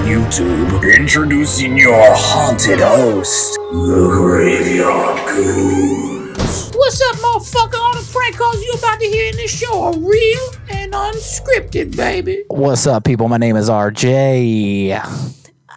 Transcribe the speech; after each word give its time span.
YouTube. 0.00 0.96
Introducing 0.96 1.76
your 1.76 1.94
haunted 1.96 2.80
host, 2.80 3.54
the 3.70 4.08
Graveyard 4.10 5.26
Goons. 5.28 6.72
What's 6.74 7.00
up, 7.02 7.16
motherfucker? 7.16 7.74
All 7.78 7.94
the 7.94 8.08
prank 8.12 8.36
calls 8.36 8.62
you 8.62 8.72
about 8.78 9.00
to 9.00 9.06
hear 9.06 9.30
in 9.30 9.36
this 9.36 9.56
show 9.56 9.82
are 9.82 9.98
real 9.98 10.48
and 10.70 10.92
unscripted, 10.92 11.96
baby. 11.96 12.44
What's 12.48 12.86
up, 12.86 13.04
people? 13.04 13.28
My 13.28 13.36
name 13.38 13.56
is 13.56 13.68
RJ. 13.68 15.00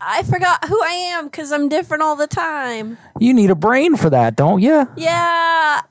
I 0.07 0.23
forgot 0.23 0.65
who 0.65 0.81
I 0.83 0.91
am 1.13 1.25
because 1.25 1.51
I'm 1.51 1.67
different 1.67 2.03
all 2.03 2.15
the 2.15 2.27
time. 2.27 2.97
You 3.19 3.33
need 3.33 3.49
a 3.49 3.55
brain 3.55 3.95
for 3.95 4.09
that, 4.09 4.35
don't 4.35 4.61
you? 4.61 4.87
Yeah. 4.95 5.81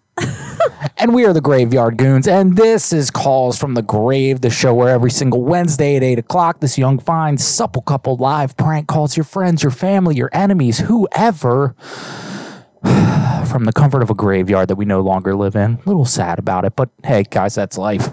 And 0.97 1.13
we 1.13 1.27
are 1.27 1.33
the 1.33 1.41
Graveyard 1.41 1.99
Goons, 1.99 2.27
and 2.27 2.57
this 2.57 2.93
is 2.93 3.11
Calls 3.11 3.59
from 3.59 3.75
the 3.75 3.83
Grave, 3.83 4.41
the 4.41 4.49
show 4.49 4.73
where 4.73 4.89
every 4.89 5.11
single 5.11 5.43
Wednesday 5.43 5.97
at 5.97 6.03
8 6.03 6.21
o'clock, 6.21 6.61
this 6.61 6.79
young, 6.79 6.99
fine, 6.99 7.37
supple 7.37 7.83
couple 7.83 8.17
live 8.17 8.57
prank 8.57 8.87
calls 8.87 9.17
your 9.17 9.25
friends, 9.25 9.63
your 9.63 9.73
family, 9.73 10.15
your 10.15 10.31
enemies, 10.33 10.79
whoever, 10.79 11.75
from 12.83 13.65
the 13.65 13.73
comfort 13.75 14.03
of 14.03 14.09
a 14.09 14.15
graveyard 14.15 14.69
that 14.69 14.77
we 14.77 14.85
no 14.85 15.01
longer 15.01 15.35
live 15.35 15.57
in. 15.57 15.75
A 15.75 15.83
little 15.85 16.07
sad 16.07 16.39
about 16.39 16.65
it, 16.65 16.75
but 16.77 16.89
hey, 17.03 17.25
guys, 17.25 17.55
that's 17.55 17.77
life. 17.77 18.09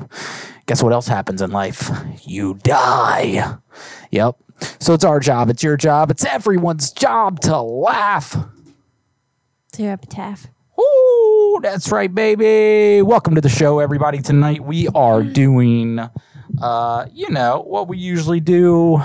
Guess 0.65 0.83
what 0.83 0.91
else 0.91 1.07
happens 1.07 1.41
in 1.41 1.51
life? 1.51 1.89
You 2.23 2.55
die. 2.55 3.57
Yep. 4.09 4.35
So 4.79 4.93
it's 4.93 5.05
our 5.05 5.19
job, 5.19 5.49
it's 5.49 5.63
your 5.63 5.77
job, 5.77 6.11
it's 6.11 6.25
everyone's 6.25 6.91
job 6.91 7.39
to 7.41 7.61
laugh. 7.61 8.35
It's 9.69 9.79
your 9.79 9.93
epitaph. 9.93 10.47
Ooh, 10.81 11.59
that's 11.61 11.91
right, 11.91 12.13
baby. 12.13 13.01
Welcome 13.03 13.35
to 13.35 13.41
the 13.41 13.49
show, 13.49 13.79
everybody. 13.79 14.19
Tonight 14.19 14.63
we 14.63 14.87
are 14.89 15.21
doing, 15.21 15.99
uh, 16.59 17.05
you 17.13 17.29
know, 17.29 17.61
what 17.61 17.87
we 17.87 17.97
usually 17.97 18.39
do. 18.39 18.99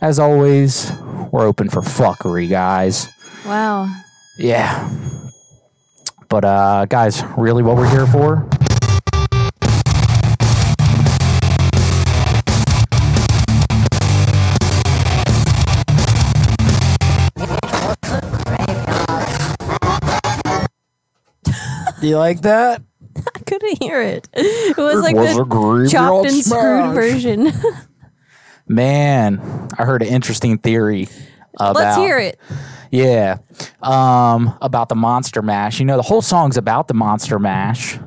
As 0.00 0.18
always, 0.20 0.92
we're 1.32 1.44
open 1.46 1.68
for 1.70 1.80
fuckery, 1.80 2.48
guys. 2.48 3.08
Wow. 3.44 3.92
Yeah. 4.38 4.88
But, 6.28 6.44
uh, 6.44 6.86
guys, 6.86 7.24
really 7.36 7.64
what 7.64 7.76
we're 7.76 7.90
here 7.90 8.06
for? 8.06 8.48
Do 22.00 22.06
you 22.08 22.18
like 22.18 22.42
that? 22.42 22.82
I 23.16 23.38
couldn't 23.40 23.82
hear 23.82 24.00
it. 24.02 24.28
It 24.32 24.76
was 24.76 25.02
like 25.02 25.16
was 25.16 25.36
the 25.36 25.88
chopped 25.90 26.26
and 26.28 26.44
screwed 26.44 26.94
version. 26.94 27.52
Man, 28.68 29.68
I 29.78 29.84
heard 29.84 30.02
an 30.02 30.08
interesting 30.08 30.58
theory 30.58 31.08
about 31.54 31.74
Let's 31.76 31.96
hear 31.96 32.18
it. 32.18 32.38
Yeah. 32.90 33.38
Um, 33.82 34.56
about 34.62 34.88
the 34.88 34.94
Monster 34.94 35.42
Mash. 35.42 35.80
You 35.80 35.86
know, 35.86 35.96
the 35.96 36.02
whole 36.02 36.22
song's 36.22 36.56
about 36.56 36.88
the 36.88 36.94
Monster 36.94 37.38
Mash, 37.38 37.98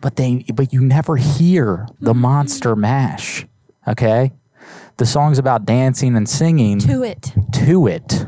but 0.00 0.16
they 0.16 0.44
but 0.54 0.72
you 0.72 0.80
never 0.80 1.16
hear 1.16 1.86
the 2.00 2.14
Monster 2.14 2.74
Mash. 2.74 3.46
Okay? 3.86 4.32
The 4.96 5.06
song's 5.06 5.38
about 5.38 5.64
dancing 5.64 6.16
and 6.16 6.28
singing 6.28 6.78
To 6.80 7.02
it. 7.02 7.32
to 7.66 7.86
it. 7.86 8.26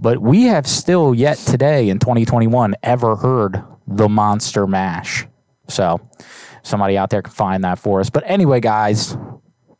But 0.00 0.18
we 0.20 0.44
have 0.44 0.66
still 0.66 1.14
yet 1.14 1.36
today 1.38 1.90
in 1.90 1.98
2021 1.98 2.74
ever 2.82 3.16
heard 3.16 3.62
the 3.90 4.08
Monster 4.08 4.66
Mash. 4.66 5.26
So 5.68 6.00
somebody 6.62 6.96
out 6.96 7.10
there 7.10 7.22
can 7.22 7.32
find 7.32 7.64
that 7.64 7.78
for 7.78 8.00
us. 8.00 8.08
But 8.10 8.24
anyway, 8.26 8.60
guys, 8.60 9.16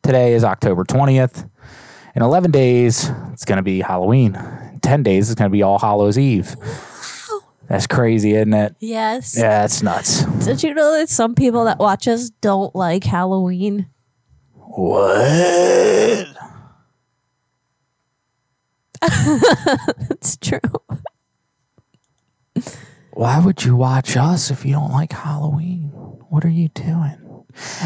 today 0.03 0.35
is 0.35 0.45
October 0.45 0.85
20th. 0.85 1.49
In 2.17 2.23
11 2.23 2.51
days, 2.51 3.11
it's 3.33 3.45
going 3.45 3.59
to 3.59 3.63
be 3.63 3.81
Halloween. 3.81 4.35
In 4.35 4.81
10 4.81 5.03
days, 5.03 5.31
it's 5.31 5.39
going 5.39 5.51
to 5.51 5.53
be 5.53 5.63
All 5.63 5.79
Hallows 5.79 6.19
Eve. 6.19 6.57
That's 7.69 7.87
crazy, 7.87 8.35
isn't 8.35 8.53
it? 8.53 8.75
Yes. 8.81 9.37
Yeah, 9.39 9.65
it's 9.65 9.81
nuts. 9.81 10.25
Did 10.45 10.65
you 10.65 10.75
know 10.75 10.99
that 10.99 11.09
some 11.09 11.37
people 11.37 11.65
that 11.67 11.79
watch 11.79 12.09
us 12.09 12.31
don't 12.41 12.75
like 12.75 13.05
Halloween? 13.05 13.89
What? 14.55 16.27
It's 20.11 20.37
true. 20.37 20.59
Why 23.13 23.39
would 23.41 23.65
you 23.65 23.77
watch 23.77 24.17
us 24.17 24.51
if 24.51 24.65
you 24.65 24.73
don't 24.73 24.93
like 24.93 25.13
Halloween? 25.13 25.89
What 26.29 26.45
are 26.45 26.49
you 26.51 26.69
doing? 26.69 27.17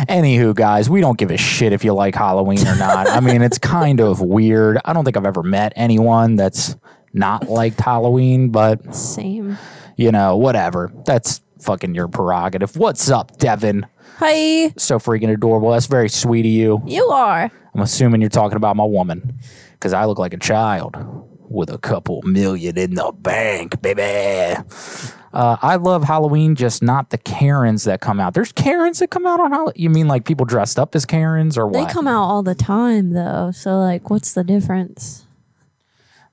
Anywho, 0.08 0.54
guys, 0.54 0.90
we 0.90 1.00
don't 1.00 1.18
give 1.18 1.30
a 1.30 1.38
shit 1.38 1.72
if 1.72 1.84
you 1.84 1.94
like 1.94 2.14
Halloween 2.14 2.66
or 2.66 2.76
not. 2.76 3.08
I 3.08 3.20
mean, 3.20 3.40
it's 3.42 3.58
kind 3.58 4.00
of 4.00 4.20
weird. 4.20 4.78
I 4.84 4.92
don't 4.92 5.04
think 5.04 5.16
I've 5.16 5.24
ever 5.26 5.42
met 5.42 5.72
anyone 5.76 6.36
that's 6.36 6.76
not 7.14 7.48
liked 7.48 7.80
Halloween, 7.80 8.50
but 8.50 8.94
Same. 8.94 9.56
you 9.96 10.12
know, 10.12 10.36
whatever. 10.36 10.92
That's 11.06 11.40
fucking 11.60 11.94
your 11.94 12.08
prerogative. 12.08 12.76
What's 12.76 13.08
up, 13.10 13.38
Devin? 13.38 13.86
Hi. 14.18 14.72
So 14.76 14.98
freaking 14.98 15.32
adorable. 15.32 15.70
That's 15.70 15.86
very 15.86 16.10
sweet 16.10 16.44
of 16.44 16.52
you. 16.52 16.82
You 16.86 17.04
are. 17.06 17.50
I'm 17.74 17.80
assuming 17.80 18.20
you're 18.20 18.30
talking 18.30 18.56
about 18.56 18.76
my 18.76 18.84
woman 18.84 19.38
because 19.72 19.92
I 19.94 20.04
look 20.04 20.18
like 20.18 20.34
a 20.34 20.38
child 20.38 20.94
with 21.54 21.70
a 21.70 21.78
couple 21.78 22.20
million 22.22 22.76
in 22.76 22.94
the 22.94 23.12
bank, 23.12 23.80
baby. 23.80 24.60
Uh, 25.32 25.56
I 25.60 25.76
love 25.76 26.04
Halloween, 26.04 26.54
just 26.54 26.82
not 26.82 27.10
the 27.10 27.18
Karens 27.18 27.84
that 27.84 28.00
come 28.00 28.20
out. 28.20 28.34
There's 28.34 28.52
Karens 28.52 29.00
that 29.00 29.10
come 29.10 29.26
out 29.26 29.40
on 29.40 29.50
Halloween. 29.50 29.74
You 29.76 29.90
mean 29.90 30.06
like 30.06 30.24
people 30.24 30.46
dressed 30.46 30.78
up 30.78 30.94
as 30.94 31.04
Karens 31.04 31.58
or 31.58 31.66
what? 31.66 31.88
They 31.88 31.92
come 31.92 32.06
out 32.06 32.24
all 32.24 32.42
the 32.42 32.54
time 32.54 33.10
though. 33.10 33.50
So 33.52 33.78
like 33.78 34.10
what's 34.10 34.34
the 34.34 34.44
difference? 34.44 35.26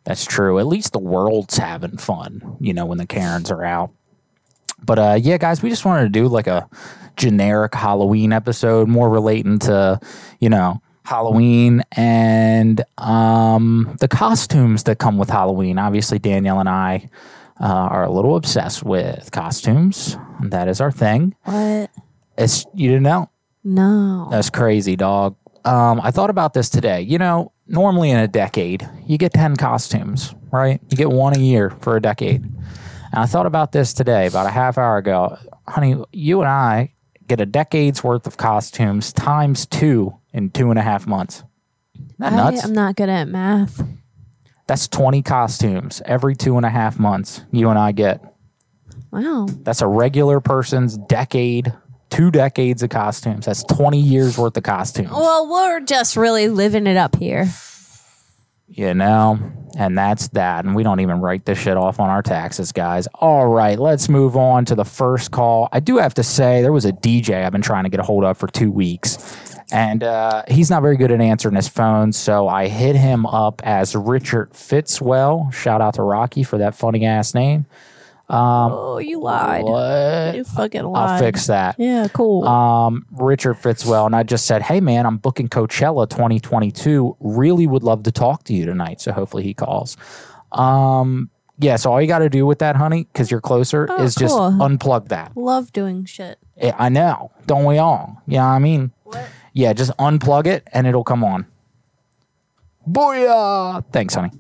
That's 0.04 0.26
true. 0.26 0.60
At 0.60 0.68
least 0.68 0.94
the 0.94 1.00
world's 1.00 1.58
having 1.58 1.98
fun, 1.98 2.58
you 2.60 2.74
know, 2.74 2.86
when 2.86 2.98
the 2.98 3.08
Karens 3.08 3.50
are 3.52 3.64
out. 3.64 3.92
But 4.84 5.00
uh, 5.00 5.20
yeah, 5.22 5.38
guys, 5.38 5.62
we 5.62 5.70
just 5.70 5.86
wanted 5.86 6.04
to 6.04 6.10
do 6.10 6.28
like 6.28 6.48
a 6.48 6.70
generic 7.18 7.74
Halloween 7.76 8.34
episode, 8.34 8.88
more 8.88 9.10
relating 9.10 9.60
to, 9.60 10.00
you 10.40 10.50
know, 10.50 10.82
Halloween 11.04 11.84
and 11.94 12.84
um, 12.98 13.96
the 14.00 14.08
costumes 14.08 14.84
that 14.84 15.00
come 15.00 15.18
with 15.18 15.30
Halloween. 15.30 15.78
Obviously, 15.78 16.20
Danielle 16.20 16.60
and 16.60 16.70
I 16.70 17.10
uh, 17.60 17.66
are 17.66 18.04
a 18.04 18.12
little 18.12 18.36
obsessed 18.36 18.84
with 18.84 19.32
costumes. 19.32 20.18
That 20.44 20.68
is 20.68 20.82
our 20.82 20.92
thing. 20.92 21.36
What? 21.44 21.90
It's 22.38 22.66
you 22.74 22.90
didn't 22.90 23.04
know. 23.04 23.30
No. 23.64 24.28
That's 24.32 24.50
crazy, 24.50 24.96
dog. 24.96 25.36
Um, 25.66 26.02
I 26.02 26.12
thought 26.12 26.30
about 26.30 26.54
this 26.54 26.70
today. 26.70 27.02
You 27.02 27.18
know, 27.18 27.52
normally 27.68 28.10
in 28.10 28.18
a 28.18 28.28
decade, 28.28 28.88
you 29.06 29.18
get 29.18 29.34
10 29.34 29.58
costumes, 29.58 30.34
right? 30.52 30.82
You 30.90 30.98
get 30.98 31.12
one 31.12 31.36
a 31.36 31.40
year 31.40 31.70
for 31.82 31.96
a 31.96 32.02
decade. 32.02 32.44
And 32.44 33.20
I 33.20 33.26
thought 33.26 33.46
about 33.46 33.72
this 33.72 33.94
today, 33.94 34.26
about 34.26 34.48
a 34.48 34.52
half 34.52 34.78
hour 34.78 34.98
ago. 34.98 35.38
Honey, 35.68 35.96
you 36.12 36.42
and 36.42 36.50
I 36.50 36.94
get 37.28 37.40
a 37.40 37.46
decade's 37.46 38.04
worth 38.04 38.26
of 38.26 38.38
costumes 38.38 39.14
times 39.14 39.66
two 39.66 40.18
in 40.34 40.50
two 40.52 40.70
and 40.70 40.80
a 40.80 40.82
half 40.82 41.08
months. 41.08 41.44
Isn't 41.96 42.16
that 42.20 42.34
I 42.34 42.36
nuts? 42.52 42.64
am 42.66 42.74
not 42.74 42.96
good 42.96 43.10
at 43.10 43.28
math. 43.28 43.84
That's 44.68 44.88
20 44.88 45.22
costumes 45.24 46.02
every 46.06 46.36
two 46.36 46.58
and 46.58 46.66
a 46.66 46.70
half 46.70 46.98
months 47.00 47.42
you 47.52 47.70
and 47.70 47.78
I 47.78 47.92
get. 47.92 48.24
Wow. 49.12 49.48
That's 49.64 49.82
a 49.82 49.88
regular 49.88 50.40
person's 50.40 50.98
decade, 50.98 51.74
two 52.10 52.32
decades 52.32 52.82
of 52.82 52.90
costumes. 52.90 53.46
That's 53.48 53.64
20 53.66 54.00
years 54.00 54.38
worth 54.38 54.56
of 54.56 54.64
costumes. 54.64 55.10
Well, 55.12 55.50
we're 55.50 55.82
just 55.82 56.16
really 56.16 56.48
living 56.48 56.88
it 56.88 56.96
up 56.96 57.18
here. 57.18 57.48
you 58.68 58.94
know 58.94 59.38
and 59.78 59.98
that's 59.98 60.30
that 60.30 60.64
and 60.64 60.74
we 60.76 60.84
don't 60.84 61.02
even 61.02 61.20
write 61.20 61.44
this 61.46 61.58
shit 61.60 61.76
off 61.76 62.00
on 62.00 62.10
our 62.10 62.22
taxes 62.22 62.72
guys 62.72 63.06
all 63.16 63.48
right 63.48 63.78
let's 63.80 64.08
move 64.08 64.38
on 64.38 64.64
to 64.64 64.76
the 64.76 64.86
first 64.86 65.32
call 65.32 65.68
i 65.74 65.80
do 65.82 65.98
have 65.98 66.14
to 66.14 66.24
say 66.24 66.62
there 66.62 66.72
was 66.72 66.86
a 66.86 66.92
dj 66.94 67.44
i've 67.46 67.52
been 67.52 67.62
trying 67.62 67.84
to 67.84 67.90
get 67.90 68.00
a 68.00 68.04
hold 68.04 68.24
of 68.24 68.38
for 68.38 68.48
two 68.48 68.72
weeks 68.72 69.18
and 69.72 70.04
uh, 70.04 70.44
he's 70.48 70.70
not 70.70 70.82
very 70.82 70.98
good 70.98 71.12
at 71.12 71.22
answering 71.22 71.56
his 71.56 71.68
phone 71.68 72.12
so 72.12 72.48
i 72.48 72.68
hit 72.68 72.96
him 72.96 73.26
up 73.26 73.62
as 73.66 73.96
richard 73.96 74.50
fitzwell 74.54 75.52
shout 75.52 75.82
out 75.82 75.94
to 75.96 76.04
rocky 76.04 76.44
for 76.44 76.58
that 76.58 76.76
funny 76.76 77.06
ass 77.06 77.34
name 77.34 77.66
oh, 78.32 78.98
you 78.98 79.20
lied. 79.20 79.64
What? 79.64 80.36
You 80.36 80.44
fucking 80.44 80.84
lied. 80.84 81.10
I'll 81.10 81.20
fix 81.20 81.48
that. 81.48 81.76
Yeah, 81.78 82.08
cool. 82.14 82.48
Um, 82.48 83.06
Richard 83.12 83.56
Fitzwell, 83.56 84.06
and 84.06 84.16
I 84.16 84.24
just 84.24 84.46
said, 84.46 84.62
"Hey 84.62 84.80
man, 84.80 85.06
I'm 85.06 85.18
booking 85.18 85.50
Coachella 85.50 86.10
2022. 86.10 87.18
Really 87.20 87.68
would 87.68 87.84
love 87.84 88.04
to 88.04 88.12
talk 88.12 88.44
to 88.46 88.54
you 88.54 88.66
tonight. 88.66 89.02
So 89.02 89.12
hopefully 89.12 89.44
he 89.44 89.54
calls." 89.54 89.98
Um, 90.52 91.30
yeah. 91.60 91.76
So 91.76 91.92
all 91.92 92.02
you 92.02 92.08
got 92.08 92.20
to 92.20 92.30
do 92.30 92.46
with 92.46 92.60
that, 92.60 92.76
honey, 92.76 93.08
because 93.12 93.30
you're 93.30 93.42
closer, 93.42 93.88
Oh, 93.90 94.04
is 94.04 94.16
just 94.16 94.36
unplug 94.36 95.10
that. 95.10 95.36
Love 95.36 95.72
doing 95.74 96.06
shit. 96.06 96.40
I 96.62 96.74
I 96.86 96.90
know, 96.90 97.32
don't 97.48 97.66
we 97.66 97.78
all? 97.78 98.22
Yeah, 98.28 98.48
I 98.48 98.60
mean, 98.60 98.92
yeah, 99.54 99.74
just 99.74 99.92
unplug 99.98 100.48
it 100.48 100.68
and 100.72 100.88
it'll 100.88 101.04
come 101.04 101.24
on. 101.24 101.46
Booyah! 102.90 103.84
Thanks, 103.92 104.16
honey. 104.16 104.32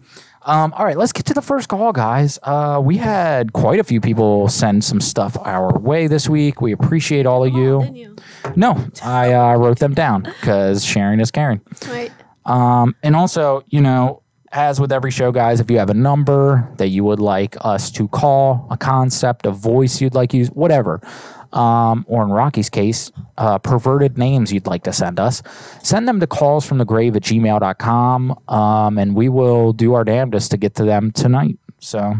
Um, 0.44 0.74
all 0.74 0.86
right, 0.86 0.98
let's 0.98 1.12
get 1.12 1.28
to 1.28 1.36
the 1.36 1.42
first 1.42 1.70
call, 1.70 1.92
guys. 1.92 2.40
Uh, 2.42 2.82
we 2.84 2.98
had 2.98 3.54
quite 3.54 3.80
a 3.80 3.84
few 3.84 4.02
people 4.02 4.48
send 4.48 4.84
some 4.84 5.00
stuff 5.00 5.38
our 5.40 5.78
way 5.78 6.08
this 6.08 6.28
week. 6.28 6.62
We 6.62 6.72
appreciate 6.72 7.28
all 7.28 7.44
of 7.44 7.54
you. 7.54 7.82
Didn't 7.82 7.96
you? 7.96 8.16
No, 8.56 8.84
I 9.04 9.34
uh, 9.34 9.56
wrote 9.58 9.78
them 9.78 9.94
down 9.94 10.24
because 10.24 10.84
sharing 10.84 11.20
is 11.20 11.30
caring. 11.30 11.62
Right. 11.88 12.12
Um, 12.46 12.96
and 13.04 13.16
also, 13.16 13.64
you 13.68 13.82
know, 13.82 14.24
as 14.52 14.82
with 14.82 14.92
every 14.92 15.12
show, 15.12 15.32
guys, 15.32 15.60
if 15.60 15.70
you 15.70 15.78
have 15.78 15.92
a 15.92 15.96
number 15.96 16.68
that 16.78 16.88
you 16.88 17.04
would 17.04 17.20
like 17.20 17.56
us 17.62 17.92
to 17.92 18.08
call, 18.08 18.68
a 18.72 18.78
concept, 18.78 19.46
a 19.46 19.52
voice 19.52 20.02
you'd 20.02 20.16
like 20.16 20.34
use, 20.34 20.50
whatever, 20.50 21.02
um, 21.54 22.06
or 22.08 22.24
in 22.24 22.30
Rocky's 22.30 22.70
case, 22.70 23.12
uh, 23.38 23.58
perverted 23.58 24.18
names 24.18 24.52
you'd 24.52 24.68
like 24.68 24.84
to 24.84 24.94
send 24.94 25.20
us, 25.20 25.42
send 25.84 26.08
them 26.08 26.20
to 26.20 26.28
calls 26.28 26.66
from 26.66 26.78
the 26.78 26.86
grave 26.86 27.16
at 27.16 27.24
gmail.com, 27.24 28.40
um, 28.48 28.98
and 28.98 29.16
we 29.16 29.30
will 29.30 29.74
do 29.74 29.94
our 29.94 30.04
damnedest 30.04 30.52
to 30.52 30.58
get 30.58 30.76
to 30.76 30.84
them 30.84 31.12
tonight. 31.12 31.58
So, 31.80 32.14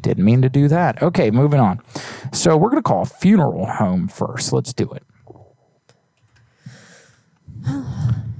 didn't 0.00 0.24
mean 0.24 0.42
to 0.42 0.48
do 0.48 0.68
that. 0.68 1.02
Okay, 1.02 1.30
moving 1.30 1.60
on. 1.60 1.80
So, 2.32 2.56
we're 2.56 2.70
going 2.70 2.82
to 2.82 2.86
call 2.88 3.04
funeral 3.04 3.66
home 3.66 4.08
first. 4.08 4.52
Let's 4.52 4.72
do 4.72 4.90
it. 4.92 5.02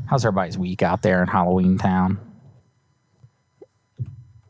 How's 0.06 0.24
everybody's 0.24 0.56
week 0.56 0.82
out 0.82 1.02
there 1.02 1.20
in 1.20 1.28
Halloween 1.28 1.76
Town? 1.76 2.18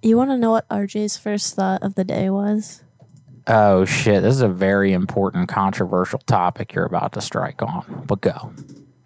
You 0.02 0.16
want 0.16 0.30
to 0.30 0.38
know 0.38 0.52
what 0.52 0.68
RJ's 0.68 1.16
first 1.16 1.56
thought 1.56 1.82
of 1.82 1.96
the 1.96 2.04
day 2.04 2.30
was? 2.30 2.84
Oh 3.48 3.86
shit, 3.86 4.22
this 4.22 4.34
is 4.34 4.42
a 4.42 4.48
very 4.48 4.92
important 4.92 5.48
controversial 5.48 6.18
topic 6.20 6.74
you're 6.74 6.84
about 6.84 7.14
to 7.14 7.22
strike 7.22 7.62
on. 7.62 8.04
But 8.06 8.20
go. 8.20 8.52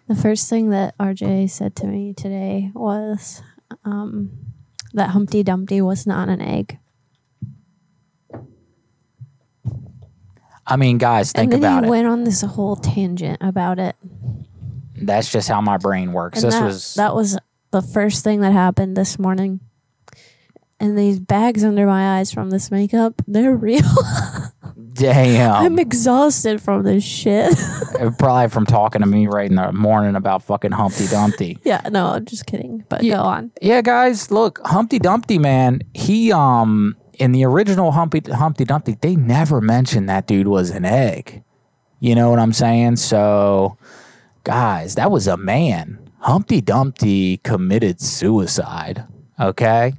The 0.09 0.15
first 0.15 0.49
thing 0.49 0.69
that 0.71 0.97
RJ 0.97 1.49
said 1.49 1.77
to 1.77 1.87
me 1.87 2.13
today 2.13 2.71
was 2.73 3.41
um, 3.85 4.31
that 4.93 5.11
Humpty 5.11 5.43
Dumpty 5.43 5.81
was 5.81 6.05
not 6.05 6.27
an 6.27 6.41
egg. 6.41 6.77
I 10.67 10.75
mean, 10.75 10.97
guys, 10.97 11.31
think 11.31 11.53
and 11.53 11.63
then 11.63 11.71
about 11.71 11.83
he 11.83 11.87
it. 11.87 11.91
went 11.91 12.07
on 12.07 12.23
this 12.25 12.41
whole 12.41 12.75
tangent 12.75 13.37
about 13.41 13.79
it. 13.79 13.95
That's 14.95 15.31
just 15.31 15.49
how 15.49 15.61
my 15.61 15.77
brain 15.77 16.13
works. 16.13 16.43
And 16.43 16.51
this 16.51 16.59
that, 16.59 16.65
was 16.65 16.93
that 16.95 17.15
was 17.15 17.37
the 17.71 17.81
first 17.81 18.23
thing 18.23 18.41
that 18.41 18.51
happened 18.51 18.95
this 18.95 19.17
morning. 19.17 19.61
And 20.79 20.97
these 20.97 21.19
bags 21.19 21.63
under 21.63 21.85
my 21.85 22.19
eyes 22.19 22.31
from 22.31 22.49
this 22.49 22.69
makeup, 22.71 23.21
they're 23.25 23.55
real. 23.55 23.81
Damn. 24.93 25.53
I'm 25.53 25.79
exhausted 25.79 26.61
from 26.61 26.83
this 26.83 27.03
shit. 27.03 27.55
Probably 28.19 28.49
from 28.49 28.65
talking 28.65 29.01
to 29.01 29.07
me 29.07 29.27
right 29.27 29.49
in 29.49 29.55
the 29.55 29.71
morning 29.71 30.15
about 30.15 30.43
fucking 30.43 30.71
Humpty 30.71 31.07
Dumpty. 31.07 31.59
yeah, 31.63 31.81
no, 31.91 32.07
I'm 32.07 32.25
just 32.25 32.45
kidding. 32.45 32.83
But 32.89 33.03
Yeah. 33.03 33.15
go 33.17 33.21
on. 33.23 33.51
Yeah, 33.61 33.81
guys, 33.81 34.31
look, 34.31 34.59
Humpty 34.65 34.99
Dumpty, 34.99 35.37
man, 35.39 35.81
he 35.93 36.31
um 36.31 36.95
in 37.19 37.31
the 37.31 37.45
original 37.45 37.91
Humpty 37.91 38.21
Humpty 38.31 38.65
Dumpty, 38.65 38.97
they 39.01 39.15
never 39.15 39.61
mentioned 39.61 40.09
that 40.09 40.27
dude 40.27 40.47
was 40.47 40.69
an 40.71 40.85
egg. 40.85 41.43
You 41.99 42.15
know 42.15 42.29
what 42.29 42.39
I'm 42.39 42.53
saying? 42.53 42.97
So, 42.97 43.77
guys, 44.43 44.95
that 44.95 45.09
was 45.11 45.27
a 45.27 45.37
man. 45.37 45.99
Humpty 46.19 46.59
Dumpty 46.61 47.37
committed 47.37 48.01
suicide. 48.01 49.05
Okay? 49.39 49.93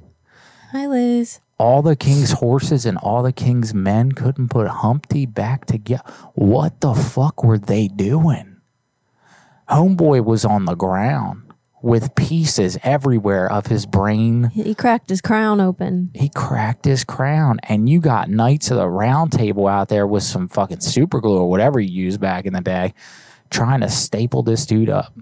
Hi, 0.71 0.87
Liz. 0.87 1.39
All 1.57 1.81
the 1.81 1.95
king's 1.95 2.33
horses 2.33 2.85
and 2.85 2.97
all 2.97 3.23
the 3.23 3.31
king's 3.31 3.73
men 3.73 4.11
couldn't 4.11 4.49
put 4.49 4.67
Humpty 4.67 5.25
back 5.25 5.65
together. 5.65 6.03
What 6.33 6.81
the 6.81 6.93
fuck 6.93 7.43
were 7.43 7.57
they 7.57 7.87
doing? 7.87 8.57
Homeboy 9.69 10.23
was 10.23 10.43
on 10.43 10.65
the 10.65 10.75
ground 10.75 11.45
with 11.81 12.15
pieces 12.15 12.77
everywhere 12.83 13.49
of 13.49 13.67
his 13.67 13.85
brain. 13.85 14.45
He 14.53 14.75
cracked 14.75 15.09
his 15.09 15.21
crown 15.21 15.61
open. 15.61 16.11
He 16.13 16.29
cracked 16.29 16.83
his 16.83 17.03
crown, 17.03 17.59
and 17.63 17.87
you 17.87 17.99
got 17.99 18.29
Knights 18.29 18.71
of 18.71 18.77
the 18.77 18.89
Round 18.89 19.31
Table 19.31 19.67
out 19.67 19.87
there 19.87 20.07
with 20.07 20.23
some 20.23 20.47
fucking 20.47 20.81
super 20.81 21.21
glue 21.21 21.37
or 21.37 21.49
whatever 21.49 21.79
you 21.79 22.05
used 22.05 22.19
back 22.19 22.45
in 22.45 22.53
the 22.53 22.61
day, 22.61 22.93
trying 23.49 23.81
to 23.81 23.89
staple 23.89 24.43
this 24.43 24.65
dude 24.65 24.89
up. 24.89 25.13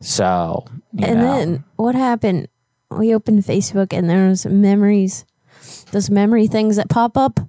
So, 0.00 0.66
you 0.92 1.06
and 1.06 1.20
know, 1.20 1.36
then 1.36 1.64
what 1.76 1.94
happened? 1.94 2.48
We 2.98 3.14
opened 3.14 3.42
Facebook 3.44 3.92
and 3.92 4.08
there's 4.08 4.46
memories, 4.46 5.24
those 5.92 6.10
memory 6.10 6.46
things 6.46 6.76
that 6.76 6.88
pop 6.88 7.16
up. 7.16 7.40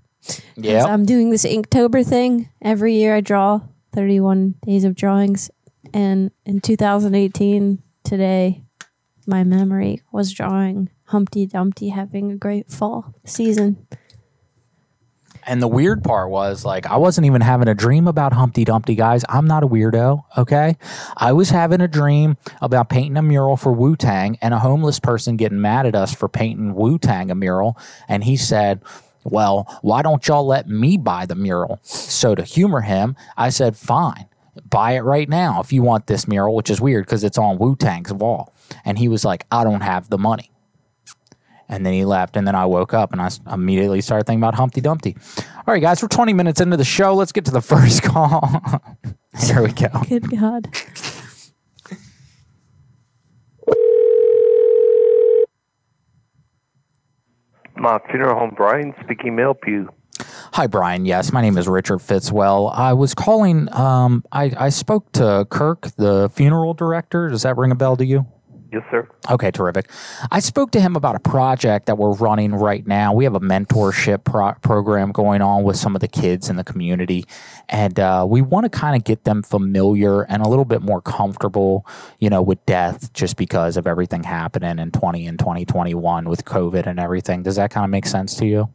yeah, 0.55 0.85
I'm 0.85 1.05
doing 1.05 1.29
this 1.29 1.45
Inktober 1.45 2.05
thing. 2.05 2.49
Every 2.61 2.95
year 2.95 3.15
I 3.15 3.21
draw 3.21 3.61
31 3.93 4.55
days 4.65 4.83
of 4.83 4.95
drawings. 4.95 5.49
And 5.93 6.31
in 6.45 6.61
2018, 6.61 7.81
today, 8.03 8.63
my 9.27 9.43
memory 9.43 10.01
was 10.11 10.31
drawing 10.31 10.89
Humpty 11.05 11.45
Dumpty 11.45 11.89
having 11.89 12.31
a 12.31 12.37
great 12.37 12.71
fall 12.71 13.13
season. 13.23 13.87
And 15.47 15.61
the 15.61 15.67
weird 15.67 16.03
part 16.03 16.29
was 16.29 16.65
like 16.65 16.87
I 16.87 16.97
wasn't 16.97 17.25
even 17.25 17.41
having 17.41 17.67
a 17.67 17.75
dream 17.75 18.07
about 18.07 18.33
Humpty 18.33 18.65
Dumpty, 18.65 18.95
guys. 18.95 19.23
I'm 19.29 19.45
not 19.45 19.63
a 19.63 19.67
weirdo, 19.67 20.23
okay? 20.37 20.77
I 21.17 21.33
was 21.33 21.49
having 21.49 21.81
a 21.81 21.87
dream 21.87 22.37
about 22.61 22.89
painting 22.89 23.17
a 23.17 23.21
mural 23.21 23.57
for 23.57 23.71
Wu 23.71 23.95
Tang 23.95 24.37
and 24.41 24.53
a 24.53 24.59
homeless 24.59 24.99
person 24.99 25.37
getting 25.37 25.61
mad 25.61 25.85
at 25.85 25.95
us 25.95 26.13
for 26.13 26.27
painting 26.27 26.73
Wu 26.73 26.97
Tang 26.97 27.29
a 27.29 27.35
mural. 27.35 27.77
And 28.07 28.23
he 28.23 28.37
said, 28.37 28.81
Well, 29.23 29.79
why 29.81 30.01
don't 30.01 30.27
y'all 30.27 30.45
let 30.45 30.67
me 30.67 30.97
buy 30.97 31.25
the 31.25 31.35
mural? 31.35 31.79
So 31.83 32.33
to 32.35 32.43
humor 32.43 32.81
him, 32.81 33.15
I 33.37 33.49
said, 33.49 33.77
Fine, 33.77 34.25
buy 34.69 34.93
it 34.93 35.01
right 35.01 35.29
now 35.29 35.61
if 35.61 35.71
you 35.71 35.83
want 35.83 36.07
this 36.07 36.27
mural, 36.27 36.55
which 36.55 36.69
is 36.69 36.81
weird 36.81 37.05
because 37.05 37.23
it's 37.23 37.37
on 37.37 37.59
Wu 37.59 37.75
Tang's 37.75 38.13
wall. 38.13 38.51
And 38.83 38.97
he 38.97 39.07
was 39.07 39.23
like, 39.23 39.45
I 39.51 39.63
don't 39.63 39.81
have 39.81 40.09
the 40.09 40.17
money. 40.17 40.51
And 41.67 41.85
then 41.85 41.93
he 41.93 42.05
left, 42.05 42.37
and 42.37 42.47
then 42.47 42.55
I 42.55 42.65
woke 42.65 42.93
up 42.93 43.11
and 43.11 43.21
I 43.21 43.29
immediately 43.51 44.01
started 44.01 44.25
thinking 44.25 44.41
about 44.41 44.55
Humpty 44.55 44.81
Dumpty. 44.81 45.15
All 45.39 45.73
right, 45.73 45.81
guys, 45.81 46.01
we're 46.01 46.07
20 46.09 46.33
minutes 46.33 46.61
into 46.61 46.77
the 46.77 46.83
show. 46.83 47.15
Let's 47.15 47.31
get 47.31 47.45
to 47.45 47.51
the 47.51 47.61
first 47.61 48.03
call. 48.03 48.61
Here 49.39 49.61
we 49.63 49.71
go. 49.71 49.87
Good 50.07 50.29
God. 50.29 50.69
My 57.77 57.99
funeral 58.09 58.39
home, 58.39 58.53
Brian, 58.55 58.93
speaking 59.03 59.35
mail 59.35 59.53
pew. 59.53 59.89
Hi, 60.53 60.67
Brian. 60.67 61.05
Yes, 61.05 61.33
my 61.33 61.41
name 61.41 61.57
is 61.57 61.67
Richard 61.67 61.99
Fitzwell. 61.99 62.71
I 62.73 62.93
was 62.93 63.13
calling. 63.13 63.67
Um, 63.73 64.23
I, 64.31 64.51
I 64.57 64.69
spoke 64.69 65.11
to 65.13 65.45
Kirk, 65.49 65.89
the 65.97 66.29
funeral 66.33 66.73
director. 66.73 67.27
Does 67.27 67.41
that 67.41 67.57
ring 67.57 67.71
a 67.71 67.75
bell 67.75 67.97
to 67.97 68.05
you? 68.05 68.25
Yes, 68.75 68.83
sir. 68.91 69.07
Okay, 69.31 69.51
terrific. 69.51 69.89
I 70.31 70.41
spoke 70.41 70.71
to 70.71 70.81
him 70.81 70.97
about 70.97 71.15
a 71.15 71.19
project 71.21 71.85
that 71.85 71.97
we're 71.97 72.11
running 72.11 72.53
right 72.53 72.85
now. 72.85 73.13
We 73.13 73.23
have 73.23 73.33
a 73.33 73.39
mentorship 73.39 74.25
pro- 74.25 74.51
program 74.55 75.13
going 75.13 75.41
on 75.41 75.63
with 75.63 75.77
some 75.77 75.95
of 75.95 76.01
the 76.01 76.09
kids 76.09 76.49
in 76.49 76.57
the 76.57 76.63
community, 76.65 77.23
and 77.69 77.97
uh, 77.97 78.25
we 78.27 78.41
want 78.41 78.65
to 78.65 78.69
kind 78.69 78.97
of 78.97 79.05
get 79.05 79.23
them 79.23 79.43
familiar 79.43 80.23
and 80.23 80.43
a 80.43 80.49
little 80.49 80.65
bit 80.65 80.81
more 80.81 80.99
comfortable, 80.99 81.87
you 82.19 82.29
know, 82.29 82.41
with 82.41 82.65
death, 82.65 83.13
just 83.13 83.37
because 83.37 83.77
of 83.77 83.87
everything 83.87 84.23
happening 84.23 84.77
in 84.77 84.91
20 84.91 85.25
and 85.25 85.39
2021 85.39 86.27
with 86.27 86.43
COVID 86.43 86.85
and 86.85 86.99
everything. 86.99 87.43
Does 87.43 87.55
that 87.55 87.71
kind 87.71 87.85
of 87.85 87.89
make 87.89 88.05
sense 88.05 88.35
to 88.35 88.45
you? 88.45 88.67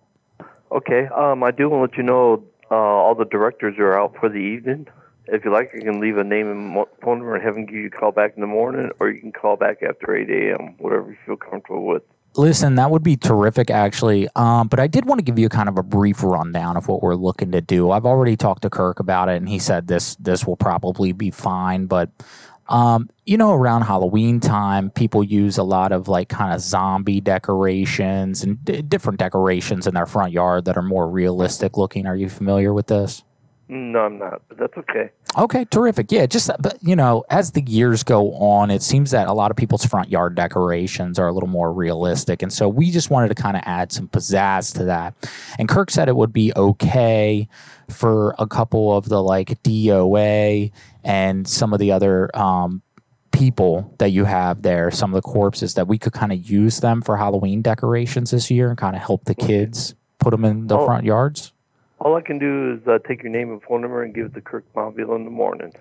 Okay. 0.72 1.08
Um, 1.08 1.42
I 1.42 1.50
do 1.50 1.68
want 1.68 1.92
to 1.92 1.92
let 1.92 1.98
you 1.98 2.04
know 2.04 2.42
uh, 2.70 2.74
all 2.74 3.14
the 3.14 3.26
directors 3.26 3.74
are 3.78 4.00
out 4.00 4.16
for 4.18 4.30
the 4.30 4.36
evening. 4.36 4.86
If 5.26 5.44
you 5.44 5.52
like, 5.52 5.70
I 5.74 5.80
can 5.80 6.00
leave 6.00 6.16
a 6.16 6.24
name 6.24 6.50
and 6.50 6.86
phone 7.02 7.18
number 7.18 7.34
and 7.34 7.44
have 7.44 7.54
them 7.54 7.66
give 7.66 7.76
you 7.76 7.86
a 7.86 7.90
call 7.90 8.12
back 8.12 8.32
in 8.34 8.40
the 8.40 8.46
morning, 8.46 8.90
or 8.98 9.10
you 9.10 9.20
can 9.20 9.32
call 9.32 9.56
back 9.56 9.82
after 9.82 10.14
8 10.14 10.28
a.m., 10.28 10.74
whatever 10.78 11.10
you 11.10 11.16
feel 11.24 11.36
comfortable 11.36 11.86
with. 11.86 12.02
Listen, 12.36 12.76
that 12.76 12.90
would 12.90 13.02
be 13.02 13.16
terrific, 13.16 13.70
actually. 13.70 14.28
Um, 14.36 14.68
but 14.68 14.78
I 14.78 14.86
did 14.86 15.04
want 15.04 15.18
to 15.18 15.24
give 15.24 15.38
you 15.38 15.48
kind 15.48 15.68
of 15.68 15.78
a 15.78 15.82
brief 15.82 16.22
rundown 16.22 16.76
of 16.76 16.86
what 16.86 17.02
we're 17.02 17.16
looking 17.16 17.50
to 17.52 17.60
do. 17.60 17.90
I've 17.90 18.06
already 18.06 18.36
talked 18.36 18.62
to 18.62 18.70
Kirk 18.70 19.00
about 19.00 19.28
it, 19.28 19.36
and 19.36 19.48
he 19.48 19.58
said 19.58 19.88
this 19.88 20.14
this 20.16 20.46
will 20.46 20.56
probably 20.56 21.12
be 21.12 21.32
fine. 21.32 21.86
But 21.86 22.10
um, 22.68 23.10
you 23.26 23.36
know, 23.36 23.52
around 23.52 23.82
Halloween 23.82 24.38
time, 24.38 24.90
people 24.90 25.24
use 25.24 25.58
a 25.58 25.64
lot 25.64 25.90
of 25.90 26.06
like 26.06 26.28
kind 26.28 26.54
of 26.54 26.60
zombie 26.60 27.20
decorations 27.20 28.44
and 28.44 28.64
d- 28.64 28.82
different 28.82 29.18
decorations 29.18 29.88
in 29.88 29.94
their 29.94 30.06
front 30.06 30.32
yard 30.32 30.66
that 30.66 30.76
are 30.76 30.82
more 30.82 31.10
realistic 31.10 31.76
looking. 31.76 32.06
Are 32.06 32.14
you 32.14 32.28
familiar 32.28 32.72
with 32.72 32.86
this? 32.86 33.24
No, 33.72 34.00
I'm 34.00 34.18
not, 34.18 34.42
but 34.48 34.58
that's 34.58 34.76
okay. 34.78 35.10
Okay, 35.38 35.64
terrific. 35.66 36.10
Yeah, 36.10 36.26
just 36.26 36.50
but 36.58 36.76
you 36.82 36.96
know, 36.96 37.24
as 37.30 37.52
the 37.52 37.62
years 37.62 38.02
go 38.02 38.32
on, 38.34 38.68
it 38.68 38.82
seems 38.82 39.12
that 39.12 39.28
a 39.28 39.32
lot 39.32 39.52
of 39.52 39.56
people's 39.56 39.84
front 39.84 40.08
yard 40.10 40.34
decorations 40.34 41.20
are 41.20 41.28
a 41.28 41.32
little 41.32 41.48
more 41.48 41.72
realistic, 41.72 42.42
and 42.42 42.52
so 42.52 42.68
we 42.68 42.90
just 42.90 43.10
wanted 43.10 43.28
to 43.28 43.36
kind 43.36 43.56
of 43.56 43.62
add 43.64 43.92
some 43.92 44.08
pizzazz 44.08 44.74
to 44.76 44.84
that. 44.86 45.14
And 45.56 45.68
Kirk 45.68 45.92
said 45.92 46.08
it 46.08 46.16
would 46.16 46.32
be 46.32 46.52
okay 46.56 47.46
for 47.88 48.34
a 48.40 48.46
couple 48.48 48.96
of 48.96 49.08
the 49.08 49.22
like 49.22 49.62
DOA 49.62 50.72
and 51.04 51.46
some 51.46 51.72
of 51.72 51.78
the 51.78 51.92
other 51.92 52.28
um, 52.36 52.82
people 53.30 53.94
that 53.98 54.10
you 54.10 54.24
have 54.24 54.62
there, 54.62 54.90
some 54.90 55.14
of 55.14 55.22
the 55.22 55.28
corpses 55.28 55.74
that 55.74 55.86
we 55.86 55.96
could 55.96 56.12
kind 56.12 56.32
of 56.32 56.50
use 56.50 56.80
them 56.80 57.02
for 57.02 57.16
Halloween 57.16 57.62
decorations 57.62 58.32
this 58.32 58.50
year 58.50 58.68
and 58.70 58.76
kind 58.78 58.96
of 58.96 59.02
help 59.02 59.26
the 59.26 59.34
kids 59.36 59.94
put 60.18 60.32
them 60.32 60.44
in 60.44 60.66
the 60.66 60.76
Oh. 60.76 60.86
front 60.86 61.04
yards. 61.04 61.52
All 62.00 62.16
I 62.16 62.22
can 62.22 62.38
do 62.38 62.72
is 62.72 62.88
uh, 62.88 62.98
take 63.06 63.22
your 63.22 63.30
name 63.30 63.50
and 63.50 63.62
phone 63.62 63.82
number 63.82 64.02
and 64.02 64.14
give 64.14 64.26
it 64.26 64.34
to 64.34 64.40
Kirk 64.40 64.64
Mobile 64.74 65.14
in 65.16 65.24
the 65.24 65.30
morning. 65.30 65.72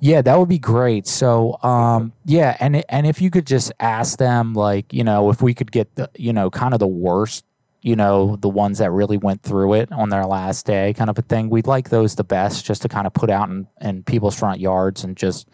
Yeah, 0.00 0.22
that 0.22 0.38
would 0.38 0.48
be 0.48 0.58
great. 0.58 1.08
So, 1.08 1.60
um, 1.62 2.12
yeah, 2.24 2.56
and 2.60 2.84
and 2.88 3.06
if 3.08 3.20
you 3.20 3.28
could 3.28 3.44
just 3.46 3.72
ask 3.80 4.18
them, 4.18 4.54
like, 4.54 4.92
you 4.92 5.02
know, 5.02 5.30
if 5.30 5.42
we 5.42 5.52
could 5.52 5.72
get 5.72 5.92
the, 5.96 6.08
you 6.16 6.32
know, 6.32 6.48
kind 6.48 6.74
of 6.74 6.78
the 6.78 6.86
worst, 6.86 7.44
you 7.82 7.96
know, 7.96 8.36
the 8.36 8.48
ones 8.48 8.78
that 8.78 8.92
really 8.92 9.16
went 9.16 9.42
through 9.42 9.74
it 9.74 9.90
on 9.90 10.10
their 10.10 10.26
last 10.26 10.64
day, 10.64 10.94
kind 10.94 11.10
of 11.10 11.18
a 11.18 11.22
thing. 11.22 11.50
We'd 11.50 11.66
like 11.66 11.88
those 11.90 12.14
the 12.14 12.24
best, 12.24 12.64
just 12.64 12.82
to 12.82 12.88
kind 12.88 13.06
of 13.06 13.12
put 13.12 13.28
out 13.28 13.48
in, 13.48 13.66
in 13.80 14.04
people's 14.04 14.38
front 14.38 14.60
yards 14.60 15.02
and 15.02 15.16
just, 15.16 15.48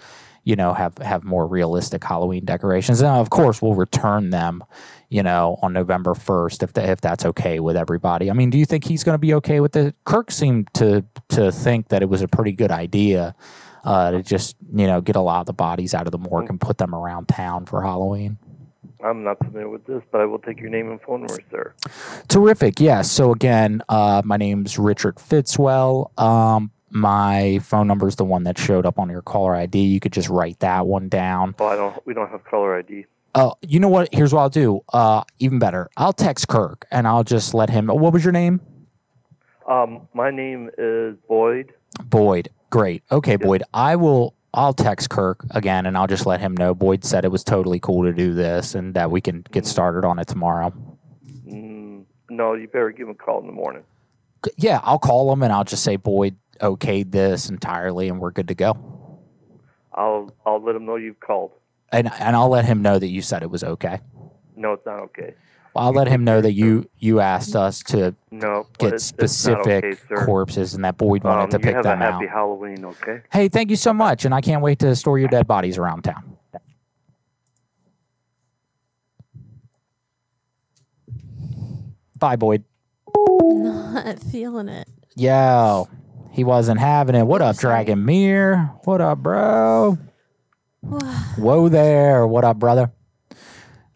you 0.44 0.54
know, 0.54 0.74
have 0.74 0.98
have 0.98 1.24
more 1.24 1.46
realistic 1.46 2.04
Halloween 2.04 2.44
decorations. 2.44 3.00
And 3.00 3.08
of 3.08 3.30
course, 3.30 3.62
we'll 3.62 3.74
return 3.74 4.30
them, 4.30 4.62
you 5.10 5.22
know, 5.22 5.58
on 5.60 5.72
November 5.72 6.14
first 6.14 6.62
if 6.62 6.72
the, 6.72 6.88
if 6.88 7.00
that's 7.00 7.26
okay 7.26 7.60
with 7.60 7.76
everybody. 7.76 8.30
I 8.30 8.32
mean, 8.32 8.48
do 8.48 8.58
you 8.58 8.64
think 8.64 8.84
he's 8.84 9.04
going 9.04 9.14
to 9.14 9.18
be 9.18 9.34
okay 9.34 9.60
with 9.60 9.76
it? 9.76 9.94
Kirk 10.04 10.30
seemed 10.30 10.72
to 10.74 11.04
to 11.30 11.52
think 11.52 11.88
that 11.88 12.02
it 12.02 12.08
was 12.08 12.22
a 12.22 12.28
pretty 12.28 12.52
good 12.52 12.70
idea 12.70 13.34
uh, 13.84 14.12
to 14.12 14.22
just 14.22 14.56
you 14.74 14.86
know 14.86 15.00
get 15.00 15.16
a 15.16 15.20
lot 15.20 15.40
of 15.40 15.46
the 15.46 15.52
bodies 15.52 15.94
out 15.94 16.06
of 16.06 16.12
the 16.12 16.18
morgue 16.18 16.48
and 16.48 16.60
put 16.60 16.78
them 16.78 16.94
around 16.94 17.26
town 17.28 17.66
for 17.66 17.82
Halloween. 17.82 18.38
I'm 19.02 19.24
not 19.24 19.38
familiar 19.38 19.68
with 19.68 19.86
this, 19.86 20.02
but 20.12 20.20
I 20.20 20.26
will 20.26 20.38
take 20.38 20.60
your 20.60 20.68
name 20.68 20.90
and 20.90 21.00
phone 21.00 21.22
number, 21.22 21.42
sir. 21.50 21.74
Terrific. 22.28 22.80
Yeah. 22.80 23.02
So 23.02 23.32
again, 23.32 23.82
uh, 23.88 24.22
my 24.24 24.36
name's 24.36 24.78
Richard 24.78 25.16
Fitzwell. 25.16 26.10
Um, 26.20 26.70
my 26.90 27.60
phone 27.62 27.86
number 27.86 28.08
is 28.08 28.16
the 28.16 28.24
one 28.24 28.44
that 28.44 28.58
showed 28.58 28.84
up 28.84 28.98
on 28.98 29.08
your 29.08 29.22
caller 29.22 29.54
ID. 29.54 29.80
You 29.80 30.00
could 30.00 30.12
just 30.12 30.28
write 30.28 30.58
that 30.60 30.86
one 30.86 31.08
down. 31.08 31.54
Oh, 31.58 31.66
I 31.66 31.76
don't. 31.76 32.06
We 32.06 32.14
don't 32.14 32.30
have 32.30 32.44
caller 32.44 32.76
ID. 32.78 33.06
Oh, 33.34 33.54
you 33.62 33.78
know 33.78 33.88
what? 33.88 34.08
Here's 34.12 34.32
what 34.32 34.40
I'll 34.40 34.48
do. 34.50 34.80
Uh, 34.92 35.22
even 35.38 35.58
better. 35.58 35.88
I'll 35.96 36.12
text 36.12 36.48
Kirk 36.48 36.86
and 36.90 37.06
I'll 37.06 37.24
just 37.24 37.54
let 37.54 37.70
him. 37.70 37.86
What 37.86 38.12
was 38.12 38.24
your 38.24 38.32
name? 38.32 38.60
Um, 39.68 40.08
my 40.14 40.30
name 40.30 40.70
is 40.76 41.16
Boyd. 41.28 41.72
Boyd. 42.04 42.48
Great. 42.70 43.02
Okay, 43.10 43.36
Boyd. 43.36 43.62
I 43.72 43.96
will. 43.96 44.34
I'll 44.52 44.74
text 44.74 45.10
Kirk 45.10 45.44
again 45.50 45.86
and 45.86 45.96
I'll 45.96 46.08
just 46.08 46.26
let 46.26 46.40
him 46.40 46.56
know. 46.56 46.74
Boyd 46.74 47.04
said 47.04 47.24
it 47.24 47.30
was 47.30 47.44
totally 47.44 47.78
cool 47.78 48.02
to 48.02 48.12
do 48.12 48.34
this 48.34 48.74
and 48.74 48.94
that 48.94 49.12
we 49.12 49.20
can 49.20 49.44
get 49.52 49.64
started 49.64 50.04
on 50.04 50.18
it 50.18 50.26
tomorrow. 50.26 50.72
Mm, 51.46 52.04
no, 52.28 52.54
you 52.54 52.66
better 52.66 52.90
give 52.90 53.06
him 53.06 53.12
a 53.12 53.14
call 53.14 53.40
in 53.40 53.46
the 53.46 53.52
morning. 53.52 53.84
Yeah, 54.56 54.80
I'll 54.82 54.98
call 54.98 55.32
him 55.32 55.44
and 55.44 55.52
I'll 55.52 55.62
just 55.62 55.84
say 55.84 55.94
Boyd 55.94 56.34
okayed 56.60 57.12
this 57.12 57.48
entirely 57.48 58.08
and 58.08 58.18
we're 58.18 58.32
good 58.32 58.48
to 58.48 58.54
go. 58.56 59.20
I'll 59.94 60.34
I'll 60.44 60.60
let 60.60 60.74
him 60.74 60.84
know 60.84 60.96
you've 60.96 61.20
called. 61.20 61.52
And 61.92 62.10
and 62.20 62.36
I'll 62.36 62.48
let 62.48 62.64
him 62.64 62.82
know 62.82 62.98
that 62.98 63.08
you 63.08 63.20
said 63.22 63.42
it 63.42 63.50
was 63.50 63.64
okay. 63.64 64.00
No, 64.56 64.74
it's 64.74 64.86
not 64.86 65.00
okay. 65.00 65.34
I'll 65.74 65.92
let 65.92 66.08
him 66.08 66.24
know 66.24 66.40
that 66.40 66.52
you 66.52 66.88
you 66.98 67.20
asked 67.20 67.54
us 67.56 67.80
to 67.84 68.14
No, 68.30 68.66
get 68.78 68.92
it's, 68.94 68.94
it's 68.94 69.04
specific 69.04 69.84
okay, 69.84 70.24
corpses 70.24 70.74
and 70.74 70.84
that 70.84 70.96
Boyd 70.96 71.22
wanted 71.24 71.44
Um, 71.44 71.50
to 71.50 71.56
you 71.58 71.62
pick 71.62 71.74
have 71.76 71.84
them 71.84 72.00
a 72.02 72.04
happy 72.04 72.26
out. 72.26 72.32
Halloween, 72.32 72.84
okay? 72.84 73.20
Hey, 73.32 73.48
thank 73.48 73.70
you 73.70 73.76
so 73.76 73.92
much, 73.92 74.24
and 74.24 74.34
I 74.34 74.40
can't 74.40 74.62
wait 74.62 74.80
to 74.80 74.94
store 74.96 75.18
your 75.18 75.28
dead 75.28 75.46
bodies 75.46 75.78
around 75.78 76.02
town. 76.02 76.36
Bye, 82.18 82.36
Boyd. 82.36 82.64
Not 83.40 84.18
feeling 84.18 84.68
it. 84.68 84.88
Yo, 85.16 85.88
he 86.30 86.44
wasn't 86.44 86.78
having 86.80 87.14
it. 87.14 87.26
What 87.26 87.42
up, 87.42 87.56
Dragomir? 87.56 88.78
What 88.84 89.00
up, 89.00 89.18
bro? 89.18 89.98
Whoa 91.36 91.68
there. 91.68 92.26
What 92.26 92.44
up, 92.44 92.58
brother? 92.58 92.90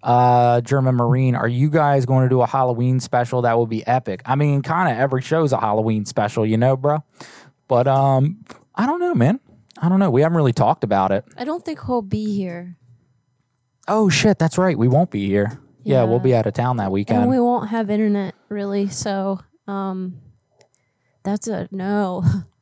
Uh, 0.02 0.60
German 0.60 0.96
Marine, 0.96 1.34
are 1.34 1.48
you 1.48 1.70
guys 1.70 2.04
going 2.04 2.24
to 2.24 2.28
do 2.28 2.42
a 2.42 2.46
Halloween 2.46 3.00
special? 3.00 3.42
That 3.42 3.58
would 3.58 3.70
be 3.70 3.86
epic. 3.86 4.20
I 4.26 4.34
mean, 4.34 4.60
kind 4.60 4.92
of 4.92 4.98
every 4.98 5.22
show's 5.22 5.52
a 5.52 5.58
Halloween 5.58 6.04
special, 6.04 6.44
you 6.44 6.58
know, 6.58 6.76
bro. 6.76 7.02
But 7.68 7.88
um, 7.88 8.44
I 8.74 8.84
don't 8.84 9.00
know, 9.00 9.14
man. 9.14 9.40
I 9.78 9.88
don't 9.88 9.98
know. 9.98 10.10
We 10.10 10.20
haven't 10.20 10.36
really 10.36 10.52
talked 10.52 10.84
about 10.84 11.10
it. 11.10 11.24
I 11.38 11.44
don't 11.44 11.64
think 11.64 11.80
he'll 11.86 12.02
be 12.02 12.36
here. 12.36 12.76
Oh 13.88 14.10
shit, 14.10 14.38
that's 14.38 14.58
right. 14.58 14.78
We 14.78 14.88
won't 14.88 15.10
be 15.10 15.26
here. 15.26 15.58
Yeah, 15.82 16.04
we'll 16.04 16.20
be 16.20 16.34
out 16.34 16.46
of 16.46 16.54
town 16.54 16.78
that 16.78 16.90
weekend. 16.90 17.22
And 17.22 17.30
we 17.30 17.38
won't 17.38 17.68
have 17.68 17.90
internet 17.90 18.34
really, 18.48 18.88
so 18.88 19.40
um 19.66 20.20
that's 21.22 21.46
a 21.48 21.68
no. 21.70 22.24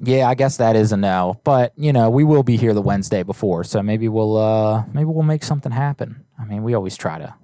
Yeah, 0.00 0.28
I 0.28 0.34
guess 0.34 0.58
that 0.58 0.76
is 0.76 0.92
a 0.92 0.96
no. 0.96 1.40
But 1.44 1.72
you 1.76 1.92
know, 1.92 2.08
we 2.10 2.24
will 2.24 2.42
be 2.42 2.56
here 2.56 2.72
the 2.74 2.82
Wednesday 2.82 3.22
before, 3.22 3.64
so 3.64 3.82
maybe 3.82 4.08
we'll 4.08 4.36
uh 4.36 4.84
maybe 4.92 5.06
we'll 5.06 5.22
make 5.22 5.42
something 5.42 5.72
happen. 5.72 6.24
I 6.38 6.44
mean, 6.44 6.62
we 6.62 6.74
always 6.74 6.96
try 6.96 7.18
to, 7.18 7.34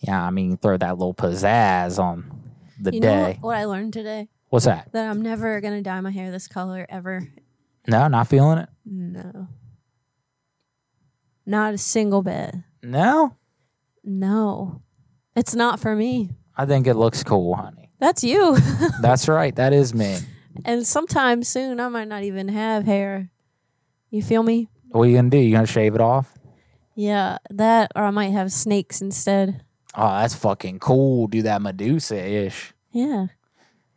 yeah. 0.00 0.22
I 0.22 0.30
mean, 0.30 0.56
throw 0.56 0.76
that 0.78 0.98
little 0.98 1.14
pizzazz 1.14 1.98
on 1.98 2.40
the 2.80 2.94
you 2.94 3.00
know 3.00 3.06
day. 3.06 3.38
what, 3.40 3.48
what 3.48 3.56
I 3.56 3.64
learned 3.66 3.92
today? 3.92 4.28
What's 4.48 4.64
that? 4.64 4.90
That 4.92 5.10
I'm 5.10 5.20
never 5.20 5.60
gonna 5.60 5.82
dye 5.82 6.00
my 6.00 6.10
hair 6.10 6.30
this 6.30 6.48
color 6.48 6.86
ever. 6.88 7.28
No, 7.86 8.08
not 8.08 8.28
feeling 8.28 8.58
it. 8.58 8.68
No. 8.86 9.48
Not 11.46 11.74
a 11.74 11.78
single 11.78 12.22
bit. 12.22 12.54
No, 12.82 13.36
No. 14.02 14.80
It's 15.36 15.54
not 15.54 15.80
for 15.80 15.96
me. 15.96 16.30
I 16.56 16.64
think 16.64 16.86
it 16.86 16.94
looks 16.94 17.24
cool, 17.24 17.56
honey. 17.56 17.90
That's 17.98 18.22
you. 18.22 18.56
That's 19.02 19.26
right. 19.28 19.54
That 19.56 19.72
is 19.72 19.92
me. 19.92 20.16
And 20.64 20.86
sometime 20.86 21.42
soon 21.42 21.80
I 21.80 21.88
might 21.88 22.08
not 22.08 22.22
even 22.22 22.48
have 22.48 22.84
hair. 22.84 23.30
You 24.10 24.22
feel 24.22 24.42
me? 24.42 24.68
What 24.90 25.02
are 25.02 25.06
you 25.06 25.16
gonna 25.16 25.30
do? 25.30 25.38
You 25.38 25.52
gonna 25.54 25.66
shave 25.66 25.94
it 25.94 26.00
off? 26.00 26.36
Yeah, 26.94 27.38
that 27.50 27.90
or 27.96 28.04
I 28.04 28.10
might 28.10 28.30
have 28.30 28.52
snakes 28.52 29.00
instead. 29.00 29.62
Oh, 29.96 30.08
that's 30.18 30.34
fucking 30.34 30.78
cool. 30.80 31.26
Do 31.26 31.42
that 31.42 31.62
Medusa 31.62 32.16
ish. 32.16 32.72
Yeah. 32.92 33.26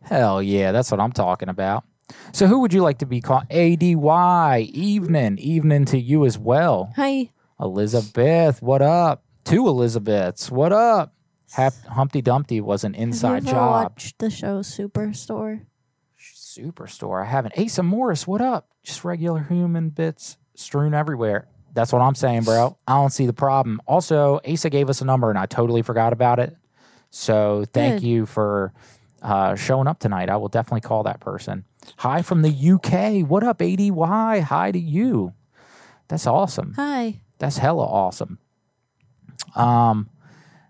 Hell 0.01 0.41
yeah, 0.41 0.71
that's 0.71 0.89
what 0.91 0.99
I'm 0.99 1.11
talking 1.11 1.49
about. 1.49 1.83
So 2.31 2.47
who 2.47 2.59
would 2.59 2.73
you 2.73 2.81
like 2.81 2.99
to 2.99 3.05
be 3.05 3.19
called? 3.21 3.43
ADY, 3.49 4.61
evening, 4.73 5.37
evening 5.39 5.85
to 5.85 5.99
you 5.99 6.25
as 6.25 6.37
well. 6.37 6.91
Hi. 6.95 7.31
Elizabeth, 7.59 8.61
what 8.61 8.81
up? 8.81 9.23
Two 9.43 9.67
Elizabeths, 9.67 10.49
what 10.51 10.71
up? 10.71 11.13
Hap- 11.53 11.73
Humpty 11.85 12.21
Dumpty 12.21 12.61
was 12.61 12.83
an 12.83 12.93
inside 12.95 13.35
have 13.35 13.43
you 13.45 13.49
ever 13.51 13.57
job. 13.59 13.83
watched 13.83 14.19
the 14.19 14.29
show 14.29 14.59
Superstore? 14.59 15.65
Superstore. 16.57 17.21
I 17.21 17.25
haven't. 17.25 17.57
Asa 17.57 17.83
Morris, 17.83 18.25
what 18.25 18.41
up? 18.41 18.69
Just 18.83 19.03
regular 19.03 19.41
human 19.41 19.89
bits 19.89 20.37
strewn 20.55 20.93
everywhere. 20.93 21.47
That's 21.73 21.93
what 21.93 22.01
I'm 22.01 22.15
saying, 22.15 22.43
bro. 22.43 22.77
I 22.87 22.95
don't 22.95 23.11
see 23.11 23.27
the 23.27 23.33
problem. 23.33 23.79
Also, 23.85 24.39
Asa 24.47 24.69
gave 24.69 24.89
us 24.89 25.01
a 25.01 25.05
number 25.05 25.29
and 25.29 25.37
I 25.37 25.45
totally 25.45 25.83
forgot 25.83 26.13
about 26.13 26.39
it. 26.39 26.55
So 27.11 27.65
thank 27.71 28.01
Good. 28.01 28.07
you 28.07 28.25
for 28.25 28.73
uh, 29.21 29.55
showing 29.55 29.87
up 29.87 29.99
tonight. 29.99 30.29
I 30.29 30.37
will 30.37 30.47
definitely 30.47 30.81
call 30.81 31.03
that 31.03 31.19
person. 31.19 31.65
Hi 31.97 32.21
from 32.21 32.41
the 32.41 32.49
UK. 32.49 33.27
What 33.27 33.43
up, 33.43 33.59
ADY? 33.59 34.41
Hi 34.41 34.71
to 34.71 34.79
you. 34.79 35.33
That's 36.07 36.25
awesome. 36.25 36.73
Hi. 36.75 37.21
That's 37.37 37.57
hella 37.57 37.85
awesome. 37.85 38.39
Um, 39.55 40.09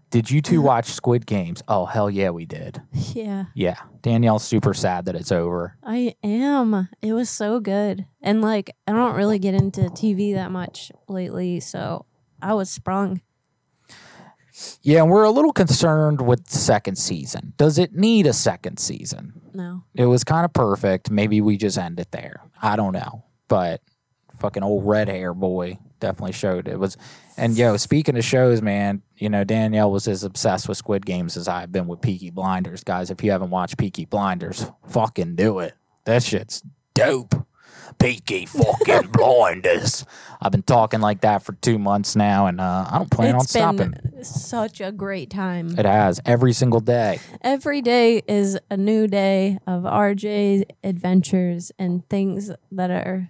did 0.10 0.32
you 0.32 0.42
two 0.42 0.60
uh-huh. 0.60 0.68
watch 0.68 0.86
Squid 0.88 1.26
Games? 1.26 1.62
Oh 1.68 1.86
hell 1.86 2.10
yeah, 2.10 2.30
we 2.30 2.46
did. 2.46 2.82
Yeah, 3.14 3.46
Yeah, 3.56 3.78
Danielle's 4.02 4.44
super 4.44 4.74
sad 4.74 5.06
that 5.06 5.16
it's 5.16 5.32
over. 5.32 5.78
I 5.84 6.16
am. 6.24 6.90
It 7.02 7.14
was 7.14 7.30
so 7.30 7.60
good. 7.60 8.06
And 8.22 8.42
like, 8.42 8.76
I 8.88 8.94
don't 8.94 9.16
really 9.16 9.40
get 9.40 9.54
into 9.54 9.82
TV 9.82 10.34
that 10.36 10.52
much 10.52 10.92
lately, 11.08 11.60
so 11.60 12.06
I 12.42 12.54
was 12.54 12.70
sprung. 12.70 13.22
Yeah, 14.82 15.02
and 15.04 15.12
we're 15.12 15.24
a 15.24 15.32
little 15.32 15.54
concerned 15.54 16.22
with 16.22 16.46
the 16.46 16.58
second 16.58 16.98
season. 16.98 17.54
Does 17.58 17.78
it 17.78 17.94
need 17.94 18.26
a 18.26 18.34
second 18.34 18.80
season? 18.80 19.42
No. 19.54 19.84
It 19.94 20.06
was 20.06 20.24
kind 20.24 20.46
of 20.46 20.54
perfect. 20.54 21.12
Maybe 21.12 21.42
we 21.42 21.58
just 21.58 21.78
end 21.78 22.00
it 22.00 22.12
there. 22.12 22.42
I 22.62 22.76
don't 22.76 22.94
know. 22.94 23.26
But 23.48 23.82
fucking 24.40 24.64
old 24.64 24.86
red 24.86 25.10
hair 25.10 25.34
boy 25.34 25.80
definitely 26.00 26.34
showed 26.34 26.68
it 26.68 26.80
was 26.80 26.98
and 27.38 27.58
yo, 27.58 27.78
speaking 27.78 28.18
of 28.18 28.24
shows, 28.24 28.62
man, 28.62 29.02
you 29.18 29.30
know, 29.30 29.44
Danielle 29.44 29.92
was 29.92 30.08
as 30.08 30.24
obsessed 30.24 30.68
with 30.68 30.78
Squid 30.78 31.06
Games 31.06 31.38
as 31.38 31.48
I've 31.48 31.72
been 31.72 31.88
with 31.88 32.02
Peaky 32.02 32.30
Blinders. 32.32 32.84
Guys, 32.84 33.10
if 33.12 33.24
you 33.24 33.32
haven't 33.32 33.50
watched 33.50 33.78
Peaky 33.78 34.06
Blinders, 34.06 34.66
fucking 34.88 35.36
do 35.36 35.60
it. 35.60 35.74
That 36.06 36.24
shit's 36.24 36.64
dope. 36.94 37.34
Peaky 38.00 38.46
fucking 38.46 39.10
blinders. 39.12 40.06
I've 40.42 40.52
been 40.52 40.62
talking 40.62 41.00
like 41.00 41.22
that 41.22 41.42
for 41.42 41.54
two 41.54 41.80
months 41.80 42.16
now, 42.16 42.46
and 42.48 42.60
uh, 42.62 42.86
I 42.92 42.98
don't 42.98 43.10
plan 43.10 43.34
on 43.36 43.42
It's 43.42 43.54
been 43.54 43.62
stopping. 43.62 44.24
such 44.24 44.82
a 44.82 44.92
great 44.92 45.30
time. 45.30 45.78
It 45.80 45.86
has 45.86 46.20
every 46.26 46.54
single 46.54 46.80
day. 46.82 47.20
Every 47.42 47.82
day 47.82 48.22
is 48.28 48.60
a 48.70 48.78
new 48.78 49.08
day 49.08 49.58
of 49.66 49.84
RJ's 49.84 50.66
adventures 50.84 51.72
and 51.80 52.08
things 52.10 52.52
that 52.72 52.92
are 52.92 53.30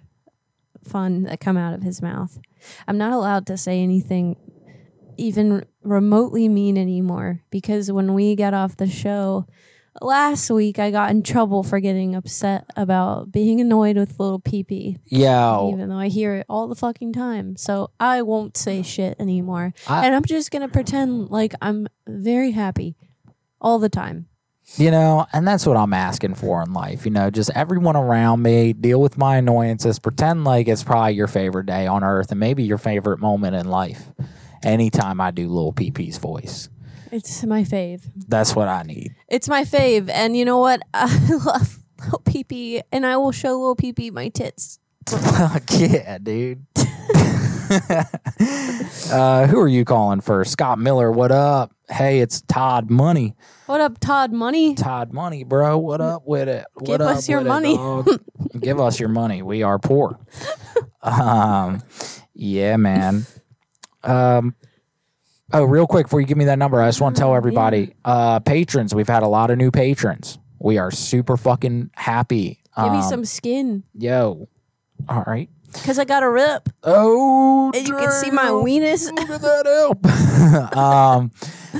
fun 0.84 1.22
that 1.24 1.40
come 1.40 1.56
out 1.56 1.72
of 1.72 1.82
his 1.82 2.02
mouth. 2.02 2.38
I'm 2.86 2.98
not 2.98 3.12
allowed 3.12 3.46
to 3.48 3.56
say 3.56 3.82
anything 3.82 4.36
even 5.16 5.64
remotely 5.82 6.48
mean 6.48 6.76
anymore 6.78 7.42
because 7.50 7.90
when 7.90 8.14
we 8.14 8.36
got 8.36 8.54
off 8.54 8.76
the 8.76 8.86
show 8.86 9.46
last 10.00 10.48
week, 10.50 10.78
I 10.78 10.92
got 10.92 11.10
in 11.10 11.24
trouble 11.24 11.64
for 11.64 11.80
getting 11.80 12.14
upset 12.14 12.66
about 12.76 13.32
being 13.32 13.60
annoyed 13.60 13.96
with 13.96 14.20
little 14.20 14.38
PP, 14.38 14.98
Yeah. 15.06 15.68
even 15.72 15.88
though 15.88 15.96
I 15.98 16.06
hear 16.06 16.34
it 16.36 16.46
all 16.48 16.68
the 16.68 16.76
fucking 16.76 17.12
time. 17.14 17.56
So 17.56 17.90
I 17.98 18.22
won't 18.22 18.56
say 18.56 18.82
shit 18.82 19.16
anymore. 19.18 19.74
I- 19.88 20.06
and 20.06 20.14
I'm 20.14 20.24
just 20.24 20.52
going 20.52 20.62
to 20.62 20.68
pretend 20.68 21.30
like 21.30 21.52
I'm 21.60 21.88
very 22.06 22.52
happy 22.52 22.94
all 23.60 23.80
the 23.80 23.88
time. 23.88 24.26
You 24.76 24.90
know, 24.90 25.26
and 25.32 25.46
that's 25.46 25.66
what 25.66 25.76
I'm 25.76 25.92
asking 25.94 26.34
for 26.34 26.62
in 26.62 26.72
life. 26.72 27.04
You 27.04 27.10
know, 27.10 27.30
just 27.30 27.50
everyone 27.54 27.96
around 27.96 28.42
me 28.42 28.72
deal 28.72 29.00
with 29.00 29.16
my 29.18 29.36
annoyances. 29.38 29.98
Pretend 29.98 30.44
like 30.44 30.68
it's 30.68 30.84
probably 30.84 31.14
your 31.14 31.26
favorite 31.26 31.66
day 31.66 31.86
on 31.86 32.04
earth 32.04 32.30
and 32.30 32.38
maybe 32.40 32.62
your 32.64 32.78
favorite 32.78 33.18
moment 33.18 33.56
in 33.56 33.68
life. 33.68 34.02
Anytime 34.62 35.20
I 35.20 35.30
do 35.30 35.48
Lil 35.48 35.72
PP's 35.72 36.18
voice, 36.18 36.68
It's 37.12 37.44
my 37.44 37.62
fave. 37.62 38.02
that's 38.28 38.54
what 38.56 38.68
I 38.68 38.82
need. 38.82 39.14
It's 39.28 39.48
my 39.48 39.64
fave. 39.64 40.10
And 40.10 40.36
you 40.36 40.44
know 40.44 40.58
what? 40.58 40.82
I 40.94 41.06
love 41.44 41.78
Lil 42.00 42.22
PP 42.24 42.82
and 42.92 43.06
I 43.06 43.16
will 43.16 43.32
show 43.32 43.58
Lil 43.60 43.76
PP 43.76 44.12
my 44.12 44.28
tits. 44.28 44.78
Fuck 45.08 45.62
yeah, 45.78 46.18
dude. 46.18 46.66
uh, 49.12 49.46
who 49.46 49.58
are 49.60 49.68
you 49.68 49.84
calling 49.84 50.20
first? 50.20 50.52
Scott 50.52 50.78
Miller, 50.78 51.10
what 51.10 51.30
up? 51.32 51.72
Hey, 51.88 52.20
it's 52.20 52.40
Todd 52.42 52.90
Money. 52.90 53.34
What 53.66 53.80
up, 53.80 53.98
Todd 54.00 54.32
Money? 54.32 54.74
Todd 54.74 55.12
Money, 55.12 55.44
bro. 55.44 55.78
What 55.78 56.00
up 56.00 56.22
with 56.26 56.48
it? 56.48 56.64
What 56.74 56.86
Give 56.86 57.00
up 57.00 57.16
us 57.16 57.28
your 57.28 57.38
with 57.38 57.46
it, 57.46 57.50
money. 57.50 57.76
dog? 57.76 58.08
Give 58.60 58.80
us 58.80 58.98
your 59.00 59.08
money. 59.08 59.42
We 59.42 59.62
are 59.62 59.78
poor. 59.78 60.18
um, 61.02 61.82
yeah, 62.34 62.76
man. 62.76 63.26
Um, 64.04 64.54
oh, 65.52 65.64
real 65.64 65.86
quick 65.86 66.06
before 66.06 66.20
you 66.20 66.26
give 66.26 66.38
me 66.38 66.46
that 66.46 66.58
number, 66.58 66.80
I 66.80 66.88
just 66.88 67.00
want 67.00 67.16
to 67.16 67.20
tell 67.20 67.34
everybody, 67.34 67.94
uh, 68.04 68.40
patrons. 68.40 68.94
We've 68.94 69.08
had 69.08 69.22
a 69.22 69.28
lot 69.28 69.50
of 69.50 69.58
new 69.58 69.70
patrons. 69.70 70.38
We 70.58 70.78
are 70.78 70.90
super 70.90 71.36
fucking 71.36 71.90
happy. 71.94 72.62
Give 72.76 72.92
me 72.92 72.98
Um, 72.98 73.02
some 73.02 73.24
skin. 73.24 73.84
Yo. 73.94 74.48
All 75.08 75.24
right. 75.26 75.48
Because 75.72 75.98
I 75.98 76.04
got 76.04 76.22
a 76.22 76.30
rip. 76.30 76.68
Oh, 76.82 77.70
And 77.74 77.86
you 77.86 77.94
can 77.94 78.10
see 78.12 78.30
my 78.30 78.46
weenus. 78.46 79.10
Look 79.12 79.30
at 79.30 79.40
that 79.42 79.66
help. 79.66 80.76
um, 80.76 81.30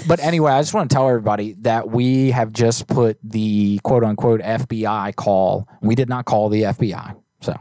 but 0.06 0.20
anyway, 0.20 0.52
I 0.52 0.60
just 0.60 0.74
want 0.74 0.90
to 0.90 0.94
tell 0.94 1.08
everybody 1.08 1.54
that 1.60 1.88
we 1.88 2.30
have 2.30 2.52
just 2.52 2.86
put 2.86 3.18
the 3.22 3.80
quote 3.82 4.04
unquote 4.04 4.40
FBI 4.40 5.14
call. 5.16 5.68
We 5.80 5.94
did 5.94 6.08
not 6.08 6.24
call 6.24 6.48
the 6.48 6.62
FBI. 6.62 7.16
So 7.40 7.54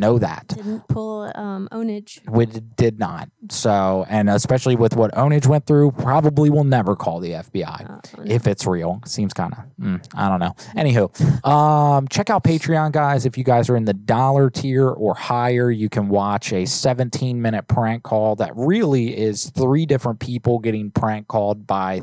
know 0.00 0.18
that. 0.18 0.48
Didn't 0.48 0.88
pull 0.88 1.30
um, 1.36 1.68
ownage. 1.70 2.26
We 2.28 2.46
did 2.46 2.98
not. 2.98 3.28
So, 3.50 4.04
and 4.08 4.28
especially 4.28 4.74
with 4.74 4.96
what 4.96 5.12
Onage 5.12 5.46
went 5.46 5.66
through, 5.66 5.92
probably 5.92 6.50
will 6.50 6.64
never 6.64 6.96
call 6.96 7.20
the 7.20 7.30
FBI 7.32 7.90
Uh, 7.90 8.22
if 8.24 8.46
it's 8.46 8.66
real. 8.66 9.00
Seems 9.06 9.32
kind 9.32 9.52
of, 9.52 9.58
mm, 9.80 10.06
I 10.14 10.28
don't 10.28 10.40
know. 10.40 10.54
Anywho, 10.76 11.46
um, 11.46 12.08
check 12.08 12.30
out 12.30 12.42
Patreon, 12.42 12.92
guys. 12.92 13.26
If 13.26 13.38
you 13.38 13.44
guys 13.44 13.70
are 13.70 13.76
in 13.76 13.84
the 13.84 13.94
dollar 13.94 14.50
tier 14.50 14.88
or 14.88 15.14
higher, 15.14 15.70
you 15.70 15.88
can 15.88 16.08
watch 16.08 16.52
a 16.52 16.64
17 16.66 17.40
minute 17.40 17.68
prank 17.68 18.02
call 18.02 18.36
that 18.36 18.52
really 18.56 19.16
is 19.16 19.50
three 19.50 19.86
different 19.86 20.18
people 20.18 20.58
getting 20.58 20.90
prank 20.90 21.28
called 21.28 21.66
by 21.66 22.02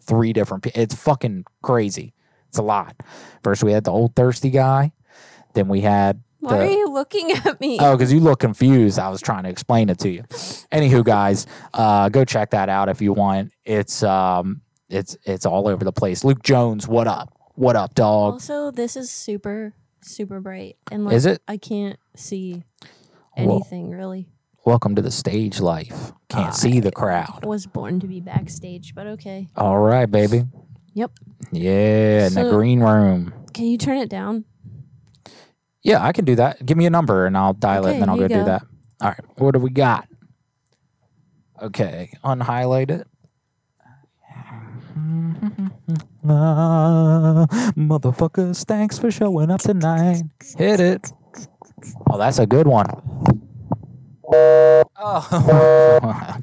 three 0.00 0.32
different 0.32 0.62
people. 0.62 0.80
It's 0.80 0.94
fucking 0.94 1.44
crazy. 1.62 2.14
It's 2.48 2.58
a 2.58 2.62
lot. 2.62 2.96
First, 3.42 3.62
we 3.62 3.72
had 3.72 3.84
the 3.84 3.92
old 3.92 4.14
thirsty 4.16 4.50
guy. 4.50 4.92
Then 5.54 5.68
we 5.68 5.80
had 5.82 6.22
Why 6.40 6.58
the- 6.58 6.64
are 6.64 6.70
you 6.70 6.88
looking 6.90 7.32
at 7.32 7.60
me? 7.60 7.78
Oh, 7.80 7.96
because 7.96 8.12
you 8.12 8.20
look 8.20 8.38
confused. 8.40 8.98
I 8.98 9.08
was 9.08 9.20
trying 9.20 9.44
to 9.44 9.48
explain 9.50 9.88
it 9.88 9.98
to 10.00 10.08
you. 10.10 10.22
Anywho, 10.72 11.04
guys, 11.04 11.46
uh, 11.74 12.08
go 12.08 12.24
check 12.24 12.50
that 12.50 12.68
out 12.68 12.88
if 12.88 13.00
you 13.02 13.12
want. 13.12 13.52
It's 13.64 14.02
um, 14.02 14.60
it's 14.88 15.16
it's 15.24 15.46
all 15.46 15.68
over 15.68 15.84
the 15.84 15.92
place. 15.92 16.24
Luke 16.24 16.42
Jones, 16.42 16.86
what 16.86 17.06
up? 17.08 17.34
What 17.54 17.74
up, 17.76 17.94
dog? 17.94 18.34
Also, 18.34 18.70
this 18.70 18.96
is 18.96 19.10
super, 19.10 19.74
super 20.00 20.38
bright. 20.40 20.76
And 20.92 21.04
like, 21.04 21.14
Is 21.14 21.26
it? 21.26 21.42
I 21.48 21.56
can't 21.56 21.98
see 22.14 22.62
Well- 23.36 23.56
anything 23.56 23.90
really. 23.90 24.28
Welcome 24.64 24.94
to 24.96 25.02
the 25.02 25.10
stage 25.10 25.60
life. 25.60 26.12
Can't 26.28 26.54
see 26.54 26.78
the 26.80 26.92
crowd. 26.92 27.40
I 27.42 27.46
Was 27.46 27.66
born 27.66 28.00
to 28.00 28.06
be 28.06 28.20
backstage, 28.20 28.94
but 28.94 29.06
okay. 29.06 29.48
All 29.56 29.78
right, 29.78 30.04
baby. 30.04 30.44
Yep. 30.92 31.12
Yeah, 31.52 32.26
in 32.26 32.34
the 32.34 32.50
green 32.50 32.80
room. 32.80 33.32
Can 33.54 33.64
you 33.64 33.78
turn 33.78 33.96
it 33.96 34.10
down? 34.10 34.44
Yeah, 35.82 36.04
I 36.04 36.12
can 36.12 36.24
do 36.24 36.34
that. 36.36 36.64
Give 36.66 36.76
me 36.76 36.86
a 36.86 36.90
number 36.90 37.26
and 37.26 37.36
I'll 37.36 37.54
dial 37.54 37.86
it, 37.86 37.90
Okay, 37.90 37.94
and 37.94 38.02
then 38.02 38.08
I'll 38.10 38.18
here 38.18 38.28
go, 38.28 38.34
you 38.34 38.40
do 38.40 38.44
go. 38.44 38.50
that. 38.52 38.62
All 39.00 39.08
right, 39.10 39.20
what 39.36 39.52
do 39.52 39.60
we 39.60 39.70
got? 39.70 40.08
Okay, 41.62 42.10
unhighlight 42.24 42.90
it. 42.90 43.06
Motherfuckers, 47.76 48.64
thanks 48.64 48.98
for 48.98 49.10
showing 49.10 49.50
up 49.50 49.60
tonight. 49.60 50.22
Hit 50.56 50.80
it. 50.80 51.12
Oh, 52.10 52.18
that's 52.18 52.38
a 52.38 52.46
good 52.46 52.66
one. 52.66 52.86
Oh, 54.30 54.84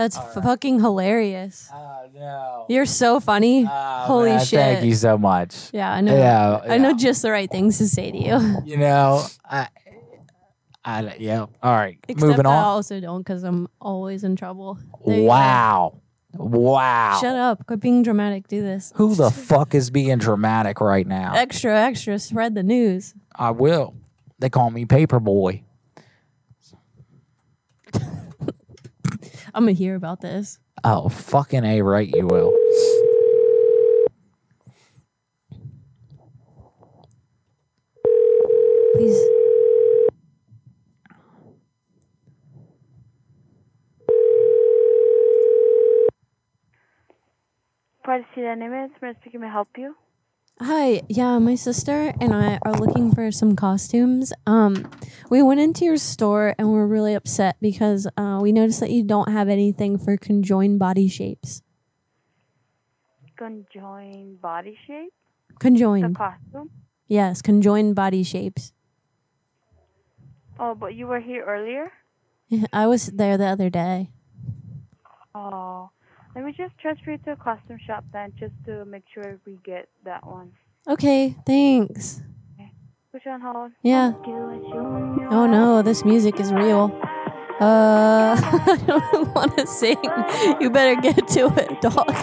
That's 0.00 0.16
fucking 0.16 0.80
hilarious. 0.80 1.68
oh 1.74 2.08
no. 2.14 2.64
You're 2.70 2.86
so 2.86 3.20
funny. 3.20 3.66
Oh, 3.68 4.04
Holy 4.06 4.30
man, 4.30 4.44
shit. 4.46 4.58
Thank 4.58 4.86
you 4.86 4.94
so 4.94 5.18
much. 5.18 5.68
Yeah, 5.74 5.92
I 5.92 6.00
know. 6.00 6.16
Yeah, 6.16 6.60
I 6.64 6.78
know 6.78 6.90
yeah. 6.90 6.96
just 6.96 7.20
the 7.20 7.30
right 7.30 7.50
things 7.50 7.76
to 7.78 7.86
say 7.86 8.10
to 8.10 8.16
you. 8.16 8.56
You 8.64 8.78
know, 8.78 9.22
I, 9.44 9.68
I, 10.84 11.16
yeah. 11.18 11.46
All 11.62 11.74
right, 11.74 11.98
Except 12.08 12.30
moving 12.30 12.46
I 12.46 12.62
also 12.62 12.98
don't 12.98 13.18
because 13.20 13.42
I'm 13.42 13.68
always 13.78 14.24
in 14.24 14.36
trouble. 14.36 14.78
There. 15.04 15.22
Wow. 15.22 16.00
Wow. 16.32 17.18
Shut 17.20 17.36
up. 17.36 17.66
Quit 17.66 17.80
being 17.80 18.02
dramatic. 18.02 18.48
Do 18.48 18.62
this. 18.62 18.94
Who 18.96 19.14
the 19.14 19.30
fuck 19.48 19.74
is 19.74 19.90
being 19.90 20.16
dramatic 20.16 20.80
right 20.80 21.06
now? 21.06 21.34
Extra, 21.34 21.78
extra. 21.78 22.18
Spread 22.18 22.54
the 22.54 22.62
news. 22.62 23.14
I 23.34 23.50
will. 23.50 23.94
They 24.38 24.48
call 24.48 24.70
me 24.70 24.86
Paperboy. 24.86 25.64
I'm 29.54 29.64
going 29.64 29.74
to 29.74 29.78
hear 29.78 29.94
about 29.96 30.20
this. 30.20 30.58
Oh, 30.84 31.08
fucking 31.08 31.64
A 31.64 31.82
right, 31.82 32.08
you 32.08 32.26
will. 32.26 32.52
Please. 38.94 39.20
Privacy 48.04 48.42
Dynamics, 48.42 48.94
Maria 49.00 49.14
speaking, 49.20 49.40
may 49.40 49.46
I 49.46 49.52
help 49.52 49.68
you? 49.76 49.94
Hi, 50.62 51.00
yeah, 51.08 51.38
my 51.38 51.54
sister 51.54 52.12
and 52.20 52.34
I 52.34 52.58
are 52.66 52.72
looking 52.74 53.14
for 53.14 53.32
some 53.32 53.56
costumes. 53.56 54.30
Um, 54.46 54.90
we 55.30 55.42
went 55.42 55.58
into 55.58 55.86
your 55.86 55.96
store 55.96 56.54
and 56.58 56.70
we're 56.70 56.86
really 56.86 57.14
upset 57.14 57.56
because 57.62 58.06
uh, 58.18 58.40
we 58.42 58.52
noticed 58.52 58.80
that 58.80 58.90
you 58.90 59.02
don't 59.02 59.30
have 59.30 59.48
anything 59.48 59.96
for 59.96 60.18
conjoined 60.18 60.78
body 60.78 61.08
shapes. 61.08 61.62
Conjoined 63.38 64.42
body 64.42 64.76
shape, 64.86 65.14
the 65.48 65.54
Conjoined, 65.58 66.14
costume. 66.14 66.68
yes, 67.08 67.40
conjoined 67.40 67.94
body 67.94 68.22
shapes. 68.22 68.74
Oh, 70.58 70.74
but 70.74 70.94
you 70.94 71.06
were 71.06 71.20
here 71.20 71.42
earlier? 71.46 71.90
I 72.72 72.86
was 72.86 73.06
there 73.06 73.38
the 73.38 73.46
other 73.46 73.70
day. 73.70 74.10
Oh, 75.34 75.88
let 76.34 76.44
me 76.44 76.52
just 76.56 76.76
transfer 76.78 77.12
you 77.12 77.18
to 77.18 77.32
a 77.32 77.36
costume 77.36 77.78
shop 77.86 78.04
then, 78.12 78.32
just 78.38 78.54
to 78.66 78.84
make 78.84 79.04
sure 79.12 79.38
we 79.46 79.58
get 79.64 79.88
that 80.04 80.26
one. 80.26 80.52
Okay, 80.88 81.36
thanks. 81.46 82.22
Put 83.12 83.24
you 83.24 83.32
on 83.32 83.40
hold. 83.40 83.72
Yeah. 83.82 84.12
Oh 85.32 85.48
no, 85.50 85.82
this 85.82 86.04
music 86.04 86.38
is 86.38 86.52
real. 86.52 86.96
Uh, 87.60 88.36
I 88.40 88.78
don't 88.86 89.34
want 89.34 89.58
to 89.58 89.66
sing. 89.66 89.98
You 90.60 90.70
better 90.70 91.00
get 91.00 91.26
to 91.28 91.52
it, 91.56 91.80
dog. 91.80 92.08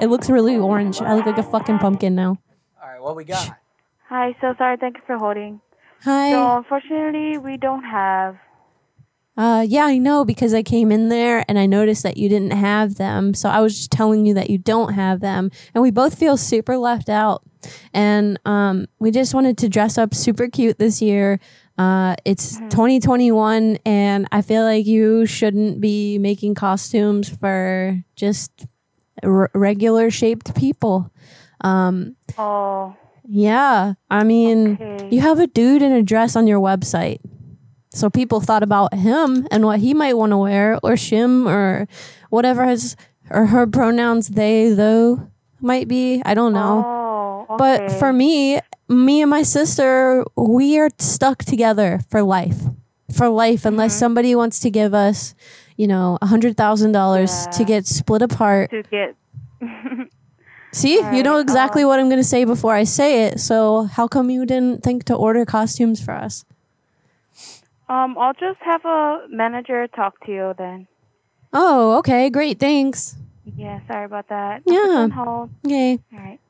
it 0.00 0.08
looks 0.08 0.30
really 0.30 0.56
orange. 0.56 1.02
I 1.02 1.14
look 1.14 1.26
like 1.26 1.36
a 1.36 1.42
fucking 1.42 1.78
pumpkin 1.78 2.14
now. 2.14 2.38
All 2.82 2.88
right, 2.88 3.02
what 3.02 3.14
we 3.14 3.24
got? 3.24 3.50
Hi, 4.08 4.34
so 4.40 4.54
sorry. 4.56 4.78
Thank 4.78 4.96
you 4.96 5.02
for 5.06 5.18
holding. 5.18 5.60
Hi. 6.04 6.30
So 6.30 6.56
unfortunately, 6.56 7.36
we 7.36 7.58
don't 7.58 7.84
have 7.84 8.38
Uh, 9.38 9.64
yeah, 9.66 9.84
I 9.84 9.98
know 9.98 10.24
because 10.24 10.52
I 10.52 10.62
came 10.64 10.90
in 10.90 11.08
there 11.10 11.44
and 11.48 11.58
I 11.60 11.66
noticed 11.66 12.02
that 12.02 12.16
you 12.16 12.28
didn't 12.28 12.50
have 12.50 12.96
them. 12.96 13.32
So 13.34 13.48
I 13.48 13.60
was 13.60 13.74
just 13.76 13.92
telling 13.92 14.26
you 14.26 14.34
that 14.34 14.50
you 14.50 14.58
don't 14.58 14.94
have 14.94 15.20
them. 15.20 15.50
And 15.74 15.80
we 15.82 15.92
both 15.92 16.18
feel 16.18 16.36
super 16.36 16.76
left 16.76 17.08
out. 17.08 17.42
And 17.94 18.38
um, 18.44 18.86
we 18.98 19.12
just 19.12 19.34
wanted 19.34 19.56
to 19.58 19.68
dress 19.68 19.96
up 19.96 20.12
super 20.12 20.48
cute 20.48 20.78
this 20.78 21.00
year. 21.00 21.38
Uh, 21.78 22.16
it's 22.24 22.56
2021, 22.70 23.78
and 23.86 24.26
I 24.32 24.42
feel 24.42 24.64
like 24.64 24.84
you 24.86 25.26
shouldn't 25.26 25.80
be 25.80 26.18
making 26.18 26.56
costumes 26.56 27.28
for 27.28 28.02
just 28.16 28.50
r- 29.22 29.50
regular 29.54 30.10
shaped 30.10 30.56
people. 30.56 31.12
Um, 31.60 32.16
Oh, 32.36 32.96
yeah, 33.24 33.94
I 34.10 34.24
mean, 34.24 34.72
Okay. 34.80 35.08
you 35.12 35.20
have 35.20 35.38
a 35.38 35.46
dude 35.46 35.82
in 35.82 35.92
a 35.92 36.02
dress 36.02 36.34
on 36.34 36.48
your 36.48 36.58
website. 36.60 37.20
So 37.98 38.08
people 38.08 38.40
thought 38.40 38.62
about 38.62 38.94
him 38.94 39.46
and 39.50 39.64
what 39.64 39.80
he 39.80 39.92
might 39.94 40.14
want 40.16 40.30
to 40.30 40.38
wear, 40.38 40.78
or 40.82 40.92
shim, 40.92 41.46
or 41.46 41.88
whatever 42.30 42.64
his 42.64 42.94
or 43.30 43.46
her 43.46 43.66
pronouns 43.66 44.28
they, 44.28 44.70
though 44.72 45.28
might 45.60 45.88
be. 45.88 46.22
I 46.24 46.34
don't 46.34 46.52
know. 46.52 46.84
Oh, 47.50 47.56
But 47.58 47.90
for 47.98 48.12
me, 48.12 48.60
me 48.88 49.20
and 49.20 49.30
my 49.30 49.42
sister, 49.42 50.24
we 50.36 50.78
are 50.78 50.90
stuck 50.98 51.44
together 51.44 52.00
for 52.08 52.22
life. 52.22 52.60
For 53.12 53.28
life, 53.28 53.64
unless 53.64 53.92
Mm-hmm. 53.92 53.98
somebody 53.98 54.34
wants 54.34 54.60
to 54.60 54.70
give 54.70 54.94
us, 54.94 55.34
you 55.76 55.86
know, 55.86 56.18
a 56.22 56.26
hundred 56.26 56.56
thousand 56.56 56.92
dollars 56.92 57.46
to 57.52 57.64
get 57.64 57.86
split 57.86 58.22
apart. 58.22 58.70
to 58.70 58.82
get 58.84 59.16
See, 60.72 60.94
you 61.16 61.22
know 61.22 61.38
exactly 61.38 61.84
what 61.84 61.98
I'm 61.98 62.08
going 62.08 62.20
to 62.20 62.24
say 62.36 62.44
before 62.44 62.74
I 62.74 62.84
say 62.84 63.24
it. 63.26 63.40
So 63.40 63.84
how 63.84 64.06
come 64.06 64.28
you 64.30 64.44
didn't 64.44 64.82
think 64.84 65.04
to 65.04 65.14
order 65.14 65.44
costumes 65.46 66.00
for 66.04 66.12
us? 66.12 66.44
Um, 67.88 68.16
I'll 68.18 68.34
just 68.34 68.60
have 68.60 68.84
a 68.84 69.26
manager 69.28 69.86
talk 69.88 70.24
to 70.26 70.32
you 70.32 70.54
then. 70.56 70.86
Oh, 71.52 71.98
okay, 71.98 72.28
great, 72.30 72.58
thanks. 72.58 73.16
Yeah, 73.56 73.80
sorry 73.86 74.04
about 74.04 74.28
that. 74.28 74.56
I'll 74.56 74.60
put 74.62 74.72
you 74.72 74.80
Yeah. 74.92 74.98
on 75.00 75.10
hold. 75.10 75.50
Okay. 75.64 75.98
All 76.12 76.18
right. 76.18 76.40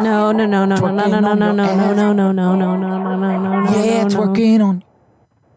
No, 0.00 0.32
no, 0.32 0.46
no, 0.46 0.64
no, 0.64 0.76
no, 0.76 0.90
no, 0.90 1.06
no, 1.06 1.20
no, 1.20 1.34
no, 1.34 1.52
no, 1.52 1.72
no, 1.72 1.92
no, 1.92 2.32
no, 2.32 2.32
no, 2.32 2.32
no, 2.32 2.76
no, 2.76 2.98
no, 2.98 3.16
no, 3.16 3.60
no. 3.60 3.70
Yeah, 3.72 4.04
it's 4.04 4.14
no. 4.14 4.20
working 4.20 4.60
on. 4.60 4.84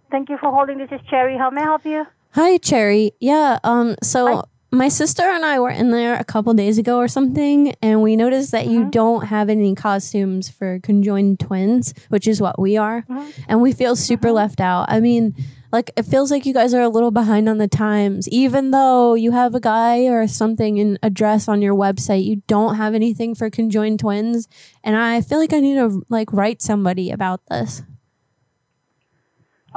Thank 0.09 0.29
you 0.29 0.37
for 0.37 0.51
holding. 0.51 0.77
This 0.77 0.91
is 0.91 1.01
Cherry. 1.09 1.37
How 1.37 1.49
may 1.49 1.61
I 1.61 1.65
help 1.65 1.85
you? 1.85 2.05
Hi, 2.31 2.57
Cherry. 2.57 3.11
Yeah, 3.19 3.59
um, 3.63 3.95
so 4.01 4.43
my 4.71 4.89
sister 4.89 5.23
and 5.23 5.45
I 5.45 5.59
were 5.59 5.69
in 5.69 5.91
there 5.91 6.15
a 6.15 6.23
couple 6.23 6.53
days 6.53 6.77
ago 6.77 6.97
or 6.97 7.07
something, 7.07 7.73
and 7.81 8.01
we 8.01 8.15
noticed 8.15 8.51
that 8.51 8.67
you 8.67 8.81
mm-hmm. 8.81 8.89
don't 8.89 9.25
have 9.27 9.49
any 9.49 9.73
costumes 9.75 10.49
for 10.49 10.79
conjoined 10.79 11.39
twins, 11.39 11.93
which 12.09 12.27
is 12.27 12.41
what 12.41 12.59
we 12.59 12.77
are, 12.77 13.03
mm-hmm. 13.03 13.41
and 13.47 13.61
we 13.61 13.71
feel 13.71 13.95
super 13.95 14.27
mm-hmm. 14.27 14.35
left 14.35 14.59
out. 14.61 14.85
I 14.89 14.99
mean, 14.99 15.35
like 15.71 15.91
it 15.95 16.03
feels 16.03 16.31
like 16.31 16.45
you 16.45 16.53
guys 16.53 16.73
are 16.73 16.81
a 16.81 16.89
little 16.89 17.11
behind 17.11 17.47
on 17.47 17.57
the 17.57 17.67
times, 17.67 18.27
even 18.29 18.71
though 18.71 19.13
you 19.15 19.31
have 19.31 19.55
a 19.55 19.59
guy 19.59 20.01
or 20.07 20.27
something 20.27 20.77
in 20.77 20.99
a 21.01 21.09
dress 21.09 21.47
on 21.47 21.61
your 21.61 21.75
website. 21.75 22.25
You 22.25 22.43
don't 22.47 22.75
have 22.75 22.93
anything 22.93 23.35
for 23.35 23.49
conjoined 23.49 23.99
twins, 23.99 24.47
and 24.83 24.95
I 24.95 25.21
feel 25.21 25.39
like 25.39 25.53
I 25.53 25.59
need 25.59 25.75
to 25.75 26.01
like 26.09 26.31
write 26.33 26.61
somebody 26.61 27.09
about 27.09 27.41
this. 27.49 27.83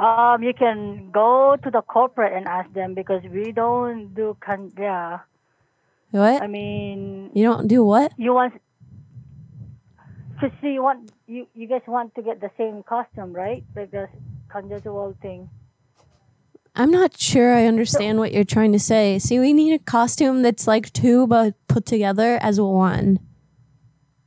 Um, 0.01 0.43
you 0.43 0.55
can 0.55 1.11
go 1.11 1.57
to 1.63 1.71
the 1.71 1.83
corporate 1.83 2.33
and 2.33 2.49
ask 2.49 2.73
them 2.73 2.95
because 2.95 3.23
we 3.31 3.53
don't 3.53 4.15
do 4.15 4.35
con. 4.41 4.73
Yeah, 4.79 5.21
What? 6.11 6.43
I 6.43 6.47
mean, 6.47 7.31
You 7.35 7.45
don't 7.45 7.69
do 7.69 7.85
what? 7.85 8.13
you 8.17 8.33
want. 8.33 8.55
Cause 10.41 10.51
see, 10.63 10.73
you 10.73 10.83
want 10.83 11.13
you 11.27 11.47
you 11.55 11.67
guys 11.69 11.83
want 11.87 12.15
to 12.15 12.23
get 12.23 12.41
the 12.41 12.51
same 12.57 12.83
costume, 12.83 13.35
right? 13.35 13.63
Like 13.77 13.91
the 13.91 14.09
conjugal 14.49 15.15
thing. 15.21 15.51
I'm 16.75 16.91
not 16.91 17.19
sure 17.19 17.53
I 17.55 17.67
understand 17.67 18.19
what 18.19 18.33
you're 18.33 18.45
trying 18.57 18.73
to 18.73 18.79
say. 18.79 19.19
See, 19.19 19.39
we 19.39 19.53
need 19.53 19.75
a 19.75 19.79
costume 19.85 20.41
that's 20.41 20.67
like 20.67 20.93
two 20.95 21.27
but 21.27 21.55
put 21.69 21.85
together 21.85 22.39
as 22.41 22.59
one. 22.59 23.19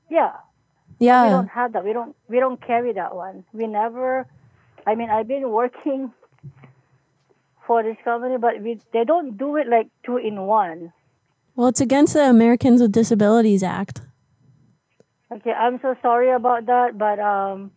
Yeah, 0.07 0.33
Yeah. 0.99 1.23
we 1.23 1.29
don't 1.31 1.47
have 1.49 1.73
that. 1.73 1.83
We 1.83 1.93
don't 1.93 2.15
we 2.29 2.39
don't 2.39 2.61
carry 2.61 2.93
that 2.93 3.15
one. 3.15 3.43
We 3.51 3.65
never. 3.65 4.27
I 4.85 4.95
mean, 4.95 5.09
I've 5.09 5.27
been 5.27 5.49
working 5.49 6.11
for 7.65 7.83
this 7.83 7.97
company, 8.03 8.37
but 8.37 8.61
we 8.61 8.79
they 8.91 9.03
don't 9.05 9.37
do 9.37 9.55
it 9.55 9.67
like 9.67 9.87
two 10.05 10.17
in 10.17 10.41
one. 10.41 10.93
Well, 11.55 11.67
it's 11.67 11.81
against 11.81 12.13
the 12.13 12.29
Americans 12.29 12.81
with 12.81 12.91
Disabilities 12.91 13.63
Act. 13.63 14.01
Okay, 15.31 15.51
I'm 15.51 15.79
so 15.81 15.95
sorry 16.01 16.31
about 16.31 16.65
that, 16.65 16.97
but 16.97 17.19
um, 17.19 17.71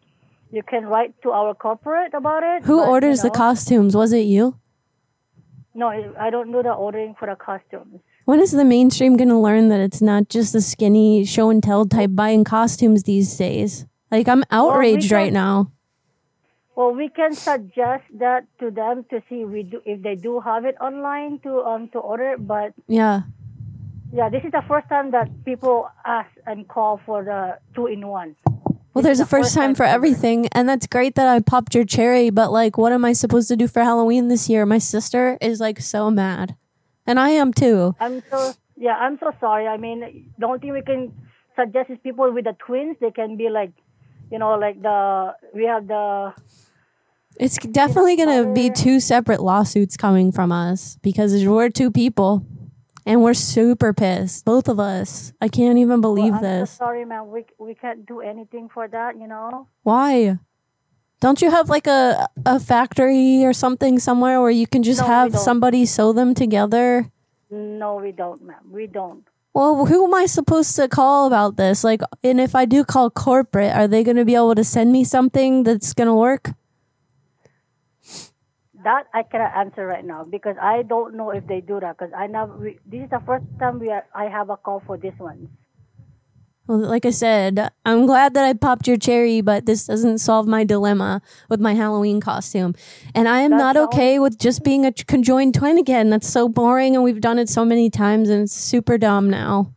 you 0.51 0.63
can 0.63 0.87
write 0.87 1.15
to 1.23 1.31
our 1.31 1.55
corporate 1.55 2.15
about 2.15 2.43
it. 2.43 2.65
Who 2.65 2.79
but, 2.79 2.85
you 2.85 2.91
orders 2.91 3.23
the 3.23 3.31
costumes? 3.31 3.95
Was 3.95 4.13
it 4.13 4.27
you? 4.27 4.59
No, 5.75 5.89
I 6.19 6.31
don't 6.31 6.51
do 6.53 6.63
the 6.63 6.73
ordering 6.73 7.15
for 7.19 7.29
the 7.29 7.37
costumes. 7.37 8.01
When 8.25 8.41
is 8.41 8.51
the 8.51 8.65
mainstream 8.65 9.17
going 9.17 9.29
to 9.29 9.39
learn 9.39 9.69
that 9.69 9.81
it's 9.81 10.03
not 10.03 10.29
just 10.29 10.53
the 10.53 10.61
skinny 10.61 11.25
show 11.25 11.51
and 11.51 11.63
tell 11.63 11.87
type 11.87 12.11
buying 12.15 12.45
costumes 12.45 13.05
these 13.05 13.37
days? 13.37 13.87
Like, 14.11 14.27
I'm 14.27 14.43
outraged 14.51 15.13
right 15.13 15.33
now. 15.33 15.71
Well, 16.77 16.93
we 16.93 17.09
can 17.09 17.33
suggest 17.33 18.05
that 18.21 18.45
to 18.61 18.71
them 18.71 19.07
to 19.09 19.23
see 19.31 19.47
we 19.47 19.63
do 19.63 19.81
if 19.87 20.03
they 20.03 20.15
do 20.15 20.41
have 20.41 20.67
it 20.67 20.77
online 20.79 21.41
to 21.41 21.65
um 21.65 21.89
to 21.97 21.99
order. 21.99 22.37
But 22.39 22.75
Yeah. 22.87 23.23
yeah, 24.13 24.29
this 24.29 24.45
is 24.45 24.53
the 24.53 24.63
first 24.69 24.87
time 24.89 25.11
that 25.13 25.29
people 25.47 25.89
ask 26.05 26.29
and 26.47 26.69
call 26.69 27.01
for 27.07 27.25
the 27.25 27.59
two 27.75 27.87
in 27.87 28.07
one. 28.07 28.37
Well, 28.93 29.03
there's 29.03 29.21
a 29.21 29.27
first 29.27 29.55
time 29.55 29.75
for 29.75 29.85
everything, 29.85 30.49
and 30.53 30.69
that's 30.69 30.87
great 30.87 31.17
that 31.17 31.29
I 31.29 31.41
popped 31.41 31.75
your 31.75 31.85
cherry, 31.85 32.31
but 32.31 32.51
like, 32.53 32.79
what 32.79 32.93
am 32.93 33.05
I 33.05 33.13
supposed 33.13 33.49
to 33.49 33.57
do 33.57 33.69
for 33.69 33.83
Halloween 33.83 34.29
this 34.29 34.49
year? 34.49 34.65
My 34.65 34.79
sister 34.79 35.37
is 35.41 35.61
like 35.61 35.81
so 35.81 36.11
mad, 36.11 36.57
and 37.07 37.21
I 37.21 37.31
am 37.31 37.53
too. 37.53 37.95
I'm 38.01 38.23
so 38.31 38.55
yeah, 38.77 38.97
I'm 38.97 39.19
so 39.19 39.33
sorry. 39.41 39.67
I 39.67 39.77
mean, 39.77 40.29
the 40.39 40.47
only 40.47 40.61
thing 40.61 40.73
we 40.73 40.83
can 40.83 41.13
suggest 41.57 41.89
is 41.89 41.99
people 42.03 42.33
with 42.33 42.45
the 42.45 42.57
twins. 42.67 42.97
They 43.01 43.11
can 43.11 43.37
be 43.37 43.49
like, 43.49 43.73
you 44.31 44.39
know, 44.39 44.57
like 44.57 44.81
the 44.81 45.35
we 45.55 45.65
have 45.65 45.89
the 45.89 46.33
It's 47.39 47.59
definitely 47.59 48.17
going 48.17 48.45
to 48.45 48.53
be 48.53 48.71
two 48.71 49.01
separate 49.01 49.41
lawsuits 49.41 49.97
coming 49.97 50.33
from 50.33 50.53
us 50.53 50.99
because 51.03 51.45
we're 51.45 51.69
two 51.69 51.91
people 51.91 52.47
and 53.05 53.23
we're 53.23 53.35
super 53.35 53.93
pissed. 53.93 54.45
Both 54.45 54.69
of 54.69 54.81
us. 54.81 55.33
I 55.41 55.49
can't 55.49 55.79
even 55.79 56.01
believe 56.01 56.35
I'm 56.35 56.43
this. 56.43 56.71
So 56.73 56.79
sorry, 56.79 57.05
man. 57.05 57.31
We 57.31 57.45
we 57.59 57.75
can't 57.75 58.07
do 58.07 58.21
anything 58.21 58.69
for 58.69 58.89
that. 58.89 59.19
You 59.19 59.29
know. 59.29 59.69
Why? 59.83 60.39
Don't 61.21 61.41
you 61.41 61.51
have 61.51 61.71
like 61.71 61.87
a, 61.87 62.29
a 62.45 62.61
factory 62.61 63.45
or 63.45 63.55
something 63.55 63.99
somewhere 63.99 64.41
where 64.41 64.51
you 64.51 64.67
can 64.67 64.83
just 64.83 65.01
No, 65.01 65.07
have 65.07 65.39
somebody 65.39 65.87
sew 65.87 66.13
them 66.13 66.35
together? 66.35 67.11
No, 67.51 67.97
we 67.97 68.13
don't, 68.13 68.43
ma'am. 68.43 68.71
We 68.71 68.87
don't. 68.87 69.25
Well, 69.55 69.87
who 69.87 70.05
am 70.05 70.15
I 70.15 70.27
supposed 70.27 70.77
to 70.77 70.89
call 70.89 71.27
about 71.27 71.57
this? 71.57 71.83
Like, 71.83 72.03
and 72.23 72.39
if 72.39 72.55
I 72.55 72.67
do 72.67 72.85
call 72.85 73.09
corporate, 73.09 73.73
are 73.73 73.89
they 73.89 74.05
going 74.05 74.19
to 74.19 74.27
be 74.27 74.35
able 74.35 74.55
to 74.55 74.65
send 74.65 74.93
me 74.93 75.05
something 75.05 75.63
that's 75.63 75.95
going 75.95 76.09
to 76.09 76.15
work? 76.15 76.51
That 78.87 79.11
I 79.13 79.25
cannot 79.25 79.51
answer 79.57 79.85
right 79.85 80.05
now 80.05 80.23
because 80.23 80.55
I 80.63 80.83
don't 80.83 81.17
know 81.17 81.31
if 81.31 81.45
they 81.49 81.61
do 81.61 81.81
that. 81.81 81.99
Because 81.99 82.15
I 82.17 82.29
know 82.29 82.47
We, 82.47 82.79
this 82.87 83.03
is 83.03 83.11
the 83.11 83.21
first 83.27 83.45
time 83.59 83.81
we 83.81 83.91
are, 83.91 84.07
I 84.15 84.27
have 84.31 84.49
a 84.49 84.57
call 84.57 84.81
for 84.87 84.97
this 84.97 85.15
one. 85.19 85.49
Well, 86.69 86.79
like 86.79 87.05
I 87.05 87.11
said, 87.11 87.71
I'm 87.85 88.07
glad 88.07 88.35
that 88.35 88.45
I 88.45 88.53
popped 88.53 88.87
your 88.87 88.97
cherry, 88.97 89.41
but 89.41 89.67
this 89.67 89.87
doesn't 89.87 90.19
solve 90.19 90.47
my 90.47 90.63
dilemma 90.63 91.21
with 91.49 91.61
my 91.61 91.75
Halloween 91.75 92.21
costume. 92.21 92.77
And 93.13 93.29
I 93.29 93.41
am 93.41 93.51
That's 93.51 93.61
not 93.61 93.77
okay 93.89 94.21
with 94.21 94.39
just 94.39 94.63
being 94.63 94.87
a 94.87 94.93
conjoined 94.93 95.55
twin 95.55 95.79
again. 95.79 96.11
That's 96.11 96.29
so 96.29 96.49
boring, 96.49 96.95
and 96.95 97.03
we've 97.03 97.21
done 97.21 97.41
it 97.41 97.49
so 97.49 97.65
many 97.65 97.91
times, 97.91 98.31
and 98.31 98.43
it's 98.45 98.53
super 98.53 98.99
dumb 98.99 99.31
now. 99.31 99.75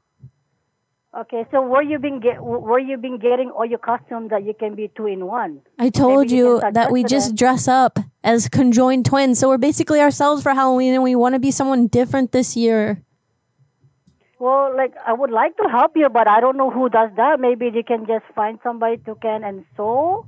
Okay, 1.17 1.43
so 1.49 1.59
where 1.65 1.81
you 1.81 1.97
been 1.97 2.19
get 2.19 2.37
where 2.39 2.77
you 2.77 2.95
been 2.95 3.17
getting 3.17 3.49
all 3.49 3.65
your 3.65 3.79
costumes 3.79 4.29
that 4.29 4.45
you 4.45 4.53
can 4.53 4.75
be 4.75 4.91
two 4.95 5.07
in 5.07 5.25
one? 5.25 5.61
I 5.79 5.89
told 5.89 6.29
you 6.29 6.61
you 6.61 6.71
that 6.71 6.91
we 6.91 7.03
just 7.03 7.35
dress 7.35 7.67
up 7.67 7.97
as 8.23 8.47
conjoined 8.47 9.07
twins. 9.07 9.39
So 9.39 9.49
we're 9.49 9.57
basically 9.57 10.01
ourselves 10.01 10.43
for 10.43 10.53
Halloween, 10.53 10.93
and 10.93 11.01
we 11.01 11.15
want 11.15 11.33
to 11.33 11.39
be 11.39 11.49
someone 11.49 11.87
different 11.87 12.31
this 12.31 12.55
year. 12.55 13.01
Well, 14.37 14.71
like 14.77 14.93
I 15.03 15.13
would 15.13 15.31
like 15.31 15.57
to 15.57 15.67
help 15.67 15.93
you, 15.95 16.09
but 16.09 16.29
I 16.29 16.41
don't 16.41 16.57
know 16.57 16.69
who 16.69 16.89
does 16.89 17.09
that. 17.17 17.39
Maybe 17.39 17.71
you 17.73 17.83
can 17.83 18.05
just 18.05 18.25
find 18.35 18.59
somebody 18.61 18.97
to 18.97 19.15
can 19.15 19.43
and 19.43 19.65
sew 19.75 20.27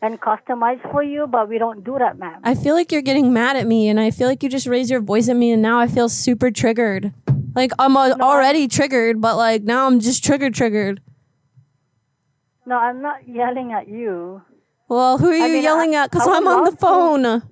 and 0.00 0.18
customize 0.22 0.80
for 0.90 1.02
you, 1.02 1.26
but 1.26 1.50
we 1.50 1.58
don't 1.58 1.84
do 1.84 1.98
that, 1.98 2.18
ma'am. 2.18 2.40
I 2.44 2.54
feel 2.54 2.74
like 2.74 2.90
you're 2.92 3.02
getting 3.02 3.34
mad 3.34 3.56
at 3.56 3.66
me, 3.66 3.88
and 3.88 4.00
I 4.00 4.10
feel 4.10 4.26
like 4.26 4.42
you 4.42 4.48
just 4.48 4.66
raised 4.66 4.90
your 4.90 5.00
voice 5.00 5.28
at 5.28 5.36
me, 5.36 5.52
and 5.52 5.60
now 5.60 5.78
I 5.78 5.86
feel 5.86 6.08
super 6.08 6.50
triggered. 6.50 7.12
Like 7.54 7.72
I'm 7.78 7.96
uh, 7.96 8.14
already 8.20 8.68
triggered, 8.68 9.20
but 9.20 9.36
like 9.36 9.62
now 9.62 9.86
I'm 9.86 10.00
just 10.00 10.24
triggered, 10.24 10.54
triggered. 10.54 11.00
No, 12.66 12.76
I'm 12.76 13.02
not 13.02 13.28
yelling 13.28 13.72
at 13.72 13.88
you. 13.88 14.42
Well, 14.88 15.18
who 15.18 15.28
are 15.28 15.34
you 15.36 15.44
I 15.44 15.48
mean, 15.48 15.62
yelling 15.62 15.94
I- 15.94 16.04
at? 16.04 16.10
Because 16.10 16.26
I 16.26 16.36
I'm 16.36 16.46
on 16.48 16.64
the 16.64 16.70
love 16.70 16.78
to- 16.78 16.86
phone. 16.86 17.42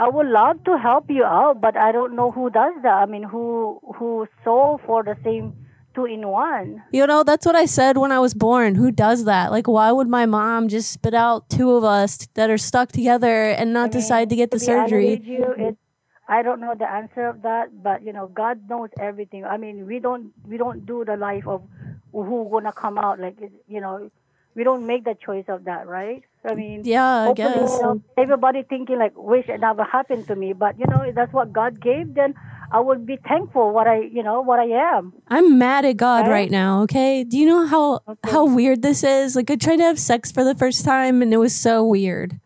I 0.00 0.08
would 0.08 0.28
love 0.28 0.62
to 0.64 0.78
help 0.78 1.10
you 1.10 1.24
out, 1.24 1.60
but 1.60 1.76
I 1.76 1.90
don't 1.90 2.14
know 2.14 2.30
who 2.30 2.50
does 2.50 2.72
that. 2.82 2.92
I 2.92 3.06
mean, 3.06 3.24
who 3.24 3.80
who 3.96 4.28
sew 4.44 4.80
for 4.86 5.02
the 5.02 5.16
same 5.24 5.54
two 5.94 6.04
in 6.04 6.28
one? 6.28 6.82
You 6.92 7.04
know, 7.06 7.24
that's 7.24 7.44
what 7.44 7.56
I 7.56 7.64
said 7.66 7.98
when 7.98 8.12
I 8.12 8.20
was 8.20 8.32
born. 8.32 8.76
Who 8.76 8.92
does 8.92 9.24
that? 9.24 9.50
Like, 9.50 9.66
why 9.66 9.90
would 9.90 10.06
my 10.06 10.24
mom 10.26 10.68
just 10.68 10.92
spit 10.92 11.14
out 11.14 11.48
two 11.48 11.72
of 11.72 11.82
us 11.82 12.28
that 12.34 12.48
are 12.48 12.58
stuck 12.58 12.92
together 12.92 13.50
and 13.50 13.72
not 13.72 13.90
decide 13.90 14.30
to 14.30 14.36
get 14.36 14.52
the 14.52 14.60
To 14.60 14.66
be 14.66 14.72
honest 14.72 14.90
surgery? 14.90 15.20
you, 15.24 15.76
I 16.28 16.42
don't 16.42 16.60
know 16.60 16.74
the 16.78 16.90
answer 16.90 17.26
of 17.26 17.42
that, 17.42 17.82
but 17.82 18.02
you 18.04 18.12
know, 18.12 18.26
God 18.28 18.68
knows 18.68 18.90
everything. 19.00 19.44
I 19.44 19.56
mean, 19.56 19.86
we 19.86 19.98
don't 19.98 20.32
we 20.46 20.58
don't 20.58 20.84
do 20.84 21.04
the 21.04 21.16
life 21.16 21.46
of 21.46 21.62
who 22.12 22.48
gonna 22.52 22.72
come 22.72 22.98
out. 22.98 23.18
Like 23.18 23.36
you 23.66 23.80
know, 23.80 24.10
we 24.54 24.62
don't 24.64 24.86
make 24.86 25.04
the 25.04 25.14
choice 25.14 25.46
of 25.48 25.64
that, 25.64 25.86
right? 25.86 26.22
I 26.44 26.54
mean, 26.54 26.82
Yeah, 26.84 27.30
I 27.30 27.32
guess. 27.32 27.70
you 27.70 27.82
know, 27.82 28.02
everybody 28.16 28.62
thinking 28.62 28.98
like 28.98 29.12
wish 29.16 29.48
it 29.48 29.60
never 29.60 29.84
happened 29.84 30.26
to 30.28 30.36
me, 30.36 30.52
but 30.52 30.78
you 30.78 30.84
know, 30.90 31.02
if 31.02 31.14
that's 31.14 31.32
what 31.32 31.52
God 31.52 31.80
gave. 31.80 32.14
Then 32.14 32.34
I 32.70 32.80
would 32.80 33.06
be 33.06 33.16
thankful 33.26 33.72
what 33.72 33.86
I 33.86 34.00
you 34.00 34.22
know 34.22 34.42
what 34.42 34.60
I 34.60 34.96
am. 34.96 35.14
I'm 35.28 35.58
mad 35.58 35.86
at 35.86 35.96
God 35.96 36.26
Right? 36.26 36.32
right 36.32 36.50
now, 36.50 36.82
okay? 36.82 37.24
Do 37.24 37.38
you 37.38 37.46
know 37.46 37.66
how 37.66 38.00
how 38.24 38.44
weird 38.44 38.82
this 38.82 39.02
is? 39.02 39.34
Like 39.34 39.50
I 39.50 39.56
tried 39.56 39.76
to 39.76 39.84
have 39.84 39.98
sex 39.98 40.30
for 40.30 40.44
the 40.44 40.54
first 40.54 40.84
time 40.84 41.22
and 41.22 41.32
it 41.32 41.38
was 41.38 41.54
so 41.56 41.82
weird. 41.84 42.38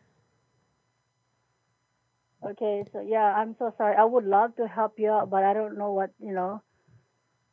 Okay, 2.44 2.84
so 2.92 3.00
yeah, 3.00 3.34
I'm 3.34 3.54
so 3.58 3.72
sorry. 3.78 3.94
I 3.96 4.04
would 4.04 4.24
love 4.24 4.56
to 4.56 4.66
help 4.66 4.98
you 4.98 5.10
out, 5.10 5.30
but 5.30 5.44
I 5.44 5.54
don't 5.54 5.78
know 5.78 5.92
what 5.92 6.10
you 6.18 6.32
know 6.32 6.60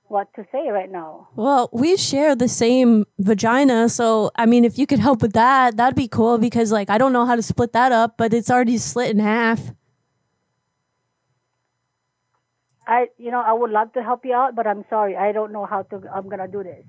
what 0.07 0.33
to 0.33 0.45
say 0.51 0.69
right 0.69 0.91
now. 0.91 1.29
Well, 1.35 1.69
we 1.71 1.95
share 1.95 2.35
the 2.35 2.47
same 2.47 3.05
vagina, 3.19 3.89
so 3.89 4.31
I 4.35 4.47
mean 4.47 4.65
if 4.65 4.79
you 4.79 4.87
could 4.87 4.99
help 4.99 5.21
with 5.21 5.33
that, 5.33 5.77
that'd 5.77 5.95
be 5.95 6.07
cool 6.07 6.39
because 6.39 6.71
like 6.71 6.89
I 6.89 6.97
don't 6.97 7.13
know 7.13 7.25
how 7.25 7.35
to 7.35 7.43
split 7.43 7.73
that 7.73 7.91
up, 7.91 8.17
but 8.17 8.33
it's 8.33 8.49
already 8.49 8.79
slit 8.79 9.11
in 9.11 9.19
half. 9.19 9.61
I 12.87 13.09
you 13.19 13.29
know 13.29 13.41
I 13.41 13.53
would 13.53 13.69
love 13.69 13.93
to 13.93 14.01
help 14.01 14.25
you 14.25 14.33
out, 14.33 14.55
but 14.55 14.65
I'm 14.65 14.85
sorry, 14.89 15.15
I 15.15 15.31
don't 15.31 15.51
know 15.51 15.65
how 15.65 15.83
to. 15.83 16.01
I'm 16.13 16.27
gonna 16.27 16.47
do 16.47 16.63
this. 16.63 16.85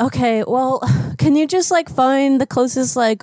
Okay, 0.00 0.44
well, 0.46 0.80
can 1.18 1.36
you 1.36 1.46
just 1.46 1.70
like 1.70 1.90
find 1.90 2.40
the 2.40 2.46
closest 2.46 2.96
like 2.96 3.22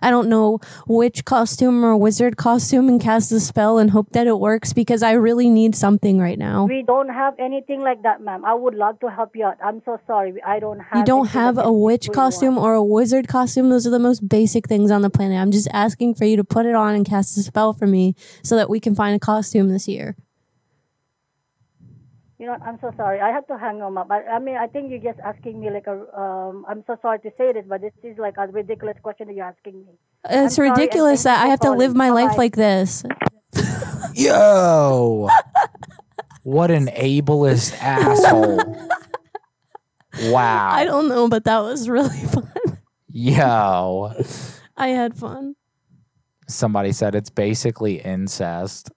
I 0.00 0.10
don't 0.10 0.28
know 0.28 0.58
which 0.86 1.24
costume 1.24 1.84
or 1.84 1.96
wizard 1.96 2.36
costume 2.36 2.88
and 2.88 3.00
cast 3.00 3.32
a 3.32 3.40
spell 3.40 3.78
and 3.78 3.90
hope 3.90 4.10
that 4.12 4.26
it 4.26 4.38
works 4.38 4.72
because 4.72 5.02
I 5.02 5.12
really 5.12 5.48
need 5.48 5.74
something 5.74 6.18
right 6.18 6.38
now. 6.38 6.66
We 6.66 6.82
don't 6.86 7.08
have 7.08 7.34
anything 7.38 7.80
like 7.82 8.02
that, 8.02 8.20
ma'am. 8.20 8.44
I 8.44 8.54
would 8.54 8.74
love 8.74 9.00
to 9.00 9.10
help 9.10 9.34
you 9.34 9.44
out. 9.46 9.58
I'm 9.64 9.82
so 9.84 9.98
sorry. 10.06 10.34
I 10.42 10.58
don't 10.58 10.80
have. 10.80 10.98
You 10.98 11.04
don't 11.04 11.26
have 11.28 11.58
a 11.58 11.72
witch 11.72 12.08
What 12.08 12.14
do 12.14 12.18
you 12.18 12.24
costume 12.24 12.56
want? 12.56 12.66
or 12.66 12.74
a 12.74 12.84
wizard 12.84 13.28
costume. 13.28 13.70
Those 13.70 13.86
are 13.86 13.90
the 13.90 13.98
most 13.98 14.28
basic 14.28 14.68
things 14.68 14.90
on 14.90 15.02
the 15.02 15.10
planet. 15.10 15.38
I'm 15.38 15.50
just 15.50 15.68
asking 15.72 16.14
for 16.14 16.24
you 16.24 16.36
to 16.36 16.44
put 16.44 16.66
it 16.66 16.74
on 16.74 16.94
and 16.94 17.06
cast 17.06 17.36
a 17.38 17.42
spell 17.42 17.72
for 17.72 17.86
me 17.86 18.14
so 18.42 18.56
that 18.56 18.68
we 18.70 18.80
can 18.80 18.94
find 18.94 19.14
a 19.14 19.18
costume 19.20 19.68
this 19.68 19.88
year. 19.88 20.16
You 22.42 22.48
know, 22.48 22.56
I'm 22.66 22.76
so 22.80 22.90
sorry. 22.96 23.20
I 23.20 23.30
had 23.30 23.46
to 23.46 23.56
hang 23.56 23.82
on 23.82 23.96
up. 23.96 24.10
I, 24.10 24.24
I 24.24 24.40
mean, 24.40 24.56
I 24.56 24.66
think 24.66 24.90
you're 24.90 24.98
just 24.98 25.20
asking 25.20 25.60
me 25.60 25.70
like 25.70 25.86
a. 25.86 25.92
Um, 26.20 26.66
I'm 26.68 26.82
so 26.88 26.96
sorry 27.00 27.20
to 27.20 27.30
say 27.38 27.52
this, 27.52 27.64
but 27.68 27.80
this 27.82 27.92
is 28.02 28.18
like 28.18 28.34
a 28.36 28.48
ridiculous 28.48 28.96
question 29.00 29.28
that 29.28 29.34
you're 29.36 29.46
asking 29.46 29.74
me. 29.74 29.92
It's 30.28 30.56
sorry, 30.56 30.70
and 30.70 30.76
ridiculous 30.76 31.22
that 31.22 31.40
I 31.40 31.46
have 31.46 31.60
to 31.60 31.70
live 31.70 31.94
my 31.94 32.10
life 32.10 32.30
Bye-bye. 32.30 32.36
like 32.38 32.56
this. 32.56 33.04
Yo, 34.14 35.28
what 36.42 36.72
an 36.72 36.88
ableist 36.88 37.76
asshole! 37.80 38.58
Wow. 40.32 40.70
I 40.72 40.84
don't 40.84 41.06
know, 41.06 41.28
but 41.28 41.44
that 41.44 41.60
was 41.60 41.88
really 41.88 42.08
fun. 42.26 42.50
Yo, 43.06 44.14
I 44.76 44.88
had 44.88 45.16
fun. 45.16 45.54
somebody 46.48 46.90
said 46.90 47.14
it's 47.14 47.30
basically 47.30 48.00
incest. 48.00 48.90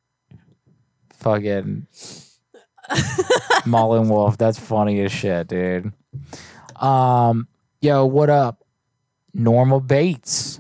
Fucking 1.14 1.86
Mullen 3.66 4.10
Wolf. 4.10 4.38
That's 4.38 4.60
funny 4.60 5.02
as 5.02 5.12
shit, 5.12 5.48
dude. 5.48 5.92
Um, 6.76 7.48
yo, 7.82 8.06
what 8.06 8.30
up? 8.30 8.64
Normal 9.34 9.80
Bates, 9.82 10.60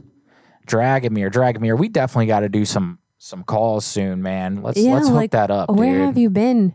Dragomir, 0.67 1.31
Dragomir. 1.31 1.77
We 1.77 1.87
definitely 1.89 2.27
got 2.27 2.41
to 2.41 2.49
do 2.49 2.65
some 2.65 2.99
some 3.17 3.43
calls 3.43 3.85
soon, 3.85 4.21
man. 4.21 4.61
Let's 4.61 4.77
Yeah, 4.79 4.93
let's 4.95 5.07
hook 5.07 5.15
like, 5.15 5.31
that 5.31 5.49
up, 5.49 5.69
Where 5.69 5.93
dude. 5.97 6.05
have 6.05 6.17
you 6.17 6.29
been? 6.29 6.73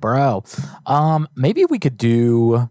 bro 0.00 0.44
um 0.86 1.26
maybe 1.34 1.64
we 1.64 1.76
could 1.76 1.96
do 1.96 2.70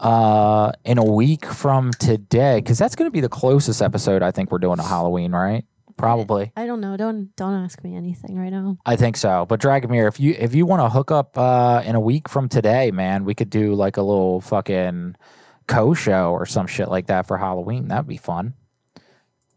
uh 0.00 0.70
in 0.84 0.98
a 0.98 1.04
week 1.04 1.46
from 1.46 1.90
today 1.92 2.56
because 2.56 2.76
that's 2.76 2.94
going 2.94 3.06
to 3.08 3.12
be 3.12 3.20
the 3.22 3.30
closest 3.30 3.80
episode 3.80 4.20
i 4.20 4.30
think 4.30 4.50
we're 4.52 4.58
doing 4.58 4.76
to 4.76 4.82
halloween 4.82 5.32
right 5.32 5.64
probably. 5.96 6.52
I 6.56 6.66
don't 6.66 6.80
know. 6.80 6.96
Don't 6.96 7.34
don't 7.36 7.54
ask 7.54 7.82
me 7.82 7.96
anything 7.96 8.36
right 8.38 8.50
now. 8.52 8.78
i 8.86 8.96
think 8.96 9.16
so. 9.16 9.46
But 9.48 9.60
dragomir 9.60 10.08
if 10.08 10.20
you 10.20 10.34
if 10.38 10.54
you 10.54 10.66
want 10.66 10.82
to 10.82 10.88
hook 10.88 11.10
up 11.10 11.36
uh 11.38 11.82
in 11.84 11.94
a 11.94 12.00
week 12.00 12.28
from 12.28 12.48
today 12.48 12.90
man 12.90 13.24
we 13.24 13.34
could 13.34 13.50
do 13.50 13.74
like 13.74 13.96
a 13.96 14.02
little 14.02 14.40
fucking 14.40 15.16
co-show 15.66 16.30
or 16.32 16.46
some 16.46 16.66
shit 16.66 16.88
like 16.88 17.06
that 17.06 17.26
for 17.26 17.36
halloween. 17.38 17.88
That'd 17.88 18.06
be 18.06 18.16
fun. 18.18 18.54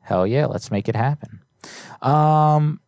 Hell 0.02 0.26
yeah 0.26 0.46
let's 0.48 0.72
make 0.72 0.88
it 0.90 0.96
happen. 0.96 1.42
Um 2.02 2.80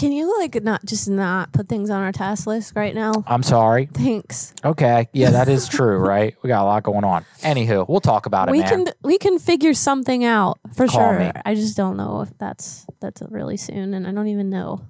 Can 0.00 0.12
you 0.12 0.38
like 0.38 0.62
not 0.62 0.82
just 0.86 1.10
not 1.10 1.52
put 1.52 1.68
things 1.68 1.90
on 1.90 2.00
our 2.00 2.10
task 2.10 2.46
list 2.46 2.72
right 2.74 2.94
now? 2.94 3.12
i'm 3.26 3.42
sorry 3.42 3.84
Thanks. 3.92 4.54
okay 4.64 5.10
yeah 5.12 5.28
that 5.28 5.50
is 5.50 5.68
true 5.68 5.98
right 6.12 6.34
we 6.42 6.48
got 6.48 6.62
a 6.62 6.64
lot 6.64 6.82
going 6.84 7.04
on 7.04 7.26
anywho 7.42 7.86
we'll 7.86 8.00
talk 8.00 8.24
about 8.24 8.48
it 8.48 8.52
we 8.52 8.60
man 8.60 8.86
can 8.86 8.94
we 9.02 9.18
can 9.18 9.38
figure 9.38 9.74
something 9.74 10.24
out 10.24 10.58
for 10.74 10.86
Call 10.86 11.10
sure. 11.10 11.18
me. 11.18 11.32
I 11.44 11.54
just 11.54 11.76
don't 11.76 11.98
know 11.98 12.22
if 12.22 12.30
that's 12.38 12.86
that's 13.00 13.20
really 13.28 13.58
soon, 13.58 13.92
and 13.92 14.06
I 14.06 14.12
don't 14.12 14.28
even 14.28 14.48
know 14.48 14.86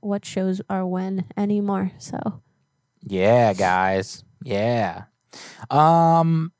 what 0.00 0.26
shows 0.26 0.60
are 0.68 0.86
when 0.86 1.24
anymore. 1.38 1.92
So 1.96 2.18
Yeah, 3.02 3.54
guys. 3.54 4.24
Yeah. 4.44 5.04
Um 5.70 6.52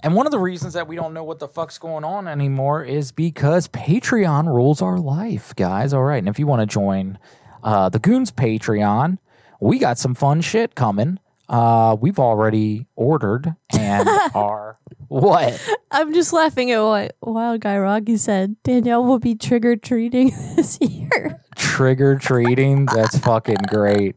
and 0.00 0.14
one 0.14 0.26
of 0.26 0.32
the 0.32 0.38
reasons 0.38 0.74
that 0.74 0.86
we 0.86 0.94
don't 0.94 1.12
know 1.12 1.24
what 1.24 1.40
the 1.40 1.48
fuck's 1.48 1.78
going 1.78 2.04
on 2.04 2.28
anymore 2.28 2.84
is 2.84 3.10
because 3.10 3.66
Patreon 3.66 4.46
rules 4.46 4.80
our 4.80 4.96
life, 4.96 5.56
guys. 5.56 5.92
All 5.92 6.04
right. 6.04 6.18
And 6.18 6.28
if 6.28 6.38
you 6.38 6.46
want 6.46 6.60
to 6.60 6.66
join 6.66 7.18
uh 7.62 7.88
the 7.88 7.98
Goons 7.98 8.30
Patreon, 8.30 9.18
we 9.60 9.78
got 9.78 9.98
some 9.98 10.14
fun 10.14 10.40
shit 10.40 10.74
coming. 10.74 11.18
Uh 11.48 11.96
we've 12.00 12.18
already 12.18 12.86
ordered 12.96 13.54
and 13.78 14.08
are 14.34 14.78
what? 15.08 15.60
I'm 15.90 16.12
just 16.12 16.32
laughing 16.32 16.70
at 16.70 16.80
what 16.80 17.16
Wild 17.22 17.60
Guy 17.60 17.78
Rocky 17.78 18.16
said. 18.18 18.56
Danielle 18.62 19.04
will 19.04 19.18
be 19.18 19.34
trigger 19.34 19.74
treating 19.76 20.28
this 20.56 20.78
year. 20.80 21.40
Trigger 21.56 22.16
treating. 22.16 22.86
That's 22.86 23.18
fucking 23.18 23.56
great. 23.68 24.16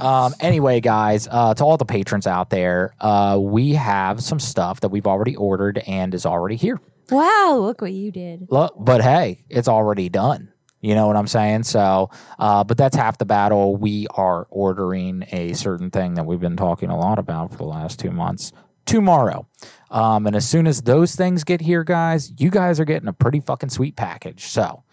Um, 0.00 0.34
anyway, 0.40 0.80
guys, 0.80 1.26
uh, 1.30 1.54
to 1.54 1.64
all 1.64 1.76
the 1.76 1.84
patrons 1.84 2.26
out 2.26 2.50
there, 2.50 2.94
uh, 3.00 3.38
we 3.40 3.72
have 3.72 4.22
some 4.22 4.38
stuff 4.38 4.80
that 4.80 4.90
we've 4.90 5.06
already 5.06 5.34
ordered 5.36 5.78
and 5.86 6.14
is 6.14 6.26
already 6.26 6.56
here. 6.56 6.78
Wow, 7.10 7.58
look 7.60 7.80
what 7.80 7.92
you 7.92 8.12
did. 8.12 8.46
Look, 8.50 8.74
but 8.78 9.02
hey, 9.02 9.44
it's 9.48 9.66
already 9.68 10.08
done. 10.08 10.49
You 10.80 10.94
know 10.94 11.06
what 11.06 11.16
I'm 11.16 11.26
saying? 11.26 11.64
So, 11.64 12.10
uh, 12.38 12.64
but 12.64 12.76
that's 12.78 12.96
half 12.96 13.18
the 13.18 13.26
battle. 13.26 13.76
We 13.76 14.06
are 14.14 14.46
ordering 14.50 15.24
a 15.30 15.52
certain 15.52 15.90
thing 15.90 16.14
that 16.14 16.24
we've 16.24 16.40
been 16.40 16.56
talking 16.56 16.88
a 16.90 16.98
lot 16.98 17.18
about 17.18 17.52
for 17.52 17.58
the 17.58 17.64
last 17.64 17.98
two 17.98 18.10
months 18.10 18.52
tomorrow. 18.86 19.46
Um, 19.90 20.26
and 20.26 20.34
as 20.34 20.48
soon 20.48 20.66
as 20.66 20.82
those 20.82 21.14
things 21.14 21.44
get 21.44 21.60
here, 21.60 21.84
guys, 21.84 22.32
you 22.38 22.50
guys 22.50 22.80
are 22.80 22.84
getting 22.84 23.08
a 23.08 23.12
pretty 23.12 23.40
fucking 23.40 23.70
sweet 23.70 23.96
package. 23.96 24.44
So, 24.44 24.84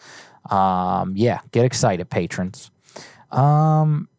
um, 0.50 1.14
yeah, 1.16 1.40
get 1.52 1.66
excited, 1.66 2.10
patrons. 2.10 2.72
Um, 3.32 4.10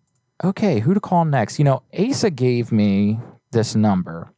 okay, 0.42 0.80
who 0.80 0.94
to 0.94 1.00
call 1.00 1.24
next? 1.24 1.58
You 1.58 1.64
know, 1.64 1.82
Asa 1.96 2.30
gave 2.30 2.72
me 2.72 3.18
this 3.50 3.74
number. 3.74 4.32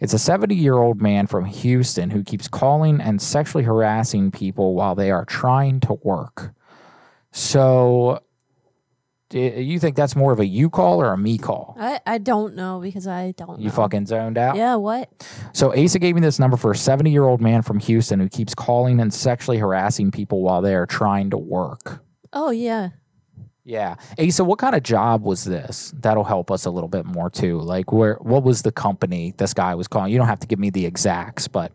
It's 0.00 0.12
a 0.12 0.18
70 0.18 0.54
year 0.54 0.74
old 0.76 1.00
man 1.00 1.26
from 1.26 1.46
Houston 1.46 2.10
who 2.10 2.22
keeps 2.22 2.48
calling 2.48 3.00
and 3.00 3.22
sexually 3.22 3.64
harassing 3.64 4.30
people 4.30 4.74
while 4.74 4.94
they 4.94 5.10
are 5.10 5.24
trying 5.24 5.80
to 5.80 5.94
work. 6.02 6.52
So, 7.36 8.20
do 9.28 9.40
you 9.40 9.80
think 9.80 9.96
that's 9.96 10.14
more 10.14 10.32
of 10.32 10.38
a 10.38 10.46
you 10.46 10.70
call 10.70 11.00
or 11.00 11.12
a 11.12 11.18
me 11.18 11.36
call? 11.36 11.76
I, 11.80 11.98
I 12.06 12.18
don't 12.18 12.54
know 12.54 12.78
because 12.80 13.08
I 13.08 13.32
don't 13.32 13.58
You 13.58 13.66
know. 13.66 13.72
fucking 13.74 14.06
zoned 14.06 14.38
out? 14.38 14.54
Yeah, 14.54 14.76
what? 14.76 15.10
So 15.52 15.74
Asa 15.76 15.98
gave 15.98 16.14
me 16.14 16.20
this 16.20 16.38
number 16.38 16.56
for 16.56 16.70
a 16.70 16.76
70 16.76 17.10
year 17.10 17.24
old 17.24 17.40
man 17.40 17.62
from 17.62 17.80
Houston 17.80 18.20
who 18.20 18.28
keeps 18.28 18.54
calling 18.54 19.00
and 19.00 19.12
sexually 19.12 19.58
harassing 19.58 20.12
people 20.12 20.42
while 20.42 20.62
they 20.62 20.76
are 20.76 20.86
trying 20.86 21.30
to 21.30 21.36
work. 21.36 22.04
Oh 22.32 22.50
yeah. 22.50 22.90
Yeah. 23.64 23.96
Asa, 24.16 24.44
what 24.44 24.60
kind 24.60 24.76
of 24.76 24.84
job 24.84 25.24
was 25.24 25.42
this? 25.42 25.92
That'll 25.98 26.22
help 26.22 26.52
us 26.52 26.66
a 26.66 26.70
little 26.70 26.88
bit 26.88 27.04
more 27.04 27.30
too. 27.30 27.58
Like 27.58 27.90
where 27.92 28.14
what 28.20 28.44
was 28.44 28.62
the 28.62 28.70
company 28.70 29.34
this 29.38 29.54
guy 29.54 29.74
was 29.74 29.88
calling? 29.88 30.12
You 30.12 30.18
don't 30.18 30.28
have 30.28 30.40
to 30.40 30.46
give 30.46 30.60
me 30.60 30.70
the 30.70 30.86
exacts, 30.86 31.48
but 31.48 31.72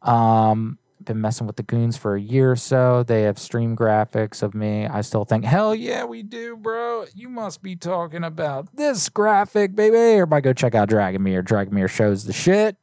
um 0.00 0.78
been 1.06 1.20
messing 1.20 1.46
with 1.46 1.56
the 1.56 1.62
goons 1.62 1.96
for 1.96 2.14
a 2.14 2.20
year 2.20 2.52
or 2.52 2.56
so. 2.56 3.02
They 3.02 3.22
have 3.22 3.38
stream 3.38 3.76
graphics 3.76 4.42
of 4.42 4.54
me. 4.54 4.86
I 4.86 5.00
still 5.00 5.24
think, 5.24 5.44
hell 5.44 5.74
yeah, 5.74 6.04
we 6.04 6.22
do, 6.22 6.56
bro. 6.56 7.06
You 7.14 7.28
must 7.28 7.62
be 7.62 7.76
talking 7.76 8.24
about 8.24 8.74
this 8.76 9.08
graphic, 9.08 9.74
baby. 9.74 9.96
Everybody 9.96 10.42
go 10.42 10.52
check 10.52 10.74
out 10.74 10.88
Dragomir. 10.88 11.42
Dragomir 11.42 11.88
shows 11.88 12.24
the 12.24 12.32
shit. 12.32 12.76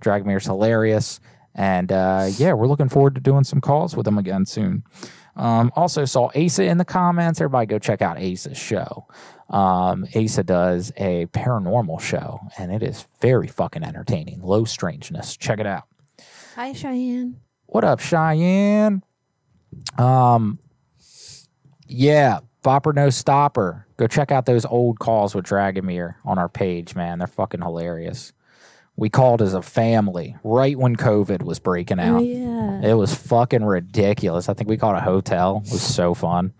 Dragomir's 0.00 0.46
hilarious. 0.46 1.20
And 1.54 1.90
uh, 1.90 2.28
yeah, 2.36 2.52
we're 2.52 2.68
looking 2.68 2.88
forward 2.88 3.16
to 3.16 3.20
doing 3.20 3.44
some 3.44 3.60
calls 3.60 3.96
with 3.96 4.06
him 4.06 4.18
again 4.18 4.46
soon. 4.46 4.84
Um, 5.36 5.72
also 5.74 6.04
saw 6.04 6.30
Asa 6.36 6.64
in 6.64 6.78
the 6.78 6.84
comments. 6.84 7.40
Everybody 7.40 7.66
go 7.66 7.78
check 7.78 8.02
out 8.02 8.18
Asa's 8.18 8.58
show. 8.58 9.06
Um, 9.48 10.06
Asa 10.14 10.44
does 10.44 10.92
a 10.96 11.26
paranormal 11.26 12.00
show, 12.00 12.38
and 12.58 12.72
it 12.72 12.82
is 12.82 13.06
very 13.20 13.48
fucking 13.48 13.82
entertaining. 13.82 14.42
Low 14.42 14.64
strangeness. 14.64 15.36
Check 15.36 15.58
it 15.58 15.66
out. 15.66 15.84
Hi, 16.54 16.72
Cheyenne. 16.72 17.40
What 17.70 17.84
up, 17.84 18.00
Cheyenne? 18.00 19.02
Um, 19.96 20.58
yeah, 21.86 22.40
Bopper 22.64 22.92
No 22.92 23.10
Stopper. 23.10 23.86
Go 23.96 24.08
check 24.08 24.32
out 24.32 24.44
those 24.46 24.64
old 24.64 24.98
calls 24.98 25.36
with 25.36 25.44
Dragomir 25.46 26.16
on 26.24 26.36
our 26.36 26.48
page, 26.48 26.96
man. 26.96 27.18
They're 27.18 27.28
fucking 27.28 27.62
hilarious. 27.62 28.32
We 28.96 29.08
called 29.08 29.40
as 29.40 29.54
a 29.54 29.62
family 29.62 30.34
right 30.42 30.76
when 30.76 30.96
COVID 30.96 31.42
was 31.42 31.60
breaking 31.60 32.00
Oh, 32.00 32.16
out. 32.16 32.24
yeah. 32.24 32.90
It 32.90 32.94
was 32.94 33.14
fucking 33.14 33.64
ridiculous. 33.64 34.48
I 34.48 34.54
think 34.54 34.68
we 34.68 34.76
called 34.76 34.96
a 34.96 35.00
hotel. 35.00 35.62
It 35.64 35.70
was 35.70 35.82
so 35.82 36.12
fun. 36.12 36.52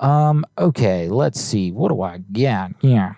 Um, 0.00 0.46
okay, 0.56 1.08
let's 1.10 1.38
see. 1.38 1.70
What 1.70 1.90
do 1.90 2.00
I 2.00 2.18
get? 2.32 2.72
Yeah. 2.80 3.14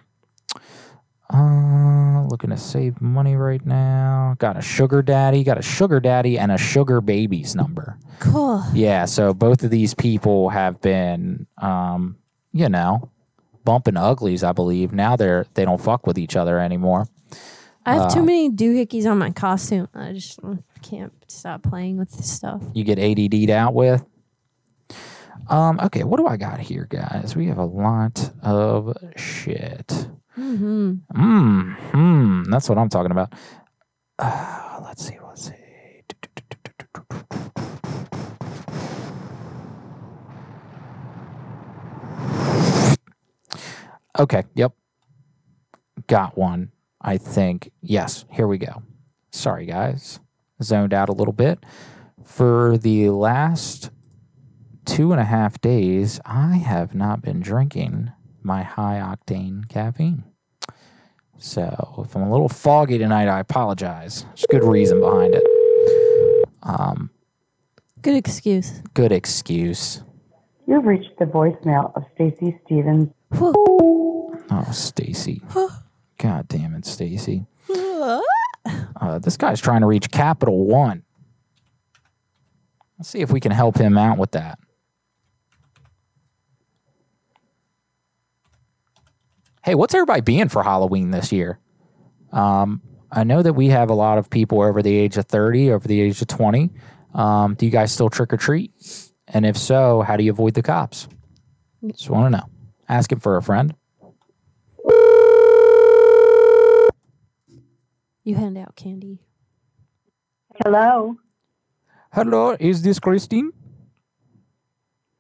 Uh, 1.33 2.25
looking 2.31 2.51
to 2.51 2.57
save 2.57 3.01
money 3.01 3.35
right 3.35 3.65
now. 3.67 4.37
Got 4.39 4.57
a 4.57 4.61
sugar 4.63 5.03
daddy, 5.03 5.43
got 5.43 5.59
a 5.59 5.63
sugar 5.63 5.99
daddy 6.01 6.39
and 6.39 6.53
a 6.53 6.59
sugar 6.59 7.01
baby's 7.01 7.55
number. 7.57 7.99
Cool. 8.21 8.63
Yeah, 8.73 9.05
so 9.07 9.35
both 9.35 9.63
of 9.65 9.71
these 9.71 9.93
people 9.95 10.51
have 10.51 10.81
been 10.81 11.47
um, 11.59 12.17
you 12.53 12.69
know, 12.69 13.11
bumping 13.65 13.97
uglies, 13.97 14.45
I 14.45 14.53
believe. 14.53 14.93
Now 14.93 15.17
they're 15.17 15.47
they 15.55 15.65
don't 15.65 15.81
fuck 15.81 16.07
with 16.07 16.17
each 16.19 16.37
other 16.37 16.59
anymore. 16.61 17.07
I 17.85 17.95
have 17.95 18.13
too 18.15 18.21
Uh, 18.21 18.25
many 18.25 18.51
doohickeys 18.51 19.09
on 19.11 19.19
my 19.19 19.31
costume. 19.31 19.89
I 19.95 20.13
just 20.13 20.39
can't 20.83 21.13
stop 21.29 21.63
playing 21.63 21.99
with 21.99 22.11
this 22.13 22.31
stuff. 22.31 22.63
you 22.73 22.83
get 22.85 22.99
ADD'd 22.99 23.51
out 23.51 23.75
with. 23.75 24.05
Um, 25.49 25.79
okay, 25.81 26.03
what 26.03 26.17
do 26.19 26.27
I 26.27 26.37
got 26.37 26.59
here, 26.59 26.87
guys? 26.91 27.37
We 27.37 27.47
have 27.47 27.59
a 27.59 27.65
lot 27.65 28.33
of 28.43 28.97
shit. 29.17 30.09
Hmm 30.37 30.93
Mm, 31.15 31.75
hmm, 31.91 32.43
that's 32.51 32.69
what 32.69 32.79
I'm 32.79 32.89
talking 32.91 33.11
about. 33.11 33.33
Uh, 34.19 34.81
let's 34.85 35.07
see, 35.07 35.17
let's 35.27 35.47
see. 35.49 35.55
Okay, 44.19 44.45
yep. 44.55 44.73
Got 46.07 46.39
one, 46.39 46.73
I 47.03 47.19
think. 47.19 47.71
Yes, 47.83 48.25
here 48.31 48.47
we 48.47 48.57
go. 48.59 48.83
Sorry, 49.31 49.67
guys. 49.67 50.21
Zoned 50.63 50.95
out 50.95 51.11
a 51.11 51.13
little 51.13 51.35
bit. 51.35 51.65
For 52.25 52.79
the 52.79 53.11
last 53.11 53.91
two 54.87 55.13
and 55.13 55.21
a 55.21 55.25
half 55.25 55.61
days, 55.61 56.19
I 56.25 56.57
have 56.57 56.95
not 56.95 57.21
been 57.21 57.41
drinking 57.41 58.11
my 58.47 58.63
high 58.63 59.01
octane 59.03 59.69
caffeine. 59.69 60.23
So 61.39 62.05
if 62.07 62.17
I'm 62.17 62.23
a 62.23 62.31
little 62.31 62.49
foggy 62.49 62.97
tonight, 62.97 63.29
I 63.29 63.41
apologize. 63.41 64.23
There's 64.29 64.45
a 64.45 64.53
good 64.53 64.65
reason 64.65 65.01
behind 65.01 65.35
it. 65.35 65.43
Um, 66.63 67.11
Good 68.03 68.15
excuse. 68.17 68.83
good 68.95 69.13
excuse. 69.13 70.03
You've 70.67 70.85
reached 70.85 71.19
the 71.19 71.25
voicemail 71.27 71.95
of 71.97 72.05
Stacy 72.15 72.59
Stevens. 72.65 73.09
Oh, 73.33 74.69
Stacy. 74.73 75.43
God 76.19 76.49
damn 76.49 76.75
it, 76.75 76.87
Stacy. 76.87 77.47
Uh, 77.69 79.19
this 79.19 79.37
guy's 79.37 79.61
trying 79.61 79.81
to 79.81 79.87
reach 79.87 80.11
Capital 80.11 80.65
One. 80.67 81.03
Let's 82.99 83.11
see 83.11 83.21
if 83.21 83.31
we 83.31 83.41
can 83.41 83.53
help 83.53 83.77
him 83.77 83.99
out 83.99 84.19
with 84.19 84.31
that. 84.33 84.59
Hey, 89.67 89.75
what's 89.75 89.95
everybody 89.97 90.21
being 90.21 90.49
for 90.49 90.63
Halloween 90.63 91.11
this 91.11 91.33
year? 91.33 91.59
Um, 92.31 92.81
I 93.11 93.25
know 93.25 93.43
that 93.43 93.55
we 93.55 93.71
have 93.71 93.91
a 93.91 93.95
lot 93.95 94.17
of 94.17 94.31
people 94.31 94.63
over 94.63 94.81
the 94.81 94.97
age 94.97 95.17
of 95.17 95.27
30, 95.27 95.73
over 95.73 95.89
the 95.89 96.01
age 96.01 96.23
of 96.23 96.29
20. 96.29 96.71
Um, 97.15 97.55
do 97.55 97.67
you 97.67 97.73
guys 97.73 97.91
still 97.91 98.09
trick 98.09 98.33
or 98.33 98.37
treat? 98.37 98.71
And 99.27 99.45
if 99.45 99.57
so, 99.57 100.03
how 100.03 100.17
do 100.17 100.23
you 100.23 100.31
avoid 100.31 100.55
the 100.55 100.63
cops? 100.63 101.09
Just 101.85 102.09
want 102.09 102.27
to 102.27 102.39
know. 102.39 102.45
Ask 102.89 103.11
Asking 103.11 103.19
for 103.19 103.37
a 103.37 103.43
friend. 103.43 103.75
You 108.23 108.37
hand 108.37 108.57
out 108.57 108.77
candy. 108.77 109.19
Hello. 110.63 111.17
Hello, 112.13 112.57
is 112.61 112.83
this 112.83 113.01
Christine? 113.01 113.53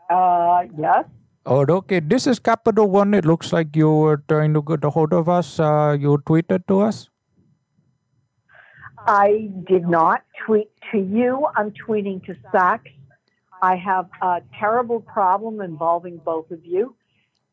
Uh, 0.09 0.67
yes. 0.79 1.07
Oh, 1.49 1.65
okay. 1.65 2.01
This 2.01 2.27
is 2.27 2.41
Capital 2.41 2.91
One. 2.91 3.15
It 3.15 3.25
looks 3.25 3.53
like 3.53 3.77
you 3.77 3.89
were 3.89 4.17
trying 4.29 4.53
to 4.55 4.63
get 4.63 4.83
a 4.83 4.91
hold 4.91 5.13
of 5.13 5.29
us. 5.29 5.61
Uh, 5.61 5.97
you 5.99 6.19
tweeted 6.27 6.67
to 6.67 6.81
us. 6.81 7.09
I 9.07 9.51
did 9.69 9.87
not 9.89 10.25
tweet 10.45 10.69
to 10.91 10.99
you. 10.99 11.47
I'm 11.55 11.71
tweeting 11.71 12.25
to 12.27 12.35
Saks. 12.53 12.91
I 13.63 13.77
have 13.77 14.09
a 14.23 14.43
terrible 14.59 15.01
problem 15.01 15.61
involving 15.61 16.17
both 16.17 16.51
of 16.51 16.65
you. 16.67 16.97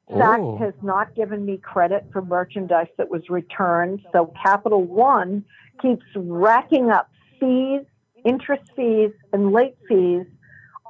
Saks 0.10 0.40
Oh. 0.40 0.58
has 0.58 0.74
not 0.82 1.14
given 1.14 1.46
me 1.46 1.58
credit 1.58 2.08
for 2.12 2.24
merchandise 2.24 2.90
that 2.98 3.10
was 3.10 3.30
returned, 3.30 4.02
so 4.12 4.34
Capital 4.42 4.84
One 4.84 5.46
keeps 5.82 6.04
racking 6.16 6.90
up 6.90 7.10
fees, 7.40 7.82
interest 8.26 8.64
fees, 8.76 9.12
and 9.32 9.52
late 9.52 9.78
fees 9.88 10.26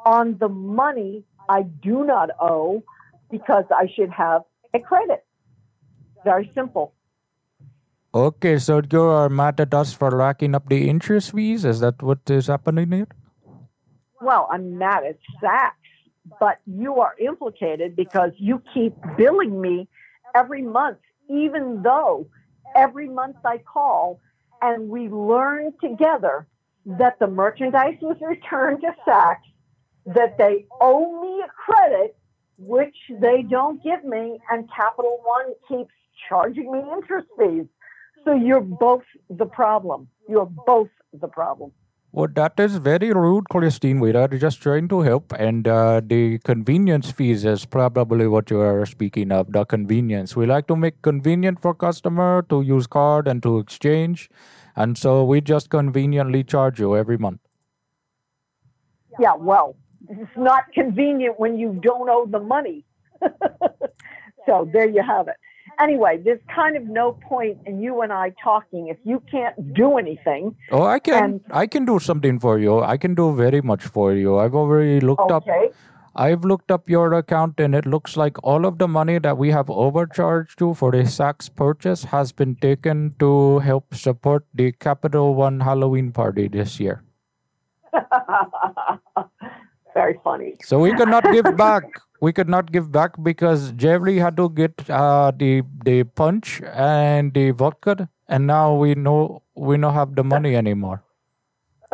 on 0.06 0.38
the 0.40 0.50
money 0.50 1.24
I 1.50 1.64
do 1.64 2.06
not 2.06 2.30
owe 2.40 2.82
because 3.34 3.66
I 3.72 3.88
should 3.96 4.12
have 4.12 4.44
a 4.76 4.80
credit. 4.80 5.26
Very 6.24 6.52
simple. 6.54 6.94
Okay, 8.14 8.60
so 8.60 8.80
you 8.92 9.02
are 9.02 9.28
mad 9.28 9.60
at 9.60 9.74
us 9.74 9.92
for 9.92 10.12
racking 10.12 10.54
up 10.54 10.70
the 10.70 10.88
interest 10.88 11.32
fees? 11.32 11.66
Is 11.66 11.80
that 11.80 12.04
what 12.04 12.20
is 12.30 12.46
happening 12.46 12.92
here? 12.92 13.08
Well, 14.22 14.48
I'm 14.52 14.78
mad 14.78 15.04
at 15.04 15.18
Saks, 15.42 15.90
but 16.40 16.60
you 16.68 17.02
are 17.02 17.16
implicated 17.20 17.96
because 17.96 18.32
you 18.38 18.62
keep 18.72 18.94
billing 19.18 19.60
me 19.60 19.88
every 20.36 20.62
month, 20.62 21.00
even 21.28 21.82
though 21.82 22.28
every 22.76 23.10
month 23.10 23.38
I 23.44 23.58
call 23.58 24.20
and 24.62 24.90
we 24.90 25.10
learn 25.10 25.74
together 25.82 26.48
that 26.86 27.18
the 27.18 27.28
merchandise 27.28 27.98
was 28.00 28.18
returned 28.22 28.82
to 28.82 28.94
Saks, 29.08 29.48
that 30.06 30.38
they 30.38 30.68
owe 30.80 31.20
me 31.22 31.42
a 31.42 31.50
credit, 31.66 32.16
which 32.66 32.96
they 33.20 33.44
don't 33.44 33.84
give 33.84 34.04
me, 34.04 34.40
and 34.52 34.70
Capital 34.76 35.20
One 35.24 35.54
keeps 35.68 35.94
charging 36.30 36.72
me 36.72 36.80
interest 36.96 37.28
fees. 37.38 37.66
So 38.26 38.34
you're 38.34 38.62
both 38.62 39.04
the 39.30 39.46
problem. 39.46 40.08
You're 40.30 40.52
both 40.66 40.90
the 41.14 41.28
problem. 41.28 41.72
Well, 42.16 42.28
that 42.36 42.60
is 42.60 42.76
very 42.76 43.12
rude, 43.12 43.50
Christine. 43.50 44.00
We 44.00 44.14
are 44.14 44.28
just 44.28 44.62
trying 44.62 44.88
to 44.90 45.02
help, 45.02 45.34
and 45.34 45.68
uh, 45.68 46.00
the 46.06 46.38
convenience 46.40 47.12
fees 47.12 47.44
is 47.44 47.66
probably 47.66 48.28
what 48.28 48.52
you 48.52 48.60
are 48.60 48.86
speaking 48.86 49.32
of. 49.32 49.52
The 49.52 49.66
convenience. 49.66 50.36
We 50.36 50.46
like 50.46 50.68
to 50.68 50.76
make 50.76 51.02
convenient 51.02 51.60
for 51.60 51.74
customer 51.74 52.46
to 52.50 52.62
use 52.62 52.86
card 52.86 53.28
and 53.28 53.42
to 53.42 53.58
exchange, 53.58 54.30
and 54.76 54.96
so 54.96 55.24
we 55.24 55.42
just 55.42 55.72
conveniently 55.72 56.44
charge 56.44 56.80
you 56.80 56.96
every 56.96 57.18
month. 57.18 57.40
Yeah, 59.20 59.34
well, 59.36 59.76
it's 60.10 60.38
not 60.38 60.64
convenient 60.74 61.40
when 61.40 61.58
you 61.58 61.80
don't 61.82 62.10
owe 62.10 62.26
the 62.26 62.40
money. 62.40 62.86
so 64.46 64.70
there 64.74 64.90
you 64.90 65.02
have 65.02 65.28
it. 65.28 65.36
Anyway, 65.80 66.22
there's 66.24 66.42
kind 66.54 66.76
of 66.78 66.84
no 66.84 67.14
point 67.14 67.58
in 67.66 67.82
you 67.82 68.02
and 68.02 68.14
I 68.14 68.34
talking 68.44 68.90
if 68.90 68.98
you 69.04 69.24
can't 69.32 69.74
do 69.74 69.98
anything. 69.98 70.56
Oh, 70.72 70.84
I 70.84 71.00
can 71.00 71.24
And- 71.24 71.42
I 71.52 71.66
can 71.68 71.86
do 71.86 71.98
something 72.00 72.40
for 72.40 72.60
you. 72.60 72.80
I 72.82 72.98
can 72.98 73.16
do 73.16 73.34
very 73.36 73.62
much 73.62 73.84
for 73.84 74.14
you. 74.14 74.38
I've 74.38 74.54
already 74.54 75.00
looked 75.00 75.32
up 75.32 75.44
Okay. 75.48 75.72
I've 76.16 76.44
looked 76.46 76.70
up 76.70 76.88
your 76.88 77.12
account 77.14 77.60
and 77.60 77.74
it 77.74 77.88
looks 77.88 78.16
like 78.16 78.38
all 78.44 78.68
of 78.68 78.78
the 78.78 78.88
money 78.88 79.18
that 79.18 79.36
we 79.36 79.50
have 79.50 79.68
overcharged 79.68 80.62
you 80.62 80.76
for 80.76 80.92
the 80.92 81.00
Saks 81.14 81.50
purchase 81.54 82.04
has 82.04 82.32
been 82.32 82.56
taken 82.56 83.16
to 83.18 83.58
help 83.60 83.96
support 83.96 84.46
the 84.54 84.74
Capital 84.74 85.34
One 85.34 85.60
Halloween 85.62 86.12
party 86.12 86.48
this 86.48 86.80
year. 86.80 87.02
Very 89.94 90.20
funny. 90.24 90.56
So 90.64 90.80
we 90.80 90.94
could 90.96 91.08
not 91.10 91.24
give 91.32 91.56
back. 91.58 91.84
We 92.20 92.34
could 92.34 92.50
not 92.50 92.72
give 92.72 92.92
back 92.92 93.12
because 93.22 93.72
Jerry 93.74 94.18
had 94.18 94.38
to 94.38 94.50
get 94.50 94.90
uh, 94.90 95.32
the 95.38 95.62
the 95.86 96.04
punch 96.04 96.62
and 96.74 97.34
the 97.34 97.52
vodka, 97.52 98.10
and 98.28 98.48
now 98.48 98.74
we 98.76 98.96
know 98.96 99.42
we 99.56 99.78
don't 99.78 99.94
have 99.94 100.16
the 100.16 100.24
money 100.24 100.56
anymore. 100.56 101.04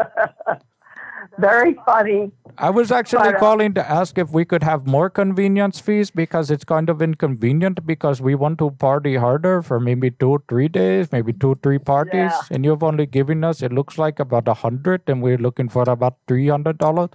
Very 1.37 1.75
funny. 1.85 2.31
I 2.57 2.69
was 2.69 2.91
actually 2.91 3.29
But, 3.31 3.35
uh, 3.35 3.39
calling 3.39 3.73
to 3.75 3.89
ask 3.89 4.17
if 4.17 4.31
we 4.31 4.43
could 4.43 4.63
have 4.63 4.85
more 4.85 5.09
convenience 5.09 5.79
fees 5.79 6.11
because 6.11 6.51
it's 6.51 6.65
kind 6.65 6.89
of 6.89 7.01
inconvenient 7.01 7.85
because 7.85 8.21
we 8.21 8.35
want 8.35 8.57
to 8.59 8.71
party 8.71 9.15
harder 9.15 9.61
for 9.61 9.79
maybe 9.79 10.11
two, 10.11 10.43
three 10.49 10.67
days, 10.67 11.11
maybe 11.13 11.31
two, 11.31 11.55
three 11.63 11.77
parties, 11.79 12.31
Yeah. 12.33 12.41
and 12.51 12.65
you've 12.65 12.83
only 12.83 13.05
given 13.05 13.43
us 13.45 13.61
it 13.61 13.71
looks 13.71 13.97
like 13.97 14.19
about 14.19 14.47
a 14.49 14.53
hundred, 14.65 15.03
and 15.07 15.21
we're 15.21 15.37
looking 15.37 15.69
for 15.69 15.83
about 15.87 16.17
three 16.27 16.47
hundred 16.49 16.77
dollars. 16.77 17.09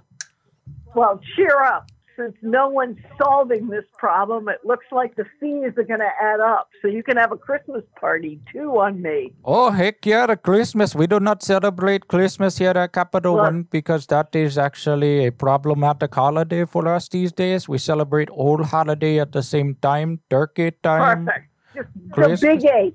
Well, 0.95 1.19
cheer 1.35 1.61
up. 1.61 1.87
Since 2.17 2.35
no 2.41 2.69
one's 2.69 2.97
solving 3.21 3.67
this 3.67 3.83
problem, 3.97 4.47
it 4.47 4.59
looks 4.63 4.85
like 4.89 5.17
the 5.17 5.25
fees 5.37 5.73
are 5.75 5.83
going 5.83 5.99
to 5.99 6.13
add 6.21 6.39
up. 6.39 6.69
So 6.81 6.87
you 6.87 7.03
can 7.03 7.17
have 7.17 7.33
a 7.33 7.37
Christmas 7.37 7.83
party 7.99 8.39
too 8.53 8.69
on 8.79 9.01
me. 9.01 9.33
Oh, 9.43 9.69
heck 9.69 10.05
yeah, 10.05 10.25
the 10.25 10.37
Christmas. 10.37 10.95
We 10.95 11.07
do 11.07 11.19
not 11.19 11.43
celebrate 11.43 12.07
Christmas 12.07 12.57
here 12.57 12.69
at 12.71 12.93
Capital. 12.93 13.35
One 13.35 13.63
because 13.63 14.05
that 14.07 14.33
is 14.33 14.57
actually 14.57 15.25
a 15.27 15.31
problematic 15.33 16.15
holiday 16.15 16.63
for 16.63 16.87
us 16.87 17.09
these 17.09 17.33
days. 17.33 17.67
We 17.67 17.79
celebrate 17.79 18.29
all 18.29 18.63
holiday 18.63 19.19
at 19.19 19.33
the 19.33 19.43
same 19.43 19.75
time, 19.81 20.21
turkey 20.29 20.71
time, 20.81 21.25
Perfect. 21.25 21.49
Just 21.75 21.89
Christmas. 22.13 22.39
the 22.39 22.47
big 22.47 22.65
H. 22.65 22.93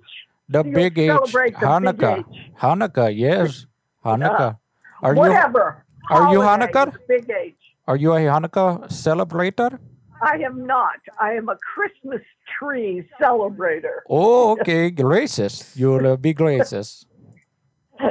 the 0.49 0.65
big 0.65 0.99
H, 0.99 1.11
the 1.11 1.41
big 1.45 1.55
Hanukkah. 1.57 2.19
H. 2.21 2.25
Hanukkah, 2.59 3.13
yes. 3.15 3.67
Hanukkah. 4.03 4.57
Are 5.03 5.13
you 5.13 5.21
Whatever. 5.21 5.85
are 6.09 6.33
you 6.33 6.39
Hanukkah? 6.41 6.97
Big 7.07 7.29
H. 7.29 7.55
are 7.91 7.97
you 7.97 8.13
a 8.13 8.21
Hanukkah 8.21 8.87
celebrator? 8.87 9.77
I 10.23 10.37
am 10.47 10.65
not. 10.65 11.01
I 11.19 11.33
am 11.33 11.49
a 11.49 11.57
Christmas 11.57 12.21
tree 12.57 13.03
celebrator. 13.21 14.07
Oh, 14.09 14.53
okay, 14.53 14.91
gracious. 14.93 15.77
You'll 15.77 16.07
uh, 16.07 16.17
be 16.17 16.33
gracious. 16.33 17.05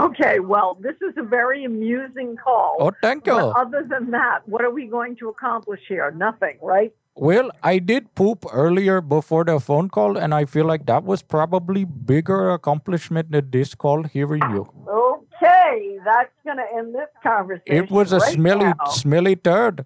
okay, 0.00 0.38
well, 0.38 0.78
this 0.80 0.94
is 1.02 1.14
a 1.16 1.24
very 1.24 1.64
amusing 1.64 2.36
call. 2.36 2.76
Oh, 2.78 2.92
thank 3.02 3.26
you. 3.26 3.32
But 3.32 3.56
other 3.56 3.84
than 3.88 4.12
that, 4.12 4.46
what 4.46 4.62
are 4.62 4.70
we 4.70 4.86
going 4.86 5.16
to 5.16 5.28
accomplish 5.28 5.80
here? 5.88 6.12
Nothing, 6.12 6.56
right? 6.62 6.92
Well, 7.16 7.50
I 7.62 7.78
did 7.78 8.14
poop 8.14 8.46
earlier 8.52 9.00
before 9.00 9.44
the 9.44 9.58
phone 9.60 9.90
call, 9.90 10.16
and 10.16 10.32
I 10.32 10.44
feel 10.44 10.64
like 10.64 10.86
that 10.86 11.04
was 11.04 11.22
probably 11.22 11.84
bigger 11.84 12.50
accomplishment 12.50 13.32
than 13.32 13.50
this 13.50 13.74
call 13.74 14.04
hearing 14.04 14.42
you. 14.50 14.70
Okay, 14.88 15.98
that's 16.04 16.30
going 16.44 16.56
to 16.56 16.66
end 16.76 16.94
this 16.94 17.08
conversation. 17.22 17.84
It 17.84 17.90
was 17.90 18.12
a 18.12 18.18
right 18.18 18.32
smelly, 18.32 18.64
now. 18.64 18.84
smelly 18.90 19.36
turd. 19.36 19.84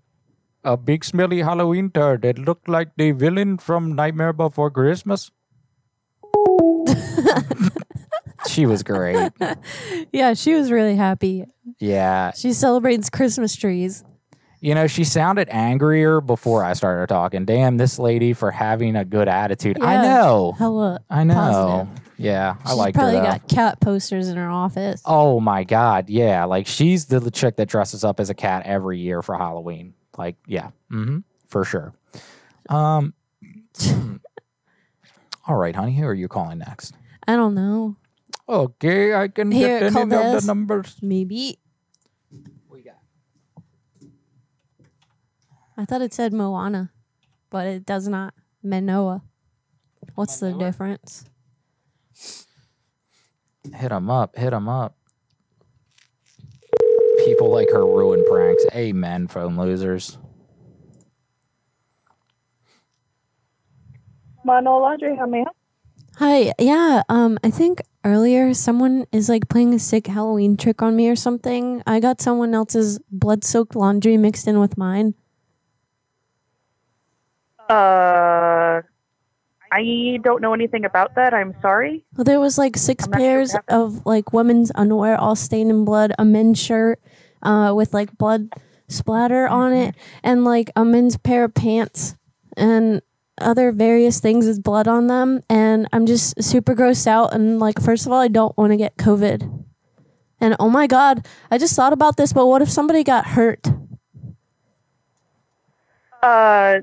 A 0.63 0.77
big 0.77 1.05
smelly 1.05 1.41
Halloween 1.41 1.91
turd. 1.91 2.25
It 2.25 2.39
looked 2.39 2.69
like 2.69 2.91
the 2.97 3.13
villain 3.13 3.59
from 3.59 3.95
Nightmare 3.95 4.33
Before 4.33 4.71
Christmas. 4.71 5.31
she 8.49 8.67
was 8.67 8.83
great. 8.83 9.33
yeah, 10.13 10.35
she 10.35 10.55
was 10.55 10.71
really 10.71 10.97
happy. 10.97 11.45
Yeah. 11.79 12.33
She 12.33 12.53
celebrates 12.53 13.11
Christmas 13.11 13.57
trees. 13.57 14.05
You 14.65 14.75
know, 14.75 14.87
she 14.87 15.05
sounded 15.05 15.51
angrier 15.51 16.23
before 16.23 16.65
I 16.65 16.73
started 16.73 17.13
talking. 17.13 17.45
Damn, 17.45 17.77
this 17.77 17.99
lady 17.99 18.33
for 18.33 18.51
having 18.51 18.97
a 18.97 19.05
good 19.05 19.29
attitude. 19.29 19.79
I 19.83 20.01
know. 20.01 20.55
Hella. 20.59 21.01
I 21.11 21.23
know. 21.23 21.35
positive. 21.35 22.05
Yeah, 22.17 22.57
I 22.65 22.73
like 22.73 22.95
her. 22.95 23.03
probably 23.03 23.21
got 23.21 23.47
cat 23.47 23.79
posters 23.81 24.29
in 24.29 24.39
her 24.39 24.49
office. 24.49 25.03
Oh 25.05 25.39
my 25.39 25.65
god, 25.65 26.09
yeah. 26.09 26.47
Like 26.47 26.67
she's 26.67 27.05
the 27.05 27.31
chick 27.31 27.57
that 27.57 27.69
dresses 27.69 28.05
up 28.05 28.21
as 28.21 28.31
a 28.31 28.35
cat 28.35 28.65
every 28.65 28.99
year 29.01 29.21
for 29.21 29.37
Halloween. 29.37 29.93
Like, 30.17 30.37
yeah. 30.47 30.71
Mm-hmm. 30.91 31.19
For 31.49 31.67
sure. 31.67 31.93
Um 32.71 33.13
All 35.47 35.57
right, 35.57 35.77
honey, 35.77 35.95
who 35.95 36.07
are 36.07 36.15
you 36.15 36.27
calling 36.27 36.57
next? 36.57 36.95
I 37.29 37.37
don't 37.37 37.55
know. 37.55 37.97
Okay, 38.49 39.15
I 39.15 39.29
can 39.29 39.51
Here, 39.51 39.81
get 39.81 39.95
any 39.95 40.01
of 40.01 40.09
the 40.09 40.43
numbers. 40.47 40.97
Maybe. 41.03 41.59
I 45.77 45.85
thought 45.85 46.03
it 46.03 46.15
said 46.15 46.33
Moana, 46.33 46.93
but 47.51 47.67
it 47.67 47.85
does 47.85 48.09
not. 48.09 48.35
Manoa. 48.63 49.23
What's 50.15 50.39
the 50.39 50.53
difference? 50.53 51.25
Hit 53.75 53.89
them 53.89 54.11
up, 54.11 54.37
hit 54.37 54.51
them 54.51 54.69
up. 54.69 54.97
People 57.25 57.51
like 57.51 57.71
her 57.71 57.85
ruin 57.85 58.25
pranks. 58.29 58.65
Amen, 58.75 59.27
phone 59.29 59.57
losers. 59.57 60.19
Mono 64.45 64.79
Laundry, 64.79 65.17
how 65.17 65.27
may 65.27 65.39
I 65.39 65.45
help? 65.45 65.57
Hi. 66.17 66.53
Yeah. 66.59 67.03
Um. 67.09 67.39
I 67.43 67.51
think 67.51 67.83
earlier 68.05 68.55
someone 68.55 69.07
is 69.11 69.29
like 69.29 69.49
playing 69.49 69.75
a 69.75 69.79
sick 69.79 70.07
Halloween 70.07 70.57
trick 70.57 70.83
on 70.83 70.95
me 70.95 71.09
or 71.09 71.17
something. 71.17 71.83
I 71.87 71.99
got 71.99 72.21
someone 72.21 72.55
else's 72.55 73.01
blood-soaked 73.11 73.75
laundry 73.75 74.17
mixed 74.17 74.47
in 74.47 74.61
with 74.61 74.79
mine. 74.79 75.15
Uh, 77.69 78.83
I 79.73 80.21
don't 80.23 80.41
know 80.41 80.55
anything 80.55 80.85
about 80.85 81.15
that. 81.17 81.35
I'm 81.35 81.55
sorry. 81.61 82.05
Well, 82.17 82.25
there 82.25 82.41
was 82.41 82.59
like 82.59 82.77
six 82.77 83.05
I'm 83.05 83.11
not 83.11 83.19
sure 83.19 83.27
pairs 83.27 83.57
of 83.69 84.07
like 84.07 84.33
women's 84.33 84.71
underwear 84.75 85.17
all 85.17 85.35
stained 85.35 85.71
in 85.71 85.85
blood, 85.85 86.13
a 86.19 86.25
men's 86.25 86.61
shirt 86.61 87.01
uh, 87.43 87.73
with 87.75 87.93
like 87.93 88.17
blood 88.17 88.51
splatter 88.89 89.49
on 89.49 89.73
it, 89.73 89.95
and 90.23 90.45
like 90.45 90.71
a 90.77 90.85
men's 90.85 91.17
pair 91.17 91.45
of 91.45 91.55
pants 91.55 92.17
and 92.57 93.03
other 93.39 93.73
various 93.73 94.21
things 94.21 94.47
with 94.47 94.63
blood 94.63 94.87
on 94.87 95.07
them. 95.09 95.43
And 95.49 95.89
I'm 95.93 96.07
just 96.07 96.41
super 96.43 96.75
grossed 96.75 97.07
out. 97.07 97.35
And 97.35 97.59
like, 97.59 97.81
first 97.81 98.07
of 98.07 98.13
all, 98.13 98.21
I 98.21 98.29
don't 98.29 98.57
want 98.57 98.71
to 98.71 98.77
get 98.77 98.97
COVID. 98.97 99.65
And 100.41 100.57
oh 100.61 100.69
my 100.69 100.87
God, 100.87 101.27
I 101.51 101.59
just 101.59 101.75
thought 101.75 101.93
about 101.93 102.17
this, 102.17 102.33
but 102.33 102.47
what 102.47 102.63
if 102.63 102.71
somebody 102.71 103.03
got 103.03 103.27
hurt? 103.29 103.67
Uh, 106.23 106.81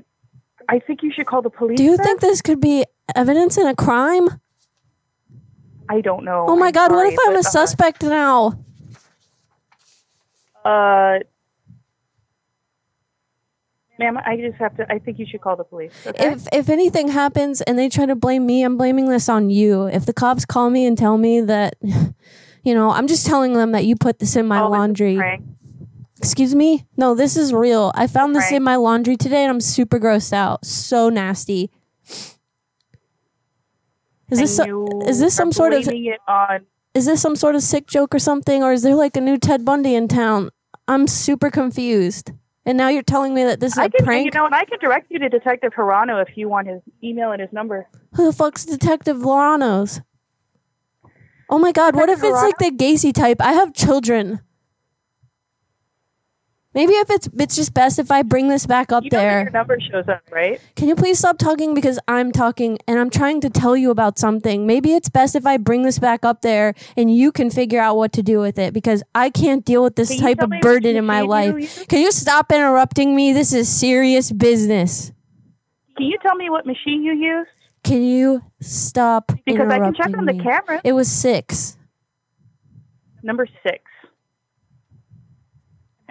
I 0.68 0.78
think 0.78 1.02
you 1.02 1.12
should 1.12 1.26
call 1.26 1.42
the 1.42 1.50
police. 1.50 1.76
Do 1.76 1.84
you 1.84 1.96
then. 1.96 2.06
think 2.06 2.20
this 2.20 2.42
could 2.42 2.60
be 2.60 2.84
evidence 3.14 3.56
in 3.56 3.66
a 3.66 3.74
crime? 3.74 4.28
I 5.88 6.00
don't 6.00 6.24
know. 6.24 6.46
Oh 6.48 6.56
my 6.56 6.68
I'm 6.68 6.72
God, 6.72 6.92
what 6.92 7.12
if 7.12 7.18
I'm 7.26 7.36
a 7.36 7.40
uh, 7.40 7.42
suspect 7.42 8.02
now? 8.02 8.58
Uh, 10.64 11.18
ma'am, 13.98 14.16
I 14.24 14.36
just 14.36 14.56
have 14.58 14.76
to. 14.76 14.90
I 14.90 14.98
think 14.98 15.18
you 15.18 15.26
should 15.26 15.40
call 15.40 15.56
the 15.56 15.64
police. 15.64 15.92
Okay? 16.06 16.32
If 16.32 16.46
if 16.52 16.68
anything 16.68 17.08
happens 17.08 17.60
and 17.62 17.78
they 17.78 17.88
try 17.88 18.06
to 18.06 18.14
blame 18.14 18.46
me, 18.46 18.62
I'm 18.62 18.76
blaming 18.76 19.08
this 19.08 19.28
on 19.28 19.50
you. 19.50 19.86
If 19.86 20.06
the 20.06 20.12
cops 20.12 20.44
call 20.44 20.70
me 20.70 20.86
and 20.86 20.96
tell 20.96 21.18
me 21.18 21.40
that, 21.40 21.74
you 22.62 22.74
know, 22.74 22.90
I'm 22.90 23.06
just 23.06 23.26
telling 23.26 23.54
them 23.54 23.72
that 23.72 23.84
you 23.84 23.96
put 23.96 24.18
this 24.18 24.36
in 24.36 24.46
my 24.46 24.60
Oh, 24.60 24.62
this 24.62 24.66
is 24.66 24.76
a 24.76 24.78
laundry. 24.78 25.42
Excuse 26.22 26.54
me? 26.54 26.86
No, 26.96 27.16
this 27.16 27.36
is 27.36 27.52
real. 27.52 27.90
I 27.96 28.06
found 28.06 28.36
this 28.36 28.44
Prank. 28.44 28.56
in 28.58 28.62
my 28.62 28.76
laundry 28.76 29.16
today 29.16 29.42
and 29.42 29.50
I'm 29.50 29.60
super 29.60 29.98
grossed 29.98 30.32
out. 30.32 30.64
So 30.64 31.08
nasty. 31.08 31.68
Is 34.30 34.38
this 34.38 34.56
so, 34.56 35.00
is 35.06 35.18
this 35.18 35.34
some 35.34 35.50
sort 35.50 35.72
of 35.72 35.82
blaming 35.82 36.06
it 36.06 36.20
on? 36.28 36.60
is 36.94 37.06
this 37.06 37.20
some 37.20 37.34
sort 37.34 37.56
of 37.56 37.62
sick 37.62 37.88
joke 37.88 38.14
or 38.14 38.20
something 38.20 38.62
or 38.62 38.72
is 38.72 38.82
there 38.82 38.94
like 38.94 39.16
a 39.16 39.20
new 39.20 39.36
Ted 39.36 39.64
Bundy 39.64 39.96
in 39.96 40.06
town? 40.06 40.50
I'm 40.86 41.08
super 41.08 41.50
confused. 41.50 42.30
And 42.64 42.78
now 42.78 42.88
you're 42.88 43.02
telling 43.02 43.34
me 43.34 43.42
that 43.42 43.58
this 43.58 43.72
is 43.72 43.78
I 43.78 43.86
a 43.86 43.90
can, 43.90 44.04
prank? 44.04 44.24
you 44.26 44.38
know, 44.38 44.46
and 44.46 44.54
I 44.54 44.64
can 44.64 44.78
direct 44.78 45.10
you 45.10 45.18
to 45.18 45.28
Detective 45.28 45.72
Hirano 45.74 46.22
if 46.22 46.36
you 46.36 46.48
want 46.48 46.68
his 46.68 46.80
email 47.02 47.32
and 47.32 47.40
his 47.40 47.52
number. 47.52 47.88
Who 48.14 48.26
the 48.26 48.32
fuck's 48.32 48.64
Detective 48.64 49.16
Loranos? 49.16 50.02
Oh 51.50 51.58
my 51.58 51.72
god, 51.72 51.96
what 51.96 52.08
if 52.08 52.20
Detective 52.20 52.36
it's 52.36 52.42
like 52.42 52.58
the 52.58 52.84
Gacy 52.84 53.12
type? 53.12 53.38
I 53.40 53.54
have 53.54 53.74
children. 53.74 54.40
Maybe 56.74 56.92
if 56.94 57.10
it's 57.10 57.28
it's 57.38 57.54
just 57.54 57.74
best 57.74 57.98
if 57.98 58.10
I 58.10 58.22
bring 58.22 58.48
this 58.48 58.66
back 58.66 58.92
up 58.92 59.04
You 59.04 59.10
know 59.10 59.18
there. 59.18 59.42
your 59.42 59.50
number 59.50 59.78
shows 59.78 60.08
up, 60.08 60.22
right? 60.30 60.58
Can 60.74 60.88
you 60.88 60.94
please 60.96 61.18
stop 61.18 61.36
talking 61.36 61.74
because 61.74 61.98
I'm 62.08 62.32
talking 62.32 62.78
and 62.88 62.98
I'm 62.98 63.10
trying 63.10 63.42
to 63.42 63.50
tell 63.50 63.76
you 63.76 63.90
about 63.90 64.18
something. 64.18 64.66
Maybe 64.66 64.94
it's 64.94 65.10
best 65.10 65.34
if 65.36 65.44
I 65.46 65.58
bring 65.58 65.82
this 65.82 65.98
back 65.98 66.24
up 66.24 66.40
there 66.40 66.74
and 66.96 67.14
you 67.14 67.30
can 67.30 67.50
figure 67.50 67.78
out 67.80 67.96
what 67.96 68.12
to 68.14 68.22
do 68.22 68.38
with 68.38 68.58
it 68.58 68.72
because 68.72 69.02
I 69.14 69.28
can't 69.28 69.64
deal 69.66 69.82
with 69.82 69.96
this 69.96 70.08
Can 70.10 70.20
type 70.20 70.38
of 70.40 70.50
burden 70.62 70.96
in 70.96 71.04
my 71.04 71.22
machine 71.22 71.56
you 71.58 71.60
life. 71.60 71.88
Can 71.88 72.00
you 72.00 72.10
stop 72.10 72.50
interrupting 72.50 73.14
me? 73.14 73.34
This 73.34 73.52
is 73.52 73.68
serious 73.68 74.32
business. 74.32 75.12
Can 75.98 76.06
you 76.06 76.16
tell 76.22 76.36
me 76.36 76.48
what 76.48 76.64
machine 76.64 77.02
you 77.02 77.12
use? 77.12 77.46
Can 77.84 78.02
you 78.02 78.42
stop 78.60 79.30
Because 79.44 79.68
I 79.70 79.78
can 79.78 79.92
check 79.94 80.16
on 80.16 80.24
the 80.24 80.32
me? 80.32 80.42
camera. 80.42 80.80
It 80.84 80.92
was 80.92 81.10
6. 81.12 81.76
Number 83.22 83.46
six. 83.62 83.84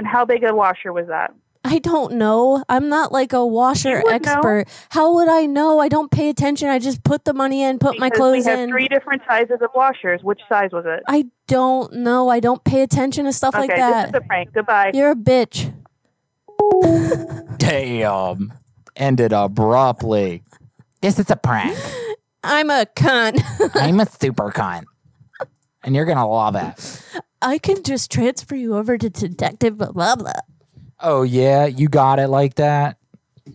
And 0.01 0.07
how 0.07 0.25
big 0.25 0.43
a 0.43 0.51
washer 0.51 0.91
was 0.91 1.05
that? 1.09 1.31
I 1.63 1.77
don't 1.77 2.13
know. 2.13 2.63
I'm 2.67 2.89
not 2.89 3.11
like 3.11 3.33
a 3.33 3.45
washer 3.45 4.01
would 4.03 4.05
know. 4.05 4.31
expert. 4.31 4.65
How 4.89 5.13
would 5.13 5.27
I 5.27 5.45
know? 5.45 5.77
I 5.77 5.89
don't 5.89 6.09
pay 6.09 6.29
attention. 6.29 6.69
I 6.69 6.79
just 6.79 7.03
put 7.03 7.23
the 7.23 7.35
money 7.35 7.61
in, 7.61 7.77
put 7.77 7.99
my 7.99 8.07
Because 8.07 8.17
clothes 8.17 8.45
we 8.45 8.49
have 8.49 8.59
in. 8.61 8.69
three 8.71 8.87
different 8.87 9.21
sizes 9.29 9.59
of 9.61 9.69
washers. 9.75 10.23
Which 10.23 10.41
size 10.49 10.71
was 10.71 10.85
it? 10.87 11.03
I 11.07 11.27
don't 11.47 11.93
know. 11.97 12.29
I 12.29 12.39
don't 12.39 12.63
pay 12.63 12.81
attention 12.81 13.25
to 13.25 13.31
stuff 13.31 13.53
okay, 13.53 13.67
like 13.67 13.75
that. 13.75 14.11
this 14.11 14.19
is 14.21 14.25
a 14.25 14.27
prank. 14.27 14.53
Goodbye. 14.53 14.89
You're 14.95 15.11
a 15.11 15.15
bitch. 15.15 15.71
Damn. 17.57 18.53
Ended 18.95 19.31
abruptly. 19.33 20.41
This 21.03 21.19
is 21.19 21.29
a 21.29 21.35
prank. 21.35 21.77
I'm 22.43 22.71
a 22.71 22.87
cunt. 22.95 23.39
I'm 23.75 23.99
a 23.99 24.07
super 24.07 24.49
cunt. 24.49 24.85
And 25.83 25.95
you're 25.95 26.05
gonna 26.05 26.27
love 26.27 26.55
it. 26.55 27.03
I 27.41 27.57
can 27.57 27.83
just 27.83 28.11
transfer 28.11 28.55
you 28.55 28.75
over 28.75 28.97
to 28.97 29.09
detective 29.09 29.77
blah 29.77 29.91
blah 29.91 30.15
blah. 30.15 30.33
Oh 30.99 31.23
yeah, 31.23 31.65
you 31.65 31.89
got 31.89 32.19
it 32.19 32.27
like 32.27 32.55
that. 32.55 32.97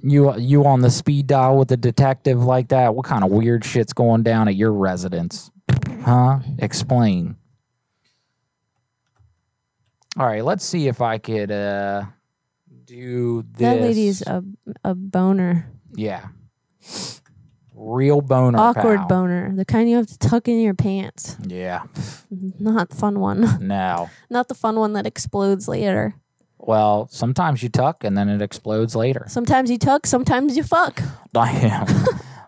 You 0.02 0.36
you 0.36 0.64
on 0.64 0.80
the 0.80 0.90
speed 0.90 1.28
dial 1.28 1.56
with 1.56 1.68
the 1.68 1.76
detective 1.76 2.42
like 2.42 2.68
that? 2.68 2.94
What 2.94 3.06
kind 3.06 3.22
of 3.24 3.30
weird 3.30 3.64
shit's 3.64 3.92
going 3.92 4.22
down 4.24 4.48
at 4.48 4.56
your 4.56 4.72
residence? 4.72 5.50
Huh? 6.04 6.40
Explain. 6.58 7.36
All 10.18 10.26
right, 10.26 10.44
let's 10.44 10.64
see 10.64 10.88
if 10.88 11.00
I 11.00 11.18
could 11.18 11.50
uh 11.52 12.04
do 12.84 13.42
this. 13.52 13.60
That 13.60 13.80
lady's 13.80 14.22
a 14.22 14.42
a 14.84 14.94
boner. 14.94 15.70
yeah. 15.94 16.28
Real 17.78 18.22
boner. 18.22 18.58
Awkward 18.58 19.00
pal. 19.00 19.08
boner. 19.08 19.54
The 19.54 19.66
kind 19.66 19.88
you 19.88 19.96
have 19.96 20.06
to 20.06 20.18
tuck 20.18 20.48
in 20.48 20.60
your 20.60 20.72
pants. 20.72 21.36
Yeah. 21.46 21.82
Not 22.58 22.88
the 22.88 22.96
fun 22.96 23.20
one. 23.20 23.46
No. 23.66 24.08
Not 24.30 24.48
the 24.48 24.54
fun 24.54 24.76
one 24.76 24.94
that 24.94 25.06
explodes 25.06 25.68
later. 25.68 26.14
Well, 26.58 27.08
sometimes 27.10 27.62
you 27.62 27.68
tuck 27.68 28.02
and 28.02 28.16
then 28.16 28.28
it 28.28 28.40
explodes 28.40 28.96
later. 28.96 29.26
Sometimes 29.28 29.70
you 29.70 29.76
tuck, 29.76 30.06
sometimes 30.06 30.56
you 30.56 30.62
fuck. 30.62 31.02
Damn. 31.34 31.86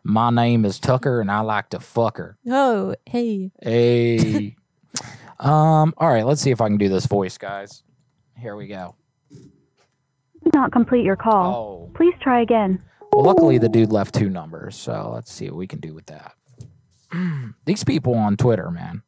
My 0.02 0.30
name 0.30 0.64
is 0.64 0.78
Tucker 0.78 1.20
and 1.20 1.30
I 1.30 1.40
like 1.40 1.70
to 1.70 1.80
fuck 1.80 2.16
her. 2.16 2.38
Oh, 2.48 2.94
hey. 3.04 3.50
Hey. 3.62 4.56
um, 5.40 5.92
all 5.98 6.08
right, 6.08 6.24
let's 6.24 6.40
see 6.40 6.50
if 6.50 6.60
I 6.60 6.68
can 6.68 6.78
do 6.78 6.88
this 6.88 7.06
voice, 7.06 7.36
guys. 7.36 7.82
Here 8.38 8.56
we 8.56 8.66
go. 8.66 8.94
not 10.54 10.72
complete 10.72 11.04
your 11.04 11.16
call. 11.16 11.54
Oh. 11.54 11.90
Please 11.94 12.14
try 12.22 12.40
again. 12.40 12.82
Well, 13.12 13.24
luckily 13.24 13.58
the 13.58 13.68
dude 13.68 13.92
left 13.92 14.14
two 14.14 14.28
numbers, 14.28 14.76
so 14.76 15.10
let's 15.14 15.32
see 15.32 15.46
what 15.50 15.56
we 15.56 15.66
can 15.66 15.80
do 15.80 15.94
with 15.94 16.06
that. 16.06 16.34
These 17.64 17.84
people 17.84 18.14
on 18.14 18.36
Twitter, 18.36 18.70
man. 18.70 19.02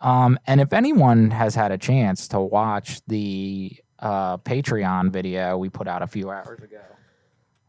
Um, 0.00 0.38
and 0.46 0.60
if 0.60 0.72
anyone 0.72 1.30
has 1.30 1.54
had 1.54 1.70
a 1.70 1.78
chance 1.78 2.28
to 2.28 2.40
watch 2.40 3.00
the 3.06 3.76
uh, 4.00 4.38
Patreon 4.38 5.12
video 5.12 5.56
we 5.56 5.68
put 5.68 5.86
out 5.86 6.02
a 6.02 6.08
few 6.08 6.30
hours 6.30 6.60
ago, 6.60 6.80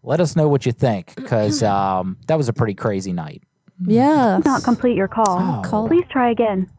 let 0.01 0.19
us 0.19 0.35
know 0.35 0.47
what 0.47 0.65
you 0.65 0.71
think, 0.71 1.13
because 1.15 1.61
um, 1.63 2.17
that 2.27 2.37
was 2.37 2.49
a 2.49 2.53
pretty 2.53 2.73
crazy 2.73 3.13
night. 3.13 3.43
Yeah. 3.85 4.39
Not 4.43 4.63
complete 4.63 4.95
your 4.95 5.07
call. 5.07 5.61
Call- 5.63 5.87
Please 5.87 6.05
try 6.09 6.31
again. 6.31 6.69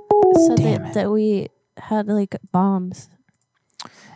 Said 0.46 0.56
Damn 0.56 0.82
that, 0.82 0.94
that 0.94 1.10
we 1.10 1.48
had 1.76 2.06
like 2.08 2.36
bombs. 2.50 3.08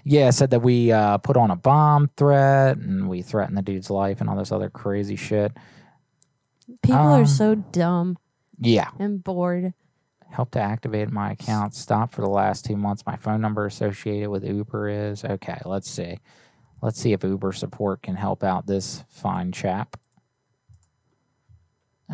Yeah, 0.05 0.31
said 0.31 0.51
that 0.51 0.61
we 0.61 0.91
uh, 0.93 1.19
put 1.19 1.37
on 1.37 1.51
a 1.51 1.57
bomb 1.57 2.11
threat 2.17 2.77
and 2.79 3.09
we 3.09 3.23
threatened 3.23 3.57
the 3.59 3.63
dude's 3.63 3.91
life 3.91 4.21
and 4.21 4.29
all 4.31 4.37
this 4.37 4.53
other 4.53 4.71
crazy 4.71 5.17
shit. 5.17 5.53
People 6.83 6.99
Um, 7.01 7.23
are 7.23 7.27
so 7.27 7.55
dumb 7.55 8.17
Yeah. 8.59 8.91
and 8.99 9.23
bored. 9.23 9.75
Help 10.31 10.51
to 10.53 10.61
activate 10.61 11.11
my 11.11 11.33
account. 11.33 11.75
Stop 11.75 12.13
for 12.13 12.21
the 12.21 12.29
last 12.29 12.65
two 12.65 12.77
months. 12.77 13.03
My 13.07 13.17
phone 13.17 13.41
number 13.41 13.65
associated 13.67 14.29
with 14.29 14.45
Uber 14.45 14.89
is 14.89 15.25
okay. 15.25 15.59
Let's 15.65 15.91
see. 15.91 16.19
Let's 16.83 17.01
see 17.01 17.13
if 17.13 17.25
Uber 17.25 17.53
support 17.53 18.03
can 18.03 18.15
help 18.15 18.45
out 18.45 18.67
this 18.67 19.05
fine 19.09 19.53
chap. 19.53 19.97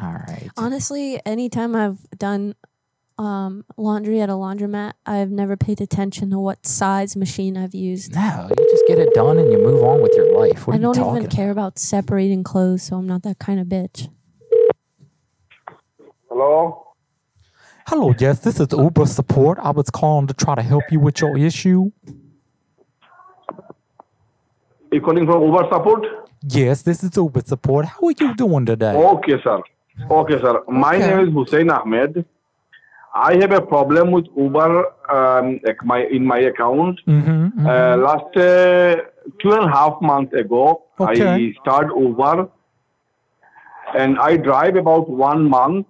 All 0.00 0.12
right. 0.12 0.48
Honestly, 0.56 1.20
anytime 1.26 1.76
I've 1.76 2.08
done 2.18 2.54
um, 3.18 3.64
laundry 3.76 4.20
at 4.20 4.28
a 4.28 4.32
laundromat, 4.32 4.92
I've 5.06 5.30
never 5.30 5.56
paid 5.56 5.80
attention 5.80 6.30
to 6.30 6.38
what 6.38 6.66
size 6.66 7.14
machine 7.16 7.56
I've 7.56 7.74
used. 7.74 8.14
No, 8.14 8.48
you 8.56 8.64
just 8.70 8.86
get 8.86 8.98
it 8.98 9.14
done 9.14 9.38
and 9.38 9.52
you 9.52 9.58
move 9.58 9.82
on 9.84 10.02
with 10.02 10.12
your 10.16 10.36
life. 10.36 10.66
What 10.66 10.74
I 10.74 10.78
don't 10.78 10.96
you 10.96 11.02
talking 11.02 11.18
even 11.24 11.30
care 11.30 11.50
about 11.50 11.78
separating 11.78 12.42
clothes, 12.42 12.82
so 12.82 12.96
I'm 12.96 13.06
not 13.06 13.22
that 13.22 13.38
kind 13.38 13.60
of 13.60 13.66
bitch. 13.68 14.08
Hello? 16.28 16.80
Hello, 17.86 18.14
yes, 18.18 18.40
this 18.40 18.58
is 18.58 18.68
Uber 18.72 19.06
support. 19.06 19.58
I 19.60 19.70
was 19.70 19.90
calling 19.90 20.26
to 20.26 20.34
try 20.34 20.54
to 20.54 20.62
help 20.62 20.84
you 20.90 20.98
with 20.98 21.20
your 21.20 21.36
issue. 21.38 21.92
You 24.90 25.00
calling 25.00 25.26
from 25.26 25.42
Uber 25.42 25.68
support? 25.70 26.06
Yes, 26.48 26.82
this 26.82 27.02
is 27.04 27.16
Uber 27.16 27.42
support. 27.44 27.84
How 27.86 28.06
are 28.08 28.12
you 28.18 28.34
doing 28.34 28.66
today? 28.66 28.94
Okay, 28.94 29.34
sir. 29.42 29.60
Okay, 30.10 30.40
sir. 30.40 30.62
My 30.68 30.96
Okay. 30.96 31.06
name 31.16 31.28
is 31.28 31.34
Hussein 31.34 31.70
Ahmed. 31.70 32.24
I 33.14 33.36
have 33.40 33.52
a 33.52 33.60
problem 33.60 34.10
with 34.10 34.26
Uber 34.36 34.86
um, 35.08 35.60
my 35.84 36.04
in 36.04 36.24
my 36.26 36.38
account. 36.38 37.00
Mm-hmm, 37.06 37.66
Uh, 37.66 37.96
last 37.96 38.36
uh, 38.36 38.96
two 39.40 39.52
and 39.52 39.64
a 39.64 39.68
half 39.68 40.00
months 40.02 40.34
ago, 40.34 40.82
Okay. 40.98 41.26
I 41.26 41.54
started 41.62 41.92
Uber, 41.96 42.48
and 43.96 44.18
I 44.18 44.36
drive 44.36 44.76
about 44.76 45.08
one 45.08 45.48
month. 45.48 45.86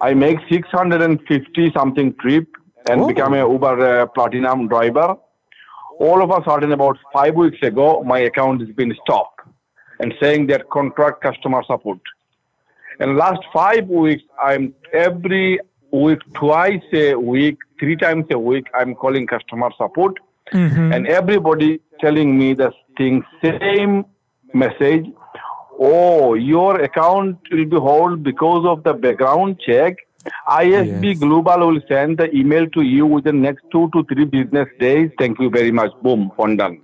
I 0.00 0.14
make 0.14 0.38
650 0.50 1.72
something 1.76 2.14
trip 2.20 2.46
and 2.88 3.06
become 3.08 3.34
a 3.34 3.48
Uber 3.50 4.02
uh, 4.02 4.06
platinum 4.06 4.68
driver. 4.68 5.16
All 5.98 6.22
of 6.22 6.30
a 6.30 6.44
sudden, 6.44 6.72
about 6.72 6.96
five 7.12 7.34
weeks 7.34 7.60
ago, 7.62 8.02
my 8.04 8.20
account 8.20 8.60
has 8.60 8.70
been 8.70 8.94
stopped 9.02 9.40
and 9.98 10.14
saying 10.20 10.46
that 10.48 10.68
contract 10.70 11.22
customer 11.22 11.62
support. 11.66 11.98
And 13.00 13.16
last 13.16 13.42
five 13.52 13.88
weeks, 13.88 14.22
I'm 14.42 14.74
every 14.92 15.58
week, 15.92 16.18
twice 16.34 16.82
a 16.92 17.14
week, 17.14 17.58
three 17.80 17.96
times 17.96 18.26
a 18.30 18.38
week, 18.38 18.66
I'm 18.74 18.94
calling 18.94 19.26
customer 19.26 19.70
support, 19.76 20.14
Mm-hmm. 20.52 20.92
and 20.94 21.06
everybody 21.06 21.78
telling 22.00 22.38
me 22.38 22.54
the 22.54 22.72
thing, 22.96 23.22
same 23.44 24.06
message. 24.54 25.04
Oh, 25.78 26.32
your 26.32 26.80
account 26.80 27.36
will 27.52 27.66
be 27.66 27.76
hold 27.76 28.22
because 28.22 28.64
of 28.64 28.82
the 28.82 28.94
background 28.94 29.60
check. 29.60 29.96
ISB 30.48 31.20
Global 31.20 31.66
will 31.68 31.80
send 31.86 32.16
the 32.16 32.34
email 32.34 32.66
to 32.70 32.80
you 32.80 33.04
within 33.04 33.42
next 33.42 33.62
two 33.70 33.90
to 33.92 34.02
three 34.04 34.24
business 34.24 34.68
days. 34.80 35.10
Thank 35.18 35.38
you 35.38 35.50
very 35.50 35.70
much. 35.70 35.92
Boom, 36.02 36.32
one 36.36 36.56
done. 36.56 36.80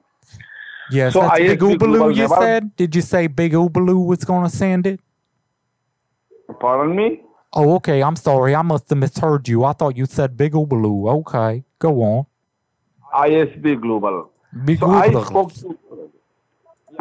Yes, 0.90 1.14
So 1.14 1.22
that's 1.22 1.40
ISB 1.40 1.48
Big 1.48 1.62
Ubaloo 1.62 1.78
Global 1.96 2.12
you 2.12 2.22
never- 2.28 2.34
said? 2.42 2.76
Did 2.76 2.94
you 2.94 3.00
say 3.00 3.26
Big 3.28 3.54
Ubaloo 3.54 4.00
was 4.00 4.24
going 4.24 4.44
to 4.44 4.54
send 4.54 4.86
it? 4.86 5.00
Pardon 6.60 6.94
me? 6.94 7.22
Oh, 7.54 7.76
okay. 7.76 8.02
I'm 8.02 8.16
sorry. 8.16 8.54
I 8.54 8.62
must 8.62 8.88
have 8.90 8.98
misheard 8.98 9.48
you. 9.48 9.64
I 9.64 9.72
thought 9.72 9.96
you 9.96 10.06
said 10.06 10.36
Big 10.36 10.54
Ubaloo. 10.54 11.08
Okay. 11.20 11.64
Go 11.78 12.02
on. 12.02 12.26
Ah, 13.12 13.24
ISB 13.26 13.80
Global. 13.80 14.30
Big 14.64 14.80
so 14.80 14.90
I 14.90 15.10
spoke 15.24 15.52
to 15.54 15.78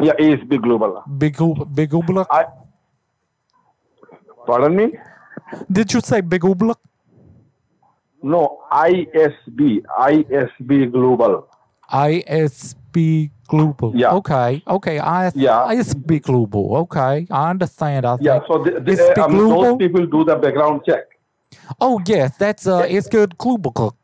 yeah, 0.00 0.12
ISB 0.18 0.60
Global. 0.60 1.02
Big 1.18 1.40
Ub- 1.40 1.74
Big? 1.74 1.92
I, 2.30 2.44
pardon 4.46 4.76
me? 4.76 4.92
Did 5.70 5.92
you 5.92 6.00
say 6.00 6.20
Big 6.20 6.42
Ubaloo? 6.42 6.74
No, 8.22 8.60
ISB, 8.72 9.82
ISB 9.98 10.90
Global. 10.90 11.48
ISB 11.92 13.30
Global. 13.46 13.92
Yeah. 13.94 14.12
Okay. 14.14 14.62
Okay. 14.66 14.98
I 14.98 15.30
Yeah. 15.34 15.66
ISB 15.74 16.22
Global. 16.22 16.76
Okay. 16.76 17.26
I 17.30 17.50
understand. 17.50 18.06
I 18.06 18.16
Yeah, 18.20 18.38
think. 18.38 18.44
so 18.48 18.64
the, 18.64 18.70
the, 18.80 18.92
ISB 18.92 19.18
um, 19.18 19.38
those 19.38 19.76
people 19.76 20.06
do 20.06 20.24
the 20.24 20.36
background 20.36 20.82
check. 20.86 21.04
Oh, 21.80 22.00
yes. 22.06 22.36
That's 22.38 22.66
uh, 22.66 22.86
it's 22.88 23.08
good. 23.08 23.36
Global. 23.38 23.96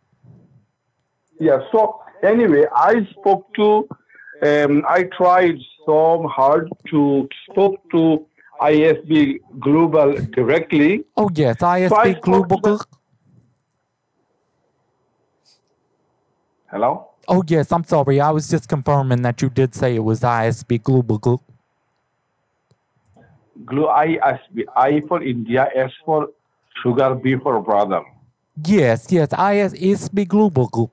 Yeah, 1.39 1.61
so 1.73 2.01
anyway, 2.23 2.67
I 2.75 3.07
spoke 3.19 3.47
to, 3.55 3.89
um, 4.43 4.85
I 4.87 5.05
tried 5.05 5.57
so 5.87 6.29
hard 6.29 6.69
to 6.91 7.29
spoke 7.51 7.77
to 7.93 8.27
ISB 8.61 9.39
Global 9.59 10.13
directly. 10.37 11.05
Oh, 11.17 11.31
yes. 11.35 11.59
So 11.61 11.67
I 11.67 11.81
ISB 11.81 12.21
Global. 12.21 12.81
Hello? 16.71 17.10
Oh, 17.33 17.45
yes. 17.47 17.71
I'm 17.71 17.85
sorry. 17.85 18.21
I 18.21 18.31
was 18.31 18.49
just 18.49 18.69
confirming 18.69 19.23
that 19.23 19.41
you 19.41 19.49
did 19.49 19.73
say 19.75 19.95
it 19.95 20.05
was 20.05 20.21
ISB 20.21 20.83
Global. 20.83 21.19
Glo- 23.65 23.89
ISB, 23.89 24.65
I 24.75 25.01
for 25.07 25.23
India, 25.23 25.69
S 25.75 25.93
for 26.05 26.31
sugar, 26.83 27.15
B 27.15 27.37
for 27.37 27.61
brother. 27.63 28.03
Yes, 28.67 29.07
yes. 29.13 29.29
ISB 29.29 30.27
Global. 30.27 30.91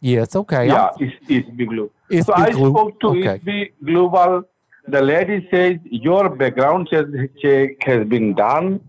Yes. 0.00 0.36
Okay. 0.36 0.66
Yeah, 0.66 0.84
I'm- 0.88 0.94
it's, 1.00 1.16
it's 1.28 1.48
Big 1.50 1.68
Global. 1.70 1.92
So 2.22 2.34
I 2.34 2.52
spoke 2.52 3.00
to 3.00 3.06
okay. 3.08 3.38
ISB 3.38 3.72
Global. 3.84 4.42
The 4.88 5.00
lady 5.00 5.48
says 5.50 5.78
your 5.84 6.28
background 6.28 6.88
check 6.90 7.06
check 7.42 7.82
has 7.82 8.06
been 8.06 8.34
done, 8.34 8.80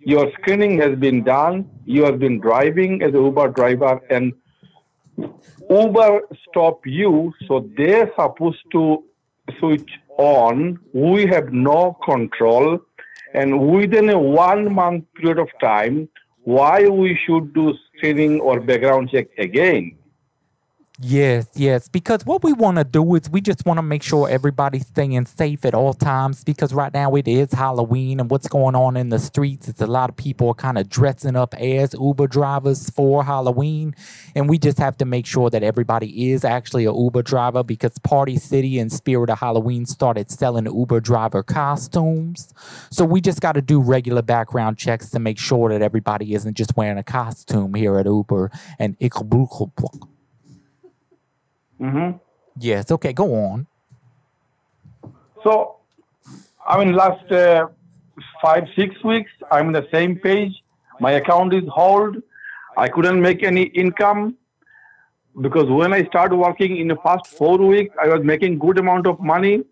your 0.00 0.32
screening 0.32 0.80
has 0.80 0.98
been 0.98 1.22
done, 1.22 1.68
you 1.84 2.02
have 2.04 2.18
been 2.18 2.40
driving 2.40 3.02
as 3.02 3.14
an 3.14 3.22
Uber 3.24 3.48
driver, 3.48 4.00
and 4.10 4.32
Uber 5.70 6.22
stop 6.48 6.86
you, 6.86 7.32
so 7.46 7.68
they're 7.76 8.10
supposed 8.18 8.62
to 8.72 9.04
switch 9.58 9.90
on. 10.16 10.78
We 10.92 11.26
have 11.26 11.52
no 11.52 11.96
control, 12.04 12.80
and 13.34 13.68
within 13.70 14.10
a 14.10 14.18
one 14.18 14.72
month 14.72 15.04
period 15.14 15.38
of 15.38 15.48
time, 15.60 16.08
why 16.44 16.88
we 16.88 17.18
should 17.26 17.52
do 17.52 17.74
screening 17.96 18.40
or 18.40 18.60
background 18.60 19.10
check 19.10 19.26
again? 19.38 19.97
Yes, 21.00 21.46
yes. 21.54 21.86
Because 21.86 22.26
what 22.26 22.42
we 22.42 22.52
want 22.52 22.78
to 22.78 22.82
do 22.82 23.14
is 23.14 23.30
we 23.30 23.40
just 23.40 23.64
want 23.64 23.78
to 23.78 23.82
make 23.82 24.02
sure 24.02 24.28
everybody's 24.28 24.88
staying 24.88 25.26
safe 25.26 25.64
at 25.64 25.72
all 25.72 25.94
times. 25.94 26.42
Because 26.42 26.74
right 26.74 26.92
now 26.92 27.14
it 27.14 27.28
is 27.28 27.52
Halloween, 27.52 28.18
and 28.18 28.28
what's 28.28 28.48
going 28.48 28.74
on 28.74 28.96
in 28.96 29.08
the 29.08 29.20
streets 29.20 29.68
is 29.68 29.80
a 29.80 29.86
lot 29.86 30.10
of 30.10 30.16
people 30.16 30.48
are 30.48 30.54
kind 30.54 30.76
of 30.76 30.88
dressing 30.88 31.36
up 31.36 31.54
as 31.54 31.94
Uber 31.94 32.26
drivers 32.26 32.90
for 32.90 33.22
Halloween, 33.22 33.94
and 34.34 34.48
we 34.48 34.58
just 34.58 34.78
have 34.78 34.96
to 34.98 35.04
make 35.04 35.24
sure 35.24 35.50
that 35.50 35.62
everybody 35.62 36.32
is 36.32 36.44
actually 36.44 36.84
a 36.84 36.92
Uber 36.92 37.22
driver. 37.22 37.62
Because 37.62 37.96
Party 38.00 38.36
City 38.36 38.80
and 38.80 38.92
Spirit 38.92 39.30
of 39.30 39.38
Halloween 39.38 39.86
started 39.86 40.32
selling 40.32 40.66
Uber 40.66 40.98
driver 40.98 41.44
costumes, 41.44 42.52
so 42.90 43.04
we 43.04 43.20
just 43.20 43.40
got 43.40 43.52
to 43.52 43.62
do 43.62 43.80
regular 43.80 44.22
background 44.22 44.78
checks 44.78 45.10
to 45.10 45.20
make 45.20 45.38
sure 45.38 45.68
that 45.68 45.80
everybody 45.80 46.34
isn't 46.34 46.56
just 46.56 46.76
wearing 46.76 46.98
a 46.98 47.04
costume 47.04 47.74
here 47.74 47.98
at 47.98 48.06
Uber 48.06 48.50
and. 48.80 48.96
Hmm 51.78 52.10
Yes, 52.60 52.90
okay, 52.90 53.12
go 53.12 53.34
on. 53.34 53.66
So, 55.44 55.76
I 56.66 56.84
mean, 56.84 56.94
last 56.94 57.30
uh, 57.30 57.68
five, 58.42 58.64
six 58.74 59.02
weeks, 59.04 59.30
I'm 59.50 59.68
on 59.68 59.72
the 59.72 59.86
same 59.92 60.16
page. 60.16 60.52
My 61.00 61.12
account 61.12 61.54
is 61.54 61.62
hold. 61.68 62.16
I 62.76 62.88
couldn't 62.88 63.20
make 63.20 63.44
any 63.44 63.62
income 63.62 64.36
because 65.40 65.68
when 65.68 65.92
I 65.92 66.04
started 66.06 66.36
working 66.36 66.76
in 66.78 66.88
the 66.88 66.96
past 66.96 67.26
four 67.38 67.58
weeks, 67.58 67.94
I 68.02 68.08
was 68.08 68.24
making 68.24 68.58
good 68.58 68.78
amount 68.78 69.06
of 69.06 69.20
money, 69.20 69.62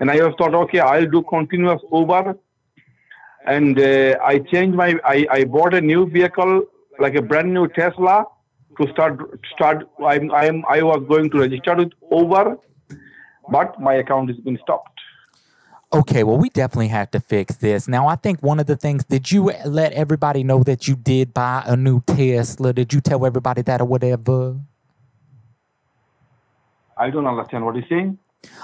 and 0.00 0.10
I 0.10 0.16
was 0.16 0.34
thought, 0.36 0.54
okay, 0.54 0.80
I'll 0.80 1.06
do 1.06 1.22
continuous 1.22 1.80
Uber. 1.92 2.36
And 3.46 3.78
uh, 3.78 4.16
I 4.22 4.38
changed 4.38 4.76
my, 4.76 4.94
I, 5.04 5.26
I 5.30 5.44
bought 5.44 5.74
a 5.74 5.80
new 5.80 6.08
vehicle, 6.08 6.64
like 6.98 7.14
a 7.14 7.22
brand 7.22 7.52
new 7.52 7.68
Tesla, 7.68 8.26
to 8.78 8.90
start 8.92 9.20
start. 9.54 9.88
I'm, 10.04 10.30
I'm 10.30 10.64
I 10.68 10.82
was 10.82 11.04
going 11.08 11.30
to 11.30 11.38
register 11.40 11.74
with 11.76 11.92
over, 12.10 12.58
but 13.50 13.80
my 13.80 13.94
account 13.94 14.30
has 14.30 14.38
been 14.38 14.58
stopped. 14.62 14.90
Okay, 15.92 16.24
well, 16.24 16.38
we 16.38 16.48
definitely 16.48 16.88
have 16.88 17.10
to 17.12 17.20
fix 17.20 17.54
this. 17.56 17.86
Now, 17.86 18.08
I 18.08 18.16
think 18.16 18.40
one 18.42 18.58
of 18.58 18.66
the 18.66 18.74
things, 18.74 19.04
did 19.04 19.30
you 19.30 19.52
let 19.64 19.92
everybody 19.92 20.42
know 20.42 20.64
that 20.64 20.88
you 20.88 20.96
did 20.96 21.32
buy 21.32 21.62
a 21.66 21.76
new 21.76 22.00
Tesla? 22.00 22.72
Did 22.72 22.92
you 22.92 23.00
tell 23.00 23.24
everybody 23.24 23.62
that 23.62 23.80
or 23.80 23.84
whatever? 23.84 24.56
I 26.96 27.10
don't 27.10 27.26
understand 27.26 27.64
what 27.64 27.76
you're 27.76 27.84
saying. 27.88 28.18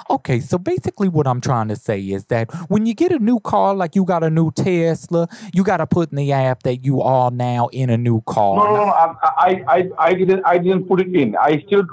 Okay, 0.09 0.41
so 0.41 0.59
basically, 0.59 1.09
what 1.09 1.27
I'm 1.27 1.41
trying 1.41 1.69
to 1.69 1.77
say 1.77 2.01
is 2.01 2.27
that 2.27 2.51
when 2.69 2.87
you 2.87 2.95
get 2.95 3.13
a 3.13 3.19
new 3.19 3.41
car, 3.41 3.75
like 3.75 3.95
you 3.95 4.05
got 4.05 4.25
a 4.25 4.31
new 4.31 4.51
Tesla, 4.51 5.29
you 5.55 5.63
got 5.63 5.79
to 5.79 5.87
put 5.87 6.11
in 6.11 6.17
the 6.17 6.33
app 6.33 6.63
that 6.65 6.85
you 6.85 7.01
are 7.01 7.31
now 7.31 7.69
in 7.69 7.91
a 7.91 7.97
new 7.97 8.21
car. 8.23 8.57
No, 8.57 8.65
no, 8.65 8.85
no. 8.87 8.93
I, 8.93 9.15
I, 9.23 9.65
I, 9.69 9.89
I 9.99 10.15
didn't. 10.15 10.43
I 10.45 10.59
didn't 10.59 10.85
put 10.87 11.01
it 11.01 11.15
in. 11.15 11.37
I 11.37 11.63
still, 11.67 11.85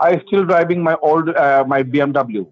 I 0.00 0.20
still 0.26 0.44
driving 0.44 0.82
my 0.82 0.96
old, 1.02 1.28
uh, 1.28 1.64
my 1.66 1.82
BMW. 1.82 2.46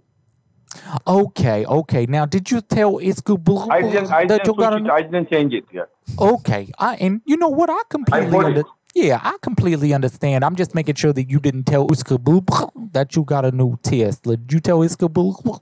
Okay, 1.06 1.64
okay. 1.64 2.06
Now, 2.06 2.26
did 2.26 2.50
you 2.50 2.60
tell 2.60 2.94
Iskubul 2.94 3.70
I 3.70 3.82
didn't. 3.82 4.12
I 4.12 4.26
that 4.26 4.44
didn't 4.44 4.46
you 4.46 4.62
got 4.62 4.72
a 4.74 4.80
new? 4.80 4.90
I 4.90 5.02
didn't 5.02 5.30
change 5.30 5.54
it. 5.54 5.64
Yeah. 5.72 5.82
Okay, 6.18 6.70
I 6.78 6.96
and 6.96 7.22
you 7.24 7.36
know 7.36 7.48
what? 7.48 7.70
I 7.70 7.82
completely 7.88 8.60
it. 8.60 8.66
Yeah, 8.94 9.20
I 9.22 9.36
completely 9.42 9.92
understand. 9.94 10.44
I'm 10.44 10.56
just 10.56 10.74
making 10.74 10.96
sure 10.96 11.12
that 11.12 11.30
you 11.30 11.40
didn't 11.40 11.64
tell 11.64 11.86
Iskubul 11.88 12.92
that 12.92 13.14
you 13.14 13.22
got 13.24 13.44
a 13.44 13.52
new 13.52 13.78
Tesla. 13.82 14.36
Did 14.36 14.52
you 14.52 14.60
tell 14.60 14.78
Iskubul? 14.80 15.60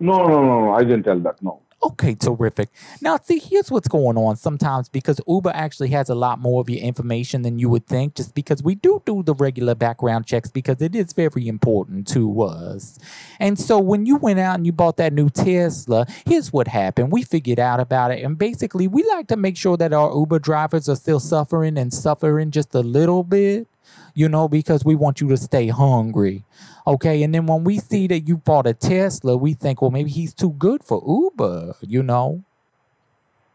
No, 0.00 0.26
no, 0.28 0.42
no, 0.42 0.60
no. 0.66 0.72
I 0.74 0.82
didn't 0.82 1.04
tell 1.04 1.18
that. 1.20 1.42
No. 1.42 1.60
Okay, 1.86 2.16
terrific. 2.16 2.68
Now, 3.00 3.16
see, 3.22 3.38
here's 3.38 3.70
what's 3.70 3.86
going 3.86 4.16
on 4.16 4.34
sometimes 4.34 4.88
because 4.88 5.20
Uber 5.28 5.52
actually 5.54 5.90
has 5.90 6.08
a 6.08 6.16
lot 6.16 6.40
more 6.40 6.60
of 6.60 6.68
your 6.68 6.80
information 6.80 7.42
than 7.42 7.60
you 7.60 7.68
would 7.68 7.86
think, 7.86 8.16
just 8.16 8.34
because 8.34 8.60
we 8.60 8.74
do 8.74 9.00
do 9.06 9.22
the 9.22 9.34
regular 9.34 9.76
background 9.76 10.26
checks 10.26 10.50
because 10.50 10.82
it 10.82 10.96
is 10.96 11.12
very 11.12 11.46
important 11.46 12.08
to 12.08 12.42
us. 12.42 12.98
And 13.38 13.56
so, 13.56 13.78
when 13.78 14.04
you 14.04 14.16
went 14.16 14.40
out 14.40 14.56
and 14.56 14.66
you 14.66 14.72
bought 14.72 14.96
that 14.96 15.12
new 15.12 15.30
Tesla, 15.30 16.06
here's 16.26 16.52
what 16.52 16.66
happened. 16.66 17.12
We 17.12 17.22
figured 17.22 17.60
out 17.60 17.78
about 17.78 18.10
it, 18.10 18.24
and 18.24 18.36
basically, 18.36 18.88
we 18.88 19.04
like 19.04 19.28
to 19.28 19.36
make 19.36 19.56
sure 19.56 19.76
that 19.76 19.92
our 19.92 20.12
Uber 20.12 20.40
drivers 20.40 20.88
are 20.88 20.96
still 20.96 21.20
suffering 21.20 21.78
and 21.78 21.94
suffering 21.94 22.50
just 22.50 22.74
a 22.74 22.80
little 22.80 23.22
bit, 23.22 23.68
you 24.12 24.28
know, 24.28 24.48
because 24.48 24.84
we 24.84 24.96
want 24.96 25.20
you 25.20 25.28
to 25.28 25.36
stay 25.36 25.68
hungry. 25.68 26.42
Okay, 26.86 27.24
and 27.24 27.34
then 27.34 27.46
when 27.46 27.64
we 27.64 27.78
see 27.78 28.06
that 28.06 28.20
you 28.28 28.36
bought 28.36 28.66
a 28.66 28.72
Tesla, 28.72 29.36
we 29.36 29.54
think, 29.54 29.82
well, 29.82 29.90
maybe 29.90 30.10
he's 30.10 30.32
too 30.32 30.50
good 30.50 30.84
for 30.84 31.02
Uber, 31.04 31.74
you 31.80 32.02
know? 32.02 32.44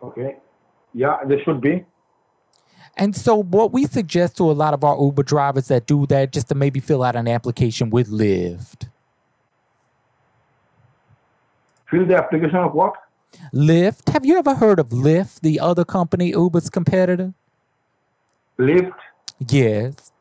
Okay. 0.03 0.35
Yeah, 0.93 1.17
there 1.25 1.41
should 1.43 1.61
be. 1.61 1.85
And 2.97 3.15
so, 3.15 3.35
what 3.37 3.71
we 3.71 3.85
suggest 3.85 4.35
to 4.37 4.43
a 4.43 4.51
lot 4.51 4.73
of 4.73 4.83
our 4.83 4.97
Uber 5.01 5.23
drivers 5.23 5.69
that 5.69 5.87
do 5.87 6.05
that, 6.07 6.33
just 6.33 6.49
to 6.49 6.55
maybe 6.55 6.81
fill 6.81 7.03
out 7.03 7.15
an 7.15 7.29
application 7.29 7.89
with 7.89 8.09
Lyft. 8.09 8.89
Fill 11.89 12.05
the 12.05 12.17
application 12.17 12.57
of 12.57 12.73
what? 12.73 12.95
Lyft. 13.53 14.09
Have 14.09 14.25
you 14.25 14.37
ever 14.37 14.55
heard 14.55 14.77
of 14.77 14.89
Lyft, 14.89 15.39
the 15.39 15.61
other 15.61 15.85
company, 15.85 16.31
Uber's 16.31 16.69
competitor? 16.69 17.33
Lyft. 18.59 18.91
Yes. 19.47 20.11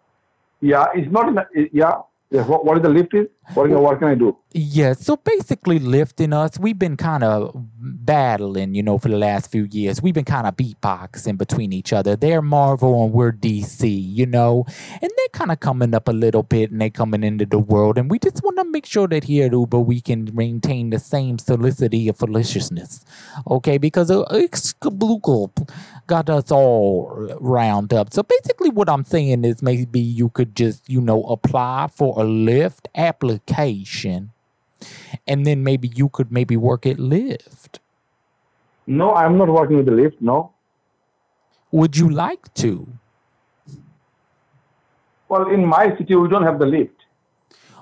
Yeah, 0.60 0.86
it's 0.94 1.10
not. 1.10 1.28
In 1.28 1.68
yeah. 1.72 2.02
Yeah. 2.30 2.46
What, 2.46 2.64
what 2.64 2.76
is 2.76 2.82
the 2.82 2.88
lift 2.90 3.12
is? 3.14 3.26
What, 3.54 3.68
is- 3.70 3.76
what 3.76 3.98
can 3.98 4.08
I 4.08 4.14
do? 4.14 4.36
Yeah, 4.52 4.94
so 4.94 5.16
basically, 5.16 5.78
lifting 5.78 6.32
us, 6.32 6.58
we've 6.58 6.78
been 6.78 6.96
kind 6.96 7.22
of 7.22 7.52
battling, 7.54 8.74
you 8.74 8.82
know, 8.82 8.98
for 8.98 9.08
the 9.08 9.16
last 9.16 9.50
few 9.50 9.64
years. 9.70 10.02
We've 10.02 10.14
been 10.14 10.24
kind 10.24 10.46
of 10.46 10.56
beatboxing 10.56 11.38
between 11.38 11.72
each 11.72 11.92
other. 11.92 12.16
They're 12.16 12.42
Marvel 12.42 13.04
and 13.04 13.12
we're 13.12 13.30
DC, 13.32 13.82
you 13.88 14.26
know, 14.26 14.64
and 15.00 15.10
they're 15.16 15.28
kind 15.32 15.52
of 15.52 15.60
coming 15.60 15.94
up 15.94 16.08
a 16.08 16.12
little 16.12 16.42
bit 16.42 16.72
and 16.72 16.80
they're 16.80 16.90
coming 16.90 17.22
into 17.22 17.46
the 17.46 17.60
world. 17.60 17.96
And 17.96 18.10
we 18.10 18.18
just 18.18 18.42
want 18.42 18.58
to 18.58 18.64
make 18.64 18.86
sure 18.86 19.06
that 19.08 19.24
here 19.24 19.46
at 19.46 19.52
Uber 19.52 19.78
we 19.78 20.00
can 20.00 20.28
maintain 20.34 20.90
the 20.90 20.98
same 20.98 21.38
solicity 21.38 22.08
of 22.08 22.16
feliciousness, 22.18 23.04
okay? 23.48 23.78
Because 23.78 24.10
uh, 24.10 24.24
Excablucal 24.32 25.52
got 26.10 26.28
us 26.28 26.50
all 26.50 27.08
round 27.40 27.94
up. 27.94 28.12
So 28.12 28.24
basically, 28.24 28.70
what 28.70 28.88
I'm 28.88 29.04
saying 29.04 29.44
is 29.44 29.62
maybe 29.62 30.00
you 30.00 30.28
could 30.28 30.56
just, 30.56 30.88
you 30.88 31.00
know, 31.00 31.22
apply 31.24 31.88
for 31.94 32.20
a 32.20 32.24
Lyft 32.24 32.86
application 32.96 34.32
and 35.26 35.46
then 35.46 35.62
maybe 35.62 35.88
you 35.94 36.08
could 36.08 36.32
maybe 36.32 36.56
work 36.56 36.84
at 36.84 36.96
Lyft. 36.96 37.78
No, 38.86 39.14
I'm 39.14 39.38
not 39.38 39.48
working 39.48 39.76
with 39.76 39.86
the 39.86 39.92
lift. 39.92 40.20
No. 40.20 40.52
Would 41.70 41.96
you 41.96 42.08
like 42.10 42.52
to? 42.54 42.88
Well, 45.28 45.48
in 45.48 45.64
my 45.64 45.96
city, 45.96 46.16
we 46.16 46.28
don't 46.28 46.42
have 46.42 46.58
the 46.58 46.66
lift. 46.66 47.04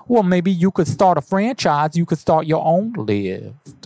Well, 0.07 0.21
maybe 0.21 0.51
you 0.51 0.69
could 0.69 0.87
start 0.87 1.17
a 1.17 1.21
franchise. 1.21 1.97
You 1.97 2.05
could 2.05 2.19
start 2.19 2.45
your 2.45 2.63
own 2.63 2.93
Lyft. 2.93 3.78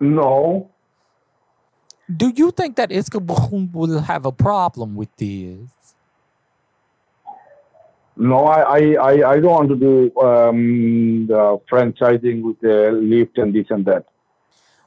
No. 0.00 0.70
Do 2.14 2.28
you 2.34 2.50
think 2.50 2.76
that 2.76 2.90
Iskabul 2.90 3.72
will 3.74 4.00
have 4.00 4.26
a 4.26 4.32
problem 4.32 4.94
with 4.94 5.14
this? 5.16 5.68
No, 8.18 8.46
I, 8.46 8.60
I, 8.60 8.78
I, 8.94 9.30
I 9.32 9.40
don't 9.40 9.50
want 9.52 9.68
to 9.68 9.76
do 9.76 10.20
um, 10.20 11.26
the 11.26 11.60
franchising 11.70 12.42
with 12.42 12.58
the 12.60 12.90
lift 12.92 13.36
and 13.36 13.54
this 13.54 13.66
and 13.68 13.84
that. 13.84 14.06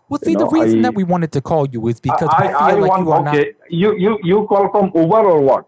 Well, 0.08 0.20
see, 0.20 0.32
You 0.32 0.38
the 0.40 0.46
know, 0.46 0.50
reason 0.50 0.80
I- 0.80 0.82
that 0.84 0.96
we 0.96 1.04
wanted 1.04 1.32
to 1.34 1.42
call 1.42 1.68
you 1.70 1.88
is 1.90 2.00
because 2.00 2.28
I, 2.32 2.42
we 2.42 2.48
feel 2.48 2.58
I 2.60 2.74
like 2.74 2.90
want, 2.90 3.04
you 3.06 3.12
are 3.12 3.28
okay, 3.28 3.54
you, 3.70 3.96
you, 3.98 4.20
you 4.24 4.48
call 4.48 4.72
from 4.72 4.92
Uber 4.96 5.30
or 5.30 5.42
what? 5.42 5.66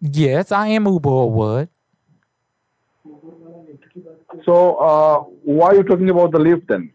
Yes, 0.00 0.52
I 0.52 0.68
am 0.68 0.86
Uber 0.86 1.08
or 1.08 1.30
what? 1.32 1.68
So, 4.44 4.76
uh, 4.76 5.20
why 5.42 5.68
are 5.68 5.74
you 5.76 5.82
talking 5.82 6.10
about 6.10 6.30
the 6.32 6.38
lift 6.38 6.68
then? 6.68 6.92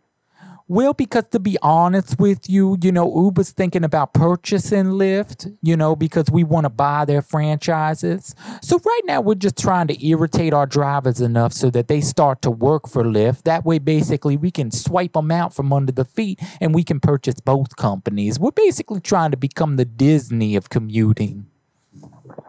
Well, 0.72 0.94
because 0.94 1.24
to 1.32 1.40
be 1.40 1.58
honest 1.64 2.20
with 2.20 2.48
you, 2.48 2.78
you 2.84 2.92
know, 2.92 3.12
Uber's 3.24 3.50
thinking 3.50 3.84
about 3.84 4.14
purchasing 4.14 4.86
Lyft, 4.86 5.58
you 5.64 5.76
know, 5.76 5.96
because 5.96 6.30
we 6.30 6.44
want 6.44 6.66
to 6.66 6.70
buy 6.70 7.06
their 7.06 7.24
franchises. 7.24 8.36
So 8.62 8.78
right 8.86 9.02
now 9.06 9.20
we're 9.20 9.34
just 9.34 9.58
trying 9.58 9.88
to 9.88 10.08
irritate 10.08 10.54
our 10.54 10.68
drivers 10.68 11.22
enough 11.22 11.54
so 11.54 11.72
that 11.72 11.88
they 11.88 12.02
start 12.02 12.44
to 12.44 12.52
work 12.52 12.88
for 12.88 13.04
Lyft. 13.04 13.46
That 13.46 13.66
way, 13.66 13.80
basically, 13.80 14.38
we 14.38 14.52
can 14.52 14.70
swipe 14.70 15.14
them 15.14 15.32
out 15.32 15.56
from 15.56 15.74
under 15.74 15.92
the 15.92 16.06
feet 16.06 16.40
and 16.62 16.76
we 16.76 16.84
can 16.84 17.00
purchase 17.00 17.40
both 17.40 17.76
companies. 17.76 18.40
We're 18.40 18.52
basically 18.52 19.02
trying 19.02 19.32
to 19.32 19.38
become 19.38 19.78
the 19.78 19.86
Disney 19.86 20.56
of 20.56 20.70
commuting. 20.70 21.48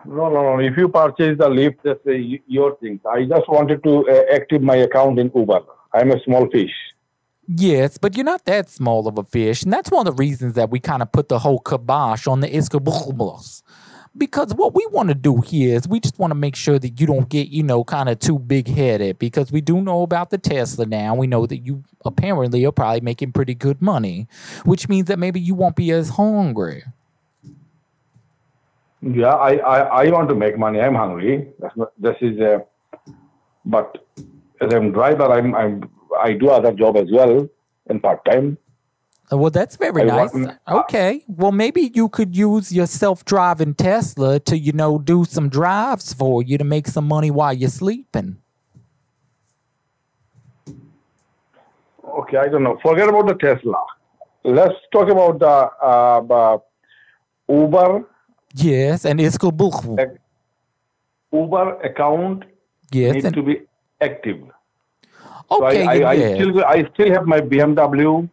No, 0.04 0.28
no, 0.28 0.42
no. 0.42 0.58
If 0.58 0.76
you 0.76 0.90
purchase 0.90 1.38
the 1.38 1.48
lift, 1.48 1.84
that's 1.84 2.06
uh, 2.06 2.12
your 2.46 2.76
thing. 2.76 3.00
I 3.10 3.24
just 3.24 3.48
wanted 3.48 3.82
to 3.84 4.06
uh, 4.10 4.34
active 4.34 4.60
my 4.60 4.76
account 4.76 5.18
in 5.18 5.32
Uber. 5.34 5.60
I'm 5.94 6.10
a 6.10 6.20
small 6.22 6.46
fish. 6.50 6.74
Yes, 7.52 7.98
but 7.98 8.16
you're 8.16 8.24
not 8.24 8.44
that 8.44 8.70
small 8.70 9.08
of 9.08 9.18
a 9.18 9.24
fish. 9.24 9.64
And 9.64 9.72
that's 9.72 9.90
one 9.90 10.06
of 10.06 10.16
the 10.16 10.22
reasons 10.22 10.54
that 10.54 10.70
we 10.70 10.78
kind 10.78 11.02
of 11.02 11.10
put 11.10 11.28
the 11.28 11.40
whole 11.40 11.58
kibosh 11.58 12.28
on 12.28 12.38
the 12.40 12.48
Iskabulbos. 12.48 13.62
Because 14.16 14.54
what 14.54 14.72
we 14.72 14.86
want 14.92 15.08
to 15.08 15.16
do 15.16 15.40
here 15.40 15.74
is 15.74 15.88
we 15.88 15.98
just 15.98 16.16
want 16.16 16.30
to 16.30 16.36
make 16.36 16.54
sure 16.54 16.78
that 16.78 17.00
you 17.00 17.08
don't 17.08 17.28
get, 17.28 17.48
you 17.48 17.64
know, 17.64 17.82
kind 17.82 18.08
of 18.08 18.20
too 18.20 18.38
big 18.38 18.68
headed. 18.68 19.18
Because 19.18 19.50
we 19.50 19.60
do 19.60 19.80
know 19.80 20.02
about 20.02 20.30
the 20.30 20.38
Tesla 20.38 20.86
now. 20.86 21.16
We 21.16 21.26
know 21.26 21.44
that 21.46 21.58
you 21.58 21.82
apparently 22.04 22.64
are 22.66 22.72
probably 22.72 23.00
making 23.00 23.32
pretty 23.32 23.54
good 23.54 23.82
money, 23.82 24.28
which 24.64 24.88
means 24.88 25.08
that 25.08 25.18
maybe 25.18 25.40
you 25.40 25.56
won't 25.56 25.74
be 25.74 25.90
as 25.90 26.10
hungry. 26.10 26.84
Yeah, 29.02 29.34
I, 29.34 29.56
I, 29.56 30.04
I 30.04 30.10
want 30.10 30.28
to 30.28 30.36
make 30.36 30.56
money. 30.56 30.80
I'm 30.80 30.94
hungry. 30.94 31.48
That's 31.58 31.76
not, 31.76 31.92
this 31.98 32.16
is 32.20 32.38
a, 32.38 32.64
but 33.64 34.06
as 34.60 34.72
I'm 34.72 34.92
driver, 34.92 35.24
I'm, 35.24 35.52
I'm, 35.54 35.90
I 36.18 36.32
do 36.32 36.48
other 36.50 36.72
job 36.72 36.96
as 36.96 37.08
well 37.12 37.48
in 37.88 38.00
part 38.00 38.24
time. 38.24 38.56
Uh, 39.32 39.36
Well, 39.38 39.50
that's 39.50 39.76
very 39.76 40.02
I 40.02 40.04
nice. 40.06 40.32
want- 40.34 40.58
Okay. 40.68 41.24
Well, 41.28 41.52
maybe 41.52 41.92
you 41.94 42.08
could 42.08 42.36
use 42.36 42.72
your 42.72 42.86
self-driving 42.86 43.74
Tesla 43.74 44.40
to, 44.40 44.58
you 44.58 44.72
know, 44.72 44.98
do 44.98 45.24
some 45.24 45.48
drives 45.48 46.12
for 46.12 46.42
you 46.42 46.58
to 46.58 46.64
make 46.64 46.88
some 46.88 47.06
money 47.06 47.30
while 47.30 47.52
you're 47.52 47.70
sleeping. 47.70 48.38
Okay, 52.04 52.36
I 52.38 52.48
don't 52.48 52.62
know. 52.62 52.78
Forget 52.82 53.08
about 53.08 53.26
the 53.28 53.34
Tesla. 53.34 53.82
Let's 54.44 54.74
talk 54.92 55.08
about 55.08 55.38
the 55.38 55.46
uh, 55.46 56.20
uh, 56.30 56.58
Uber. 57.48 58.04
Yes, 58.54 59.04
and 59.04 59.20
it's 59.20 59.38
good. 59.38 59.56
book. 59.56 59.74
Uber 61.32 61.76
account 61.82 62.44
Yes, 62.90 63.14
need 63.14 63.24
and- 63.26 63.34
to 63.34 63.42
be 63.42 63.60
active. 64.00 64.40
Okay, 65.50 65.84
so 65.84 65.90
I, 65.90 65.94
I, 66.00 66.10
I 66.12 66.34
still 66.34 66.64
I 66.64 66.88
still 66.94 67.12
have 67.12 67.26
my 67.26 67.40
BMW 67.40 68.28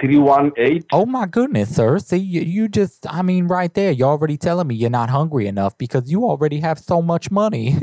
318. 0.00 0.84
Oh 0.92 1.04
my 1.04 1.26
goodness, 1.26 1.74
sir. 1.76 1.98
See, 1.98 2.16
you, 2.16 2.40
you 2.40 2.68
just, 2.68 3.06
I 3.12 3.20
mean, 3.22 3.48
right 3.48 3.72
there, 3.74 3.92
you're 3.92 4.08
already 4.08 4.38
telling 4.38 4.66
me 4.68 4.74
you're 4.74 4.88
not 4.88 5.10
hungry 5.10 5.46
enough 5.46 5.76
because 5.76 6.10
you 6.10 6.24
already 6.24 6.60
have 6.60 6.78
so 6.78 7.02
much 7.02 7.30
money. 7.30 7.76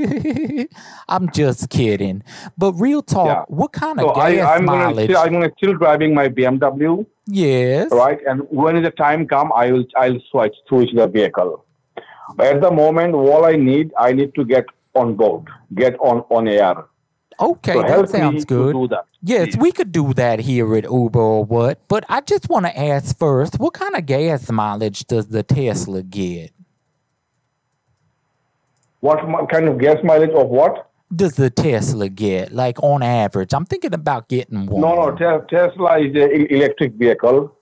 I'm 1.07 1.29
just 1.31 1.69
kidding. 1.69 2.23
But 2.57 2.73
real 2.73 3.03
talk, 3.03 3.27
Yeah. 3.27 3.43
what 3.49 3.71
kind 3.71 3.99
So 3.99 4.09
of 4.09 4.17
I, 4.17 4.35
gas 4.35 4.57
I'm 4.59 4.65
gonna 4.65 4.85
mileage? 4.85 5.09
still, 5.11 5.17
I'm 5.21 5.33
gonna 5.33 5.51
still 5.57 5.73
driving 5.75 6.13
my 6.15 6.27
BMW. 6.29 7.05
yes. 7.27 7.91
Right, 7.91 8.19
and 8.27 8.41
when 8.49 8.81
the 8.81 8.91
time 8.91 9.27
come, 9.27 9.51
I 9.53 9.71
will 9.71 9.85
I'll 9.95 10.19
switch 10.31 10.55
switch 10.67 10.89
the 10.95 11.07
vehicle. 11.07 11.65
But 12.35 12.47
at 12.55 12.61
the 12.61 12.71
moment, 12.71 13.13
all 13.13 13.45
I 13.45 13.55
need 13.57 13.93
I 13.97 14.11
need 14.13 14.33
to 14.35 14.43
get 14.43 14.65
on 14.95 15.13
board, 15.15 15.43
get 15.75 15.95
on 15.99 16.21
on 16.29 16.47
air. 16.47 16.85
Okay, 17.39 17.73
So 17.73 17.81
that 17.83 18.09
sounds 18.09 18.45
good. 18.45 18.75
that, 18.89 19.05
yes, 19.21 19.55
we 19.57 19.71
could 19.71 19.91
do 19.91 20.13
that 20.15 20.39
here 20.39 20.75
at 20.75 20.85
Uber 20.85 21.19
or 21.19 21.45
what. 21.45 21.88
But 21.88 22.03
I 22.09 22.21
just 22.21 22.49
want 22.49 22.65
to 22.65 22.77
ask 22.77 23.17
first, 23.17 23.59
what 23.59 23.73
kind 23.73 23.95
of 23.95 24.05
gas 24.07 24.49
mileage 24.51 25.05
does 25.05 25.27
the 25.27 25.43
Tesla 25.43 26.01
get? 26.01 26.51
What 29.01 29.19
kind 29.49 29.67
of 29.67 29.77
gas 29.77 29.97
mileage 30.03 30.31
of 30.31 30.47
what? 30.49 30.89
Does 31.15 31.35
the 31.35 31.49
Tesla 31.49 32.09
get, 32.09 32.51
like 32.51 32.81
on 32.83 33.01
average? 33.03 33.53
I'm 33.53 33.65
thinking 33.65 33.93
about 33.93 34.27
getting 34.27 34.65
one. 34.65 34.81
No, 34.81 34.95
no. 34.95 35.11
Te- 35.15 35.55
Tesla 35.55 35.99
is 35.99 36.13
an 36.15 36.47
electric 36.49 36.93
vehicle. 36.93 37.55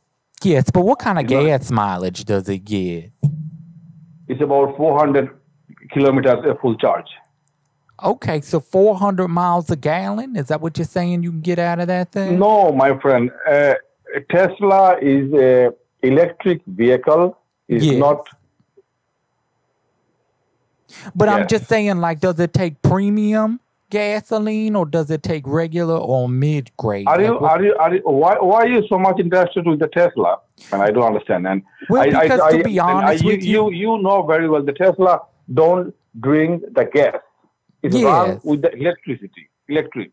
Yes, 0.44 0.70
but 0.72 0.82
what 0.82 1.00
kind 1.00 1.20
of 1.20 1.28
gas 1.28 1.70
mileage 1.70 2.24
does 2.26 2.48
it 2.50 2.60
get? 2.60 3.12
It's 4.28 4.42
about 4.42 4.76
400 4.78 5.30
kilometers 5.92 6.44
a 6.46 6.56
full 6.60 6.76
charge. 6.76 7.08
Okay, 8.04 8.42
so 8.42 8.60
400 8.60 9.28
miles 9.30 9.70
a 9.70 9.76
gallon? 9.76 10.36
Is 10.36 10.48
that 10.48 10.60
what 10.60 10.78
you're 10.78 10.86
saying 10.86 11.24
you 11.24 11.32
can 11.32 11.42
get 11.42 11.60
out 11.60 11.80
of 11.80 11.88
that 11.88 12.12
thing? 12.12 12.40
No, 12.40 12.72
my 12.72 12.98
friend. 13.00 13.32
Uh, 13.50 13.76
Tesla 14.30 14.98
is 15.02 15.32
a 15.34 15.72
electric 16.04 16.62
vehicle. 16.66 17.38
Is 17.68 17.86
Yes. 17.86 17.98
not. 17.98 18.28
But 21.16 21.30
I'm 21.30 21.48
just 21.48 21.66
saying, 21.68 21.98
like, 21.98 22.20
does 22.20 22.40
it 22.40 22.54
take 22.54 22.82
premium 22.82 23.60
gasoline 23.90 24.76
or 24.76 24.86
does 24.86 25.10
it 25.10 25.24
take 25.24 25.44
regular 25.46 25.98
or 25.98 26.28
mid 26.30 26.76
grade? 26.78 27.08
Are 27.08 27.22
you? 27.22 27.40
Are 27.40 27.64
you? 27.64 27.76
Are 27.76 27.96
you? 27.96 28.02
Why? 28.04 28.36
Why 28.40 28.62
are 28.62 28.68
you 28.68 28.86
so 28.88 29.00
much 29.00 29.20
interested 29.20 29.66
with 29.66 29.80
the 29.80 29.88
Tesla? 29.88 30.40
And 30.72 30.82
I 30.82 30.92
don't 30.92 31.04
understand. 31.04 31.48
And 31.48 31.64
Well, 31.90 32.02
I, 32.04 32.06
because 32.06 32.40
I, 32.40 32.52
to 32.52 32.60
I, 32.60 32.64
be 32.64 32.80
honest 32.80 33.24
I, 33.24 33.28
with 33.28 33.44
you, 33.44 33.72
you, 33.72 33.96
you 33.96 34.02
know 34.02 34.24
very 34.24 34.48
well 34.48 34.64
the 34.64 34.74
Tesla 34.74 35.22
don't 35.54 35.94
drink 36.20 36.64
the 36.74 36.86
gas. 36.86 37.16
It's 37.86 37.96
Yes. 37.96 38.44
with 38.44 38.64
the 38.64 38.74
electricity. 38.74 39.48
Electric. 39.70 40.12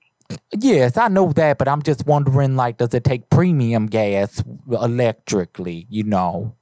Yes, 0.59 0.99
I 0.99 1.09
know 1.09 1.33
that, 1.33 1.57
but 1.57 1.69
I'm 1.69 1.83
just 1.83 2.07
wondering, 2.07 2.55
like, 2.55 2.77
does 2.77 2.93
it 2.93 3.03
take 3.03 3.31
premium 3.31 3.87
gas 3.87 4.43
electrically? 4.71 5.87
You 5.89 6.05
know? 6.05 6.55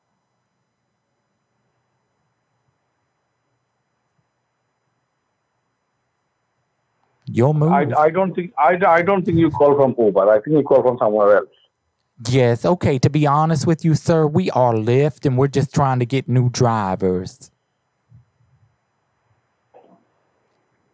Your 7.27 7.55
move. 7.55 7.73
I, 7.73 7.87
I 7.97 8.11
don't 8.11 8.35
think. 8.35 8.53
I, 8.59 8.77
I 8.87 9.03
don't 9.03 9.25
think 9.25 9.39
you 9.39 9.51
call 9.51 9.77
from 9.77 9.95
Uber. 9.99 10.29
I 10.31 10.41
think 10.41 10.57
you 10.57 10.63
call 10.63 10.83
from 10.83 10.99
somewhere 10.99 11.39
else. 11.39 11.49
Yes, 12.29 12.65
okay. 12.65 12.99
To 12.99 13.11
be 13.11 13.27
honest 13.27 13.67
with 13.67 13.85
you, 13.85 13.95
sir, 13.95 14.27
we 14.27 14.51
are 14.51 14.75
Lyft 14.75 15.27
and 15.27 15.39
we're 15.39 15.49
just 15.49 15.73
trying 15.73 16.01
to 16.01 16.07
get 16.07 16.29
new 16.29 16.51
drivers. 16.51 17.51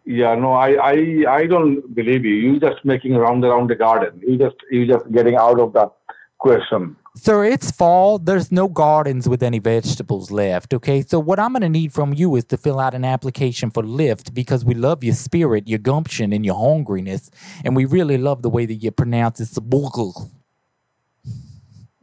Yeah, 0.09 0.36
no, 0.36 0.52
I, 0.52 0.70
I, 0.74 1.24
I 1.28 1.46
don't 1.46 1.92
believe 1.92 2.24
you. 2.24 2.34
You're 2.34 2.61
just 2.61 2.84
making 2.84 3.16
round 3.16 3.44
around 3.44 3.68
the 3.70 3.74
garden. 3.74 4.20
You 4.26 4.38
just, 4.38 4.54
you 4.70 4.86
just 4.86 5.11
getting 5.11 5.34
out 5.34 5.59
of 5.59 5.72
the 5.72 5.90
question. 6.38 6.96
Sir, 7.16 7.44
it's 7.44 7.72
fall. 7.72 8.18
There's 8.18 8.52
no 8.52 8.68
gardens 8.68 9.28
with 9.28 9.42
any 9.42 9.59
vegetables 9.59 10.30
left, 10.30 10.72
okay? 10.74 11.02
So 11.02 11.18
what 11.18 11.40
I'm 11.40 11.52
going 11.54 11.62
to 11.62 11.68
need 11.68 11.92
from 11.92 12.12
you 12.14 12.36
is 12.36 12.44
to 12.46 12.57
fill 12.57 12.78
out 12.78 12.94
an 12.94 13.04
application 13.04 13.70
for 13.70 13.82
Lyft 13.82 14.32
because 14.32 14.64
we 14.64 14.74
love 14.74 15.02
your 15.02 15.14
spirit, 15.14 15.66
your 15.66 15.80
gumption, 15.80 16.32
and 16.32 16.44
your 16.46 16.54
hungriness. 16.54 17.30
And 17.64 17.74
we 17.74 17.84
really 17.84 18.16
love 18.18 18.42
the 18.42 18.50
way 18.50 18.64
that 18.66 18.74
you 18.74 18.90
pronounce 18.92 19.40
it. 19.40 19.48
Sabugl, 19.48 20.30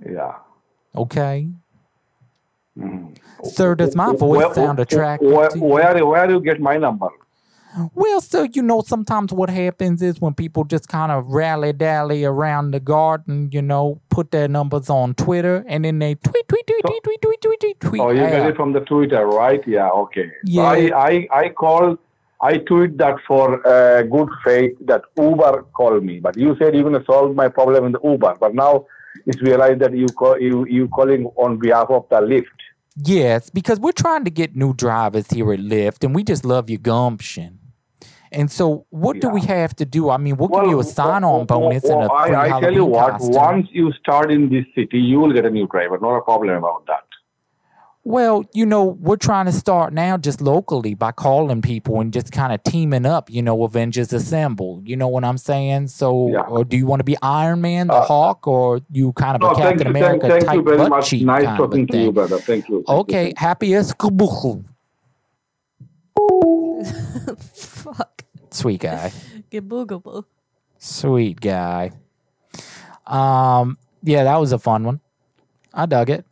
Yeah. 0.06 0.34
Okay? 0.96 1.48
Mm-hmm. 2.78 3.14
Sir, 3.46 3.76
does 3.76 3.96
my 3.96 4.14
voice 4.14 4.46
Where- 4.46 4.54
sound 4.54 4.80
attractive 4.80 5.32
Where, 5.32 5.50
where, 5.52 6.06
where 6.06 6.28
do 6.28 6.34
you 6.34 6.42
get 6.42 6.60
my 6.60 6.76
number? 6.78 7.08
Well, 7.94 8.22
so 8.22 8.44
you 8.44 8.62
know, 8.62 8.82
sometimes 8.82 9.34
what 9.34 9.50
happens 9.50 10.02
is 10.02 10.22
when 10.22 10.34
people 10.34 10.64
just 10.64 10.88
kind 10.88 11.12
of 11.12 11.28
rally 11.28 11.74
dally 11.74 12.24
around 12.24 12.72
the 12.72 12.80
garden, 12.80 13.50
you 13.52 13.62
know, 13.62 14.02
put 14.10 14.32
their 14.32 14.48
numbers 14.48 14.90
on 14.90 15.16
Twitter, 15.16 15.64
and 15.68 15.86
then 15.86 16.00
they 16.00 16.16
tweet, 16.16 16.48
tweet, 16.48 16.68
tweet, 16.68 16.82
so, 16.86 16.90
tweet, 16.90 17.04
tweet, 17.04 17.42
tweet, 17.42 17.60
tweet, 17.60 17.80
tweet. 17.80 18.02
Oh, 18.02 18.10
you 18.12 18.22
got 18.22 18.50
it 18.50 18.56
from 18.56 18.74
the 18.74 18.82
Twitter, 18.82 19.26
right? 19.26 19.62
Yeah, 19.68 19.90
okay. 19.90 20.32
Yeah. 20.46 20.64
I, 20.64 20.92
I, 20.96 21.28
I 21.32 21.50
call, 21.50 21.98
I 22.42 22.58
tweet 22.58 22.98
that 22.98 23.16
for 23.28 23.66
uh, 23.68 24.04
good 24.04 24.30
faith 24.44 24.76
that 24.82 25.02
Uber 25.18 25.64
called 25.74 26.04
me, 26.04 26.20
but 26.20 26.38
you 26.38 26.56
said 26.60 26.76
you're 26.76 26.84
going 26.84 27.00
to 27.00 27.06
solve 27.06 27.36
my 27.36 27.48
problem 27.48 27.86
in 27.86 27.92
the 27.94 28.00
Uber, 28.04 28.36
but 28.40 28.54
now 28.54 28.86
it's 29.26 29.42
realized 29.42 29.80
that 29.80 29.96
you 29.96 30.08
call, 30.08 30.40
you 30.40 30.66
you 30.68 30.88
calling 30.90 31.26
on 31.38 31.58
behalf 31.58 31.88
of 31.90 32.06
the 32.10 32.18
Lyft. 32.18 32.46
Yes, 32.96 33.50
because 33.50 33.80
we're 33.80 33.92
trying 33.92 34.24
to 34.26 34.32
get 34.32 34.56
new 34.56 34.74
drivers 34.74 35.30
here 35.32 35.52
at 35.54 35.60
Lyft, 35.60 36.04
and 36.04 36.14
we 36.14 36.24
just 36.24 36.46
love 36.46 36.70
your 36.70 36.80
gumption. 36.80 37.60
And 38.34 38.52
so, 38.52 38.86
what 38.90 39.20
do 39.20 39.30
we 39.30 39.42
have 39.42 39.76
to 39.76 39.86
do? 39.86 40.10
I 40.10 40.18
mean, 40.18 40.38
we'll 40.38 40.50
give 40.50 40.66
you 40.70 40.80
a 40.80 40.84
sign 40.84 41.24
on 41.24 41.46
bonus 41.46 41.84
and 41.84 42.04
a 42.04 42.10
free 42.10 42.34
I, 42.36 42.58
I 42.58 42.60
tell 42.62 42.74
you 42.74 42.86
what, 42.86 43.12
costume. 43.12 43.32
once 43.34 43.68
you 43.72 43.92
start 43.94 44.32
in 44.32 44.50
this 44.50 44.66
city, 44.76 45.00
you 45.00 45.20
will 45.20 45.32
get 45.34 45.46
a 45.46 45.50
new 45.50 45.68
driver. 45.68 45.98
Not 46.00 46.18
a 46.18 46.22
problem 46.22 46.56
about 46.58 46.86
that. 46.88 47.04
Well, 48.06 48.44
you 48.54 48.66
know, 48.66 48.84
we're 48.84 49.16
trying 49.16 49.46
to 49.46 49.54
start 49.54 49.94
now 49.94 50.18
just 50.18 50.42
locally 50.42 50.94
by 50.94 51.14
calling 51.14 51.62
people 51.62 52.02
and 52.02 52.12
just 52.12 52.34
kind 52.34 52.52
of 52.52 52.62
teaming 52.64 53.06
up, 53.06 53.30
you 53.30 53.42
know, 53.42 53.64
Avengers 53.64 54.12
Assemble. 54.12 54.82
You 54.84 54.98
know 54.98 55.08
what 55.08 55.24
I'm 55.24 55.38
saying? 55.38 55.88
So, 55.88 56.12
or 56.50 56.66
do 56.66 56.76
you 56.76 56.86
want 56.86 57.00
to 57.00 57.06
be 57.06 57.16
Iron 57.22 57.62
Man, 57.62 57.88
the 57.88 58.02
Hawk, 58.02 58.46
or 58.46 58.82
you 58.92 59.14
kind 59.14 59.38
of 59.38 59.44
Uh, 59.44 59.48
No, 59.48 59.52
a 59.54 59.56
thank 59.56 59.78
Captain 59.80 59.96
you, 59.96 60.02
thank, 60.02 60.24
America 60.24 60.28
thank 60.28 60.46
type 60.46 60.56
you 60.56 60.64
very 60.64 60.78
butt 60.80 60.90
much. 60.90 61.08
cheek 61.12 61.24
Nice 61.26 61.46
kind 61.46 61.60
of 61.60 61.64
a 61.64 61.68
talking 61.70 61.88
to 61.88 61.98
you, 61.98 62.04
thing? 62.06 62.14
brother. 62.14 62.40
Thank 62.40 62.68
you. 62.68 62.84
Okay, 62.90 63.34
happy 63.38 63.74
as 63.76 63.94
kabuku. 63.94 64.66
Sweet 68.54 68.82
guy. 68.82 69.12
Gaboogable. 69.52 70.26
Sweet 70.78 71.40
guy. 71.42 71.92
Um, 73.06 73.78
yeah, 74.04 74.24
that 74.24 74.38
was 74.40 74.52
a 74.52 74.60
fun 74.60 74.84
one. 74.84 75.00
I 75.74 75.86
dug 75.86 76.10
it. 76.10 76.26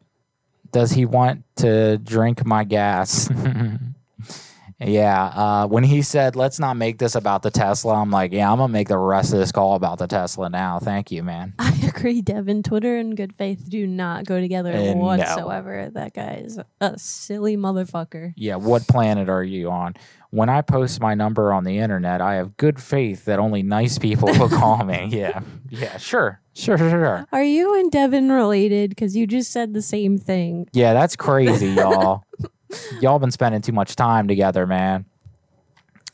Does 0.72 0.92
he 0.92 1.06
want 1.06 1.44
to 1.58 1.98
drink 1.98 2.46
my 2.46 2.64
gas? 2.64 3.30
yeah. 4.80 5.24
Uh, 5.26 5.68
when 5.68 5.84
he 5.84 6.02
said, 6.02 6.36
"Let's 6.36 6.60
not 6.60 6.78
make 6.78 6.98
this 6.98 7.16
about 7.16 7.42
the 7.44 7.52
Tesla," 7.52 7.96
I'm 8.02 8.10
like, 8.12 8.32
"Yeah, 8.32 8.50
I'm 8.52 8.58
gonna 8.58 8.72
make 8.72 8.88
the 8.88 8.98
rest 8.98 9.34
of 9.34 9.40
this 9.40 9.52
call 9.52 9.76
about 9.76 9.98
the 10.00 10.08
Tesla 10.08 10.50
now." 10.50 10.80
Thank 10.80 11.12
you, 11.12 11.24
man. 11.24 11.54
I 11.60 11.78
agree, 11.88 12.22
Devin. 12.22 12.64
Twitter 12.64 12.98
and 12.98 13.18
good 13.18 13.34
faith 13.36 13.70
do 13.70 13.86
not 13.86 14.26
go 14.26 14.40
together 14.40 14.72
Uh, 14.74 14.94
no. 14.94 14.96
whatsoever. 14.96 15.90
That 15.94 16.14
guy 16.14 16.42
is 16.46 16.58
a 16.80 16.98
silly 16.98 17.58
motherfucker. 17.58 18.34
Yeah, 18.38 18.56
what 18.56 18.88
planet 18.88 19.28
are 19.28 19.44
you 19.44 19.70
on? 19.72 19.96
When 20.32 20.48
I 20.50 20.62
post 20.62 21.02
my 21.02 21.14
number 21.14 21.52
on 21.52 21.66
the 21.66 21.78
internet, 21.78 22.22
I 22.22 22.36
have 22.36 22.56
good 22.56 22.82
faith 22.82 23.26
that 23.26 23.38
only 23.38 23.64
nice 23.64 24.00
people 24.00 24.30
will 24.30 24.50
call 24.50 24.84
me. 24.84 25.10
Yeah, 25.12 25.42
yeah, 25.70 25.98
sure, 25.98 26.42
sure, 26.54 26.78
sure, 26.78 26.90
sure. 26.90 27.28
Are 27.32 27.44
you 27.44 27.78
and 27.78 27.92
Devin 27.92 28.32
related? 28.32 28.92
Because 28.92 29.16
you 29.16 29.28
just 29.28 29.52
said 29.52 29.74
the 29.74 29.82
same 29.82 30.18
thing. 30.18 30.68
Yeah, 30.72 30.94
that's 30.94 31.16
crazy, 31.18 31.68
y'all. 31.68 32.24
y'all 33.02 33.20
been 33.20 33.32
spending 33.32 33.62
too 33.62 33.74
much 33.74 33.96
time 33.96 34.28
together, 34.28 34.66
man. 34.66 35.06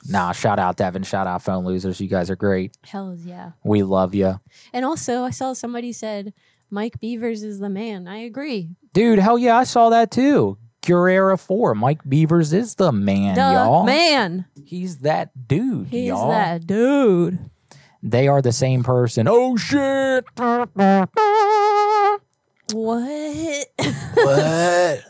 Nah, 0.09 0.31
shout 0.31 0.57
out 0.57 0.77
Devin, 0.77 1.03
shout 1.03 1.27
out 1.27 1.43
Phone 1.43 1.65
Losers. 1.65 1.99
You 1.99 2.07
guys 2.07 2.29
are 2.29 2.35
great. 2.35 2.75
Hells 2.83 3.23
yeah. 3.25 3.51
We 3.63 3.83
love 3.83 4.15
you. 4.15 4.39
And 4.73 4.85
also, 4.85 5.23
I 5.23 5.29
saw 5.31 5.53
somebody 5.53 5.91
said 5.91 6.33
Mike 6.69 6.99
Beavers 6.99 7.43
is 7.43 7.59
the 7.59 7.69
man. 7.69 8.07
I 8.07 8.19
agree. 8.19 8.69
Dude, 8.93 9.19
hell 9.19 9.37
yeah, 9.37 9.57
I 9.57 9.63
saw 9.63 9.89
that 9.89 10.11
too. 10.11 10.57
Guerrera 10.87 11.39
4. 11.39 11.75
Mike 11.75 12.01
Beavers 12.07 12.53
is 12.53 12.75
the 12.75 12.91
man, 12.91 13.35
The 13.35 13.41
y'all. 13.41 13.83
man. 13.85 14.45
He's 14.65 14.99
that 14.99 15.47
dude, 15.47 15.87
He's 15.87 16.07
y'all. 16.07 16.29
that 16.29 16.65
dude. 16.65 17.37
They 18.01 18.27
are 18.27 18.41
the 18.41 18.51
same 18.53 18.83
person. 18.83 19.27
Oh, 19.29 19.57
shit. 19.57 20.25
What? 22.73 23.67
What? 24.13 25.03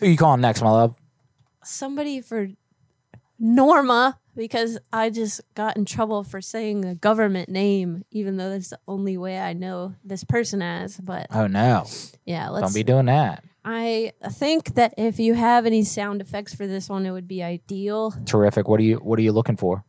Who 0.00 0.06
you 0.08 0.16
calling 0.16 0.40
next, 0.40 0.62
my 0.62 0.70
love? 0.70 0.96
Somebody 1.64 2.20
for 2.20 2.48
Norma 3.38 4.18
because 4.34 4.78
I 4.92 5.10
just 5.10 5.40
got 5.54 5.76
in 5.76 5.84
trouble 5.84 6.24
for 6.24 6.40
saying 6.40 6.84
a 6.84 6.94
government 6.94 7.48
name, 7.48 8.04
even 8.10 8.36
though 8.36 8.50
that's 8.50 8.70
the 8.70 8.80
only 8.88 9.16
way 9.16 9.38
I 9.38 9.52
know 9.52 9.94
this 10.04 10.24
person 10.24 10.60
as. 10.62 10.96
But 10.98 11.26
Oh, 11.30 11.46
no. 11.46 11.86
yeah, 12.24 12.48
let's. 12.48 12.66
Don't 12.66 12.74
be 12.74 12.82
doing 12.82 13.06
that. 13.06 13.44
I 13.64 14.12
think 14.32 14.74
that 14.74 14.94
if 14.98 15.18
you 15.20 15.34
have 15.34 15.66
any 15.66 15.84
sound 15.84 16.20
effects 16.20 16.54
for 16.54 16.66
this 16.66 16.88
one, 16.88 17.06
it 17.06 17.10
would 17.12 17.28
be 17.28 17.42
ideal. 17.42 18.12
Terrific. 18.26 18.66
What 18.68 18.80
are 18.80 18.82
you 18.82 18.96
What 18.96 19.18
are 19.18 19.22
you 19.22 19.32
looking 19.32 19.56
for? 19.56 19.84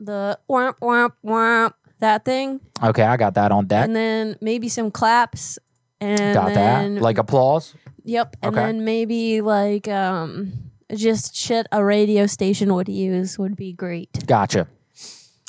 The 0.00 0.38
womp 0.48 0.78
womp 0.80 1.12
womp 1.24 1.74
that 2.00 2.24
thing, 2.24 2.60
Okay, 2.82 3.04
I 3.04 3.16
got 3.16 3.34
that 3.34 3.52
on 3.52 3.66
deck. 3.66 3.84
and 3.84 3.94
then 3.94 4.36
maybe 4.40 4.68
some 4.68 4.90
claps, 4.90 5.58
and 6.00 6.34
got 6.34 6.52
then 6.54 6.94
that. 6.96 7.02
Like 7.02 7.18
applause. 7.18 7.74
Yep, 8.04 8.36
and 8.42 8.56
Okay. 8.56 8.66
then 8.66 8.84
maybe 8.84 9.40
like 9.40 9.86
um 9.88 10.52
just 10.92 11.36
shit 11.36 11.66
a 11.70 11.84
radio 11.84 12.26
station 12.26 12.74
would 12.74 12.88
use 12.88 13.38
would 13.38 13.54
be 13.56 13.72
great. 13.72 14.26
Gotcha. 14.26 14.66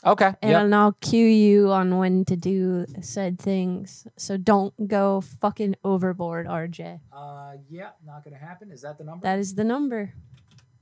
Okay. 0.05 0.33
And 0.41 0.69
Yep. 0.69 0.73
I'll 0.73 0.91
cue 0.93 1.25
you 1.27 1.71
on 1.71 1.97
when 1.97 2.25
to 2.25 2.35
do 2.35 2.85
said 3.01 3.39
things. 3.39 4.05
So 4.17 4.35
don't 4.37 4.87
go 4.87 5.21
fucking 5.21 5.75
overboard, 5.83 6.45
RJ. 6.47 6.99
Uh, 7.11 7.53
yeah, 7.69 7.91
not 8.05 8.23
gonna 8.23 8.37
happen. 8.37 8.71
Is 8.71 8.81
that 8.81 8.97
the 8.97 9.05
number? 9.05 9.23
That 9.23 9.39
is 9.39 9.55
the 9.55 9.63
number. 9.63 10.13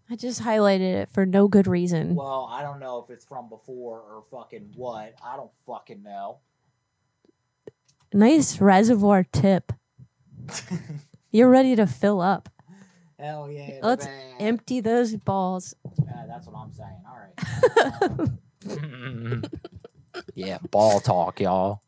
I 0.10 0.16
just 0.16 0.42
highlighted 0.42 1.04
it 1.04 1.10
for 1.10 1.26
no 1.26 1.48
good 1.48 1.68
reason. 1.68 2.16
Well, 2.16 2.50
I 2.52 2.64
don't 2.64 2.80
know 2.80 3.00
if 3.00 3.10
it's 3.10 3.24
from 3.24 3.48
before 3.48 4.00
or 4.00 4.24
fucking 4.30 4.74
what. 4.76 5.14
I 5.24 5.38
don't 5.38 5.52
fucking 5.66 6.04
know. 6.04 6.40
Nice 8.14 8.60
reservoir 8.60 9.24
tip. 9.24 9.72
You're 11.32 11.50
ready 11.50 11.76
to 11.78 11.88
fill 11.88 12.20
up. 12.20 12.50
Hell 13.18 13.50
yeah. 13.50 13.80
Let's 13.84 14.08
empty 14.40 14.82
those 14.82 15.16
balls. 15.16 15.76
Yeah, 16.04 16.26
that's 16.28 16.48
what 16.48 16.56
I'm 16.58 16.74
saying. 16.74 17.04
All 17.08 18.20
right. 18.20 18.30
yeah, 20.36 20.58
ball 20.70 21.00
talk, 21.00 21.40
y'all. 21.40 21.82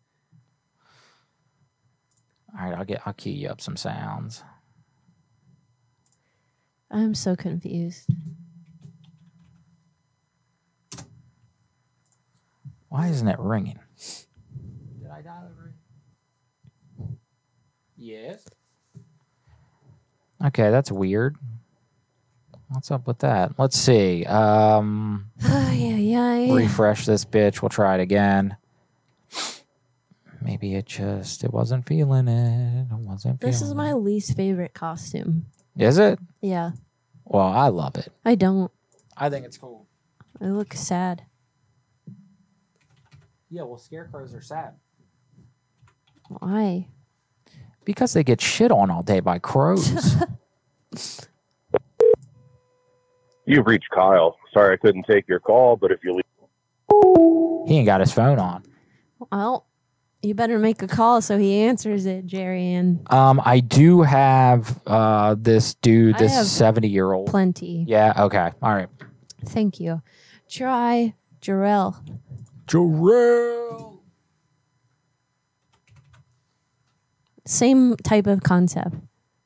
All 2.57 2.65
right, 2.65 2.78
I'll 2.78 2.86
get 2.86 3.01
I'll 3.05 3.13
cue 3.13 3.34
you 3.34 3.49
up 3.49 3.61
some 3.61 3.76
sounds. 3.76 4.43
I'm 6.91 7.15
so 7.15 7.36
confused. 7.36 8.07
Why 12.89 13.07
isn't 13.07 13.28
it 13.28 13.39
ringing? 13.39 13.80
Did 15.01 15.09
I 15.09 15.24
dial 15.24 15.47
it 15.47 15.59
right? 15.59 15.74
Yes. 17.97 18.45
Okay, 20.45 20.69
that's 20.69 20.91
weird. 20.91 21.36
What's 22.74 22.89
up 22.89 23.05
with 23.07 23.19
that? 23.19 23.53
Let's 23.59 23.78
see. 23.78 24.26
Um 24.26 25.30
Ay, 25.43 25.93
ay, 25.93 26.15
ay. 26.49 26.53
refresh 26.53 27.05
this 27.05 27.24
bitch. 27.24 27.61
We'll 27.61 27.69
try 27.69 27.95
it 27.95 28.01
again. 28.01 28.57
Maybe 30.41 30.76
it 30.76 30.86
just 30.88 31.43
it 31.43 31.53
wasn't 31.53 31.86
feeling 31.88 32.28
it. 32.28 32.88
It 32.91 32.97
wasn't 32.97 33.39
feeling 33.39 33.51
This 33.51 33.61
is 33.61 33.74
my 33.76 33.93
least 33.93 34.36
favorite 34.36 34.74
costume. 34.74 35.45
Is 35.78 35.97
it? 35.97 36.19
Yeah, 36.41 36.71
Well, 37.26 37.47
I 37.47 37.67
love 37.69 37.95
it. 37.95 38.11
I 38.26 38.36
don't. 38.36 38.71
I 39.15 39.30
think 39.30 39.45
it's 39.45 39.57
cool. 39.57 39.88
I 40.41 40.45
look 40.45 40.74
sad. 40.74 41.24
Yeah, 43.49 43.63
well 43.63 43.78
scarecrows 43.78 44.34
are 44.34 44.41
sad. 44.41 44.74
Why? 46.28 46.88
Because 47.86 48.13
they 48.13 48.24
get 48.24 48.41
shit 48.41 48.71
on 48.71 48.89
all 48.89 49.03
day 49.03 49.19
by 49.19 49.38
crows. 49.39 50.15
You've 53.45 53.67
reached 53.67 53.89
Kyle. 53.93 54.37
Sorry 54.53 54.73
I 54.73 54.77
couldn't 54.77 55.05
take 55.05 55.27
your 55.27 55.39
call, 55.39 55.75
but 55.75 55.91
if 55.91 55.99
you 56.03 56.13
leave. 56.13 57.67
he 57.67 57.77
ain't 57.77 57.85
got 57.85 57.99
his 57.99 58.11
phone 58.13 58.39
on. 58.39 58.63
Well, 59.31 59.67
you 60.21 60.33
better 60.33 60.57
make 60.59 60.81
a 60.81 60.87
call 60.87 61.21
so 61.21 61.37
he 61.37 61.55
answers 61.61 62.05
it, 62.05 62.25
Jerry. 62.25 62.73
And 62.73 63.05
Um, 63.11 63.41
I 63.43 63.59
do 63.59 64.01
have 64.03 64.79
uh 64.87 65.35
this 65.37 65.73
dude, 65.75 66.15
I 66.15 66.19
this 66.19 66.51
seventy 66.51 66.87
year 66.87 67.11
old. 67.11 67.27
plenty. 67.27 67.83
Yeah. 67.87 68.13
Okay. 68.25 68.51
All 68.61 68.73
right. 68.73 68.87
Thank 69.45 69.79
you. 69.81 70.01
Try 70.49 71.15
Jarrell. 71.41 71.95
Jarrell. 72.67 73.99
Same 77.45 77.97
type 77.97 78.25
of 78.27 78.41
concept. 78.43 78.95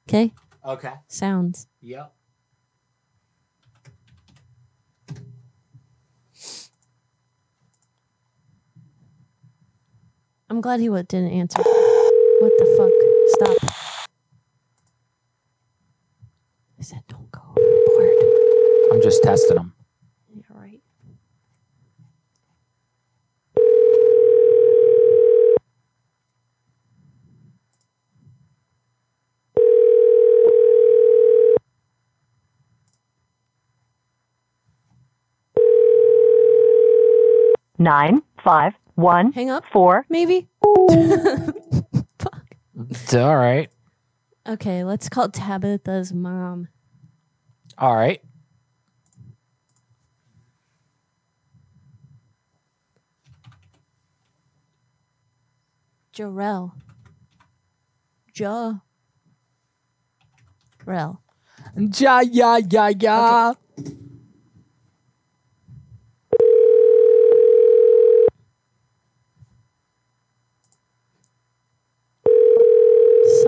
Okay. 0.08 0.34
Okay. 0.64 0.94
Sounds. 1.08 1.68
Yep. 1.82 2.14
I'm 10.50 10.62
glad 10.62 10.80
he 10.80 10.88
didn't 10.88 11.32
answer. 11.32 11.62
What 11.62 12.54
the 12.58 12.66
fuck? 12.78 12.92
Stop. 13.36 14.08
I 16.80 16.84
said 16.84 17.02
don't 17.10 17.30
go 17.32 17.42
overboard. 17.58 18.94
I'm 18.94 19.02
just 19.02 19.24
testing 19.24 19.58
him. 19.58 19.74
You're 20.34 20.44
right. 20.58 20.82
nine 37.80 38.24
five 38.44 38.74
one 38.98 39.32
Hang 39.32 39.50
up. 39.50 39.64
four 39.72 40.06
Maybe. 40.10 40.50
It's 42.90 43.14
all 43.16 43.36
right. 43.36 43.70
Okay, 44.48 44.84
let's 44.84 45.10
call 45.10 45.30
Tabitha's 45.30 46.14
mom. 46.14 46.68
All 47.78 47.96
right. 47.96 48.22
Jarrell. 56.14 56.72
Ja. 58.36 58.82
Rel. 60.86 61.20
Ja 61.76 62.22
ya 62.22 62.58
ya 62.58 63.54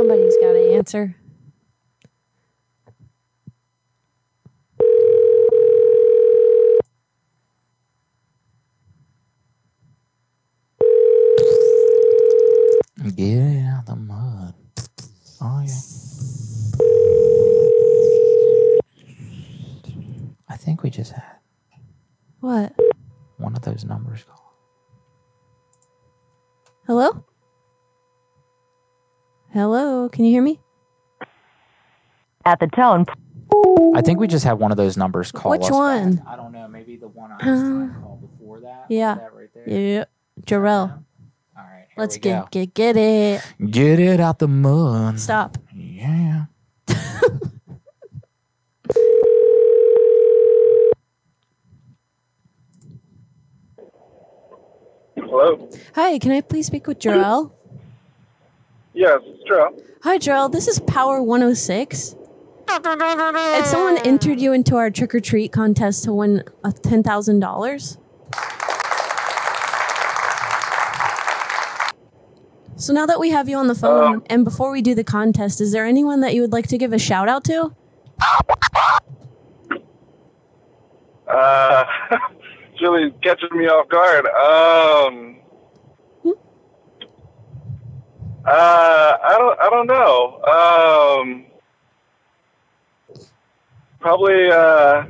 Somebody's 0.10 0.38
got 0.38 0.54
to 0.54 0.74
answer. 0.74 1.16
Out 13.78 13.86
the 13.86 13.96
mud. 13.96 14.56
Oh 15.42 15.62
yeah. 15.64 15.74
I 20.50 20.58
think 20.58 20.82
we 20.82 20.90
just 20.90 21.12
had 21.12 21.24
What? 22.40 22.74
one 23.38 23.56
of 23.56 23.62
those 23.62 23.86
numbers 23.86 24.24
call. 24.24 24.56
Hello? 26.88 27.24
Hello, 29.52 30.10
can 30.10 30.26
you 30.26 30.32
hear 30.32 30.42
me? 30.44 30.60
At 32.46 32.60
the 32.60 32.68
tone, 32.68 33.06
I 33.96 34.02
think 34.02 34.20
we 34.20 34.28
just 34.28 34.46
had 34.46 34.54
one 34.54 34.72
of 34.72 34.78
those 34.78 34.96
numbers 34.96 35.32
call 35.32 35.52
Which 35.52 35.64
us 35.64 35.72
one? 35.72 36.16
back. 36.16 36.26
I 36.28 36.36
don't 36.36 36.52
know. 36.52 36.68
Maybe 36.68 36.96
the 36.98 37.08
one 37.08 37.32
I 37.32 37.36
was 37.36 37.44
trying 37.44 37.90
to 37.94 38.00
call 38.00 38.18
before 38.18 38.60
that. 38.62 38.86
Yeah. 38.90 39.16
That 39.16 39.34
right 39.34 39.50
there. 39.54 39.70
Yeah. 39.70 40.04
Jarrell. 40.42 41.04
All 41.58 41.64
right. 41.64 41.88
Let's 41.98 42.16
we 42.16 42.22
get 42.22 42.42
go. 42.44 42.48
get 42.52 42.74
get 42.74 42.98
it. 42.98 43.42
Get 43.70 44.00
it 44.00 44.20
out 44.20 44.40
the 44.40 44.48
mud. 44.48 45.20
Stop. 45.20 45.58
Yeah. 45.76 46.46
Hello. 55.16 55.70
Hi, 55.96 56.18
can 56.20 56.32
I 56.32 56.42
please 56.42 56.68
speak 56.68 56.88
with 56.88 57.00
Jarrell? 57.00 57.52
Yes, 59.00 59.22
it's 59.24 59.48
Joe. 59.48 59.78
Hi, 60.04 60.18
Jarrell. 60.18 60.52
This 60.52 60.68
is 60.68 60.82
Power 60.82 61.24
106. 61.24 62.18
And 62.68 63.66
someone 63.66 63.98
entered 64.00 64.42
you 64.42 64.52
into 64.52 64.76
our 64.76 64.92
trick 64.92 65.16
or 65.16 65.22
treat 65.22 65.54
contest 65.54 66.04
to 66.04 66.12
win 66.12 66.44
a 66.66 66.74
ten 66.74 67.02
thousand 67.02 67.40
dollars. 67.40 67.98
So 72.76 72.92
now 72.92 73.06
that 73.06 73.22
we 73.22 73.30
have 73.30 73.48
you 73.48 73.56
on 73.56 73.68
the 73.68 73.76
phone, 73.76 74.22
and 74.30 74.44
before 74.44 74.70
we 74.70 74.82
do 74.82 74.94
the 74.94 75.06
contest, 75.06 75.62
is 75.62 75.72
there 75.72 75.86
anyone 75.86 76.20
that 76.20 76.34
you 76.34 76.42
would 76.42 76.52
like 76.52 76.68
to 76.68 76.78
give 76.78 76.92
a 76.92 77.00
shout 77.00 77.30
out 77.30 77.46
to? 77.46 77.74
Uh, 81.26 81.86
it's 82.74 82.82
really 82.82 83.14
catching 83.24 83.58
me 83.58 83.68
off 83.68 83.88
guard. 83.88 84.26
Um, 84.26 85.39
uh, 88.46 89.18
I 89.24 89.36
don't, 89.38 89.60
I 89.60 89.70
don't 89.70 89.88
know. 89.88 90.42
Um, 90.44 91.46
probably 94.00 94.50
uh, 94.52 95.04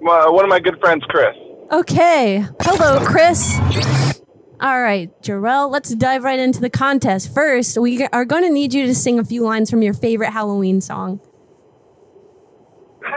my, 0.00 0.28
one 0.28 0.44
of 0.44 0.48
my 0.48 0.60
good 0.60 0.78
friends, 0.80 1.04
Chris. 1.08 1.36
Okay. 1.70 2.44
Hello, 2.62 3.04
Chris. 3.04 3.58
All 4.60 4.82
right, 4.82 5.08
Jarrell, 5.22 5.70
let's 5.70 5.94
dive 5.94 6.24
right 6.24 6.40
into 6.40 6.60
the 6.60 6.70
contest. 6.70 7.32
First, 7.32 7.78
we 7.78 8.04
are 8.06 8.24
going 8.24 8.42
to 8.42 8.50
need 8.50 8.74
you 8.74 8.86
to 8.86 8.94
sing 8.94 9.20
a 9.20 9.24
few 9.24 9.42
lines 9.44 9.70
from 9.70 9.82
your 9.82 9.94
favorite 9.94 10.30
Halloween 10.30 10.80
song. 10.80 11.20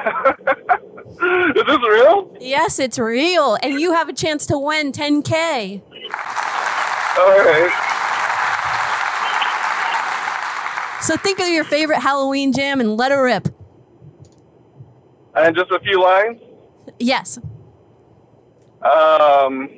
Is 1.22 1.66
this 1.66 1.80
real? 1.82 2.38
Yes, 2.40 2.78
it's 2.78 3.00
real, 3.00 3.58
and 3.64 3.80
you 3.80 3.94
have 3.94 4.08
a 4.08 4.14
chance 4.14 4.46
to 4.48 4.58
win 4.58 4.92
10K. 4.92 5.82
All 7.18 7.38
right. 7.40 7.92
So 11.02 11.18
think 11.18 11.40
of 11.40 11.48
your 11.48 11.64
favorite 11.64 12.00
Halloween 12.00 12.54
jam 12.54 12.80
and 12.80 12.96
let 12.98 13.12
her 13.12 13.24
rip. 13.24 13.48
And 15.36 15.56
just 15.56 15.72
a 15.72 15.80
few 15.80 16.02
lines. 16.02 16.40
Yes. 17.00 17.40
Um, 18.82 19.70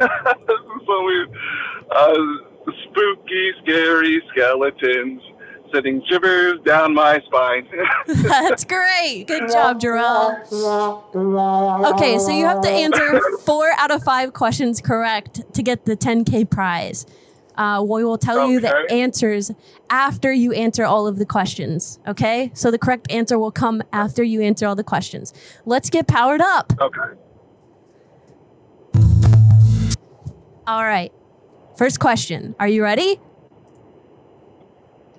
this 0.00 0.08
is 0.40 0.86
so 0.86 1.04
weird. 1.04 1.30
Uh, 1.90 2.14
spooky, 2.84 3.52
scary 3.62 4.22
skeletons 4.30 5.22
sending 5.72 6.02
shivers 6.08 6.58
down 6.64 6.94
my 6.94 7.20
spine. 7.26 7.66
That's 8.06 8.64
great. 8.64 9.24
Good 9.26 9.50
job, 9.50 9.80
Jarrell. 9.80 10.42
Okay, 11.94 12.18
so 12.18 12.30
you 12.30 12.44
have 12.44 12.60
to 12.62 12.70
answer 12.70 13.20
four 13.44 13.70
out 13.76 13.90
of 13.90 14.02
five 14.02 14.32
questions 14.32 14.80
correct 14.80 15.42
to 15.54 15.62
get 15.62 15.84
the 15.84 15.96
10K 15.96 16.50
prize. 16.50 17.06
Uh, 17.60 17.82
we 17.82 18.02
will 18.02 18.16
tell 18.16 18.48
you 18.48 18.58
the 18.58 18.74
answers 18.90 19.50
after 19.90 20.32
you 20.32 20.50
answer 20.54 20.86
all 20.86 21.06
of 21.06 21.18
the 21.18 21.26
questions. 21.26 21.98
Okay? 22.08 22.50
So 22.54 22.70
the 22.70 22.78
correct 22.78 23.10
answer 23.10 23.38
will 23.38 23.50
come 23.50 23.82
after 23.92 24.22
you 24.22 24.40
answer 24.40 24.66
all 24.66 24.74
the 24.74 24.82
questions. 24.82 25.34
Let's 25.66 25.90
get 25.90 26.08
powered 26.08 26.40
up. 26.40 26.72
Okay. 26.80 27.00
All 30.66 30.84
right. 30.84 31.12
First 31.76 32.00
question. 32.00 32.54
Are 32.58 32.68
you 32.68 32.82
ready? 32.82 33.20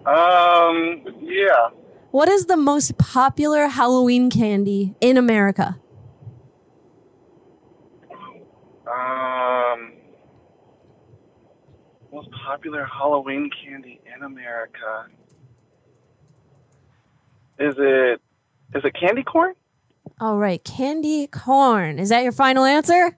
Um, 0.08 1.04
yeah. 1.22 1.70
What 2.10 2.28
is 2.28 2.48
the 2.48 2.58
most 2.58 2.98
popular 2.98 3.68
Halloween 3.68 4.32
candy 4.32 4.96
in 5.00 5.16
America? 5.16 5.80
Um, 8.88 9.94
most 12.12 12.30
popular 12.46 12.86
Halloween 12.86 13.50
candy 13.64 14.02
in 14.14 14.24
America. 14.24 15.08
Is 17.60 17.76
it 17.78 18.22
is 18.74 18.84
it 18.84 18.96
candy 19.00 19.24
corn? 19.24 19.54
All 20.20 20.38
right, 20.38 20.64
candy 20.64 21.28
corn. 21.28 22.00
Is 22.00 22.10
that 22.10 22.24
your 22.24 22.32
final 22.32 22.64
answer? 22.64 23.18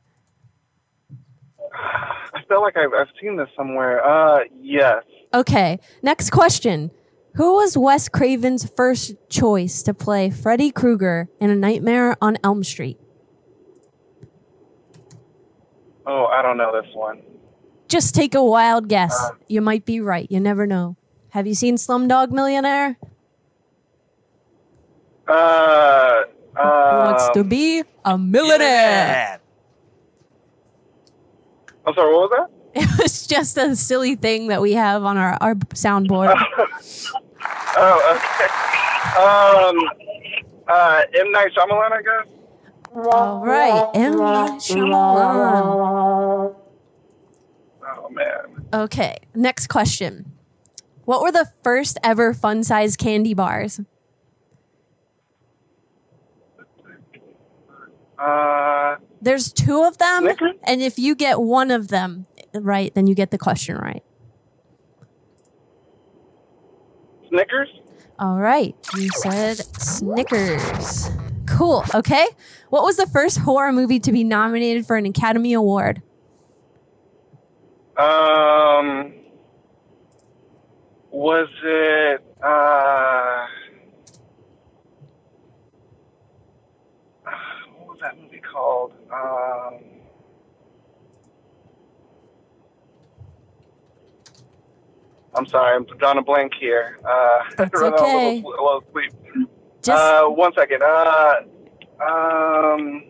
I 1.73 2.43
feel 2.47 2.61
like 2.61 2.77
I've 2.77 2.93
I've 2.93 3.13
seen 3.21 3.37
this 3.37 3.49
somewhere. 3.55 4.05
Uh, 4.05 4.41
yes. 4.61 5.03
Okay, 5.33 5.79
next 6.01 6.29
question. 6.29 6.91
Who 7.35 7.55
was 7.55 7.75
Wes 7.75 8.09
Craven's 8.09 8.69
first 8.69 9.15
choice 9.27 9.81
to 9.83 9.93
play 9.95 10.29
Freddy 10.29 10.69
Krueger 10.69 11.29
in 11.39 11.49
A 11.49 11.55
Nightmare 11.55 12.15
on 12.21 12.37
Elm 12.43 12.63
Street? 12.63 12.99
Oh, 16.05 16.25
I 16.25 16.43
don't 16.43 16.57
know 16.57 16.79
this 16.79 16.93
one. 16.93 17.23
Just 17.93 18.15
take 18.15 18.33
a 18.33 18.43
wild 18.43 18.87
guess. 18.87 19.13
You 19.47 19.61
might 19.61 19.85
be 19.85 20.01
right. 20.01 20.25
You 20.31 20.39
never 20.39 20.65
know. 20.65 20.97
Have 21.29 21.45
you 21.45 21.53
seen 21.53 21.75
Slumdog 21.75 22.31
Millionaire? 22.31 22.97
Uh, 25.27 26.21
Wants 26.55 27.25
uh, 27.25 27.33
to 27.33 27.43
be 27.43 27.83
a 28.03 28.17
millionaire. 28.17 29.39
I'm 31.85 31.93
sorry. 31.93 32.11
What 32.15 32.31
was 32.31 32.49
that? 32.49 32.49
It 32.81 32.89
was 32.99 33.27
just 33.27 33.55
a 33.59 33.75
silly 33.75 34.15
thing 34.15 34.47
that 34.47 34.59
we 34.59 34.73
have 34.73 35.03
on 35.03 35.15
our, 35.17 35.37
our 35.39 35.53
soundboard. 35.53 36.33
Oh, 37.75 38.15
okay. 38.15 38.49
Um, 39.21 39.77
uh, 40.67 41.01
M 41.19 41.31
Night 41.31 41.51
Shyamalan, 41.55 41.91
I 41.91 42.01
guess. 42.01 42.27
All 43.11 43.45
right, 43.45 43.89
M. 43.93 44.17
Night 44.17 44.59
Shyamalan. 44.59 46.55
Man. 48.13 48.65
Okay, 48.73 49.17
next 49.35 49.67
question. 49.67 50.31
What 51.05 51.21
were 51.21 51.31
the 51.31 51.49
first 51.63 51.97
ever 52.03 52.33
fun 52.33 52.63
size 52.63 52.95
candy 52.95 53.33
bars? 53.33 53.79
Uh, 58.17 58.95
There's 59.21 59.51
two 59.51 59.83
of 59.83 59.97
them, 59.97 60.23
Snickers? 60.23 60.55
and 60.63 60.81
if 60.81 60.97
you 60.97 61.15
get 61.15 61.41
one 61.41 61.71
of 61.71 61.89
them 61.89 62.25
right, 62.53 62.93
then 62.93 63.07
you 63.07 63.15
get 63.15 63.31
the 63.31 63.37
question 63.37 63.75
right. 63.77 64.03
Snickers. 67.29 67.69
All 68.19 68.37
right, 68.37 68.75
you 68.95 69.09
said 69.09 69.57
Snickers. 69.81 71.09
Cool. 71.47 71.83
Okay. 71.93 72.25
What 72.69 72.83
was 72.83 72.95
the 72.97 73.07
first 73.07 73.39
horror 73.39 73.73
movie 73.73 73.99
to 73.99 74.11
be 74.11 74.23
nominated 74.23 74.85
for 74.87 74.95
an 74.95 75.05
Academy 75.05 75.53
Award? 75.53 76.01
Um, 77.97 79.13
was 81.11 81.47
it 81.63 82.23
uh? 82.41 83.45
What 87.77 87.87
was 87.87 87.99
that 88.01 88.17
movie 88.19 88.39
called? 88.41 88.93
Um, 89.13 89.79
I'm 95.35 95.45
sorry, 95.47 95.75
I'm 95.75 95.85
drawing 95.97 96.17
a 96.17 96.21
blank 96.21 96.53
here. 96.59 96.97
Uh, 97.07 97.39
That's 97.57 97.73
a 97.81 97.85
okay. 97.85 98.41
little, 98.41 98.49
a 98.49 98.63
little 98.63 98.83
sleep. 98.91 99.11
Just- 99.83 99.89
uh, 99.89 100.25
one 100.27 100.53
second. 100.55 100.81
Uh, 100.83 101.35
um, 102.03 103.03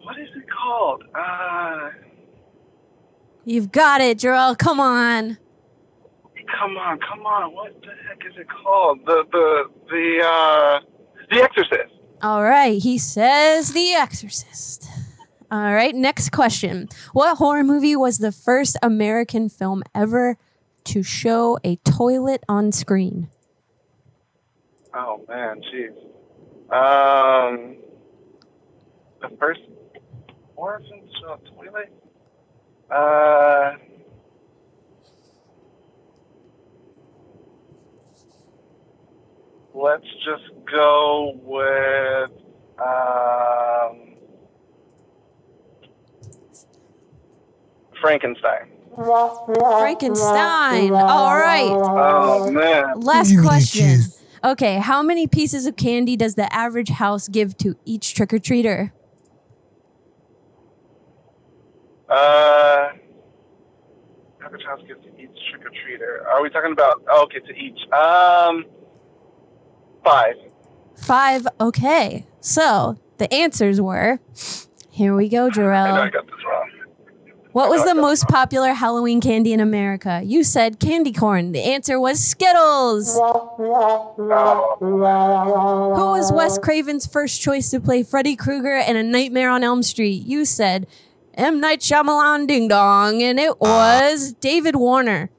what 0.00 0.18
is 0.18 0.28
it 0.36 0.41
called? 0.52 1.04
Uh. 1.14 1.90
You've 3.44 3.72
got 3.72 4.00
it, 4.00 4.18
Jarrell. 4.18 4.56
Come 4.56 4.80
on. 4.80 5.38
Come 6.58 6.76
on, 6.76 6.98
come 7.00 7.26
on. 7.26 7.54
What 7.54 7.80
the 7.80 7.88
heck 8.08 8.20
is 8.28 8.36
it 8.38 8.46
called? 8.48 9.00
The 9.06 9.24
the 9.32 9.64
the 9.88 10.20
uh 10.24 10.80
The 11.30 11.42
Exorcist. 11.42 11.94
All 12.20 12.42
right. 12.42 12.80
He 12.80 12.98
says 12.98 13.72
The 13.72 13.92
Exorcist. 13.94 14.88
All 15.50 15.72
right. 15.72 15.94
Next 15.94 16.30
question. 16.30 16.88
What 17.12 17.38
horror 17.38 17.64
movie 17.64 17.96
was 17.96 18.18
the 18.18 18.32
first 18.32 18.76
American 18.82 19.48
film 19.48 19.82
ever 19.94 20.36
to 20.84 21.02
show 21.02 21.58
a 21.64 21.76
toilet 21.76 22.44
on 22.48 22.70
screen? 22.70 23.28
Oh 24.94 25.24
man, 25.28 25.62
jeez. 25.72 25.96
Um 26.72 27.76
the 29.20 29.36
first 29.38 29.60
orphan 30.62 31.02
show 31.20 31.38
toilet? 31.56 31.92
Uh 32.88 33.72
Let's 39.74 40.06
just 40.24 40.44
go 40.70 41.32
with 41.42 42.30
um 42.78 44.14
Frankenstein. 48.00 48.68
Frankenstein. 49.78 50.92
All 50.92 51.36
right. 51.36 51.70
Oh 51.70 52.50
man. 52.52 53.00
Last 53.00 53.36
question. 53.40 54.00
Okay, 54.44 54.78
how 54.78 55.02
many 55.02 55.26
pieces 55.26 55.66
of 55.66 55.76
candy 55.76 56.16
does 56.16 56.34
the 56.34 56.52
average 56.52 56.90
house 56.90 57.28
give 57.28 57.56
to 57.58 57.76
each 57.84 58.14
trick 58.14 58.32
or 58.32 58.38
treater? 58.38 58.92
Uh, 62.12 62.88
average 64.44 64.64
house 64.64 64.80
gives 64.86 65.02
to 65.02 65.08
each 65.18 65.30
trick 65.50 65.64
or 65.64 65.70
treater? 65.70 66.26
Are 66.26 66.42
we 66.42 66.50
talking 66.50 66.72
about? 66.72 67.02
Oh, 67.08 67.24
okay, 67.24 67.38
to 67.40 67.54
each. 67.54 67.80
Um, 67.92 68.66
five. 70.04 70.34
Five. 70.96 71.46
Okay. 71.58 72.26
So 72.40 72.98
the 73.16 73.32
answers 73.32 73.80
were 73.80 74.20
here 74.90 75.16
we 75.16 75.28
go, 75.30 75.46
I 75.46 75.56
know 75.56 76.02
I 76.02 76.10
got 76.10 76.26
this 76.26 76.34
wrong. 76.46 76.70
What 77.52 77.70
was 77.70 77.84
the 77.84 77.94
most 77.94 78.28
popular 78.28 78.72
Halloween 78.72 79.20
candy 79.20 79.52
in 79.52 79.60
America? 79.60 80.22
You 80.24 80.44
said 80.44 80.80
candy 80.80 81.12
corn. 81.12 81.52
The 81.52 81.60
answer 81.60 82.00
was 82.00 82.22
Skittles. 82.22 83.14
Who 83.14 83.68
was 86.10 86.32
Wes 86.32 86.58
Craven's 86.58 87.06
first 87.06 87.40
choice 87.40 87.70
to 87.70 87.80
play 87.80 88.02
Freddy 88.02 88.36
Krueger 88.36 88.76
in 88.76 88.96
A 88.96 89.02
Nightmare 89.02 89.50
on 89.50 89.62
Elm 89.62 89.82
Street? 89.82 90.26
You 90.26 90.44
said 90.44 90.86
M. 91.34 91.60
Night 91.60 91.80
Shyamalan 91.80 92.46
Ding 92.46 92.68
Dong, 92.68 93.22
and 93.22 93.38
it 93.38 93.60
was 93.60 94.34
David 94.34 94.76
Warner. 94.76 95.30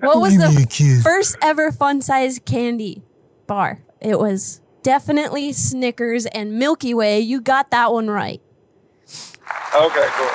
What 0.00 0.18
was 0.20 0.36
the 0.36 1.00
first 1.02 1.36
ever 1.42 1.72
fun 1.72 2.00
size 2.00 2.38
candy 2.44 3.02
bar? 3.46 3.82
It 4.00 4.18
was 4.18 4.60
definitely 4.82 5.52
Snickers 5.52 6.26
and 6.26 6.58
Milky 6.58 6.94
Way. 6.94 7.20
You 7.20 7.40
got 7.40 7.70
that 7.70 7.92
one 7.92 8.08
right. 8.08 8.40
Okay, 9.74 10.08
cool. 10.16 10.30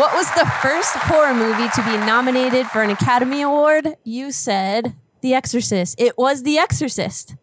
What 0.00 0.12
was 0.14 0.28
the 0.34 0.44
first 0.60 0.92
horror 0.96 1.34
movie 1.34 1.68
to 1.68 1.82
be 1.84 1.96
nominated 2.04 2.66
for 2.66 2.82
an 2.82 2.90
Academy 2.90 3.42
Award? 3.42 3.94
You 4.02 4.32
said 4.32 4.96
The 5.20 5.34
Exorcist. 5.34 5.94
It 6.00 6.18
was 6.18 6.42
The 6.42 6.58
Exorcist. 6.58 7.36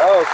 Oh, 0.00 0.24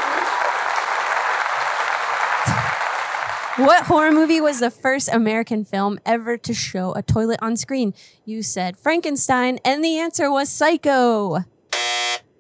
What 3.59 3.87
horror 3.87 4.13
movie 4.13 4.41
was 4.41 4.61
the 4.61 4.71
first 4.71 5.09
American 5.13 5.65
film 5.65 5.99
ever 6.07 6.37
to 6.37 6.55
show 6.55 6.93
a 6.95 7.03
toilet 7.03 7.41
on 7.43 7.57
screen? 7.57 7.93
You 8.25 8.41
said 8.43 8.77
Frankenstein, 8.77 9.59
and 9.65 9.85
the 9.85 9.99
answer 9.99 10.31
was 10.31 10.49
Psycho. 10.49 11.39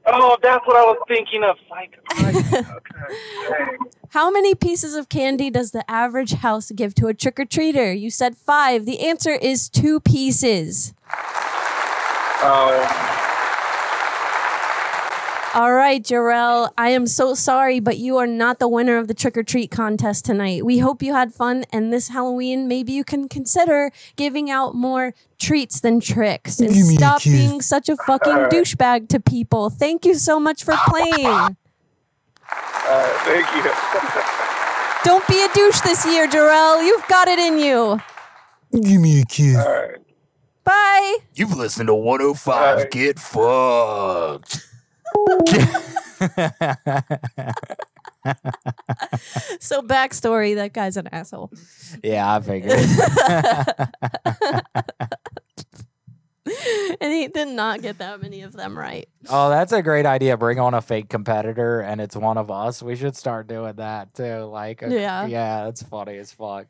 oh, 0.07 0.37
that's 0.41 0.64
what 0.64 0.77
I 0.77 0.85
was 0.85 0.99
thinking 1.09 1.43
of. 1.43 1.57
Like, 1.71 1.99
How 4.11 4.31
many 4.31 4.55
pieces 4.55 4.95
of 4.95 5.09
candy 5.09 5.51
does 5.51 5.73
the 5.73 5.85
average 5.91 6.35
house 6.35 6.71
give 6.71 6.95
to 6.95 7.09
a 7.09 7.14
trick 7.14 7.41
or 7.41 7.45
treater? 7.45 7.99
You 7.99 8.11
said 8.11 8.37
five. 8.37 8.87
The 8.87 9.01
answer 9.01 9.33
is 9.33 9.69
two 9.69 9.99
pieces. 9.99 10.95
oh, 12.43 13.28
All 15.55 15.72
right, 15.72 16.03
Jarrell, 16.03 16.70
I 16.76 16.90
am 16.90 17.07
so 17.07 17.34
sorry, 17.34 17.80
but 17.80 17.96
you 17.96 18.18
are 18.18 18.26
not 18.26 18.59
the 18.59 18.68
winner 18.68 18.99
of 18.99 19.09
the 19.09 19.14
trick 19.14 19.34
or 19.36 19.42
treat 19.42 19.70
contest 19.70 20.26
tonight. 20.26 20.64
We 20.64 20.78
hope 20.78 21.03
you 21.03 21.14
had 21.14 21.32
fun, 21.32 21.64
and 21.72 21.90
this 21.90 22.09
Halloween, 22.09 22.68
maybe 22.68 22.92
you 22.92 23.03
can 23.03 23.28
consider 23.28 23.90
giving 24.16 24.51
out 24.51 24.74
more 24.74 25.14
treats 25.38 25.80
than 25.80 26.01
tricks 26.01 26.61
and 26.61 26.68
Give 26.68 26.84
stop 26.84 27.22
being 27.24 27.62
such 27.62 27.88
a 27.88 27.96
fucking 27.96 28.32
All 28.32 28.42
right. 28.42 28.51
douchebag 28.53 29.09
to 29.09 29.20
people. 29.20 29.70
Thank 29.70 30.05
you 30.05 30.14
so 30.14 30.38
much 30.38 30.64
for 30.64 30.74
playing. 30.86 31.26
uh, 31.26 31.55
thank 33.24 33.46
you. 33.57 33.62
Don't 35.05 35.26
be 35.26 35.42
a 35.42 35.49
douche 35.55 35.80
this 35.80 36.05
year, 36.05 36.28
Jarrell. 36.28 36.84
You've 36.84 37.07
got 37.09 37.26
it 37.26 37.38
in 37.38 37.59
you. 37.59 37.99
Give 38.72 39.01
me 39.01 39.22
a 39.22 39.24
kiss. 39.24 39.57
All 39.57 39.72
right. 39.72 39.96
Bye. 40.62 41.16
You've 41.34 41.57
listened 41.57 41.86
to 41.86 41.94
105 41.94 42.90
Get 42.90 43.18
Fucked. 43.18 44.68
So, 49.61 49.83
backstory 49.83 50.55
that 50.57 50.73
guy's 50.73 50.97
an 50.97 51.07
asshole. 51.09 51.53
Yeah, 52.03 52.35
I 52.35 52.41
figured. 52.41 52.73
and 57.01 57.13
he 57.13 57.29
did 57.29 57.49
not 57.49 57.83
get 57.83 57.99
that 57.99 58.21
many 58.23 58.43
of 58.43 58.53
them 58.53 58.77
right. 58.79 59.09
oh, 59.29 59.51
that's 59.51 59.73
a 59.73 59.83
great 59.83 60.07
idea. 60.07 60.37
Bring 60.37 60.59
on 60.59 60.75
a 60.75 60.81
fake 60.83 61.09
competitor, 61.09 61.81
and 61.81 62.01
it's 62.01 62.17
one 62.17 62.39
of 62.39 62.51
us. 62.51 62.83
We 62.83 62.97
should 62.97 63.17
start 63.17 63.47
doing 63.49 63.75
that 63.77 64.15
too. 64.15 64.45
Like, 64.45 64.83
Yeah. 64.87 65.27
yeah, 65.27 65.65
that's 65.65 65.83
funny 65.83 66.17
as 66.19 66.33
fuck. 66.33 66.67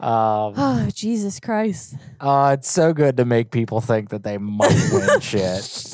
Oh, 0.56 0.88
Jesus 0.94 1.40
Christ. 1.40 1.94
uh, 2.20 2.56
it's 2.58 2.70
so 2.70 2.92
good 2.92 3.16
to 3.18 3.24
make 3.24 3.50
people 3.50 3.80
think 3.80 4.10
that 4.10 4.22
they 4.22 4.38
might 4.38 4.90
win 4.92 5.20
shit. 5.20 5.90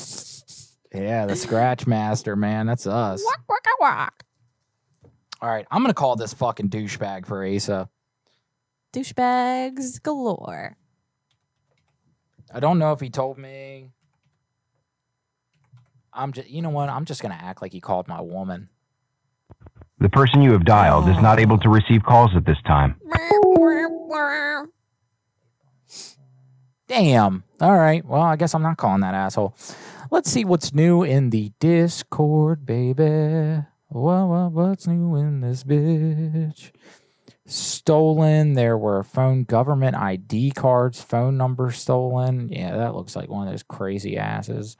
Yeah, 0.93 1.25
the 1.25 1.35
Scratch 1.35 1.87
Master, 1.87 2.35
man, 2.35 2.65
that's 2.65 2.85
us. 2.85 3.23
Walk, 3.23 3.41
walk, 3.47 3.65
walk. 3.79 4.23
All 5.41 5.49
right, 5.49 5.65
I'm 5.71 5.81
gonna 5.81 5.93
call 5.93 6.15
this 6.15 6.33
fucking 6.33 6.69
douchebag 6.69 7.25
for 7.25 7.45
Asa. 7.45 7.89
Douchebags 8.93 10.01
galore. 10.03 10.75
I 12.53 12.59
don't 12.59 12.77
know 12.77 12.91
if 12.91 12.99
he 12.99 13.09
told 13.09 13.37
me. 13.37 13.91
I'm 16.13 16.33
just, 16.33 16.49
you 16.49 16.61
know 16.61 16.69
what? 16.69 16.89
I'm 16.89 17.05
just 17.05 17.21
gonna 17.21 17.39
act 17.41 17.61
like 17.61 17.71
he 17.71 17.79
called 17.79 18.07
my 18.09 18.19
woman. 18.19 18.67
The 19.99 20.09
person 20.09 20.41
you 20.41 20.51
have 20.51 20.65
dialed 20.65 21.07
is 21.07 21.21
not 21.21 21.39
able 21.39 21.57
to 21.59 21.69
receive 21.69 22.03
calls 22.03 22.31
at 22.35 22.45
this 22.45 22.57
time. 22.65 22.99
Damn. 26.87 27.43
All 27.61 27.77
right. 27.77 28.03
Well, 28.05 28.21
I 28.21 28.35
guess 28.35 28.53
I'm 28.53 28.63
not 28.63 28.75
calling 28.77 29.01
that 29.01 29.13
asshole. 29.13 29.55
Let's 30.11 30.29
see 30.29 30.43
what's 30.43 30.73
new 30.73 31.03
in 31.03 31.29
the 31.29 31.53
Discord, 31.61 32.65
baby. 32.65 33.63
Well, 33.89 34.27
well, 34.27 34.49
what's 34.51 34.85
new 34.85 35.15
in 35.15 35.39
this 35.39 35.63
bitch? 35.63 36.71
Stolen. 37.45 38.53
There 38.55 38.77
were 38.77 39.03
phone 39.03 39.45
government 39.45 39.95
ID 39.95 40.51
cards, 40.51 41.01
phone 41.01 41.37
numbers 41.37 41.77
stolen. 41.77 42.49
Yeah, 42.49 42.75
that 42.75 42.93
looks 42.93 43.15
like 43.15 43.29
one 43.29 43.47
of 43.47 43.53
those 43.53 43.63
crazy 43.63 44.17
asses. 44.17 44.75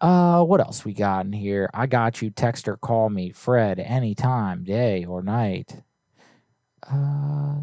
Uh, 0.00 0.42
what 0.42 0.60
else 0.60 0.82
we 0.82 0.94
got 0.94 1.26
in 1.26 1.34
here? 1.34 1.68
I 1.74 1.86
got 1.86 2.22
you. 2.22 2.30
Text 2.30 2.66
or 2.68 2.78
call 2.78 3.10
me, 3.10 3.32
Fred, 3.32 3.78
anytime, 3.78 4.64
day 4.64 5.04
or 5.04 5.22
night. 5.22 5.82
Uh, 6.82 7.60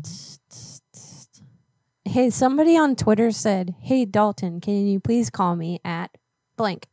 Hey, 2.05 2.29
somebody 2.31 2.75
on 2.77 2.95
Twitter 2.95 3.31
said, 3.31 3.75
Hey, 3.81 4.05
Dalton, 4.05 4.61
can 4.61 4.87
you 4.87 4.99
please 4.99 5.29
call 5.29 5.55
me 5.55 5.79
at 5.85 6.09
blank 6.59 6.87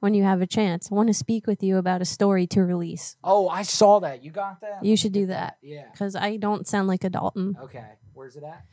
when 0.00 0.14
you 0.14 0.22
have 0.22 0.40
a 0.40 0.46
chance? 0.46 0.92
I 0.92 0.94
want 0.94 1.08
to 1.08 1.14
speak 1.14 1.48
with 1.48 1.62
you 1.62 1.78
about 1.78 2.00
a 2.00 2.04
story 2.04 2.46
to 2.48 2.62
release. 2.62 3.16
oh, 3.24 3.48
I 3.48 3.62
saw 3.62 3.98
that. 4.00 4.22
You 4.22 4.30
got 4.30 4.60
that? 4.60 4.84
You 4.84 4.96
should 4.96 5.12
do 5.12 5.26
that. 5.26 5.56
Yeah. 5.62 5.86
Because 5.90 6.14
I 6.14 6.36
don't 6.36 6.68
sound 6.68 6.86
like 6.86 7.02
a 7.02 7.10
Dalton. 7.10 7.56
Okay. 7.60 7.84
Where's 8.14 8.36
it 8.36 8.44
at? 8.44 8.64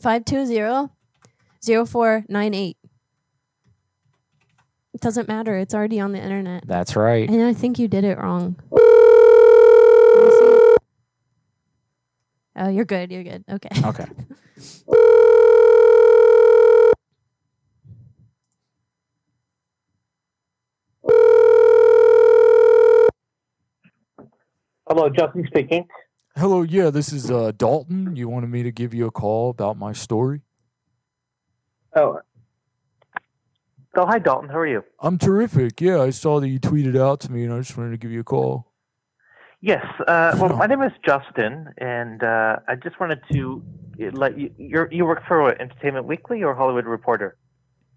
520 0.00 0.90
0498. 1.86 2.76
It 4.94 5.00
doesn't 5.00 5.28
matter. 5.28 5.56
It's 5.56 5.74
already 5.74 6.00
on 6.00 6.12
the 6.12 6.22
internet. 6.22 6.66
That's 6.66 6.94
right. 6.94 7.28
And 7.28 7.42
I 7.42 7.52
think 7.52 7.78
you 7.78 7.88
did 7.88 8.04
it 8.04 8.18
wrong. 8.18 8.56
Oh, 12.60 12.68
you're 12.68 12.84
good. 12.84 13.12
You're 13.12 13.22
good. 13.22 13.44
Okay. 13.48 13.68
Okay. 13.84 14.04
Hello, 24.88 25.10
Justin 25.10 25.44
speaking. 25.46 25.86
Hello, 26.34 26.62
yeah, 26.62 26.88
this 26.88 27.12
is 27.12 27.30
uh, 27.30 27.52
Dalton. 27.54 28.16
You 28.16 28.28
wanted 28.28 28.48
me 28.48 28.62
to 28.62 28.72
give 28.72 28.94
you 28.94 29.06
a 29.06 29.10
call 29.10 29.50
about 29.50 29.76
my 29.76 29.92
story? 29.92 30.40
Oh. 31.94 32.20
Oh, 33.94 34.06
hi, 34.06 34.18
Dalton. 34.18 34.48
How 34.48 34.58
are 34.58 34.66
you? 34.66 34.82
I'm 35.00 35.18
terrific. 35.18 35.80
Yeah, 35.80 36.00
I 36.00 36.08
saw 36.08 36.40
that 36.40 36.48
you 36.48 36.58
tweeted 36.58 36.98
out 36.98 37.20
to 37.20 37.32
me, 37.32 37.44
and 37.44 37.52
I 37.52 37.58
just 37.58 37.76
wanted 37.76 37.90
to 37.90 37.96
give 37.98 38.10
you 38.10 38.20
a 38.20 38.24
call. 38.24 38.72
Yes. 39.60 39.84
Uh, 40.06 40.38
well, 40.40 40.48
my 40.56 40.66
name 40.66 40.82
is 40.82 40.92
Justin, 41.04 41.68
and 41.76 42.22
uh, 42.22 42.56
I 42.66 42.76
just 42.76 42.98
wanted 42.98 43.20
to 43.32 43.62
let 44.12 44.38
you. 44.38 44.50
You're, 44.56 44.88
you 44.90 45.04
work 45.04 45.22
for 45.28 45.42
what, 45.42 45.60
Entertainment 45.60 46.06
Weekly 46.06 46.42
or 46.42 46.54
Hollywood 46.54 46.86
Reporter? 46.86 47.36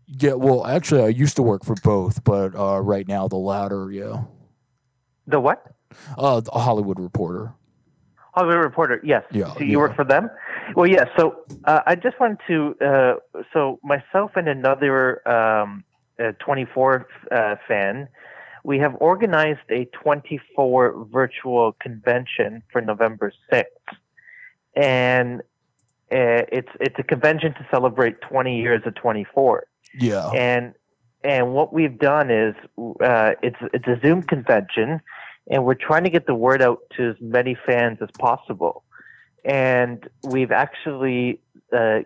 Yeah, 0.07 0.33
well, 0.33 0.65
actually, 0.65 1.03
I 1.03 1.07
used 1.07 1.37
to 1.37 1.41
work 1.41 1.63
for 1.63 1.75
both, 1.83 2.23
but 2.25 2.53
uh, 2.53 2.81
right 2.81 3.07
now 3.07 3.29
the 3.29 3.37
latter. 3.37 3.91
Yeah. 3.91 4.23
The 5.31 5.39
what? 5.39 5.65
Uh, 6.17 6.41
the 6.41 6.51
Hollywood 6.51 6.99
Reporter. 6.99 7.53
Hollywood 8.33 8.63
Reporter. 8.63 9.01
Yes. 9.03 9.23
Yeah, 9.31 9.53
So 9.53 9.61
you 9.61 9.79
work 9.79 9.95
for 9.95 10.05
them? 10.05 10.29
Well, 10.75 10.87
yeah. 10.87 11.05
So 11.17 11.43
uh, 11.65 11.81
I 11.85 11.95
just 11.95 12.19
wanted 12.19 12.39
to. 12.47 12.75
Uh, 12.85 13.15
so 13.53 13.79
myself 13.83 14.31
and 14.35 14.47
another 14.47 15.27
um, 15.27 15.83
uh, 16.19 16.31
24 16.39 17.07
uh, 17.31 17.55
fan, 17.67 18.07
we 18.63 18.77
have 18.79 18.95
organized 18.99 19.59
a 19.69 19.85
24 19.85 21.07
virtual 21.11 21.73
convention 21.81 22.63
for 22.71 22.81
November 22.81 23.33
6th, 23.51 23.65
and 24.75 25.41
uh, 26.11 26.43
it's 26.51 26.69
it's 26.79 26.99
a 26.99 27.03
convention 27.03 27.53
to 27.53 27.65
celebrate 27.71 28.21
20 28.21 28.57
years 28.61 28.81
of 28.85 28.95
24. 28.95 29.65
Yeah. 29.99 30.29
And 30.29 30.73
and 31.23 31.53
what 31.53 31.73
we've 31.73 31.97
done 31.97 32.31
is 32.31 32.55
uh, 33.03 33.31
it's 33.41 33.57
it's 33.73 33.87
a 33.87 33.99
Zoom 34.01 34.23
convention, 34.23 35.01
and 35.49 35.65
we're 35.65 35.73
trying 35.75 36.03
to 36.03 36.09
get 36.09 36.25
the 36.25 36.35
word 36.35 36.61
out 36.61 36.79
to 36.97 37.09
as 37.09 37.15
many 37.19 37.55
fans 37.65 37.99
as 38.01 38.09
possible. 38.19 38.83
and 39.43 40.07
we've 40.23 40.51
actually 40.51 41.41
uh, 41.73 41.99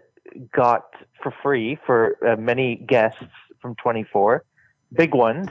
got 0.53 0.85
for 1.21 1.33
free 1.43 1.77
for 1.85 2.17
uh, 2.25 2.35
many 2.35 2.75
guests 2.75 3.23
from 3.61 3.75
24, 3.75 4.43
big 4.93 5.13
ones, 5.13 5.47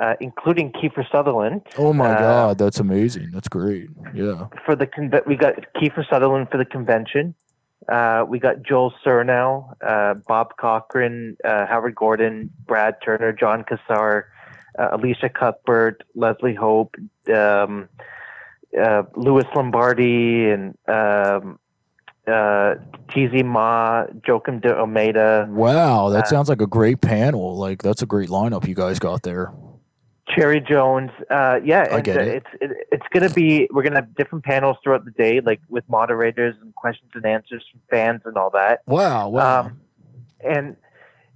uh, 0.00 0.14
including 0.20 0.72
Kiefer 0.72 1.08
Sutherland. 1.10 1.62
Oh 1.76 1.92
my 1.92 2.10
uh, 2.10 2.18
god, 2.18 2.58
that's 2.58 2.80
amazing. 2.80 3.30
That's 3.32 3.48
great. 3.48 3.90
Yeah. 4.14 4.48
For 4.64 4.74
the 4.74 4.86
conve- 4.86 5.26
we 5.26 5.36
got 5.36 5.54
Kiefer 5.76 6.08
Sutherland 6.08 6.48
for 6.50 6.58
the 6.58 6.64
convention. 6.64 7.34
Uh, 7.88 8.24
we 8.28 8.38
got 8.38 8.62
Joel 8.62 8.92
Surnow, 9.04 9.72
uh, 9.86 10.14
Bob 10.26 10.56
Cochran, 10.58 11.36
uh, 11.44 11.66
Howard 11.66 11.94
Gordon, 11.94 12.50
Brad 12.66 12.96
Turner, 13.04 13.32
Jon 13.32 13.64
Cassar, 13.64 14.30
uh, 14.78 14.90
Elisha 14.92 15.28
Cuthbert, 15.28 16.04
Leslie 16.14 16.54
Hope, 16.54 16.94
um, 17.34 17.88
uh, 18.80 19.02
Louis 19.16 19.44
Lombardi, 19.54 20.50
and 20.50 20.76
um, 20.86 21.58
uh, 22.26 22.74
Tzi 23.10 23.42
Ma, 23.42 24.04
Joaquim 24.26 24.60
de 24.60 24.76
Almeida. 24.76 25.46
Wow, 25.50 26.10
that 26.10 26.24
Uh, 26.24 26.26
sounds 26.26 26.48
like 26.48 26.60
a 26.60 26.66
great 26.66 27.00
panel. 27.00 27.56
Like 27.56 27.82
that's 27.82 28.02
a 28.02 28.06
great 28.06 28.28
lineup 28.28 28.66
you 28.68 28.74
guys 28.74 28.98
got 28.98 29.22
there. 29.22 29.52
Cherry 30.28 30.60
Jones. 30.60 31.10
Uh, 31.30 31.58
yeah, 31.64 31.86
I 31.90 31.96
and, 31.96 32.04
get 32.04 32.16
uh, 32.18 32.20
it. 32.20 32.28
it's 32.28 32.46
it, 32.60 32.70
it's 32.92 33.06
gonna 33.12 33.30
be 33.30 33.66
we're 33.72 33.82
gonna 33.82 33.96
have 33.96 34.14
different 34.14 34.44
panels 34.44 34.76
throughout 34.84 35.06
the 35.06 35.10
day, 35.12 35.40
like 35.40 35.60
with 35.70 35.88
moderators 35.88 36.54
and 36.60 36.74
questions 36.74 37.10
and 37.14 37.24
answers 37.24 37.64
from 37.72 37.80
fans 37.90 38.20
and 38.26 38.36
all 38.36 38.50
that. 38.50 38.82
Wow, 38.86 39.30
wow. 39.30 39.60
Um, 39.60 39.80
and 40.44 40.76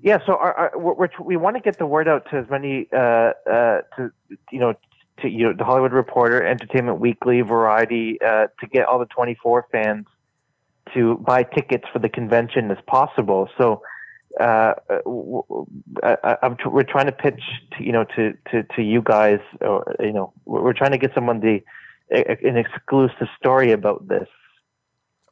yeah, 0.03 0.19
so 0.27 0.35
our, 0.35 0.53
our, 0.55 0.79
we're, 0.79 1.09
we're, 1.21 1.39
want 1.39 1.57
to 1.57 1.63
get 1.63 1.79
the 1.79 1.87
word 1.87 2.09
out 2.09 2.29
to 2.31 2.37
as 2.37 2.51
many 2.51 2.89
uh, 2.93 3.33
uh, 3.49 3.81
to 3.97 4.11
you 4.51 4.59
know 4.59 4.75
to 5.21 5.29
you 5.29 5.45
know 5.45 5.53
the 5.57 5.65
Hollywood 5.65 5.93
Reporter, 5.93 6.45
Entertainment 6.45 6.99
Weekly, 6.99 7.41
Variety, 7.43 8.21
uh, 8.21 8.49
to 8.61 8.67
get 8.67 8.87
all 8.87 8.99
the 8.99 9.07
24 9.07 9.67
fans 9.71 10.07
to 10.93 11.17
buy 11.19 11.45
tickets 11.45 11.85
for 11.93 12.01
the 12.01 12.09
convention 12.09 12.71
as 12.73 12.79
possible. 12.89 13.49
So 13.57 13.83
uh, 14.41 14.75
I, 16.03 16.57
we're 16.67 16.83
trying 16.83 17.07
to 17.07 17.13
pitch 17.13 17.41
to, 17.79 17.85
you 17.85 17.93
know 17.93 18.05
to, 18.17 18.33
to, 18.51 18.65
to 18.75 18.83
you 18.83 19.03
guys 19.03 19.39
or 19.61 19.95
you 20.01 20.13
know 20.13 20.33
we're 20.47 20.63
we're 20.63 20.73
trying 20.73 20.93
to 20.93 20.99
get 20.99 21.15
someone 21.15 21.39
the 21.39 21.63
an 22.11 22.57
exclusive 22.57 23.29
story 23.39 23.71
about 23.71 24.09
this. 24.09 24.29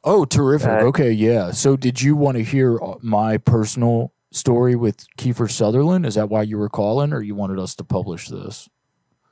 Oh, 0.03 0.23
terrific. 0.25 0.69
Uh, 0.69 0.85
okay, 0.85 1.11
yeah. 1.11 1.51
So 1.51 1.75
did 1.75 2.01
you 2.01 2.15
want 2.15 2.37
to 2.37 2.43
hear 2.43 2.81
uh, 2.81 2.95
my 3.01 3.37
personal 3.37 4.13
story 4.31 4.75
with 4.75 5.05
Kiefer 5.17 5.49
Sutherland? 5.49 6.05
Is 6.05 6.15
that 6.15 6.29
why 6.29 6.43
you 6.43 6.57
were 6.57 6.69
calling 6.69 7.13
or 7.13 7.21
you 7.21 7.35
wanted 7.35 7.59
us 7.59 7.75
to 7.75 7.83
publish 7.83 8.27
this? 8.27 8.69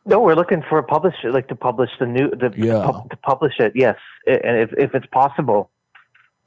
No, 0.05 0.19
we're 0.19 0.35
looking 0.35 0.63
for 0.67 0.77
a 0.79 0.83
publisher, 0.83 1.31
like 1.31 1.47
to 1.49 1.55
publish 1.55 1.89
the 1.99 2.05
new, 2.05 2.29
the, 2.29 2.51
Yeah. 2.55 2.81
to, 2.85 3.03
to 3.09 3.17
publish 3.17 3.59
it. 3.59 3.73
Yes, 3.75 3.97
and 4.27 4.57
if 4.59 4.71
if 4.77 4.95
it's 4.95 5.05
possible. 5.07 5.69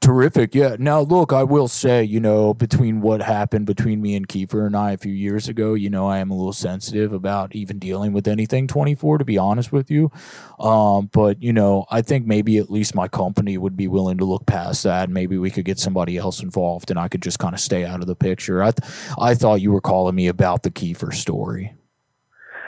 Terrific. 0.03 0.53
Yeah. 0.53 0.75
Now, 0.77 0.99
look, 0.99 1.31
I 1.31 1.43
will 1.43 1.69
say, 1.69 2.03
you 2.03 2.19
know, 2.19 2.53
between 2.53 2.99
what 2.99 3.21
happened 3.21 3.65
between 3.65 4.01
me 4.01 4.15
and 4.15 4.27
Kiefer 4.27 4.65
and 4.65 4.75
I 4.75 4.91
a 4.91 4.97
few 4.97 5.13
years 5.13 5.47
ago, 5.47 5.75
you 5.75 5.89
know, 5.89 6.07
I 6.07 6.17
am 6.17 6.29
a 6.29 6.35
little 6.35 6.51
sensitive 6.51 7.13
about 7.13 7.55
even 7.55 7.79
dealing 7.79 8.11
with 8.11 8.27
anything 8.27 8.67
24, 8.67 9.19
to 9.19 9.23
be 9.23 9.37
honest 9.37 9.71
with 9.71 9.89
you. 9.89 10.11
Um, 10.59 11.09
but, 11.13 11.41
you 11.41 11.53
know, 11.53 11.85
I 11.89 12.01
think 12.01 12.25
maybe 12.25 12.57
at 12.57 12.69
least 12.69 12.95
my 12.95 13.07
company 13.07 13.57
would 13.57 13.77
be 13.77 13.87
willing 13.87 14.17
to 14.17 14.25
look 14.25 14.45
past 14.45 14.83
that. 14.83 15.09
Maybe 15.09 15.37
we 15.37 15.49
could 15.49 15.63
get 15.63 15.79
somebody 15.79 16.17
else 16.17 16.43
involved 16.43 16.89
and 16.89 16.99
I 16.99 17.07
could 17.07 17.21
just 17.21 17.39
kind 17.39 17.53
of 17.53 17.61
stay 17.61 17.85
out 17.85 18.01
of 18.01 18.07
the 18.07 18.13
picture. 18.13 18.61
I, 18.61 18.71
th- 18.71 18.91
I 19.17 19.35
thought 19.35 19.61
you 19.61 19.71
were 19.71 19.79
calling 19.79 20.15
me 20.15 20.27
about 20.27 20.63
the 20.63 20.69
Kiefer 20.69 21.13
story. 21.13 21.75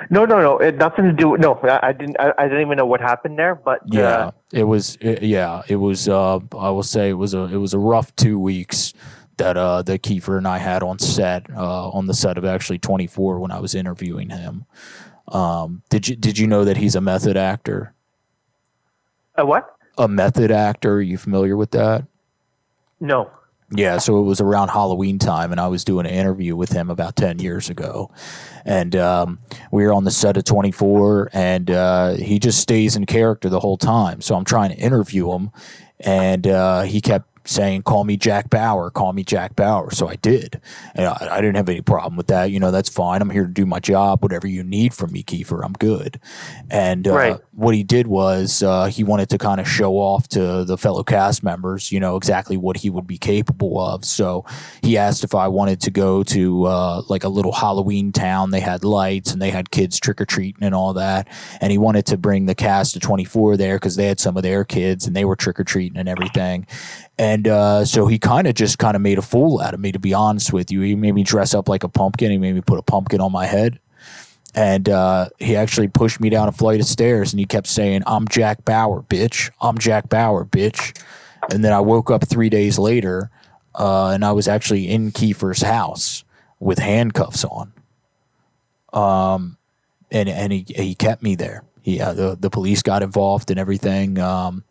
No, 0.10 0.26
no, 0.26 0.42
no, 0.42 0.58
it 0.58 0.76
nothing 0.76 1.06
to 1.06 1.14
do. 1.14 1.38
No, 1.38 1.54
I, 1.64 1.88
I 1.88 1.94
didn't. 1.94 2.18
I, 2.20 2.34
I 2.38 2.44
didn't 2.44 2.62
even 2.62 2.78
know 2.78 2.86
what 2.86 3.02
happened 3.02 3.38
there. 3.40 3.56
But 3.56 3.82
Yeah, 3.86 4.02
uh, 4.02 4.32
it 4.54 4.64
was. 4.64 4.98
It, 5.02 5.24
yeah, 5.24 5.64
it 5.68 5.78
was. 5.78 6.08
Uh, 6.08 6.40
I 6.58 6.70
will 6.70 6.84
say 6.84 7.10
it 7.10 7.14
was 7.14 7.34
a 7.34 7.44
it 7.44 7.58
was 7.58 7.74
a 7.74 7.80
rough 7.80 8.16
two 8.16 8.40
weeks 8.40 8.94
that 9.38 9.58
uh 9.58 9.82
that 9.84 10.02
Kiefer 10.02 10.38
and 10.38 10.48
I 10.48 10.58
had 10.58 10.82
on 10.82 11.00
set 11.00 11.50
uh 11.54 11.90
on 11.90 12.08
the 12.08 12.14
set 12.14 12.38
of 12.38 12.46
actually 12.46 12.80
24 12.80 13.40
when 13.40 13.52
I 13.52 13.60
was 13.60 13.76
interviewing 13.76 14.30
him. 14.30 14.66
Um, 15.28 15.82
did 15.90 16.08
you 16.08 16.16
did 16.16 16.38
you 16.38 16.48
know 16.48 16.66
that 16.66 16.78
he's 16.78 16.96
a 16.96 17.02
method 17.02 17.36
actor? 17.36 17.94
a 19.36 19.46
what? 19.46 19.76
A 19.98 20.08
method 20.08 20.52
actor? 20.52 20.96
Are 20.96 21.02
you 21.02 21.18
familiar 21.18 21.58
with 21.58 21.72
that? 21.72 22.06
No. 23.00 23.30
Yeah, 23.72 23.98
so 23.98 24.20
it 24.20 24.24
was 24.24 24.40
around 24.40 24.70
Halloween 24.70 25.18
time, 25.18 25.52
and 25.52 25.60
I 25.60 25.68
was 25.68 25.84
doing 25.84 26.06
an 26.06 26.14
interview 26.14 26.56
with 26.56 26.72
him 26.72 26.92
about 26.92 27.16
10 27.16 27.40
years 27.40 27.70
ago. 27.70 28.12
And 28.64 28.96
um, 28.96 29.40
we 29.72 29.84
were 29.84 29.94
on 29.94 30.04
the 30.04 30.12
set 30.12 30.38
of 30.38 30.44
24, 30.44 31.30
and 31.34 31.72
uh, 31.72 32.14
he 32.14 32.38
just 32.38 32.60
stays 32.60 32.96
in 32.96 33.08
character 33.08 33.50
the 33.50 33.60
whole 33.60 33.78
time. 33.78 34.22
So 34.22 34.36
I'm 34.36 34.46
trying 34.46 34.70
to 34.70 34.78
interview 34.78 35.32
him, 35.32 35.52
and 36.00 36.46
uh, 36.46 36.84
he 36.84 37.02
kept 37.02 37.28
saying, 37.48 37.84
Call 37.84 38.04
me 38.04 38.18
Jack 38.18 38.50
Bauer, 38.50 38.90
call 38.90 39.14
me 39.14 39.24
Jack 39.24 39.56
Bauer. 39.56 39.92
So 39.92 40.08
I 40.08 40.16
did. 40.16 40.62
And 40.94 41.06
I, 41.08 41.28
I 41.32 41.42
didn't 41.42 41.56
have 41.56 41.70
any 41.70 41.82
problem 41.82 42.16
with 42.16 42.28
that. 42.28 42.52
You 42.52 42.60
know, 42.60 42.72
that's 42.72 42.90
fine. 42.90 43.22
I'm 43.22 43.30
here 43.30 43.46
to 43.46 43.52
do 43.52 43.66
my 43.66 43.80
job. 43.80 44.24
Whatever 44.24 44.48
you 44.48 44.64
need 44.64 44.94
from 44.94 45.12
me, 45.12 45.24
Kiefer, 45.24 45.64
I'm 45.64 45.74
good. 45.74 46.20
And 46.70 47.08
uh, 47.08 47.14
Right. 47.14 47.40
what 47.54 47.76
he 47.76 47.84
did 47.84 48.08
was 48.08 48.62
uh, 48.64 48.86
he 48.86 49.04
wanted 49.04 49.30
to 49.30 49.38
kind 49.38 49.60
of 49.62 49.68
show 49.68 49.94
off 49.94 50.28
to 50.30 50.64
the 50.66 50.78
fellow 50.78 51.04
cast 51.04 51.44
members, 51.44 51.92
you 51.92 52.00
know, 52.00 52.16
exactly 52.16 52.58
what 52.58 52.78
he 52.78 52.90
would 52.90 53.08
be 53.08 53.18
capable 53.18 53.80
of. 53.80 54.04
So 54.06 54.46
he 54.82 54.98
asked 54.98 55.24
if 55.24 55.34
I 55.36 55.48
wanted 55.48 55.82
to 55.82 55.92
go 55.92 56.24
to 56.24 56.66
uh, 56.66 57.02
like 57.10 57.24
a 57.24 57.30
little 57.30 57.52
Halloween 57.52 58.12
town. 58.12 58.52
They 58.52 58.60
had 58.60 58.84
lights 58.84 59.32
and 59.32 59.42
they 59.42 59.52
had 59.52 59.72
kids 59.72 60.00
trick 60.00 60.20
or 60.20 60.26
treating 60.26 60.64
and 60.64 60.76
all 60.76 60.94
that. 60.94 61.28
And 61.62 61.72
he 61.72 61.78
wanted 61.78 62.06
to 62.08 62.18
bring 62.18 62.46
the 62.46 62.56
cast 62.56 62.96
of 62.96 63.02
24 63.02 63.58
there 63.58 63.76
because 63.78 63.96
they 63.96 64.08
had 64.08 64.20
some 64.20 64.38
of 64.38 64.44
their 64.44 64.64
kids 64.64 65.08
and 65.08 65.16
they 65.16 65.26
were 65.26 65.36
trick 65.36 65.60
or 65.60 65.64
treating 65.64 65.98
and 65.98 66.10
everything. 66.10 66.68
And 67.18 67.48
uh, 67.48 67.86
so 67.86 68.08
he 68.08 68.20
kind 68.20 68.46
of 68.46 68.56
just 68.56 68.78
kind 68.78 68.96
of 68.96 69.02
made 69.02 69.18
a 69.18 69.22
fool 69.22 69.62
out 69.62 69.74
of 69.74 69.80
me, 69.80 69.92
to 69.92 70.00
be 70.00 70.14
honest 70.14 70.52
with 70.52 70.72
you. 70.72 70.82
He 70.82 70.96
made 70.96 71.14
me 71.14 71.24
dress 71.24 71.54
up 71.54 71.70
like 71.70 71.84
a 71.84 71.90
pumpkin. 71.90 72.32
He 72.32 72.38
made 72.38 72.56
me 72.56 72.62
put 72.62 72.78
a 72.78 72.82
pumpkin 72.82 73.22
on 73.22 73.32
my 73.32 73.46
head. 73.46 73.80
And 74.54 74.88
uh, 74.88 75.30
he 75.38 75.56
actually 75.56 75.90
pushed 75.90 76.20
me 76.20 76.30
down 76.30 76.48
a 76.48 76.52
flight 76.52 76.80
of 76.80 76.86
stairs 76.86 77.34
and 77.34 77.40
he 77.42 77.46
kept 77.46 77.68
saying 77.68 78.04
i'm 78.08 78.26
jack 78.26 78.64
bauer 78.64 79.02
bitch. 79.02 79.52
I'm 79.60 79.78
jack 79.78 80.08
bauer 80.08 80.46
bitch. 80.46 80.98
And 81.52 81.64
then 81.64 81.74
i 81.74 81.80
woke 81.82 82.10
up 82.10 82.26
three 82.26 82.50
days 82.50 82.80
later 82.80 83.30
uh, 83.76 84.12
and 84.12 84.24
i 84.24 84.32
was 84.32 84.48
actually 84.48 84.88
in 84.88 85.12
kiefer's 85.12 85.62
house 85.62 86.24
with 86.62 86.80
handcuffs 86.80 87.44
on. 87.44 87.74
Um, 88.94 89.58
and, 90.10 90.30
and 90.30 90.54
he, 90.54 90.66
he 90.70 90.96
kept 90.96 91.22
me 91.22 91.36
there. 91.36 91.66
He, 91.82 92.00
uh, 92.00 92.14
the, 92.14 92.38
the 92.40 92.50
police 92.50 92.82
got 92.82 93.04
involved 93.04 93.52
and 93.52 93.60
everything. 93.60 94.18
Um, 94.18 94.64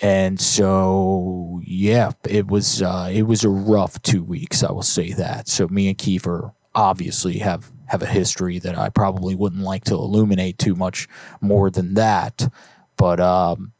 and 0.00 0.40
so 0.40 1.60
yeah 1.64 2.10
it 2.28 2.46
was 2.46 2.82
uh, 2.82 3.08
it 3.12 3.22
was 3.22 3.44
a 3.44 3.48
rough 3.48 4.00
two 4.02 4.22
weeks 4.22 4.62
i 4.62 4.72
will 4.72 4.82
say 4.82 5.12
that. 5.12 5.48
So 5.48 5.68
me 5.68 5.88
and 5.88 5.98
kiefer 5.98 6.52
obviously 6.74 7.38
have 7.38 7.70
have 7.86 8.02
a 8.02 8.06
history 8.06 8.58
that 8.58 8.76
i 8.76 8.88
probably 8.88 9.34
wouldn't 9.34 9.62
like 9.62 9.84
to 9.84 9.94
illuminate 9.94 10.58
too 10.58 10.74
much 10.74 11.08
more 11.40 11.70
than 11.70 11.94
that. 11.94 12.52
But 12.96 13.20
um, 13.20 13.72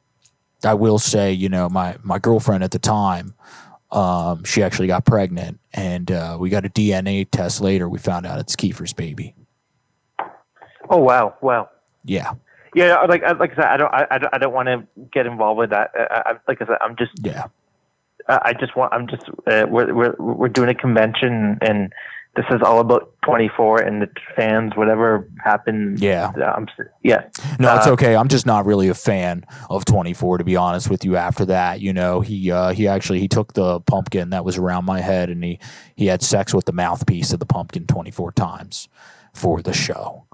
i 0.65 0.74
will 0.74 0.99
say 0.99 1.32
you 1.32 1.49
know 1.49 1.69
my 1.69 1.97
my 2.03 2.19
girlfriend 2.19 2.65
at 2.65 2.70
the 2.70 2.78
time 2.78 3.35
um, 3.91 4.43
she 4.43 4.62
actually 4.62 4.89
got 4.89 5.05
pregnant 5.05 5.61
and 5.73 6.11
uh, 6.11 6.36
we 6.41 6.51
got 6.51 6.65
a 6.65 6.69
dna 6.69 7.28
test 7.31 7.61
later. 7.61 7.89
We 7.89 7.99
found 7.99 8.27
out 8.27 8.41
it's 8.41 8.57
kiefer's 8.57 8.93
baby. 8.93 9.35
Oh 10.91 10.99
wow, 10.99 11.35
wow. 11.41 11.70
yeah 12.05 12.35
Yeah, 12.74 13.01
like 13.02 13.22
I- 13.22 13.32
like 13.32 13.52
I 13.52 13.55
said, 13.56 13.64
I 13.64 13.76
don't, 13.76 13.92
I, 13.94 14.06
I 14.10 14.18
don't, 14.18 14.34
I 14.34 14.38
don't 14.38 14.52
want 14.52 14.68
to 14.68 14.84
get 15.12 15.26
involved 15.26 15.59
with 15.59 15.70
that. 15.70 15.90
I, 15.94 16.22
I, 16.26 16.32
like 16.48 16.60
I 16.62 16.66
said, 16.66 16.78
I'm 16.80 16.96
just, 16.96 17.12
yeah. 17.22 17.46
I 18.28 18.40
I 18.46 18.52
just 18.55 18.74
want, 18.76 18.92
I'm 18.94 19.06
just, 19.06 19.28
uh, 19.46 19.66
we're 19.68 19.92
we're 19.94 20.14
we're 20.18 20.48
doing 20.48 20.68
a 20.70 20.74
convention, 20.74 21.59
and 21.60 21.92
this 22.36 22.46
is 22.51 22.62
all 22.62 22.80
about 22.80 23.12
24 23.24 23.82
and 23.82 24.02
the 24.02 24.09
fans. 24.34 24.72
Whatever 24.74 25.28
happened, 25.44 26.01
Yeah. 26.01 26.32
I'm, 26.56 26.66
yeah. 27.05 27.28
No, 27.60 27.76
it's 27.76 27.86
Uh, 27.86 27.92
okay. 27.92 28.16
I'm 28.16 28.26
just 28.26 28.44
not 28.44 28.66
really 28.66 28.88
a 28.88 28.94
fan 28.94 29.44
of 29.70 29.84
24 29.84 30.38
to 30.38 30.44
be 30.44 30.56
honest 30.56 30.90
with 30.90 31.05
you. 31.05 31.14
After 31.16 31.44
that, 31.44 31.80
you 31.80 31.92
know, 31.92 32.22
he 32.22 32.51
uh, 32.51 32.72
he 32.72 32.88
actually 32.88 33.20
he 33.20 33.28
took 33.28 33.52
the 33.52 33.78
pumpkin 33.82 34.30
that 34.30 34.44
was 34.44 34.59
around 34.59 34.84
my 34.84 35.01
head 35.01 35.30
and 35.30 35.44
he 35.44 35.60
he 35.94 36.06
had 36.06 36.22
sex 36.22 36.52
with 36.52 36.64
the 36.64 36.72
mouthpiece 36.72 37.32
of 37.32 37.38
the 37.38 37.46
pumpkin 37.46 37.86
24 37.86 38.32
times 38.32 38.88
for 39.32 39.62
the 39.62 39.72
show. 39.72 40.24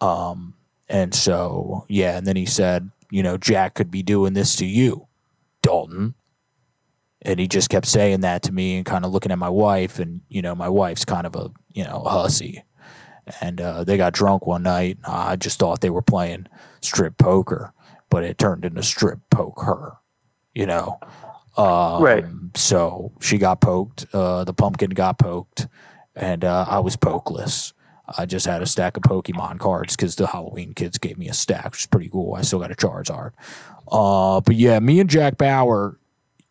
Um 0.00 0.54
and 0.88 1.14
so 1.14 1.84
yeah, 1.88 2.16
and 2.16 2.26
then 2.26 2.36
he 2.36 2.46
said, 2.46 2.90
you 3.10 3.22
know, 3.22 3.36
Jack 3.36 3.74
could 3.74 3.90
be 3.90 4.02
doing 4.02 4.34
this 4.34 4.56
to 4.56 4.66
you, 4.66 5.06
Dalton. 5.62 6.14
And 7.22 7.40
he 7.40 7.48
just 7.48 7.70
kept 7.70 7.86
saying 7.86 8.20
that 8.20 8.42
to 8.44 8.52
me 8.52 8.76
and 8.76 8.86
kind 8.86 9.04
of 9.04 9.10
looking 9.10 9.32
at 9.32 9.38
my 9.38 9.48
wife 9.48 9.98
and 9.98 10.20
you 10.28 10.42
know, 10.42 10.54
my 10.54 10.68
wife's 10.68 11.04
kind 11.04 11.26
of 11.26 11.34
a, 11.34 11.50
you 11.72 11.82
know, 11.82 12.02
a 12.04 12.10
hussy 12.10 12.62
and 13.40 13.60
uh, 13.60 13.84
they 13.84 13.96
got 13.96 14.12
drunk 14.12 14.46
one 14.46 14.62
night. 14.62 14.98
I 15.04 15.36
just 15.36 15.58
thought 15.58 15.80
they 15.80 15.90
were 15.90 16.02
playing 16.02 16.46
strip 16.80 17.18
poker, 17.18 17.72
but 18.10 18.24
it 18.24 18.38
turned 18.38 18.64
into 18.64 18.82
strip 18.82 19.18
poke 19.30 19.60
her, 19.62 19.94
you 20.54 20.66
know. 20.66 20.98
Um, 21.56 22.02
Right. 22.02 22.24
So 22.54 23.12
she 23.20 23.38
got 23.38 23.60
poked. 23.60 24.06
Uh, 24.12 24.44
the 24.44 24.54
pumpkin 24.54 24.90
got 24.90 25.18
poked, 25.18 25.66
and 26.14 26.44
uh, 26.44 26.66
I 26.68 26.80
was 26.80 26.96
pokeless. 26.96 27.72
I 28.16 28.26
just 28.26 28.46
had 28.46 28.62
a 28.62 28.66
stack 28.66 28.96
of 28.96 29.02
Pokemon 29.02 29.58
cards 29.58 29.96
because 29.96 30.16
the 30.16 30.26
Halloween 30.26 30.74
kids 30.74 30.98
gave 30.98 31.18
me 31.18 31.28
a 31.28 31.34
stack, 31.34 31.72
which 31.72 31.80
is 31.80 31.86
pretty 31.86 32.08
cool. 32.08 32.34
I 32.34 32.42
still 32.42 32.60
got 32.60 32.70
a 32.70 32.74
Charizard. 32.74 33.32
Uh, 33.90 34.40
but 34.40 34.56
yeah, 34.56 34.78
me 34.78 35.00
and 35.00 35.10
Jack 35.10 35.38
Bauer, 35.38 35.98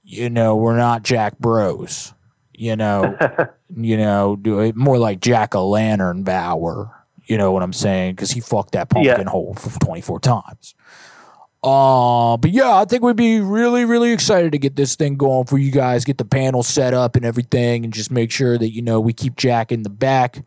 you 0.04 0.30
know, 0.30 0.56
we're 0.56 0.78
not 0.78 1.04
Jack 1.04 1.40
Bros. 1.40 2.14
You 2.54 2.76
know, 2.76 3.18
you 3.76 3.98
know, 3.98 4.36
do 4.36 4.60
it 4.60 4.76
more 4.76 4.98
like 4.98 5.20
Jack 5.20 5.56
o' 5.56 5.68
Lantern 5.68 6.24
Bauer. 6.24 6.92
You 7.26 7.38
know 7.38 7.52
what 7.52 7.64
I'm 7.64 7.74
saying? 7.74 8.16
Because 8.16 8.32
he 8.32 8.40
fucked 8.40 8.74
that 8.74 8.90
pumpkin 8.90 9.28
hole 9.28 9.56
for 9.56 9.78
24 9.80 10.20
times. 10.20 10.76
Uh, 11.66 12.38
but 12.38 12.52
yeah, 12.52 12.76
I 12.76 12.86
think 12.86 13.02
we'd 13.02 13.16
be 13.16 13.40
really, 13.40 13.86
really 13.86 14.12
excited 14.12 14.52
to 14.52 14.60
get 14.60 14.76
this 14.76 14.96
thing 14.96 15.18
going 15.18 15.48
for 15.48 15.58
you 15.58 15.72
guys, 15.72 16.06
get 16.06 16.20
the 16.20 16.26
panel 16.26 16.62
set 16.62 16.94
up 16.94 17.16
and 17.16 17.26
everything, 17.26 17.84
and 17.84 17.92
just 17.92 18.12
make 18.12 18.30
sure 18.30 18.56
that, 18.56 18.70
you 18.72 18.84
know, 18.84 19.00
we 19.00 19.14
keep 19.14 19.36
Jack 19.36 19.72
in 19.72 19.82
the 19.82 19.90
back 19.90 20.44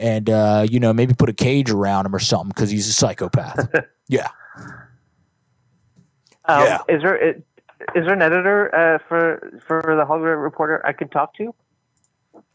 and, 0.00 0.30
uh, 0.30 0.66
you 0.68 0.80
know, 0.80 0.92
maybe 0.92 1.14
put 1.14 1.28
a 1.28 1.32
cage 1.32 1.70
around 1.70 2.06
him 2.06 2.14
or 2.14 2.18
something 2.18 2.48
because 2.48 2.70
he's 2.70 2.88
a 2.88 2.92
psychopath. 2.92 3.68
yeah. 4.08 4.28
Um, 6.46 6.64
Yeah. 6.64 6.78
Is 6.88 7.02
there 7.02 7.42
is 7.94 8.04
there 8.04 8.12
an 8.12 8.22
editor 8.22 8.74
uh, 8.74 8.98
for 9.08 9.60
for 9.66 9.96
the 9.96 10.04
Hollywood 10.04 10.38
Reporter 10.38 10.84
I 10.86 10.92
can 10.92 11.08
talk 11.08 11.34
to? 11.36 11.54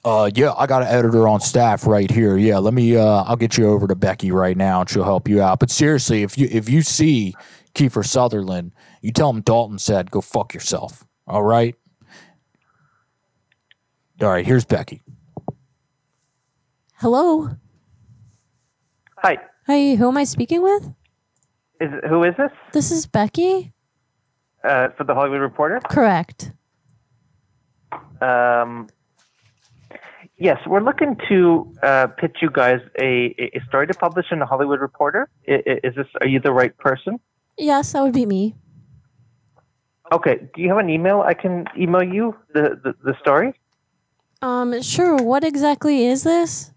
Uh, 0.04 0.30
yeah, 0.36 0.54
I 0.56 0.68
got 0.68 0.84
an 0.84 0.88
editor 0.88 1.28
on 1.28 1.40
staff 1.42 1.88
right 1.88 2.10
here. 2.12 2.38
Yeah, 2.38 2.60
let 2.60 2.74
me. 2.74 2.96
Uh, 2.96 3.24
I'll 3.24 3.36
get 3.36 3.58
you 3.58 3.68
over 3.68 3.88
to 3.88 3.96
Becky 3.96 4.32
right 4.32 4.56
now, 4.56 4.82
and 4.82 4.90
she'll 4.90 5.04
help 5.04 5.28
you 5.28 5.42
out. 5.42 5.60
But 5.60 5.72
seriously, 5.72 6.22
if 6.22 6.38
you 6.38 6.48
if 6.52 6.70
you 6.70 6.84
see 6.84 7.34
Kiefer 7.74 8.06
Sutherland, 8.06 8.72
you 9.02 9.12
tell 9.12 9.32
him 9.32 9.42
Dalton 9.42 9.80
said, 9.80 10.12
"Go 10.12 10.22
fuck 10.22 10.54
yourself." 10.54 11.06
All 11.28 11.44
right. 11.44 11.76
All 14.22 14.30
right. 14.30 14.46
Here's 14.46 14.64
Becky. 14.64 15.02
Hello. 16.98 17.50
Hi. 19.18 19.38
Hi, 19.68 19.96
who 19.96 20.08
am 20.10 20.18
I 20.18 20.24
speaking 20.24 20.62
with? 20.62 20.94
Is 21.82 21.90
who 22.08 22.24
is 22.24 22.36
this? 22.38 22.52
This 22.74 22.92
is 22.92 23.06
Becky. 23.06 23.74
Uh, 24.64 24.90
for 24.98 25.04
the 25.04 25.14
Hollywood 25.14 25.42
Reporter? 25.42 25.80
Correct. 25.90 26.52
Um, 28.22 28.88
yes, 30.38 30.58
we're 30.66 30.82
looking 30.82 31.18
to 31.30 31.72
uh, 31.84 32.08
pitch 32.08 32.38
you 32.42 32.50
guys 32.50 32.80
a, 33.00 33.36
a 33.54 33.62
story 33.68 33.88
to 33.88 33.94
publish 33.94 34.28
in 34.32 34.40
the 34.40 34.46
Hollywood 34.46 34.80
Reporter. 34.80 35.30
I- 35.48 35.64
i- 35.68 35.80
Is 35.84 35.96
this? 35.96 36.08
Are 36.22 36.28
you 36.28 36.40
the 36.40 36.52
right 36.54 36.76
person? 36.78 37.20
Yes, 37.58 37.92
that 37.94 38.02
would 38.02 38.14
be 38.14 38.26
me. 38.26 38.56
Okay. 40.12 40.48
Do 40.56 40.62
you 40.62 40.70
have 40.70 40.78
an 40.78 40.90
email? 40.90 41.22
I 41.22 41.34
can 41.34 41.66
email 41.78 42.04
you 42.04 42.36
the 42.54 42.80
the, 42.84 42.96
the 43.04 43.16
story. 43.20 43.54
Um, 44.42 44.82
sure. 44.82 45.18
What 45.18 45.44
exactly 45.44 46.06
is 46.06 46.24
this? 46.24 46.72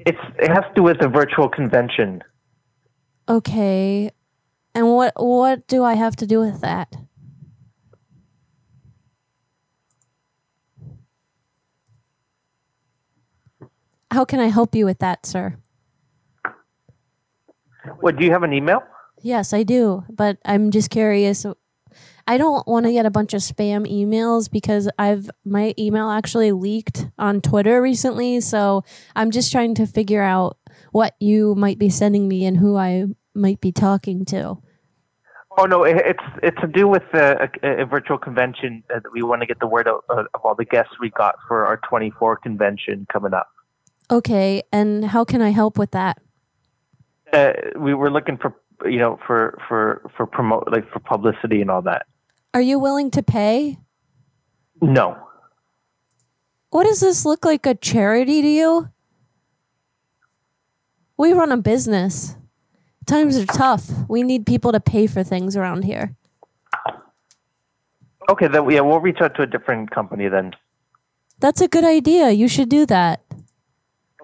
It's 0.00 0.18
it 0.38 0.48
has 0.48 0.64
to 0.64 0.72
do 0.74 0.82
with 0.82 1.02
a 1.02 1.08
virtual 1.08 1.48
convention. 1.48 2.22
Okay. 3.28 4.10
And 4.74 4.92
what 4.92 5.12
what 5.16 5.66
do 5.66 5.84
I 5.84 5.94
have 5.94 6.16
to 6.16 6.26
do 6.26 6.40
with 6.40 6.60
that? 6.60 6.94
How 14.10 14.24
can 14.24 14.38
I 14.38 14.46
help 14.46 14.74
you 14.74 14.84
with 14.84 14.98
that, 15.00 15.26
sir? 15.26 15.56
What? 18.00 18.16
Do 18.16 18.24
you 18.24 18.30
have 18.30 18.42
an 18.42 18.52
email? 18.52 18.82
Yes, 19.22 19.52
I 19.52 19.62
do, 19.62 20.04
but 20.08 20.38
I'm 20.44 20.70
just 20.70 20.90
curious. 20.90 21.46
I 22.26 22.38
don't 22.38 22.66
want 22.66 22.86
to 22.86 22.92
get 22.92 23.06
a 23.06 23.10
bunch 23.10 23.34
of 23.34 23.40
spam 23.40 23.86
emails 23.90 24.50
because 24.50 24.88
I've 24.98 25.30
my 25.44 25.74
email 25.78 26.08
actually 26.08 26.52
leaked 26.52 27.06
on 27.18 27.40
Twitter 27.40 27.82
recently, 27.82 28.40
so 28.40 28.82
I'm 29.14 29.30
just 29.30 29.52
trying 29.52 29.74
to 29.76 29.86
figure 29.86 30.22
out 30.22 30.56
what 30.92 31.14
you 31.20 31.54
might 31.54 31.78
be 31.78 31.90
sending 31.90 32.26
me 32.26 32.46
and 32.46 32.56
who 32.56 32.76
I 32.76 33.06
might 33.34 33.60
be 33.60 33.72
talking 33.72 34.24
to. 34.26 34.58
Oh 35.58 35.66
no, 35.66 35.84
it, 35.84 35.96
it's 36.04 36.24
it's 36.42 36.60
to 36.60 36.66
do 36.66 36.88
with 36.88 37.02
a, 37.12 37.48
a, 37.62 37.82
a 37.82 37.86
virtual 37.86 38.18
convention 38.18 38.82
that 38.88 39.02
we 39.12 39.22
want 39.22 39.42
to 39.42 39.46
get 39.46 39.60
the 39.60 39.66
word 39.66 39.86
out 39.86 40.04
uh, 40.08 40.24
of 40.34 40.40
all 40.44 40.54
the 40.54 40.64
guests 40.64 40.92
we 41.00 41.10
got 41.10 41.36
for 41.46 41.66
our 41.66 41.78
24 41.88 42.38
convention 42.38 43.06
coming 43.12 43.34
up. 43.34 43.48
Okay, 44.10 44.62
and 44.72 45.04
how 45.04 45.24
can 45.24 45.42
I 45.42 45.50
help 45.50 45.78
with 45.78 45.92
that? 45.92 46.20
Uh, 47.32 47.52
we 47.76 47.94
were 47.94 48.10
looking 48.10 48.38
for 48.38 48.54
you 48.84 48.98
know 48.98 49.18
for 49.26 49.58
for 49.68 50.10
for 50.16 50.26
promote 50.26 50.68
like 50.72 50.90
for 50.90 51.00
publicity 51.00 51.60
and 51.60 51.70
all 51.70 51.82
that. 51.82 52.06
Are 52.54 52.62
you 52.62 52.78
willing 52.78 53.10
to 53.10 53.22
pay? 53.22 53.78
No, 54.80 55.18
What 56.70 56.84
does 56.84 57.00
this 57.00 57.24
look 57.24 57.44
like 57.44 57.66
a 57.66 57.74
charity 57.74 58.42
to 58.42 58.48
you? 58.48 58.88
We 61.16 61.32
run 61.32 61.52
a 61.52 61.56
business. 61.56 62.36
Times 63.06 63.36
are 63.38 63.46
tough. 63.46 63.88
We 64.08 64.22
need 64.22 64.46
people 64.46 64.72
to 64.72 64.80
pay 64.80 65.06
for 65.06 65.22
things 65.22 65.56
around 65.56 65.84
here. 65.84 66.16
okay, 68.28 68.48
then 68.48 68.68
yeah, 68.70 68.80
we'll 68.80 69.00
reach 69.00 69.20
out 69.20 69.34
to 69.36 69.42
a 69.42 69.46
different 69.46 69.90
company 69.90 70.28
then. 70.28 70.54
That's 71.38 71.60
a 71.60 71.68
good 71.68 71.84
idea. 71.84 72.30
You 72.30 72.48
should 72.48 72.68
do 72.68 72.86
that. 72.86 73.22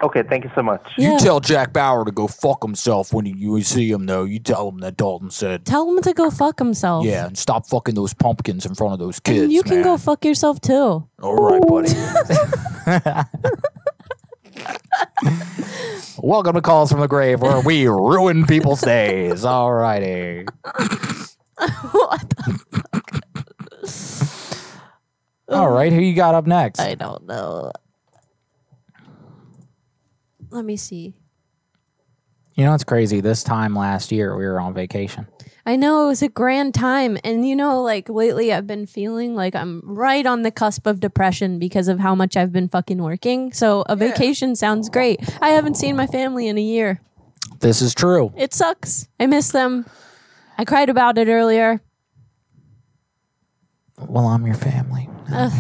Okay, 0.03 0.23
thank 0.23 0.45
you 0.45 0.51
so 0.55 0.63
much. 0.63 0.81
Yeah. 0.97 1.13
You 1.13 1.19
tell 1.19 1.41
Jack 1.41 1.75
Bauer 1.75 2.07
to 2.07 2.11
go 2.11 2.27
fuck 2.27 2.63
himself 2.63 3.13
when 3.13 3.27
you, 3.27 3.35
you 3.57 3.63
see 3.63 3.91
him, 3.91 4.07
though. 4.07 4.25
You 4.25 4.39
tell 4.39 4.71
him 4.71 4.79
that 4.79 4.97
Dalton 4.97 5.31
said. 5.31 5.67
Tell 5.67 5.91
him 5.91 6.01
to 6.03 6.15
go 6.15 6.31
fuck 6.31 6.59
himself. 6.59 7.05
Yeah, 7.05 7.27
and 7.27 7.37
stop 7.37 7.67
fucking 7.67 7.95
those 7.95 8.15
pumpkins 8.15 8.65
in 8.65 8.75
front 8.75 8.95
of 8.95 8.99
those 8.99 9.21
kids. 9.21 9.43
and 9.43 9.53
you 9.53 9.63
can 9.63 9.77
man. 9.77 9.85
go 9.85 9.99
fuck 9.99 10.25
yourself 10.25 10.59
too. 10.61 11.07
All 11.21 11.35
right, 11.37 11.61
buddy. 11.61 11.91
Welcome 16.23 16.55
to 16.55 16.63
Calls 16.63 16.91
from 16.91 17.01
the 17.01 17.09
Grave, 17.09 17.43
where 17.43 17.61
we 17.61 17.87
ruin 17.87 18.47
people's 18.47 18.81
days. 18.81 19.45
All 19.45 19.73
righty. 19.73 20.47
What? 21.93 22.35
All 25.51 25.71
right, 25.71 25.93
who 25.93 26.01
you 26.01 26.15
got 26.15 26.35
up 26.35 26.47
next? 26.47 26.81
I 26.81 26.95
don't 26.95 27.27
know. 27.27 27.73
Let 30.51 30.65
me 30.65 30.77
see. 30.77 31.15
You 32.55 32.65
know, 32.65 32.75
it's 32.75 32.85
crazy. 32.85 33.21
This 33.21 33.43
time 33.43 33.75
last 33.75 34.13
year, 34.13 34.37
we 34.37 34.45
were 34.45 34.61
on 34.61 34.75
vacation. 34.75 35.27
I 35.65 35.77
know 35.77 36.05
it 36.05 36.09
was 36.09 36.23
a 36.23 36.29
grand 36.29 36.75
time. 36.75 37.17
And 37.23 37.47
you 37.47 37.55
know, 37.55 37.83
like 37.83 38.09
lately 38.09 38.53
I've 38.53 38.67
been 38.67 38.87
feeling 38.87 39.35
like 39.35 39.55
I'm 39.55 39.83
right 39.85 40.27
on 40.27 40.43
the 40.43 40.51
cusp 40.51 40.87
of 40.87 41.01
depression 41.01 41.59
because 41.59 41.89
of 41.89 42.01
how 42.01 42.15
much 42.15 42.37
I've 42.37 42.53
been 42.53 42.69
fucking 42.69 43.03
working. 43.03 43.53
So 43.53 43.85
a 43.87 43.97
vacation 43.97 44.57
sounds 44.57 44.89
great. 44.89 45.21
I 45.41 45.51
haven't 45.51 45.77
seen 45.77 45.97
my 45.97 46.07
family 46.07 46.49
in 46.49 46.59
a 46.59 46.63
year. 46.63 47.01
This 47.61 47.83
is 47.83 47.95
true. 47.95 48.33
It 48.37 48.53
sucks. 48.53 49.09
I 49.19 49.27
miss 49.27 49.53
them. 49.53 49.87
I 50.59 50.65
cried 50.65 50.89
about 50.89 51.19
it 51.19 51.29
earlier. 51.29 51.81
Well, 53.99 54.27
I'm 54.27 54.47
your 54.47 54.57
family. 54.57 55.09
Ugh. 55.33 55.53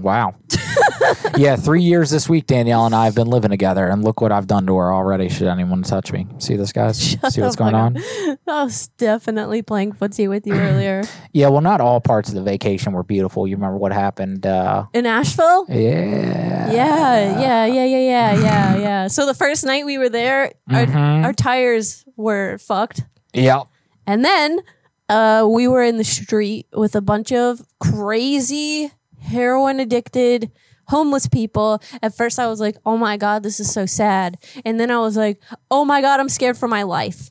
Wow. 0.00 0.36
yeah, 1.36 1.56
three 1.56 1.82
years 1.82 2.10
this 2.10 2.28
week, 2.28 2.46
Danielle 2.46 2.86
and 2.86 2.94
I 2.94 3.04
have 3.06 3.14
been 3.14 3.28
living 3.28 3.50
together, 3.50 3.86
and 3.88 4.02
look 4.04 4.20
what 4.20 4.32
I've 4.32 4.46
done 4.46 4.66
to 4.66 4.76
her 4.76 4.92
already. 4.92 5.28
Should 5.28 5.48
anyone 5.48 5.82
touch 5.82 6.12
me? 6.12 6.26
See 6.38 6.56
this, 6.56 6.72
guys? 6.72 6.98
See 7.28 7.40
what's 7.40 7.56
going 7.56 7.74
on? 7.74 7.96
I 8.46 8.64
was 8.64 8.88
definitely 8.98 9.62
playing 9.62 9.92
footsie 9.92 10.28
with 10.28 10.46
you 10.46 10.54
earlier. 10.54 11.02
Yeah, 11.36 11.48
well, 11.48 11.62
not 11.62 11.80
all 11.80 12.00
parts 12.00 12.28
of 12.28 12.36
the 12.36 12.42
vacation 12.42 12.92
were 12.92 13.02
beautiful. 13.02 13.48
You 13.48 13.56
remember 13.56 13.76
what 13.76 13.92
happened? 13.92 14.46
Uh, 14.46 14.86
In 14.92 15.04
Asheville? 15.04 15.66
yeah. 15.68 16.70
Yeah, 16.70 17.40
yeah, 17.40 17.66
yeah, 17.66 17.84
yeah, 17.84 17.98
yeah, 17.98 18.32
yeah, 18.40 18.76
yeah. 18.76 19.06
So 19.08 19.26
the 19.26 19.34
first 19.34 19.64
night 19.64 19.84
we 19.84 19.98
were 19.98 20.08
there, 20.08 20.52
our, 20.70 20.86
our 20.86 21.32
tires 21.32 22.04
were 22.16 22.58
fucked. 22.58 23.02
Yep. 23.32 23.66
And 24.06 24.24
then 24.24 24.60
uh, 25.08 25.44
we 25.50 25.66
were 25.66 25.82
in 25.82 25.96
the 25.98 26.04
street 26.04 26.66
with 26.72 26.94
a 26.94 27.00
bunch 27.00 27.32
of 27.32 27.60
crazy 27.80 28.92
heroin 29.24 29.80
addicted 29.80 30.50
homeless 30.88 31.26
people. 31.26 31.82
At 32.02 32.14
first, 32.14 32.38
I 32.38 32.46
was 32.46 32.60
like, 32.60 32.76
oh 32.84 32.96
my 32.96 33.16
God, 33.16 33.42
this 33.42 33.58
is 33.60 33.72
so 33.72 33.86
sad. 33.86 34.38
And 34.64 34.78
then 34.78 34.90
I 34.90 34.98
was 34.98 35.16
like, 35.16 35.40
oh 35.70 35.84
my 35.84 36.00
God, 36.00 36.20
I'm 36.20 36.28
scared 36.28 36.56
for 36.56 36.68
my 36.68 36.82
life. 36.82 37.30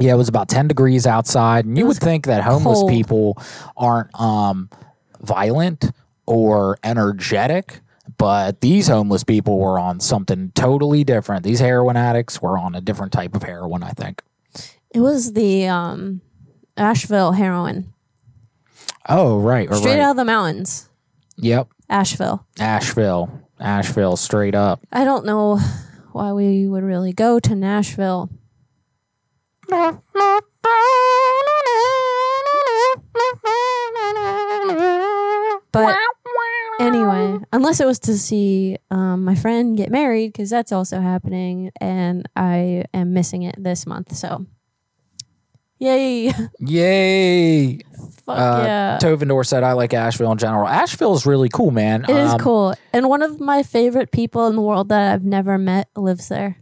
Yeah, 0.00 0.14
it 0.14 0.16
was 0.16 0.28
about 0.28 0.48
10 0.48 0.68
degrees 0.68 1.06
outside. 1.06 1.66
And 1.66 1.76
you 1.76 1.86
would 1.86 1.98
think 1.98 2.26
that 2.26 2.42
homeless 2.42 2.80
cold. 2.80 2.90
people 2.90 3.38
aren't 3.76 4.08
um, 4.18 4.70
violent 5.20 5.90
or 6.26 6.78
energetic, 6.82 7.80
but 8.16 8.62
these 8.62 8.88
homeless 8.88 9.22
people 9.22 9.58
were 9.58 9.78
on 9.78 10.00
something 10.00 10.50
totally 10.54 11.04
different. 11.04 11.44
These 11.44 11.60
heroin 11.60 11.96
addicts 11.96 12.40
were 12.40 12.56
on 12.56 12.74
a 12.74 12.80
different 12.80 13.12
type 13.12 13.34
of 13.36 13.42
heroin, 13.42 13.82
I 13.82 13.90
think. 13.90 14.22
It 14.94 15.00
was 15.00 15.34
the 15.34 15.66
um, 15.66 16.22
Asheville 16.76 17.32
heroin, 17.32 17.92
Oh, 19.08 19.38
right. 19.40 19.68
right, 19.68 19.78
straight 19.78 19.92
right. 19.92 20.00
out 20.00 20.12
of 20.12 20.16
the 20.16 20.24
mountains. 20.24 20.88
Yep. 21.36 21.68
Asheville. 21.88 22.46
Asheville. 22.58 23.30
Asheville, 23.58 24.16
straight 24.16 24.54
up. 24.54 24.80
I 24.92 25.04
don't 25.04 25.24
know 25.24 25.58
why 26.12 26.32
we 26.32 26.66
would 26.66 26.82
really 26.82 27.12
go 27.12 27.38
to 27.40 27.54
Nashville. 27.54 28.28
But 35.72 35.96
anyway, 36.80 37.38
unless 37.52 37.80
it 37.80 37.86
was 37.86 37.98
to 38.00 38.18
see 38.18 38.76
um, 38.90 39.24
my 39.24 39.34
friend 39.34 39.76
get 39.76 39.90
married, 39.90 40.32
because 40.32 40.50
that's 40.50 40.72
also 40.72 41.00
happening, 41.00 41.70
and 41.80 42.28
I 42.36 42.84
am 42.92 43.14
missing 43.14 43.42
it 43.42 43.54
this 43.58 43.86
month. 43.86 44.14
So, 44.14 44.44
yay! 45.78 46.32
Yay! 46.60 47.78
Fuck 48.26 48.38
uh, 48.38 48.62
yeah. 48.64 48.98
Tovendor 49.00 49.44
said, 49.44 49.64
I 49.64 49.72
like 49.72 49.92
Asheville 49.94 50.32
in 50.32 50.38
general. 50.38 50.68
Asheville 50.68 51.14
is 51.14 51.26
really 51.26 51.48
cool, 51.48 51.70
man. 51.72 52.04
It 52.08 52.14
is 52.16 52.30
Um, 52.32 52.38
cool, 52.38 52.74
and 52.92 53.08
one 53.08 53.22
of 53.22 53.40
my 53.40 53.62
favorite 53.62 54.12
people 54.12 54.46
in 54.46 54.54
the 54.54 54.62
world 54.62 54.88
that 54.90 55.12
I've 55.12 55.24
never 55.24 55.58
met 55.58 55.88
lives 55.96 56.28
there. 56.28 56.58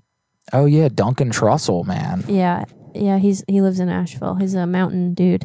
Oh, 0.52 0.64
yeah. 0.64 0.88
Duncan 0.88 1.30
Trussell, 1.30 1.84
man. 1.84 2.24
Yeah, 2.28 2.64
yeah, 2.94 3.18
he's 3.18 3.44
he 3.46 3.60
lives 3.60 3.78
in 3.78 3.88
Asheville. 3.88 4.36
He's 4.36 4.54
a 4.54 4.66
mountain 4.66 5.14
dude 5.14 5.44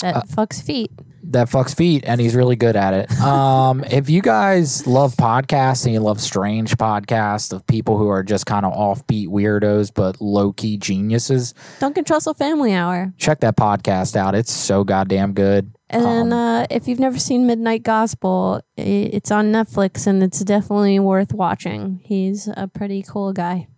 that 0.00 0.16
Uh, 0.16 0.22
fucks 0.22 0.62
feet. 0.62 0.92
That 1.34 1.48
fucks 1.48 1.76
feet 1.76 2.04
and 2.06 2.20
he's 2.20 2.34
really 2.34 2.56
good 2.56 2.74
at 2.74 2.94
it. 2.94 3.20
Um, 3.20 3.84
if 3.90 4.08
you 4.08 4.22
guys 4.22 4.86
love 4.86 5.14
podcasts 5.14 5.84
and 5.84 5.94
you 5.94 6.00
love 6.00 6.20
strange 6.20 6.76
podcasts 6.76 7.52
of 7.52 7.66
people 7.66 7.98
who 7.98 8.08
are 8.08 8.22
just 8.22 8.46
kind 8.46 8.64
of 8.64 8.72
offbeat 8.72 9.28
weirdos 9.28 9.92
but 9.94 10.20
low 10.20 10.52
key 10.52 10.76
geniuses, 10.76 11.54
Duncan 11.78 12.04
Trussell 12.04 12.36
Family 12.36 12.72
Hour. 12.72 13.12
check 13.18 13.40
that 13.40 13.56
podcast 13.56 14.16
out. 14.16 14.34
It's 14.34 14.52
so 14.52 14.82
goddamn 14.82 15.34
good. 15.34 15.72
And 15.90 16.04
then, 16.04 16.32
uh, 16.32 16.66
if 16.70 16.88
you've 16.88 16.98
never 16.98 17.18
seen 17.18 17.46
Midnight 17.46 17.82
Gospel, 17.82 18.60
it's 18.76 19.30
on 19.30 19.52
Netflix 19.52 20.06
and 20.06 20.22
it's 20.22 20.40
definitely 20.40 20.98
worth 20.98 21.32
watching. 21.32 22.00
He's 22.02 22.48
a 22.56 22.66
pretty 22.66 23.02
cool 23.02 23.32
guy. 23.32 23.68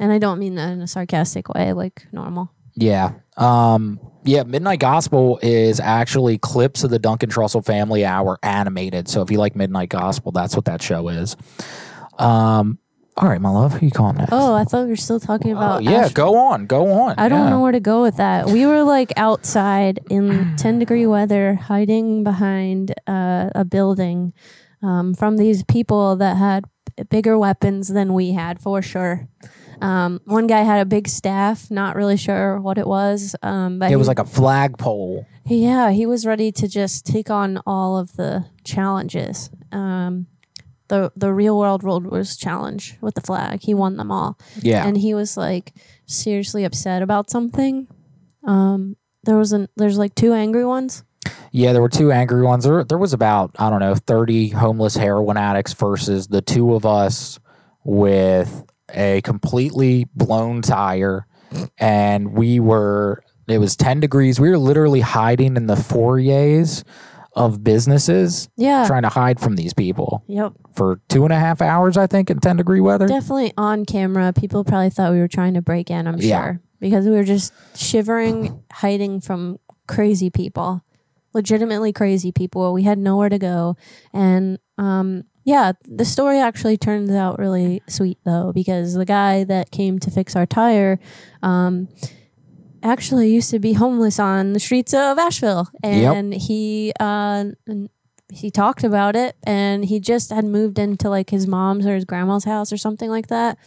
And 0.00 0.10
I 0.10 0.18
don't 0.18 0.38
mean 0.38 0.56
that 0.56 0.72
in 0.72 0.80
a 0.80 0.86
sarcastic 0.86 1.48
way, 1.50 1.72
like 1.72 2.06
normal. 2.10 2.52
Yeah. 2.74 3.12
Um, 3.36 4.00
yeah, 4.24 4.42
Midnight 4.44 4.80
Gospel 4.80 5.38
is 5.42 5.80
actually 5.80 6.38
clips 6.38 6.84
of 6.84 6.90
the 6.90 6.98
Duncan 6.98 7.30
Trussell 7.30 7.64
Family 7.64 8.04
Hour 8.04 8.38
animated. 8.42 9.08
So 9.08 9.22
if 9.22 9.30
you 9.30 9.38
like 9.38 9.56
Midnight 9.56 9.88
Gospel, 9.88 10.32
that's 10.32 10.54
what 10.56 10.64
that 10.66 10.80
show 10.82 11.08
is. 11.08 11.36
Um, 12.18 12.78
all 13.16 13.28
right, 13.28 13.40
my 13.40 13.50
love, 13.50 13.74
who 13.74 13.86
you 13.86 13.92
calling 13.92 14.16
next? 14.16 14.30
Oh, 14.32 14.54
I 14.54 14.64
thought 14.64 14.84
we 14.84 14.90
were 14.90 14.96
still 14.96 15.20
talking 15.20 15.52
Oh, 15.52 15.56
about. 15.58 15.82
yeah, 15.82 16.06
Ash- 16.06 16.12
go 16.12 16.36
on, 16.36 16.66
go 16.66 16.90
on. 16.92 17.14
I 17.18 17.28
don't 17.28 17.44
Yeah. 17.44 17.50
know 17.50 17.60
where 17.60 17.72
to 17.72 17.80
go 17.80 18.00
with 18.02 18.16
that. 18.16 18.46
We 18.46 18.64
were 18.64 18.82
like 18.84 19.12
outside 19.16 20.00
in 20.08 20.54
10 20.56 20.78
degree 20.78 21.06
weather, 21.06 21.54
hiding 21.54 22.24
behind 22.24 22.94
uh, 23.06 23.50
a 23.54 23.64
building 23.64 24.32
um, 24.82 25.14
from 25.14 25.36
these 25.36 25.62
people 25.64 26.16
that 26.16 26.36
had 26.38 26.64
bigger 27.10 27.38
weapons 27.38 27.88
than 27.88 28.14
we 28.14 28.32
had, 28.32 28.60
for 28.60 28.80
sure. 28.82 29.28
Um, 29.82 30.20
one 30.24 30.46
guy 30.46 30.62
had 30.62 30.80
a 30.80 30.84
big 30.84 31.08
staff, 31.08 31.70
not 31.70 31.96
really 31.96 32.16
sure 32.16 32.60
what 32.60 32.78
it 32.78 32.86
was. 32.86 33.34
Um, 33.42 33.78
but 33.78 33.90
It 33.90 33.96
was 33.96 34.06
he- 34.06 34.10
like 34.10 34.18
a 34.20 34.24
flagpole. 34.24 35.26
yeah, 35.46 35.90
he 35.90 36.06
was 36.06 36.24
ready 36.24 36.52
to 36.52 36.68
just 36.68 37.04
take 37.04 37.30
on 37.30 37.60
all 37.66 37.98
of 37.98 38.14
the 38.16 38.44
challenges. 38.64 39.50
Um, 39.72 40.26
the 40.88 41.10
the 41.16 41.32
real 41.32 41.58
world 41.58 41.82
World 41.82 42.06
Wars 42.06 42.36
challenge 42.36 42.96
with 43.00 43.14
the 43.14 43.20
flag, 43.22 43.60
he 43.62 43.74
won 43.74 43.96
them 43.96 44.10
all. 44.12 44.38
Yeah. 44.60 44.86
and 44.86 44.96
he 44.96 45.14
was 45.14 45.36
like 45.36 45.72
seriously 46.06 46.64
upset 46.64 47.02
about 47.02 47.30
something. 47.30 47.88
Um, 48.44 48.96
there 49.24 49.36
was 49.36 49.52
an 49.52 49.68
there's 49.76 49.98
like 49.98 50.14
two 50.14 50.32
angry 50.32 50.64
ones. 50.66 51.02
Yeah, 51.50 51.72
there 51.72 51.82
were 51.82 51.88
two 51.88 52.10
angry 52.12 52.42
ones. 52.42 52.64
There, 52.64 52.82
there 52.84 52.98
was 52.98 53.12
about, 53.12 53.54
I 53.58 53.68
don't 53.70 53.80
know, 53.80 53.94
30 53.94 54.48
homeless 54.48 54.96
heroin 54.96 55.36
addicts 55.36 55.72
versus 55.74 56.26
the 56.28 56.40
two 56.42 56.74
of 56.74 56.84
us 56.86 57.38
with 57.84 58.64
a 58.94 59.20
completely 59.22 60.06
blown 60.14 60.62
tire. 60.62 61.26
And 61.78 62.32
we 62.32 62.60
were, 62.60 63.22
it 63.48 63.58
was 63.58 63.76
10 63.76 64.00
degrees. 64.00 64.40
We 64.40 64.48
were 64.50 64.58
literally 64.58 65.00
hiding 65.00 65.56
in 65.56 65.66
the 65.66 65.76
foyers 65.76 66.84
of 67.34 67.64
businesses, 67.64 68.48
Yeah. 68.56 68.86
trying 68.86 69.02
to 69.02 69.08
hide 69.08 69.40
from 69.40 69.56
these 69.56 69.72
people 69.72 70.22
Yep, 70.28 70.52
for 70.74 71.00
two 71.08 71.24
and 71.24 71.32
a 71.32 71.38
half 71.38 71.62
hours, 71.62 71.96
I 71.96 72.06
think, 72.06 72.30
in 72.30 72.40
10 72.40 72.56
degree 72.58 72.80
weather. 72.80 73.06
definitely 73.06 73.52
on 73.56 73.84
camera. 73.86 74.32
People 74.34 74.64
probably 74.64 74.90
thought 74.90 75.12
we 75.12 75.18
were 75.18 75.28
trying 75.28 75.54
to 75.54 75.62
break 75.62 75.90
in. 75.90 76.06
I'm 76.06 76.18
Yeah. 76.18 76.42
sure 76.42 76.60
because 76.80 77.06
we 77.06 77.12
were 77.12 77.24
just 77.24 77.52
shivering, 77.74 78.62
hiding 78.70 79.20
from 79.20 79.58
crazy 79.88 80.28
people, 80.28 80.82
legitimately 81.32 81.92
crazy 81.92 82.32
people. 82.32 82.72
We 82.74 82.82
had 82.82 82.98
nowhere 82.98 83.30
to 83.30 83.38
go, 83.38 83.76
and 84.12 84.58
um, 84.76 85.24
yeah, 85.44 85.72
the 85.84 86.04
story 86.04 86.38
actually 86.38 86.76
turns 86.76 87.10
out 87.10 87.38
really 87.38 87.82
sweet 87.88 88.18
though 88.24 88.52
because 88.54 88.94
the 88.94 89.04
guy 89.04 89.44
that 89.44 89.70
came 89.70 89.98
to 90.00 90.10
fix 90.10 90.36
our 90.36 90.46
tire. 90.46 90.98
Um, 91.42 91.88
actually 92.84 93.32
used 93.32 93.50
to 93.50 93.58
be 93.60 93.74
homeless 93.74 94.18
on 94.18 94.54
the 94.54 94.60
streets 94.60 94.92
of 94.92 95.18
Asheville, 95.18 95.68
Yep. 95.84 96.16
and 96.16 96.34
he 96.34 96.92
uh, 96.98 97.44
he 98.32 98.50
talked 98.50 98.82
about 98.84 99.14
it, 99.14 99.36
and 99.44 99.84
he 99.84 100.00
just 100.00 100.30
had 100.32 100.44
moved 100.44 100.78
into 100.78 101.08
like 101.08 101.30
his 101.30 101.46
mom's 101.46 101.86
or 101.86 101.94
his 101.94 102.04
grandma's 102.04 102.44
house 102.44 102.72
or 102.72 102.76
something 102.76 103.10
like 103.10 103.28
that, 103.28 103.58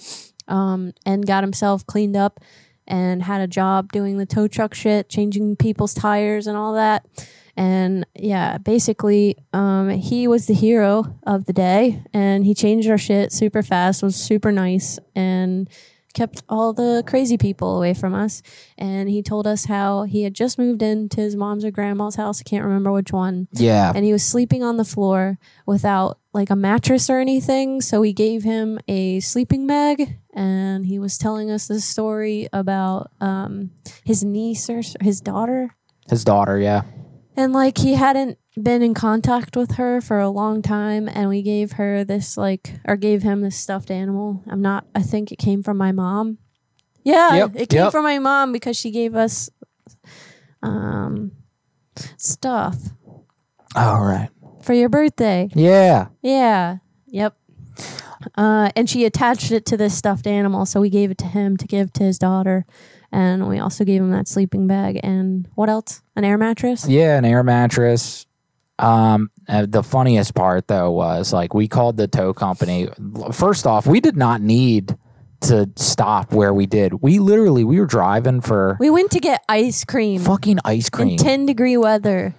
um, 0.47 0.91
and 1.05 1.25
got 1.25 1.43
himself 1.43 1.85
cleaned 1.85 2.15
up 2.17 2.39
and 2.87 3.23
had 3.23 3.41
a 3.41 3.47
job 3.47 3.91
doing 3.91 4.17
the 4.17 4.25
tow 4.25 4.47
truck 4.47 4.73
shit, 4.73 5.09
changing 5.09 5.55
people's 5.55 5.93
tires 5.93 6.45
and 6.45 6.57
all 6.57 6.73
that. 6.73 7.05
And 7.57 8.05
yeah, 8.15 8.57
basically, 8.57 9.37
um, 9.53 9.89
he 9.89 10.27
was 10.27 10.47
the 10.47 10.53
hero 10.53 11.17
of 11.23 11.45
the 11.45 11.53
day, 11.53 12.03
and 12.13 12.45
he 12.45 12.53
changed 12.53 12.89
our 12.89 12.97
shit 12.97 13.31
super 13.31 13.63
fast. 13.63 14.03
Was 14.03 14.15
super 14.15 14.51
nice 14.51 14.99
and 15.15 15.69
kept 16.15 16.41
all 16.49 16.73
the 16.73 17.03
crazy 17.05 17.37
people 17.37 17.77
away 17.77 17.93
from 17.93 18.15
us. 18.15 18.41
And 18.77 19.07
he 19.09 19.21
told 19.21 19.45
us 19.45 19.65
how 19.65 20.03
he 20.03 20.23
had 20.23 20.33
just 20.33 20.57
moved 20.57 20.81
into 20.81 21.21
his 21.21 21.35
mom's 21.35 21.63
or 21.63 21.71
grandma's 21.71 22.15
house. 22.15 22.39
I 22.39 22.43
can't 22.43 22.63
remember 22.63 22.91
which 22.91 23.11
one. 23.11 23.47
Yeah. 23.51 23.91
And 23.93 24.03
he 24.03 24.13
was 24.13 24.23
sleeping 24.23 24.63
on 24.63 24.77
the 24.77 24.85
floor 24.85 25.37
without 25.67 26.19
like 26.33 26.49
a 26.49 26.55
mattress 26.55 27.09
or 27.09 27.19
anything. 27.19 27.81
So 27.81 27.99
we 27.99 28.13
gave 28.13 28.43
him 28.43 28.79
a 28.87 29.19
sleeping 29.19 29.67
bag. 29.67 30.17
And 30.33 30.85
he 30.85 30.97
was 30.99 31.17
telling 31.17 31.51
us 31.51 31.67
this 31.67 31.85
story 31.85 32.47
about 32.51 33.11
um, 33.21 33.71
his 34.03 34.23
niece 34.23 34.69
or 34.69 34.81
his 35.01 35.21
daughter. 35.21 35.75
His 36.09 36.23
daughter, 36.23 36.57
yeah. 36.59 36.83
And 37.37 37.53
like 37.53 37.77
he 37.77 37.93
hadn't 37.95 38.37
been 38.61 38.81
in 38.81 38.93
contact 38.93 39.57
with 39.57 39.71
her 39.75 39.99
for 39.99 40.19
a 40.19 40.29
long 40.29 40.61
time 40.61 41.09
and 41.09 41.27
we 41.27 41.41
gave 41.41 41.73
her 41.73 42.03
this 42.05 42.37
like 42.37 42.73
or 42.87 42.95
gave 42.95 43.21
him 43.23 43.41
this 43.41 43.57
stuffed 43.57 43.91
animal. 43.91 44.41
I'm 44.47 44.61
not 44.61 44.85
I 44.95 45.01
think 45.01 45.31
it 45.31 45.37
came 45.37 45.61
from 45.61 45.77
my 45.77 45.91
mom. 45.91 46.37
Yeah, 47.03 47.35
Yep, 47.35 47.51
it 47.55 47.69
came 47.69 47.83
yep. 47.83 47.91
from 47.91 48.03
my 48.03 48.17
mom 48.19 48.51
because 48.51 48.77
she 48.77 48.89
gave 48.91 49.13
us 49.15 49.49
um 50.63 51.31
stuff 52.17 52.77
All 53.75 54.03
right. 54.03 54.29
for 54.61 54.73
your 54.73 54.89
birthday. 54.89 55.49
Yeah. 55.53 56.07
Yeah. 56.21 56.77
Yep. 57.07 57.35
Uh, 58.35 58.71
and 58.75 58.89
she 58.89 59.05
attached 59.05 59.51
it 59.51 59.65
to 59.67 59.77
this 59.77 59.95
stuffed 59.95 60.25
animal, 60.25 60.65
so 60.65 60.81
we 60.81 60.89
gave 60.89 61.11
it 61.11 61.17
to 61.19 61.25
him 61.27 61.57
to 61.57 61.67
give 61.67 61.93
to 61.93 62.03
his 62.03 62.17
daughter, 62.17 62.65
and 63.11 63.47
we 63.47 63.59
also 63.59 63.83
gave 63.83 64.01
him 64.01 64.11
that 64.11 64.27
sleeping 64.27 64.67
bag 64.67 64.99
and 65.03 65.47
what 65.55 65.69
else? 65.69 66.01
An 66.15 66.23
air 66.23 66.37
mattress. 66.37 66.87
Yeah, 66.87 67.17
an 67.17 67.25
air 67.25 67.43
mattress. 67.43 68.25
Um, 68.77 69.29
uh, 69.47 69.65
the 69.67 69.83
funniest 69.83 70.33
part 70.35 70.67
though 70.67 70.91
was 70.91 71.31
like 71.31 71.53
we 71.53 71.67
called 71.67 71.97
the 71.97 72.07
tow 72.07 72.33
company. 72.33 72.89
First 73.31 73.65
off, 73.65 73.87
we 73.87 73.99
did 74.01 74.17
not 74.17 74.41
need 74.41 74.97
to 75.41 75.69
stop 75.75 76.33
where 76.33 76.53
we 76.53 76.65
did. 76.65 77.01
We 77.01 77.19
literally 77.19 77.63
we 77.63 77.79
were 77.79 77.85
driving 77.85 78.41
for 78.41 78.77
We 78.79 78.89
went 78.89 79.11
to 79.11 79.19
get 79.19 79.43
ice 79.47 79.83
cream 79.85 80.21
fucking 80.21 80.59
ice 80.65 80.89
cream. 80.89 81.09
in 81.11 81.17
ten 81.17 81.45
degree 81.45 81.77
weather. 81.77 82.33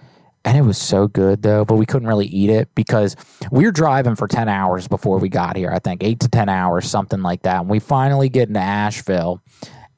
and 0.44 0.58
it 0.58 0.62
was 0.62 0.76
so 0.78 1.06
good 1.08 1.42
though, 1.42 1.64
but 1.64 1.76
we 1.76 1.86
couldn't 1.86 2.08
really 2.08 2.26
eat 2.26 2.50
it 2.50 2.68
because 2.74 3.16
we 3.50 3.64
were 3.64 3.72
driving 3.72 4.14
for 4.16 4.28
10 4.28 4.48
hours 4.48 4.86
before 4.88 5.18
we 5.18 5.28
got 5.28 5.56
here. 5.56 5.70
I 5.72 5.78
think 5.78 6.02
8 6.04 6.20
to 6.20 6.28
10 6.28 6.48
hours, 6.48 6.88
something 6.88 7.22
like 7.22 7.42
that. 7.42 7.60
And 7.62 7.68
we 7.68 7.78
finally 7.80 8.28
get 8.28 8.48
into 8.48 8.60
Asheville 8.60 9.40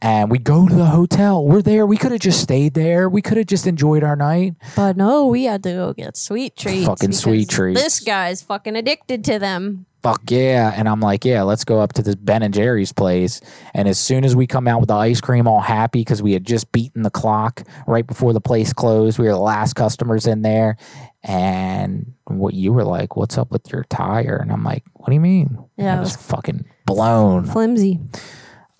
and 0.00 0.30
we 0.30 0.38
go 0.38 0.68
to 0.68 0.74
the 0.74 0.86
hotel. 0.86 1.44
We're 1.44 1.62
there. 1.62 1.86
We 1.86 1.96
could 1.96 2.12
have 2.12 2.20
just 2.20 2.40
stayed 2.40 2.74
there. 2.74 3.08
We 3.08 3.22
could 3.22 3.36
have 3.36 3.46
just 3.46 3.66
enjoyed 3.66 4.02
our 4.04 4.16
night. 4.16 4.54
But 4.76 4.96
no, 4.96 5.26
we 5.26 5.44
had 5.44 5.62
to 5.64 5.72
go 5.72 5.92
get 5.92 6.16
sweet 6.16 6.56
treats. 6.56 6.86
Fucking 6.86 7.12
sweet 7.12 7.48
because 7.48 7.56
treats. 7.56 7.82
This 7.82 8.00
guy's 8.00 8.42
fucking 8.42 8.76
addicted 8.76 9.24
to 9.24 9.38
them. 9.38 9.86
fuck 10.02 10.22
yeah. 10.30 10.72
And 10.76 10.88
I'm 10.88 11.00
like, 11.00 11.24
yeah, 11.24 11.42
let's 11.42 11.64
go 11.64 11.80
up 11.80 11.92
to 11.94 12.02
this 12.02 12.14
Ben 12.14 12.42
and 12.42 12.54
Jerry's 12.54 12.92
place. 12.92 13.40
And 13.74 13.88
as 13.88 13.98
soon 13.98 14.24
as 14.24 14.36
we 14.36 14.46
come 14.46 14.68
out 14.68 14.78
with 14.80 14.88
the 14.88 14.94
ice 14.94 15.20
cream, 15.20 15.48
all 15.48 15.60
happy 15.60 16.00
because 16.00 16.22
we 16.22 16.32
had 16.32 16.46
just 16.46 16.70
beaten 16.70 17.02
the 17.02 17.10
clock 17.10 17.64
right 17.88 18.06
before 18.06 18.32
the 18.32 18.40
place 18.40 18.72
closed. 18.72 19.18
We 19.18 19.26
were 19.26 19.32
the 19.32 19.38
last 19.38 19.74
customers 19.74 20.26
in 20.28 20.42
there. 20.42 20.76
And 21.24 22.14
what 22.26 22.54
you 22.54 22.72
were 22.72 22.84
like, 22.84 23.16
what's 23.16 23.36
up 23.36 23.50
with 23.50 23.72
your 23.72 23.84
tire? 23.90 24.36
And 24.36 24.52
I'm 24.52 24.62
like, 24.62 24.84
what 24.94 25.08
do 25.08 25.14
you 25.14 25.20
mean? 25.20 25.58
Yeah, 25.76 25.96
was 25.96 26.00
was 26.00 26.16
fucking 26.16 26.64
blown. 26.86 27.44
Flimsy. 27.46 27.98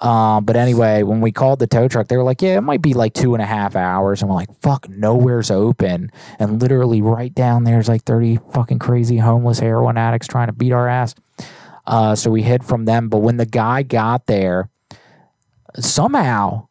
Um, 0.01 0.45
but 0.45 0.57
anyway, 0.57 1.03
when 1.03 1.21
we 1.21 1.33
called 1.33 1.59
the 1.59 1.67
tow 1.67 1.89
truck, 1.89 2.09
they 2.09 2.17
were 2.17 2.23
like, 2.23 2.41
"Yeah, 2.41 2.59
it 2.59 2.63
might 2.63 2.83
be 2.83 2.95
like 2.95 3.15
two 3.15 3.35
and 3.35 3.43
a 3.43 3.47
half 3.47 3.75
hours." 3.75 4.23
And 4.23 4.29
we're 4.29 4.37
like, 4.37 4.61
"Fuck, 4.61 4.89
nowhere's 4.89 5.51
open." 5.51 6.11
And 6.39 6.61
literally, 6.63 7.03
right 7.03 7.35
down 7.35 7.65
there's 7.65 7.89
like 7.89 8.05
thirty 8.05 8.39
fucking 8.53 8.79
crazy 8.79 9.19
homeless 9.19 9.59
heroin 9.59 9.97
addicts 9.97 10.29
trying 10.29 10.47
to 10.47 10.53
beat 10.53 10.73
our 10.73 10.89
ass. 10.89 11.15
Uh, 11.87 12.15
so 12.15 12.31
we 12.31 12.43
hid 12.43 12.65
from 12.65 12.85
them. 12.85 13.09
But 13.09 13.19
when 13.19 13.39
the 13.39 13.47
guy 13.47 13.83
got 13.83 14.27
there, 14.27 14.71
somehow 15.81 16.69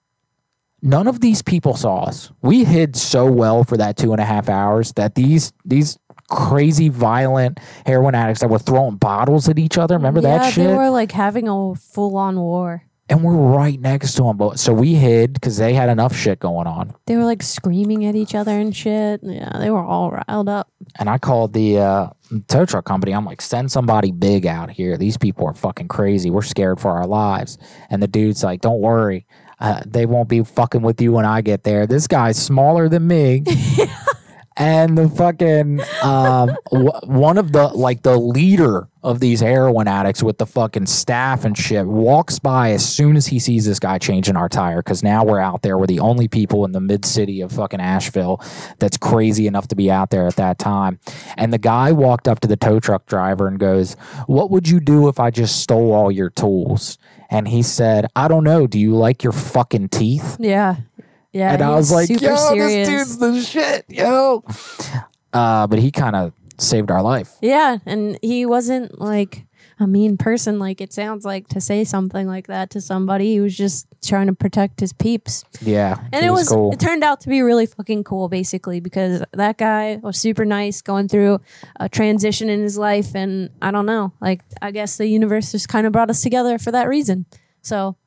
none 0.81 1.07
of 1.07 1.19
these 1.19 1.41
people 1.41 1.75
saw 1.75 2.03
us. 2.03 2.31
We 2.41 2.63
hid 2.63 2.95
so 2.95 3.29
well 3.29 3.63
for 3.63 3.77
that 3.77 3.97
two 3.97 4.13
and 4.13 4.21
a 4.21 4.25
half 4.25 4.47
hours 4.47 4.93
that 4.93 5.15
these 5.15 5.51
these 5.65 5.97
crazy 6.29 6.89
violent 6.89 7.59
heroin 7.85 8.13
addicts 8.15 8.41
that 8.41 8.49
were 8.49 8.59
throwing 8.59 8.97
bottles 8.97 9.47
at 9.49 9.59
each 9.59 9.77
other. 9.77 9.95
Remember 9.95 10.21
yeah, 10.21 10.39
that 10.39 10.53
shit? 10.53 10.67
they 10.67 10.73
were 10.73 10.89
like 10.89 11.11
having 11.11 11.47
a 11.47 11.75
full 11.75 12.17
on 12.17 12.39
war. 12.39 12.83
And 13.09 13.23
we're 13.23 13.35
right 13.35 13.79
next 13.79 14.13
to 14.15 14.23
them. 14.23 14.37
But 14.37 14.59
so 14.59 14.73
we 14.73 14.95
hid 14.95 15.33
because 15.33 15.57
they 15.57 15.73
had 15.73 15.89
enough 15.89 16.15
shit 16.15 16.39
going 16.39 16.67
on. 16.67 16.93
They 17.05 17.15
were 17.15 17.23
like 17.23 17.41
screaming 17.41 18.05
at 18.05 18.15
each 18.15 18.35
other 18.35 18.51
and 18.51 18.75
shit. 18.75 19.21
Yeah, 19.23 19.57
they 19.59 19.69
were 19.69 19.83
all 19.83 20.11
riled 20.11 20.49
up. 20.49 20.69
And 20.99 21.09
I 21.09 21.17
called 21.17 21.53
the 21.53 21.79
uh, 21.79 22.09
tow 22.47 22.65
truck 22.65 22.85
company. 22.85 23.13
I'm 23.13 23.25
like, 23.25 23.41
send 23.41 23.71
somebody 23.71 24.11
big 24.11 24.45
out 24.45 24.69
here. 24.69 24.97
These 24.97 25.17
people 25.17 25.45
are 25.47 25.53
fucking 25.53 25.87
crazy. 25.87 26.29
We're 26.29 26.41
scared 26.41 26.79
for 26.79 26.91
our 26.91 27.07
lives. 27.07 27.57
And 27.89 28.01
the 28.03 28.07
dude's 28.07 28.43
like, 28.43 28.61
don't 28.61 28.81
worry. 28.81 29.25
Uh, 29.59 29.81
they 29.85 30.05
won't 30.05 30.29
be 30.29 30.43
fucking 30.43 30.81
with 30.81 31.01
you 31.01 31.11
when 31.11 31.25
I 31.25 31.41
get 31.41 31.63
there. 31.63 31.87
This 31.87 32.07
guy's 32.07 32.37
smaller 32.41 32.89
than 32.89 33.07
me. 33.07 33.43
and 34.57 34.97
the 34.97 35.07
fucking 35.07 35.81
um, 36.01 36.55
w- 36.71 36.91
one 37.03 37.37
of 37.37 37.51
the 37.51 37.67
like 37.67 38.01
the 38.01 38.17
leader 38.17 38.87
of 39.03 39.19
these 39.19 39.39
heroin 39.39 39.87
addicts 39.87 40.23
with 40.23 40.37
the 40.37 40.45
fucking 40.45 40.85
staff 40.85 41.45
and 41.45 41.57
shit 41.57 41.85
walks 41.85 42.39
by 42.39 42.71
as 42.71 42.83
soon 42.85 43.15
as 43.15 43.27
he 43.27 43.39
sees 43.39 43.65
this 43.65 43.79
guy 43.79 43.97
changing 43.97 44.35
our 44.35 44.49
tire 44.49 44.77
because 44.77 45.03
now 45.03 45.23
we're 45.23 45.39
out 45.39 45.61
there. 45.61 45.77
We're 45.77 45.87
the 45.87 45.99
only 45.99 46.27
people 46.27 46.65
in 46.65 46.71
the 46.71 46.81
mid 46.81 47.05
city 47.05 47.41
of 47.41 47.51
fucking 47.51 47.79
asheville 47.79 48.41
that's 48.79 48.97
crazy 48.97 49.47
enough 49.47 49.67
to 49.69 49.75
be 49.75 49.89
out 49.91 50.09
there 50.09 50.27
at 50.27 50.35
that 50.37 50.57
time. 50.57 50.99
And 51.37 51.53
the 51.53 51.57
guy 51.59 51.91
walked 51.91 52.27
up 52.27 52.39
to 52.41 52.47
the 52.47 52.57
tow 52.57 52.79
truck 52.79 53.05
driver 53.05 53.47
and 53.47 53.59
goes 53.59 53.93
what 54.25 54.49
would 54.51 54.67
you 54.67 54.79
do 54.79 55.07
if 55.07 55.19
i 55.19 55.29
just 55.29 55.61
stole 55.61 55.93
all 55.93 56.11
your 56.11 56.31
tools? 56.31 56.97
And 57.29 57.47
he 57.47 57.61
said 57.61 58.07
i 58.15 58.27
don't 58.27 58.43
know. 58.43 58.65
Do 58.67 58.79
you 58.79 58.95
like 58.95 59.23
your 59.23 59.33
fucking 59.33 59.89
teeth? 59.89 60.37
Yeah. 60.39 60.77
Yeah. 61.33 61.53
and 61.53 61.61
I 61.61 61.75
was 61.75 61.91
like, 61.91 62.09
yo, 62.09 62.35
serious. 62.35 62.87
this 62.87 62.87
dude's 62.87 63.17
the 63.17 63.41
shit, 63.41 63.85
yo. 63.89 64.43
Uh, 65.33 65.67
but 65.67 65.79
he 65.79 65.91
kind 65.91 66.15
of 66.15 66.33
saved 66.57 66.89
our 66.89 67.01
life. 67.01 67.33
Yeah, 67.41 67.77
and 67.85 68.17
he 68.21 68.45
wasn't 68.45 68.99
like 68.99 69.45
a 69.79 69.85
mean 69.85 70.17
person 70.17 70.57
like 70.57 70.81
it 70.81 70.91
sounds 70.91 71.23
like 71.23 71.47
to 71.49 71.61
say 71.61 71.83
something 71.83 72.25
like 72.25 72.47
that 72.47 72.71
to 72.71 72.81
somebody. 72.81 73.33
He 73.33 73.39
was 73.39 73.55
just 73.55 73.85
trying 74.03 74.25
to 74.27 74.33
protect 74.33 74.79
his 74.79 74.91
peeps. 74.91 75.43
Yeah. 75.61 75.99
And 76.11 76.25
it 76.25 76.31
was 76.31 76.49
cool. 76.49 76.71
it 76.71 76.79
turned 76.79 77.03
out 77.03 77.21
to 77.21 77.29
be 77.29 77.41
really 77.41 77.67
fucking 77.67 78.03
cool 78.03 78.27
basically 78.27 78.79
because 78.79 79.23
that 79.33 79.57
guy 79.57 79.97
was 80.01 80.17
super 80.17 80.45
nice 80.45 80.81
going 80.81 81.07
through 81.07 81.41
a 81.79 81.87
transition 81.89 82.49
in 82.49 82.61
his 82.61 82.77
life 82.77 83.13
and 83.15 83.51
I 83.61 83.69
don't 83.69 83.85
know, 83.85 84.13
like 84.19 84.41
I 84.63 84.71
guess 84.71 84.97
the 84.97 85.07
universe 85.07 85.51
just 85.51 85.69
kind 85.69 85.85
of 85.85 85.93
brought 85.93 86.09
us 86.09 86.23
together 86.23 86.57
for 86.57 86.71
that 86.71 86.87
reason. 86.87 87.27
So, 87.61 87.97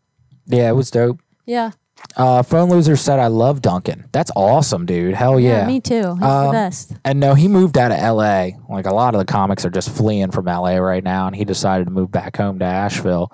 yeah, 0.47 0.71
it 0.71 0.75
was 0.75 0.91
dope. 0.91 1.21
yeah. 1.47 1.71
Uh, 2.17 2.43
Phone 2.43 2.69
Loser 2.69 2.97
said, 2.97 3.19
I 3.21 3.29
love 3.29 3.63
Duncan. 3.63 4.09
That's 4.13 4.31
awesome, 4.35 4.85
dude. 4.85 5.15
Hell 5.15 5.39
yeah. 5.39 5.67
me 5.67 5.81
too. 5.81 5.95
He's 6.15 6.19
the 6.21 6.27
Um, 6.27 6.53
best. 6.53 6.93
And 7.05 7.21
no, 7.21 7.35
he 7.35 7.47
moved 7.49 7.79
out 7.79 7.93
of 7.93 7.99
LA. 7.99 8.49
Like 8.69 8.87
a 8.87 8.93
lot 8.95 9.15
of 9.15 9.19
the 9.21 9.25
comics 9.25 9.65
are 9.65 9.71
just 9.71 9.91
fleeing 9.91 10.31
from 10.31 10.47
LA 10.47 10.77
right 10.77 11.05
now, 11.05 11.27
and 11.29 11.37
he 11.37 11.45
decided 11.45 11.85
to 11.85 11.91
move 11.91 12.11
back 12.11 12.37
home 12.37 12.59
to 12.59 12.65
Asheville. 12.65 13.33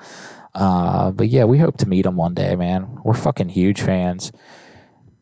Uh, 0.55 1.11
but 1.11 1.29
yeah, 1.29 1.45
we 1.45 1.59
hope 1.59 1.79
to 1.79 1.89
meet 1.89 2.07
him 2.07 2.17
one 2.17 2.35
day, 2.35 2.55
man. 2.57 2.99
We're 3.03 3.15
fucking 3.15 3.49
huge 3.49 3.81
fans. 3.81 4.31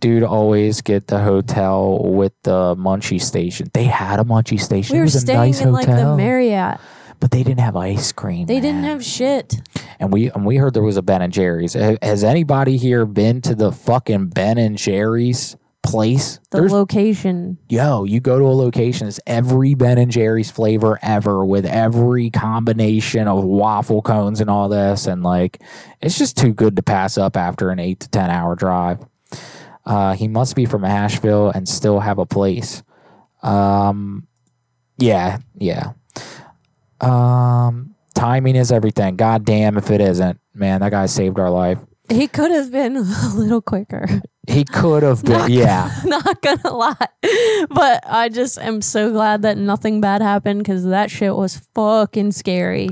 Dude, 0.00 0.22
always 0.22 0.80
get 0.82 1.06
the 1.06 1.20
hotel 1.20 1.98
with 2.04 2.32
the 2.42 2.74
munchie 2.76 3.22
station. 3.22 3.70
They 3.72 3.84
had 3.84 4.20
a 4.20 4.24
munchie 4.24 4.60
station. 4.60 4.94
We 4.94 4.98
it 4.98 5.00
were 5.00 5.04
was 5.04 5.14
a 5.14 5.20
staying 5.20 5.38
nice 5.38 5.60
in 5.60 5.72
like 5.72 5.86
the 5.86 6.14
Marriott. 6.16 6.78
but 7.20 7.30
they 7.30 7.42
didn't 7.42 7.60
have 7.60 7.74
ice 7.76 8.12
cream. 8.12 8.46
They 8.46 8.60
didn't 8.60 8.82
have 8.84 9.02
shit. 9.02 9.60
And 10.00 10.12
we 10.12 10.30
and 10.30 10.44
we 10.44 10.56
heard 10.56 10.74
there 10.74 10.82
was 10.82 10.96
a 10.96 11.02
Ben 11.02 11.22
and 11.22 11.32
Jerry's. 11.32 11.74
Has 11.74 12.24
anybody 12.24 12.76
here 12.76 13.06
been 13.06 13.40
to 13.42 13.54
the 13.54 13.72
fucking 13.72 14.28
Ben 14.28 14.58
and 14.58 14.76
Jerry's 14.76 15.56
place? 15.82 16.38
The 16.50 16.58
There's 16.58 16.72
location. 16.72 17.58
yo, 17.68 18.04
you 18.04 18.20
go 18.20 18.38
to 18.38 18.44
a 18.44 18.54
location, 18.54 19.06
it's 19.06 19.20
every 19.26 19.74
Ben 19.74 19.98
and 19.98 20.10
Jerry's 20.10 20.50
flavor 20.50 20.98
ever 21.02 21.44
with 21.44 21.66
every 21.66 22.30
combination 22.30 23.28
of 23.28 23.44
waffle 23.44 24.02
cones 24.02 24.40
and 24.40 24.48
all 24.48 24.68
this, 24.68 25.06
and 25.06 25.22
like 25.22 25.62
it's 26.00 26.18
just 26.18 26.36
too 26.36 26.52
good 26.54 26.76
to 26.76 26.82
pass 26.82 27.18
up 27.18 27.36
after 27.36 27.70
an 27.70 27.78
eight 27.78 28.00
to 28.00 28.08
ten 28.08 28.30
hour 28.30 28.54
drive. 28.54 28.98
Uh, 29.86 30.14
he 30.14 30.26
must 30.28 30.56
be 30.56 30.64
from 30.64 30.84
Asheville 30.84 31.50
and 31.50 31.68
still 31.68 32.00
have 32.00 32.18
a 32.18 32.24
place. 32.24 32.82
Um, 33.42 34.26
yeah, 34.96 35.38
yeah. 35.58 35.92
Um, 37.00 37.93
timing 38.14 38.56
is 38.56 38.72
everything. 38.72 39.16
God 39.16 39.44
damn 39.44 39.76
if 39.76 39.90
it 39.90 40.00
isn't, 40.00 40.40
man. 40.54 40.80
That 40.80 40.90
guy 40.90 41.06
saved 41.06 41.38
our 41.38 41.50
life. 41.50 41.78
He 42.08 42.26
could 42.26 42.50
have 42.50 42.70
been 42.70 42.96
a 42.96 43.30
little 43.34 43.62
quicker. 43.62 44.20
He 44.46 44.64
could 44.64 45.02
have 45.02 45.22
been, 45.24 45.32
Not- 45.38 45.50
yeah. 45.50 45.90
Not 46.04 46.42
gonna 46.42 46.70
lie. 46.72 47.08
But 47.70 48.04
I 48.06 48.28
just 48.30 48.58
am 48.58 48.82
so 48.82 49.10
glad 49.10 49.42
that 49.42 49.56
nothing 49.56 50.00
bad 50.00 50.20
happened 50.20 50.60
because 50.60 50.84
that 50.84 51.10
shit 51.10 51.34
was 51.34 51.66
fucking 51.74 52.32
scary. 52.32 52.90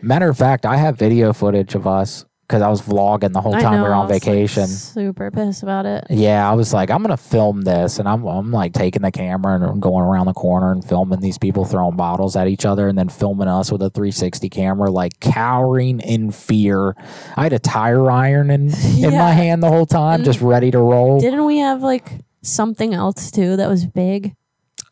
Matter 0.00 0.28
of 0.28 0.38
fact, 0.38 0.64
I 0.66 0.76
have 0.76 0.96
video 0.98 1.32
footage 1.32 1.74
of 1.74 1.86
us 1.86 2.24
because 2.52 2.60
I 2.60 2.68
was 2.68 2.82
vlogging 2.82 3.32
the 3.32 3.40
whole 3.40 3.52
time 3.54 3.72
we 3.72 3.76
know, 3.78 3.84
were 3.84 3.94
I 3.94 3.98
on 3.98 4.08
was, 4.08 4.10
like, 4.10 4.22
vacation. 4.24 4.66
super 4.66 5.30
pissed 5.30 5.62
about 5.62 5.86
it. 5.86 6.04
yeah, 6.10 6.46
I 6.48 6.52
was 6.52 6.74
like, 6.74 6.90
I'm 6.90 7.00
gonna 7.00 7.16
film 7.16 7.62
this, 7.62 7.98
and 7.98 8.06
I'm 8.06 8.26
I'm 8.26 8.50
like 8.50 8.74
taking 8.74 9.00
the 9.00 9.10
camera 9.10 9.58
and 9.58 9.80
going 9.80 10.04
around 10.04 10.26
the 10.26 10.34
corner 10.34 10.70
and 10.70 10.84
filming 10.84 11.20
these 11.20 11.38
people 11.38 11.64
throwing 11.64 11.96
bottles 11.96 12.36
at 12.36 12.48
each 12.48 12.66
other, 12.66 12.88
and 12.88 12.98
then 12.98 13.08
filming 13.08 13.48
us 13.48 13.72
with 13.72 13.80
a 13.80 13.88
360 13.88 14.50
camera, 14.50 14.90
like 14.90 15.18
cowering 15.20 16.00
in 16.00 16.30
fear. 16.30 16.94
I 17.38 17.44
had 17.44 17.54
a 17.54 17.58
tire 17.58 18.10
iron 18.10 18.50
in 18.50 18.70
in 18.98 19.12
my 19.16 19.30
hand 19.32 19.62
the 19.62 19.68
whole 19.68 19.86
time, 19.86 20.22
just 20.22 20.42
ready 20.42 20.70
to 20.72 20.78
roll. 20.78 21.20
Didn't 21.20 21.46
we 21.46 21.56
have 21.58 21.82
like 21.82 22.20
something 22.42 22.92
else 22.92 23.30
too 23.30 23.56
that 23.56 23.70
was 23.70 23.86
big? 23.86 24.34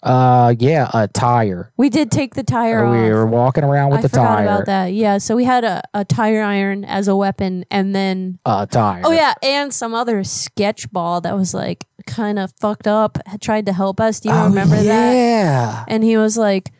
Uh, 0.02 0.54
yeah, 0.58 0.90
a 0.94 1.08
tire. 1.08 1.72
We 1.76 1.90
did 1.90 2.10
take 2.10 2.34
the 2.34 2.42
tire 2.42 2.84
off. 2.84 2.92
We 2.94 3.10
were 3.10 3.26
walking 3.26 3.64
around 3.64 3.90
with 3.90 3.98
I 3.98 4.02
the 4.02 4.08
forgot 4.08 4.36
tire. 4.36 4.44
about 4.46 4.66
that. 4.66 4.86
Yeah, 4.94 5.18
so 5.18 5.36
we 5.36 5.44
had 5.44 5.62
a, 5.64 5.82
a 5.92 6.04
tire 6.04 6.42
iron 6.42 6.84
as 6.84 7.06
a 7.06 7.14
weapon, 7.14 7.64
and 7.70 7.94
then 7.94 8.38
Uh, 8.46 8.64
tire. 8.66 9.02
oh 9.04 9.12
yeah, 9.12 9.34
and 9.42 9.72
some 9.74 9.92
other 9.94 10.24
sketch 10.24 10.90
ball 10.90 11.20
that 11.20 11.36
was 11.36 11.52
like 11.52 11.86
kind 12.06 12.38
of 12.38 12.50
fucked 12.60 12.86
up. 12.86 13.18
Had 13.26 13.42
tried 13.42 13.66
to 13.66 13.72
help 13.74 14.00
us. 14.00 14.20
Do 14.20 14.30
you 14.30 14.34
Oh, 14.34 14.44
remember 14.48 14.76
that? 14.76 14.84
yeah. 15.14 15.84
And 15.86 16.02
he 16.02 16.16
was 16.16 16.38
like, 16.38 16.72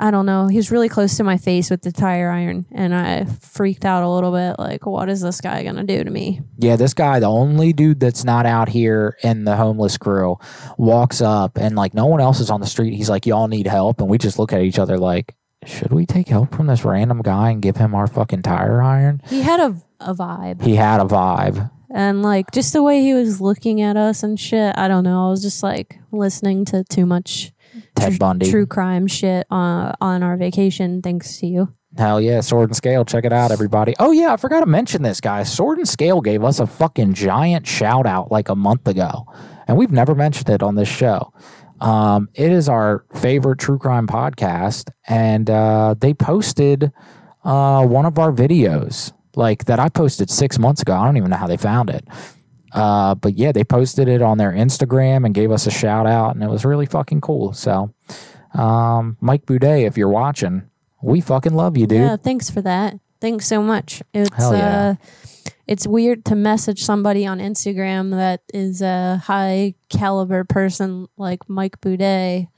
I 0.00 0.10
don't 0.10 0.26
know. 0.26 0.46
He 0.46 0.56
was 0.56 0.70
really 0.70 0.88
close 0.88 1.16
to 1.16 1.24
my 1.24 1.36
face 1.38 1.70
with 1.70 1.82
the 1.82 1.90
tire 1.92 2.30
iron, 2.30 2.66
and 2.72 2.94
I 2.94 3.24
freaked 3.24 3.84
out 3.84 4.02
a 4.04 4.08
little 4.08 4.32
bit. 4.32 4.56
Like, 4.58 4.86
what 4.86 5.08
is 5.08 5.20
this 5.20 5.40
guy 5.40 5.64
gonna 5.64 5.84
do 5.84 6.04
to 6.04 6.10
me? 6.10 6.40
Yeah, 6.58 6.76
this 6.76 6.94
guy, 6.94 7.18
the 7.18 7.26
only 7.26 7.72
dude 7.72 7.98
that's 8.00 8.24
not 8.24 8.46
out 8.46 8.68
here 8.68 9.16
in 9.22 9.44
the 9.44 9.56
homeless 9.56 9.98
crew, 9.98 10.36
walks 10.76 11.20
up 11.20 11.56
and 11.58 11.74
like 11.76 11.94
no 11.94 12.06
one 12.06 12.20
else 12.20 12.40
is 12.40 12.50
on 12.50 12.60
the 12.60 12.66
street. 12.66 12.94
He's 12.94 13.10
like, 13.10 13.26
"Y'all 13.26 13.48
need 13.48 13.66
help," 13.66 14.00
and 14.00 14.08
we 14.08 14.18
just 14.18 14.38
look 14.38 14.52
at 14.52 14.62
each 14.62 14.78
other 14.78 14.98
like, 14.98 15.34
"Should 15.64 15.92
we 15.92 16.06
take 16.06 16.28
help 16.28 16.54
from 16.54 16.66
this 16.68 16.84
random 16.84 17.20
guy 17.22 17.50
and 17.50 17.60
give 17.62 17.76
him 17.76 17.94
our 17.94 18.06
fucking 18.06 18.42
tire 18.42 18.80
iron?" 18.80 19.20
He 19.28 19.42
had 19.42 19.60
a 19.60 19.74
a 20.00 20.14
vibe, 20.14 20.62
He 20.62 20.76
had 20.76 21.00
a 21.00 21.04
vibe. 21.04 21.72
and 21.92 22.22
like 22.22 22.52
just 22.52 22.72
the 22.72 22.84
way 22.84 23.00
he 23.02 23.14
was 23.14 23.40
looking 23.40 23.80
at 23.80 23.96
us 23.96 24.22
and 24.22 24.38
shit. 24.38 24.74
I 24.78 24.86
don't 24.86 25.02
know. 25.02 25.26
I 25.26 25.30
was 25.30 25.42
just 25.42 25.60
like 25.62 25.98
listening 26.12 26.64
to 26.66 26.84
too 26.84 27.04
much 27.04 27.52
Ted 27.94 28.18
Bundy. 28.18 28.50
true 28.50 28.66
crime 28.66 29.06
shit 29.06 29.46
on 29.50 29.94
on 30.00 30.22
our 30.22 30.36
vacation. 30.36 31.02
Thanks 31.02 31.38
to 31.38 31.46
you. 31.46 31.74
Hell 31.96 32.20
yeah, 32.20 32.40
Sword 32.40 32.68
and 32.70 32.76
Scale. 32.76 33.04
Check 33.04 33.24
it 33.24 33.32
out, 33.32 33.50
everybody. 33.50 33.94
Oh 33.98 34.12
yeah, 34.12 34.32
I 34.32 34.36
forgot 34.36 34.60
to 34.60 34.66
mention 34.66 35.02
this, 35.02 35.20
guys. 35.20 35.52
Sword 35.52 35.78
and 35.78 35.88
Scale 35.88 36.20
gave 36.20 36.44
us 36.44 36.60
a 36.60 36.66
fucking 36.66 37.14
giant 37.14 37.66
shout 37.66 38.06
out 38.06 38.30
like 38.30 38.48
a 38.48 38.54
month 38.54 38.86
ago, 38.86 39.26
and 39.66 39.76
we've 39.76 39.90
never 39.90 40.14
mentioned 40.14 40.48
it 40.50 40.62
on 40.62 40.74
this 40.74 40.88
show. 40.88 41.32
Um, 41.80 42.28
it 42.34 42.52
is 42.52 42.68
our 42.68 43.04
favorite 43.14 43.58
true 43.58 43.78
crime 43.78 44.06
podcast, 44.06 44.90
and 45.06 45.48
uh, 45.48 45.94
they 45.98 46.12
posted 46.12 46.92
uh, 47.44 47.86
one 47.86 48.04
of 48.04 48.18
our 48.18 48.32
videos, 48.32 49.12
like 49.34 49.64
that 49.64 49.78
I 49.78 49.88
posted 49.88 50.28
six 50.28 50.58
months 50.58 50.82
ago. 50.82 50.94
I 50.94 51.04
don't 51.06 51.16
even 51.16 51.30
know 51.30 51.36
how 51.36 51.46
they 51.46 51.56
found 51.56 51.88
it. 51.90 52.04
Uh, 52.72 53.14
but 53.14 53.34
yeah, 53.38 53.52
they 53.52 53.64
posted 53.64 54.08
it 54.08 54.20
on 54.22 54.38
their 54.38 54.52
Instagram 54.52 55.24
and 55.24 55.34
gave 55.34 55.50
us 55.50 55.66
a 55.66 55.70
shout 55.70 56.06
out, 56.06 56.34
and 56.34 56.44
it 56.44 56.50
was 56.50 56.64
really 56.64 56.86
fucking 56.86 57.20
cool. 57.20 57.52
So, 57.52 57.92
um, 58.54 59.16
Mike 59.20 59.46
Boudet, 59.46 59.86
if 59.86 59.96
you're 59.96 60.08
watching, 60.08 60.62
we 61.02 61.20
fucking 61.20 61.54
love 61.54 61.76
you, 61.76 61.86
dude. 61.86 62.00
Yeah, 62.00 62.16
thanks 62.16 62.50
for 62.50 62.60
that. 62.62 62.98
Thanks 63.20 63.46
so 63.46 63.62
much. 63.62 64.02
It's 64.14 64.30
Hell 64.36 64.56
yeah. 64.56 64.88
uh 64.90 64.94
it's 65.66 65.86
weird 65.86 66.24
to 66.26 66.34
message 66.34 66.82
somebody 66.82 67.26
on 67.26 67.40
Instagram 67.40 68.10
that 68.12 68.40
is 68.54 68.80
a 68.80 69.18
high 69.24 69.74
caliber 69.90 70.42
person 70.44 71.08
like 71.18 71.46
Mike 71.48 71.78
Boudet 71.82 72.48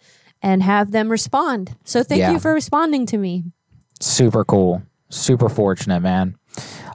and 0.42 0.62
have 0.62 0.92
them 0.92 1.08
respond. 1.08 1.76
So 1.84 2.04
thank 2.04 2.20
Yeah. 2.20 2.30
you 2.32 2.38
for 2.38 2.54
responding 2.54 3.06
to 3.06 3.18
me. 3.18 3.44
Super 4.00 4.44
cool. 4.44 4.82
Super 5.08 5.48
fortunate, 5.48 6.00
man. 6.00 6.36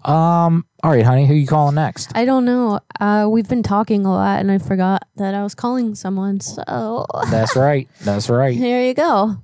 Um, 0.06 0.66
all 0.84 0.92
right, 0.92 1.04
honey, 1.04 1.26
who 1.26 1.34
you 1.34 1.48
calling 1.48 1.76
next? 1.76 2.12
I 2.16 2.26
don't 2.26 2.46
know. 2.46 2.80
Uh 3.00 3.28
we've 3.30 3.50
been 3.50 3.64
talking 3.64 4.06
a 4.06 4.12
lot 4.12 4.40
and 4.40 4.52
I 4.52 4.60
forgot 4.60 5.08
that 5.16 5.34
I 5.34 5.42
was 5.42 5.56
calling 5.56 5.96
someone. 5.96 6.40
So 6.40 7.06
That's 7.32 7.56
right. 7.56 7.90
That's 8.02 8.30
right. 8.30 8.56
here 8.56 8.84
you 8.84 8.94
go. 8.94 9.38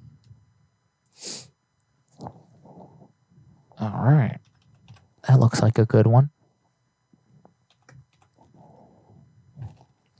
All 3.79 4.03
right. 4.03 4.37
That 5.27 5.39
looks 5.39 5.61
like 5.61 5.79
a 5.79 5.85
good 5.85 6.05
one. 6.05 6.29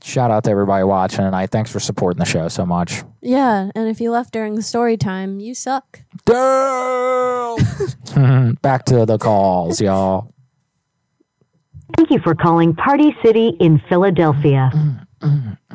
shout 0.04 0.30
out 0.30 0.44
to 0.44 0.50
everybody 0.50 0.84
watching 0.84 1.18
tonight. 1.18 1.50
Thanks 1.50 1.70
for 1.70 1.80
supporting 1.80 2.18
the 2.18 2.24
show 2.24 2.48
so 2.48 2.66
much. 2.66 3.02
Yeah, 3.20 3.70
and 3.74 3.88
if 3.88 4.00
you 4.00 4.10
left 4.10 4.32
during 4.32 4.54
the 4.54 4.62
story 4.62 4.96
time, 4.96 5.40
you 5.40 5.54
suck. 5.54 6.00
Back 8.62 8.84
to 8.86 9.06
the 9.06 9.18
calls, 9.18 9.80
y'all. 9.80 10.31
Thank 11.96 12.10
you 12.10 12.18
for 12.22 12.34
calling 12.34 12.74
Party 12.74 13.14
City 13.24 13.56
in 13.60 13.80
Philadelphia. 13.88 14.70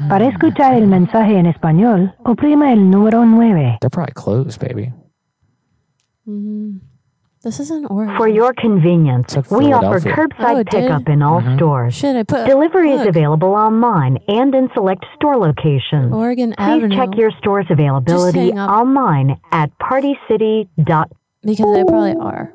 Para 0.09 0.25
escuchar 0.27 0.73
el 0.73 0.87
mensaje 0.87 1.37
en 1.37 1.45
español, 1.45 2.13
oprima 2.25 2.71
el 2.73 2.79
número 2.91 3.25
nueve. 3.25 3.77
They're 3.81 3.89
probably 3.89 4.13
closed, 4.13 4.59
baby. 4.59 4.91
hmm 6.25 6.77
This 7.43 7.59
isn't 7.61 7.85
Oregon. 7.89 8.17
For 8.17 8.27
your 8.27 8.51
convenience, 8.53 9.35
like 9.35 9.49
we 9.51 9.71
offer 9.71 10.01
Philadelphia. 10.01 10.13
curbside 10.15 10.55
Oh, 10.55 10.59
it 10.59 10.69
did? 10.69 10.81
pickup 10.81 11.07
in 11.07 11.21
all 11.21 11.39
Mhm. 11.41 11.55
stores. 11.55 11.93
Shit, 11.93 12.15
I 12.17 12.23
put 12.23 12.45
Delivery 12.45 12.91
is 12.91 12.99
look, 13.01 13.09
available 13.09 13.53
online 13.53 14.17
and 14.27 14.53
in 14.53 14.69
select 14.73 15.05
store 15.15 15.37
locations. 15.37 16.11
Oregon 16.13 16.53
Please 16.57 16.83
Avenue. 16.83 16.95
check 16.97 17.15
your 17.15 17.31
store's 17.39 17.67
availability 17.69 18.49
hang 18.49 18.57
up. 18.59 18.69
online 18.69 19.37
at 19.51 19.69
partycity.com. 19.79 21.05
because 21.43 21.73
they 21.75 21.83
probably 21.85 22.15
are. 22.19 22.51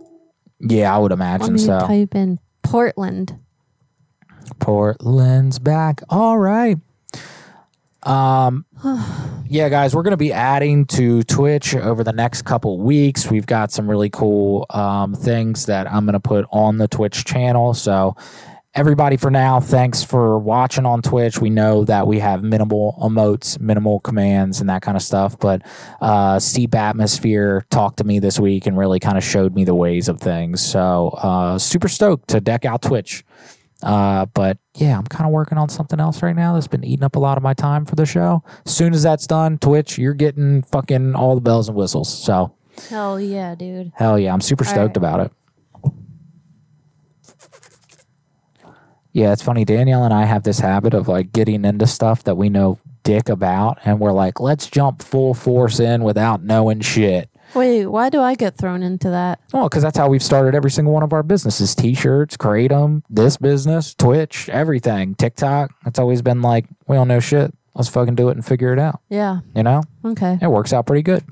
Yeah, 0.60 0.94
I 0.94 0.98
would 0.98 1.12
Let 1.12 1.18
imagine 1.18 1.52
me 1.54 1.58
so. 1.60 1.78
type 1.86 2.14
in 2.14 2.38
Portland. 2.62 3.36
Portland's 4.58 5.58
back. 5.58 6.02
All 6.08 6.38
right. 6.38 6.78
Um 8.02 8.64
yeah, 9.48 9.68
guys, 9.68 9.94
we're 9.94 10.02
going 10.02 10.12
to 10.12 10.16
be 10.16 10.32
adding 10.32 10.86
to 10.86 11.22
Twitch 11.24 11.74
over 11.74 12.02
the 12.02 12.12
next 12.12 12.42
couple 12.42 12.78
weeks. 12.78 13.30
We've 13.30 13.46
got 13.46 13.70
some 13.70 13.88
really 13.88 14.10
cool 14.10 14.66
um, 14.70 15.14
things 15.14 15.66
that 15.66 15.86
I'm 15.86 16.04
going 16.04 16.14
to 16.14 16.20
put 16.20 16.46
on 16.50 16.78
the 16.78 16.88
Twitch 16.88 17.24
channel. 17.24 17.74
So, 17.74 18.16
everybody, 18.74 19.16
for 19.16 19.30
now, 19.30 19.60
thanks 19.60 20.02
for 20.02 20.38
watching 20.38 20.86
on 20.86 21.02
Twitch. 21.02 21.38
We 21.38 21.50
know 21.50 21.84
that 21.84 22.06
we 22.06 22.18
have 22.18 22.42
minimal 22.42 22.98
emotes, 23.00 23.60
minimal 23.60 24.00
commands, 24.00 24.60
and 24.60 24.68
that 24.68 24.82
kind 24.82 24.96
of 24.96 25.02
stuff. 25.02 25.38
But 25.38 25.62
uh, 26.00 26.40
Steep 26.40 26.74
Atmosphere 26.74 27.64
talked 27.70 27.98
to 27.98 28.04
me 28.04 28.18
this 28.18 28.40
week 28.40 28.66
and 28.66 28.76
really 28.76 28.98
kind 28.98 29.16
of 29.16 29.22
showed 29.22 29.54
me 29.54 29.64
the 29.64 29.74
ways 29.74 30.08
of 30.08 30.18
things. 30.18 30.64
So, 30.64 31.10
uh, 31.18 31.58
super 31.58 31.88
stoked 31.88 32.28
to 32.28 32.40
deck 32.40 32.64
out 32.64 32.82
Twitch. 32.82 33.24
Uh, 33.82 34.26
but 34.26 34.58
yeah, 34.74 34.96
I'm 34.96 35.04
kind 35.06 35.26
of 35.26 35.32
working 35.32 35.58
on 35.58 35.68
something 35.68 35.98
else 36.00 36.22
right 36.22 36.36
now 36.36 36.54
that's 36.54 36.68
been 36.68 36.84
eating 36.84 37.04
up 37.04 37.16
a 37.16 37.18
lot 37.18 37.36
of 37.36 37.42
my 37.42 37.54
time 37.54 37.84
for 37.84 37.94
the 37.96 38.06
show. 38.06 38.42
As 38.64 38.74
soon 38.74 38.94
as 38.94 39.02
that's 39.02 39.26
done, 39.26 39.58
Twitch, 39.58 39.98
you're 39.98 40.14
getting 40.14 40.62
fucking 40.62 41.14
all 41.14 41.34
the 41.34 41.40
bells 41.40 41.68
and 41.68 41.76
whistles. 41.76 42.12
So 42.22 42.54
Hell 42.88 43.20
yeah, 43.20 43.54
dude. 43.54 43.92
hell 43.96 44.18
yeah, 44.18 44.32
I'm 44.32 44.40
super 44.40 44.64
All 44.64 44.70
stoked 44.70 44.96
right. 44.96 44.96
about 44.96 45.20
it. 45.20 45.32
Yeah, 49.12 49.32
it's 49.32 49.42
funny. 49.42 49.64
Danielle 49.66 50.04
and 50.04 50.14
I 50.14 50.24
have 50.24 50.42
this 50.42 50.58
habit 50.58 50.94
of 50.94 51.06
like 51.06 51.32
getting 51.32 51.64
into 51.66 51.86
stuff 51.86 52.24
that 52.24 52.36
we 52.36 52.48
know 52.48 52.78
dick 53.02 53.28
about, 53.28 53.78
and 53.84 54.00
we're 54.00 54.12
like, 54.12 54.40
let's 54.40 54.68
jump 54.68 55.02
full 55.02 55.34
force 55.34 55.80
in 55.80 56.02
without 56.02 56.42
knowing 56.42 56.80
shit. 56.80 57.28
Wait, 57.54 57.86
why 57.86 58.08
do 58.08 58.20
I 58.20 58.34
get 58.34 58.56
thrown 58.56 58.82
into 58.82 59.10
that? 59.10 59.40
Oh, 59.52 59.58
well, 59.60 59.68
because 59.68 59.82
that's 59.82 59.98
how 59.98 60.08
we've 60.08 60.22
started 60.22 60.54
every 60.54 60.70
single 60.70 60.92
one 60.94 61.02
of 61.02 61.12
our 61.12 61.22
businesses 61.22 61.74
t-shirts, 61.74 62.36
Kratom, 62.36 63.02
this 63.10 63.36
business, 63.36 63.94
Twitch, 63.94 64.48
everything, 64.48 65.14
TikTok. 65.14 65.72
It's 65.86 65.98
always 65.98 66.22
been 66.22 66.40
like, 66.42 66.66
we 66.86 66.96
don't 66.96 67.08
know 67.08 67.20
shit. 67.20 67.52
Let's 67.74 67.88
fucking 67.88 68.14
do 68.14 68.28
it 68.28 68.36
and 68.36 68.44
figure 68.44 68.72
it 68.72 68.78
out. 68.78 69.00
Yeah. 69.08 69.40
You 69.54 69.62
know? 69.62 69.82
Okay. 70.04 70.38
It 70.40 70.48
works 70.50 70.72
out 70.72 70.86
pretty 70.86 71.02
good. 71.02 71.24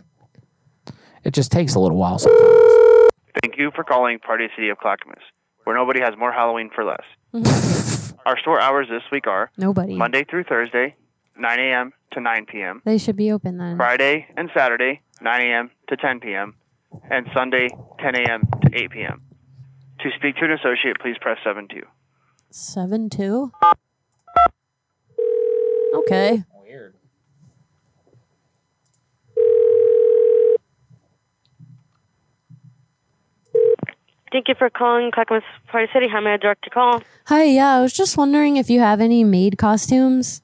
It 1.24 1.32
just 1.34 1.52
takes 1.52 1.74
a 1.74 1.80
little 1.80 1.98
while 1.98 2.18
sometimes. 2.18 3.10
Thank 3.42 3.58
you 3.58 3.70
for 3.74 3.84
calling 3.84 4.18
Party 4.18 4.48
City 4.56 4.70
of 4.70 4.78
Clackamas, 4.78 5.22
where 5.64 5.76
nobody 5.76 6.00
has 6.00 6.14
more 6.18 6.32
Halloween 6.32 6.70
for 6.74 6.84
less. 6.84 7.04
Our 8.26 8.38
store 8.38 8.60
hours 8.60 8.86
this 8.90 9.02
week 9.12 9.26
are 9.26 9.50
Nobody. 9.56 9.96
Monday 9.96 10.24
through 10.24 10.44
Thursday, 10.44 10.94
9 11.38 11.58
a.m. 11.58 11.92
to 12.12 12.20
9 12.20 12.46
p.m. 12.46 12.82
They 12.84 12.98
should 12.98 13.16
be 13.16 13.32
open 13.32 13.58
then. 13.58 13.76
Friday 13.76 14.26
and 14.36 14.50
Saturday, 14.54 15.00
9 15.22 15.40
a.m. 15.40 15.70
to 15.90 15.96
10 15.96 16.20
p.m. 16.20 16.54
And 17.10 17.26
Sunday, 17.34 17.68
10 18.00 18.14
a.m. 18.16 18.48
to 18.62 18.74
8 18.74 18.90
p.m. 18.90 19.22
To 20.00 20.10
speak 20.16 20.36
to 20.36 20.44
an 20.46 20.52
associate, 20.52 20.98
please 21.00 21.16
press 21.20 21.38
7 21.44 21.68
2. 21.68 21.82
Seven 22.52 23.08
two. 23.08 23.52
Okay. 25.94 26.42
Weird. 26.62 26.94
Thank 34.32 34.48
you 34.48 34.54
for 34.58 34.68
calling 34.70 35.10
Clackamas 35.12 35.42
Party 35.68 35.86
City. 35.92 36.06
How 36.08 36.20
may 36.20 36.34
I 36.34 36.36
direct 36.38 36.66
your 36.66 36.72
call? 36.72 37.02
Hi, 37.26 37.44
yeah, 37.44 37.76
I 37.76 37.80
was 37.80 37.92
just 37.92 38.16
wondering 38.16 38.56
if 38.56 38.68
you 38.68 38.80
have 38.80 39.00
any 39.00 39.22
maid 39.22 39.58
costumes. 39.58 40.42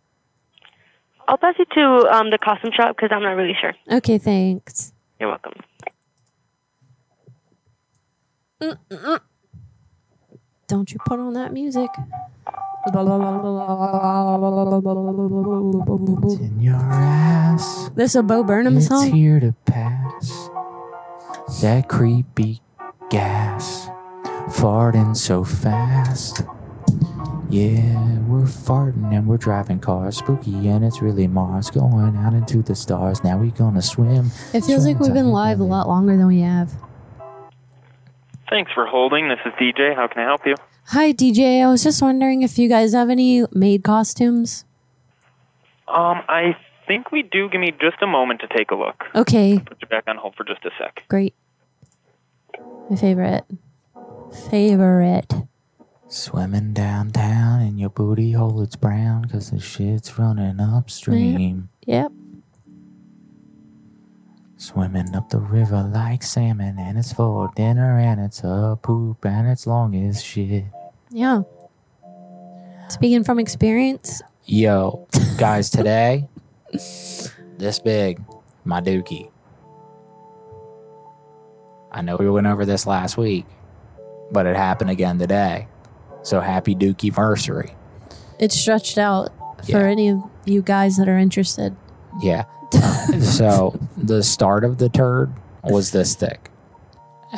I'll 1.28 1.38
pass 1.38 1.54
you 1.58 1.64
to 1.64 2.08
um, 2.12 2.30
the 2.30 2.38
costume 2.38 2.70
shop 2.72 2.96
because 2.96 3.10
I'm 3.12 3.22
not 3.22 3.32
really 3.32 3.56
sure. 3.60 3.74
Okay, 3.90 4.18
thanks. 4.18 4.92
You're 5.20 5.30
welcome. 5.30 5.52
Don't 10.68 10.92
you 10.92 10.98
put 11.06 11.20
on 11.20 11.34
that 11.34 11.52
music. 11.52 11.90
In 16.40 16.60
your 16.60 16.76
ass. 16.76 17.90
This 17.94 18.14
a 18.14 18.22
Bo 18.22 18.44
Burnham 18.44 18.76
It's 18.76 18.88
song? 18.88 19.10
here 19.12 19.40
to 19.40 19.52
pass. 19.64 20.50
That 21.62 21.88
creepy 21.88 22.60
gas. 23.10 23.88
Farting 24.48 25.16
so 25.16 25.42
fast. 25.44 26.42
Yeah, 27.48 28.18
we're 28.26 28.42
farting 28.42 29.14
and 29.14 29.26
we're 29.26 29.36
driving 29.36 29.78
cars. 29.78 30.16
Spooky 30.16 30.68
and 30.68 30.84
it's 30.84 31.00
really 31.00 31.26
Mars. 31.28 31.70
Going 31.70 32.16
out 32.16 32.32
into 32.34 32.62
the 32.62 32.74
stars. 32.74 33.22
Now 33.22 33.38
we're 33.38 33.50
gonna 33.52 33.82
swim. 33.82 34.30
It 34.52 34.64
feels 34.64 34.84
like 34.84 34.98
we've 34.98 35.14
been 35.14 35.30
live 35.30 35.60
a 35.60 35.64
lot 35.64 35.86
longer 35.86 36.16
than 36.16 36.26
we 36.26 36.40
have. 36.40 36.72
Thanks 38.50 38.72
for 38.72 38.86
holding. 38.86 39.28
This 39.28 39.38
is 39.46 39.52
DJ. 39.54 39.94
How 39.94 40.06
can 40.08 40.22
I 40.22 40.24
help 40.24 40.46
you? 40.46 40.54
Hi, 40.86 41.12
DJ. 41.12 41.62
I 41.62 41.68
was 41.68 41.82
just 41.84 42.00
wondering 42.02 42.42
if 42.42 42.58
you 42.58 42.68
guys 42.68 42.92
have 42.94 43.10
any 43.10 43.44
maid 43.52 43.82
costumes. 43.84 44.64
Um, 45.88 46.22
I 46.28 46.56
think 46.86 47.10
we 47.12 47.22
do. 47.22 47.48
Give 47.48 47.60
me 47.60 47.72
just 47.80 48.02
a 48.02 48.06
moment 48.06 48.40
to 48.40 48.48
take 48.56 48.70
a 48.70 48.74
look. 48.76 49.04
Okay, 49.14 49.58
Put 49.64 49.78
you 49.82 49.88
back 49.88 50.04
on 50.08 50.16
hold 50.16 50.34
for 50.36 50.44
just 50.44 50.64
a 50.64 50.70
sec. 50.78 51.02
great. 51.08 51.34
My 52.90 52.96
favorite. 52.96 53.44
Favorite. 54.50 55.32
Swimming 56.16 56.72
downtown 56.72 57.60
in 57.60 57.76
your 57.76 57.90
booty 57.90 58.32
hole, 58.32 58.62
it's 58.62 58.74
brown 58.74 59.20
because 59.20 59.50
the 59.50 59.60
shit's 59.60 60.18
running 60.18 60.58
upstream. 60.60 61.68
Yep. 61.84 62.10
Swimming 64.56 65.14
up 65.14 65.28
the 65.28 65.38
river 65.38 65.82
like 65.82 66.22
salmon, 66.22 66.78
and 66.78 66.96
it's 66.96 67.12
for 67.12 67.50
dinner, 67.54 67.98
and 67.98 68.18
it's 68.18 68.40
a 68.42 68.78
poop, 68.80 69.26
and 69.26 69.46
it's 69.46 69.66
long 69.66 69.94
as 69.94 70.24
shit. 70.24 70.64
Yeah. 71.10 71.42
Speaking 72.88 73.22
from 73.22 73.38
experience, 73.38 74.22
Yo, 74.46 75.06
guys, 75.36 75.68
today, 75.68 76.26
this 76.72 77.78
big, 77.84 78.22
my 78.64 78.80
dookie. 78.80 79.30
I 81.92 82.00
know 82.00 82.16
we 82.16 82.30
went 82.30 82.46
over 82.46 82.64
this 82.64 82.86
last 82.86 83.18
week, 83.18 83.44
but 84.30 84.46
it 84.46 84.56
happened 84.56 84.88
again 84.88 85.18
today. 85.18 85.68
So 86.26 86.40
happy 86.40 86.74
dookie 86.74 87.04
anniversary. 87.04 87.72
it's 88.40 88.56
stretched 88.56 88.98
out 88.98 89.30
for 89.64 89.78
Yeah. 89.80 89.86
any 89.86 90.08
of 90.08 90.22
you 90.44 90.60
guys 90.60 90.96
that 90.96 91.08
are 91.08 91.16
interested. 91.18 91.76
Yeah. 92.20 92.44
Uh, 92.74 93.20
so 93.20 93.78
the 93.96 94.22
start 94.24 94.64
of 94.64 94.78
the 94.78 94.88
turd 94.88 95.32
was 95.62 95.92
this 95.92 96.16
thick. 96.16 96.50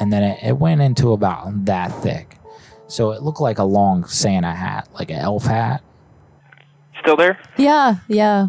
And 0.01 0.10
then 0.10 0.23
it, 0.23 0.39
it 0.43 0.56
went 0.56 0.81
into 0.81 1.12
about 1.12 1.66
that 1.66 1.89
thick. 2.02 2.39
So 2.86 3.10
it 3.10 3.23
looked 3.23 3.40
like 3.43 3.59
a 3.59 3.65
long 3.65 4.05
Santa 4.06 4.55
hat, 4.55 4.89
like 4.94 5.10
an 5.10 5.19
elf 5.19 5.44
hat. 5.44 5.82
Still 7.02 7.16
there? 7.16 7.39
Yeah, 7.59 7.97
yeah. 8.09 8.48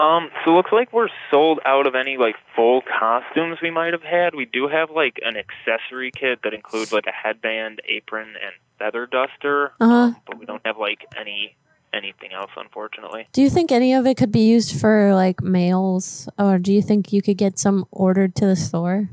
Um, 0.00 0.30
so 0.44 0.52
it 0.52 0.54
looks 0.54 0.70
like 0.72 0.92
we're 0.92 1.08
sold 1.30 1.58
out 1.64 1.86
of 1.86 1.94
any 1.96 2.16
like 2.16 2.36
full 2.54 2.82
costumes 2.82 3.58
we 3.60 3.70
might 3.70 3.92
have 3.92 4.02
had. 4.02 4.34
We 4.34 4.44
do 4.44 4.68
have 4.68 4.90
like 4.90 5.18
an 5.24 5.36
accessory 5.36 6.12
kit 6.12 6.40
that 6.44 6.54
includes 6.54 6.92
like 6.92 7.06
a 7.06 7.12
headband, 7.12 7.80
apron, 7.88 8.28
and 8.28 8.52
feather 8.78 9.06
duster, 9.06 9.72
Uh 9.80 9.88
huh. 9.88 10.20
but 10.26 10.38
we 10.38 10.46
don't 10.46 10.64
have 10.64 10.78
like 10.78 11.04
any 11.18 11.56
anything 11.92 12.32
else, 12.32 12.50
unfortunately. 12.56 13.26
Do 13.32 13.42
you 13.42 13.50
think 13.50 13.72
any 13.72 13.92
of 13.94 14.06
it 14.06 14.16
could 14.16 14.30
be 14.30 14.46
used 14.48 14.78
for 14.80 15.14
like 15.14 15.42
mails, 15.42 16.28
or 16.38 16.58
do 16.58 16.72
you 16.72 16.82
think 16.82 17.12
you 17.12 17.20
could 17.20 17.36
get 17.38 17.58
some 17.58 17.84
ordered 17.90 18.36
to 18.36 18.46
the 18.46 18.56
store? 18.56 19.08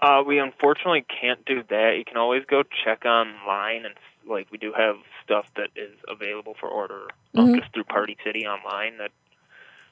Uh, 0.00 0.22
we 0.24 0.38
unfortunately 0.38 1.04
can't 1.20 1.44
do 1.46 1.64
that. 1.68 1.94
You 1.98 2.04
can 2.04 2.16
always 2.16 2.44
go 2.44 2.62
check 2.84 3.04
online, 3.04 3.84
and 3.84 3.94
like 4.28 4.46
we 4.52 4.58
do 4.58 4.72
have 4.76 4.96
stuff 5.24 5.46
that 5.56 5.70
is 5.74 5.96
available 6.06 6.54
for 6.60 6.68
order 6.68 7.08
um, 7.36 7.48
Mhm. 7.48 7.60
just 7.60 7.72
through 7.74 7.84
Party 7.84 8.16
City 8.22 8.46
online 8.46 8.98
that 8.98 9.10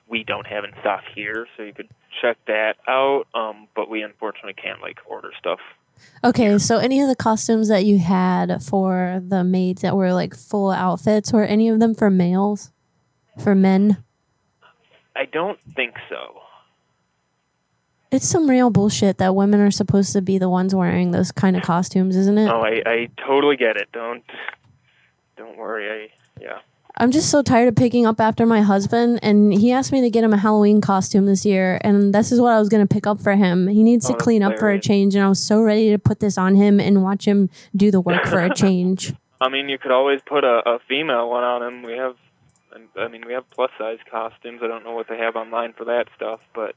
we 0.08 0.24
don't 0.24 0.46
have 0.46 0.64
in 0.64 0.72
stock 0.80 1.02
here. 1.14 1.46
So 1.56 1.62
you 1.62 1.72
could 1.72 1.88
check 2.20 2.38
that 2.46 2.76
out. 2.88 3.26
Um, 3.34 3.68
but 3.74 3.88
we 3.90 4.02
unfortunately 4.02 4.54
can't 4.54 4.80
like 4.80 4.98
order 5.06 5.30
stuff. 5.38 5.60
Okay, 6.22 6.58
so 6.58 6.76
any 6.76 7.00
of 7.00 7.08
the 7.08 7.16
costumes 7.16 7.68
that 7.68 7.86
you 7.86 7.98
had 7.98 8.62
for 8.62 9.22
the 9.26 9.42
maids 9.42 9.80
that 9.80 9.96
were 9.96 10.12
like 10.12 10.34
full 10.34 10.70
outfits, 10.70 11.32
were 11.32 11.44
any 11.44 11.70
of 11.70 11.80
them 11.80 11.94
for 11.94 12.10
males? 12.10 12.70
for 13.38 13.54
men? 13.54 14.02
I 15.14 15.24
don't 15.24 15.58
think 15.74 15.94
so. 16.08 16.40
It's 18.10 18.26
some 18.26 18.48
real 18.48 18.70
bullshit 18.70 19.18
that 19.18 19.34
women 19.34 19.60
are 19.60 19.70
supposed 19.70 20.12
to 20.12 20.22
be 20.22 20.38
the 20.38 20.48
ones 20.48 20.74
wearing 20.74 21.10
those 21.10 21.32
kind 21.32 21.56
of 21.56 21.62
costumes, 21.62 22.16
isn't 22.16 22.38
it? 22.38 22.48
Oh, 22.48 22.62
I, 22.62 22.82
I 22.86 23.08
totally 23.26 23.56
get 23.56 23.76
it. 23.76 23.88
Don't 23.92 24.24
don't 25.36 25.56
worry. 25.58 25.90
I 25.90 26.40
yeah. 26.40 26.58
I'm 26.98 27.10
just 27.10 27.30
so 27.30 27.42
tired 27.42 27.68
of 27.68 27.76
picking 27.76 28.06
up 28.06 28.20
after 28.20 28.46
my 28.46 28.62
husband, 28.62 29.18
and 29.22 29.52
he 29.52 29.70
asked 29.70 29.92
me 29.92 30.00
to 30.00 30.08
get 30.10 30.24
him 30.24 30.32
a 30.32 30.38
Halloween 30.38 30.80
costume 30.80 31.26
this 31.26 31.44
year, 31.44 31.78
and 31.82 32.14
this 32.14 32.32
is 32.32 32.40
what 32.40 32.52
I 32.52 32.58
was 32.58 32.68
gonna 32.70 32.86
pick 32.86 33.06
up 33.06 33.20
for 33.20 33.34
him. 33.34 33.68
He 33.68 33.82
needs 33.82 34.08
Oh, 34.08 34.14
to 34.14 34.18
clean 34.18 34.42
up 34.42 34.58
for 34.58 34.70
a 34.70 34.80
change, 34.80 35.14
and 35.14 35.22
I 35.22 35.28
was 35.28 35.42
so 35.42 35.60
ready 35.60 35.90
to 35.90 35.98
put 35.98 36.20
this 36.20 36.38
on 36.38 36.54
him 36.54 36.80
and 36.80 37.02
watch 37.02 37.26
him 37.26 37.50
do 37.76 37.90
the 37.90 38.00
work 38.00 38.24
for 38.24 38.38
a 38.40 38.54
change. 38.54 39.12
I 39.40 39.50
mean, 39.50 39.68
you 39.68 39.76
could 39.76 39.90
always 39.90 40.20
put 40.24 40.44
a, 40.44 40.62
a 40.66 40.78
female 40.88 41.28
one 41.28 41.44
on 41.44 41.62
him. 41.62 41.82
We 41.82 41.92
have, 41.98 42.16
I 42.96 43.08
mean, 43.08 43.26
we 43.26 43.34
have 43.34 43.48
plus 43.50 43.70
size 43.76 43.98
costumes. 44.10 44.60
I 44.62 44.66
don't 44.66 44.82
know 44.82 44.94
what 44.94 45.08
they 45.08 45.18
have 45.18 45.36
online 45.36 45.74
for 45.74 45.84
that 45.84 46.06
stuff, 46.16 46.40
but 46.54 46.74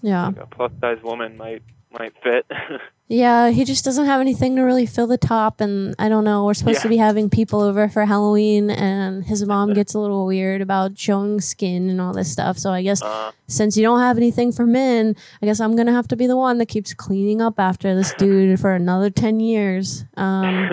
Yeah. 0.00 0.30
a 0.40 0.46
plus 0.46 0.72
size 0.80 1.02
woman 1.02 1.36
might 1.36 1.62
might 1.92 2.12
fit. 2.22 2.46
Yeah, 3.08 3.50
he 3.50 3.64
just 3.64 3.84
doesn't 3.84 4.06
have 4.06 4.20
anything 4.20 4.56
to 4.56 4.62
really 4.62 4.84
fill 4.84 5.06
the 5.06 5.16
top, 5.16 5.60
and 5.60 5.94
I 5.96 6.08
don't 6.08 6.24
know. 6.24 6.44
We're 6.44 6.54
supposed 6.54 6.82
to 6.82 6.88
be 6.88 6.96
having 6.96 7.30
people 7.30 7.60
over 7.60 7.88
for 7.88 8.04
Halloween, 8.04 8.68
and 8.68 9.22
his 9.22 9.46
mom 9.46 9.74
gets 9.74 9.94
a 9.94 10.00
little 10.00 10.26
weird 10.26 10.60
about 10.60 10.98
showing 10.98 11.40
skin 11.40 11.88
and 11.88 12.00
all 12.00 12.12
this 12.12 12.32
stuff. 12.32 12.58
So 12.58 12.72
I 12.72 12.82
guess 12.82 13.00
Uh, 13.02 13.30
since 13.46 13.76
you 13.76 13.84
don't 13.84 14.00
have 14.00 14.16
anything 14.16 14.50
for 14.50 14.66
men, 14.66 15.14
I 15.40 15.46
guess 15.46 15.60
I'm 15.60 15.76
gonna 15.76 15.92
have 15.92 16.08
to 16.08 16.16
be 16.16 16.26
the 16.26 16.36
one 16.36 16.58
that 16.58 16.66
keeps 16.66 16.94
cleaning 16.94 17.40
up 17.40 17.60
after 17.60 17.94
this 17.94 18.12
dude 18.18 18.58
for 18.58 18.74
another 18.74 19.08
ten 19.08 19.38
years. 19.38 20.04
Um, 20.16 20.68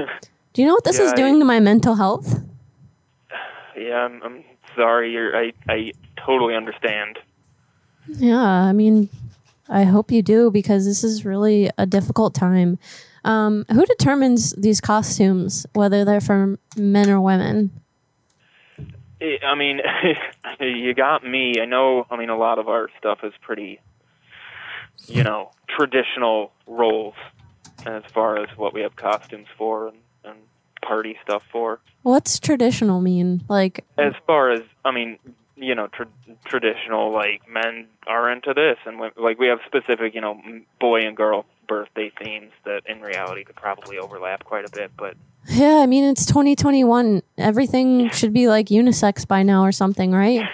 do 0.53 0.63
you 0.63 0.67
know 0.67 0.73
what 0.73 0.85
this 0.85 0.97
Yeah, 0.97 1.05
is 1.05 1.11
I- 1.11 1.15
doing 1.15 1.37
to 1.37 1.45
my 1.45 1.59
mental 1.59 1.93
health? 1.93 2.41
yeah, 3.77 4.05
I'm, 4.05 4.23
I'm 4.23 4.43
sorry. 4.75 5.11
You're, 5.11 5.37
I 5.37 5.53
I 5.69 5.91
totally 6.25 6.55
understand. 6.55 7.19
Yeah, 8.07 8.41
I 8.41 8.73
mean, 8.73 9.09
I 9.73 9.83
hope 9.85 10.11
you 10.11 10.21
do 10.21 10.51
because 10.51 10.85
this 10.85 11.03
is 11.03 11.25
really 11.25 11.69
a 11.79 11.85
difficult 11.87 12.35
time. 12.35 12.77
Um, 13.25 13.65
who 13.71 13.85
determines 13.85 14.51
these 14.53 14.79
costumes, 14.79 15.65
whether 15.73 16.05
they're 16.05 16.21
for 16.21 16.59
men 16.77 17.09
or 17.09 17.19
women? 17.19 17.71
I 19.19 19.37
I 19.43 19.55
mean, 19.55 19.79
you 20.59 20.93
got 20.93 21.25
me. 21.25 21.55
I 21.59 21.65
know. 21.65 22.05
I 22.11 22.17
mean, 22.17 22.29
a 22.29 22.37
lot 22.37 22.59
of 22.59 22.67
our 22.67 22.89
stuff 22.99 23.19
is 23.23 23.33
pretty, 23.41 23.79
you 25.07 25.23
know, 25.23 25.51
traditional 25.67 26.51
roles 26.67 27.15
as 27.85 28.03
far 28.13 28.37
as 28.37 28.49
what 28.57 28.73
we 28.73 28.81
have 28.81 28.95
costumes 28.95 29.47
for 29.57 29.87
and, 29.87 29.97
and 30.23 30.39
party 30.85 31.17
stuff 31.23 31.43
for. 31.51 31.79
What's 32.03 32.39
traditional 32.39 33.01
mean? 33.01 33.43
Like, 33.47 33.85
As 33.97 34.13
far 34.27 34.51
as 34.51 34.61
I 34.85 34.91
mean, 34.91 35.17
you 35.55 35.75
know, 35.75 35.87
tra- 35.87 36.07
traditional 36.45 37.11
like 37.11 37.47
men 37.49 37.87
are 38.07 38.29
into 38.31 38.53
this, 38.53 38.77
and 38.85 38.99
we, 38.99 39.09
like 39.17 39.39
we 39.39 39.47
have 39.47 39.59
specific, 39.65 40.15
you 40.15 40.21
know, 40.21 40.41
boy 40.79 41.01
and 41.01 41.15
girl 41.15 41.45
birthday 41.67 42.11
themes 42.21 42.51
that 42.65 42.81
in 42.85 43.01
reality 43.01 43.43
could 43.43 43.55
probably 43.55 43.97
overlap 43.97 44.43
quite 44.43 44.65
a 44.65 44.71
bit, 44.71 44.91
but 44.97 45.15
yeah, 45.47 45.77
I 45.77 45.87
mean, 45.87 46.05
it's 46.05 46.25
2021. 46.25 47.21
Everything 47.37 48.09
should 48.11 48.33
be 48.33 48.47
like 48.47 48.67
unisex 48.67 49.27
by 49.27 49.43
now 49.43 49.63
or 49.63 49.71
something, 49.71 50.11
right? 50.11 50.47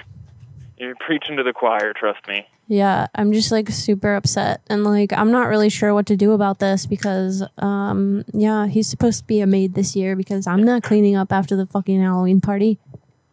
you're 0.80 0.96
preaching 0.96 1.38
to 1.38 1.44
the 1.44 1.54
choir. 1.54 1.94
Trust 1.94 2.28
me. 2.28 2.48
Yeah, 2.68 3.08
I'm 3.16 3.34
just 3.34 3.52
like 3.52 3.70
super 3.70 4.16
upset 4.16 4.62
and 4.70 4.84
like 4.84 5.12
I'm 5.12 5.32
not 5.32 5.48
really 5.48 5.70
sure 5.70 5.94
what 5.94 6.06
to 6.06 6.16
do 6.16 6.34
about 6.34 6.60
this 6.60 6.86
because 6.86 7.44
um 7.58 8.24
yeah, 8.32 8.68
he's 8.68 8.88
supposed 8.88 9.20
to 9.22 9.26
be 9.26 9.42
a 9.42 9.48
maid 9.48 9.74
this 9.74 9.96
year 9.96 10.16
because 10.16 10.46
I'm 10.46 10.64
not 10.64 10.84
cleaning 10.84 11.16
up 11.16 11.32
after 11.32 11.56
the 11.56 11.66
fucking 11.66 12.00
Halloween 12.00 12.42
party. 12.42 12.78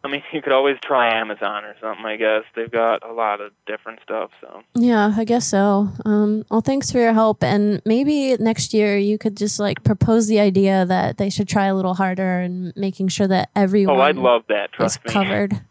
I 0.07 0.11
mean, 0.11 0.23
you 0.31 0.41
could 0.41 0.53
always 0.53 0.77
try 0.81 1.13
Amazon 1.13 1.65
or 1.65 1.75
something. 1.81 2.05
I 2.05 2.15
guess 2.15 2.43
they've 2.55 2.71
got 2.71 3.07
a 3.07 3.13
lot 3.13 3.41
of 3.41 3.51
different 3.65 3.99
stuff. 4.03 4.31
So 4.41 4.63
Yeah, 4.73 5.13
I 5.15 5.23
guess 5.23 5.45
so. 5.45 5.89
Um 6.05 6.45
well, 6.49 6.61
thanks 6.61 6.91
for 6.91 6.99
your 6.99 7.13
help 7.13 7.43
and 7.43 7.81
maybe 7.85 8.37
next 8.37 8.73
year 8.73 8.97
you 8.97 9.17
could 9.17 9.35
just 9.35 9.59
like 9.59 9.83
propose 9.83 10.27
the 10.27 10.39
idea 10.39 10.85
that 10.85 11.17
they 11.17 11.29
should 11.29 11.47
try 11.47 11.65
a 11.65 11.75
little 11.75 11.95
harder 11.95 12.39
and 12.39 12.73
making 12.75 13.09
sure 13.09 13.27
that 13.27 13.49
everyone 13.55 13.97
oh, 13.97 14.01
I'd 14.01 14.15
love 14.15 14.43
that. 14.49 14.69
is 14.69 14.75
Trust 14.75 15.05
me. 15.05 15.13
covered. 15.13 15.61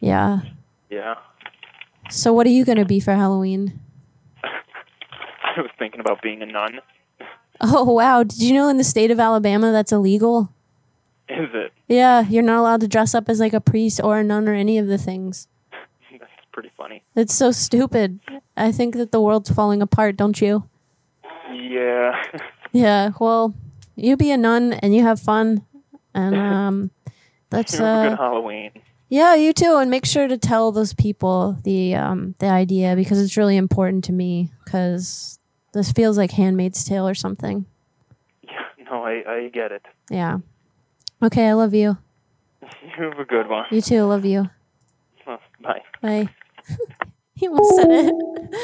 Yeah. 0.00 0.40
Yeah, 0.88 1.16
So 2.10 2.32
what 2.32 2.46
are 2.46 2.50
you 2.50 2.64
going 2.64 2.78
to 2.78 2.84
be 2.84 3.00
for 3.00 3.12
Halloween? 3.12 3.80
I 4.44 5.60
was 5.60 5.70
thinking 5.80 5.98
about 5.98 6.22
being 6.22 6.42
a 6.42 6.46
nun. 6.46 6.78
Oh 7.60 7.84
wow, 7.84 8.22
did 8.22 8.40
you 8.40 8.54
know 8.54 8.68
in 8.68 8.76
the 8.76 8.84
state 8.84 9.10
of 9.10 9.18
Alabama 9.18 9.72
that's 9.72 9.90
illegal? 9.90 10.52
Is 11.28 11.48
it? 11.54 11.72
Yeah, 11.88 12.26
you're 12.28 12.42
not 12.42 12.60
allowed 12.60 12.80
to 12.82 12.88
dress 12.88 13.14
up 13.14 13.28
as 13.28 13.40
like 13.40 13.52
a 13.52 13.60
priest 13.60 14.00
or 14.02 14.18
a 14.18 14.24
nun 14.24 14.48
or 14.48 14.54
any 14.54 14.78
of 14.78 14.86
the 14.86 14.98
things. 14.98 15.48
That's 16.10 16.30
pretty 16.52 16.70
funny. 16.76 17.02
It's 17.14 17.34
so 17.34 17.50
stupid. 17.50 18.20
I 18.56 18.70
think 18.72 18.94
that 18.96 19.10
the 19.12 19.20
world's 19.20 19.50
falling 19.50 19.82
apart, 19.82 20.16
don't 20.16 20.40
you? 20.40 20.68
Yeah. 21.52 22.22
Yeah, 22.72 23.12
well, 23.18 23.54
you 23.94 24.18
be 24.18 24.30
a 24.30 24.36
nun 24.36 24.74
and 24.74 24.94
you 24.94 25.02
have 25.02 25.18
fun. 25.18 25.64
And 26.14 26.36
um 26.52 26.90
Have 27.52 27.60
a 27.60 27.64
good 27.72 27.80
uh 27.80 28.16
Halloween. 28.16 28.72
Yeah, 29.08 29.34
you 29.34 29.52
too 29.54 29.76
and 29.78 29.90
make 29.90 30.04
sure 30.04 30.28
to 30.28 30.36
tell 30.36 30.72
those 30.72 30.92
people 30.92 31.56
the 31.64 31.94
um 31.94 32.34
the 32.38 32.48
idea 32.48 32.94
because 32.94 33.18
it's 33.22 33.36
really 33.38 33.56
important 33.56 34.04
to 34.04 34.12
me 34.12 34.50
cuz 34.66 35.38
this 35.72 35.90
feels 35.92 36.18
like 36.18 36.32
Handmaid's 36.32 36.84
Tale 36.84 37.08
or 37.08 37.14
something. 37.14 37.64
Yeah, 38.42 38.84
no, 38.90 39.02
I 39.04 39.22
I 39.26 39.48
get 39.48 39.72
it. 39.72 39.86
Yeah. 40.10 40.38
Okay, 41.22 41.48
I 41.48 41.52
love 41.54 41.74
you. 41.74 41.96
You 42.62 42.68
have 43.10 43.18
a 43.18 43.24
good 43.24 43.48
one. 43.48 43.66
You 43.70 43.80
too, 43.80 44.02
love 44.04 44.24
you. 44.24 44.48
Bye. 45.62 45.82
Bye. 46.02 46.28
he 47.34 47.48
almost 47.48 47.76
said 47.76 47.90
it. 47.90 48.14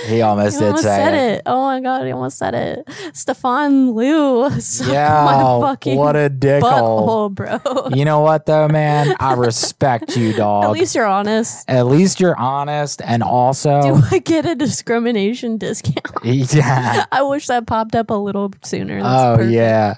He 0.07 0.23
almost 0.23 0.55
He 0.57 0.61
did 0.61 0.67
almost 0.67 0.83
say 0.85 0.89
said 0.97 1.15
it. 1.15 1.35
it. 1.39 1.43
Oh 1.47 1.63
my 1.65 1.81
god, 1.81 2.05
he 2.07 2.13
almost 2.13 2.39
said 2.39 2.55
it. 2.55 2.89
Stefan 3.13 3.95
Liu. 3.95 4.49
Yeah, 4.85 5.25
my 5.25 5.69
fucking 5.69 5.97
what 5.97 6.15
a 6.17 6.31
dickhole. 6.31 7.31
butthole, 7.31 7.35
bro. 7.35 7.89
You 7.97 8.05
know 8.05 8.21
what 8.21 8.47
though, 8.47 8.69
man? 8.69 9.15
I 9.19 9.35
respect 9.35 10.17
you, 10.17 10.33
dog. 10.33 10.65
At 10.65 10.71
least 10.71 10.95
you're 10.95 11.07
honest. 11.07 11.69
At 11.69 11.87
least 11.87 12.21
you're 12.21 12.37
honest, 12.39 13.01
and 13.05 13.23
also, 13.23 13.81
Do 13.83 14.03
I 14.11 14.19
get 14.19 14.47
a 14.47 14.55
discrimination 14.55 15.59
discount? 15.59 16.07
yeah. 16.23 17.07
I 17.11 17.23
wish 17.23 17.47
that 17.49 17.67
popped 17.67 17.95
up 17.97 18.11
a 18.11 18.15
little 18.15 18.53
sooner. 18.63 19.03
That's 19.03 19.15
oh 19.23 19.37
perfect. 19.37 19.53
yeah. 19.53 19.95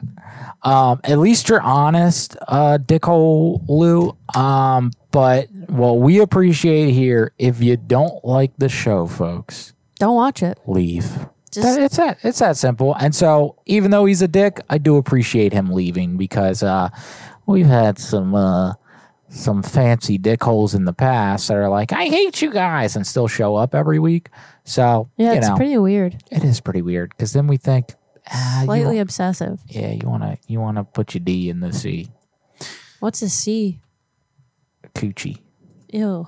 Um, 0.65 1.01
at 1.05 1.19
least 1.19 1.49
you're 1.49 1.61
honest, 1.61 2.37
uh, 2.49 2.79
dickhole 2.81 3.63
Lou. 3.69 4.17
Um, 4.35 4.91
but 5.11 5.51
what 5.69 5.99
we 6.01 6.21
appreciate 6.21 6.91
here, 6.93 7.33
if 7.39 7.63
you 7.63 7.77
don't 7.77 8.25
like 8.25 8.53
the 8.59 8.69
show, 8.71 9.07
folks, 9.07 9.75
Don't 9.99 10.15
watch 10.17 10.43
it. 10.43 10.59
leave. 10.67 11.05
Just- 11.53 11.77
That- 11.77 11.83
it's 11.83 11.97
that 11.99 12.19
it's 12.25 12.39
that 12.41 12.57
simple. 12.57 12.95
And 12.95 13.15
so, 13.15 13.57
even 13.67 13.91
though 13.91 14.07
he's 14.07 14.23
a 14.23 14.29
dick, 14.29 14.61
I 14.71 14.79
do 14.79 14.97
appreciate 14.97 15.53
him 15.53 15.71
leaving 15.71 16.17
because 16.17 16.63
uh, 16.65 16.89
we've 17.47 17.67
had 17.67 17.99
some 17.99 18.35
uh, 18.35 18.73
some 19.29 19.63
fancy 19.63 20.19
dickholes 20.19 20.75
in 20.75 20.85
the 20.85 20.93
past 20.93 21.47
that 21.49 21.55
are 21.57 21.69
like, 21.69 21.93
"I 21.93 22.07
hate 22.07 22.41
you 22.43 22.51
guys," 22.51 22.97
and 22.97 23.07
still 23.07 23.29
show 23.29 23.55
up 23.55 23.75
every 23.75 23.99
week. 24.01 24.31
So 24.65 25.09
Yeah, 25.17 25.35
it's 25.35 25.49
know, 25.49 25.55
pretty 25.57 25.77
weird. 25.79 26.17
it 26.31 26.43
is 26.43 26.61
pretty 26.61 26.83
weird 26.83 27.11
because 27.11 27.33
then 27.35 27.47
we 27.47 27.57
think, 27.57 27.95
ah, 28.33 28.61
you 28.61 28.67
Slightly 28.67 28.97
wa- 28.97 29.03
obsessive. 29.03 29.61
yeah, 29.67 29.91
you 29.93 30.09
wanna 30.09 30.39
you 30.47 30.61
wanna 30.61 30.85
put 30.85 31.15
your 31.15 31.23
D 31.25 31.49
in 31.51 31.61
the 31.61 31.73
C, 31.73 32.09
What's 33.01 33.23
a 33.23 33.29
C? 33.29 33.81
coochie. 34.95 35.39
Ew. 35.93 36.27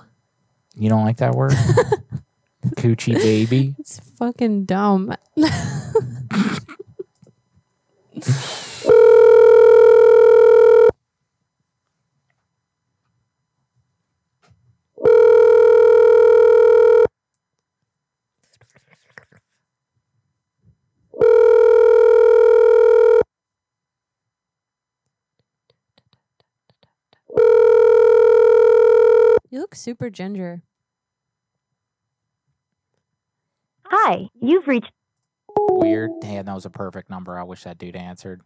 You 0.75 0.89
don't 0.89 1.05
like 1.05 1.17
that 1.17 1.33
word, 1.35 1.51
coochie 2.77 3.15
baby. 3.15 3.75
It's 3.79 3.99
fucking 4.19 4.65
dumb. 4.65 5.13
You 29.57 29.61
look 29.61 29.73
super 29.73 30.11
ginger. 30.11 30.61
Hi, 33.85 34.29
you've 34.39 34.67
reached. 34.67 34.91
Weird. 35.57 36.11
Damn, 36.21 36.45
that 36.45 36.53
was 36.53 36.67
a 36.67 36.69
perfect 36.69 37.09
number. 37.09 37.35
I 37.39 37.41
wish 37.41 37.63
that 37.63 37.79
dude 37.79 37.95
answered. 37.95 38.43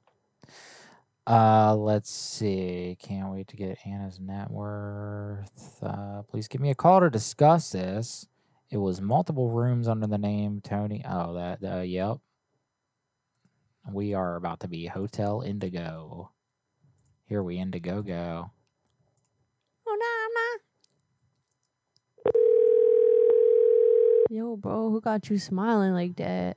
Uh, 1.27 1.75
let's 1.75 2.09
see. 2.09 2.95
Can't 3.01 3.29
wait 3.29 3.49
to 3.49 3.57
get 3.57 3.79
Anna's 3.85 4.21
net 4.21 4.49
worth. 4.49 5.83
Uh, 5.83 6.21
please 6.29 6.47
give 6.47 6.61
me 6.61 6.69
a 6.69 6.75
call 6.75 7.01
to 7.01 7.09
discuss 7.09 7.73
this. 7.73 8.25
It 8.69 8.77
was 8.77 9.01
multiple 9.01 9.49
rooms 9.49 9.89
under 9.89 10.07
the 10.07 10.17
name 10.17 10.61
Tony. 10.63 11.03
Oh, 11.05 11.33
that. 11.33 11.59
Uh, 11.61 11.81
yep. 11.81 12.19
We 13.91 14.13
are 14.13 14.37
about 14.37 14.61
to 14.61 14.69
be 14.69 14.85
Hotel 14.85 15.41
Indigo. 15.41 16.31
Here 17.25 17.43
we 17.43 17.57
Indigo 17.57 18.01
go. 18.01 18.51
Oh, 19.85 19.97
Yo, 24.33 24.55
bro, 24.55 24.89
who 24.89 25.01
got 25.01 25.29
you 25.29 25.37
smiling 25.37 25.91
like 25.91 26.15
that? 26.15 26.55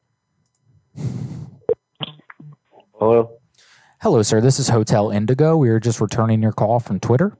Hello. 2.93 3.41
Hello, 4.01 4.23
sir. 4.23 4.41
This 4.41 4.61
is 4.61 4.69
Hotel 4.69 5.11
Indigo. 5.11 5.57
We 5.57 5.71
are 5.71 5.81
just 5.81 6.01
returning 6.01 6.41
your 6.41 6.53
call 6.53 6.79
from 6.79 7.01
Twitter. 7.01 7.37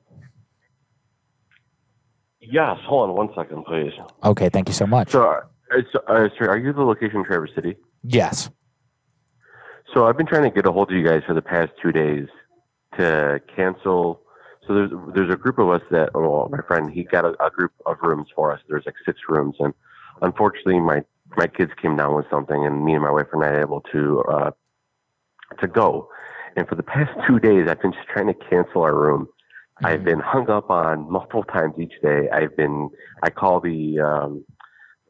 Yes. 2.41 2.79
Hold 2.85 3.11
on 3.11 3.17
one 3.17 3.29
second, 3.37 3.65
please. 3.65 3.93
Okay, 4.25 4.49
thank 4.49 4.69
you 4.69 4.75
so 4.75 4.89
much. 4.89 5.13
So, 5.13 5.23
uh, 5.25 5.43
so, 5.93 6.01
uh, 6.09 6.29
sir, 6.37 6.49
are 6.49 6.59
you 6.59 6.73
the 6.73 6.83
location 6.83 7.19
in 7.19 7.25
Traverse 7.25 7.55
City? 7.55 7.77
Yes. 8.03 8.51
So 9.95 10.07
I've 10.09 10.17
been 10.17 10.27
trying 10.27 10.43
to 10.43 10.51
get 10.51 10.67
a 10.67 10.73
hold 10.73 10.91
of 10.91 10.97
you 10.97 11.07
guys 11.07 11.23
for 11.29 11.35
the 11.35 11.43
past 11.43 11.71
two 11.81 11.93
days 11.93 12.27
to 12.99 13.41
cancel. 13.55 14.23
So 14.67 14.75
there's 14.75 14.91
there's 15.15 15.33
a 15.33 15.37
group 15.37 15.61
of 15.61 15.69
us 15.69 15.83
that, 15.93 16.13
well, 16.13 16.49
my 16.51 16.59
friend, 16.67 16.91
he 16.91 17.05
got 17.05 17.25
a, 17.25 17.41
a 17.41 17.51
group 17.51 17.71
of 17.87 17.99
rooms 18.03 18.27
for 18.35 18.53
us. 18.53 18.59
There's 18.69 18.85
like 18.85 18.97
six 19.07 19.21
rooms, 19.29 19.55
and 19.61 19.73
unfortunately, 20.23 20.81
my 20.81 21.03
my 21.37 21.47
kids 21.47 21.73
came 21.81 21.97
down 21.97 22.15
with 22.15 22.27
something, 22.31 22.65
and 22.65 22.85
me 22.85 22.95
and 22.95 23.03
my 23.03 23.11
wife 23.11 23.27
are 23.33 23.41
not 23.41 23.61
able 23.61 23.81
to 23.93 24.23
uh, 24.23 24.51
to 25.61 25.67
go. 25.67 26.09
And 26.57 26.69
for 26.69 26.77
the 26.77 26.83
past 26.83 27.11
two 27.27 27.41
days, 27.41 27.67
I've 27.69 27.81
been 27.81 27.93
just 27.93 28.09
trying 28.09 28.29
to 28.29 28.35
cancel 28.35 28.83
our 28.83 28.95
room. 28.95 29.29
I've 29.83 30.05
been 30.05 30.21
hung 30.21 30.49
up 30.49 30.71
on 30.71 31.11
multiple 31.11 31.43
times 31.43 31.75
each 31.81 31.95
day. 32.01 32.29
I've 32.33 32.57
been 32.57 32.91
I 33.25 33.31
call 33.31 33.61
the 33.61 33.99
um, 33.99 34.45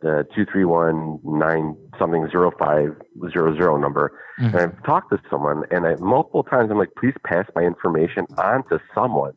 the 0.00 0.26
two 0.34 0.46
three 0.50 0.64
one 0.64 1.18
nine 1.22 1.76
something 1.98 2.26
zero 2.30 2.50
five 2.58 2.96
zero 3.30 3.54
zero 3.54 3.76
number, 3.76 4.18
and 4.38 4.56
I've 4.56 4.82
talked 4.84 5.10
to 5.10 5.20
someone, 5.30 5.64
and 5.70 5.86
I 5.86 5.96
multiple 5.96 6.44
times 6.44 6.70
I'm 6.70 6.78
like, 6.78 6.94
please 6.98 7.14
pass 7.24 7.46
my 7.54 7.62
information 7.62 8.26
on 8.38 8.66
to 8.68 8.80
someone, 8.94 9.34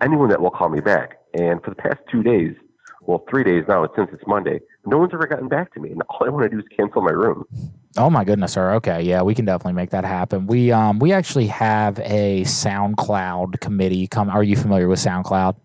anyone 0.00 0.30
that 0.30 0.40
will 0.40 0.50
call 0.50 0.68
me 0.68 0.80
back. 0.80 1.18
And 1.34 1.62
for 1.62 1.70
the 1.70 1.76
past 1.76 1.98
two 2.10 2.24
days, 2.24 2.56
well, 3.10 3.24
three 3.28 3.42
days 3.42 3.64
now, 3.66 3.88
since 3.96 4.08
it's 4.12 4.22
Monday, 4.24 4.60
no 4.86 4.96
one's 4.98 5.12
ever 5.12 5.26
gotten 5.26 5.48
back 5.48 5.74
to 5.74 5.80
me, 5.80 5.90
and 5.90 6.00
all 6.08 6.24
I 6.24 6.28
want 6.28 6.44
to 6.44 6.48
do 6.48 6.60
is 6.60 6.68
cancel 6.76 7.02
my 7.02 7.10
room. 7.10 7.44
Oh 7.96 8.08
my 8.08 8.22
goodness, 8.22 8.52
sir. 8.52 8.72
Okay, 8.74 9.02
yeah, 9.02 9.20
we 9.22 9.34
can 9.34 9.44
definitely 9.44 9.72
make 9.72 9.90
that 9.90 10.04
happen. 10.04 10.46
We 10.46 10.70
um 10.70 11.00
we 11.00 11.12
actually 11.12 11.48
have 11.48 11.98
a 11.98 12.42
SoundCloud 12.42 13.58
committee. 13.58 14.06
Come, 14.06 14.30
are 14.30 14.44
you 14.44 14.54
familiar 14.54 14.86
with 14.86 15.00
SoundCloud? 15.00 15.56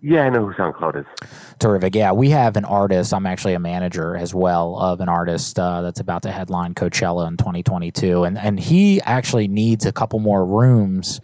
Yeah, 0.00 0.22
I 0.22 0.30
know 0.30 0.46
who 0.46 0.54
SoundCloud 0.54 1.00
is. 1.00 1.28
Terrific. 1.58 1.94
Yeah, 1.94 2.12
we 2.12 2.30
have 2.30 2.56
an 2.56 2.64
artist. 2.64 3.12
I'm 3.12 3.26
actually 3.26 3.52
a 3.52 3.60
manager 3.60 4.16
as 4.16 4.34
well 4.34 4.76
of 4.78 5.00
an 5.00 5.10
artist 5.10 5.58
uh, 5.58 5.82
that's 5.82 6.00
about 6.00 6.22
to 6.22 6.32
headline 6.32 6.72
Coachella 6.72 7.28
in 7.28 7.36
2022, 7.36 8.24
and 8.24 8.38
and 8.38 8.58
he 8.58 9.02
actually 9.02 9.46
needs 9.46 9.84
a 9.84 9.92
couple 9.92 10.20
more 10.20 10.46
rooms. 10.46 11.20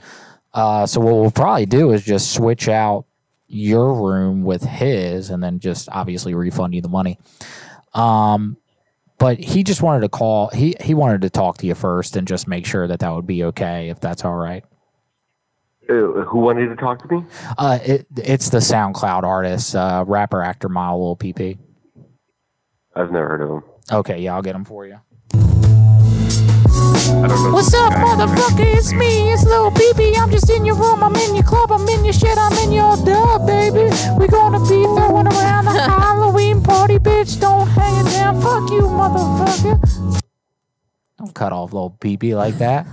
Uh, 0.53 0.85
so 0.85 1.01
what 1.01 1.15
we'll 1.15 1.31
probably 1.31 1.65
do 1.65 1.93
is 1.93 2.05
just 2.05 2.33
switch 2.35 2.69
out 2.69 3.07
your 3.49 3.95
room 3.95 4.43
with 4.45 4.63
his, 4.63 5.31
and 5.31 5.43
then 5.43 5.59
just 5.59 5.89
obviously 5.91 6.35
refund 6.35 6.75
you 6.75 6.81
the 6.81 6.89
money. 6.89 7.19
Um, 7.95 8.59
but 9.19 9.39
he 9.39 9.65
just 9.65 9.83
wanted 9.83 10.01
to 10.03 10.09
call. 10.09 10.49
He 10.49 10.77
he 10.81 10.95
wanted 10.95 11.23
to 11.23 11.31
talk 11.31 11.59
to 11.59 11.67
you 11.67 11.75
first 11.75 12.17
and 12.17 12.29
just 12.29 12.47
make 12.47 12.67
sure 12.67 12.87
that 12.87 13.01
that 13.01 13.11
would 13.11 13.27
be 13.27 13.45
okay 13.45 13.89
if 13.89 13.99
that's 14.01 14.25
all 14.25 14.37
right. 14.37 14.65
Uh, 15.91 16.23
who 16.25 16.41
wanted 16.41 16.69
to 16.69 16.77
talk 16.77 17.03
to 17.03 17.15
me? 17.15 17.25
Uh, 17.57 17.79
it 17.83 18.07
it's 18.17 18.51
the 18.51 18.59
SoundCloud 18.59 19.25
artist, 19.25 19.75
uh, 19.75 20.05
rapper, 20.07 20.43
actor, 20.43 20.69
model, 20.69 21.17
PP. 21.17 21.59
I've 22.95 23.11
never 23.11 23.29
heard 23.29 23.43
of 23.43 23.51
him. 23.51 23.63
Okay, 23.91 24.21
yeah, 24.21 24.35
I'll 24.35 24.43
get 24.43 24.55
him 24.55 24.65
for 24.65 24.87
you. 24.87 25.01
I 27.09 27.27
don't 27.27 27.43
know. 27.43 27.53
What's 27.53 27.73
up, 27.73 27.93
motherfucker? 27.95 28.77
It's 28.77 28.93
me, 28.93 29.33
it's 29.33 29.45
Lil 29.45 29.71
PP. 29.71 30.19
I'm 30.19 30.31
just 30.31 30.51
in 30.51 30.65
your 30.67 30.77
room, 30.77 31.03
I'm 31.03 31.15
in 31.17 31.35
your 31.35 31.45
club, 31.45 31.73
I'm 31.73 31.89
in 31.89 32.05
your 32.05 32.13
shit, 32.13 32.37
I'm 32.37 32.53
in 32.59 32.71
your 32.71 32.97
dub, 33.05 33.47
baby. 33.47 33.91
We 34.19 34.29
gonna 34.29 34.61
be 34.61 34.85
throwing 34.85 35.27
around 35.27 35.65
the 35.65 35.81
Halloween 35.89 36.63
party, 36.63 36.99
bitch. 36.99 37.41
Don't 37.41 37.67
hang 37.69 38.07
it 38.07 38.11
down. 38.11 38.41
Fuck 38.43 38.71
you, 38.71 38.83
motherfucker. 38.83 40.21
Don't 41.19 41.35
cut 41.35 41.53
off 41.53 41.73
Lil 41.73 41.97
PP 41.99 42.37
like 42.37 42.59
that. 42.59 42.87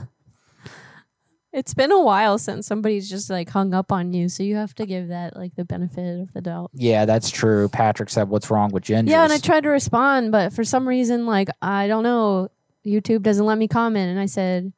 It's 1.51 1.73
been 1.73 1.91
a 1.91 2.01
while 2.01 2.37
since 2.37 2.67
somebody's 2.67 3.09
just 3.09 3.29
like 3.29 3.49
hung 3.49 3.73
up 3.73 3.91
on 3.91 4.11
you, 4.13 4.27
so 4.27 4.43
you 4.43 4.55
have 4.55 4.75
to 4.75 4.85
give 4.85 5.07
that 5.09 5.35
like 5.37 5.55
the 5.55 5.63
benefit 5.63 6.21
of 6.21 6.33
the 6.33 6.41
doubt. 6.41 6.71
Yeah, 6.73 7.05
that's 7.05 7.29
true. 7.31 7.69
Patrick 7.69 8.09
said, 8.09 8.27
"What's 8.27 8.49
wrong 8.51 8.71
with 8.71 8.83
ginger?" 8.83 9.11
Yeah, 9.11 9.23
and 9.23 9.31
I 9.31 9.37
tried 9.37 9.63
to 9.63 9.69
respond, 9.69 10.33
but 10.33 10.51
for 10.51 10.65
some 10.65 10.85
reason, 10.85 11.25
like 11.25 11.49
I 11.61 11.87
don't 11.87 12.03
know, 12.03 12.49
YouTube 12.86 13.22
doesn't 13.24 13.45
let 13.45 13.57
me 13.57 13.68
comment, 13.68 14.10
and 14.10 14.20
I 14.20 14.26
said, 14.28 14.72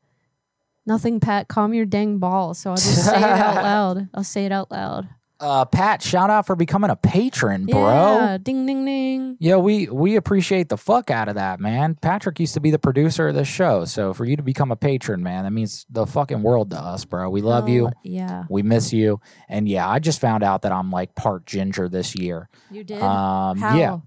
"Nothing, 0.85 1.19
Pat. 1.19 1.47
Calm 1.47 1.73
your 1.73 1.85
dang 1.85 2.17
ball." 2.19 2.53
So 2.53 2.71
I'll 2.71 2.77
just 2.77 3.05
say 3.05 3.17
it 3.17 3.23
out 3.23 3.55
loud. 3.63 4.09
I'll 4.13 4.23
say 4.23 4.45
it 4.45 4.51
out 4.51 4.71
loud. 4.71 5.09
Uh, 5.39 5.65
Pat, 5.65 6.01
shout 6.01 6.31
out 6.31 6.47
for 6.47 6.55
becoming 6.55 6.89
a 6.89 6.95
patron, 6.95 7.67
bro. 7.67 7.81
Yeah, 7.91 8.37
ding 8.41 8.65
ding 8.65 8.85
ding. 8.85 9.37
Yeah, 9.39 9.57
we 9.57 9.87
we 9.87 10.15
appreciate 10.15 10.69
the 10.69 10.77
fuck 10.77 11.11
out 11.11 11.29
of 11.29 11.35
that, 11.35 11.59
man. 11.59 11.93
Patrick 12.01 12.39
used 12.39 12.55
to 12.55 12.59
be 12.59 12.71
the 12.71 12.79
producer 12.79 13.27
of 13.27 13.35
this 13.35 13.47
show, 13.47 13.85
so 13.85 14.15
for 14.15 14.25
you 14.25 14.35
to 14.35 14.41
become 14.41 14.71
a 14.71 14.75
patron, 14.75 15.21
man, 15.21 15.43
that 15.43 15.51
means 15.51 15.85
the 15.91 16.07
fucking 16.07 16.41
world 16.41 16.71
to 16.71 16.77
us, 16.77 17.05
bro. 17.05 17.29
We 17.29 17.41
love 17.41 17.69
you. 17.69 17.91
Yeah. 18.03 18.45
We 18.49 18.63
miss 18.63 18.91
you. 18.91 19.21
And 19.47 19.69
yeah, 19.69 19.87
I 19.87 19.99
just 19.99 20.19
found 20.19 20.43
out 20.43 20.63
that 20.63 20.71
I'm 20.71 20.89
like 20.89 21.13
part 21.13 21.45
ginger 21.45 21.87
this 21.87 22.15
year. 22.15 22.49
You 22.71 22.83
did? 22.83 23.01
Um, 23.03 23.59
How? 23.59 23.77
yeah. 23.77 23.99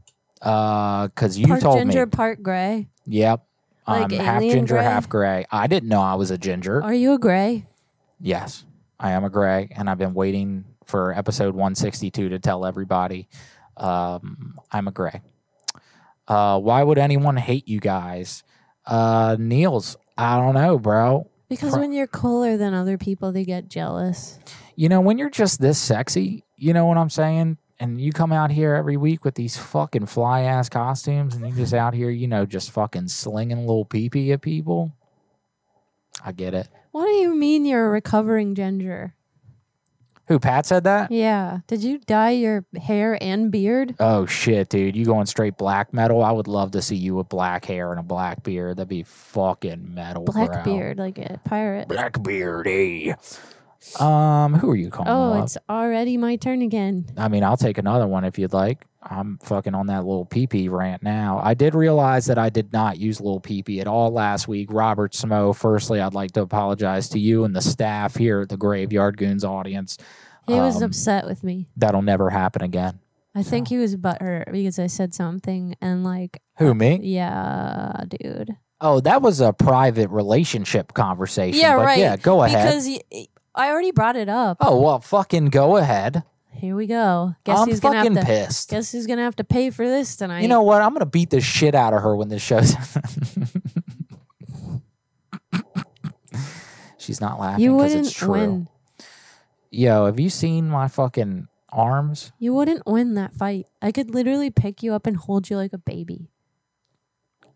Uh, 0.43 1.09
cause 1.09 1.37
you 1.37 1.47
told 1.47 1.59
me. 1.59 1.61
part 1.61 1.63
told 1.63 1.79
ginger, 1.79 2.07
me. 2.07 2.11
part 2.11 2.43
gray. 2.43 2.89
Yep. 3.07 3.47
Like 3.91 4.13
I'm 4.13 4.19
half 4.19 4.43
ginger, 4.43 4.75
gray? 4.75 4.85
half 4.85 5.09
gray. 5.09 5.47
I 5.51 5.67
didn't 5.67 5.89
know 5.89 6.01
I 6.01 6.15
was 6.15 6.31
a 6.31 6.39
ginger. 6.39 6.83
Are 6.83 6.95
you 6.95 7.13
a 7.15 7.19
gray? 7.19 7.67
Yes, 8.21 8.65
I 8.99 9.13
am 9.13 9.25
a 9.25 9.31
gray, 9.31 9.69
and 9.75 9.89
I've 9.89 9.99
been 9.99 10.15
waiting 10.15 10.65
for 10.85 11.13
episode 11.13 11.55
162 11.55 12.29
to 12.31 12.39
tell 12.39 12.67
everybody 12.67 13.29
um, 13.77 14.59
I'm 14.71 14.89
a 14.89 14.93
gray. 14.93 15.23
Uh, 16.29 16.61
why 16.61 16.83
would 16.83 16.99
anyone 16.99 17.37
hate 17.37 17.67
you 17.67 17.81
guys? 17.81 18.45
Uh, 18.87 19.37
Niels, 19.39 19.97
I 20.17 20.37
don't 20.37 20.55
know, 20.55 20.79
bro. 20.79 21.29
Because 21.49 21.77
when 21.77 21.93
you're 21.93 22.07
cooler 22.07 22.57
than 22.57 22.75
other 22.75 22.97
people, 22.97 23.33
they 23.33 23.45
get 23.45 23.69
jealous. 23.69 24.39
You 24.77 24.89
know, 24.89 25.01
when 25.01 25.19
you're 25.19 25.31
just 25.31 25.61
this 25.61 25.79
sexy, 25.79 26.45
you 26.57 26.73
know 26.73 26.87
what 26.87 26.97
I'm 26.97 27.11
saying? 27.11 27.59
And 27.81 27.99
you 27.99 28.13
come 28.13 28.31
out 28.31 28.51
here 28.51 28.75
every 28.75 28.99
week 28.99 29.25
with 29.25 29.35
these 29.37 29.57
fucking 29.57 30.05
fly 30.05 30.43
ass 30.43 30.69
costumes 30.69 31.35
and 31.35 31.49
you 31.49 31.55
just 31.55 31.73
out 31.73 31.95
here, 31.95 32.11
you 32.11 32.29
know, 32.29 32.45
just 32.45 32.71
fucking 32.71 33.09
slinging 33.09 33.61
little 33.61 33.87
pee 33.87 34.11
pee 34.11 34.33
at 34.33 34.43
people. 34.43 34.93
I 36.23 36.33
get 36.33 36.53
it. 36.53 36.69
What 36.93 37.07
do 37.07 37.13
you 37.13 37.35
mean 37.35 37.65
you're 37.65 37.87
a 37.87 37.91
recovering 37.91 38.55
ginger? 38.55 39.15
Who, 40.27 40.39
Pat 40.39 40.67
said 40.67 40.85
that? 40.85 41.11
Yeah. 41.11 41.61
Did 41.67 41.83
you 41.83 41.99
dye 41.99 42.31
your 42.31 42.65
hair 42.81 43.19
and 43.21 43.51
beard? 43.51 43.97
Oh 43.99 44.27
shit, 44.27 44.69
dude! 44.69 44.95
You 44.95 45.05
going 45.05 45.27
straight 45.27 45.57
black 45.57 45.93
metal? 45.93 46.23
I 46.23 46.31
would 46.31 46.47
love 46.47 46.71
to 46.73 46.83
see 46.83 46.95
you 46.95 47.17
with 47.17 47.29
black 47.29 47.65
hair 47.65 47.91
and 47.91 47.99
a 47.99 48.05
black 48.05 48.45
beard. 48.45 48.77
That'd 48.77 48.89
be 48.89 49.03
fucking 49.03 49.93
metal. 49.93 50.23
bro. 50.23 50.47
Blackbeard, 50.47 50.99
like 50.99 51.19
a 51.19 51.41
pirate. 51.45 51.89
Blackbeard, 51.89 52.69
eh? 52.69 53.15
Um, 53.99 54.55
who 54.55 54.71
are 54.71 54.77
you 54.77 54.91
calling? 54.91 55.11
Oh, 55.11 55.33
up? 55.39 55.45
it's 55.45 55.57
already 55.69 56.17
my 56.17 56.37
turn 56.37 56.63
again. 56.63 57.07
I 57.17 57.29
mean, 57.29 57.43
I'll 57.43 57.57
take 57.57 57.79
another 57.79 58.07
one 58.07 58.25
if 58.25 58.39
you'd 58.39 58.53
like. 58.53 58.85
I'm 59.03 59.39
fucking 59.39 59.75
on 59.75 59.87
that 59.87 60.05
little 60.05 60.27
PP 60.27 60.71
rant 60.71 61.03
now. 61.03 61.41
I 61.43 61.55
did 61.55 61.75
realize 61.75 62.27
that 62.27 62.39
I 62.39 62.51
did 62.51 62.73
not 62.73 62.99
use 62.99 63.19
little 63.21 63.41
PP 63.41 63.81
at 63.81 63.87
all 63.87 64.11
last 64.11 64.47
week. 64.47 64.69
Robert 64.71 65.13
Smo, 65.13 65.57
firstly, 65.57 66.01
I'd 66.01 66.13
like 66.13 66.33
to 66.33 66.43
apologize 66.43 67.09
to 67.11 67.19
you 67.19 67.45
and 67.45 67.57
the 67.57 67.63
staff 67.63 68.15
here 68.17 68.43
at 68.43 68.51
the 68.51 68.59
Graveyard 68.59 69.17
Goons 69.17 69.45
audience. 69.45 69.97
He 70.47 70.53
was 70.53 70.77
Um, 70.77 70.83
upset 70.83 71.25
with 71.27 71.43
me. 71.43 71.67
That'll 71.79 72.03
never 72.03 72.29
happen 72.29 72.61
again. 72.63 72.99
I 73.35 73.43
think 73.43 73.69
he 73.69 73.79
was 73.79 73.97
butthurt 73.97 74.53
because 74.53 74.79
I 74.79 74.89
said 74.89 75.15
something 75.15 75.77
and 75.81 76.05
like, 76.05 76.43
Who, 76.59 76.75
me? 76.75 76.99
yeah, 77.03 78.03
dude. 78.09 78.57
Oh, 78.83 79.01
that 79.01 79.23
was 79.23 79.41
a 79.41 79.53
private 79.53 80.11
relationship 80.11 80.93
conversation. 80.93 81.59
Yeah, 81.61 81.77
but 81.77 81.85
right. 81.87 81.99
Yeah, 81.99 82.17
go 82.17 82.43
ahead. 82.43 82.67
Because 82.67 82.87
y- 82.89 83.27
I 83.55 83.71
already 83.71 83.91
brought 83.91 84.17
it 84.17 84.29
up. 84.29 84.59
oh 84.61 84.81
well, 84.81 85.01
fucking 85.01 85.47
go 85.47 85.77
ahead. 85.77 86.23
Here 86.53 86.77
we 86.77 86.87
go. 86.87 87.35
Guess 87.45 87.59
I'm 87.61 87.69
who's 87.69 87.81
gonna 87.81 87.97
have 87.97 88.07
fucking 88.07 88.21
to, 88.21 88.25
pissed. 88.25 88.71
Guess 88.71 88.93
who's 88.93 89.07
gonna 89.07 89.23
have 89.23 89.37
to 89.37 89.45
pay 89.45 89.71
for 89.71 89.87
this 89.87 90.17
tonight? 90.17 90.43
You 90.43 90.49
know 90.49 90.63
what? 90.63 90.83
I'm 90.83 90.93
gonna 90.93 91.07
beat 91.07 91.31
the 91.31 91.41
shit 91.41 91.75
out 91.75 91.95
of 91.95 92.03
her 92.03 92.15
when 92.15 92.29
this 92.29 92.43
show's. 92.43 92.75
She's 96.99 97.21
not 97.21 97.41
laughing 97.41 97.65
you 97.65 97.73
because 97.77 97.91
wouldn't 97.93 98.07
it's 98.09 98.17
true. 98.17 98.31
win. 98.31 98.69
Yo, 99.71 100.07
have 100.07 100.21
you 100.21 100.29
seen 100.29 100.69
my 100.69 100.87
fucking 100.89 101.49
arms? 101.71 102.33
You 102.39 102.53
wouldn't 102.53 102.87
win 102.87 103.15
that 103.15 103.35
fight. 103.35 103.67
I 103.81 103.91
could 103.93 104.13
literally 104.15 104.51
pick 104.51 104.83
you 104.83 104.93
up 104.93 105.07
and 105.07 105.17
hold 105.17 105.49
you 105.49 105.57
like 105.57 105.73
a 105.73 105.79
baby. 105.79 106.31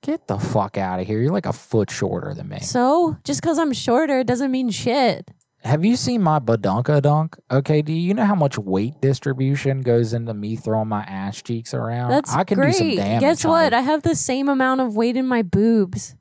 Get 0.01 0.27
the 0.29 0.39
fuck 0.39 0.77
out 0.79 1.01
of 1.01 1.07
here! 1.07 1.21
You're 1.21 1.33
like 1.33 1.47
a 1.47 1.53
foot 1.53 1.91
shorter 1.91 2.35
than 2.35 2.49
me. 2.49 2.61
So 2.61 3.17
just 3.25 3.41
because 3.41 3.59
I'm 3.59 3.73
shorter 3.73 4.23
doesn't 4.25 4.51
mean 4.51 4.71
shit. 4.71 5.31
Have 5.65 5.83
you 5.83 5.97
seen 5.97 6.21
my 6.21 6.41
badunka 6.41 7.01
dunk? 7.01 7.39
Okay, 7.51 7.81
do 7.81 7.93
you 7.93 8.13
know 8.13 8.27
how 8.27 8.35
much 8.35 8.59
weight 8.59 9.01
distribution 9.01 9.81
goes 9.81 10.13
into 10.13 10.35
me 10.35 10.57
throwing 10.57 10.89
my 10.89 11.03
ass 11.05 11.41
cheeks 11.41 11.73
around? 11.73 12.11
That's 12.11 12.35
I 12.35 12.45
can 12.45 12.59
great. 12.59 12.73
do 12.73 12.79
some 12.79 12.97
damage. 12.97 13.21
Guess 13.21 13.45
what? 13.47 13.73
I 13.73 13.81
have 13.81 14.03
the 14.03 14.15
same 14.15 14.51
amount 14.51 14.83
of 14.83 14.95
weight 14.95 15.17
in 15.17 15.27
my 15.27 15.41
boobs. 15.41 16.17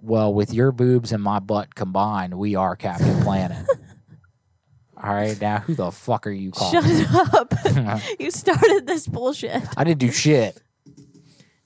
Well, 0.00 0.34
with 0.34 0.52
your 0.52 0.72
boobs 0.72 1.12
and 1.12 1.22
my 1.22 1.38
butt 1.38 1.76
combined, 1.76 2.34
we 2.34 2.56
are 2.56 2.74
Captain 2.74 3.22
Planet. 3.22 3.64
All 5.00 5.14
right, 5.14 5.40
now 5.40 5.58
who 5.58 5.76
the 5.76 5.92
fuck 5.92 6.26
are 6.26 6.32
you 6.32 6.50
calling? 6.50 6.82
Shut 6.82 7.34
up. 7.34 7.54
you 8.18 8.32
started 8.32 8.88
this 8.88 9.06
bullshit. 9.06 9.62
I 9.76 9.84
didn't 9.84 10.00
do 10.00 10.10
shit. 10.10 10.60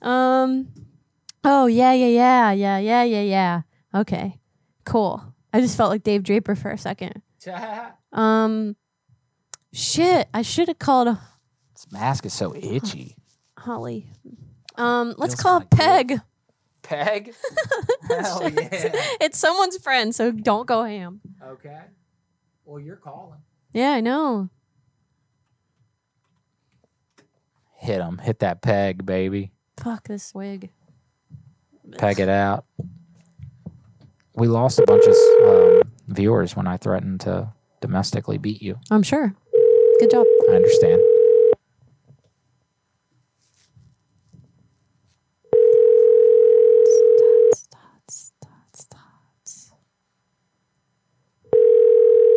Um. 0.02 0.68
Oh 1.42 1.64
yeah, 1.64 1.94
yeah, 1.94 2.08
yeah, 2.08 2.52
yeah, 2.52 2.78
yeah, 2.78 3.02
yeah, 3.04 3.22
yeah. 3.22 3.62
Okay, 3.94 4.38
cool. 4.84 5.34
I 5.56 5.60
just 5.62 5.74
felt 5.74 5.88
like 5.88 6.02
Dave 6.02 6.22
Draper 6.22 6.54
for 6.54 6.70
a 6.70 6.78
second. 6.78 7.22
Um. 8.12 8.76
Shit, 9.72 10.28
I 10.32 10.40
should 10.42 10.68
have 10.68 10.78
called 10.78 11.08
This 11.74 11.86
mask 11.92 12.24
is 12.24 12.32
so 12.32 12.54
itchy. 12.54 13.14
Holly. 13.58 14.06
Um. 14.76 15.14
Let's 15.18 15.34
Feels 15.34 15.42
call 15.42 15.60
Peg. 15.62 16.20
Peg? 16.82 17.34
Hell 18.08 18.50
yeah. 18.50 18.90
It's 19.20 19.38
someone's 19.38 19.76
friend, 19.78 20.14
so 20.14 20.30
don't 20.30 20.66
go 20.66 20.84
ham. 20.84 21.20
Okay. 21.42 21.80
Well, 22.64 22.80
you're 22.80 22.96
calling. 22.96 23.40
Yeah, 23.72 23.90
I 23.92 24.00
know. 24.00 24.48
Hit 27.76 28.00
him. 28.00 28.18
Hit 28.18 28.38
that 28.40 28.62
peg, 28.62 29.04
baby. 29.04 29.52
Fuck 29.76 30.08
this 30.08 30.34
wig. 30.34 30.70
Peg 31.98 32.18
it 32.18 32.28
out. 32.28 32.64
We 34.36 34.48
lost 34.48 34.78
a 34.78 34.84
bunch 34.86 35.04
of 35.06 35.14
um, 35.48 35.82
viewers 36.08 36.54
when 36.54 36.66
I 36.66 36.76
threatened 36.76 37.22
to 37.22 37.52
domestically 37.80 38.36
beat 38.36 38.60
you. 38.60 38.78
I'm 38.90 39.02
sure. 39.02 39.34
Good 39.98 40.10
job. 40.10 40.26
I 40.50 40.56
understand. 40.56 41.00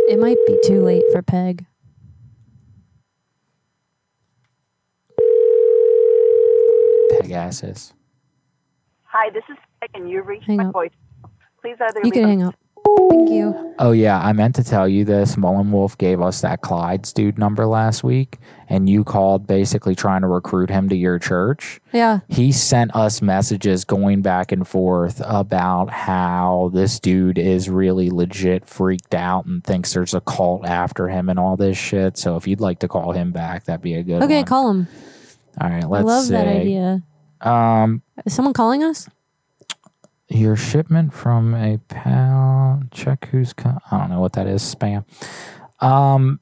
It 0.07 0.17
might 0.19 0.38
be 0.47 0.57
too 0.63 0.81
late 0.81 1.03
for 1.11 1.21
Peg. 1.21 1.65
Pegasus. 7.19 7.93
Hi, 9.03 9.30
this 9.31 9.43
is 9.49 9.57
Peg, 9.81 9.91
and 9.93 10.09
you 10.09 10.23
reached 10.23 10.45
Hang 10.47 10.57
my 10.57 10.65
up. 10.65 10.73
voice. 10.73 10.91
Please 11.61 11.77
either 11.81 11.99
You 11.99 12.03
leave 12.06 12.14
can 12.14 12.23
a- 12.23 12.27
hang 12.27 12.44
up. 12.44 12.56
Thank 13.10 13.30
you. 13.30 13.76
Oh 13.77 13.91
yeah, 13.91 14.19
I 14.19 14.34
meant 14.34 14.56
to 14.56 14.64
tell 14.64 14.88
you 14.88 15.06
this. 15.06 15.38
Mullen 15.38 15.72
Wolf 15.72 15.98
gave 15.98 16.22
us 16.22 16.41
that 16.41 16.61
Clyde's 16.61 17.14
dude 17.14 17.38
number 17.38 17.65
last 17.68 18.03
week, 18.03 18.38
and 18.68 18.90
you 18.90 19.03
called 19.03 19.45
basically 19.45 19.94
trying 19.95 20.22
to 20.22 20.27
recruit 20.27 20.69
him 20.69 20.90
to 20.90 20.95
your 20.95 21.19
church. 21.19 21.80
Yeah. 21.91 22.19
He 22.30 22.52
sent 22.52 22.95
us 22.95 23.22
messages 23.22 23.84
going 23.86 24.22
back 24.22 24.52
and 24.52 24.68
forth 24.68 25.22
about 25.26 25.90
how 25.91 26.72
this 26.73 26.99
dude 26.99 27.38
is 27.38 27.69
really 27.69 28.10
legit 28.10 28.65
freaked 28.68 29.14
out 29.14 29.45
and 29.45 29.64
thinks 29.64 29.94
there's 29.94 30.14
a 30.14 30.22
cult 30.22 30.65
after 30.65 31.07
him 31.07 31.30
and 31.30 31.38
all 31.38 31.57
this 31.57 31.77
shit. 31.77 32.18
So 32.18 32.38
if 32.38 32.48
you'd 32.48 32.61
like 32.61 32.80
to 32.80 32.88
call 32.88 33.11
him 33.11 33.31
back, 33.31 33.65
that'd 33.65 33.81
be 33.81 33.95
a 33.95 34.03
good 34.03 34.23
Okay, 34.23 34.38
one. 34.38 34.45
call 34.45 34.69
him. 34.72 34.88
All 35.61 35.69
right, 35.69 35.88
let's 35.88 36.03
I 36.03 36.07
love 36.07 36.23
see. 36.26 36.31
that 36.34 36.48
idea. 36.48 37.03
Um, 37.41 38.02
Is 38.26 38.34
someone 38.34 38.53
calling 38.53 38.84
us? 38.84 39.07
Your 40.30 40.56
shipment 40.56 41.14
from 41.14 41.53
a 41.56 41.77
pal. 41.88 42.84
Check 42.91 43.27
who's. 43.31 43.53
Co- 43.53 43.77
I 43.91 43.97
don't 43.97 44.10
know 44.10 44.19
what 44.22 44.34
that 44.34 44.47
is. 44.47 44.61
Spam. 44.64 45.06
Um. 45.80 46.39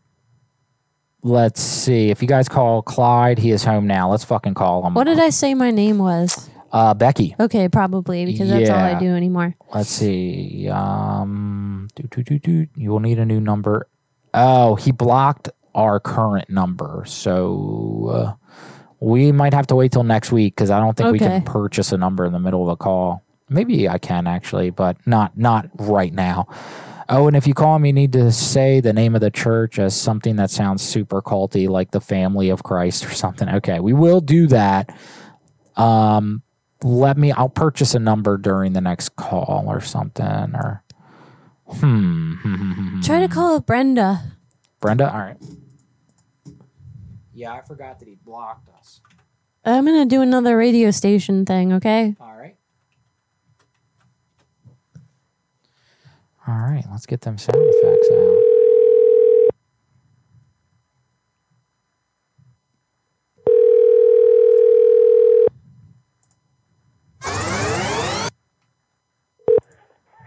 Let's 1.24 1.62
see. 1.62 2.10
If 2.10 2.22
you 2.22 2.28
guys 2.28 2.48
call 2.48 2.82
Clyde, 2.84 3.40
he 3.40 3.52
is 3.52 3.64
home 3.64 3.88
now. 3.88 4.10
Let's 4.10 4.24
fucking 4.24 4.54
call 4.54 4.86
him. 4.86 4.94
What 4.94 5.06
did 5.06 5.20
I 5.20 5.30
say 5.32 5.56
my 5.56 5.72
name 5.72 5.98
was? 5.98 6.50
Uh, 6.72 6.94
Becky. 6.94 7.36
Okay, 7.40 7.68
probably 7.70 8.26
because 8.26 8.50
that's 8.50 8.70
all 8.70 8.78
I 8.78 8.92
Yeah. 8.92 9.00
do 9.00 9.16
anymore. 9.16 9.56
Let's 9.74 9.90
see. 9.90 10.70
Um. 10.70 11.88
Do, 11.96 12.04
do, 12.04 12.24
do, 12.24 12.40
do. 12.40 12.68
You 12.76 12.92
will 12.92 13.00
need 13.00 13.20
a 13.20 13.26
new 13.26 13.40
number. 13.42 13.88
Oh, 14.34 14.76
he 14.76 14.92
blocked 14.92 15.50
our 15.74 16.00
current 16.00 16.50
number, 16.50 17.04
so 17.08 18.10
uh, 18.12 18.34
we 19.00 19.32
might 19.32 19.54
have 19.54 19.68
to 19.68 19.76
wait 19.76 19.92
till 19.92 20.04
next 20.04 20.32
week 20.32 20.56
because 20.56 20.70
I 20.70 20.80
don't 20.80 20.96
think 20.96 21.12
we 21.12 21.18
Okay. 21.18 21.28
can 21.28 21.42
purchase 21.44 21.92
a 21.92 21.98
number 21.98 22.26
in 22.26 22.34
the 22.34 22.40
middle 22.40 22.62
of 22.64 22.70
a 22.70 22.76
call. 22.76 23.24
Maybe 23.50 23.88
I 23.88 23.98
can 23.98 24.28
actually, 24.28 24.70
but 24.70 24.98
not 25.06 25.38
not 25.38 25.70
right 25.76 26.14
now. 26.14 26.48
Oh, 27.10 27.28
and 27.28 27.38
if 27.38 27.48
you 27.48 27.54
call 27.54 27.78
him, 27.78 27.86
you 27.86 27.94
need 27.94 28.12
to 28.14 28.32
say 28.34 28.82
the 28.82 28.92
name 28.92 29.16
of 29.16 29.22
the 29.22 29.32
church 29.32 29.80
as 29.80 29.96
something 29.96 30.36
that 30.36 30.52
sounds 30.52 30.82
super 30.82 31.22
culty, 31.22 31.70
like 31.70 31.92
the 31.92 32.02
Family 32.02 32.50
of 32.50 32.64
Christ 32.64 33.06
or 33.06 33.12
something. 33.12 33.48
Okay, 33.48 33.80
we 33.80 33.94
will 33.94 34.20
do 34.20 34.48
that. 34.48 34.94
Um, 35.78 36.42
let 36.84 37.18
me. 37.18 37.32
I'll 37.32 37.48
purchase 37.48 37.96
a 37.96 38.00
number 38.00 38.38
during 38.38 38.74
the 38.74 38.82
next 38.82 39.16
call 39.16 39.66
or 39.68 39.80
something. 39.80 40.26
Or 40.54 40.84
hmm. 41.70 43.00
Try 43.02 43.22
to 43.22 43.30
call 43.30 43.62
Brenda. 43.62 44.24
Brenda. 44.82 45.12
All 45.12 45.20
right. 45.20 45.38
Yeah, 47.34 47.54
I 47.54 47.62
forgot 47.62 48.00
that 48.00 48.08
he 48.10 48.16
blocked 48.16 48.68
us. 48.78 49.00
I'm 49.64 49.86
gonna 49.86 50.06
do 50.06 50.22
another 50.22 50.58
radio 50.58 50.92
station 50.92 51.46
thing. 51.46 51.72
Okay. 51.74 52.16
All 52.20 52.36
right. 52.36 52.57
All 56.48 56.56
right, 56.56 56.86
let's 56.90 57.06
get 57.06 57.22
them 57.22 57.38
sound 57.38 57.62
effects 57.62 58.10
out. 58.10 58.44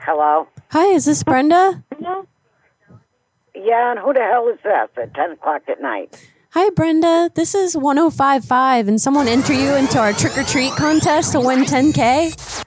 Hello? 0.01 0.49
Hi, 0.73 0.87
is 0.89 1.07
this 1.07 1.23
Brenda? 1.23 1.83
Yeah, 3.55 3.93
and 3.93 4.01
who 4.01 4.13
the 4.13 4.21
hell 4.21 4.49
is 4.49 4.59
this 4.63 4.91
at 5.03 5.15
10 5.15 5.31
o'clock 5.33 5.63
at 5.69 5.81
night? 5.81 6.29
Hi, 6.51 6.69
Brenda. 6.71 7.31
This 7.35 7.55
is 7.55 7.77
1055, 7.77 8.89
and 8.89 9.01
someone 9.01 9.27
enter 9.27 9.55
you 9.55 9.75
into 9.75 9.99
our 9.99 10.13
trick 10.13 10.37
or 10.37 10.43
treat 10.43 10.73
contest 10.73 11.33
to 11.33 11.41
win 11.41 11.61
10K. 11.61 12.65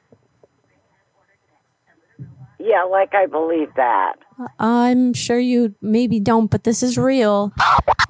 Yeah, 2.63 2.83
like 2.83 3.13
I 3.13 3.25
believe 3.25 3.73
that. 3.75 4.13
I'm 4.57 5.13
sure 5.13 5.37
you 5.37 5.75
maybe 5.81 6.21
don't, 6.21 6.49
but 6.49 6.63
this 6.63 6.81
is 6.81 6.97
real. 6.97 7.51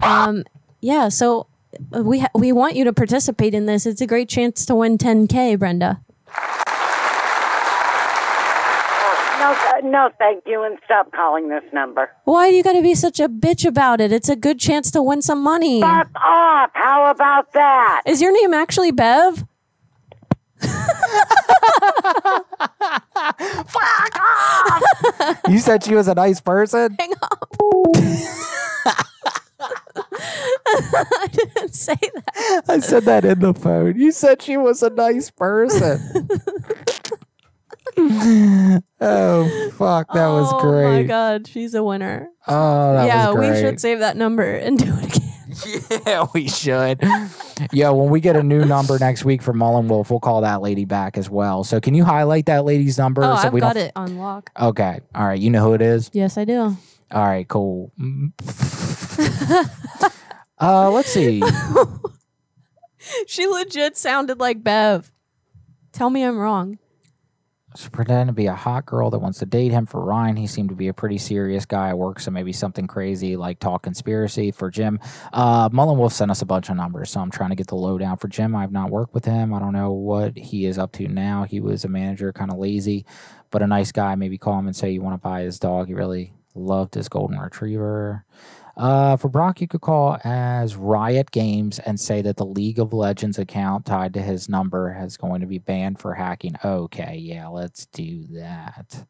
Um, 0.03 0.43
yeah, 0.79 1.09
so 1.09 1.47
we 1.91 2.19
ha- 2.19 2.29
we 2.35 2.51
want 2.51 2.75
you 2.75 2.83
to 2.83 2.93
participate 2.93 3.55
in 3.55 3.65
this. 3.65 3.87
It's 3.87 3.99
a 4.01 4.05
great 4.05 4.29
chance 4.29 4.63
to 4.67 4.75
win 4.75 4.99
10K, 4.99 5.57
Brenda. 5.57 6.01
No, 9.39 9.55
no, 9.89 10.09
thank 10.19 10.43
you, 10.45 10.63
and 10.63 10.77
stop 10.85 11.11
calling 11.11 11.49
this 11.49 11.63
number. 11.73 12.09
Why 12.25 12.49
do 12.51 12.55
you 12.55 12.63
got 12.63 12.73
to 12.73 12.81
be 12.81 12.95
such 12.95 13.19
a 13.19 13.27
bitch 13.27 13.65
about 13.65 13.99
it? 14.01 14.11
It's 14.11 14.29
a 14.29 14.35
good 14.35 14.59
chance 14.59 14.91
to 14.91 15.01
win 15.01 15.21
some 15.21 15.41
money. 15.41 15.81
Fuck 15.81 16.09
off! 16.15 16.69
How 16.73 17.09
about 17.11 17.51
that? 17.53 18.03
Is 18.05 18.21
your 18.21 18.31
name 18.31 18.53
actually 18.53 18.91
Bev? 18.91 19.45
You 25.47 25.59
said 25.59 25.83
she 25.83 25.95
was 25.95 26.07
a 26.07 26.15
nice 26.15 26.41
person. 26.41 26.95
Hang 26.99 27.13
up. 27.21 27.55
I 29.59 31.27
didn't 31.31 31.73
say 31.73 31.95
that. 31.95 32.63
I 32.67 32.79
said 32.79 33.03
that 33.03 33.25
in 33.25 33.39
the 33.39 33.53
phone. 33.53 33.99
You 33.99 34.11
said 34.11 34.41
she 34.41 34.57
was 34.57 34.83
a 34.83 34.89
nice 34.89 35.29
person. 35.29 35.99
oh 39.01 39.71
fuck, 39.77 40.11
that 40.13 40.27
was 40.27 40.51
great. 40.61 40.85
Oh 40.85 40.89
my 40.89 40.95
great. 40.97 41.07
god, 41.07 41.47
she's 41.47 41.73
a 41.73 41.83
winner. 41.83 42.29
Oh, 42.47 42.93
that 42.93 43.07
yeah, 43.07 43.29
was 43.29 43.37
we 43.37 43.47
should 43.59 43.79
save 43.79 43.99
that 43.99 44.17
number 44.17 44.43
and 44.43 44.77
do 44.77 44.93
it 44.97 45.15
again. 45.15 45.22
Yeah, 46.05 46.27
we 46.33 46.47
should. 46.47 46.99
yeah, 47.71 47.89
when 47.89 48.09
we 48.09 48.19
get 48.19 48.35
a 48.35 48.43
new 48.43 48.65
number 48.65 48.99
next 48.99 49.23
week 49.25 49.41
for 49.41 49.53
Mullen 49.53 49.87
Wolf, 49.87 50.09
we'll 50.09 50.19
call 50.19 50.41
that 50.41 50.61
lady 50.61 50.85
back 50.85 51.17
as 51.17 51.29
well. 51.29 51.63
So 51.63 51.79
can 51.79 51.93
you 51.93 52.03
highlight 52.03 52.45
that 52.47 52.65
lady's 52.65 52.97
number? 52.97 53.23
Oh, 53.23 53.35
so 53.35 53.47
I've 53.47 53.53
we 53.53 53.61
got 53.61 53.75
don't... 53.75 53.85
it 53.85 53.91
on 53.95 54.17
lock. 54.17 54.51
Okay. 54.59 54.99
All 55.15 55.25
right. 55.25 55.39
You 55.39 55.49
know 55.49 55.63
who 55.63 55.73
it 55.73 55.81
is? 55.81 56.09
Yes, 56.13 56.37
I 56.37 56.45
do. 56.45 56.77
All 57.11 57.23
right, 57.23 57.47
cool. 57.47 57.91
uh, 60.59 60.89
let's 60.89 61.09
see. 61.09 61.43
she 63.27 63.45
legit 63.45 63.97
sounded 63.97 64.39
like 64.39 64.63
Bev. 64.63 65.11
Tell 65.91 66.09
me 66.09 66.23
I'm 66.23 66.37
wrong. 66.39 66.79
She's 67.75 67.89
pretending 67.89 68.27
to 68.27 68.33
be 68.33 68.45
a 68.47 68.53
hot 68.53 68.85
girl 68.85 69.09
that 69.09 69.19
wants 69.19 69.39
to 69.39 69.45
date 69.45 69.71
him. 69.71 69.85
For 69.85 69.99
Ryan, 69.99 70.35
he 70.35 70.47
seemed 70.47 70.69
to 70.69 70.75
be 70.75 70.87
a 70.87 70.93
pretty 70.93 71.17
serious 71.17 71.65
guy 71.65 71.89
at 71.89 71.97
work, 71.97 72.19
so 72.19 72.29
maybe 72.29 72.53
something 72.53 72.85
crazy 72.87 73.35
like 73.35 73.59
talk 73.59 73.83
conspiracy. 73.83 74.51
For 74.51 74.69
Jim, 74.69 74.99
uh, 75.31 75.69
Mullen 75.71 75.97
Wolf 75.97 76.13
sent 76.13 76.31
us 76.31 76.41
a 76.41 76.45
bunch 76.45 76.69
of 76.69 76.75
numbers, 76.75 77.09
so 77.09 77.19
I'm 77.19 77.31
trying 77.31 77.49
to 77.49 77.55
get 77.55 77.67
the 77.67 77.75
lowdown 77.75 78.17
for 78.17 78.27
Jim. 78.27 78.55
I've 78.55 78.71
not 78.71 78.91
worked 78.91 79.13
with 79.13 79.25
him. 79.25 79.53
I 79.53 79.59
don't 79.59 79.73
know 79.73 79.91
what 79.91 80.37
he 80.37 80.65
is 80.65 80.77
up 80.77 80.91
to 80.93 81.07
now. 81.07 81.43
He 81.43 81.59
was 81.59 81.83
a 81.83 81.89
manager, 81.89 82.31
kind 82.31 82.51
of 82.51 82.57
lazy, 82.57 83.05
but 83.49 83.61
a 83.61 83.67
nice 83.67 83.91
guy. 83.91 84.15
Maybe 84.15 84.37
call 84.37 84.59
him 84.59 84.67
and 84.67 84.75
say 84.75 84.91
you 84.91 85.01
want 85.01 85.15
to 85.15 85.27
buy 85.27 85.41
his 85.41 85.59
dog. 85.59 85.87
He 85.87 85.93
really 85.93 86.33
loved 86.55 86.93
his 86.93 87.09
golden 87.09 87.39
retriever. 87.39 88.25
Uh, 88.75 89.15
for 89.17 89.29
Brock, 89.29 89.61
you 89.61 89.67
could 89.67 89.81
call 89.81 90.17
as 90.23 90.75
Riot 90.75 91.29
Games 91.31 91.77
and 91.79 91.99
say 91.99 92.21
that 92.23 92.37
the 92.37 92.45
League 92.45 92.79
of 92.79 92.91
Legends 92.91 93.37
account 93.37 93.85
tied 93.85 94.13
to 94.15 94.21
his 94.21 94.49
number 94.49 94.97
is 95.03 95.15
going 95.15 95.41
to 95.41 95.47
be 95.47 95.59
banned 95.59 95.99
for 95.99 96.13
hacking. 96.13 96.55
Okay, 96.65 97.17
yeah, 97.17 97.47
let's 97.47 97.85
do 97.87 98.23
that. 98.31 99.05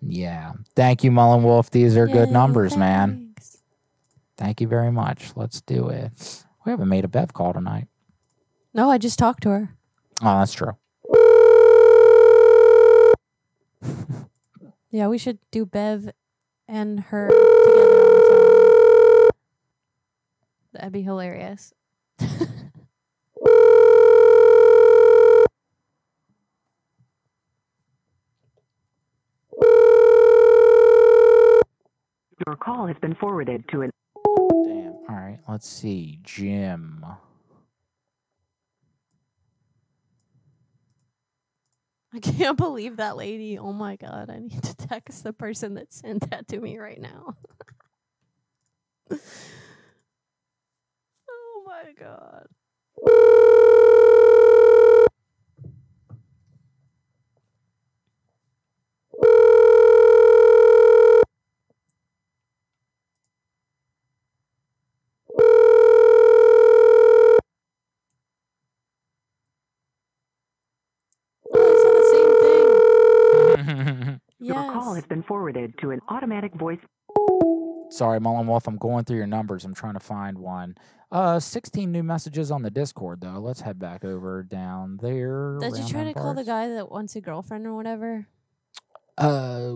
Yeah. 0.00 0.52
Thank 0.76 1.02
you, 1.02 1.10
Mullen 1.10 1.42
Wolf. 1.42 1.70
These 1.70 1.96
are 1.96 2.06
good 2.06 2.28
Yay, 2.28 2.32
numbers, 2.32 2.76
man. 2.76 3.34
Thank 4.36 4.60
you 4.60 4.68
very 4.68 4.92
much. 4.92 5.32
Let's 5.34 5.60
do 5.62 5.88
it. 5.88 6.44
We 6.64 6.70
haven't 6.70 6.88
made 6.88 7.04
a 7.04 7.08
Bev 7.08 7.32
call 7.32 7.52
tonight. 7.52 7.88
No, 8.74 8.90
I 8.90 8.98
just 8.98 9.18
talked 9.18 9.42
to 9.44 9.50
her. 9.50 9.76
Oh, 10.22 10.38
that's 10.38 10.52
true. 10.52 10.76
Yeah, 14.90 15.08
we 15.08 15.18
should 15.18 15.38
do 15.50 15.66
Bev 15.66 16.10
and 16.68 17.00
her 17.00 17.28
together 17.28 18.02
on 18.02 18.14
the 18.14 18.20
phone. 18.28 19.30
That'd 20.72 20.92
be 20.92 21.02
hilarious. 21.02 21.72
Your 32.46 32.56
call 32.56 32.86
has 32.86 32.96
been 33.00 33.14
forwarded 33.16 33.64
to 33.70 33.82
an. 33.82 33.90
Damn. 34.64 34.92
All 35.08 35.16
right. 35.16 35.38
Let's 35.48 35.68
see. 35.68 36.20
Jim. 36.22 37.04
I 42.16 42.18
can't 42.20 42.56
believe 42.56 42.96
that 42.96 43.16
lady. 43.16 43.58
Oh 43.58 43.72
my 43.72 43.96
god, 43.96 44.30
I 44.30 44.38
need 44.38 44.62
to 44.62 44.74
text 44.74 45.22
the 45.22 45.34
person 45.34 45.74
that 45.74 45.92
sent 45.92 46.30
that 46.30 46.48
to 46.48 46.58
me 46.60 46.78
right 46.78 47.00
now. 47.00 47.36
oh 51.30 51.64
my 51.66 51.92
god. 51.98 52.46
Your 74.38 74.64
call 74.86 74.94
has 74.94 75.04
been 75.06 75.22
forwarded 75.24 75.74
to 75.80 75.90
an 75.90 76.00
automatic 76.08 76.54
voice. 76.54 76.78
Sorry, 77.90 78.20
Mullen 78.20 78.46
Wolf. 78.46 78.68
I'm 78.68 78.76
going 78.76 79.04
through 79.04 79.16
your 79.16 79.26
numbers. 79.26 79.64
I'm 79.64 79.74
trying 79.74 79.94
to 79.94 80.00
find 80.00 80.38
one. 80.38 80.76
Uh, 81.10 81.40
16 81.40 81.90
new 81.90 82.02
messages 82.04 82.52
on 82.52 82.62
the 82.62 82.70
Discord, 82.70 83.20
though. 83.20 83.38
Let's 83.40 83.60
head 83.60 83.78
back 83.80 84.04
over 84.04 84.44
down 84.44 84.98
there. 85.02 85.58
Did 85.60 85.76
you 85.76 85.88
try 85.88 86.04
them 86.04 86.14
to 86.14 86.20
call 86.20 86.34
the 86.34 86.44
guy 86.44 86.68
that 86.68 86.90
wants 86.90 87.16
a 87.16 87.20
girlfriend 87.20 87.66
or 87.66 87.74
whatever? 87.74 88.28
Uh, 89.18 89.72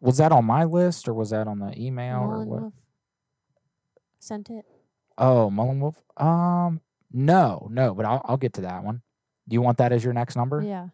was 0.00 0.18
that 0.18 0.30
on 0.30 0.44
my 0.44 0.64
list 0.64 1.08
or 1.08 1.14
was 1.14 1.30
that 1.30 1.48
on 1.48 1.58
the 1.58 1.76
email 1.76 2.18
or 2.18 2.44
what? 2.44 2.60
Wolf 2.60 2.74
Sent 4.20 4.50
it. 4.50 4.64
Oh, 5.16 5.50
Mullen 5.50 5.80
Wolf. 5.80 5.96
Um, 6.16 6.80
no, 7.12 7.68
no, 7.70 7.94
but 7.94 8.04
I'll 8.04 8.20
I'll 8.24 8.36
get 8.36 8.52
to 8.54 8.60
that 8.62 8.84
one. 8.84 9.02
Do 9.48 9.54
you 9.54 9.62
want 9.62 9.78
that 9.78 9.92
as 9.92 10.04
your 10.04 10.12
next 10.12 10.36
number? 10.36 10.62
Yeah. 10.62 10.88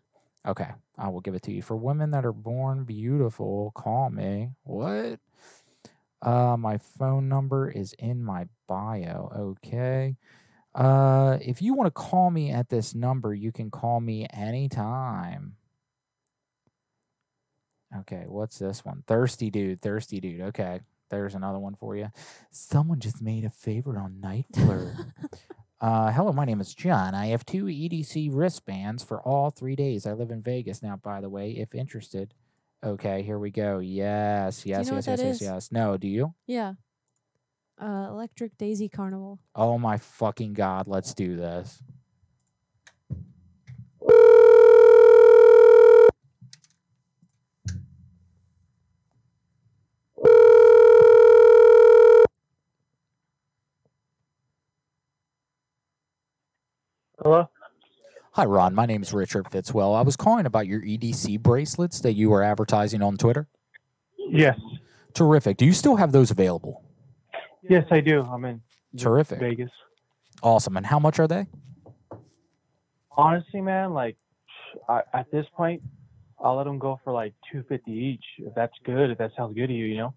Okay, 0.47 0.69
I 0.99 1.09
will 1.09 1.21
give 1.21 1.35
it 1.35 1.43
to 1.45 1.53
you. 1.53 1.63
For 1.63 1.77
women 1.77 2.11
that 2.11 2.27
are 2.27 2.33
born 2.33 2.85
beautiful, 2.85 3.73
call 3.75 4.11
me. 4.11 4.51
What? 4.65 5.19
Uh, 6.21 6.57
my 6.59 6.79
phone 6.79 7.29
number 7.29 7.71
is 7.71 7.95
in 7.99 8.23
my 8.23 8.47
bio. 8.67 9.31
Okay. 9.37 10.17
Uh, 10.75 11.39
if 11.41 11.63
you 11.63 11.75
want 11.75 11.87
to 11.87 11.91
call 11.91 12.31
me 12.31 12.51
at 12.51 12.69
this 12.69 12.95
number, 12.95 13.33
you 13.33 13.53
can 13.53 13.71
call 13.71 14.01
me 14.01 14.27
anytime. 14.33 15.57
Okay, 18.01 18.25
what's 18.27 18.59
this 18.59 18.85
one? 18.85 19.05
Thirsty 19.07 19.51
dude, 19.51 19.81
thirsty 19.81 20.21
dude. 20.21 20.41
Okay, 20.41 20.81
there's 21.11 21.35
another 21.35 21.61
one 21.61 21.77
for 21.77 21.95
you. 21.95 22.11
Someone 22.51 22.99
just 22.99 23.23
made 23.23 23.45
a 23.45 23.51
favorite 23.51 23.99
on 23.99 24.21
Night 24.21 24.47
Flirt. 24.53 24.97
uh, 25.85 26.11
hello, 26.11 26.33
my 26.33 26.47
name 26.47 26.63
is 26.63 26.75
John. 26.75 27.15
I 27.15 27.27
have 27.27 27.45
two 27.45 27.67
EDC 27.67 28.31
wristbands 28.33 29.05
for 29.05 29.21
all 29.21 29.51
three 29.51 29.77
days. 29.77 30.07
I 30.07 30.15
live 30.15 30.31
in 30.31 30.41
Vegas 30.41 30.83
now, 30.83 30.97
by 30.97 31.21
the 31.21 31.29
way, 31.29 31.51
if 31.51 31.75
interested. 31.75 32.33
Okay, 32.83 33.23
here 33.23 33.39
we 33.39 33.51
go. 33.51 33.81
Yes, 33.81 34.65
yes, 34.65 34.89
know 34.89 34.95
yes, 34.95 35.07
yes, 35.09 35.21
yes, 35.21 35.35
is? 35.37 35.43
yes. 35.43 35.73
No, 35.73 35.99
do 35.99 36.09
you? 36.09 36.33
Yeah. 36.47 36.73
Uh, 37.79 38.07
Electric 38.09 38.57
Daisy 38.57 38.89
Carnival. 38.89 39.41
Oh 39.55 39.77
my 39.77 39.99
fucking 39.99 40.55
god, 40.55 40.89
let's 40.89 41.13
do 41.13 41.37
this. 41.37 41.83
Hello? 57.25 57.49
Hi, 58.33 58.45
Ron. 58.45 58.75
My 58.75 58.85
name 58.85 59.01
is 59.01 59.15
Richard 59.15 59.47
Fitzwell. 59.51 59.95
I 59.97 60.03
was 60.03 60.15
calling 60.15 60.45
about 60.45 60.67
your 60.67 60.83
EDC 60.83 61.41
bracelets 61.41 62.01
that 62.01 62.13
you 62.13 62.29
were 62.29 62.43
advertising 62.43 63.01
on 63.01 63.17
Twitter. 63.17 63.49
Yes. 64.19 64.59
Terrific. 65.15 65.57
Do 65.57 65.65
you 65.65 65.73
still 65.73 65.97
have 65.97 66.13
those 66.13 66.31
available? 66.31 66.85
Yes, 67.63 67.87
I 67.91 68.01
do. 68.01 68.21
I'm 68.25 68.45
in 68.45 68.61
Terrific. 68.99 69.41
Vegas. 69.41 69.71
Awesome. 70.43 70.77
And 70.77 70.85
how 70.85 70.99
much 70.99 71.19
are 71.19 71.27
they? 71.27 71.47
Honestly, 73.17 73.63
man, 73.63 73.95
like 73.95 74.19
I, 74.87 75.01
at 75.15 75.31
this 75.31 75.47
point, 75.57 75.81
I'll 76.45 76.57
let 76.57 76.65
them 76.65 76.79
go 76.79 77.01
for 77.03 77.13
like 77.13 77.33
two 77.51 77.65
fifty 77.69 77.91
each. 77.91 78.25
If 78.39 78.55
that's 78.55 78.75
good, 78.85 79.11
if 79.11 79.17
that 79.17 79.31
sounds 79.35 79.55
good 79.55 79.69
to 79.69 79.73
you, 79.73 79.87
you 79.87 79.97
know. 79.97 80.15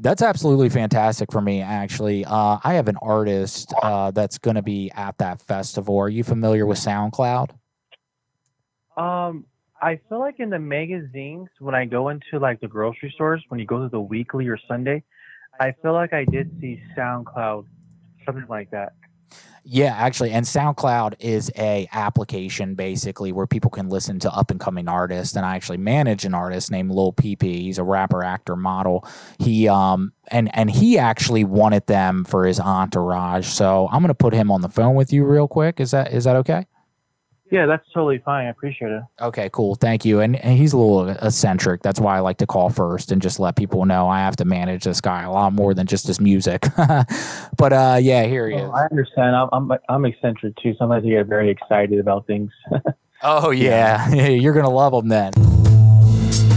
That's 0.00 0.22
absolutely 0.22 0.68
fantastic 0.68 1.30
for 1.30 1.40
me, 1.40 1.60
actually. 1.60 2.24
Uh, 2.24 2.58
I 2.62 2.74
have 2.74 2.88
an 2.88 2.96
artist 3.00 3.72
uh, 3.82 4.10
that's 4.10 4.38
going 4.38 4.56
to 4.56 4.62
be 4.62 4.90
at 4.90 5.16
that 5.18 5.40
festival. 5.40 5.96
Are 5.98 6.08
you 6.08 6.24
familiar 6.24 6.66
with 6.66 6.78
SoundCloud? 6.78 7.50
Um, 8.96 9.46
I 9.80 10.00
feel 10.08 10.18
like 10.18 10.40
in 10.40 10.50
the 10.50 10.58
magazines 10.58 11.48
when 11.60 11.76
I 11.76 11.84
go 11.84 12.08
into 12.08 12.40
like 12.40 12.60
the 12.60 12.66
grocery 12.66 13.12
stores, 13.14 13.44
when 13.48 13.60
you 13.60 13.66
go 13.66 13.80
to 13.80 13.88
the 13.88 14.00
weekly 14.00 14.48
or 14.48 14.58
Sunday, 14.66 15.04
I 15.60 15.74
feel 15.80 15.92
like 15.92 16.12
I 16.12 16.24
did 16.24 16.50
see 16.60 16.82
SoundCloud, 16.96 17.66
something 18.26 18.46
like 18.48 18.70
that. 18.72 18.94
Yeah, 19.70 19.94
actually, 19.94 20.30
and 20.30 20.46
SoundCloud 20.46 21.16
is 21.18 21.52
a 21.54 21.86
application 21.92 22.74
basically 22.74 23.32
where 23.32 23.46
people 23.46 23.70
can 23.70 23.90
listen 23.90 24.18
to 24.20 24.32
up 24.32 24.50
and 24.50 24.58
coming 24.58 24.88
artists. 24.88 25.36
And 25.36 25.44
I 25.44 25.56
actually 25.56 25.76
manage 25.76 26.24
an 26.24 26.32
artist 26.32 26.70
named 26.70 26.90
Lil 26.90 27.12
PP. 27.12 27.42
He's 27.42 27.76
a 27.76 27.84
rapper, 27.84 28.24
actor, 28.24 28.56
model. 28.56 29.06
He 29.38 29.68
um 29.68 30.14
and 30.28 30.50
and 30.56 30.70
he 30.70 30.96
actually 30.98 31.44
wanted 31.44 31.86
them 31.86 32.24
for 32.24 32.46
his 32.46 32.58
entourage. 32.58 33.46
So 33.46 33.90
I'm 33.92 34.02
gonna 34.02 34.14
put 34.14 34.32
him 34.32 34.50
on 34.50 34.62
the 34.62 34.70
phone 34.70 34.94
with 34.94 35.12
you 35.12 35.26
real 35.26 35.46
quick. 35.46 35.80
Is 35.80 35.90
that 35.90 36.14
is 36.14 36.24
that 36.24 36.36
okay? 36.36 36.64
Yeah, 37.50 37.66
that's 37.66 37.84
totally 37.94 38.18
fine. 38.18 38.46
I 38.46 38.50
appreciate 38.50 38.90
it. 38.92 39.02
Okay, 39.20 39.48
cool. 39.52 39.74
Thank 39.74 40.04
you. 40.04 40.20
And, 40.20 40.36
and 40.36 40.58
he's 40.58 40.72
a 40.72 40.78
little 40.78 41.08
eccentric. 41.08 41.82
That's 41.82 41.98
why 41.98 42.16
I 42.16 42.20
like 42.20 42.38
to 42.38 42.46
call 42.46 42.68
first 42.70 43.10
and 43.10 43.22
just 43.22 43.40
let 43.40 43.56
people 43.56 43.84
know 43.86 44.08
I 44.08 44.18
have 44.18 44.36
to 44.36 44.44
manage 44.44 44.84
this 44.84 45.00
guy 45.00 45.22
a 45.22 45.30
lot 45.30 45.52
more 45.52 45.72
than 45.74 45.86
just 45.86 46.06
his 46.06 46.20
music. 46.20 46.66
but 47.56 47.72
uh, 47.72 47.98
yeah, 48.00 48.24
here 48.24 48.48
he 48.48 48.56
is. 48.56 48.62
Oh, 48.62 48.72
I 48.72 48.84
understand. 48.86 49.34
I'm, 49.34 49.48
I'm 49.52 49.78
I'm 49.88 50.04
eccentric 50.04 50.56
too. 50.56 50.74
Sometimes 50.78 51.04
I 51.04 51.08
get 51.08 51.26
very 51.26 51.50
excited 51.50 51.98
about 51.98 52.26
things. 52.26 52.50
Oh 53.22 53.50
yeah, 53.50 54.08
you're 54.28 54.52
gonna 54.52 54.70
love 54.70 54.94
him 54.94 55.08
then. 55.08 55.32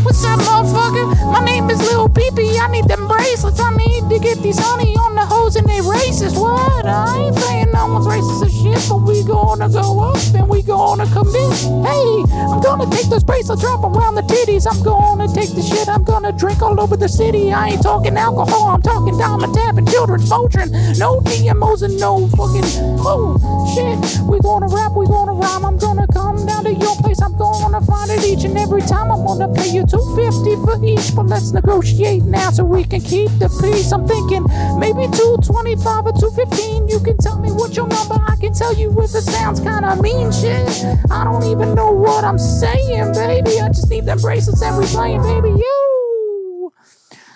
What's 0.04 0.24
up, 0.26 0.40
motherfucker? 0.40 1.32
My 1.32 1.44
name 1.46 1.70
is 1.70 1.80
Lil 1.80 2.10
Peepee. 2.10 2.60
I 2.60 2.68
need 2.72 2.86
them 2.86 3.08
bracelets. 3.08 3.60
I 3.60 3.76
need 3.76 4.10
to 4.10 4.20
get 4.20 4.42
these 4.42 4.58
honey 4.58 4.96
on 4.96 5.16
the 5.16 5.26
hoes 5.26 5.56
and 5.56 5.68
they 5.68 5.80
racist. 5.80 6.40
What? 6.40 6.86
I 6.86 7.28
ain't 7.28 7.36
saying 7.38 7.72
no 7.72 7.94
one's 7.94 8.08
racist 8.08 8.52
shit, 8.64 8.90
but 8.90 9.00
we 9.04 9.24
gonna 9.24 9.70
go 9.70 10.00
up 10.00 10.18
and 10.34 10.50
we 10.50 10.62
gonna 10.64 11.06
commit. 11.14 11.54
Hey, 11.86 12.24
I'm 12.34 12.62
gonna 12.62 12.90
take 12.90 13.08
those 13.10 13.24
bracelets, 13.24 13.64
wrap 13.64 13.84
around 13.84 14.16
the 14.16 14.24
titties. 14.24 14.66
I'm 14.66 14.82
gonna 14.84 15.28
take 15.28 15.54
the 15.54 15.62
shit. 15.62 15.88
I'm 15.88 16.04
gonna 16.04 16.32
drink 16.32 16.62
all 16.62 16.80
over 16.80 16.98
the 16.98 17.10
city. 17.10 17.52
I 17.54 17.70
ain't 17.70 17.84
talking 17.84 18.18
alcohol. 18.18 18.68
I'm 18.68 18.82
talking 18.82 19.18
diamond 19.18 19.54
tapping, 19.54 19.86
children's 19.86 20.30
Motrin. 20.30 20.72
No 20.98 21.20
GMOs 21.22 21.84
and 21.84 22.00
no 22.00 22.28
fucking 22.30 22.66
oh 23.04 23.38
shit. 23.76 23.98
We 24.28 24.40
gonna 24.40 24.68
rap. 24.68 24.94
We 24.94 25.06
gonna 25.06 25.34
rhyme. 25.34 25.66
I'm 25.66 25.78
gonna 25.78 26.08
come 26.08 26.46
down 26.46 26.64
to 26.64 26.74
your 26.74 26.96
place. 26.98 27.22
I'm 27.22 27.38
gonna 27.38 27.82
find 27.82 28.10
it 28.12 28.24
each 28.24 28.44
and 28.46 28.58
every 28.58 28.82
time. 28.82 29.12
I'm 29.12 29.26
gonna 29.26 29.54
pay 29.54 29.70
you 29.70 29.81
250 29.86 30.56
for 30.66 30.84
each, 30.84 31.16
but 31.16 31.28
let's 31.28 31.52
negotiate 31.52 32.24
now 32.24 32.50
so 32.52 32.64
we 32.64 32.84
can 32.84 33.02
keep 33.02 33.30
the 33.40 33.50
peace. 33.62 33.92
I'm 33.92 34.08
thinking 34.08 34.44
maybe 34.80 35.08
225 35.16 36.06
or 36.06 36.14
215. 36.14 36.88
You 36.88 37.00
can 37.00 37.18
tell 37.18 37.40
me 37.40 37.52
what 37.52 37.76
your 37.76 37.88
number. 37.88 38.16
I 38.28 38.36
can 38.36 38.54
tell 38.54 38.74
you 38.74 38.92
if 39.02 39.16
it 39.16 39.22
sounds 39.22 39.60
kind 39.60 39.86
of 39.86 40.02
mean 40.02 40.32
shit. 40.32 40.68
I 41.12 41.24
don't 41.24 41.44
even 41.44 41.76
know 41.76 41.92
what 41.92 42.24
I'm 42.24 42.40
saying, 42.40 43.14
baby. 43.14 43.60
I 43.60 43.70
just 43.70 43.90
need 43.90 44.06
them 44.06 44.20
bracelets 44.20 44.62
and 44.62 44.78
we 44.78 44.86
playing, 44.86 45.22
baby. 45.22 45.50
You. 45.50 46.74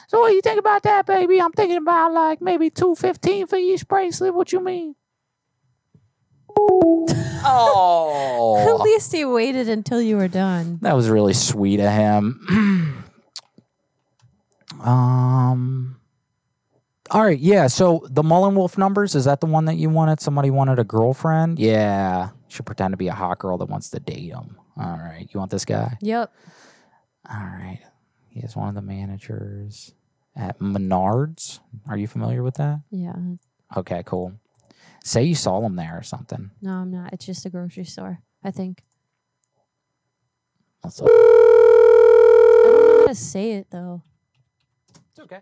So 0.08 0.20
what 0.20 0.30
do 0.30 0.36
you 0.36 0.42
think 0.42 0.60
about 0.60 0.84
that, 0.84 1.06
baby? 1.06 1.42
I'm 1.42 1.52
thinking 1.52 1.78
about 1.78 2.14
like 2.14 2.42
maybe 2.42 2.70
215 2.70 3.48
for 3.48 3.58
each 3.58 3.88
bracelet. 3.88 4.34
What 4.34 4.52
you 4.54 4.60
mean? 4.60 4.96
Oh, 7.48 8.58
At 8.68 8.82
least 8.84 9.12
he 9.12 9.24
waited 9.26 9.70
until 9.70 10.02
you 10.02 10.18
were 10.18 10.28
done. 10.28 10.80
that 10.82 10.96
was 10.96 11.10
really 11.10 11.34
sweet 11.34 11.80
of 11.80 11.92
him. 11.92 13.06
um, 14.82 16.00
All 17.12 17.24
right, 17.24 17.38
yeah. 17.40 17.68
So 17.68 18.06
the 18.10 18.24
Mullen 18.24 18.56
Wolf 18.56 18.78
numbers 18.78 19.16
is 19.16 19.26
that 19.26 19.42
the 19.42 19.46
one 19.48 19.66
that 19.66 19.76
you 19.76 19.90
wanted? 19.90 20.20
Somebody 20.22 20.50
wanted 20.50 20.80
a 20.80 20.84
girlfriend. 20.84 21.60
Yeah, 21.60 22.30
should 22.48 22.66
pretend 22.66 22.94
to 22.94 22.98
be 22.98 23.08
a 23.08 23.14
hot 23.14 23.40
girl 23.40 23.58
that 23.60 23.70
wants 23.70 23.90
to 23.92 24.00
date 24.00 24.32
him. 24.32 24.58
All 24.78 24.98
right, 24.98 25.28
you 25.32 25.40
want 25.40 25.52
this 25.52 25.66
guy? 25.66 25.98
Yep. 26.02 26.34
All 27.30 27.38
right, 27.38 27.80
he 28.30 28.40
is 28.42 28.56
one 28.56 28.70
of 28.70 28.76
the 28.76 28.82
managers 28.82 29.94
at 30.36 30.60
Menards. 30.60 31.60
Are 31.88 31.98
you 31.98 32.08
familiar 32.08 32.44
with 32.44 32.56
that? 32.56 32.82
Yeah. 32.92 33.16
Okay, 33.78 34.04
cool. 34.06 34.34
Say 35.06 35.24
you 35.26 35.36
saw 35.36 35.62
them 35.62 35.76
there 35.76 35.96
or 35.96 36.02
something. 36.02 36.50
No, 36.64 36.72
I'm 36.72 36.90
not. 36.90 37.14
It's 37.14 37.28
just 37.28 37.46
a 37.46 37.50
grocery 37.52 37.86
store. 37.86 38.22
I 38.44 38.50
think. 38.50 38.82
What's 40.82 41.00
I 41.00 41.06
don't 41.06 42.88
know 42.88 43.00
how 43.02 43.08
to 43.10 43.14
say 43.14 43.52
it 43.52 43.68
though. 43.70 44.02
It's 45.12 45.20
okay. 45.20 45.42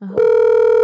Uh-huh. 0.00 0.83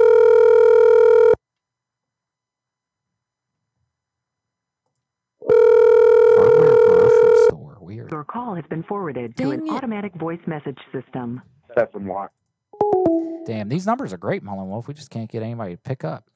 Your 7.90 8.24
call 8.24 8.54
has 8.54 8.64
been 8.70 8.82
forwarded 8.84 9.36
to 9.36 9.50
an 9.50 9.68
automatic 9.70 10.14
voice 10.14 10.40
message 10.46 10.78
system. 10.92 11.42
Seven 11.78 12.06
one. 12.06 12.28
Damn, 13.46 13.68
these 13.68 13.86
numbers 13.86 14.12
are 14.12 14.18
great, 14.18 14.42
Mullen 14.42 14.68
Wolf. 14.68 14.86
We 14.88 14.94
just 14.94 15.10
can't 15.10 15.30
get 15.30 15.42
anybody 15.42 15.74
to 15.76 15.80
pick 15.82 16.04
up. 16.04 16.28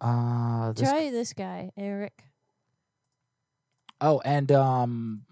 Uh, 0.00 0.72
this, 0.72 0.88
Try 0.88 1.10
this 1.10 1.32
guy, 1.32 1.70
Eric. 1.76 2.24
oh, 4.00 4.20
and 4.24 4.50
um, 4.52 5.22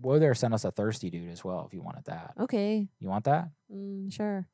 Wother 0.00 0.34
sent 0.34 0.54
us 0.54 0.64
a 0.64 0.70
thirsty 0.70 1.10
dude 1.10 1.30
as 1.30 1.44
well. 1.44 1.64
If 1.66 1.74
you 1.74 1.82
wanted 1.82 2.04
that, 2.06 2.34
Okay. 2.40 2.88
you 2.98 3.08
want 3.08 3.24
that, 3.24 3.50
Mm, 3.72 4.12
sure. 4.12 4.46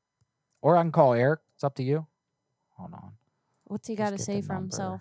or 0.63 0.77
I 0.77 0.83
can 0.83 0.93
call 0.93 1.15
Eric. 1.15 1.41
It's 1.55 1.65
up 1.65 1.75
to 1.77 1.83
you. 1.83 2.07
Hold 2.77 2.93
on. 2.95 3.13
What's 3.65 3.87
he 3.89 3.95
got 3.95 4.11
to 4.11 4.19
say 4.19 4.41
the 4.41 4.47
for 4.47 4.55
himself? 4.55 5.01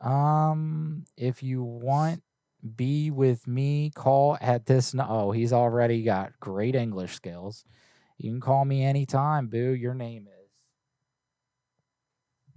Um, 0.00 1.04
if 1.16 1.42
you 1.42 1.62
want 1.62 2.22
be 2.62 3.10
with 3.10 3.46
me, 3.46 3.90
call 3.94 4.38
at 4.40 4.66
this. 4.66 4.94
No- 4.94 5.06
oh, 5.08 5.30
he's 5.32 5.52
already 5.52 6.02
got 6.02 6.38
great 6.40 6.74
English 6.74 7.14
skills. 7.14 7.64
You 8.18 8.30
can 8.30 8.40
call 8.40 8.64
me 8.64 8.84
anytime, 8.84 9.48
boo. 9.48 9.72
Your 9.72 9.94
name 9.94 10.28
is 10.28 10.50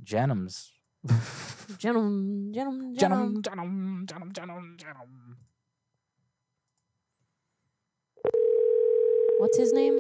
Jenims. 0.04 0.70
Gentlemen, 1.78 2.52
gentlemen, 2.54 2.96
Gentlemen, 2.96 3.42
gentlemen. 3.44 4.06
gentlemen, 4.08 4.34
gentlemen, 4.34 4.78
gentlemen. 4.78 5.36
What's 9.40 9.58
his 9.58 9.74
name? 9.74 10.00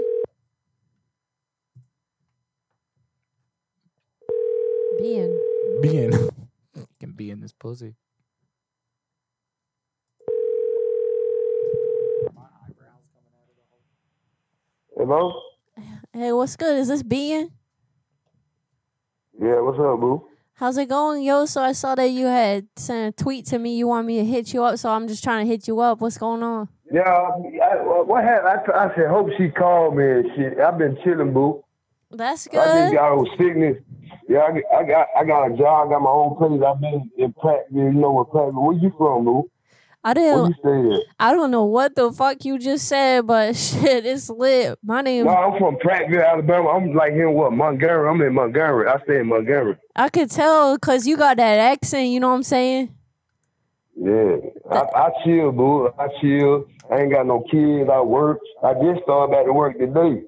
Being. 4.99 5.39
Being. 5.81 6.29
can 6.99 7.11
be 7.11 7.31
in 7.31 7.41
this 7.41 7.51
pussy. 7.51 7.95
Hello? 14.95 15.41
Hey, 16.13 16.31
what's 16.31 16.55
good? 16.55 16.77
Is 16.77 16.87
this 16.87 17.03
Being? 17.03 17.51
Yeah, 19.41 19.59
what's 19.61 19.77
up, 19.79 19.99
boo? 19.99 20.27
How's 20.53 20.77
it 20.77 20.87
going, 20.87 21.23
yo? 21.23 21.45
So 21.45 21.61
I 21.61 21.73
saw 21.73 21.95
that 21.95 22.07
you 22.11 22.27
had 22.27 22.67
sent 22.77 23.13
a 23.19 23.23
tweet 23.23 23.45
to 23.47 23.59
me. 23.59 23.75
You 23.75 23.87
want 23.87 24.07
me 24.07 24.17
to 24.19 24.25
hit 24.25 24.53
you 24.53 24.63
up, 24.63 24.77
so 24.79 24.89
I'm 24.89 25.07
just 25.09 25.21
trying 25.23 25.45
to 25.45 25.51
hit 25.51 25.67
you 25.67 25.81
up. 25.81 25.99
What's 25.99 26.17
going 26.17 26.43
on? 26.43 26.69
Yeah, 26.89 27.01
I, 27.01 27.75
what 28.03 28.23
happened? 28.23 28.71
I, 28.73 28.85
I 28.85 28.95
said, 28.95 29.09
hope 29.09 29.27
she 29.37 29.49
called 29.49 29.97
me 29.97 30.03
and 30.09 30.25
shit. 30.35 30.59
I've 30.59 30.77
been 30.77 30.97
chilling, 31.03 31.33
boo. 31.33 31.63
That's 32.11 32.47
good. 32.47 32.59
I 32.59 32.81
just 32.83 32.93
got 32.93 33.11
old 33.11 33.27
sickness. 33.37 33.77
Yeah, 34.29 34.43
I, 34.43 34.51
got- 34.53 34.63
I 34.79 34.83
got 34.85 35.07
I 35.19 35.23
got 35.25 35.51
a 35.51 35.57
job, 35.57 35.87
I 35.87 35.91
got 35.91 36.01
my 36.01 36.09
own 36.09 36.37
place. 36.37 36.61
I've 36.65 36.79
been 36.79 37.11
in 37.17 37.33
Prattville, 37.33 37.93
you 37.93 37.99
know 37.99 38.11
what 38.11 38.29
Prattville. 38.29 38.63
Where 38.65 38.77
you 38.77 38.93
from, 38.97 39.25
boo? 39.25 39.51
I 40.05 40.13
didn't. 40.13 40.45
you 40.45 40.55
stay 40.59 40.95
at? 40.95 41.01
I 41.19 41.33
don't 41.33 41.49
know 41.49 41.65
what 41.65 41.95
the 41.95 42.11
fuck 42.11 42.45
you 42.45 42.59
just 42.59 42.87
said, 42.87 43.25
but 43.25 43.55
shit, 43.55 44.05
it's 44.05 44.29
lit. 44.29 44.77
My 44.83 45.01
name. 45.01 45.25
No, 45.25 45.31
I'm 45.31 45.57
from 45.57 45.77
Prattville, 45.77 46.23
Alabama. 46.23 46.69
I'm 46.69 46.93
like 46.93 47.13
here, 47.13 47.31
what, 47.31 47.53
Montgomery. 47.53 48.07
I'm 48.07 48.21
in 48.21 48.35
Montgomery. 48.35 48.87
I 48.87 49.01
stay 49.03 49.21
in 49.21 49.27
Montgomery. 49.27 49.77
I 49.95 50.09
could 50.09 50.29
tell 50.29 50.75
because 50.75 51.07
you 51.07 51.17
got 51.17 51.37
that 51.37 51.57
accent. 51.57 52.09
You 52.09 52.19
know 52.19 52.29
what 52.29 52.35
I'm 52.35 52.43
saying? 52.43 52.95
Yeah, 53.97 54.35
I, 54.69 54.77
I 54.77 55.09
chill, 55.25 55.51
boo. 55.51 55.89
I 55.97 56.07
chill. 56.21 56.67
I 56.91 57.01
ain't 57.01 57.11
got 57.11 57.25
no 57.25 57.43
kids. 57.49 57.89
I 57.91 57.99
work. 58.01 58.37
I 58.63 58.73
just 58.73 59.01
started 59.03 59.31
back 59.31 59.45
to 59.45 59.53
work 59.53 59.79
today. 59.79 60.21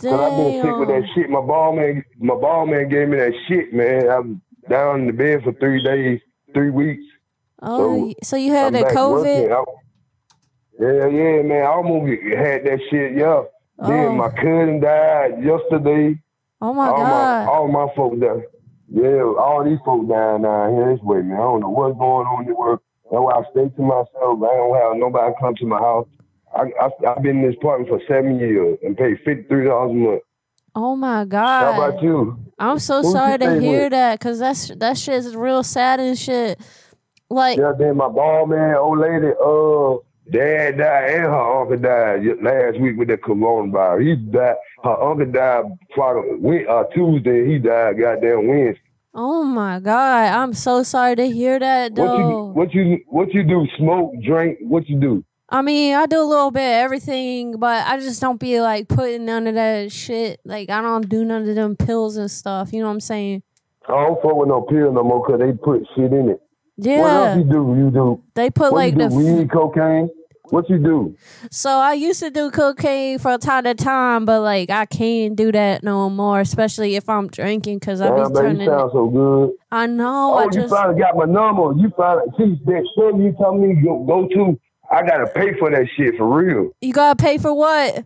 Damn. 0.00 0.10
Cause 0.16 0.20
I've 0.20 0.36
been 0.38 0.62
sick 0.62 0.78
with 0.78 0.88
that 0.88 1.02
shit. 1.14 1.28
My 1.28 1.40
ball 1.42 1.76
man, 1.76 2.02
my 2.18 2.34
ball 2.34 2.64
man 2.66 2.88
gave 2.88 3.08
me 3.08 3.18
that 3.18 3.32
shit, 3.46 3.74
man. 3.74 4.08
I'm 4.08 4.40
down 4.70 5.00
in 5.00 5.06
the 5.06 5.12
bed 5.12 5.42
for 5.44 5.52
three 5.52 5.82
days, 5.82 6.18
three 6.54 6.70
weeks. 6.70 7.04
Oh, 7.60 8.12
so, 8.22 8.36
you 8.36 8.52
had 8.52 8.74
I'm 8.74 8.82
the 8.82 8.88
COVID? 8.90 9.52
I- 9.52 9.78
yeah, 10.80 11.08
yeah, 11.08 11.42
man. 11.42 11.62
I 11.62 11.66
almost 11.66 12.08
had 12.22 12.64
that 12.64 12.78
shit. 12.88 13.16
Yeah. 13.16 13.42
Oh. 13.80 13.88
Then 13.88 14.16
my 14.16 14.28
cousin 14.30 14.80
died 14.80 15.42
yesterday. 15.42 16.20
Oh 16.60 16.72
my 16.72 16.88
all 16.88 16.96
god. 16.96 17.46
My, 17.46 17.52
all 17.52 17.68
my 17.68 17.94
folks 17.96 18.20
died. 18.20 18.42
Yeah, 18.90 19.22
all 19.22 19.64
these 19.64 19.78
folks 19.84 20.08
down 20.08 20.42
down 20.42 20.74
here 20.74 20.94
this 20.94 21.02
way, 21.02 21.22
man. 21.22 21.36
I 21.36 21.42
don't 21.42 21.60
know 21.60 21.70
what's 21.70 21.98
going 21.98 22.26
on 22.26 22.44
in 22.44 22.48
the 22.48 22.54
world. 22.54 22.80
That's 23.10 23.20
why 23.20 23.34
I 23.34 23.42
stay 23.50 23.68
to 23.74 23.82
myself. 23.82 24.08
I 24.16 24.56
don't 24.56 24.74
have 24.76 24.96
nobody 24.96 25.34
come 25.40 25.54
to 25.56 25.66
my 25.66 25.78
house. 25.78 26.08
I, 26.54 26.62
I, 26.80 27.10
I've 27.10 27.22
been 27.22 27.38
in 27.38 27.46
this 27.46 27.56
apartment 27.58 27.90
for 27.90 28.00
seven 28.08 28.38
years 28.38 28.78
and 28.82 28.96
pay 28.96 29.14
$53 29.26 29.90
a 29.90 29.94
month. 29.94 30.22
Oh 30.74 30.96
my 30.96 31.24
god! 31.24 31.74
How 31.74 31.88
about 31.88 32.02
you? 32.02 32.38
I'm 32.58 32.78
so 32.78 33.02
Who 33.02 33.12
sorry 33.12 33.38
to 33.38 33.60
hear 33.60 33.84
with? 33.84 33.92
that 33.92 34.18
because 34.18 34.38
that's 34.38 34.68
that 34.76 34.96
shit 34.96 35.14
is 35.14 35.34
real 35.34 35.62
sad 35.62 35.98
and 35.98 36.16
shit. 36.16 36.60
Like, 37.30 37.58
Yeah, 37.58 37.72
then 37.78 37.96
my 37.96 38.08
ball 38.08 38.46
man, 38.46 38.74
old 38.76 38.98
lady, 38.98 39.28
uh, 39.28 39.96
dad 40.30 40.78
died 40.78 41.10
and 41.10 41.24
her 41.24 41.60
uncle 41.60 41.76
died 41.76 42.24
last 42.42 42.80
week 42.80 42.96
with 42.96 43.08
the 43.08 43.18
coronavirus. 43.18 44.02
He 44.06 44.16
died. 44.16 44.56
Her 44.82 45.02
uncle 45.02 45.26
died 45.26 45.64
Friday, 45.94 46.66
uh, 46.66 46.84
Tuesday. 46.94 47.46
He 47.46 47.58
died 47.58 47.98
goddamn 47.98 48.46
Wednesday. 48.48 48.80
oh 49.14 49.42
my 49.44 49.80
god, 49.80 50.32
I'm 50.34 50.52
so 50.54 50.82
sorry 50.82 51.16
to 51.16 51.28
hear 51.28 51.58
that 51.58 51.92
What 51.92 52.18
you 52.18 52.52
what 52.54 52.74
you 52.74 52.98
what 53.08 53.34
you 53.34 53.42
do? 53.44 53.66
Smoke, 53.76 54.12
drink? 54.22 54.58
What 54.62 54.88
you 54.88 54.98
do? 55.00 55.24
I 55.50 55.62
mean, 55.62 55.94
I 55.94 56.04
do 56.06 56.20
a 56.20 56.24
little 56.24 56.50
bit 56.50 56.60
of 56.60 56.84
everything, 56.84 57.58
but 57.58 57.86
I 57.86 57.96
just 57.98 58.20
don't 58.20 58.38
be 58.38 58.60
like 58.60 58.86
putting 58.88 59.24
none 59.24 59.46
of 59.46 59.54
that 59.54 59.90
shit. 59.90 60.40
Like, 60.44 60.68
I 60.68 60.82
don't 60.82 61.08
do 61.08 61.24
none 61.24 61.48
of 61.48 61.54
them 61.54 61.74
pills 61.74 62.18
and 62.18 62.30
stuff. 62.30 62.70
You 62.72 62.80
know 62.80 62.86
what 62.86 62.92
I'm 62.92 63.00
saying? 63.00 63.42
I 63.88 63.92
don't 63.92 64.20
fuck 64.20 64.34
with 64.36 64.48
no 64.48 64.60
pill 64.60 64.92
no 64.92 65.02
more 65.02 65.24
because 65.26 65.40
they 65.40 65.52
put 65.52 65.86
shit 65.96 66.12
in 66.12 66.28
it. 66.28 66.40
What 66.78 67.10
else 67.10 67.38
you 67.38 67.44
do? 67.44 67.74
You 67.76 67.90
do? 67.90 68.22
They 68.34 68.50
put 68.50 68.72
what 68.72 68.78
like 68.78 68.94
you 68.94 69.08
the 69.08 69.14
weed, 69.14 69.50
cocaine. 69.50 70.10
What 70.50 70.70
you 70.70 70.78
do? 70.78 71.14
So 71.50 71.70
I 71.70 71.92
used 71.92 72.20
to 72.20 72.30
do 72.30 72.50
cocaine 72.50 73.18
from 73.18 73.38
time 73.40 73.64
to 73.64 73.74
time, 73.74 74.24
but 74.24 74.40
like 74.40 74.70
I 74.70 74.86
can't 74.86 75.36
do 75.36 75.52
that 75.52 75.82
no 75.82 76.08
more, 76.08 76.40
especially 76.40 76.96
if 76.96 77.08
I'm 77.08 77.28
drinking, 77.28 77.80
cause 77.80 78.00
I 78.00 78.10
be 78.10 78.34
turning. 78.34 78.62
you 78.62 78.66
sound 78.68 78.90
so 78.92 79.08
good. 79.08 79.52
I 79.70 79.86
know. 79.86 80.34
Oh, 80.34 80.38
I 80.38 80.44
you 80.44 80.50
just 80.50 80.70
finally 80.70 80.98
got 80.98 81.16
my 81.16 81.26
number. 81.26 81.74
You 81.78 81.92
finally 81.96 82.26
see 82.38 82.60
that 82.64 82.88
store 82.92 83.10
you 83.20 83.34
tell 83.38 83.54
me 83.54 83.74
go, 83.82 84.04
go 84.04 84.26
to. 84.28 84.58
I 84.90 85.02
gotta 85.02 85.26
pay 85.26 85.52
for 85.58 85.70
that 85.70 85.86
shit 85.96 86.16
for 86.16 86.26
real. 86.26 86.70
you 86.80 86.92
gotta 86.94 87.22
pay 87.22 87.36
for 87.36 87.52
what? 87.52 88.04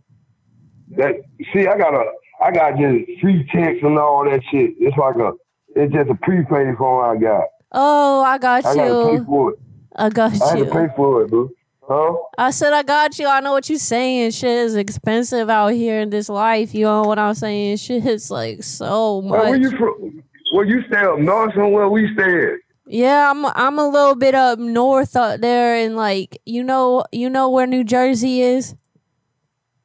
That 0.96 1.14
see, 1.52 1.68
I 1.68 1.78
gotta, 1.78 2.04
I 2.42 2.50
got 2.50 2.72
just 2.72 3.20
free 3.20 3.48
text 3.54 3.84
and 3.84 3.98
all 3.98 4.24
that 4.24 4.40
shit. 4.50 4.72
It's 4.80 4.96
like 4.96 5.14
a, 5.16 5.32
it's 5.76 5.92
just 5.94 6.10
a 6.10 6.14
prepaid 6.16 6.76
phone 6.76 7.04
I 7.04 7.20
got. 7.20 7.44
Oh, 7.72 8.22
I 8.22 8.38
got 8.38 8.64
you. 8.64 8.70
I 8.70 8.74
gotta 8.76 9.06
pay 9.08 9.14
you. 9.16 9.24
for 9.24 9.52
it. 9.52 9.58
I 9.96 10.08
got 10.08 10.42
I 10.42 10.48
had 10.48 10.58
to 10.58 10.64
pay 10.66 10.86
for 10.96 11.22
it, 11.22 11.30
bro. 11.30 11.50
Huh? 11.84 12.14
I 12.38 12.50
said 12.52 12.72
I 12.72 12.82
got 12.82 13.18
you. 13.18 13.26
I 13.26 13.40
know 13.40 13.52
what 13.52 13.68
you're 13.68 13.78
saying. 13.78 14.30
Shit 14.30 14.50
is 14.50 14.76
expensive 14.76 15.50
out 15.50 15.68
here 15.68 16.00
in 16.00 16.10
this 16.10 16.28
life. 16.28 16.74
You 16.74 16.84
know 16.84 17.02
what 17.02 17.18
I'm 17.18 17.34
saying? 17.34 17.76
Shit 17.78 18.06
is 18.06 18.30
like 18.30 18.62
so 18.62 19.20
Man, 19.22 19.30
where 19.32 19.56
you 19.56 19.70
from? 19.76 20.22
Where 20.52 20.64
you 20.64 20.82
stay 20.86 20.98
up 21.00 21.18
north 21.18 21.54
somewhere? 21.54 21.88
We 21.88 22.12
stay 22.14 22.52
at. 22.52 22.58
Yeah, 22.86 23.30
I'm 23.30 23.44
I'm 23.46 23.78
a 23.78 23.88
little 23.88 24.14
bit 24.14 24.34
up 24.34 24.58
north 24.58 25.16
out 25.16 25.40
there, 25.40 25.74
and 25.76 25.96
like 25.96 26.40
you 26.46 26.62
know 26.62 27.04
you 27.10 27.28
know 27.30 27.48
where 27.50 27.66
New 27.66 27.84
Jersey 27.84 28.42
is. 28.42 28.74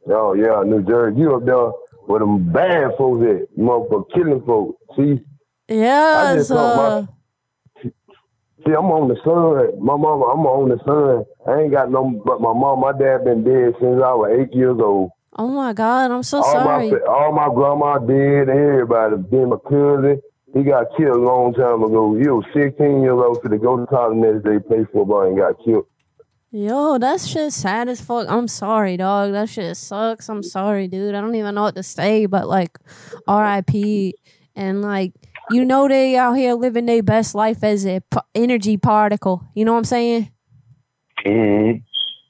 Oh 0.09 0.33
yeah, 0.33 0.61
New 0.65 0.83
Jersey. 0.83 1.19
You 1.19 1.35
up 1.35 1.45
there 1.45 1.71
where 2.05 2.19
them 2.19 2.51
bad 2.51 2.91
folks 2.97 3.21
at? 3.25 3.57
Motherfucker 3.57 4.05
killing 4.13 4.41
folks. 4.45 4.81
See, 4.95 5.19
Yeah, 5.67 6.23
I 6.31 6.35
just 6.35 6.47
so 6.49 6.55
thought 6.55 7.01
my- 7.03 7.07
see, 8.65 8.73
I'm 8.73 8.89
on 8.91 9.07
the 9.07 9.17
sun. 9.23 9.79
My 9.83 9.95
mama, 9.95 10.25
I'm 10.25 10.45
on 10.45 10.69
the 10.69 10.79
sun. 10.85 11.25
I 11.47 11.61
ain't 11.61 11.71
got 11.71 11.91
no, 11.91 12.21
but 12.25 12.41
my 12.41 12.53
mom, 12.53 12.81
my 12.81 12.91
dad 12.91 13.25
been 13.25 13.43
dead 13.43 13.73
since 13.79 14.01
I 14.03 14.13
was 14.13 14.31
eight 14.39 14.53
years 14.55 14.77
old. 14.79 15.11
oh 15.37 15.47
my 15.47 15.73
god, 15.73 16.11
I'm 16.11 16.23
so 16.23 16.37
all 16.37 16.51
sorry. 16.51 16.91
my, 16.91 16.97
all 17.07 17.31
my 17.31 17.49
grandma 17.53 17.99
dead. 17.99 18.49
Everybody. 18.49 19.15
Then 19.31 19.49
my 19.49 19.57
cousin, 19.67 20.21
he 20.53 20.63
got 20.63 20.87
killed 20.97 21.17
a 21.17 21.19
long 21.19 21.53
time 21.53 21.83
ago. 21.83 22.15
He 22.15 22.27
was 22.27 22.45
16 22.53 23.01
years 23.01 23.13
old 23.13 23.41
to 23.43 23.57
go 23.57 23.77
to 23.77 23.85
college 23.85 24.17
next 24.17 24.43
day, 24.43 24.59
play 24.59 24.85
football, 24.91 25.23
and 25.23 25.37
got 25.37 25.55
killed. 25.63 25.85
Yo, 26.51 26.97
that 26.97 27.19
shit 27.19 27.51
sad 27.51 27.89
as 27.89 27.99
fuck. 27.99 28.25
I'm 28.29 28.47
sorry, 28.47 28.95
dog. 28.95 29.33
That 29.33 29.49
shit 29.49 29.75
sucks. 29.75 30.29
I'm 30.29 30.41
sorry, 30.41 30.87
dude. 30.87 31.13
I 31.13 31.21
don't 31.21 31.35
even 31.35 31.55
know 31.55 31.63
what 31.63 31.75
to 31.75 31.83
say, 31.83 32.25
but 32.25 32.47
like, 32.47 32.79
R.I.P. 33.27 34.15
And 34.55 34.81
like, 34.81 35.13
you 35.51 35.65
know, 35.65 35.87
they 35.87 36.17
out 36.17 36.33
here 36.33 36.53
living 36.53 36.85
their 36.85 37.03
best 37.03 37.35
life 37.35 37.63
as 37.63 37.85
a 37.85 38.01
p- 38.11 38.19
energy 38.35 38.77
particle. 38.77 39.43
You 39.55 39.65
know 39.65 39.73
what 39.73 39.79
I'm 39.79 39.83
saying? 39.85 40.31
Mm-hmm. 41.25 41.79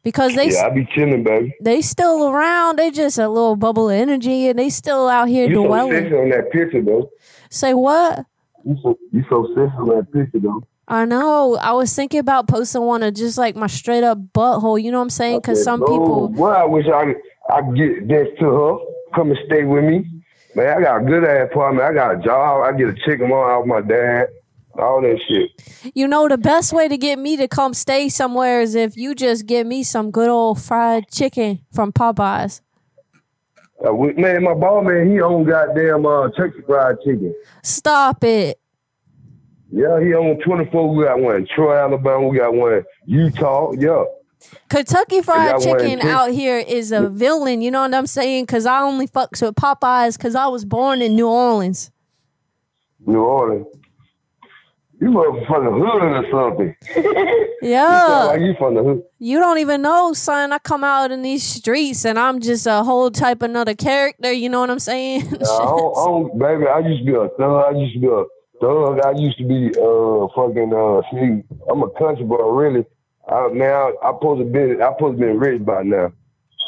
Because 0.03 0.35
they 0.35 0.51
yeah, 0.51 0.67
I 0.67 0.69
be 0.69 0.87
chilling, 0.95 1.23
baby. 1.23 1.53
they 1.61 1.81
still 1.81 2.29
around. 2.29 2.79
They 2.79 2.91
just 2.91 3.17
a 3.17 3.27
little 3.27 3.57
bubble 3.57 3.89
of 3.89 3.95
energy, 3.95 4.47
and 4.47 4.57
they 4.57 4.69
still 4.69 5.09
out 5.09 5.27
here 5.27 5.49
You 5.49 5.55
so 5.55 5.65
dwelling. 5.67 5.91
sexy 5.91 6.15
on 6.15 6.29
that 6.29 6.49
picture, 6.51 6.81
though. 6.81 7.09
Say 7.49 7.73
what? 7.73 8.25
You 8.63 8.77
so 8.81 8.97
you 9.11 9.25
so 9.29 9.47
sexy 9.53 9.75
on 9.77 9.89
that 9.89 10.11
picture, 10.13 10.39
though. 10.39 10.63
I 10.87 11.03
know. 11.03 11.57
I 11.57 11.73
was 11.73 11.93
thinking 11.93 12.21
about 12.21 12.47
posting 12.47 12.83
one 12.83 13.03
of 13.03 13.13
just 13.15 13.37
like 13.37 13.57
my 13.57 13.67
straight 13.67 14.05
up 14.05 14.17
butthole. 14.33 14.81
You 14.81 14.91
know 14.91 14.99
what 14.99 15.03
I'm 15.03 15.09
saying? 15.09 15.39
Because 15.39 15.61
some 15.61 15.81
people. 15.81 16.29
Boy, 16.29 16.51
I 16.51 16.63
wish 16.63 16.85
I 16.87 17.13
I 17.53 17.61
get 17.73 18.07
this 18.07 18.27
to 18.39 18.45
her. 18.45 18.77
Come 19.13 19.31
and 19.31 19.39
stay 19.47 19.65
with 19.65 19.83
me. 19.83 20.05
Man, 20.57 20.75
I 20.75 20.81
got 20.81 21.01
a 21.01 21.05
good 21.05 21.23
ass 21.23 21.49
apartment. 21.51 21.85
I 21.85 21.93
got 21.93 22.15
a 22.15 22.17
job. 22.19 22.63
I 22.63 22.75
get 22.75 22.89
a 22.89 22.93
chicken 23.05 23.29
money 23.29 23.33
off 23.33 23.67
my 23.67 23.79
dad. 23.79 24.29
All 24.73 25.01
that 25.03 25.19
shit. 25.27 25.93
You 25.95 26.07
know, 26.07 26.27
the 26.27 26.37
best 26.39 26.73
way 26.73 26.87
to 26.87 26.97
get 26.97 27.19
me 27.19 27.37
to 27.37 27.47
come 27.47 27.75
stay 27.75 28.09
somewhere 28.09 28.61
is 28.61 28.73
if 28.73 28.97
you 28.97 29.13
just 29.13 29.45
give 29.45 29.67
me 29.67 29.83
some 29.83 30.09
good 30.09 30.29
old 30.29 30.59
fried 30.59 31.11
chicken 31.11 31.59
from 31.73 31.91
Popeyes. 31.91 32.61
Uh, 33.87 33.93
we- 33.93 34.13
man, 34.13 34.43
my 34.43 34.55
ball 34.55 34.83
man, 34.83 35.11
he 35.11 35.21
own 35.21 35.43
goddamn 35.43 36.07
uh, 36.07 36.29
Turkey 36.35 36.61
Fried 36.65 36.95
Chicken. 37.05 37.35
Stop 37.61 38.23
it. 38.23 38.59
Yeah, 39.71 39.99
he 40.01 40.15
own 40.15 40.39
24. 40.41 40.95
We 40.95 41.03
got 41.05 41.19
one 41.19 41.35
in 41.35 41.47
Troy, 41.55 41.77
Alabama. 41.77 42.27
We 42.27 42.37
got 42.39 42.53
one 42.55 42.73
in 42.73 42.83
Utah. 43.05 43.73
Yeah. 43.73 44.05
Kentucky 44.69 45.21
Fried 45.21 45.51
got 45.51 45.65
one 45.65 45.79
in 45.81 45.99
Chicken 45.99 46.07
out 46.07 46.31
here 46.31 46.57
is 46.57 46.91
a 46.91 47.09
villain. 47.09 47.61
You 47.61 47.71
know 47.71 47.81
what 47.81 47.93
I'm 47.93 48.07
saying? 48.07 48.45
Because 48.45 48.65
I 48.65 48.81
only 48.81 49.07
fucks 49.07 49.41
with 49.41 49.55
Popeyes 49.55 50.17
because 50.17 50.35
I 50.35 50.47
was 50.47 50.65
born 50.65 51.01
in 51.01 51.15
New 51.15 51.27
Orleans. 51.27 51.91
New 53.05 53.23
Orleans. 53.23 53.67
You 54.99 55.11
the 55.11 55.21
hood 55.21 56.03
or 56.03 56.25
something. 56.31 56.75
Yeah. 57.61 58.23
You 58.23 58.27
like 58.27 58.41
you 58.41 58.53
from 58.57 58.75
the 58.75 58.83
hood. 58.83 59.03
You 59.19 59.39
don't 59.39 59.57
even 59.57 59.81
know, 59.81 60.13
son. 60.13 60.53
I 60.53 60.59
come 60.59 60.83
out 60.83 61.11
in 61.11 61.21
these 61.23 61.43
streets 61.43 62.05
and 62.05 62.17
I'm 62.17 62.39
just 62.39 62.67
a 62.67 62.83
whole 62.83 63.09
type 63.11 63.41
of 63.41 63.49
another 63.49 63.73
character. 63.73 64.31
You 64.31 64.47
know 64.49 64.59
what 64.59 64.69
I'm 64.69 64.79
saying? 64.79 65.21
Nah, 65.31 65.57
I 65.57 65.65
don't, 65.65 65.97
I 65.97 66.05
don't, 66.05 66.39
baby, 66.39 66.67
I 66.67 66.79
used 66.79 66.99
to 66.99 67.05
be 67.05 67.13
a 67.17 67.27
thug. 67.29 67.65
I 67.65 67.77
used 67.77 67.93
to 67.95 67.99
be 67.99 68.07
a 68.07 68.23
thug. 68.61 68.99
I 69.05 69.11
used 69.19 69.37
to 69.39 69.45
be 69.45 69.69
uh 69.77 70.27
fucking 70.35 70.73
uh 70.73 71.71
I'm 71.71 71.83
a 71.83 71.89
country 71.97 72.25
boy, 72.25 72.37
really. 72.37 72.85
I 73.27 73.49
man, 73.49 73.71
I, 73.71 73.91
I 74.03 74.13
supposed 74.13 74.41
to 74.41 74.45
be 74.45 74.81
I 74.81 74.93
supposed 74.93 75.19
to 75.19 75.25
be 75.25 75.31
rich 75.31 75.65
by 75.65 75.83
now. 75.83 76.11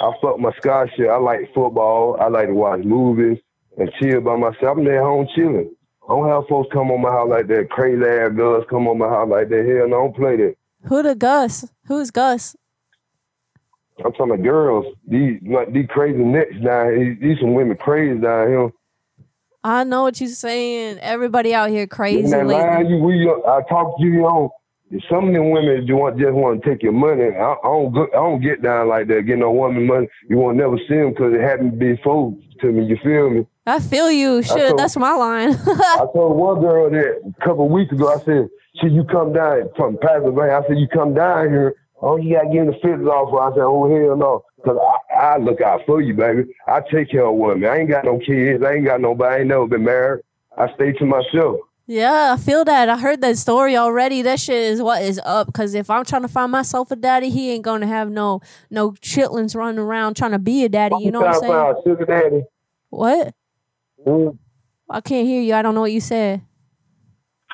I 0.01 0.11
fuck 0.21 0.39
my 0.39 0.51
sky 0.57 0.89
shit. 0.95 1.09
I 1.09 1.17
like 1.17 1.53
football. 1.53 2.17
I 2.19 2.27
like 2.27 2.47
to 2.47 2.53
watch 2.53 2.83
movies 2.83 3.37
and 3.77 3.91
chill 3.99 4.21
by 4.21 4.35
myself. 4.35 4.77
I'm 4.77 4.83
there 4.83 5.03
home 5.03 5.27
chilling. 5.35 5.73
I 6.03 6.13
don't 6.13 6.27
have 6.27 6.47
folks 6.47 6.69
come 6.73 6.91
on 6.91 7.01
my 7.01 7.11
house 7.11 7.29
like 7.29 7.47
that. 7.47 7.69
Crazy 7.69 8.03
ass 8.03 8.31
girls 8.35 8.65
come 8.69 8.87
on 8.87 8.97
my 8.97 9.07
house 9.07 9.29
like 9.29 9.49
that. 9.49 9.65
Hell, 9.65 9.89
no, 9.89 9.97
I 9.97 10.03
don't 10.05 10.15
play 10.15 10.37
that. 10.37 10.55
Who 10.85 11.03
the 11.03 11.15
Gus? 11.15 11.65
Who's 11.85 12.11
Gus? 12.11 12.55
I'm 14.03 14.13
talking 14.13 14.33
about 14.33 14.43
girls. 14.43 14.85
These 15.07 15.41
like 15.43 15.73
these 15.73 15.87
crazy 15.89 16.23
nets 16.23 16.51
down 16.63 16.95
here. 16.95 17.17
These 17.21 17.39
some 17.39 17.53
women 17.53 17.77
crazy 17.77 18.19
down 18.19 18.47
here. 18.47 18.69
I 19.63 19.83
know 19.83 20.03
what 20.03 20.21
you're 20.21 20.29
saying. 20.29 20.99
Everybody 20.99 21.53
out 21.53 21.69
here 21.69 21.85
crazy 21.85 22.23
In 22.23 22.47
that 22.47 22.87
you, 22.87 22.97
we, 22.97 23.29
I 23.29 23.61
talk 23.67 23.97
to 23.99 24.05
you 24.05 24.25
on. 24.25 24.49
Some 25.09 25.27
of 25.27 25.33
them 25.33 25.51
women 25.51 25.85
you 25.85 25.95
want 25.95 26.17
just 26.17 26.33
want 26.33 26.63
to 26.63 26.69
take 26.69 26.81
your 26.81 26.93
money. 26.93 27.25
I, 27.35 27.53
I 27.53 27.57
don't 27.63 27.93
go, 27.93 28.03
I 28.11 28.15
don't 28.15 28.41
get 28.41 28.63
down 28.63 28.87
like 28.89 29.07
that. 29.07 29.21
Get 29.27 29.37
no 29.37 29.51
woman 29.51 29.85
money. 29.85 30.07
You 30.27 30.37
won't 30.37 30.57
never 30.57 30.77
see 30.87 30.95
them 30.95 31.11
because 31.11 31.33
it 31.33 31.41
happened 31.41 31.77
before 31.77 32.35
to 32.61 32.71
me. 32.71 32.85
You 32.85 32.97
feel 33.03 33.29
me? 33.29 33.45
I 33.67 33.79
feel 33.79 34.11
you. 34.11 34.41
Shit, 34.41 34.57
told- 34.69 34.79
that's 34.79 34.97
my 34.97 35.13
line. 35.13 35.51
I 35.67 36.05
told 36.13 36.35
one 36.37 36.59
girl 36.61 36.89
that 36.89 37.21
a 37.39 37.45
couple 37.45 37.65
of 37.65 37.71
weeks 37.71 37.91
ago. 37.91 38.11
I 38.11 38.17
said, 38.25 38.49
"Should 38.81 38.93
you 38.93 39.03
come 39.03 39.31
down 39.31 39.69
from 39.77 39.97
Pennsylvania?" 40.01 40.59
I 40.63 40.67
said, 40.67 40.79
"You 40.79 40.87
come 40.87 41.13
down 41.13 41.49
here. 41.49 41.75
Oh, 42.01 42.17
you 42.17 42.35
got 42.35 42.43
to 42.45 42.49
give 42.51 42.65
me 42.65 42.73
the 42.73 42.79
fifty 42.79 43.05
off." 43.05 43.53
I 43.53 43.55
said, 43.55 43.63
"Oh 43.63 43.87
hell 43.87 44.15
no." 44.17 44.43
Cause 44.65 44.75
I, 45.15 45.15
I 45.15 45.37
look 45.37 45.61
out 45.61 45.81
for 45.85 46.01
you, 46.01 46.13
baby. 46.15 46.43
I 46.67 46.81
take 46.91 47.11
care 47.11 47.25
of 47.27 47.35
women. 47.35 47.69
I 47.69 47.77
ain't 47.77 47.89
got 47.89 48.03
no 48.05 48.17
kids. 48.19 48.61
I 48.63 48.73
ain't 48.73 48.85
got 48.85 48.99
nobody. 49.01 49.35
I 49.35 49.39
ain't 49.39 49.47
never 49.47 49.67
been 49.67 49.83
married. 49.85 50.23
I 50.57 50.73
stay 50.73 50.91
to 50.93 51.05
myself. 51.05 51.57
Yeah, 51.89 52.35
I 52.37 52.39
feel 52.39 52.63
that. 52.65 52.87
I 52.87 52.99
heard 52.99 53.19
that 53.21 53.35
story 53.35 53.75
already. 53.75 54.21
That 54.21 54.39
shit 54.39 54.55
is 54.55 54.79
what 54.79 55.01
is 55.01 55.19
up. 55.25 55.47
Because 55.47 55.73
if 55.73 55.89
I'm 55.89 56.05
trying 56.05 56.21
to 56.21 56.27
find 56.27 56.51
myself 56.51 56.91
a 56.91 56.95
daddy, 56.95 57.31
he 57.31 57.49
ain't 57.49 57.63
gonna 57.63 57.87
have 57.87 58.11
no 58.11 58.41
no 58.69 58.91
chitlins 58.91 59.55
running 59.55 59.79
around 59.79 60.15
trying 60.15 60.33
to 60.33 60.39
be 60.39 60.63
a 60.63 60.69
daddy. 60.69 60.97
You 60.99 61.09
know 61.09 61.21
what 61.21 61.33
I'm 61.33 61.41
saying? 61.41 61.75
sugar 61.83 62.05
daddy. 62.05 62.43
What? 62.91 63.33
Mm. 64.05 64.37
I 64.87 65.01
can't 65.01 65.27
hear 65.27 65.41
you. 65.41 65.55
I 65.55 65.63
don't 65.63 65.73
know 65.73 65.81
what 65.81 65.91
you 65.91 65.99
said. 65.99 66.43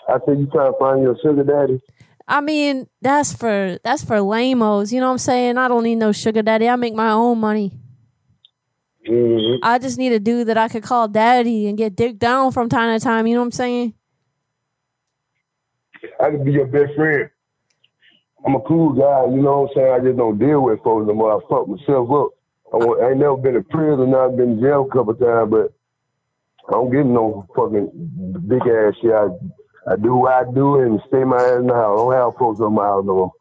I 0.10 0.18
said, 0.26 0.38
you 0.38 0.48
trying 0.48 0.74
to 0.74 0.80
find 0.80 1.02
your 1.02 1.16
sugar 1.24 1.46
daddy? 1.46 1.82
I 2.28 2.42
mean, 2.42 2.90
that's 3.02 3.32
for 3.32 3.80
that's 3.86 4.04
for 4.04 4.20
lamos. 4.20 4.92
You 4.92 5.00
know 5.00 5.06
what 5.06 5.14
I'm 5.14 5.18
saying? 5.20 5.58
I 5.58 5.70
don't 5.70 5.84
need 5.84 5.96
no 5.96 6.12
sugar 6.12 6.42
daddy. 6.42 6.68
I 6.68 6.76
make 6.76 6.94
my 6.94 7.12
own 7.12 7.40
money. 7.40 7.72
Mm-hmm. 9.10 9.64
I 9.64 9.80
just 9.80 9.98
need 9.98 10.12
a 10.12 10.20
dude 10.20 10.48
that 10.48 10.58
I 10.58 10.68
could 10.68 10.84
call 10.84 11.08
daddy 11.08 11.68
and 11.68 11.78
get 11.78 11.96
dick 11.96 12.18
down 12.18 12.52
from 12.52 12.68
time 12.68 13.00
to 13.00 13.02
time. 13.02 13.28
You 13.28 13.36
know 13.36 13.40
what 13.40 13.46
I'm 13.46 13.52
saying? 13.52 13.94
I 16.20 16.30
could 16.32 16.46
be 16.46 16.52
your 16.54 16.68
best 16.68 16.94
friend. 16.96 17.30
I'm 18.46 18.56
a 18.56 18.62
cool 18.62 18.94
guy, 18.94 19.26
you 19.34 19.42
know 19.42 19.62
what 19.62 19.70
I'm 19.72 19.76
saying? 19.76 19.92
I 19.94 20.00
just 20.06 20.18
don't 20.18 20.38
deal 20.38 20.62
with 20.62 20.82
folks 20.84 21.08
no 21.08 21.14
more. 21.14 21.36
I 21.38 21.40
fuck 21.50 21.68
myself 21.68 22.10
up. 22.12 22.30
I, 22.74 22.78
want, 22.78 23.04
I 23.04 23.10
ain't 23.12 23.18
never 23.20 23.38
been 23.38 23.56
in 23.56 23.64
prison, 23.64 24.14
I've 24.14 24.36
been 24.38 24.54
in 24.54 24.62
jail 24.62 24.88
a 24.90 24.94
couple 24.94 25.16
times, 25.16 25.50
but 25.52 25.74
I 26.68 26.72
don't 26.74 26.92
give 26.92 27.06
no 27.06 27.46
fucking 27.56 27.90
big 28.48 28.62
ass 28.62 28.94
shit. 29.02 29.12
I, 29.14 29.28
I 29.92 29.96
do 29.96 30.16
what 30.16 30.34
I 30.34 30.52
do 30.52 30.80
and 30.82 31.00
stay 31.08 31.24
my 31.24 31.38
ass 31.38 31.60
in 31.60 31.68
the 31.68 31.74
house. 31.74 31.94
I 31.94 31.96
don't 32.04 32.14
have 32.14 32.38
folks 32.40 32.60
on 32.60 32.74
my 32.74 32.84
house 32.86 33.04
no 33.06 33.16
more. 33.16 33.32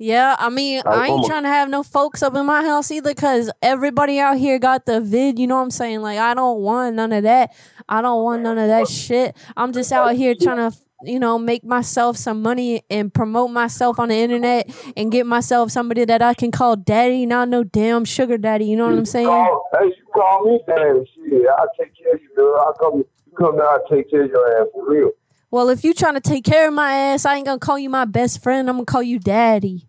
Yeah, 0.00 0.36
I 0.38 0.48
mean, 0.48 0.80
I- 0.86 0.90
I 0.90 1.06
ain't 1.08 1.26
trying 1.26 1.42
to 1.42 1.48
have 1.48 1.68
no 1.68 1.82
folks 1.82 2.22
up 2.22 2.36
in 2.36 2.46
my 2.46 2.62
house 2.62 2.90
either 2.92 3.10
because 3.12 3.50
everybody 3.62 4.20
out 4.20 4.36
here 4.38 4.60
got 4.60 4.86
the 4.86 5.00
vid. 5.00 5.40
You 5.40 5.48
know 5.48 5.56
what 5.56 5.62
I'm 5.62 5.70
saying? 5.72 6.02
Like, 6.02 6.18
I 6.20 6.34
don't 6.34 6.60
want 6.60 6.94
none 6.94 7.10
of 7.12 7.24
that. 7.24 7.52
I 7.88 8.00
don't 8.00 8.22
want 8.22 8.42
none 8.42 8.58
of 8.58 8.68
that 8.68 8.86
shit. 8.88 9.36
I'm 9.56 9.72
just 9.72 9.90
out 9.90 10.14
here 10.14 10.34
trying 10.36 10.70
to, 10.70 10.76
you 11.02 11.18
know, 11.20 11.38
make 11.38 11.64
myself 11.64 12.16
some 12.16 12.42
money 12.42 12.82
and 12.90 13.12
promote 13.12 13.50
myself 13.50 13.98
on 13.98 14.08
the 14.08 14.16
internet 14.16 14.70
and 14.96 15.12
get 15.12 15.26
myself 15.26 15.70
somebody 15.70 16.04
that 16.04 16.22
I 16.22 16.34
can 16.34 16.50
call 16.50 16.76
daddy, 16.76 17.24
not 17.24 17.48
no 17.48 17.62
damn 17.62 18.04
sugar 18.04 18.36
daddy. 18.36 18.66
You 18.66 18.76
know 18.76 18.86
what 18.86 18.98
I'm 18.98 19.04
saying? 19.04 19.26
Call, 19.26 19.64
hey, 19.78 19.86
you 19.86 20.06
call 20.12 20.44
me 20.44 20.60
daddy, 20.66 21.10
shit. 21.14 21.46
I'll 21.48 21.68
take 21.78 21.96
care 21.96 22.14
of 22.14 22.22
you, 22.22 22.30
girl. 22.34 22.60
I'll 22.66 22.72
come, 22.74 22.98
you 22.98 23.06
come 23.38 23.58
down, 23.58 23.66
I'll 23.66 23.88
take 23.88 24.10
care 24.10 24.24
of 24.24 24.30
your 24.30 24.60
ass 24.60 24.66
for 24.72 24.90
real. 24.90 25.10
Well, 25.50 25.70
if 25.70 25.84
you 25.84 25.94
trying 25.94 26.14
to 26.14 26.20
take 26.20 26.44
care 26.44 26.68
of 26.68 26.74
my 26.74 26.92
ass, 26.92 27.24
I 27.24 27.36
ain't 27.36 27.46
gonna 27.46 27.58
call 27.58 27.78
you 27.78 27.88
my 27.88 28.04
best 28.04 28.42
friend. 28.42 28.68
I'm 28.68 28.76
gonna 28.76 28.84
call 28.84 29.02
you 29.02 29.18
daddy. 29.18 29.88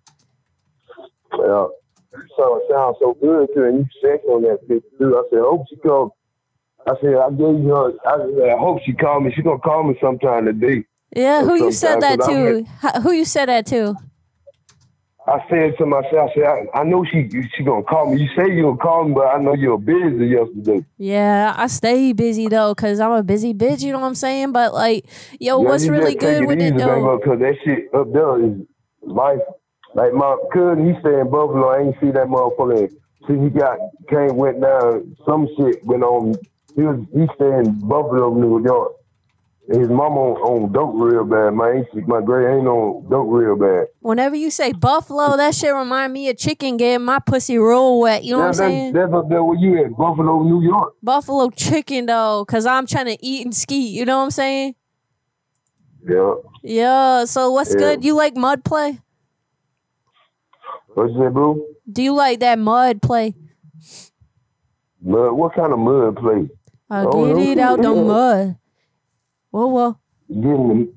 Well, 1.38 1.74
you 2.14 2.24
sound, 2.38 2.62
sound 2.70 2.96
so 3.00 3.18
good 3.20 3.50
too, 3.54 3.64
and 3.64 3.80
you 3.80 3.86
sex 4.02 4.24
on 4.30 4.44
that 4.44 4.60
bitch 4.70 4.84
too. 4.98 5.18
I 5.18 5.24
said, 5.30 5.40
hope 5.40 5.66
she 5.70 5.76
come. 5.78 6.12
I 6.88 6.94
said, 7.02 7.16
I 7.16 7.30
gave 7.32 7.62
you 7.62 7.76
her. 7.76 7.94
I 8.06 8.18
said, 8.18 8.50
I 8.50 8.58
hope 8.58 8.80
she 8.86 8.94
call 8.94 9.20
me. 9.20 9.34
She 9.36 9.42
gonna 9.42 9.60
call 9.60 9.84
me 9.84 9.98
sometime 10.02 10.46
today. 10.46 10.86
Yeah, 11.16 11.44
who 11.44 11.56
you 11.56 11.72
said 11.72 12.02
that 12.02 12.20
to? 12.22 12.66
Who 13.02 13.12
you 13.12 13.26
said 13.26 13.48
that 13.48 13.66
to? 13.68 13.98
I 15.28 15.46
said 15.50 15.78
to 15.78 15.86
myself, 15.86 16.32
I 16.32 16.34
said, 16.34 16.44
I, 16.44 16.80
I 16.80 16.84
know 16.84 17.06
she 17.06 17.30
she 17.56 17.64
gonna 17.64 17.84
call 17.84 18.12
me. 18.12 18.22
You 18.22 18.30
say 18.36 18.52
you 18.52 18.64
gonna 18.64 18.78
call 18.78 19.08
me, 19.08 19.14
but 19.14 19.28
I 19.28 19.40
know 19.40 19.54
you're 19.54 19.78
busy 19.78 20.28
yesterday. 20.28 20.84
Yeah, 20.98 21.54
I 21.56 21.68
stay 21.68 22.14
busy 22.14 22.48
though, 22.48 22.74
cause 22.74 23.00
I'm 23.00 23.12
a 23.12 23.22
busy 23.22 23.54
bitch. 23.54 23.82
You 23.82 23.92
know 23.92 24.00
what 24.00 24.08
I'm 24.08 24.16
saying? 24.16 24.54
But 24.54 24.74
like, 24.74 25.06
yo, 25.40 25.62
Yeah, 25.62 25.70
what's 25.70 25.88
really 25.88 26.16
good 26.16 26.48
with 26.48 26.62
it 26.62 26.78
though? 26.78 27.20
Cause 27.20 27.40
that 27.40 27.56
shit 27.64 27.94
up 27.94 28.12
there 28.12 28.44
is 28.44 28.54
life. 29.04 29.40
Like 29.94 30.14
my 30.14 30.36
cousin, 30.54 30.94
he 30.94 31.00
stay 31.02 31.20
in 31.20 31.30
Buffalo. 31.30 31.70
I 31.70 31.82
ain't 31.82 31.96
see 32.00 32.12
that 32.12 32.28
motherfucker. 32.28 32.90
See, 33.28 33.38
he 33.38 33.50
got 33.50 33.78
came 34.10 34.36
went 34.36 34.62
down. 34.62 35.16
Some 35.28 35.48
shit 35.58 35.84
went 35.86 36.04
on. 36.04 36.40
He 36.76 36.82
was 36.84 37.06
he 37.14 37.28
stay 37.36 37.54
in 37.60 37.80
Buffalo, 37.88 38.34
New 38.34 38.64
York. 38.64 38.94
His 39.72 39.88
mama 39.88 40.20
on, 40.20 40.64
on 40.64 40.72
dope 40.72 40.94
real 40.96 41.24
bad. 41.26 41.52
My 41.54 41.70
ain't 41.74 42.08
my 42.08 42.22
great 42.22 42.58
ain't 42.58 42.68
on 42.68 43.08
dope 43.08 43.28
real 43.30 43.56
bad. 43.56 43.86
Whenever 44.00 44.36
you 44.36 44.50
say 44.50 44.72
buffalo, 44.72 45.38
that 45.38 45.54
shit 45.54 45.72
remind 45.72 46.12
me 46.12 46.28
of 46.30 46.38
chicken 46.40 46.76
getting 46.78 47.06
my 47.06 47.20
pussy 47.20 47.60
real 47.60 48.00
wet. 48.00 48.24
You 48.24 48.32
know 48.32 48.40
what 48.40 48.46
I'm 48.46 48.52
That- 48.54 48.58
that- 48.58 48.68
saying? 48.70 48.94
That's 48.94 49.14
up 49.14 49.30
there 49.30 49.44
where 49.44 49.58
you 49.60 49.86
at, 49.86 49.92
Buffalo, 49.96 50.42
New 50.42 50.64
York. 50.64 50.96
Buffalo 51.04 51.52
chicken 51.52 52.08
though, 52.08 52.46
cause 52.46 52.66
I'm 52.66 52.88
trying 52.88 53.06
to 53.16 53.18
eat 53.24 53.46
and 53.46 53.56
ski. 53.56 53.88
You 53.90 54.06
know 54.06 54.18
what 54.18 54.24
I'm 54.24 54.32
saying? 54.32 54.74
Yeah. 56.10 56.34
Yeah. 56.64 57.26
So 57.26 57.52
what's 57.52 57.72
Yeah. 57.74 57.80
good? 57.80 58.04
You 58.04 58.16
like 58.16 58.36
mud 58.36 58.64
play? 58.64 59.00
What's 60.96 61.14
that, 61.14 61.32
bro? 61.32 61.62
Do 61.92 62.02
you 62.02 62.14
like 62.16 62.40
that 62.40 62.58
mud 62.58 63.04
play? 63.04 63.36
Mud. 65.02 65.34
What 65.34 65.54
kind 65.54 65.72
of 65.72 65.78
mud 65.80 66.16
play? 66.18 66.50
I 66.90 67.04
Oh, 67.06 67.36
get 67.36 67.48
it 67.50 67.60
out 67.60 67.82
the 67.82 67.94
mud. 67.94 68.56
Whoa, 69.52 69.68
whoa. 69.68 70.00
Getting 70.30 70.94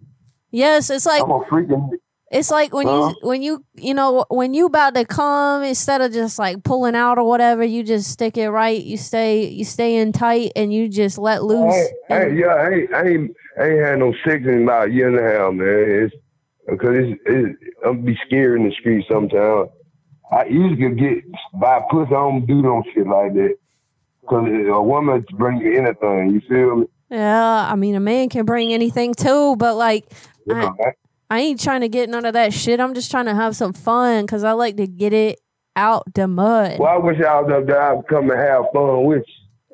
Yes, 0.51 0.91
it's 0.91 1.07
like 1.07 1.23
freaking. 1.23 1.91
It's 2.31 2.51
like 2.51 2.73
when 2.73 2.87
Huh? 2.87 3.15
you 3.21 3.29
when 3.29 3.43
you 3.43 3.65
you 3.75 3.95
know 3.95 4.25
when 4.29 4.55
you 4.55 4.67
about 4.67 4.95
to 4.95 5.05
come 5.05 5.63
instead 5.63 6.01
of 6.01 6.13
just 6.13 6.39
like 6.39 6.63
pulling 6.63 6.95
out 6.95 7.19
or 7.19 7.25
whatever, 7.25 7.63
you 7.63 7.83
just 7.83 8.11
stick 8.11 8.39
it 8.39 8.51
right. 8.51 8.83
You 8.83 8.97
stay 8.97 9.49
you 9.49 9.65
stay 9.65 9.97
in 9.97 10.13
tight 10.13 10.53
and 10.57 10.73
you 10.73 10.89
just 10.89 11.19
let 11.19 11.43
loose. 11.43 11.75
Hey, 11.75 11.91
hey, 12.09 12.35
yeah, 12.37 12.55
I 12.55 12.71
ain't, 12.71 12.95
I 12.95 13.09
ain't, 13.09 13.37
I 13.59 13.69
ain't 13.69 13.87
had 13.87 13.99
no 13.99 14.15
sex 14.25 14.43
in 14.47 14.63
about 14.65 14.89
a 14.89 14.91
year 14.91 15.09
and 15.09 15.19
a 15.19 15.23
half, 15.23 15.53
man. 15.53 16.05
It's 16.05 16.15
because 16.69 16.95
it's, 16.95 17.21
it's 17.27 17.59
I'm 17.85 18.03
be 18.03 18.19
scared 18.27 18.61
in 18.61 18.69
the 18.69 18.75
street 18.75 19.05
sometimes. 19.11 19.69
I 20.31 20.45
usually 20.47 20.77
could 20.77 20.99
get 20.99 21.25
by 21.55 21.81
pussy. 21.91 22.09
I 22.09 22.15
don't 22.15 22.47
do 22.47 22.63
no 22.63 22.83
shit 22.95 23.07
like 23.07 23.35
that. 23.35 23.57
Cause 24.27 24.47
a 24.49 24.81
woman 24.81 25.25
bring 25.37 25.59
you 25.59 25.77
anything. 25.79 26.31
You 26.31 26.41
feel 26.49 26.77
me? 26.77 26.87
Yeah, 27.13 27.71
I 27.71 27.77
mean 27.77 27.95
a 27.95 28.01
man 28.01 28.31
can 28.31 28.47
bring 28.47 28.73
anything 28.73 29.13
too, 29.13 29.55
but 29.57 29.77
like 29.77 30.07
I, 30.51 30.71
I 31.29 31.41
ain't 31.41 31.61
trying 31.61 31.83
to 31.83 31.89
get 31.89 32.09
none 32.09 32.25
of 32.25 32.33
that 32.33 32.55
shit. 32.55 32.81
I'm 32.81 32.95
just 32.95 33.11
trying 33.11 33.27
to 33.27 33.35
have 33.35 33.55
some 33.55 33.75
fun 33.75 34.25
because 34.25 34.45
I 34.45 34.53
like 34.53 34.79
to 34.79 34.87
get 34.87 35.13
it 35.13 35.39
out 35.77 36.05
the 36.15 36.27
mud. 36.27 36.79
Well, 36.79 36.89
I 36.89 36.97
wish 36.97 37.21
I 37.21 37.41
was 37.43 37.53
up 37.53 37.67
there. 37.67 37.83
I'd 37.83 38.07
come 38.09 38.31
and 38.31 38.41
have 38.41 38.65
fun 38.73 39.05
with 39.05 39.25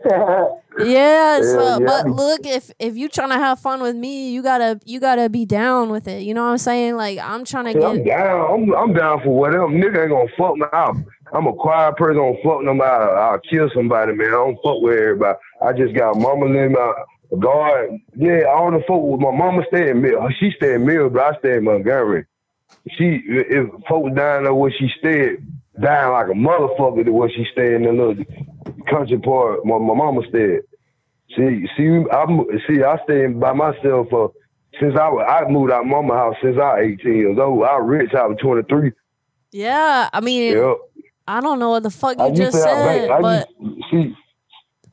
you. 0.04 0.48
Uh, 0.78 0.84
yeah, 0.84 1.40
so, 1.42 1.78
Yeah, 1.80 1.86
but 1.86 2.06
look, 2.08 2.46
if 2.46 2.70
if 2.78 2.96
you 2.96 3.08
trying 3.08 3.30
to 3.30 3.34
have 3.34 3.58
fun 3.58 3.82
with 3.82 3.96
me, 3.96 4.30
you 4.30 4.44
gotta 4.44 4.78
you 4.84 5.00
gotta 5.00 5.28
be 5.28 5.44
down 5.44 5.90
with 5.90 6.06
it. 6.06 6.22
You 6.22 6.34
know 6.34 6.44
what 6.44 6.52
I'm 6.52 6.58
saying? 6.58 6.94
Like 6.94 7.18
I'm 7.18 7.44
trying 7.44 7.64
to 7.64 7.80
See, 7.80 7.84
I'm 7.84 8.04
get. 8.04 8.06
down. 8.06 8.50
I'm, 8.52 8.74
I'm 8.76 8.92
down 8.94 9.20
for 9.24 9.30
whatever. 9.30 9.66
Nigga 9.66 10.02
ain't 10.02 10.10
gonna 10.10 10.28
fuck 10.38 10.56
me 10.56 10.66
out. 10.72 10.94
I'm 11.32 11.48
a 11.48 11.52
quiet 11.52 11.96
person. 11.96 12.20
I 12.20 12.26
don't 12.26 12.42
fuck 12.44 12.62
nobody. 12.62 13.12
I'll 13.12 13.40
kill 13.40 13.68
somebody, 13.74 14.12
man. 14.14 14.28
I 14.28 14.30
don't 14.30 14.58
fuck 14.62 14.80
with 14.80 15.00
everybody. 15.00 15.38
I 15.60 15.72
just 15.72 15.94
got 15.94 16.16
mama 16.16 16.46
living 16.46 16.76
guard. 17.38 17.90
Yeah, 18.16 18.44
all 18.48 18.70
the 18.70 18.82
folk 18.86 19.04
with 19.04 19.20
my 19.20 19.30
mama 19.30 19.62
stay 19.68 19.90
in 19.90 20.00
Mill. 20.02 20.28
She 20.38 20.50
stay 20.56 20.74
in 20.74 20.86
Mill, 20.86 21.10
but 21.10 21.22
I 21.34 21.38
stay 21.38 21.56
in 21.56 21.64
Montgomery. 21.64 22.26
She, 22.90 23.22
if 23.26 23.68
folks 23.88 24.14
down 24.14 24.44
there 24.44 24.54
where 24.54 24.70
she 24.70 24.88
stayed, 24.98 25.38
dying 25.80 26.12
like 26.12 26.28
a 26.28 26.32
motherfucker 26.32 27.04
to 27.04 27.12
where 27.12 27.30
she 27.30 27.46
stayed 27.52 27.74
in 27.74 27.82
the 27.84 27.92
little 27.92 28.24
country 28.88 29.18
part. 29.18 29.64
My, 29.64 29.78
my 29.78 29.94
mama 29.94 30.22
stayed. 30.28 30.60
See, 31.36 31.68
see, 31.76 31.88
I 32.10 32.24
mo- 32.26 32.48
see. 32.66 32.82
I 32.82 32.98
stayed 33.04 33.38
by 33.38 33.52
myself 33.52 34.08
for 34.10 34.32
since 34.80 34.96
I 34.96 35.08
I 35.08 35.48
moved 35.50 35.70
out 35.72 35.82
of 35.82 35.86
mama 35.86 36.14
house 36.14 36.36
since 36.42 36.56
I 36.56 36.80
was 36.80 36.96
18 37.00 37.14
years 37.14 37.38
old. 37.38 37.64
I 37.64 37.78
was 37.78 37.86
rich. 37.88 38.14
I 38.14 38.26
was 38.26 38.38
23. 38.40 38.92
Yeah, 39.52 40.08
I 40.12 40.20
mean, 40.20 40.56
Yep. 40.56 40.76
I 41.26 41.40
don't 41.42 41.58
know 41.58 41.70
what 41.70 41.82
the 41.82 41.90
fuck 41.90 42.16
you 42.18 42.24
I 42.24 42.30
just 42.30 42.56
have 42.56 42.64
said, 42.64 43.10
I 43.10 43.20
but 43.20 43.48
used, 43.60 43.84
see, 43.90 44.16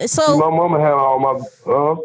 so 0.08 0.24
see, 0.34 0.38
my 0.40 0.50
mama 0.50 0.80
had 0.80 0.92
all 0.92 1.20
my. 1.20 1.72
Uh, 1.72 1.96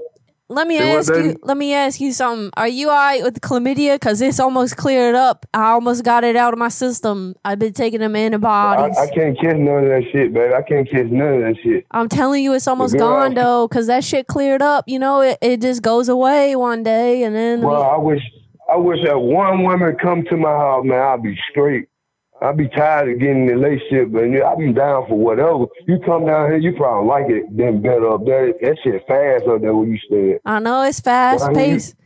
let 0.50 0.66
me 0.66 0.78
ask 0.78 1.14
you. 1.14 1.38
Let 1.42 1.56
me 1.56 1.72
ask 1.72 2.00
you 2.00 2.12
something. 2.12 2.50
Are 2.56 2.68
you 2.68 2.88
alright 2.88 3.22
with 3.22 3.40
chlamydia? 3.40 4.00
Cause 4.00 4.20
it's 4.20 4.40
almost 4.40 4.76
cleared 4.76 5.14
up. 5.14 5.46
I 5.54 5.70
almost 5.70 6.04
got 6.04 6.24
it 6.24 6.34
out 6.34 6.52
of 6.52 6.58
my 6.58 6.68
system. 6.68 7.36
I've 7.44 7.60
been 7.60 7.72
taking 7.72 8.00
them 8.00 8.16
I, 8.16 8.24
antibiotics. 8.24 8.98
I 8.98 9.06
can't 9.14 9.38
kiss 9.38 9.54
none 9.56 9.84
of 9.84 9.88
that 9.88 10.02
shit, 10.12 10.34
baby. 10.34 10.52
I 10.52 10.62
can't 10.62 10.90
kiss 10.90 11.06
none 11.08 11.34
of 11.34 11.40
that 11.42 11.54
shit. 11.62 11.86
I'm 11.92 12.08
telling 12.08 12.42
you, 12.42 12.52
it's 12.54 12.66
almost 12.66 12.98
gone 12.98 13.34
though, 13.34 13.68
cause 13.68 13.86
that 13.86 14.02
shit 14.02 14.26
cleared 14.26 14.60
up. 14.60 14.84
You 14.88 14.98
know, 14.98 15.20
it, 15.20 15.38
it 15.40 15.60
just 15.60 15.82
goes 15.82 16.08
away 16.08 16.56
one 16.56 16.82
day, 16.82 17.22
and 17.22 17.34
then 17.34 17.62
Well, 17.62 17.84
I 17.84 17.96
wish, 17.96 18.22
I 18.70 18.76
wish 18.76 18.98
that 19.04 19.18
one 19.18 19.62
woman 19.62 19.96
come 20.02 20.24
to 20.30 20.36
my 20.36 20.50
house, 20.50 20.84
man. 20.84 21.00
I'd 21.00 21.22
be 21.22 21.38
straight. 21.50 21.88
I'd 22.42 22.56
be 22.56 22.68
tired 22.68 23.12
of 23.12 23.20
getting 23.20 23.48
in 23.48 23.60
relationship, 23.60 24.12
but 24.12 24.22
yeah, 24.22 24.48
I'd 24.48 24.58
be 24.58 24.72
down 24.72 25.06
for 25.08 25.18
whatever. 25.18 25.66
You 25.86 25.98
come 26.04 26.26
down 26.26 26.48
here, 26.48 26.56
you 26.56 26.72
probably 26.74 27.06
like 27.06 27.26
it. 27.28 27.44
Then 27.54 27.82
better 27.82 28.08
up 28.10 28.24
there. 28.24 28.52
That 28.62 28.78
shit 28.82 29.02
fast 29.06 29.44
up 29.46 29.60
there 29.60 29.74
where 29.74 29.86
you 29.86 29.98
stay. 30.06 30.34
at. 30.34 30.40
I 30.46 30.58
know 30.58 30.82
it's 30.82 31.00
fast 31.00 31.44
Down 31.44 31.54
here, 31.54 31.74
paced. 31.74 31.96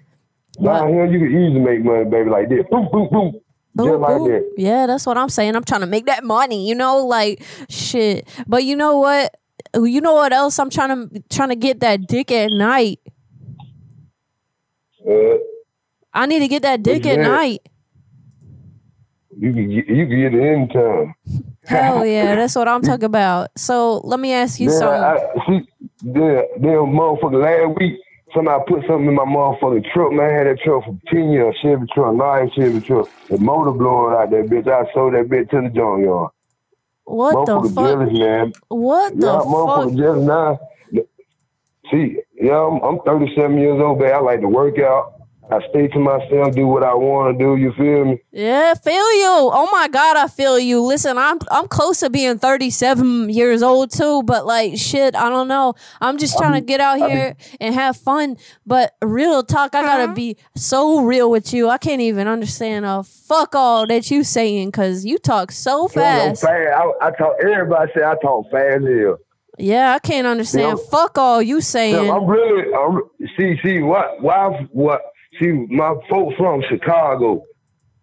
Down 0.63 0.89
here, 0.89 1.07
you 1.07 1.19
can 1.21 1.29
easily 1.29 1.61
make 1.61 1.85
money, 1.85 2.05
baby, 2.05 2.31
like 2.31 2.49
this. 2.49 2.65
Boom, 2.69 2.89
boom, 2.91 3.09
boom. 3.13 3.41
Just 3.77 4.01
like 4.01 4.19
that. 4.19 4.53
Yeah, 4.57 4.87
that's 4.87 5.07
what 5.07 5.19
I'm 5.19 5.29
saying. 5.29 5.55
I'm 5.57 5.65
trying 5.65 5.81
to 5.81 5.87
make 5.87 6.07
that 6.07 6.25
money, 6.25 6.69
you 6.69 6.75
know, 6.75 7.05
like 7.05 7.43
shit. 7.69 8.29
But 8.47 8.65
you 8.65 8.77
know 8.77 8.99
what? 8.99 9.35
You 9.75 10.01
know 10.01 10.15
what 10.15 10.33
else? 10.33 10.59
I'm 10.59 10.71
trying 10.71 11.11
to 11.11 11.23
trying 11.29 11.49
to 11.49 11.57
get 11.57 11.81
that 11.81 12.07
dick 12.07 12.31
at 12.31 12.51
night. 12.51 13.01
Uh, 15.09 15.39
I 16.13 16.27
need 16.27 16.39
to 16.41 16.49
get 16.49 16.63
that 16.63 16.83
dick 16.83 17.05
at 17.07 17.19
night. 17.19 17.69
You 19.45 19.53
can 19.53 19.69
get, 19.71 19.89
you 19.89 20.07
can 20.07 20.21
get 20.21 20.35
it 20.35 20.43
anytime. 20.43 21.15
Hell 21.67 22.07
yeah, 22.07 22.35
that's 22.35 22.57
what 22.57 22.69
I'm 22.69 22.83
talking 22.83 23.05
about. 23.05 23.51
So 23.59 23.99
let 24.05 24.21
me 24.21 24.33
ask 24.33 24.61
you 24.61 24.71
Yeah, 24.71 24.79
something. 24.79 25.03
I, 25.03 25.17
see, 25.47 25.69
yeah, 26.03 26.43
damn 26.61 26.93
motherfucker. 26.97 27.43
Last 27.43 27.79
week, 27.79 27.99
somebody 28.35 28.65
put 28.69 28.83
something 28.87 29.09
in 29.09 29.15
my 29.15 29.25
motherfucking 29.25 29.93
truck. 29.93 30.13
Man, 30.13 30.31
I 30.31 30.33
had 30.33 30.47
that 30.47 30.61
truck 30.65 30.85
for 30.85 30.99
ten 31.11 31.31
years. 31.31 31.55
Chevy 31.63 31.85
truck, 31.95 32.15
nice 32.15 32.51
Chevy 32.55 32.81
truck. 32.81 33.09
The 33.29 33.39
motor 33.39 33.73
blowing 33.73 34.15
out 34.17 34.31
that 34.31 34.49
bitch. 34.51 34.69
I 34.69 34.93
sold 34.95 35.15
that 35.15 35.29
bitch 35.29 35.51
to 35.51 35.63
the 35.63 35.69
junkyard. 35.71 36.31
What 37.05 37.47
the 37.47 37.63
fuck? 37.75 37.77
jealous, 37.77 38.13
man. 38.13 38.55
What 38.69 39.21
the 39.21 39.27
yeah, 39.27 39.39
fuck? 39.39 39.47
motherfucker 39.47 39.97
jealous 39.99 40.27
now. 40.27 40.61
See, 41.91 42.19
yeah, 42.41 42.59
I'm, 42.59 42.81
I'm 42.83 43.01
37 43.05 43.59
years 43.59 43.81
old, 43.81 43.99
babe. 44.01 44.13
I 44.13 44.19
like 44.21 44.41
to 44.41 44.49
work 44.49 44.79
out. 44.79 45.14
I 45.51 45.61
stay 45.69 45.89
to 45.89 45.99
myself, 45.99 46.55
do 46.55 46.67
what 46.67 46.83
I 46.83 46.95
want 46.95 47.39
to 47.39 47.45
do. 47.45 47.57
You 47.57 47.73
feel 47.75 48.05
me? 48.07 48.19
Yeah, 48.33 48.73
feel 48.75 48.95
you. 48.95 49.51
Oh 49.53 49.69
my 49.71 49.89
god, 49.89 50.17
I 50.17 50.27
feel 50.27 50.59
you. 50.59 50.81
Listen, 50.81 51.19
I'm 51.19 51.39
I'm 51.51 51.69
close 51.69 52.01
to 52.01 52.09
being 52.09 52.39
37 52.39 53.29
years 53.29 53.63
old 53.63 53.91
too, 53.91 54.23
but 54.23 54.47
like 54.47 54.79
shit, 54.79 55.15
I 55.15 55.29
don't 55.29 55.49
know. 55.49 55.75
I'm 56.01 56.17
just 56.17 56.39
trying 56.39 56.55
to 56.55 56.61
get 56.63 56.81
out 56.81 57.01
I 57.01 57.07
be- 57.07 57.13
here 57.13 57.37
and 57.61 57.75
have 57.75 57.97
fun. 57.97 58.37
But 58.67 58.95
real 59.03 59.43
talk, 59.43 59.75
I 59.75 59.83
gotta 59.83 60.05
uh-huh. 60.05 60.15
be 60.15 60.39
so 60.57 61.03
real 61.03 61.31
with 61.31 61.53
you. 61.53 61.69
I 61.69 61.77
can't 61.77 62.01
even 62.01 62.27
understand 62.27 62.87
a 62.87 63.03
fuck 63.03 63.55
all 63.55 63.87
that 63.87 64.11
you 64.11 64.25
saying 64.25 64.69
because 64.69 65.05
you 65.05 65.19
talk 65.19 65.53
so 65.53 65.91
Yeah, 65.95 66.29
I'm 66.29 66.37
fast. 66.37 66.43
fast. 66.43 66.83
I, 67.03 67.07
I 67.07 67.11
talk. 67.11 67.37
Everybody 67.43 67.93
say 67.95 68.03
I 68.03 68.15
talk 68.23 68.51
fast 68.51 68.81
here. 68.81 69.19
Yeah, 69.59 69.93
I 69.93 69.99
can't 69.99 70.27
understand. 70.27 70.79
Yeah. 70.79 70.91
Fuck 70.91 71.19
all 71.19 71.41
you 71.41 71.61
saying. 71.61 72.11
I'm 72.11 72.27
really, 72.27 72.75
I'm, 72.75 73.03
see, 73.39 73.57
see, 73.63 73.83
what, 73.83 74.21
why, 74.21 74.67
what, 74.73 75.01
see, 75.41 75.53
my 75.75 75.95
folks 76.09 76.37
from 76.37 76.63
Chicago. 76.69 77.45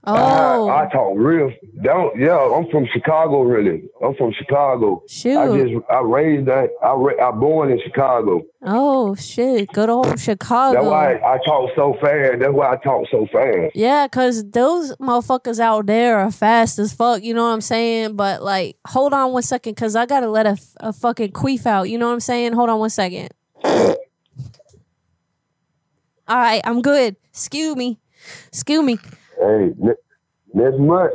Oh. 0.04 0.68
I, 0.68 0.86
I 0.86 0.90
talk 0.92 1.14
real, 1.16 1.52
don't, 1.84 2.20
yeah, 2.20 2.36
I'm 2.36 2.68
from 2.72 2.88
Chicago, 2.92 3.44
really. 3.44 3.84
I'm 4.04 4.16
from 4.16 4.34
Chicago. 4.34 5.04
I 5.04 5.46
just, 5.56 5.86
I 5.92 6.00
raised 6.00 6.48
that, 6.48 6.70
I, 6.82 6.94
ra- 6.94 7.28
I 7.28 7.32
born 7.32 7.72
in 7.72 7.80
Chicago. 7.86 8.42
Oh 8.64 9.14
shit, 9.14 9.70
good 9.74 9.90
old 9.90 10.20
Chicago. 10.20 10.74
That's 10.74 10.88
why 10.88 11.16
I, 11.18 11.38
talk 11.46 11.70
so 11.76 11.94
fast. 12.02 12.40
That's 12.40 12.52
why 12.52 12.74
I 12.74 12.78
talk 12.78 13.06
so 13.12 13.28
fast. 13.32 13.76
Yeah, 13.76 14.08
cause 14.08 14.44
those 14.50 14.96
motherfuckers 14.98 15.60
out 15.60 15.86
there 15.86 16.18
are 16.18 16.32
fast 16.32 16.80
as 16.80 16.94
fuck. 16.94 17.22
You 17.22 17.36
know 17.36 17.44
what 17.44 17.54
I'm 17.54 17.62
saying? 17.62 18.16
But 18.16 18.42
like, 18.42 18.78
hold 18.88 19.14
on 19.14 19.34
one 19.34 19.44
second, 19.44 19.76
cause 19.76 19.96
I 19.96 20.08
gotta 20.08 20.30
let 20.30 20.48
a, 20.48 20.58
a 20.80 20.94
fucking 20.94 21.32
queef 21.34 21.68
out. 21.68 21.90
You 21.92 22.00
know 22.00 22.08
what 22.08 22.14
I'm 22.14 22.20
saying? 22.22 22.54
Hold 22.54 22.72
on 22.72 22.80
one 22.80 22.90
second. 22.90 23.30
All 26.32 26.38
right, 26.38 26.62
I'm 26.64 26.82
good. 26.82 27.18
Excuse 27.30 27.76
me. 27.76 28.00
Excuse 28.48 28.82
me. 28.82 28.98
Hey, 29.38 29.74
ne- 29.78 30.02
next 30.54 30.80
month, 30.80 31.12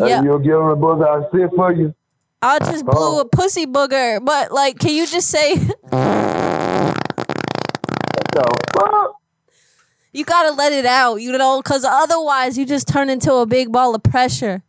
uh, 0.00 0.04
Yeah. 0.04 0.20
you'll 0.20 0.40
give 0.40 0.54
them 0.58 0.66
a 0.66 0.74
buzz 0.74 1.00
I'll 1.00 1.30
sit 1.30 1.50
for 1.54 1.72
you. 1.72 1.94
I 2.42 2.58
just 2.58 2.84
blew 2.84 3.20
a 3.20 3.24
pussy 3.24 3.66
booger, 3.66 4.24
but 4.24 4.50
like, 4.50 4.80
can 4.80 4.90
you 4.96 5.06
just 5.06 5.28
say? 5.28 5.54
You 10.12 10.24
gotta 10.24 10.50
let 10.50 10.72
it 10.72 10.86
out, 10.86 11.16
you 11.16 11.30
know, 11.36 11.60
because 11.62 11.84
otherwise 11.84 12.58
you 12.58 12.66
just 12.66 12.88
turn 12.88 13.08
into 13.10 13.32
a 13.34 13.46
big 13.46 13.70
ball 13.70 13.94
of 13.94 14.02
pressure. 14.02 14.62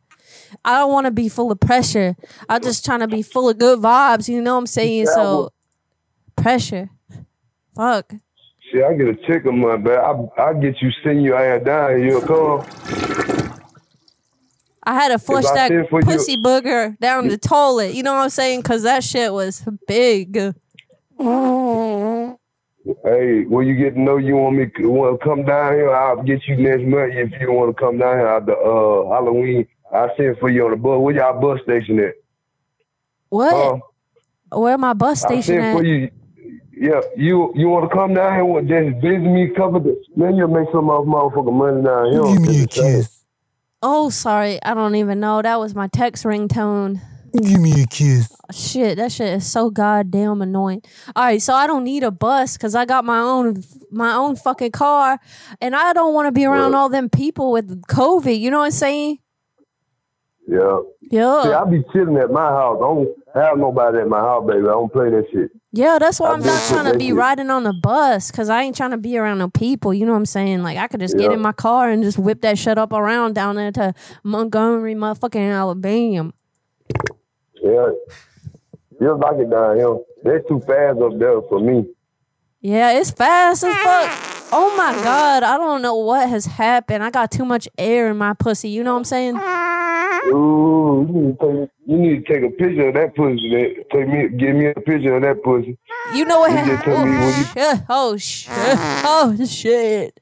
I 0.63 0.77
don't 0.77 0.91
want 0.91 1.05
to 1.05 1.11
be 1.11 1.29
full 1.29 1.51
of 1.51 1.59
pressure. 1.59 2.15
I'm 2.47 2.61
just 2.61 2.85
trying 2.85 2.99
to 2.99 3.07
be 3.07 3.23
full 3.23 3.49
of 3.49 3.57
good 3.57 3.79
vibes. 3.79 4.27
You 4.29 4.41
know 4.41 4.53
what 4.53 4.59
I'm 4.59 4.67
saying? 4.67 5.07
So 5.07 5.51
pressure. 6.35 6.89
Fuck. 7.75 8.13
See, 8.71 8.83
I 8.83 8.93
get 8.93 9.07
a 9.07 9.15
check 9.27 9.45
a 9.45 9.51
month, 9.51 9.83
but 9.83 9.97
I 9.97 10.49
I 10.49 10.53
get 10.53 10.81
you 10.81 10.91
send 11.03 11.23
your 11.23 11.37
ass 11.37 11.63
down 11.65 11.97
here. 11.97 12.09
You'll 12.09 12.21
come. 12.21 12.65
I 14.83 14.93
had 14.93 15.09
to 15.09 15.19
flush 15.19 15.43
that 15.43 15.67
send 15.69 15.89
for 15.89 15.99
you- 15.99 16.05
pussy 16.05 16.37
booger 16.37 16.97
down 16.99 17.27
the 17.27 17.37
toilet. 17.37 17.93
You 17.93 18.03
know 18.03 18.13
what 18.13 18.23
I'm 18.23 18.29
saying? 18.29 18.61
Because 18.61 18.83
that 18.83 19.03
shit 19.03 19.33
was 19.33 19.67
big. 19.87 20.35
Hey, 23.03 23.43
when 23.43 23.67
you 23.67 23.75
get 23.75 23.93
to 23.95 23.99
know 23.99 24.17
you 24.17 24.37
want 24.37 24.55
me 24.55 24.71
want 24.79 25.19
to 25.19 25.25
come 25.25 25.43
down 25.45 25.73
here, 25.73 25.93
I'll 25.93 26.23
get 26.23 26.47
you 26.47 26.55
next 26.55 26.83
month 26.83 27.13
if 27.13 27.41
you 27.41 27.51
want 27.51 27.75
to 27.75 27.79
come 27.79 27.97
down 27.97 28.17
here 28.17 28.27
at 28.27 28.45
the 28.45 28.53
uh, 28.53 29.09
Halloween. 29.13 29.67
I'll 29.91 30.11
send 30.15 30.37
for 30.39 30.49
you 30.49 30.65
on 30.65 30.71
the 30.71 30.77
bus. 30.77 30.99
Where 30.99 31.15
y'all 31.15 31.39
bus 31.39 31.59
station 31.63 31.99
at? 31.99 32.13
What? 33.29 33.81
Where 34.51 34.77
my 34.77 34.93
bus 34.93 35.21
station 35.21 35.57
for 35.73 35.79
at? 35.79 35.85
you. 35.85 36.09
Yeah, 36.79 37.01
you 37.17 37.51
you 37.55 37.67
want 37.67 37.89
to 37.89 37.93
come 37.93 38.13
down 38.13 38.35
here 38.35 38.57
and 38.57 38.69
just 38.69 39.01
visit 39.01 39.19
me? 39.19 39.49
Cover 39.49 39.79
the 39.79 40.01
man, 40.15 40.37
you'll 40.37 40.47
make 40.47 40.69
some 40.71 40.89
of 40.89 41.05
motherfucking 41.05 41.51
money 41.51 41.83
down 41.83 42.11
here. 42.11 42.23
Give 42.23 42.41
me 42.41 42.63
a 42.63 42.67
kiss. 42.67 43.25
Oh, 43.81 44.09
sorry. 44.09 44.63
I 44.63 44.73
don't 44.73 44.95
even 44.95 45.19
know. 45.19 45.41
That 45.41 45.59
was 45.59 45.75
my 45.75 45.87
text 45.87 46.23
ringtone. 46.23 47.01
Give 47.33 47.59
me 47.59 47.83
a 47.83 47.85
kiss. 47.85 48.33
Shit, 48.53 48.97
that 48.97 49.11
shit 49.11 49.33
is 49.33 49.45
so 49.45 49.69
goddamn 49.69 50.41
annoying. 50.41 50.81
All 51.17 51.23
right, 51.25 51.41
so 51.41 51.53
I 51.53 51.67
don't 51.67 51.83
need 51.83 52.03
a 52.03 52.11
bus 52.11 52.55
because 52.55 52.75
I 52.75 52.85
got 52.85 53.03
my 53.03 53.19
own 53.19 53.61
my 53.91 54.13
own 54.13 54.37
fucking 54.37 54.71
car, 54.71 55.19
and 55.59 55.75
I 55.75 55.91
don't 55.91 56.13
want 56.13 56.27
to 56.27 56.31
be 56.31 56.45
around 56.45 56.75
all 56.75 56.87
them 56.87 57.09
people 57.09 57.51
with 57.51 57.81
COVID. 57.87 58.39
You 58.39 58.51
know 58.51 58.59
what 58.59 58.65
I'm 58.65 58.71
saying? 58.71 59.19
Yeah. 60.47 60.79
Yeah. 61.11 61.43
See, 61.43 61.49
I 61.51 61.65
be 61.65 61.83
chilling 61.91 62.17
at 62.17 62.31
my 62.31 62.41
house. 62.41 62.77
I 62.77 62.81
don't 62.81 63.09
have 63.35 63.57
nobody 63.57 63.99
at 63.99 64.07
my 64.07 64.19
house, 64.19 64.45
baby. 64.47 64.61
I 64.61 64.71
don't 64.71 64.91
play 64.91 65.09
that 65.09 65.25
shit. 65.31 65.51
Yeah, 65.71 65.99
that's 65.99 66.19
why 66.19 66.31
I'm 66.31 66.41
not 66.41 66.67
trying 66.67 66.91
to 66.91 66.97
be 66.97 67.07
shit. 67.07 67.15
riding 67.15 67.49
on 67.49 67.63
the 67.63 67.73
bus 67.73 68.31
because 68.31 68.49
I 68.49 68.63
ain't 68.63 68.75
trying 68.75 68.91
to 68.91 68.97
be 68.97 69.17
around 69.17 69.37
no 69.37 69.49
people. 69.49 69.93
You 69.93 70.05
know 70.05 70.13
what 70.13 70.19
I'm 70.19 70.25
saying? 70.25 70.63
Like 70.63 70.77
I 70.77 70.87
could 70.87 70.99
just 70.99 71.17
get 71.17 71.31
in 71.31 71.39
my 71.39 71.51
car 71.51 71.89
and 71.91 72.01
just 72.01 72.17
whip 72.17 72.41
that 72.41 72.57
shit 72.57 72.77
up 72.77 72.91
around 72.91 73.35
down 73.35 73.55
there 73.55 73.71
to 73.73 73.93
Montgomery, 74.23 74.95
motherfucking 74.95 75.53
Alabama. 75.53 76.33
Yeah. 77.61 77.89
You 78.99 79.17
like 79.17 79.37
it 79.37 79.49
down 79.49 79.77
here. 79.77 79.97
They're 80.23 80.41
too 80.41 80.59
fast 80.61 80.99
up 80.99 81.17
there 81.19 81.41
for 81.43 81.59
me. 81.59 81.85
Yeah, 82.61 82.99
it's 82.99 83.11
fast 83.11 83.63
as 83.63 83.75
fuck. 83.77 84.38
Oh 84.51 84.75
my 84.75 84.93
god, 85.03 85.43
I 85.43 85.57
don't 85.57 85.81
know 85.81 85.95
what 85.95 86.27
has 86.27 86.45
happened. 86.45 87.03
I 87.03 87.11
got 87.11 87.31
too 87.31 87.45
much 87.45 87.67
air 87.77 88.09
in 88.09 88.17
my 88.17 88.33
pussy. 88.33 88.69
You 88.69 88.83
know 88.83 88.93
what 88.93 88.99
I'm 88.99 89.03
saying? 89.05 89.35
Ooh, 90.27 91.05
you 91.07 91.13
need 91.17 91.39
to 91.39 91.45
take, 91.61 91.69
you 91.85 91.97
need 91.97 92.25
to 92.25 92.33
take 92.33 92.43
a 92.43 92.49
picture 92.55 92.87
of 92.89 92.95
that 92.95 93.15
pussy. 93.15 93.49
That, 93.51 93.85
take 93.91 94.07
me, 94.07 94.29
give 94.37 94.55
me 94.55 94.65
a 94.67 94.73
picture 94.73 95.15
of 95.15 95.21
that 95.21 95.43
pussy. 95.43 95.77
You 96.15 96.25
know 96.25 96.39
what? 96.39 96.51
You 96.51 96.57
ha- 96.57 96.65
just 96.65 96.83
tell 96.83 97.05
me 97.05 97.11
when 97.11 97.39
you. 97.77 97.85
Oh 97.89 98.17
shit. 98.17 98.51
Oh, 98.55 99.35
oh 99.39 99.45
shit. 99.45 100.19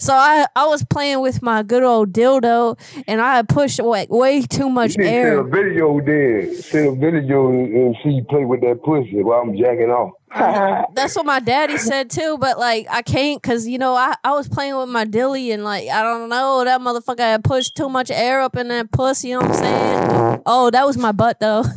So 0.00 0.14
I, 0.14 0.46
I 0.54 0.66
was 0.66 0.84
playing 0.84 1.20
with 1.20 1.42
my 1.42 1.62
good 1.64 1.82
old 1.82 2.12
dildo 2.12 2.78
and 3.08 3.20
I 3.20 3.42
pushed 3.42 3.80
way, 3.80 4.06
way 4.08 4.42
too 4.42 4.68
much 4.70 4.96
You 4.96 5.02
need 5.04 5.10
air. 5.10 5.36
send 5.38 5.48
a 5.48 5.50
video 5.50 6.00
then. 6.00 6.54
Send 6.62 6.86
a 6.88 6.92
video 7.10 7.48
and, 7.48 7.74
and 7.74 7.96
see 8.04 8.10
you 8.10 8.24
play 8.24 8.44
with 8.44 8.60
that 8.60 8.80
pussy 8.84 9.22
while 9.22 9.40
I'm 9.40 9.56
jacking 9.56 9.90
off. 9.90 10.12
Uh-huh. 10.30 10.86
That's 10.94 11.16
what 11.16 11.26
my 11.26 11.40
daddy 11.40 11.78
said 11.78 12.10
too, 12.10 12.38
but 12.38 12.58
like 12.58 12.86
I 12.90 13.02
can't 13.02 13.40
because 13.42 13.66
you 13.66 13.78
know 13.78 13.94
I, 13.94 14.14
I 14.24 14.32
was 14.32 14.48
playing 14.48 14.76
with 14.76 14.88
my 14.88 15.04
dilly 15.04 15.52
and 15.52 15.64
like 15.64 15.88
I 15.88 16.02
don't 16.02 16.28
know 16.28 16.64
that 16.64 16.80
motherfucker 16.80 17.20
had 17.20 17.44
pushed 17.44 17.76
too 17.76 17.88
much 17.88 18.10
air 18.10 18.40
up 18.40 18.56
in 18.56 18.68
that 18.68 18.92
pussy. 18.92 19.28
You 19.28 19.40
know 19.40 19.46
what 19.48 19.56
I'm 19.56 19.64
saying? 19.64 20.42
Oh, 20.46 20.70
that 20.70 20.86
was 20.86 20.98
my 20.98 21.12
butt 21.12 21.40
though. 21.40 21.64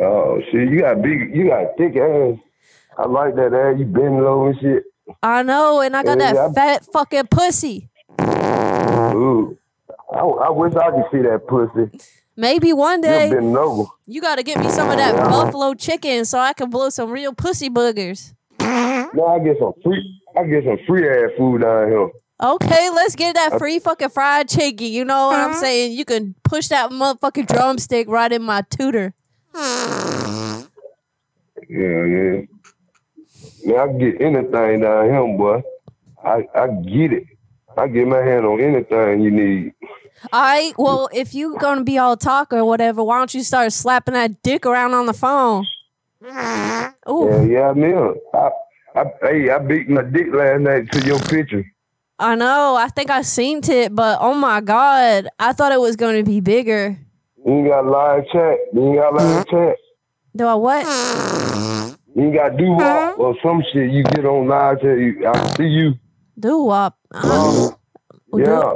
Oh 0.00 0.40
shit, 0.50 0.70
you 0.70 0.80
got 0.80 1.02
big, 1.02 1.36
you 1.36 1.48
got 1.48 1.76
thick 1.76 1.96
ass. 1.96 2.38
I 2.96 3.06
like 3.08 3.34
that 3.36 3.52
ass. 3.52 3.78
You 3.78 3.84
bend 3.86 4.16
low 4.24 4.46
and 4.46 4.58
shit. 4.60 4.84
I 5.22 5.42
know, 5.42 5.80
and 5.80 5.96
I 5.96 6.02
got 6.02 6.18
Yeah, 6.18 6.32
that 6.32 6.34
yeah. 6.34 6.52
fat 6.54 6.86
fucking 6.92 7.26
pussy. 7.30 7.90
Ooh, 9.14 9.58
I, 10.12 10.20
I 10.20 10.50
wish 10.50 10.74
I 10.74 10.90
could 10.90 11.04
see 11.12 11.22
that 11.22 11.46
pussy. 11.46 11.90
Maybe 12.36 12.72
one 12.72 13.00
day 13.00 13.30
been 13.30 13.54
over. 13.56 13.84
you 14.06 14.20
got 14.20 14.36
to 14.36 14.42
get 14.42 14.58
me 14.58 14.70
some 14.70 14.90
of 14.90 14.96
that 14.96 15.14
Yeah. 15.14 15.28
buffalo 15.28 15.74
chicken 15.74 16.24
so 16.24 16.38
I 16.38 16.52
can 16.54 16.70
blow 16.70 16.88
some 16.88 17.10
real 17.10 17.34
pussy 17.34 17.68
boogers. 17.68 18.32
No, 19.14 19.26
I 19.26 19.38
get 19.40 19.58
some 19.58 19.74
free. 19.84 20.20
I 20.36 20.44
get 20.44 20.64
some 20.64 20.78
free 20.86 21.08
ass 21.08 21.30
food 21.36 21.60
down 21.60 21.88
here. 21.88 22.08
Okay, 22.42 22.90
let's 22.90 23.14
get 23.14 23.34
that 23.34 23.52
uh, 23.52 23.58
free 23.58 23.78
fucking 23.78 24.08
fried 24.08 24.48
chicken. 24.48 24.86
You 24.86 25.04
know 25.04 25.26
what 25.28 25.38
I'm 25.38 25.50
uh-huh. 25.50 25.60
saying? 25.60 25.92
You 25.92 26.04
can 26.04 26.34
push 26.42 26.68
that 26.68 26.90
motherfucking 26.90 27.46
drumstick 27.46 28.08
right 28.08 28.32
in 28.32 28.42
my 28.42 28.62
tutor. 28.62 29.14
Yeah, 31.68 32.04
yeah. 32.04 32.42
Man, 33.64 33.78
I 33.78 33.86
can 33.86 33.98
get 33.98 34.20
anything 34.20 34.80
down 34.80 35.04
here, 35.04 35.36
boy. 35.36 35.62
I 36.24 36.48
I 36.54 36.66
get 36.68 37.12
it. 37.12 37.26
I 37.76 37.86
get 37.88 38.08
my 38.08 38.18
hand 38.18 38.44
on 38.44 38.60
anything 38.60 39.20
you 39.20 39.30
need. 39.30 39.72
All 40.30 40.42
right, 40.42 40.72
well, 40.78 41.08
if 41.12 41.34
you 41.34 41.56
gonna 41.58 41.84
be 41.84 41.98
all 41.98 42.16
talk 42.16 42.52
or 42.52 42.64
whatever, 42.64 43.02
why 43.02 43.18
don't 43.18 43.34
you 43.34 43.42
start 43.42 43.72
slapping 43.72 44.14
that 44.14 44.42
dick 44.42 44.66
around 44.66 44.94
on 44.94 45.06
the 45.06 45.14
phone? 45.14 45.66
Ooh. 47.08 47.28
Yeah, 47.28 47.42
yeah, 47.42 47.68
I 47.70 47.74
mean, 47.74 48.14
I, 48.32 48.50
I, 48.94 49.04
hey, 49.22 49.50
I 49.50 49.58
beat 49.58 49.88
my 49.88 50.02
dick 50.02 50.26
last 50.32 50.60
night 50.60 50.92
to 50.92 51.04
your 51.04 51.18
picture. 51.18 51.64
I 52.18 52.36
know. 52.36 52.76
I 52.76 52.88
think 52.88 53.10
I 53.10 53.22
seen 53.22 53.60
it, 53.64 53.94
but 53.94 54.18
oh 54.20 54.34
my 54.34 54.60
god, 54.60 55.28
I 55.40 55.52
thought 55.52 55.72
it 55.72 55.80
was 55.80 55.96
going 55.96 56.24
to 56.24 56.30
be 56.30 56.40
bigger. 56.40 56.96
You 57.44 57.52
ain't 57.52 57.68
got 57.68 57.86
live 57.86 58.24
chat. 58.32 58.58
You 58.72 58.88
ain't 58.88 58.98
got 58.98 59.14
live 59.14 59.46
chat. 59.48 59.76
Do 60.36 60.46
I 60.46 60.54
what? 60.54 60.86
You 62.14 62.32
got 62.32 62.56
do 62.56 62.72
wop 62.72 63.18
or 63.18 63.34
some 63.42 63.62
shit. 63.72 63.90
You 63.90 64.04
get 64.04 64.24
on 64.24 64.46
live 64.46 64.80
chat. 64.80 64.98
You, 64.98 65.26
I 65.26 65.56
see 65.56 65.64
you. 65.64 65.94
Do 66.38 66.62
wop. 66.62 66.96
Yeah. 68.34 68.72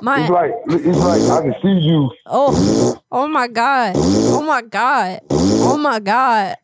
My- 0.00 0.22
it's 0.22 0.30
like 0.30 0.52
it's 0.68 0.98
like 0.98 1.22
I 1.22 1.42
can 1.42 1.54
see 1.62 1.86
you. 1.86 2.10
Oh, 2.26 2.96
oh 3.12 3.28
my 3.28 3.46
god. 3.46 3.94
Oh 3.96 4.42
my 4.42 4.62
god. 4.62 5.20
Oh 5.30 5.76
my 5.76 5.98
god. 6.00 6.56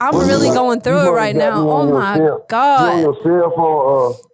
I'm 0.00 0.16
really 0.16 0.48
going 0.48 0.80
through 0.80 1.08
it 1.08 1.10
right 1.10 1.34
now. 1.36 1.68
Oh 1.68 1.86
my 1.92 2.18
god. 2.48 3.00
Your 3.02 3.16
cell 3.22 3.52
phone? 3.56 4.14
Uh, 4.14 4.29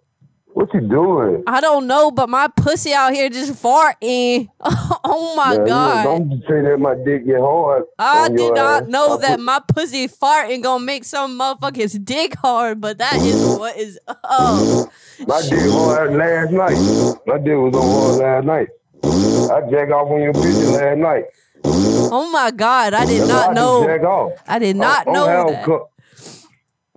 Uh, 0.57 0.65
what 0.65 0.73
you 0.73 0.81
doing? 0.81 1.43
I 1.47 1.61
don't 1.61 1.87
know, 1.87 2.11
but 2.11 2.29
my 2.29 2.47
pussy 2.47 2.93
out 2.93 3.13
here 3.13 3.29
just 3.29 3.61
farting. 3.61 4.49
oh 4.61 5.33
my 5.35 5.53
you 5.53 5.65
god. 5.65 6.03
Don't 6.03 6.41
say 6.47 6.61
that 6.61 6.77
my 6.79 6.95
dick 6.95 7.25
get 7.25 7.39
hard. 7.39 7.83
I 7.99 8.29
did 8.29 8.53
not 8.55 8.83
ass. 8.83 8.89
know 8.89 9.17
I 9.17 9.21
that 9.21 9.35
put- 9.37 9.45
my 9.45 9.61
pussy 9.67 10.07
farting 10.07 10.63
gonna 10.63 10.83
make 10.83 11.03
some 11.03 11.39
motherfucker's 11.39 11.93
dick 11.93 12.35
hard, 12.35 12.81
but 12.81 12.97
that 12.97 13.15
is 13.17 13.57
what 13.57 13.77
is 13.77 13.99
up. 14.07 14.89
My 15.27 15.41
dick 15.41 15.59
hard 15.71 16.15
last 16.15 16.51
night. 16.51 17.19
My 17.25 17.37
dick 17.37 17.55
was 17.55 17.75
on 17.75 18.19
hard 18.19 18.45
last 18.45 18.45
night. 18.45 18.67
I 19.03 19.69
jack 19.69 19.89
off 19.91 20.09
on 20.09 20.21
your 20.21 20.33
bitch 20.33 20.77
last 20.77 20.97
night. 20.97 21.25
Oh 21.63 22.29
my 22.31 22.51
god, 22.51 22.93
I 22.93 23.05
did 23.05 23.21
That's 23.21 23.29
not 23.29 23.53
know. 23.53 24.35
I 24.47 24.59
did 24.59 24.75
not 24.75 25.07
I 25.07 25.11
know 25.11 25.49
that. 25.49 25.87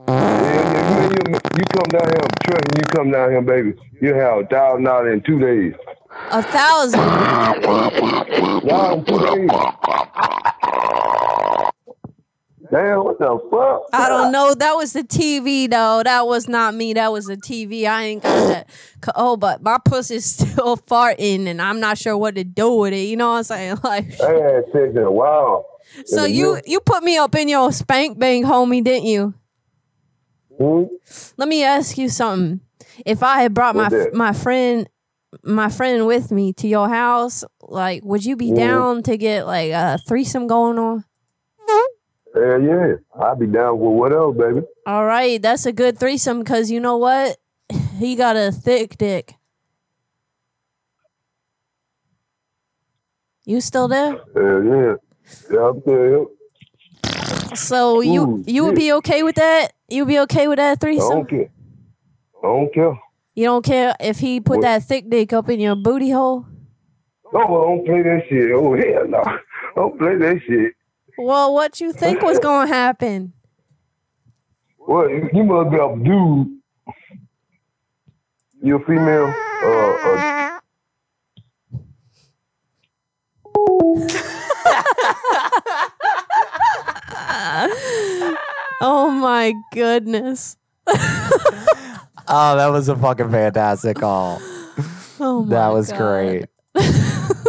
Yeah, 0.09 0.15
yeah, 0.43 1.03
you, 1.03 1.09
you, 1.29 1.39
you 1.57 1.65
come 1.65 1.89
down 1.91 2.07
here, 2.09 2.29
trust 2.45 2.65
me, 2.75 2.79
you 2.81 2.85
come 2.87 3.11
down 3.11 3.31
here, 3.31 3.43
baby. 3.43 3.75
You 4.01 4.15
have 4.15 4.39
a 4.39 4.47
thousand 4.47 4.85
dollars 4.85 5.13
in 5.15 5.23
two 5.23 5.39
days. 5.39 5.75
A 6.31 6.43
thousand. 6.43 7.01
Wow, 8.67 9.03
two 9.07 9.19
days. 9.19 9.51
Damn, 12.73 13.03
what 13.03 13.19
the 13.19 13.37
fuck? 13.51 13.83
I 13.93 14.09
don't 14.09 14.31
know. 14.31 14.55
That 14.55 14.75
was 14.75 14.93
the 14.93 15.03
TV 15.03 15.69
though. 15.69 16.03
That 16.05 16.27
was 16.29 16.49
not 16.49 16.73
me. 16.73 16.93
That 16.95 17.11
was 17.11 17.27
the 17.27 17.37
TV. 17.37 17.85
I 17.87 18.05
ain't 18.05 18.23
got 18.23 18.47
that. 18.49 18.71
Oh, 19.17 19.37
but 19.37 19.61
my 19.61 19.79
pussy's 19.85 20.25
still 20.37 20.77
farting, 20.77 21.49
and 21.49 21.61
I'm 21.61 21.81
not 21.81 21.99
sure 21.99 22.17
what 22.17 22.37
to 22.37 22.45
do 22.45 22.73
with 22.75 22.93
it. 22.93 23.09
You 23.09 23.17
know 23.17 23.31
what 23.31 23.39
I'm 23.39 23.45
saying? 23.45 23.79
Like, 23.83 24.17
That 24.19 24.67
taking 24.73 24.99
a 25.03 25.11
while. 25.11 25.67
so 26.07 26.25
you 26.25 26.61
you 26.65 26.79
put 26.81 27.03
me 27.03 27.17
up 27.19 27.35
in 27.35 27.49
your 27.49 27.73
spank 27.73 28.19
bank, 28.21 28.47
homie, 28.47 28.85
didn't 28.85 29.07
you? 29.07 29.35
Let 30.61 31.49
me 31.49 31.65
ask 31.65 31.97
you 31.97 32.09
something. 32.09 32.61
If 33.07 33.23
I 33.23 33.41
had 33.43 33.55
brought 33.55 33.75
my 33.75 33.89
that? 33.89 34.15
my 34.15 34.33
friend 34.33 34.89
my 35.43 35.71
friend 35.71 36.07
with 36.07 36.31
me 36.31 36.53
to 36.55 36.69
your 36.69 36.89
house, 36.89 37.45
like, 37.63 38.05
would 38.05 38.25
you 38.25 38.37
be 38.37 38.51
Mhm. 38.51 38.57
down 38.57 39.03
to 39.05 39.17
get 39.17 39.47
like 39.47 39.71
a 39.73 39.99
threesome 40.07 40.47
going 40.47 40.79
on? 40.79 41.05
Hell 42.35 42.63
yeah. 42.63 42.95
I'll 43.19 43.35
be 43.37 43.47
down 43.47 43.79
with 43.81 43.93
whatever, 43.93 44.33
baby. 44.33 44.67
All 44.87 45.05
right, 45.05 45.41
that's 45.43 45.67
a 45.67 45.73
good 45.73 45.99
threesome 45.99 46.41
because 46.41 46.71
you 46.71 46.79
know 46.81 46.97
what? 46.97 47.39
He 47.99 48.15
got 48.17 48.37
a 48.37 48.51
thick 48.53 48.97
dick. 48.99 49.35
You 53.45 53.61
still 53.61 53.89
there? 53.89 54.13
Hell 54.35 54.65
yeah. 54.65 54.95
Yeah, 55.51 55.69
I'm 55.69 55.81
still 55.81 56.05
here. 56.05 56.27
So 57.57 58.01
you 58.01 58.23
Ooh, 58.23 58.45
you 58.47 58.65
would 58.65 58.71
shit. 58.73 58.79
be 58.79 58.93
okay 58.95 59.23
with 59.23 59.37
that? 59.37 59.73
You 59.91 60.05
would 60.05 60.09
be 60.09 60.19
okay 60.21 60.49
with 60.49 60.59
that 60.59 60.81
threesome? 60.81 61.05
I 61.05 61.09
threesome? 61.09 61.17
don't 61.17 61.31
care. 61.31 61.51
I 62.43 62.47
don't 62.47 62.75
care. 62.75 62.99
You 63.35 63.45
don't 63.45 63.65
care 63.65 63.95
if 64.01 64.19
he 64.19 64.41
put 64.41 64.59
What? 64.59 64.63
that 64.63 64.83
thick 64.85 65.09
dick 65.11 65.33
up 65.33 65.49
in 65.49 65.61
your 65.61 65.77
booty 65.77 66.11
hole? 66.11 66.47
No, 67.33 67.41
I 67.41 67.47
don't 67.47 67.85
play 67.87 68.03
that 68.03 68.23
shit. 68.29 68.51
Oh, 68.53 68.75
hell 68.77 69.07
no. 69.09 69.19
I 69.23 69.39
don't 69.77 69.99
play 69.99 70.17
that 70.17 70.41
shit. 70.47 70.73
Well, 71.19 71.53
what 71.55 71.81
you 71.81 71.93
think 71.93 72.23
was 72.23 72.39
gonna 72.43 72.67
happen? 72.67 73.33
Well, 74.79 75.09
you 75.09 75.29
you 75.33 75.45
must 75.45 75.71
be 75.71 75.77
a 75.77 75.97
dude. 75.97 76.61
You 78.63 78.77
a 78.77 78.85
female? 78.85 79.33
Uh, 79.63 79.97
uh, 80.07 80.61
oh 88.81 89.11
my 89.11 89.55
goodness. 89.73 90.57
Oh, 92.33 92.57
that 92.57 92.69
was 92.69 92.89
a 92.89 92.95
fucking 92.95 93.31
fantastic 93.31 93.97
call. 93.99 94.41
Oh 95.19 95.45
my 95.45 95.51
that 95.51 95.69
was 95.69 95.91
God. 95.91 95.99
great. 95.99 96.47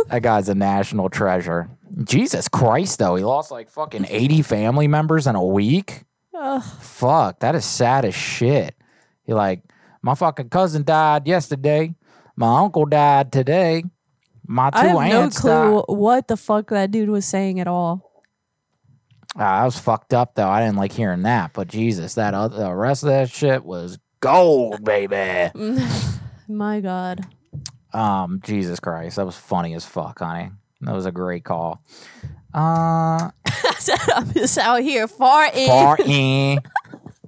that 0.09 0.21
guy's 0.23 0.49
a 0.49 0.55
national 0.55 1.09
treasure. 1.09 1.69
Jesus 2.03 2.47
Christ, 2.47 2.97
though. 2.97 3.15
He 3.15 3.23
lost 3.23 3.51
like 3.51 3.69
fucking 3.69 4.07
80 4.09 4.41
family 4.41 4.87
members 4.87 5.27
in 5.27 5.35
a 5.35 5.45
week. 5.45 6.03
Ugh. 6.33 6.63
Fuck, 6.79 7.41
that 7.41 7.53
is 7.53 7.63
sad 7.63 8.05
as 8.05 8.15
shit. 8.15 8.75
He 9.23 9.33
like, 9.33 9.61
my 10.01 10.15
fucking 10.15 10.49
cousin 10.49 10.83
died 10.83 11.27
yesterday. 11.27 11.93
My 12.35 12.59
uncle 12.61 12.85
died 12.85 13.31
today. 13.31 13.83
My 14.47 14.71
two 14.71 14.77
I 14.79 14.87
have 14.87 15.11
no 15.11 15.29
clue 15.29 15.83
what 15.95 16.27
the 16.27 16.37
fuck 16.37 16.69
that 16.71 16.89
dude 16.89 17.09
was 17.09 17.25
saying 17.25 17.59
at 17.59 17.67
all. 17.67 18.10
Ah, 19.37 19.61
I 19.61 19.65
was 19.65 19.79
fucked 19.79 20.13
up 20.13 20.35
though. 20.35 20.49
I 20.49 20.61
didn't 20.61 20.77
like 20.77 20.91
hearing 20.91 21.23
that, 21.23 21.53
but 21.53 21.67
Jesus, 21.67 22.15
that 22.15 22.33
other, 22.33 22.57
the 22.57 22.73
rest 22.73 23.03
of 23.03 23.09
that 23.09 23.29
shit 23.29 23.63
was 23.63 23.97
gold, 24.19 24.83
baby. 24.83 25.51
My 26.47 26.81
God. 26.81 27.25
Um, 27.93 28.41
Jesus 28.43 28.79
Christ, 28.79 29.15
that 29.15 29.25
was 29.25 29.37
funny 29.37 29.73
as 29.73 29.85
fuck, 29.85 30.19
honey. 30.19 30.51
That 30.81 30.93
was 30.93 31.05
a 31.05 31.11
great 31.11 31.45
call. 31.45 31.81
Uh, 32.53 33.29
I'm 33.45 34.33
just 34.33 34.57
out 34.57 34.81
here 34.81 35.07
farting. 35.07 35.67
farting. 35.67 36.65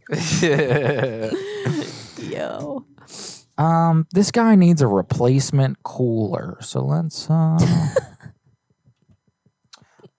Yo. 2.31 2.85
um, 3.57 4.07
this 4.11 4.31
guy 4.31 4.55
needs 4.55 4.81
a 4.81 4.87
replacement 4.87 5.81
cooler, 5.83 6.57
so 6.59 6.83
let's. 6.83 7.29
Uh... 7.29 7.57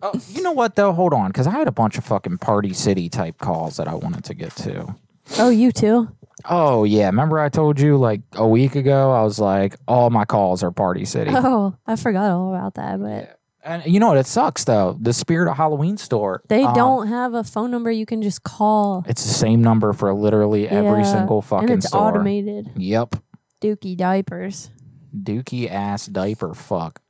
oh, 0.05 0.13
you 0.31 0.43
know 0.43 0.53
what 0.53 0.77
though? 0.77 0.93
Hold 0.93 1.13
on, 1.13 1.29
because 1.31 1.47
I 1.47 1.51
had 1.51 1.67
a 1.67 1.73
bunch 1.73 1.99
of 1.99 2.05
fucking 2.05 2.39
Party 2.39 2.73
City 2.73 3.09
type 3.09 3.39
calls 3.39 3.77
that 3.79 3.89
I 3.89 3.95
wanted 3.95 4.25
to 4.25 4.35
get 4.35 4.55
to. 4.57 4.95
Oh, 5.39 5.49
you 5.51 5.73
too? 5.73 6.09
Oh 6.49 6.85
yeah, 6.85 7.07
remember 7.07 7.39
I 7.41 7.49
told 7.49 7.81
you 7.81 7.97
like 7.97 8.21
a 8.35 8.47
week 8.47 8.75
ago? 8.77 9.11
I 9.13 9.23
was 9.23 9.39
like, 9.39 9.77
all 9.89 10.11
my 10.11 10.25
calls 10.25 10.63
are 10.63 10.71
Party 10.71 11.05
City. 11.05 11.31
Oh, 11.35 11.75
I 11.87 11.97
forgot 11.97 12.31
all 12.31 12.55
about 12.55 12.75
that, 12.75 13.01
but 13.01 13.39
And 13.65 13.83
you 13.87 13.99
know 13.99 14.09
what? 14.09 14.19
It 14.19 14.27
sucks 14.27 14.65
though. 14.65 14.99
The 15.01 15.15
Spirit 15.15 15.51
of 15.51 15.57
Halloween 15.57 15.97
store. 15.97 16.43
they 16.49 16.65
um, 16.65 16.75
don't 16.75 17.07
have 17.09 17.33
a 17.35 17.45
phone 17.45 17.71
number 17.71 17.91
you 17.91 18.05
can 18.05 18.21
just 18.21 18.43
call. 18.43 19.05
It's 19.09 19.25
the 19.25 19.33
same 19.33 19.63
number 19.63 19.93
for 19.95 20.13
literally 20.13 20.69
every 20.69 21.01
Yeah, 21.03 21.13
single 21.15 21.41
fucking 21.41 21.71
and 21.71 21.79
it's 21.79 21.89
store. 21.89 22.09
automated. 22.09 22.71
Yep. 22.77 23.17
Dookie 23.63 23.97
diapers. 23.97 24.69
Dookie 25.17 25.71
ass 25.71 26.07
diaper 26.07 26.53
fuck. 26.53 27.01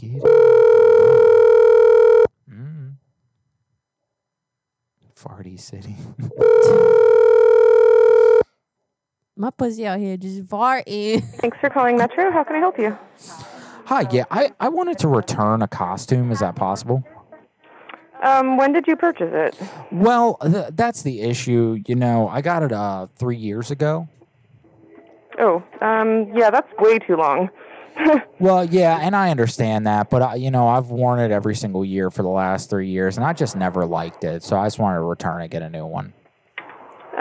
Get 0.00 0.12
it. 0.12 0.22
Mm. 2.50 2.94
Farty 5.14 5.60
City. 5.60 5.94
My 9.36 9.50
pussy 9.50 9.86
out 9.86 9.98
here 9.98 10.16
just 10.16 10.44
farting. 10.44 11.22
Thanks 11.40 11.58
for 11.60 11.68
calling 11.68 11.98
Metro. 11.98 12.30
How 12.30 12.44
can 12.44 12.56
I 12.56 12.60
help 12.60 12.78
you? 12.78 12.96
Hi, 13.84 14.06
yeah, 14.10 14.24
I, 14.30 14.52
I 14.58 14.70
wanted 14.70 14.98
to 15.00 15.08
return 15.08 15.60
a 15.60 15.68
costume. 15.68 16.30
Is 16.32 16.38
that 16.38 16.56
possible? 16.56 17.04
Um, 18.22 18.56
when 18.56 18.72
did 18.72 18.86
you 18.86 18.96
purchase 18.96 19.30
it? 19.32 19.58
Well, 19.92 20.38
th- 20.42 20.68
that's 20.72 21.02
the 21.02 21.20
issue. 21.20 21.82
You 21.86 21.96
know, 21.96 22.28
I 22.28 22.40
got 22.40 22.62
it 22.62 22.72
uh 22.72 23.08
three 23.16 23.36
years 23.36 23.70
ago. 23.70 24.08
Oh, 25.38 25.62
um, 25.82 26.30
yeah, 26.34 26.50
that's 26.50 26.68
way 26.78 26.98
too 26.98 27.16
long. 27.16 27.50
Well, 28.40 28.64
yeah, 28.64 28.98
and 29.02 29.14
I 29.14 29.30
understand 29.30 29.86
that, 29.86 30.08
but 30.08 30.22
I, 30.22 30.34
you 30.36 30.50
know, 30.50 30.66
I've 30.66 30.86
worn 30.86 31.20
it 31.20 31.30
every 31.30 31.54
single 31.54 31.84
year 31.84 32.10
for 32.10 32.22
the 32.22 32.30
last 32.30 32.70
three 32.70 32.88
years, 32.88 33.18
and 33.18 33.26
I 33.26 33.34
just 33.34 33.54
never 33.54 33.84
liked 33.84 34.24
it. 34.24 34.42
So 34.42 34.56
I 34.58 34.64
just 34.64 34.78
wanted 34.78 34.96
to 34.96 35.02
return 35.02 35.42
and 35.42 35.50
get 35.50 35.60
a 35.60 35.68
new 35.68 35.84
one. 35.84 36.14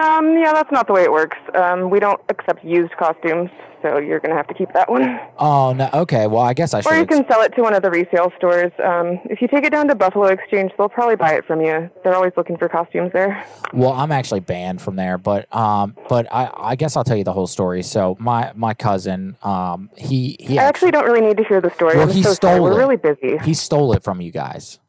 Um, 0.01 0.37
yeah, 0.37 0.53
that's 0.53 0.71
not 0.71 0.87
the 0.87 0.93
way 0.93 1.03
it 1.03 1.11
works. 1.11 1.37
Um, 1.55 1.89
we 1.89 1.99
don't 1.99 2.21
accept 2.29 2.63
used 2.63 2.95
costumes, 2.97 3.49
so 3.81 3.97
you're 3.97 4.19
gonna 4.19 4.35
have 4.35 4.47
to 4.47 4.53
keep 4.53 4.71
that 4.73 4.89
one. 4.89 5.19
Oh 5.37 5.73
no, 5.73 5.89
okay. 5.93 6.27
Well, 6.27 6.41
I 6.41 6.53
guess 6.53 6.73
I 6.73 6.81
should. 6.81 6.91
Or 6.91 6.95
you 6.95 7.01
should. 7.01 7.09
can 7.09 7.27
sell 7.27 7.41
it 7.41 7.55
to 7.55 7.61
one 7.61 7.73
of 7.73 7.81
the 7.81 7.89
resale 7.89 8.31
stores. 8.37 8.71
Um, 8.83 9.19
if 9.25 9.41
you 9.41 9.47
take 9.47 9.63
it 9.63 9.71
down 9.71 9.87
to 9.87 9.95
Buffalo 9.95 10.25
Exchange, 10.27 10.71
they'll 10.77 10.89
probably 10.89 11.15
buy 11.15 11.33
it 11.33 11.45
from 11.45 11.61
you. 11.61 11.89
They're 12.03 12.15
always 12.15 12.33
looking 12.35 12.57
for 12.57 12.67
costumes 12.67 13.11
there. 13.13 13.45
Well, 13.73 13.93
I'm 13.93 14.11
actually 14.11 14.41
banned 14.41 14.81
from 14.81 14.95
there, 14.95 15.17
but 15.17 15.53
um, 15.55 15.95
but 16.09 16.27
I, 16.31 16.51
I 16.55 16.75
guess 16.75 16.97
I'll 16.97 17.03
tell 17.03 17.17
you 17.17 17.23
the 17.23 17.33
whole 17.33 17.47
story. 17.47 17.83
So 17.83 18.17
my 18.19 18.51
my 18.55 18.73
cousin, 18.73 19.37
um, 19.43 19.89
he 19.95 20.35
he 20.39 20.59
I 20.59 20.63
actually 20.63 20.91
don't 20.91 21.05
really 21.05 21.21
need 21.21 21.37
to 21.37 21.43
hear 21.43 21.61
the 21.61 21.71
story. 21.71 21.95
well 21.95 22.09
I'm 22.09 22.13
he 22.13 22.23
so 22.23 22.33
stole 22.33 22.49
sorry. 22.51 22.59
it. 22.59 22.61
We're 22.63 22.77
really 22.77 22.97
busy. 22.97 23.37
He 23.43 23.53
stole 23.53 23.93
it 23.93 24.03
from 24.03 24.21
you 24.21 24.31
guys. 24.31 24.79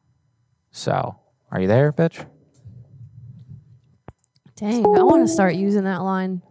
So 0.72 1.16
are 1.50 1.60
you 1.60 1.68
there, 1.68 1.92
bitch? 1.92 2.26
Dang, 4.56 4.84
I 4.84 5.02
want 5.02 5.26
to 5.26 5.32
start 5.32 5.54
using 5.54 5.84
that 5.84 6.02
line. 6.02 6.42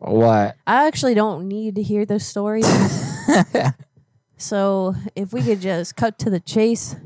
What? 0.00 0.56
I 0.66 0.86
actually 0.86 1.14
don't 1.14 1.46
need 1.46 1.74
to 1.76 1.82
hear 1.82 2.04
those 2.06 2.24
stories. 2.26 2.66
so 4.36 4.94
if 5.14 5.32
we 5.32 5.42
could 5.42 5.60
just 5.60 5.96
cut 5.96 6.18
to 6.20 6.30
the 6.30 6.40
chase, 6.40 6.96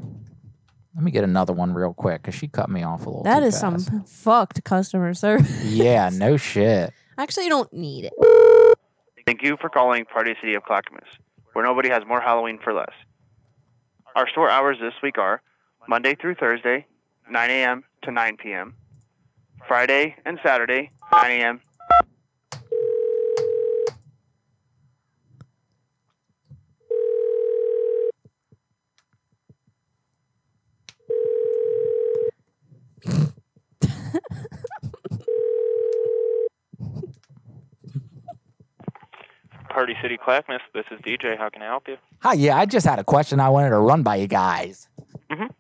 Let 0.94 1.02
me 1.04 1.10
get 1.10 1.24
another 1.24 1.52
one 1.52 1.74
real 1.74 1.92
quick 1.92 2.22
because 2.22 2.34
she 2.34 2.46
cut 2.48 2.70
me 2.70 2.82
off 2.82 3.06
a 3.06 3.10
little. 3.10 3.22
that 3.24 3.40
too 3.40 3.46
is 3.46 3.60
fast. 3.60 3.86
some 3.86 4.04
fucked 4.04 4.62
customer 4.64 5.12
service. 5.14 5.64
Yeah, 5.64 6.10
no 6.12 6.36
shit. 6.36 6.92
Actually, 7.18 7.48
don't 7.48 7.72
need 7.72 8.10
it. 8.12 8.78
Thank 9.26 9.42
you 9.42 9.56
for 9.60 9.68
calling 9.68 10.04
Party 10.04 10.34
City 10.40 10.54
of 10.54 10.62
Clackamas, 10.64 11.08
where 11.52 11.64
nobody 11.64 11.88
has 11.88 12.04
more 12.06 12.20
Halloween 12.20 12.58
for 12.62 12.72
less. 12.72 12.92
Our 14.14 14.28
store 14.28 14.50
hours 14.50 14.76
this 14.80 14.94
week 15.02 15.18
are 15.18 15.40
Monday 15.88 16.14
through 16.14 16.36
Thursday, 16.36 16.86
9 17.28 17.50
a.m. 17.50 17.84
to 18.02 18.12
9 18.12 18.36
p.m. 18.36 18.74
Friday 19.66 20.14
and 20.24 20.38
Saturday, 20.44 20.90
9 21.10 21.24
a.m. 21.40 21.60
Party 39.68 39.94
City 40.02 40.16
Clackamas. 40.22 40.60
This 40.72 40.85
is 40.90 41.01
DJ. 41.01 41.36
How 41.36 41.48
can 41.48 41.62
I 41.62 41.66
help 41.66 41.89
you? 41.89 41.97
Hi, 42.20 42.35
yeah, 42.35 42.56
I 42.56 42.66
just 42.66 42.86
had 42.86 42.98
a 42.98 43.05
question 43.05 43.40
I 43.40 43.48
wanted 43.48 43.70
to 43.70 43.78
run 43.78 44.02
by 44.02 44.16
you 44.16 44.26
guys. 44.26 44.89
Mhm. 45.31 45.51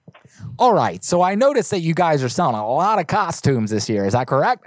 All 0.58 0.72
right, 0.72 1.02
so 1.02 1.22
I 1.22 1.34
noticed 1.34 1.70
that 1.70 1.80
you 1.80 1.94
guys 1.94 2.22
are 2.22 2.28
selling 2.28 2.54
a 2.56 2.66
lot 2.66 2.98
of 2.98 3.06
costumes 3.06 3.70
this 3.70 3.88
year. 3.88 4.04
Is 4.04 4.12
that 4.12 4.26
correct? 4.26 4.66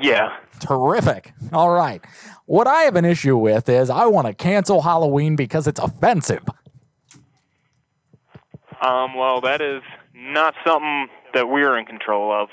Yeah. 0.00 0.36
Terrific. 0.60 1.32
All 1.52 1.70
right. 1.70 2.02
What 2.46 2.66
I 2.66 2.82
have 2.82 2.96
an 2.96 3.04
issue 3.04 3.36
with 3.36 3.68
is 3.68 3.90
I 3.90 4.06
want 4.06 4.26
to 4.28 4.34
cancel 4.34 4.82
Halloween 4.82 5.34
because 5.36 5.66
it's 5.66 5.80
offensive. 5.80 6.44
Um. 8.82 9.14
Well, 9.14 9.40
that 9.42 9.60
is 9.60 9.82
not 10.14 10.54
something 10.66 11.08
that 11.34 11.48
we're 11.48 11.76
in 11.78 11.84
control 11.84 12.32
of. 12.32 12.48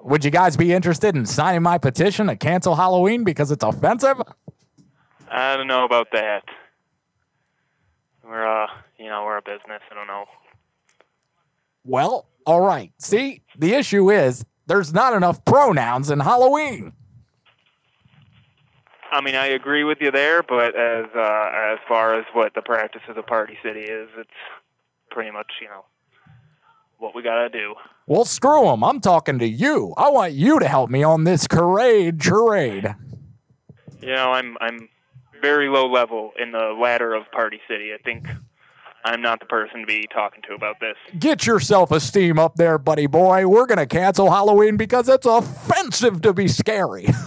Would 0.00 0.24
you 0.24 0.30
guys 0.30 0.56
be 0.56 0.72
interested 0.72 1.14
in 1.14 1.26
signing 1.26 1.62
my 1.62 1.78
petition 1.78 2.26
to 2.28 2.36
cancel 2.36 2.74
Halloween 2.74 3.24
because 3.24 3.50
it's 3.50 3.64
offensive? 3.64 4.20
I 5.30 5.56
don't 5.56 5.66
know 5.66 5.84
about 5.84 6.08
that. 6.12 6.44
We're 8.24 8.46
uh, 8.46 8.66
you 8.98 9.06
know, 9.06 9.24
we're 9.24 9.38
a 9.38 9.42
business. 9.42 9.82
I 9.90 9.94
don't 9.94 10.06
know. 10.06 10.24
Well, 11.84 12.26
all 12.46 12.60
right. 12.60 12.92
See, 12.98 13.42
the 13.58 13.74
issue 13.74 14.10
is 14.10 14.44
there's 14.66 14.92
not 14.92 15.14
enough 15.14 15.44
pronouns 15.44 16.10
in 16.10 16.20
Halloween. 16.20 16.92
I 19.12 19.20
mean, 19.20 19.34
I 19.34 19.46
agree 19.46 19.82
with 19.82 19.98
you 20.00 20.10
there, 20.10 20.42
but 20.42 20.76
as 20.76 21.06
uh, 21.14 21.50
as 21.72 21.78
far 21.88 22.18
as 22.18 22.24
what 22.32 22.54
the 22.54 22.62
practice 22.62 23.02
of 23.08 23.16
the 23.16 23.22
Party 23.22 23.58
City 23.62 23.80
is, 23.80 24.08
it's 24.16 24.30
pretty 25.10 25.32
much 25.32 25.52
you 25.60 25.68
know 25.68 25.84
what 27.00 27.14
we 27.14 27.22
gotta 27.22 27.48
do. 27.48 27.74
Well, 28.06 28.24
screw 28.24 28.66
them. 28.66 28.84
I'm 28.84 29.00
talking 29.00 29.38
to 29.38 29.46
you. 29.46 29.94
I 29.96 30.10
want 30.10 30.32
you 30.32 30.58
to 30.60 30.68
help 30.68 30.90
me 30.90 31.02
on 31.02 31.24
this 31.24 31.46
parade 31.46 32.22
charade. 32.22 32.94
You 34.00 34.14
know, 34.14 34.32
I'm 34.32 34.56
I'm 34.60 34.88
very 35.40 35.68
low 35.68 35.90
level 35.90 36.32
in 36.40 36.52
the 36.52 36.76
ladder 36.80 37.14
of 37.14 37.30
Party 37.32 37.60
City. 37.68 37.92
I 37.94 38.02
think 38.02 38.26
I'm 39.04 39.22
not 39.22 39.40
the 39.40 39.46
person 39.46 39.80
to 39.80 39.86
be 39.86 40.06
talking 40.12 40.42
to 40.48 40.54
about 40.54 40.80
this. 40.80 40.96
Get 41.18 41.46
your 41.46 41.60
self 41.60 41.90
esteem 41.90 42.38
up 42.38 42.56
there, 42.56 42.78
buddy 42.78 43.06
boy. 43.06 43.46
We're 43.46 43.66
going 43.66 43.78
to 43.78 43.86
cancel 43.86 44.30
Halloween 44.30 44.76
because 44.76 45.08
it's 45.08 45.26
offensive 45.26 46.20
to 46.22 46.32
be 46.32 46.48
scary. 46.48 47.06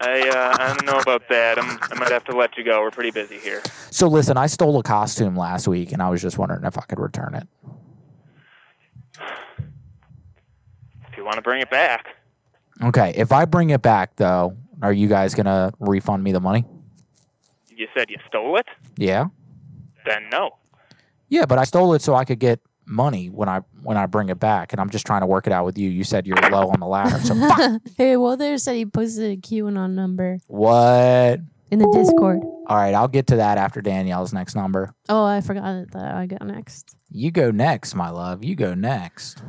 I 0.00 0.28
uh, 0.28 0.56
I 0.62 0.68
don't 0.68 0.84
know 0.84 1.00
about 1.00 1.28
that. 1.28 1.58
I'm, 1.58 1.78
I 1.90 1.98
might 1.98 2.12
have 2.12 2.24
to 2.24 2.36
let 2.36 2.56
you 2.56 2.64
go. 2.64 2.80
We're 2.80 2.90
pretty 2.90 3.10
busy 3.10 3.38
here. 3.38 3.62
so, 3.90 4.06
listen, 4.06 4.36
I 4.36 4.46
stole 4.46 4.78
a 4.78 4.82
costume 4.82 5.34
last 5.34 5.66
week 5.66 5.92
and 5.92 6.02
I 6.02 6.10
was 6.10 6.22
just 6.22 6.38
wondering 6.38 6.64
if 6.64 6.78
I 6.78 6.82
could 6.82 7.00
return 7.00 7.34
it. 7.34 7.48
Want 11.28 11.36
to 11.36 11.42
bring 11.42 11.60
it 11.60 11.70
back, 11.70 12.06
Okay. 12.82 13.12
If 13.16 13.32
I 13.32 13.44
bring 13.44 13.70
it 13.70 13.82
back, 13.82 14.14
though, 14.16 14.56
are 14.82 14.92
you 14.92 15.08
guys 15.08 15.34
going 15.34 15.46
to 15.46 15.72
refund 15.80 16.22
me 16.24 16.32
the 16.32 16.40
money? 16.40 16.64
you 17.76 17.86
said 17.96 18.10
you 18.10 18.16
stole 18.26 18.56
it. 18.56 18.66
Yeah. 18.96 19.26
Then 20.04 20.28
no. 20.32 20.50
Yeah, 21.28 21.46
but 21.46 21.58
I 21.58 21.64
stole 21.64 21.94
it 21.94 22.02
so 22.02 22.14
I 22.14 22.24
could 22.24 22.40
get 22.40 22.58
money 22.86 23.28
when 23.30 23.48
I 23.48 23.60
when 23.82 23.96
I 23.96 24.06
bring 24.06 24.30
it 24.30 24.40
back, 24.40 24.72
and 24.72 24.80
I'm 24.80 24.90
just 24.90 25.06
trying 25.06 25.20
to 25.20 25.26
work 25.26 25.46
it 25.46 25.52
out 25.52 25.64
with 25.64 25.78
you. 25.78 25.88
You 25.88 26.02
said 26.02 26.26
you're 26.26 26.36
low 26.50 26.68
on 26.70 26.80
the 26.80 26.86
ladder, 26.86 27.20
so 27.20 27.34
fuck. 27.48 27.82
hey, 27.96 28.16
well, 28.16 28.36
there 28.36 28.58
said 28.58 28.74
he 28.76 28.86
posted 28.86 29.30
a 29.30 29.40
QAnon 29.40 29.92
number 29.92 30.38
what? 30.48 31.38
in 31.70 31.78
the 31.78 31.88
Discord. 31.92 32.40
All 32.66 32.76
right, 32.76 32.94
I'll 32.94 33.06
get 33.06 33.28
to 33.28 33.36
that 33.36 33.58
after 33.58 33.80
Danielle's 33.80 34.32
next 34.32 34.56
number. 34.56 34.92
Oh, 35.08 35.24
I 35.24 35.40
forgot 35.40 35.90
that 35.92 36.14
I 36.14 36.26
got 36.26 36.44
next. 36.44 36.96
You 37.10 37.30
go 37.30 37.50
next, 37.52 37.94
my 37.94 38.10
love. 38.10 38.42
You 38.42 38.56
go 38.56 38.74
next. 38.74 39.40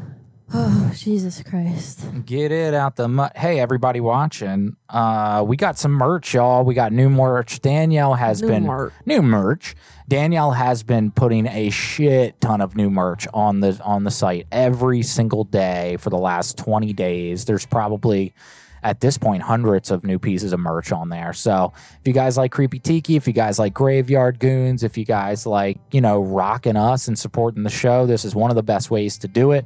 Oh, 0.51 0.91
Jesus 0.95 1.43
Christ. 1.43 2.03
Get 2.25 2.51
it 2.51 2.73
out 2.73 2.95
the 2.95 3.07
mud. 3.07 3.33
Hey, 3.35 3.59
everybody 3.59 3.99
watching. 3.99 4.75
Uh, 4.89 5.43
we 5.47 5.55
got 5.55 5.77
some 5.77 5.91
merch, 5.91 6.33
y'all. 6.33 6.63
We 6.63 6.73
got 6.73 6.91
new 6.91 7.09
merch. 7.09 7.61
Danielle 7.61 8.15
has 8.15 8.41
New 8.41 8.47
been 8.47 8.63
merch. 8.65 8.93
new 9.05 9.21
merch. 9.21 9.75
Danielle 10.07 10.51
has 10.51 10.81
been 10.81 11.11
putting 11.11 11.45
a 11.45 11.69
shit 11.69 12.41
ton 12.41 12.61
of 12.61 12.75
new 12.75 12.89
merch 12.89 13.27
on 13.31 13.59
the 13.59 13.79
on 13.83 14.05
the 14.05 14.11
site 14.11 14.47
every 14.51 15.03
single 15.03 15.43
day 15.43 15.97
for 15.99 16.09
the 16.09 16.17
last 16.17 16.57
20 16.57 16.93
days. 16.93 17.45
There's 17.45 17.67
probably 17.67 18.33
at 18.81 19.01
this 19.01 19.19
point 19.19 19.43
hundreds 19.43 19.91
of 19.91 20.03
new 20.03 20.17
pieces 20.17 20.51
of 20.51 20.59
merch 20.59 20.91
on 20.91 21.09
there. 21.09 21.31
So 21.33 21.73
if 21.75 22.07
you 22.07 22.13
guys 22.13 22.37
like 22.37 22.51
Creepy 22.51 22.79
Tiki, 22.79 23.15
if 23.17 23.27
you 23.27 23.33
guys 23.33 23.59
like 23.59 23.75
Graveyard 23.75 24.39
Goons, 24.39 24.81
if 24.83 24.97
you 24.97 25.05
guys 25.05 25.45
like, 25.45 25.77
you 25.91 26.01
know, 26.01 26.21
rocking 26.21 26.75
us 26.77 27.07
and 27.07 27.19
supporting 27.19 27.61
the 27.61 27.69
show, 27.69 28.07
this 28.07 28.25
is 28.25 28.33
one 28.33 28.49
of 28.49 28.55
the 28.55 28.63
best 28.63 28.89
ways 28.89 29.19
to 29.19 29.27
do 29.27 29.51
it. 29.51 29.65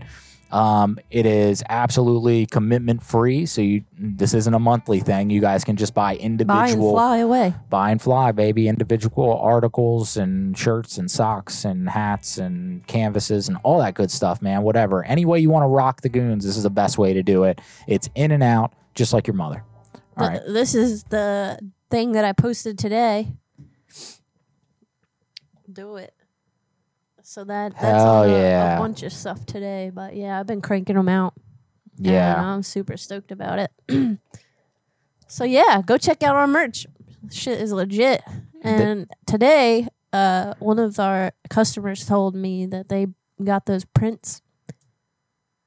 Um, 0.53 0.99
it 1.09 1.25
is 1.25 1.63
absolutely 1.67 2.45
commitment 2.45 3.01
free. 3.01 3.47
So 3.47 3.61
you, 3.61 3.83
this 3.97 4.35
isn't 4.35 4.53
a 4.53 4.59
monthly 4.59 4.99
thing. 4.99 5.31
You 5.31 5.41
guys 5.41 5.63
can 5.63 5.75
just 5.75 5.95
buy 5.95 6.15
individual, 6.15 6.55
Buy 6.55 6.69
and 6.69 6.79
fly 6.79 7.17
away. 7.17 7.55
buy 7.69 7.89
and 7.89 7.99
fly, 7.99 8.31
baby. 8.31 8.67
Individual 8.67 9.39
articles 9.39 10.15
and 10.15 10.55
shirts 10.55 10.99
and 10.99 11.09
socks 11.09 11.65
and 11.65 11.89
hats 11.89 12.37
and 12.37 12.85
canvases 12.85 13.47
and 13.47 13.57
all 13.63 13.79
that 13.79 13.95
good 13.95 14.11
stuff, 14.11 14.43
man. 14.43 14.61
Whatever. 14.61 15.03
Any 15.03 15.25
way 15.25 15.39
you 15.39 15.49
want 15.49 15.63
to 15.63 15.67
rock 15.69 16.01
the 16.01 16.09
goons, 16.09 16.45
this 16.45 16.55
is 16.55 16.61
the 16.63 16.69
best 16.69 16.99
way 16.99 17.13
to 17.13 17.23
do 17.23 17.45
it. 17.45 17.59
It's 17.87 18.07
in 18.13 18.29
and 18.29 18.43
out, 18.43 18.73
just 18.93 19.11
like 19.11 19.25
your 19.25 19.35
mother. 19.35 19.63
All 20.17 20.27
right. 20.27 20.41
This 20.45 20.75
is 20.75 21.03
the 21.05 21.57
thing 21.89 22.11
that 22.11 22.25
I 22.25 22.31
posted 22.31 22.77
today. 22.77 23.33
Do 25.71 25.95
it. 25.95 26.13
So 27.33 27.43
that 27.45 27.71
that's 27.71 27.81
Hell 27.81 28.15
on 28.17 28.29
a, 28.29 28.31
yeah. 28.31 28.77
a 28.77 28.79
bunch 28.79 29.01
of 29.01 29.11
stuff 29.11 29.43
today, 29.47 29.89
but 29.91 30.15
yeah, 30.15 30.39
I've 30.39 30.45
been 30.45 30.61
cranking 30.61 30.95
them 30.95 31.09
out. 31.09 31.33
Yeah. 31.97 32.37
and 32.37 32.45
I'm 32.45 32.61
super 32.61 32.95
stoked 32.95 33.31
about 33.31 33.57
it. 33.57 34.19
so 35.27 35.43
yeah, 35.43 35.81
go 35.83 35.97
check 35.97 36.21
out 36.21 36.35
our 36.35 36.45
merch. 36.45 36.85
Shit 37.31 37.59
is 37.59 37.71
legit. 37.71 38.21
And 38.61 39.09
today, 39.25 39.87
uh, 40.13 40.53
one 40.59 40.77
of 40.77 40.99
our 40.99 41.31
customers 41.49 42.05
told 42.05 42.35
me 42.35 42.67
that 42.67 42.89
they 42.89 43.07
got 43.43 43.65
those 43.65 43.83
prints 43.83 44.43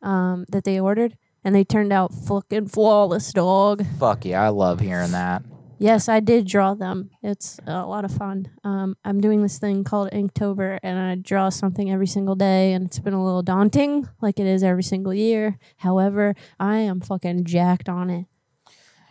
um, 0.03 0.47
that 0.51 0.63
they 0.63 0.79
ordered, 0.79 1.19
and 1.43 1.53
they 1.53 1.65
turned 1.65 1.93
out 1.93 2.15
fucking 2.15 2.69
flawless, 2.69 3.33
dog. 3.33 3.85
Fuck 3.99 4.25
yeah. 4.25 4.41
I 4.41 4.51
love 4.51 4.79
hearing 4.79 5.11
that. 5.11 5.43
Yes, 5.79 6.09
I 6.09 6.21
did 6.21 6.47
draw 6.47 6.75
them. 6.75 7.11
It's 7.23 7.61
a 7.67 7.85
lot 7.85 8.05
of 8.07 8.11
fun. 8.11 8.49
Um, 8.65 8.97
I'm 9.05 9.21
doing 9.21 9.43
this 9.43 9.59
thing 9.59 9.85
called 9.85 10.11
Inktober, 10.11 10.79
and 10.83 10.99
I 10.99 11.17
draw 11.17 11.51
something 11.51 11.91
every 11.91 12.07
single 12.07 12.35
day, 12.35 12.73
and 12.73 12.87
it's 12.87 12.99
been 12.99 13.13
a 13.13 13.23
little 13.23 13.43
daunting, 13.43 14.09
like 14.23 14.41
it 14.41 14.47
is 14.47 14.63
every 14.63 14.83
single 14.83 15.13
year. 15.13 15.59
However, 15.79 16.35
I 16.59 16.79
am 16.79 17.01
fucking 17.01 17.45
jacked 17.45 17.89
on 17.91 18.09
it. 18.09 18.27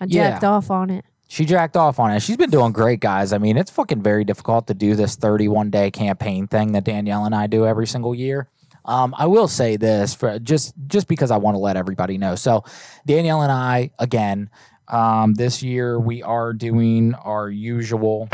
I 0.01 0.05
Yeah. 0.07 0.31
jacked 0.31 0.43
off 0.43 0.71
on 0.71 0.89
it. 0.89 1.05
She 1.27 1.45
jacked 1.45 1.77
off 1.77 1.99
on 1.99 2.11
it. 2.11 2.21
She's 2.21 2.37
been 2.37 2.49
doing 2.51 2.71
great, 2.71 2.99
guys. 2.99 3.31
I 3.33 3.37
mean, 3.37 3.57
it's 3.57 3.71
fucking 3.71 4.01
very 4.01 4.23
difficult 4.23 4.67
to 4.67 4.73
do 4.73 4.95
this 4.95 5.15
31 5.15 5.69
day 5.69 5.91
campaign 5.91 6.47
thing 6.47 6.71
that 6.73 6.83
Danielle 6.83 7.25
and 7.25 7.33
I 7.35 7.47
do 7.47 7.65
every 7.65 7.87
single 7.87 8.13
year. 8.15 8.47
Um, 8.85 9.15
I 9.17 9.25
will 9.25 9.47
say 9.47 9.77
this 9.77 10.13
for 10.13 10.37
just 10.37 10.73
just 10.87 11.07
because 11.07 11.31
I 11.31 11.37
want 11.37 11.55
to 11.55 11.59
let 11.59 11.75
everybody 11.77 12.19
know. 12.19 12.35
So, 12.35 12.63
Danielle 13.07 13.41
and 13.41 13.51
I, 13.51 13.89
again, 13.97 14.51
um, 14.87 15.33
this 15.33 15.63
year 15.63 15.99
we 15.99 16.23
are 16.23 16.53
doing 16.53 17.13
our 17.15 17.49
usual 17.49 18.29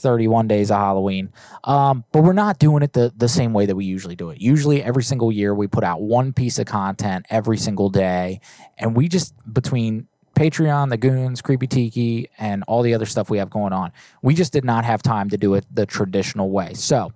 31 0.00 0.48
days 0.48 0.70
of 0.70 0.78
Halloween. 0.78 1.32
Um, 1.64 2.04
but 2.12 2.22
we're 2.22 2.32
not 2.32 2.58
doing 2.58 2.82
it 2.82 2.92
the, 2.92 3.12
the 3.16 3.28
same 3.28 3.52
way 3.52 3.66
that 3.66 3.76
we 3.76 3.84
usually 3.84 4.16
do 4.16 4.30
it. 4.30 4.40
Usually, 4.40 4.82
every 4.82 5.02
single 5.02 5.30
year, 5.30 5.54
we 5.54 5.66
put 5.66 5.84
out 5.84 6.00
one 6.00 6.32
piece 6.32 6.58
of 6.58 6.66
content 6.66 7.26
every 7.30 7.58
single 7.58 7.90
day. 7.90 8.40
And 8.78 8.96
we 8.96 9.08
just, 9.08 9.34
between 9.52 10.08
Patreon, 10.34 10.88
the 10.90 10.96
Goons, 10.96 11.42
Creepy 11.42 11.66
Tiki, 11.66 12.30
and 12.38 12.64
all 12.66 12.82
the 12.82 12.94
other 12.94 13.06
stuff 13.06 13.30
we 13.30 13.38
have 13.38 13.50
going 13.50 13.72
on, 13.72 13.92
we 14.22 14.34
just 14.34 14.52
did 14.52 14.64
not 14.64 14.84
have 14.84 15.02
time 15.02 15.28
to 15.30 15.36
do 15.36 15.54
it 15.54 15.66
the 15.72 15.86
traditional 15.86 16.50
way. 16.50 16.74
So, 16.74 17.12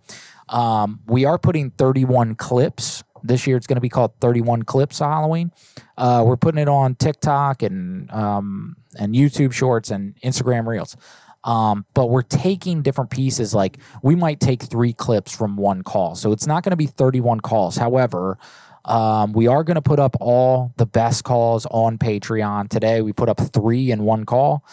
um, 0.48 1.00
we 1.06 1.24
are 1.24 1.38
putting 1.38 1.70
31 1.70 2.34
clips. 2.34 3.02
This 3.24 3.46
year, 3.46 3.56
it's 3.56 3.66
going 3.66 3.76
to 3.76 3.80
be 3.80 3.88
called 3.88 4.12
31 4.20 4.64
Clips 4.64 4.98
Halloween. 4.98 5.50
Uh, 5.96 6.22
we're 6.26 6.36
putting 6.36 6.60
it 6.60 6.68
on 6.68 6.94
TikTok 6.94 7.62
and 7.62 8.10
um, 8.10 8.76
and 8.98 9.14
YouTube 9.14 9.52
Shorts 9.52 9.90
and 9.90 10.14
Instagram 10.22 10.66
Reels. 10.66 10.96
Um, 11.42 11.84
but 11.94 12.10
we're 12.10 12.22
taking 12.22 12.82
different 12.82 13.10
pieces. 13.10 13.54
Like 13.54 13.78
we 14.02 14.14
might 14.14 14.40
take 14.40 14.62
three 14.62 14.92
clips 14.92 15.34
from 15.34 15.56
one 15.56 15.82
call, 15.82 16.14
so 16.14 16.32
it's 16.32 16.46
not 16.46 16.62
going 16.62 16.70
to 16.70 16.76
be 16.76 16.86
31 16.86 17.40
calls. 17.40 17.76
However, 17.76 18.38
um, 18.84 19.32
we 19.32 19.46
are 19.46 19.64
going 19.64 19.76
to 19.76 19.82
put 19.82 19.98
up 19.98 20.16
all 20.20 20.72
the 20.76 20.86
best 20.86 21.24
calls 21.24 21.66
on 21.70 21.98
Patreon 21.98 22.68
today. 22.68 23.00
We 23.00 23.12
put 23.12 23.28
up 23.28 23.40
three 23.52 23.90
in 23.90 24.02
one 24.02 24.24
call. 24.24 24.64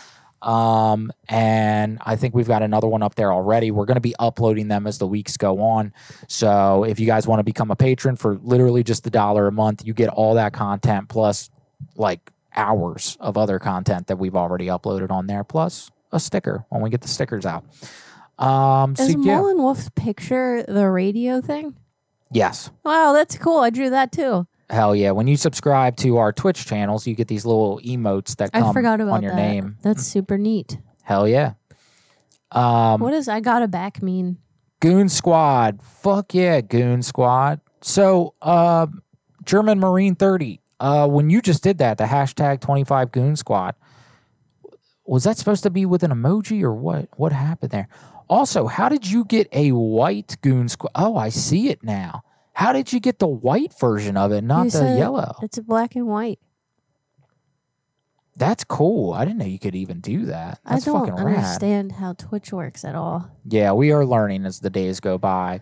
Um, 0.41 1.11
and 1.29 1.99
I 2.01 2.15
think 2.15 2.33
we've 2.33 2.47
got 2.47 2.63
another 2.63 2.87
one 2.87 3.03
up 3.03 3.15
there 3.15 3.31
already. 3.31 3.71
We're 3.71 3.85
going 3.85 3.95
to 3.95 4.01
be 4.01 4.15
uploading 4.19 4.67
them 4.67 4.87
as 4.87 4.97
the 4.97 5.07
weeks 5.07 5.37
go 5.37 5.61
on. 5.61 5.93
So 6.27 6.83
if 6.83 6.99
you 6.99 7.05
guys 7.05 7.27
want 7.27 7.39
to 7.39 7.43
become 7.43 7.69
a 7.71 7.75
patron 7.75 8.15
for 8.15 8.39
literally 8.41 8.83
just 8.83 9.03
the 9.03 9.09
dollar 9.11 9.47
a 9.47 9.51
month, 9.51 9.85
you 9.85 9.93
get 9.93 10.09
all 10.09 10.33
that 10.35 10.53
content 10.53 11.09
plus 11.09 11.49
like 11.95 12.31
hours 12.55 13.17
of 13.19 13.37
other 13.37 13.59
content 13.59 14.07
that 14.07 14.17
we've 14.17 14.35
already 14.35 14.67
uploaded 14.67 15.11
on 15.11 15.27
there, 15.27 15.43
plus 15.43 15.89
a 16.11 16.19
sticker 16.19 16.65
when 16.69 16.81
we 16.81 16.89
get 16.89 17.01
the 17.01 17.07
stickers 17.07 17.45
out. 17.45 17.63
Um, 18.39 18.95
so 18.95 19.03
Is 19.03 19.09
yeah, 19.11 19.35
Mullen 19.37 19.57
Wolf's 19.57 19.89
picture 19.95 20.63
the 20.67 20.89
radio 20.89 21.41
thing? 21.41 21.75
yes. 22.31 22.71
Wow, 22.83 23.13
that's 23.13 23.37
cool. 23.37 23.59
I 23.59 23.69
drew 23.69 23.89
that 23.91 24.11
too. 24.11 24.47
Hell 24.71 24.95
yeah. 24.95 25.11
When 25.11 25.27
you 25.27 25.35
subscribe 25.35 25.97
to 25.97 26.17
our 26.17 26.31
Twitch 26.31 26.65
channels, 26.65 27.05
you 27.05 27.13
get 27.13 27.27
these 27.27 27.45
little 27.45 27.81
emotes 27.85 28.37
that 28.37 28.53
come 28.53 28.63
I 28.63 28.73
forgot 28.73 29.01
about 29.01 29.15
on 29.15 29.23
your 29.23 29.33
that. 29.35 29.37
name. 29.37 29.77
That's 29.81 30.03
super 30.03 30.37
neat. 30.37 30.79
Hell 31.03 31.27
yeah. 31.27 31.53
Um, 32.51 33.01
what 33.01 33.11
does 33.11 33.27
I 33.27 33.41
got 33.41 33.63
a 33.63 33.67
back 33.67 34.01
mean? 34.01 34.37
Goon 34.79 35.09
Squad. 35.09 35.81
Fuck 35.83 36.33
yeah, 36.33 36.61
Goon 36.61 37.01
Squad. 37.01 37.59
So, 37.81 38.33
uh, 38.41 38.87
German 39.43 39.79
Marine 39.79 40.15
30, 40.15 40.61
uh, 40.79 41.07
when 41.07 41.29
you 41.29 41.41
just 41.41 41.63
did 41.63 41.79
that, 41.79 41.97
the 41.97 42.05
hashtag 42.05 42.61
25 42.61 43.11
Goon 43.11 43.35
Squad, 43.35 43.75
was 45.05 45.25
that 45.25 45.37
supposed 45.37 45.63
to 45.63 45.69
be 45.69 45.85
with 45.85 46.03
an 46.03 46.11
emoji 46.11 46.63
or 46.63 46.73
what? 46.73 47.09
What 47.17 47.33
happened 47.33 47.71
there? 47.71 47.89
Also, 48.29 48.67
how 48.67 48.87
did 48.87 49.05
you 49.05 49.25
get 49.25 49.49
a 49.51 49.73
white 49.73 50.37
Goon 50.41 50.69
Squad? 50.69 50.91
Oh, 50.95 51.17
I 51.17 51.27
see 51.27 51.67
it 51.69 51.83
now. 51.83 52.23
How 52.61 52.73
did 52.73 52.93
you 52.93 52.99
get 52.99 53.19
the 53.19 53.27
white 53.27 53.73
version 53.79 54.15
of 54.17 54.31
it, 54.31 54.43
not 54.43 54.65
You 54.65 54.71
the 54.71 54.77
said 54.77 54.99
yellow? 54.99 55.35
It's 55.41 55.57
a 55.57 55.63
black 55.63 55.95
and 55.95 56.05
white. 56.07 56.39
That's 58.37 58.63
cool. 58.63 59.13
I 59.13 59.25
didn't 59.25 59.39
know 59.39 59.45
you 59.45 59.59
could 59.59 59.75
even 59.75 59.99
do 59.99 60.25
that. 60.27 60.59
That's 60.67 60.87
I 60.87 60.91
don't 60.91 61.07
fucking 61.07 61.23
rad. 61.25 61.35
understand 61.37 61.91
how 61.91 62.13
Twitch 62.13 62.53
works 62.53 62.85
at 62.85 62.95
all. 62.95 63.29
Yeah, 63.45 63.73
we 63.73 63.91
are 63.91 64.05
learning 64.05 64.45
as 64.45 64.59
the 64.61 64.69
days 64.69 64.99
go 64.99 65.17
by. 65.17 65.59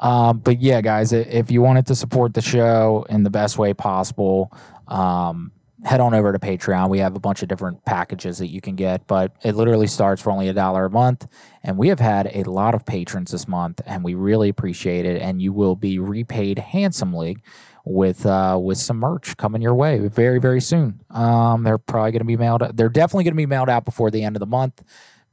Um, 0.00 0.38
but 0.38 0.60
yeah, 0.60 0.80
guys, 0.80 1.12
i- 1.12 1.16
if 1.16 1.50
you 1.50 1.60
wanted 1.60 1.86
to 1.86 1.94
support 1.94 2.32
the 2.34 2.40
show 2.40 3.04
in 3.08 3.24
the 3.24 3.30
best 3.30 3.58
way 3.58 3.74
possible, 3.74 4.52
um, 4.86 5.50
head 5.84 6.00
on 6.00 6.14
over 6.14 6.32
to 6.32 6.38
Patreon. 6.38 6.88
We 6.88 6.98
have 7.00 7.14
a 7.14 7.20
bunch 7.20 7.42
of 7.42 7.48
different 7.48 7.84
packages 7.84 8.38
that 8.38 8.48
you 8.48 8.60
can 8.60 8.74
get, 8.74 9.06
but 9.06 9.32
it 9.42 9.54
literally 9.54 9.86
starts 9.86 10.22
for 10.22 10.30
only 10.30 10.48
a 10.48 10.54
dollar 10.54 10.86
a 10.86 10.90
month. 10.90 11.26
And 11.62 11.76
we 11.76 11.88
have 11.88 12.00
had 12.00 12.30
a 12.34 12.44
lot 12.44 12.74
of 12.74 12.86
patrons 12.86 13.30
this 13.30 13.46
month, 13.46 13.80
and 13.86 14.02
we 14.02 14.14
really 14.14 14.48
appreciate 14.48 15.04
it. 15.04 15.20
And 15.20 15.42
you 15.42 15.52
will 15.52 15.76
be 15.76 15.98
repaid 15.98 16.58
handsomely 16.58 17.36
with 17.84 18.24
uh, 18.24 18.58
with 18.60 18.78
some 18.78 18.96
merch 18.96 19.36
coming 19.36 19.60
your 19.60 19.74
way 19.74 19.98
very 20.08 20.40
very 20.40 20.60
soon. 20.60 21.00
Um, 21.10 21.62
they're 21.64 21.78
probably 21.78 22.12
going 22.12 22.20
to 22.20 22.24
be 22.24 22.36
mailed. 22.36 22.62
They're 22.74 22.88
definitely 22.88 23.24
going 23.24 23.34
to 23.34 23.36
be 23.36 23.46
mailed 23.46 23.68
out 23.68 23.84
before 23.84 24.10
the 24.10 24.22
end 24.22 24.36
of 24.36 24.40
the 24.40 24.46
month, 24.46 24.82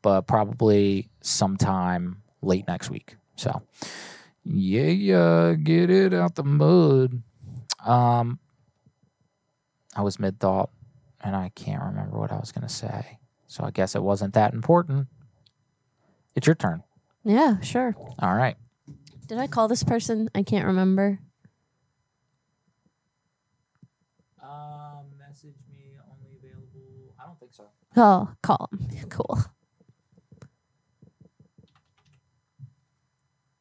but 0.02 0.24
probably 0.28 1.10
sometime 1.22 2.22
late 2.42 2.68
next 2.68 2.90
week. 2.90 3.16
So 3.38 3.62
yeah, 4.44 4.88
yeah, 4.88 5.54
get 5.54 5.90
it 5.90 6.14
out 6.14 6.36
the 6.36 6.44
mud. 6.44 7.24
Um, 7.86 8.40
I 9.96 10.02
was 10.02 10.20
mid 10.20 10.40
thought, 10.40 10.70
and 11.22 11.36
I 11.36 11.50
can't 11.56 11.84
remember 11.84 12.18
what 12.18 12.32
I 12.32 12.38
was 12.38 12.52
going 12.52 12.68
to 12.68 12.74
say. 12.74 13.20
So 13.48 13.64
I 13.64 13.72
guess 13.72 13.96
it 13.96 14.04
wasn't 14.04 14.34
that 14.36 14.54
important. 14.54 15.08
It's 16.36 16.48
your 16.48 16.56
turn. 16.56 16.84
Yeah, 17.24 17.60
sure. 17.60 17.96
All 18.20 18.34
right. 18.34 18.56
Did 19.28 19.38
I 19.38 19.48
call 19.48 19.68
this 19.68 19.84
person? 19.84 20.30
I 20.34 20.44
can't 20.44 20.66
remember. 20.66 21.20
Um, 24.42 25.06
message 25.20 25.56
me 25.70 25.98
only 26.10 26.38
available. 26.38 27.16
I 27.22 27.26
don't 27.26 27.40
think 27.40 27.54
so. 27.54 27.66
Oh, 27.96 28.30
call 28.42 28.70
him. 28.72 29.10
Cool. 29.10 29.40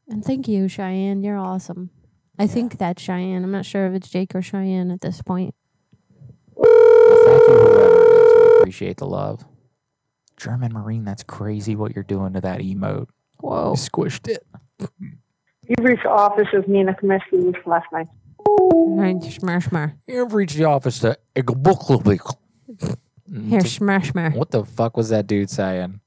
And 0.09 0.25
thank 0.25 0.49
you, 0.49 0.67
Cheyenne. 0.67 1.23
You're 1.23 1.39
awesome. 1.39 1.91
I 2.39 2.47
think 2.47 2.79
that's 2.79 3.01
Cheyenne. 3.03 3.45
I'm 3.45 3.53
not 3.53 3.65
sure 3.65 3.87
if 3.87 3.95
it's 3.95 4.09
Jake 4.09 4.35
or 4.35 4.43
Cheyenne 4.43 4.91
at 4.91 5.03
this 5.03 5.23
point. 5.23 5.55
Well, 6.61 7.25
thank 7.25 7.43
you, 7.49 7.55
whoever 7.55 8.03
it 8.03 8.23
is. 8.23 8.35
We 8.53 8.59
appreciate 8.59 8.97
the 8.99 9.07
love. 9.07 9.45
German 10.37 10.73
Marine, 10.73 11.05
that's 11.05 11.23
crazy 11.23 11.77
what 11.77 11.95
you're 11.95 12.05
doing 12.05 12.33
to 12.35 12.41
that 12.41 12.61
emote. 12.61 13.09
Whoa. 13.41 13.71
You 13.71 13.77
squished 13.77 14.29
it. 14.29 14.47
You've 15.69 15.85
reached 15.85 16.03
the 16.05 16.11
office 16.11 16.49
of 16.55 16.67
Nina 16.69 16.95
Comiskey 16.95 17.55
last 17.67 17.87
night. 17.93 18.09
Right, 18.73 19.23
smash, 19.23 19.67
smash. 19.67 19.93
You've 20.07 20.35
reached 20.35 20.57
the 20.57 20.65
office 20.65 20.99
to 21.01 21.19
Mm, 23.31 23.49
Here, 23.49 23.61
smash, 23.61 24.11
smash. 24.11 24.35
What 24.35 24.51
the 24.51 24.65
fuck 24.65 24.97
was 24.97 25.11
that 25.11 25.27
dude 25.29 25.51
saying? 25.51 26.01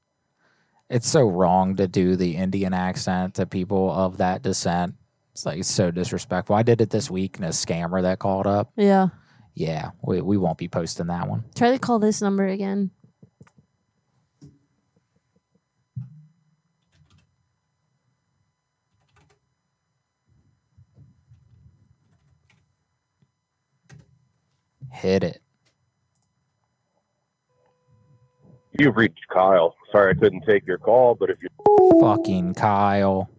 It's 0.90 1.08
so 1.08 1.22
wrong 1.26 1.76
to 1.76 1.88
do 1.88 2.16
the 2.16 2.36
Indian 2.36 2.74
accent 2.74 3.34
to 3.36 3.46
people 3.46 3.90
of 3.90 4.18
that 4.18 4.42
descent. 4.42 4.94
It's 5.32 5.46
like 5.46 5.64
so 5.64 5.90
disrespectful. 5.90 6.54
I 6.54 6.62
did 6.62 6.80
it 6.82 6.90
this 6.90 7.10
week 7.10 7.36
and 7.38 7.46
a 7.46 7.48
scammer 7.48 8.02
that 8.02 8.18
called 8.18 8.46
up. 8.46 8.72
Yeah. 8.76 9.08
Yeah, 9.54 9.90
we, 10.02 10.20
we 10.20 10.36
won't 10.36 10.58
be 10.58 10.68
posting 10.68 11.06
that 11.06 11.28
one. 11.28 11.44
Try 11.54 11.70
to 11.70 11.78
call 11.78 11.98
this 11.98 12.20
number 12.20 12.46
again. 12.46 12.90
Hit 24.90 25.22
it. 25.22 25.40
You've 28.78 28.96
reached 28.96 29.26
Kyle. 29.32 29.76
Sorry 29.92 30.10
I 30.10 30.14
couldn't 30.14 30.44
take 30.46 30.66
your 30.66 30.78
call, 30.78 31.14
but 31.14 31.30
if 31.30 31.38
you 31.42 31.48
Fucking 32.00 32.54
Kyle. 32.54 33.30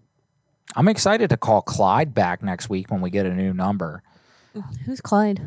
I'm 0.75 0.87
excited 0.87 1.29
to 1.29 1.37
call 1.37 1.61
Clyde 1.61 2.13
back 2.13 2.41
next 2.41 2.69
week 2.69 2.89
when 2.89 3.01
we 3.01 3.09
get 3.09 3.25
a 3.25 3.33
new 3.33 3.53
number. 3.53 4.03
Who's 4.85 5.01
Clyde? 5.01 5.41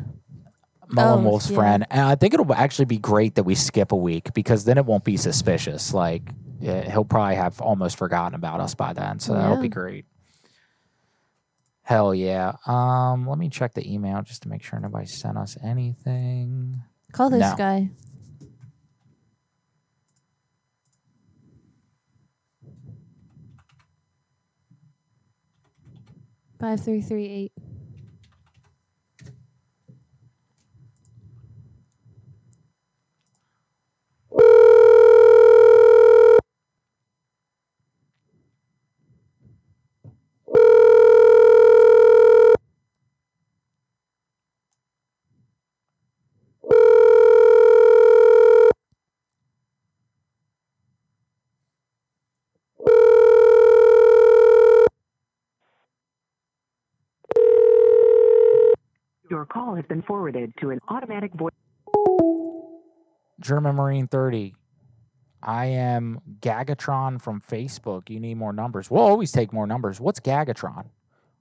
Mullen 0.91 1.23
Oh, 1.25 1.29
Wolf's 1.29 1.49
yeah. 1.49 1.55
friend. 1.55 1.87
And 1.89 2.01
I 2.01 2.15
think 2.15 2.33
it'll 2.33 2.51
actually 2.53 2.85
be 2.85 2.97
great 2.97 3.35
that 3.35 3.43
we 3.43 3.55
skip 3.55 3.91
a 3.91 3.95
week 3.95 4.33
because 4.33 4.65
then 4.65 4.77
it 4.77 4.85
won't 4.85 5.03
be 5.03 5.17
suspicious. 5.17 5.93
Like 5.93 6.23
yeah, 6.59 6.89
he'll 6.89 7.05
probably 7.05 7.35
have 7.35 7.61
almost 7.61 7.97
forgotten 7.97 8.35
about 8.35 8.59
us 8.59 8.75
by 8.75 8.93
then. 8.93 9.19
So 9.19 9.33
that'll 9.33 9.57
be 9.57 9.69
great. 9.69 10.05
Hell 11.83 12.13
yeah. 12.13 12.53
Um, 12.67 13.27
let 13.27 13.37
me 13.39 13.49
check 13.49 13.73
the 13.73 13.91
email 13.91 14.21
just 14.21 14.43
to 14.43 14.49
make 14.49 14.61
sure 14.63 14.79
nobody 14.79 15.07
sent 15.07 15.37
us 15.37 15.57
anything. 15.63 16.81
Call 17.11 17.29
this 17.29 17.39
No. 17.41 17.55
guy. 17.57 17.89
Five 26.59 26.83
three 26.83 27.01
three 27.01 27.27
eight. 27.27 27.53
Call 59.49 59.75
has 59.75 59.85
been 59.85 60.01
forwarded 60.01 60.53
to 60.61 60.69
an 60.69 60.79
automatic 60.87 61.33
voice. 61.33 61.53
German 63.39 63.75
Marine 63.75 64.07
30. 64.07 64.55
I 65.41 65.67
am 65.67 66.19
Gagatron 66.41 67.21
from 67.21 67.41
Facebook. 67.41 68.09
You 68.09 68.19
need 68.19 68.35
more 68.35 68.53
numbers. 68.53 68.91
We'll 68.91 69.03
always 69.03 69.31
take 69.31 69.53
more 69.53 69.65
numbers. 69.65 69.99
What's 69.99 70.19
Gagatron? 70.19 70.87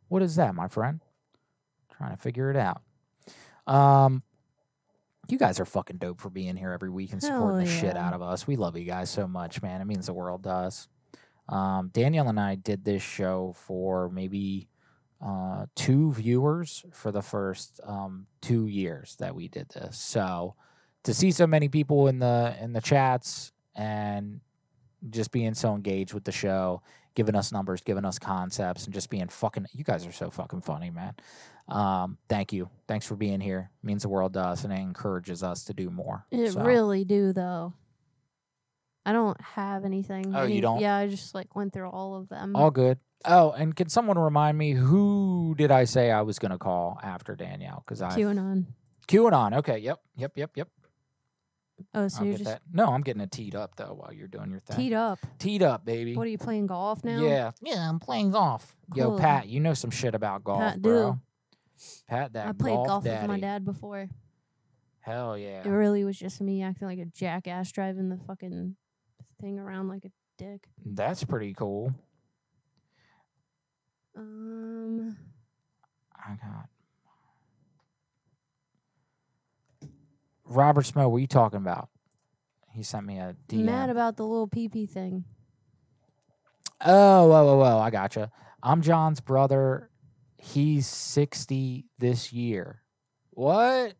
What 0.08 0.22
is 0.22 0.36
that, 0.36 0.54
my 0.54 0.68
friend? 0.68 1.00
Trying 1.96 2.12
to 2.12 2.16
figure 2.16 2.50
it 2.50 2.56
out. 2.56 2.82
Um, 3.66 4.22
you 5.28 5.36
guys 5.36 5.60
are 5.60 5.64
fucking 5.64 5.98
dope 5.98 6.20
for 6.20 6.30
being 6.30 6.56
here 6.56 6.72
every 6.72 6.90
week 6.90 7.12
and 7.12 7.22
supporting 7.22 7.66
Hell 7.66 7.74
the 7.74 7.80
shit 7.80 7.96
out 7.96 8.14
of 8.14 8.22
us. 8.22 8.46
We 8.46 8.56
love 8.56 8.76
you 8.76 8.84
guys 8.84 9.10
so 9.10 9.26
much, 9.26 9.60
man. 9.62 9.80
It 9.80 9.86
means 9.86 10.06
the 10.06 10.14
world 10.14 10.44
to 10.44 10.50
us. 10.50 10.88
Um, 11.48 11.90
Danielle 11.92 12.28
and 12.28 12.38
I 12.38 12.54
did 12.54 12.84
this 12.84 13.02
show 13.02 13.54
for 13.66 14.08
maybe 14.10 14.68
uh, 15.24 15.66
two 15.74 16.12
viewers 16.12 16.84
for 16.92 17.10
the 17.10 17.22
first 17.22 17.80
um, 17.84 18.26
two 18.40 18.66
years 18.66 19.16
that 19.18 19.34
we 19.34 19.48
did 19.48 19.68
this. 19.70 19.98
So 19.98 20.54
to 21.04 21.14
see 21.14 21.30
so 21.30 21.46
many 21.46 21.68
people 21.68 22.08
in 22.08 22.18
the 22.18 22.56
in 22.60 22.72
the 22.72 22.80
chats 22.80 23.52
and 23.74 24.40
just 25.10 25.30
being 25.30 25.54
so 25.54 25.74
engaged 25.74 26.12
with 26.12 26.24
the 26.24 26.32
show, 26.32 26.82
giving 27.14 27.34
us 27.34 27.52
numbers, 27.52 27.80
giving 27.80 28.04
us 28.04 28.18
concepts, 28.18 28.84
and 28.84 28.94
just 28.94 29.10
being 29.10 29.28
fucking. 29.28 29.66
You 29.72 29.84
guys 29.84 30.06
are 30.06 30.12
so 30.12 30.30
fucking 30.30 30.62
funny, 30.62 30.90
man. 30.90 31.14
Um, 31.68 32.18
thank 32.28 32.52
you. 32.52 32.70
Thanks 32.86 33.06
for 33.06 33.14
being 33.14 33.40
here. 33.40 33.70
It 33.82 33.86
means 33.86 34.02
the 34.02 34.08
world 34.08 34.32
to 34.34 34.40
us, 34.40 34.64
and 34.64 34.72
it 34.72 34.76
encourages 34.80 35.42
us 35.42 35.64
to 35.64 35.74
do 35.74 35.90
more. 35.90 36.24
It 36.30 36.52
So, 36.52 36.62
really 36.62 37.04
do 37.04 37.32
though. 37.32 37.74
I 39.04 39.12
don't 39.12 39.40
have 39.40 39.84
anything. 39.84 40.34
Oh, 40.34 40.44
you 40.44 40.60
don't? 40.60 40.80
Yeah, 40.80 40.96
I 40.96 41.06
just 41.08 41.34
like 41.34 41.54
went 41.56 41.72
through 41.72 41.88
all 41.88 42.16
of 42.16 42.28
them. 42.28 42.54
all 42.54 42.70
good. 42.70 42.98
Oh, 43.24 43.50
and 43.52 43.74
can 43.74 43.88
someone 43.88 44.18
remind 44.18 44.56
me 44.56 44.72
who 44.72 45.54
did 45.58 45.70
I 45.70 45.84
say 45.84 46.10
I 46.10 46.22
was 46.22 46.38
going 46.38 46.52
to 46.52 46.58
call 46.58 46.98
after 47.02 47.34
Danielle? 47.34 47.82
Because 47.84 48.00
I 48.00 48.10
QAnon. 48.10 48.66
QAnon. 49.08 49.56
Okay. 49.58 49.78
Yep. 49.78 50.00
Yep. 50.16 50.32
Yep. 50.36 50.50
Yep. 50.56 50.68
Oh, 51.94 52.08
so 52.08 52.20
I'll 52.20 52.26
you're 52.26 52.38
just 52.38 52.50
that. 52.50 52.62
No, 52.72 52.86
I'm 52.86 53.02
getting 53.02 53.22
it 53.22 53.30
teed 53.30 53.54
up 53.54 53.76
though 53.76 53.94
while 53.94 54.12
you're 54.12 54.26
doing 54.28 54.50
your 54.50 54.60
thing. 54.60 54.76
teed 54.76 54.92
up. 54.92 55.18
Teed 55.38 55.62
up, 55.62 55.84
baby. 55.84 56.16
What 56.16 56.26
are 56.26 56.30
you 56.30 56.38
playing 56.38 56.66
golf 56.66 57.04
now? 57.04 57.20
Yeah. 57.20 57.52
Yeah, 57.62 57.88
I'm 57.88 58.00
playing 58.00 58.32
golf. 58.32 58.76
Yo, 58.94 59.16
Pat, 59.16 59.46
you 59.46 59.60
know 59.60 59.74
some 59.74 59.90
shit 59.90 60.14
about 60.14 60.42
golf, 60.42 60.60
Pat 60.60 60.82
bro. 60.82 61.12
do. 61.12 61.20
Pat, 62.08 62.32
that 62.32 62.48
I 62.48 62.52
played 62.52 62.74
golf, 62.74 62.86
golf, 62.86 63.04
with 63.04 63.28
my 63.28 63.38
dad 63.38 63.64
before. 63.64 64.08
Hell 65.00 65.38
yeah. 65.38 65.62
It 65.64 65.68
really 65.68 66.04
was 66.04 66.18
just 66.18 66.40
me 66.40 66.62
acting 66.62 66.88
like 66.88 66.98
a 66.98 67.04
jackass 67.06 67.70
driving 67.70 68.08
the 68.08 68.18
fucking 68.26 68.74
thing 69.40 69.58
around 69.58 69.88
like 69.88 70.04
a 70.04 70.10
dick. 70.36 70.66
That's 70.84 71.22
pretty 71.24 71.54
cool. 71.54 71.94
Um, 74.18 75.16
I 76.16 76.30
got 76.30 76.68
Robert 80.44 80.84
Smo. 80.84 81.08
What 81.08 81.18
are 81.18 81.20
you 81.20 81.26
talking 81.28 81.58
about? 81.58 81.88
He 82.72 82.82
sent 82.82 83.06
me 83.06 83.18
a 83.18 83.36
DM. 83.48 83.64
mad 83.64 83.90
about 83.90 84.16
the 84.16 84.24
little 84.24 84.48
pee 84.48 84.68
pee 84.68 84.86
thing. 84.86 85.24
Oh, 86.84 87.28
whoa, 87.28 87.44
whoa, 87.44 87.56
whoa. 87.58 87.78
I 87.78 87.90
gotcha. 87.90 88.30
I'm 88.62 88.82
John's 88.82 89.20
brother. 89.20 89.90
He's 90.36 90.86
60 90.86 91.86
this 91.98 92.32
year. 92.32 92.82
What? 93.30 93.94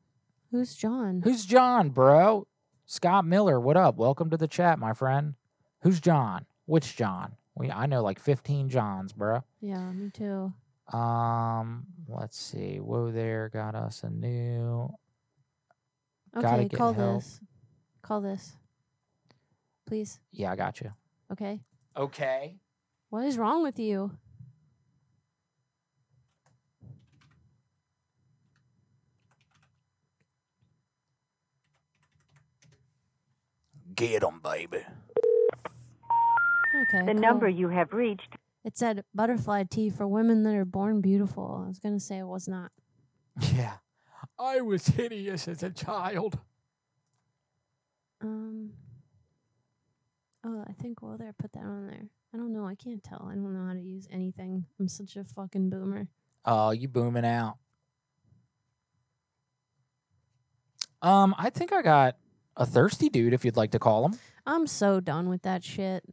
Who's 0.51 0.75
John? 0.75 1.21
Who's 1.23 1.45
John, 1.45 1.91
bro? 1.91 2.47
Scott 2.87 3.25
Miller. 3.25 3.61
What 3.61 3.77
up? 3.77 3.97
Welcome 3.97 4.31
to 4.31 4.37
the 4.37 4.49
chat, 4.49 4.79
my 4.79 4.95
friend. 4.95 5.35
Who's 5.83 6.01
John? 6.01 6.47
Which 6.67 6.97
John? 6.97 7.37
We 7.59 7.71
I 7.73 7.87
know 7.87 8.03
like 8.03 8.21
15 8.21 8.69
Johns, 8.69 9.13
bro. 9.13 9.43
Yeah, 9.61 9.91
me 9.91 10.11
too. 10.11 10.53
Um, 10.97 11.87
let's 12.09 12.39
see. 12.39 12.77
Whoa 12.79 13.11
there 13.11 13.49
got 13.53 13.75
us 13.75 14.03
a 14.05 14.11
new 14.11 14.95
Okay, 16.37 16.69
call 16.69 16.93
help. 16.93 17.17
this. 17.23 17.41
Call 18.03 18.21
this. 18.21 18.53
Please. 19.87 20.21
Yeah, 20.31 20.53
I 20.53 20.57
got 20.57 20.81
you. 20.81 20.93
Okay. 21.33 21.61
Okay. 21.97 22.57
What 23.11 23.25
is 23.25 23.37
wrong 23.39 23.63
with 23.63 23.79
you? 23.79 24.13
Get 33.95 34.23
Get 34.23 34.25
'em, 34.25 34.41
baby. 34.41 34.85
Okay. 36.75 36.99
The 37.07 37.13
cool. 37.13 37.15
number 37.15 37.49
you 37.49 37.69
have 37.69 37.93
reached. 37.93 38.37
It 38.65 38.77
said 38.77 39.05
butterfly 39.15 39.65
tea 39.71 39.89
for 39.91 40.07
women 40.07 40.43
that 40.43 40.55
are 40.55 40.65
born 40.65 41.01
beautiful. 41.01 41.63
I 41.65 41.69
was 41.69 41.79
gonna 41.79 42.01
say 42.01 42.19
it 42.19 42.27
was 42.27 42.49
not. 42.49 42.71
Yeah. 43.55 43.75
I 44.39 44.61
was 44.61 44.87
hideous 44.87 45.47
as 45.49 45.63
a 45.63 45.71
child. 45.71 46.39
Um. 48.21 48.71
Oh, 50.45 50.65
I 50.69 50.73
think 50.73 51.03
well 51.03 51.17
there 51.17 51.33
put 51.33 51.53
that 51.53 51.63
on 51.65 51.87
there. 51.87 52.07
I 52.35 52.37
don't 52.37 52.53
know. 52.53 52.67
I 52.67 52.75
can't 52.75 53.03
tell. 53.03 53.27
I 53.31 53.35
don't 53.35 53.53
know 53.55 53.67
how 53.67 53.73
to 53.75 53.81
use 53.81 54.07
anything. 54.11 54.65
I'm 54.79 54.89
such 54.89 55.17
a 55.17 55.25
fucking 55.25 55.71
boomer. 55.71 56.09
Oh, 56.45 56.71
you 56.71 56.89
booming 56.89 57.25
out. 57.25 57.57
Um, 61.01 61.35
I 61.39 61.51
think 61.51 61.73
I 61.73 61.83
got 61.83 62.17
a 62.57 62.67
thirsty 62.67 63.09
dude 63.09 63.33
if 63.33 63.45
you'd 63.45 63.57
like 63.57 63.71
to 63.73 63.79
call 63.79 64.05
him. 64.05 64.19
I'm 64.47 64.67
so 64.67 65.01
done 65.01 65.29
with 65.29 65.43
that 65.43 65.63
shit. 65.63 66.05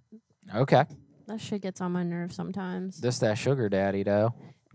Okay. 0.53 0.83
That 1.27 1.39
shit 1.41 1.61
gets 1.61 1.81
on 1.81 1.91
my 1.91 2.03
nerves 2.03 2.35
sometimes. 2.35 2.99
This 2.99 3.19
that 3.19 3.37
sugar 3.37 3.69
daddy 3.69 4.03
though. 4.03 4.33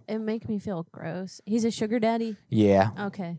It 0.08 0.18
make 0.18 0.48
me 0.48 0.58
feel 0.58 0.86
gross. 0.90 1.40
He's 1.46 1.64
a 1.64 1.70
sugar 1.70 2.00
daddy. 2.00 2.36
Yeah. 2.48 2.90
Okay. 2.98 3.38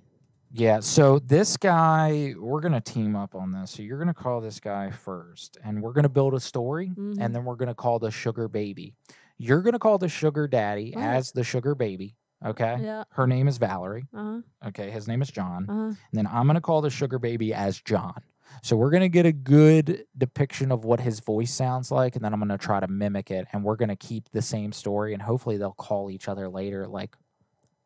Yeah. 0.53 0.79
So 0.79 1.19
this 1.19 1.57
guy, 1.57 2.33
we're 2.37 2.61
gonna 2.61 2.79
team 2.81 3.15
up 3.15 3.35
on 3.35 3.51
this. 3.51 3.71
So 3.71 3.83
you're 3.83 3.99
gonna 3.99 4.13
call 4.13 4.39
this 4.41 4.59
guy 4.59 4.91
first, 4.91 5.57
and 5.63 5.81
we're 5.81 5.91
gonna 5.93 6.09
build 6.09 6.33
a 6.33 6.39
story, 6.39 6.91
Mhm. 6.95 7.17
and 7.19 7.35
then 7.35 7.43
we're 7.43 7.55
gonna 7.57 7.75
call 7.75 7.99
the 7.99 8.11
sugar 8.11 8.47
baby. 8.47 8.95
You're 9.37 9.61
gonna 9.61 9.79
call 9.79 9.97
the 9.97 10.07
sugar 10.09 10.47
daddy 10.47 10.91
What? 10.95 11.03
as 11.03 11.31
the 11.31 11.43
sugar 11.43 11.75
baby. 11.75 12.15
Okay. 12.45 12.77
Yeah. 12.81 13.03
Her 13.11 13.27
name 13.27 13.47
is 13.47 13.57
Valerie. 13.57 14.07
Uh-huh. 14.13 14.41
Okay. 14.69 14.89
His 14.89 15.07
name 15.07 15.21
is 15.21 15.29
John. 15.29 15.69
Uh 15.69 15.73
huh. 15.73 15.79
And 15.87 15.95
then 16.13 16.27
I'm 16.27 16.47
going 16.47 16.55
to 16.55 16.61
call 16.61 16.81
the 16.81 16.89
sugar 16.89 17.19
baby 17.19 17.53
as 17.53 17.79
John. 17.79 18.15
So 18.63 18.75
we're 18.75 18.89
going 18.91 19.01
to 19.01 19.09
get 19.09 19.25
a 19.25 19.31
good 19.31 20.05
depiction 20.17 20.71
of 20.71 20.85
what 20.85 20.99
his 20.99 21.19
voice 21.19 21.51
sounds 21.51 21.91
like. 21.91 22.15
And 22.15 22.23
then 22.23 22.33
I'm 22.33 22.39
going 22.39 22.49
to 22.49 22.57
try 22.57 22.79
to 22.79 22.87
mimic 22.87 23.31
it. 23.31 23.47
And 23.53 23.63
we're 23.63 23.75
going 23.75 23.89
to 23.89 23.95
keep 23.95 24.29
the 24.31 24.41
same 24.41 24.71
story. 24.71 25.13
And 25.13 25.21
hopefully 25.21 25.57
they'll 25.57 25.71
call 25.73 26.11
each 26.11 26.27
other 26.27 26.47
later, 26.49 26.87
like 26.87 27.15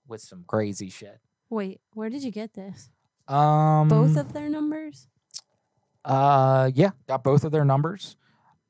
with 0.07 0.21
some 0.21 0.43
crazy 0.47 0.89
shit. 0.89 1.19
Wait, 1.49 1.79
where 1.93 2.09
did 2.09 2.23
you 2.23 2.31
get 2.31 2.53
this? 2.53 2.89
Um, 3.27 3.87
Both 3.87 4.17
of 4.17 4.33
their 4.33 4.49
numbers? 4.49 5.07
Uh, 6.03 6.69
yeah, 6.75 6.91
got 7.07 7.23
both 7.23 7.43
of 7.43 7.51
their 7.51 7.65
numbers. 7.65 8.15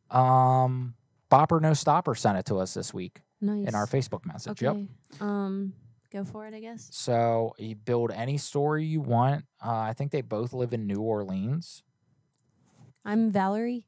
Um, 0.10 0.94
Bopper 1.30 1.62
No 1.62 1.74
Stopper 1.74 2.16
sent 2.16 2.38
it 2.38 2.46
to 2.46 2.58
us 2.60 2.74
this 2.74 2.94
week 2.94 3.22
Nice. 3.42 3.68
in 3.68 3.76
our 3.76 3.86
Facebook 3.88 4.26
message. 4.26 4.64
Okay. 4.64 4.80
Yep. 5.12 5.22
Um, 5.22 5.74
go 6.12 6.24
for 6.24 6.46
it, 6.48 6.54
I 6.54 6.60
guess. 6.60 6.88
So 6.92 7.54
you 7.58 7.76
build 7.76 8.12
any 8.12 8.38
story 8.38 8.86
you 8.86 9.02
want. 9.02 9.44
Uh, 9.64 9.72
I 9.80 9.94
think 9.94 10.12
they 10.12 10.22
both 10.22 10.54
live 10.54 10.74
in 10.74 10.88
New 10.88 11.02
Orleans. 11.02 11.84
I'm 13.06 13.32
Valerie. 13.32 13.86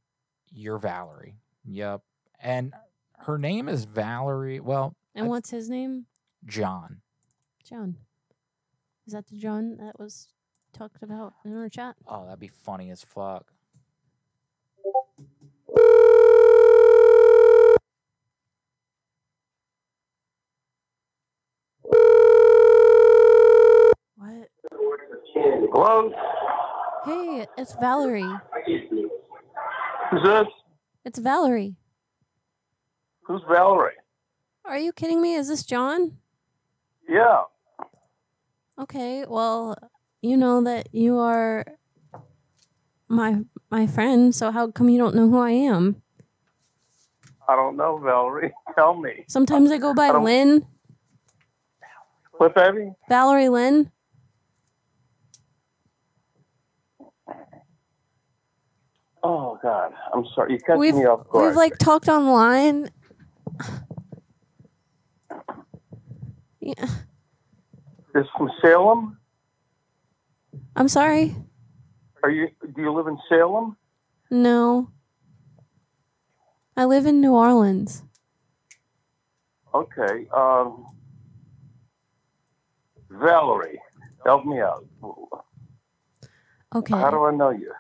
You're 0.53 0.77
Valerie. 0.77 1.39
Yep. 1.65 2.01
And 2.39 2.73
her 3.19 3.37
name 3.39 3.67
is 3.67 3.85
Valerie. 3.85 4.59
Well, 4.59 4.95
And 5.15 5.27
what's 5.27 5.49
his 5.49 5.69
name? 5.69 6.05
John. 6.45 7.01
John. 7.67 7.97
Is 9.07 9.13
that 9.13 9.27
the 9.27 9.37
John 9.37 9.77
that 9.77 9.99
was 9.99 10.27
talked 10.71 11.01
about 11.01 11.33
in 11.43 11.57
our 11.57 11.67
chat? 11.69 11.95
Oh, 12.07 12.25
that'd 12.25 12.39
be 12.39 12.47
funny 12.47 12.91
as 12.91 13.03
fuck. 13.03 13.51
What? 24.17 24.49
Hello? 25.73 26.11
Hey, 27.05 27.45
it's 27.57 27.73
Valerie. 27.75 28.29
Who's 30.11 30.23
this? 30.23 30.47
It's 31.05 31.19
Valerie. 31.19 31.75
Who's 33.23 33.41
Valerie? 33.49 33.93
Are 34.65 34.77
you 34.77 34.91
kidding 34.91 35.21
me? 35.21 35.35
Is 35.35 35.47
this 35.47 35.63
John? 35.63 36.17
Yeah. 37.07 37.43
Okay, 38.79 39.25
well, 39.27 39.77
you 40.21 40.37
know 40.37 40.63
that 40.63 40.89
you 40.91 41.17
are 41.19 41.65
my 43.07 43.37
my 43.71 43.87
friend, 43.87 44.35
so 44.35 44.51
how 44.51 44.69
come 44.71 44.89
you 44.89 44.97
don't 44.97 45.15
know 45.15 45.29
who 45.29 45.39
I 45.39 45.51
am? 45.51 46.01
I 47.47 47.55
don't 47.55 47.77
know, 47.77 47.97
Valerie. 47.97 48.53
Tell 48.75 48.95
me. 48.95 49.23
Sometimes 49.27 49.71
I 49.71 49.77
go 49.77 49.93
by 49.93 50.11
Lynn, 50.11 50.65
What, 52.33 52.53
baby? 52.53 52.91
Valerie 53.09 53.49
Lynn. 53.49 53.91
Oh, 59.29 59.59
God. 59.61 59.91
I'm 60.13 60.25
sorry. 60.33 60.53
You 60.53 60.77
We've 60.77 60.95
me 60.95 61.05
off 61.05 61.27
guard. 61.27 61.47
we've 61.47 61.55
like 61.57 61.77
talked 61.79 62.07
online. 62.07 62.89
Yeah, 66.61 66.87
This 68.13 68.25
from 68.37 68.49
Salem? 68.61 69.17
I'm 70.77 70.87
sorry. 70.87 71.35
Are 72.23 72.29
you? 72.29 72.47
Do 72.73 72.81
you 72.81 72.93
live 72.93 73.07
in 73.07 73.17
Salem? 73.27 73.75
No. 74.31 74.91
I 76.77 76.85
live 76.85 77.05
in 77.05 77.19
New 77.19 77.33
Orleans. 77.33 78.03
Okay. 79.73 80.27
Um, 80.33 80.85
Valerie, 83.09 83.79
help 84.25 84.45
me 84.45 84.61
out. 84.61 84.85
Okay. 86.75 86.93
How 86.95 87.11
do 87.11 87.25
I 87.25 87.31
know 87.31 87.49
you? 87.49 87.73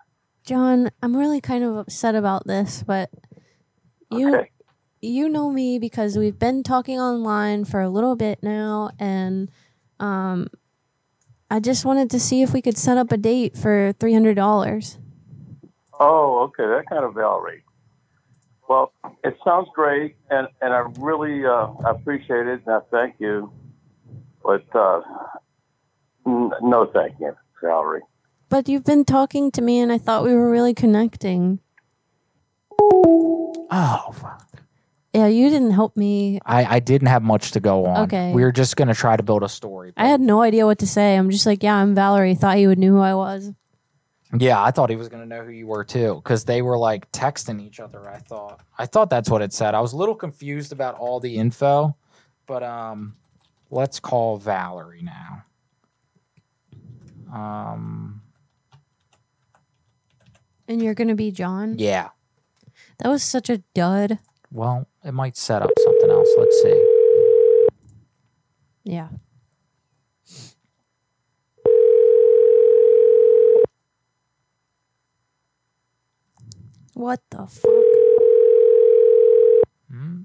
John, 0.47 0.91
I'm 1.03 1.13
really 1.13 1.41
kind 1.41 1.65
of 1.65 1.75
upset 1.75 2.15
about 2.15 2.47
this, 2.47 2.81
but 2.81 3.09
you 4.09 4.45
you 5.01 5.27
know 5.27 5.51
me 5.51 5.77
because 5.77 6.17
we've 6.17 6.39
been 6.39 6.63
talking 6.63 6.97
online 6.97 7.65
for 7.65 7.81
a 7.81 7.89
little 7.89 8.15
bit 8.15 8.41
now 8.41 8.89
and 8.97 9.51
um 9.99 10.47
I 11.51 11.59
just 11.59 11.83
wanted 11.83 12.09
to 12.11 12.19
see 12.21 12.43
if 12.43 12.53
we 12.53 12.61
could 12.61 12.77
set 12.77 12.97
up 12.97 13.11
a 13.11 13.17
date 13.17 13.57
for 13.57 13.91
$300. 13.93 14.97
Oh, 15.99 16.43
okay, 16.43 16.63
that 16.65 16.83
kind 16.89 17.03
of 17.03 17.13
Valerie. 17.13 17.63
Well, 18.69 18.93
it 19.25 19.37
sounds 19.43 19.67
great, 19.75 20.15
and 20.29 20.47
and 20.61 20.73
I 20.73 20.85
really 20.99 21.45
uh, 21.45 21.67
appreciate 21.85 22.47
it, 22.47 22.61
and 22.65 22.75
I 22.75 22.79
thank 22.89 23.15
you. 23.19 23.51
But 24.43 24.65
uh, 24.73 25.01
n- 26.25 26.51
no, 26.61 26.85
thank 26.85 27.19
you, 27.19 27.35
Valerie. 27.61 28.01
But 28.49 28.69
you've 28.69 28.85
been 28.85 29.05
talking 29.05 29.51
to 29.51 29.61
me 29.61 29.79
and 29.79 29.91
I 29.91 29.97
thought 29.97 30.23
we 30.23 30.33
were 30.33 30.49
really 30.49 30.73
connecting. 30.73 31.59
Oh, 32.79 34.13
fuck. 34.13 34.47
Yeah, 35.13 35.27
you 35.27 35.49
didn't 35.49 35.71
help 35.71 35.97
me. 35.97 36.39
I, 36.45 36.75
I 36.75 36.79
didn't 36.79 37.07
have 37.07 37.23
much 37.23 37.51
to 37.51 37.59
go 37.59 37.85
on. 37.85 38.03
Okay. 38.03 38.31
We 38.33 38.43
were 38.43 38.51
just 38.51 38.75
going 38.75 38.87
to 38.87 38.93
try 38.93 39.17
to 39.17 39.23
build 39.23 39.43
a 39.43 39.49
story. 39.49 39.91
I 39.97 40.07
had 40.07 40.21
no 40.21 40.41
idea 40.41 40.65
what 40.65 40.79
to 40.79 40.87
say. 40.87 41.15
I'm 41.15 41.31
just 41.31 41.45
like, 41.45 41.63
yeah, 41.63 41.75
I'm 41.75 41.95
Valerie. 41.95 42.35
Thought 42.35 42.59
you 42.59 42.67
would 42.67 42.77
knew 42.77 42.93
who 42.93 42.99
I 43.01 43.15
was. 43.15 43.51
Yeah, 44.37 44.61
I 44.61 44.71
thought 44.71 44.89
he 44.89 44.95
was 44.95 45.07
going 45.07 45.23
to 45.23 45.27
know 45.27 45.43
who 45.43 45.51
you 45.51 45.67
were 45.67 45.83
too 45.85 46.15
because 46.15 46.43
they 46.43 46.61
were 46.61 46.77
like 46.77 47.09
texting 47.11 47.61
each 47.61 47.79
other. 47.79 48.07
I 48.09 48.17
thought. 48.17 48.61
I 48.77 48.85
thought 48.85 49.09
that's 49.09 49.29
what 49.29 49.41
it 49.41 49.53
said. 49.53 49.73
I 49.73 49.79
was 49.79 49.93
a 49.93 49.97
little 49.97 50.15
confused 50.15 50.71
about 50.73 50.95
all 50.95 51.19
the 51.19 51.37
info, 51.37 51.95
but 52.45 52.61
um, 52.61 53.15
let's 53.71 53.99
call 53.99 54.37
Valerie 54.37 55.01
now. 55.01 55.43
Um, 57.33 58.21
And 60.67 60.81
you're 60.81 60.93
gonna 60.93 61.15
be 61.15 61.31
John. 61.31 61.75
yeah. 61.77 62.09
That 62.99 63.09
was 63.09 63.23
such 63.23 63.49
a 63.49 63.59
dud. 63.73 64.19
Well, 64.51 64.87
it 65.03 65.11
might 65.13 65.37
set 65.37 65.61
up 65.61 65.69
something 65.83 66.09
else. 66.09 66.29
Let's 66.37 66.61
see. 66.61 67.67
Yeah. 68.83 69.09
What 76.93 77.21
the 77.29 77.45
fuck? 77.45 77.71
Hmm? 79.91 80.21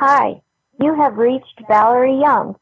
Hi, 0.00 0.40
you 0.80 0.94
have 0.94 1.18
reached 1.18 1.60
Valerie 1.68 2.18
Young. 2.18 2.56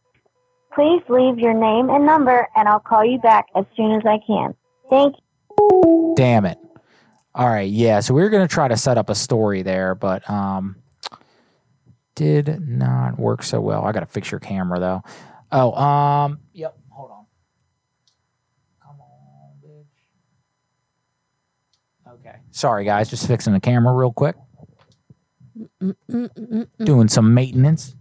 Please 0.75 1.05
leave 1.08 1.39
your 1.39 1.55
name 1.55 1.89
and 1.89 2.05
number, 2.05 2.49
and 2.57 2.68
I'll 2.68 2.81
call 2.81 3.05
you 3.05 3.20
back 3.20 3.47
as 3.55 3.65
soon 3.76 3.92
as 3.92 4.02
I 4.05 4.18
can. 4.26 4.57
Thank 4.91 5.15
you. 5.60 6.15
Damn 6.17 6.47
it. 6.47 6.58
All 7.36 7.47
right, 7.47 7.70
yeah. 7.70 8.00
So 8.00 8.12
we 8.12 8.23
were 8.23 8.28
gonna 8.28 8.49
try 8.49 8.67
to 8.67 8.76
set 8.76 8.99
up 8.99 9.08
a 9.08 9.15
story 9.15 9.62
there, 9.62 9.94
but 9.94 10.28
um, 10.28 10.83
did 12.17 12.60
not 12.68 13.20
work 13.20 13.44
so 13.44 13.60
well. 13.60 13.84
I 13.84 13.92
gotta 13.92 14.07
fix 14.07 14.33
your 14.33 14.41
camera 14.41 14.81
though. 14.81 15.02
Oh, 15.52 15.73
um, 15.75 16.41
yep. 16.52 16.76
Hold 16.89 17.12
on. 17.12 17.26
Come 18.83 19.00
on, 19.00 19.52
bitch. 19.65 19.86
Okay. 22.15 22.39
Sorry, 22.50 22.84
guys. 22.84 23.08
Just 23.08 23.28
fixing 23.28 23.52
the 23.52 23.60
camera 23.60 23.94
real 23.94 24.12
quick. 24.12 24.34
Doing 26.84 27.08
some 27.08 27.34
maintenance, 27.34 27.96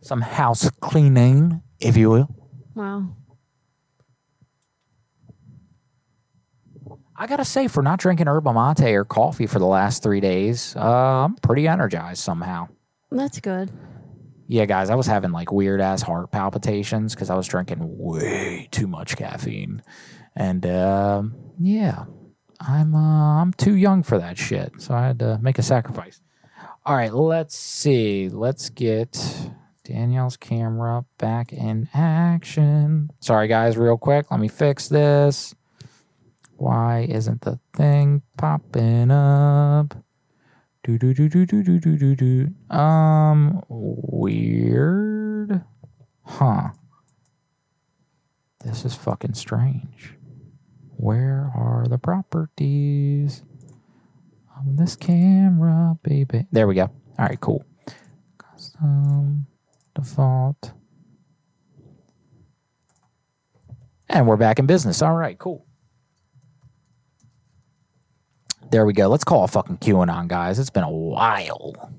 some 0.00 0.20
house 0.20 0.70
cleaning, 0.80 1.62
if 1.80 1.96
you 1.96 2.10
will. 2.10 2.28
Wow. 2.74 3.16
I 7.20 7.26
gotta 7.26 7.44
say, 7.44 7.66
for 7.66 7.82
not 7.82 7.98
drinking 7.98 8.26
yerba 8.26 8.52
mate 8.52 8.94
or 8.94 9.04
coffee 9.04 9.46
for 9.46 9.58
the 9.58 9.66
last 9.66 10.04
three 10.04 10.20
days, 10.20 10.76
uh, 10.76 11.24
I'm 11.24 11.34
pretty 11.34 11.66
energized 11.66 12.22
somehow. 12.22 12.68
That's 13.10 13.40
good. 13.40 13.72
Yeah, 14.46 14.66
guys, 14.66 14.88
I 14.88 14.94
was 14.94 15.06
having 15.06 15.32
like 15.32 15.50
weird 15.50 15.80
ass 15.80 16.00
heart 16.00 16.30
palpitations 16.30 17.14
because 17.14 17.28
I 17.28 17.34
was 17.34 17.48
drinking 17.48 17.78
way 17.80 18.68
too 18.70 18.86
much 18.86 19.16
caffeine, 19.16 19.82
and 20.36 20.64
um, 20.64 21.34
yeah, 21.58 22.04
I'm 22.60 22.94
uh, 22.94 23.42
I'm 23.42 23.52
too 23.52 23.76
young 23.76 24.02
for 24.02 24.18
that 24.18 24.36
shit, 24.36 24.72
so 24.78 24.94
I 24.94 25.06
had 25.06 25.18
to 25.20 25.38
make 25.40 25.58
a 25.58 25.62
sacrifice. 25.62 26.20
All 26.84 26.96
right, 26.96 27.12
let's 27.12 27.56
see. 27.56 28.28
Let's 28.28 28.70
get 28.70 29.18
Danielle's 29.84 30.36
camera 30.36 31.04
back 31.18 31.52
in 31.52 31.88
action. 31.94 33.10
Sorry, 33.20 33.46
guys, 33.48 33.76
real 33.76 33.96
quick. 33.96 34.30
Let 34.30 34.40
me 34.40 34.48
fix 34.48 34.88
this. 34.88 35.54
Why 36.56 37.06
isn't 37.08 37.42
the 37.42 37.60
thing 37.76 38.22
popping 38.36 39.10
up? 39.10 39.94
Do 40.82 40.98
do 40.98 41.14
do 41.14 41.28
do 41.28 41.46
do 41.46 41.62
do 41.62 41.78
do 41.78 41.96
do 41.96 42.16
do. 42.16 42.76
Um, 42.76 43.62
weird. 43.68 45.62
Huh. 46.24 46.70
This 48.64 48.84
is 48.84 48.94
fucking 48.94 49.34
strange. 49.34 50.17
Where 50.98 51.50
are 51.54 51.86
the 51.88 51.96
properties 51.96 53.44
of 54.58 54.76
this 54.76 54.96
camera, 54.96 55.96
baby? 56.02 56.46
There 56.50 56.66
we 56.66 56.74
go. 56.74 56.90
All 57.18 57.26
right, 57.26 57.40
cool. 57.40 57.64
Custom 58.36 59.46
default. 59.94 60.72
And 64.08 64.26
we're 64.26 64.36
back 64.36 64.58
in 64.58 64.66
business. 64.66 65.00
All 65.00 65.14
right, 65.14 65.38
cool. 65.38 65.64
There 68.72 68.84
we 68.84 68.92
go. 68.92 69.06
Let's 69.06 69.22
call 69.22 69.44
a 69.44 69.48
fucking 69.48 69.78
QAnon, 69.78 70.26
guys. 70.26 70.58
It's 70.58 70.68
been 70.68 70.82
a 70.82 70.90
while. 70.90 71.92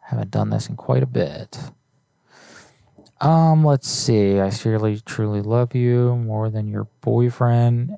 Haven't 0.00 0.30
done 0.30 0.48
this 0.48 0.70
in 0.70 0.76
quite 0.76 1.02
a 1.02 1.06
bit. 1.06 1.58
Um, 3.20 3.64
let's 3.64 3.88
see. 3.88 4.38
I 4.38 4.50
surely 4.50 5.00
truly 5.04 5.42
love 5.42 5.74
you 5.74 6.16
more 6.16 6.50
than 6.50 6.68
your 6.68 6.84
boyfriend 7.00 7.96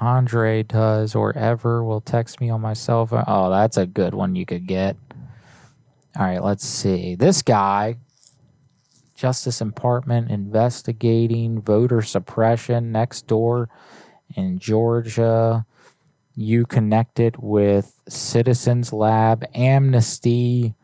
Andre 0.00 0.62
does 0.62 1.14
or 1.14 1.36
ever 1.36 1.84
will 1.84 2.00
text 2.00 2.40
me 2.40 2.50
on 2.50 2.60
my 2.60 2.72
cell 2.72 3.06
phone. 3.06 3.24
Oh, 3.26 3.50
that's 3.50 3.76
a 3.76 3.86
good 3.86 4.14
one 4.14 4.34
you 4.34 4.46
could 4.46 4.66
get. 4.66 4.96
All 6.16 6.24
right, 6.24 6.42
let's 6.42 6.64
see. 6.64 7.14
This 7.14 7.42
guy, 7.42 7.96
Justice 9.14 9.58
Department 9.58 10.30
investigating 10.30 11.60
voter 11.60 12.02
suppression 12.02 12.92
next 12.92 13.26
door 13.26 13.68
in 14.36 14.58
Georgia. 14.58 15.64
You 16.36 16.66
connected 16.66 17.36
with 17.38 18.00
Citizens 18.08 18.92
Lab 18.92 19.44
Amnesty 19.54 20.74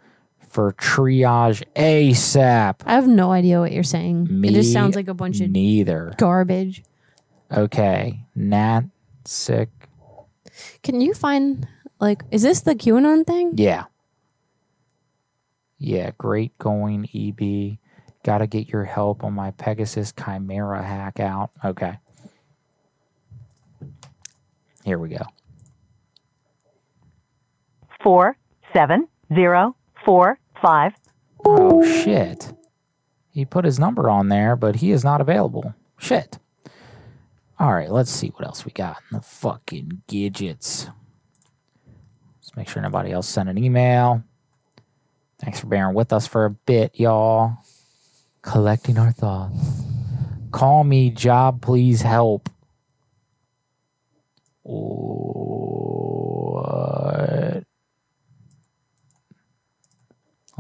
for 0.51 0.73
triage 0.73 1.63
ASAP. 1.77 2.81
I 2.85 2.93
have 2.95 3.07
no 3.07 3.31
idea 3.31 3.61
what 3.61 3.73
you're 3.73 3.83
saying. 3.85 4.43
it 4.45 4.53
just 4.53 4.73
sounds 4.73 4.97
like 4.97 5.09
a 5.09 5.15
bunch 5.15 5.41
of 5.41 5.49
neither. 5.51 6.13
garbage. 6.19 6.83
Okay, 7.53 8.25
Nat 8.35 8.83
sick. 9.25 9.71
Can 10.83 11.01
you 11.01 11.15
find 11.15 11.67
like 12.01 12.23
is 12.31 12.43
this 12.43 12.61
the 12.61 12.75
QAnon 12.75 13.27
thing? 13.27 13.53
Yeah. 13.55 13.85
Yeah, 15.79 16.11
great 16.19 16.59
going, 16.59 17.09
EB. 17.15 17.79
Got 18.23 18.39
to 18.39 18.47
get 18.47 18.69
your 18.69 18.85
help 18.85 19.25
on 19.25 19.33
my 19.33 19.53
Pegasus 19.53 20.13
Chimera 20.13 20.83
hack 20.83 21.21
out. 21.21 21.51
Okay. 21.65 21.97
Here 24.85 24.99
we 24.99 25.11
go. 25.11 25.25
four 28.03 28.37
seven 28.73 29.07
zero 29.33 29.77
four 30.05 30.39
five. 30.61 30.95
Oh, 31.45 31.85
shit. 31.85 32.53
He 33.33 33.45
put 33.45 33.65
his 33.65 33.79
number 33.79 34.11
on 34.11 34.29
there, 34.29 34.57
but 34.57 34.77
he 34.77 34.91
is 34.91 35.05
not 35.05 35.21
available. 35.21 35.75
Shit. 35.99 36.39
All 37.59 37.73
right, 37.73 37.91
let's 37.91 38.11
see 38.11 38.29
what 38.29 38.47
else 38.47 38.65
we 38.65 38.73
got 38.73 38.99
in 39.11 39.19
the 39.19 39.23
fucking 39.23 40.03
gadgets. 40.09 40.89
Let's 42.39 42.57
make 42.57 42.69
sure 42.69 42.83
nobody 42.83 43.13
else 43.13 43.29
sent 43.29 43.49
an 43.49 43.59
email. 43.59 44.23
Thanks 45.39 45.61
for 45.61 45.67
bearing 45.67 45.95
with 45.95 46.13
us 46.13 46.27
for 46.27 46.45
a 46.45 46.51
bit, 46.51 46.99
y'all. 46.99 47.59
Collecting 48.43 48.99
our 48.99 49.13
thoughts. 49.13 49.83
Call 50.51 50.85
me, 50.85 51.11
job, 51.11 51.63
please 51.63 52.03
help. 52.03 52.49
What? 54.63 55.30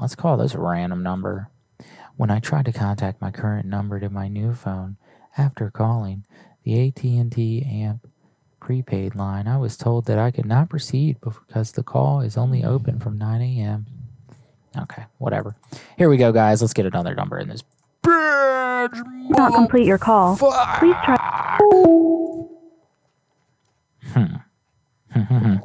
Let's 0.00 0.14
call 0.14 0.38
this 0.38 0.54
a 0.54 0.58
random 0.58 1.02
number. 1.02 1.50
When 2.16 2.30
I 2.30 2.40
tried 2.40 2.64
to 2.66 2.72
contact 2.72 3.20
my 3.20 3.30
current 3.30 3.66
number 3.66 4.00
to 4.00 4.08
my 4.08 4.28
new 4.28 4.54
phone 4.54 4.96
after 5.36 5.70
calling 5.70 6.24
the 6.64 6.88
AT&T 6.88 7.62
AMP 7.62 8.06
prepaid 8.60 9.14
line, 9.14 9.46
I 9.46 9.58
was 9.58 9.76
told 9.76 10.06
that 10.06 10.18
I 10.18 10.30
could 10.30 10.46
not 10.46 10.70
proceed 10.70 11.18
because 11.20 11.72
the 11.72 11.82
call 11.82 12.22
is 12.22 12.38
only 12.38 12.64
open 12.64 12.98
from 12.98 13.18
9 13.18 13.42
a.m. 13.42 13.86
Okay, 14.78 15.04
whatever. 15.18 15.54
Here 15.98 16.08
we 16.08 16.16
go, 16.16 16.32
guys. 16.32 16.62
Let's 16.62 16.72
get 16.72 16.86
another 16.86 17.14
number 17.14 17.38
in 17.38 17.48
this. 17.48 17.62
Not 18.06 19.54
complete 19.54 19.86
your 19.86 19.98
call. 19.98 20.36
Please 20.36 20.96
try. 21.04 21.58
Hmm. 24.14 24.36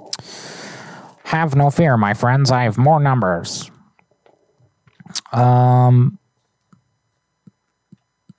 have 1.23 1.55
no 1.55 1.69
fear, 1.69 1.95
my 1.95 2.14
friends. 2.14 2.51
I 2.51 2.64
have 2.64 2.77
more 2.77 2.99
numbers. 2.99 3.72
Um, 5.35 6.17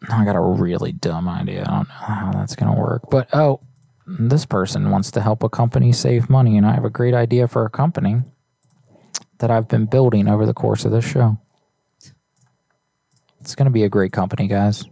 I 0.09 0.25
got 0.25 0.37
a 0.37 0.41
really 0.41 0.93
dumb 0.93 1.29
idea. 1.29 1.65
I 1.67 1.71
don't 1.71 1.89
know 1.89 1.95
how 1.95 2.33
that's 2.33 2.57
going 2.57 2.73
to 2.73 2.81
work. 2.81 3.03
But 3.11 3.29
oh, 3.35 3.61
this 4.07 4.47
person 4.47 4.91
wants 4.91 5.11
to 5.13 5.21
help 5.21 5.43
a 5.43 5.49
company 5.49 5.93
save 5.93 6.31
money, 6.31 6.57
and 6.57 6.67
I 6.67 6.73
have 6.73 6.85
a 6.85 6.91
great 6.91 7.15
idea 7.15 7.49
for 7.49 7.65
a 7.65 7.71
company 7.71 8.23
that 9.39 9.51
I've 9.51 9.69
been 9.69 9.87
building 9.87 10.29
over 10.29 10.47
the 10.47 10.55
course 10.55 10.85
of 10.85 10.93
this 10.93 11.05
show. 11.05 11.39
It's 13.41 13.55
going 13.55 13.67
to 13.67 13.73
be 13.73 13.85
a 13.85 13.89
great 13.89 14.13
company, 14.13 14.47
guys. 14.47 14.85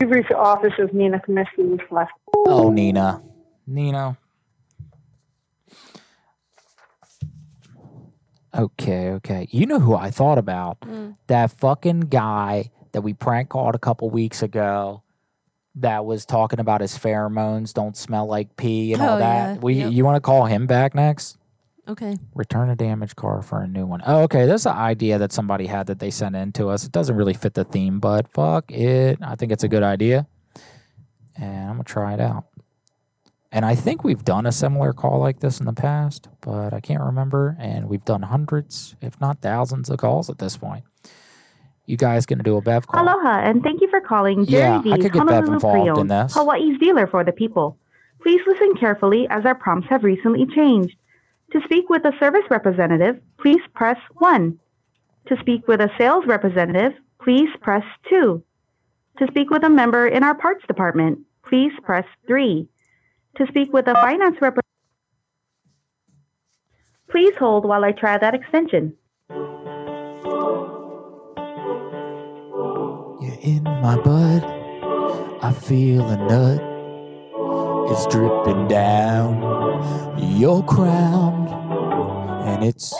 You've 0.00 0.10
reached 0.10 0.28
the 0.28 0.36
office 0.38 0.72
of 0.78 0.92
Nina 0.94 1.18
Comiskey 1.20 1.58
with 1.58 1.80
left. 1.90 2.12
Oh, 2.46 2.70
Nina. 2.70 3.22
Nina. 3.66 4.16
Okay, 8.56 9.10
okay. 9.10 9.46
You 9.50 9.66
know 9.66 9.78
who 9.78 9.94
I 9.94 10.10
thought 10.10 10.38
about? 10.38 10.80
Mm. 10.80 11.16
That 11.26 11.50
fucking 11.52 12.00
guy 12.02 12.70
that 12.92 13.02
we 13.02 13.12
prank 13.12 13.50
called 13.50 13.74
a 13.74 13.78
couple 13.78 14.08
weeks 14.10 14.42
ago 14.42 15.02
that 15.76 16.04
was 16.04 16.24
talking 16.26 16.58
about 16.58 16.80
his 16.80 16.98
pheromones 16.98 17.72
don't 17.72 17.96
smell 17.96 18.26
like 18.26 18.56
pee 18.56 18.92
and 18.92 19.02
all 19.02 19.16
Oh, 19.16 19.18
that. 19.18 19.54
yeah. 19.54 19.60
We 19.60 19.74
Yep. 19.74 19.92
you 19.92 20.04
want 20.04 20.16
to 20.16 20.20
call 20.20 20.46
him 20.46 20.66
back 20.66 20.94
next? 20.94 21.37
Okay. 21.88 22.18
Return 22.34 22.68
a 22.68 22.76
damaged 22.76 23.16
car 23.16 23.40
for 23.40 23.62
a 23.62 23.66
new 23.66 23.86
one. 23.86 24.02
Oh, 24.06 24.22
okay. 24.22 24.44
That's 24.44 24.66
an 24.66 24.76
idea 24.76 25.18
that 25.18 25.32
somebody 25.32 25.66
had 25.66 25.86
that 25.86 25.98
they 25.98 26.10
sent 26.10 26.36
in 26.36 26.52
to 26.52 26.68
us. 26.68 26.84
It 26.84 26.92
doesn't 26.92 27.16
really 27.16 27.32
fit 27.32 27.54
the 27.54 27.64
theme, 27.64 27.98
but 27.98 28.28
fuck 28.28 28.70
it. 28.70 29.18
I 29.22 29.36
think 29.36 29.52
it's 29.52 29.64
a 29.64 29.68
good 29.68 29.82
idea. 29.82 30.26
And 31.36 31.70
I'm 31.70 31.76
going 31.76 31.84
to 31.84 31.92
try 31.92 32.12
it 32.12 32.20
out. 32.20 32.44
And 33.50 33.64
I 33.64 33.74
think 33.74 34.04
we've 34.04 34.22
done 34.22 34.44
a 34.44 34.52
similar 34.52 34.92
call 34.92 35.20
like 35.20 35.40
this 35.40 35.60
in 35.60 35.64
the 35.64 35.72
past, 35.72 36.28
but 36.42 36.74
I 36.74 36.80
can't 36.80 37.02
remember. 37.02 37.56
And 37.58 37.88
we've 37.88 38.04
done 38.04 38.20
hundreds, 38.20 38.94
if 39.00 39.18
not 39.20 39.40
thousands, 39.40 39.88
of 39.88 39.98
calls 39.98 40.28
at 40.28 40.38
this 40.38 40.58
point. 40.58 40.84
You 41.86 41.96
guys 41.96 42.26
going 42.26 42.38
to 42.38 42.44
do 42.44 42.58
a 42.58 42.60
Bev 42.60 42.86
call? 42.86 43.02
Aloha, 43.02 43.40
and 43.40 43.62
thank 43.62 43.80
you 43.80 43.88
for 43.88 44.02
calling 44.02 44.44
Yeah, 44.44 44.82
Jerry 44.82 44.92
I 44.92 44.96
could 44.98 45.12
get 45.14 45.26
Bev 45.26 45.44
Honolulu 45.46 45.54
involved 45.54 45.78
in 45.78 45.92
Pre-Owned, 45.94 46.10
this. 46.10 46.34
Hawaii's 46.34 46.78
dealer 46.78 47.06
for 47.06 47.24
the 47.24 47.32
people. 47.32 47.78
Please 48.20 48.42
listen 48.46 48.74
carefully 48.74 49.26
as 49.30 49.46
our 49.46 49.54
prompts 49.54 49.88
have 49.88 50.04
recently 50.04 50.44
changed. 50.54 50.98
To 51.52 51.60
speak 51.64 51.88
with 51.88 52.04
a 52.04 52.12
service 52.20 52.44
representative, 52.50 53.20
please 53.40 53.60
press 53.74 53.96
1. 54.18 54.58
To 55.28 55.36
speak 55.40 55.66
with 55.66 55.80
a 55.80 55.90
sales 55.96 56.24
representative, 56.26 56.92
please 57.22 57.48
press 57.62 57.84
2. 58.10 58.42
To 59.18 59.26
speak 59.28 59.48
with 59.50 59.64
a 59.64 59.70
member 59.70 60.06
in 60.06 60.22
our 60.22 60.34
parts 60.34 60.64
department, 60.66 61.20
please 61.48 61.72
press 61.82 62.04
3. 62.26 62.68
To 63.38 63.46
speak 63.46 63.72
with 63.72 63.88
a 63.88 63.94
finance 63.94 64.36
representative, 64.40 64.62
please 67.10 67.32
hold 67.38 67.64
while 67.64 67.84
I 67.84 67.92
try 67.92 68.18
that 68.18 68.34
extension. 68.34 68.94
You're 73.20 73.40
in 73.42 73.62
my 73.64 73.96
butt. 73.96 74.44
I 75.42 75.52
feel 75.52 76.06
a 76.08 76.16
nut. 76.16 76.67
It's 77.90 78.06
dripping 78.06 78.68
down 78.68 80.18
your 80.38 80.64
crown. 80.64 81.48
And 82.46 82.64
it's 82.64 82.94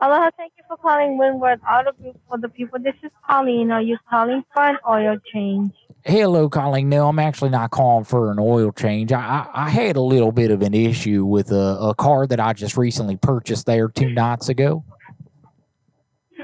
Aloha, 0.00 0.30
thank 0.36 0.52
you 0.58 0.64
for 0.66 0.76
calling 0.76 1.16
Windward 1.16 1.60
Auto 1.70 1.92
Group 1.92 2.20
for 2.28 2.36
the 2.36 2.48
people. 2.48 2.80
This 2.80 2.94
is 3.04 3.10
Colleen. 3.24 3.70
Are 3.70 3.80
you 3.80 3.98
calling 4.10 4.44
for 4.52 4.62
an 4.64 4.78
oil 4.88 5.18
change? 5.32 5.72
hello, 6.04 6.48
Colleen. 6.48 6.88
No, 6.88 7.08
I'm 7.08 7.18
actually 7.18 7.50
not 7.50 7.70
calling 7.70 8.04
for 8.04 8.30
an 8.30 8.38
oil 8.40 8.72
change. 8.72 9.12
I, 9.12 9.20
I, 9.20 9.66
I 9.66 9.68
had 9.68 9.96
a 9.96 10.00
little 10.00 10.32
bit 10.32 10.50
of 10.50 10.62
an 10.62 10.74
issue 10.74 11.24
with 11.24 11.52
a, 11.52 11.78
a 11.80 11.94
car 11.94 12.26
that 12.26 12.40
I 12.40 12.52
just 12.52 12.76
recently 12.76 13.16
purchased 13.16 13.66
there 13.66 13.88
two 13.88 14.10
nights 14.10 14.48
ago. 14.48 14.84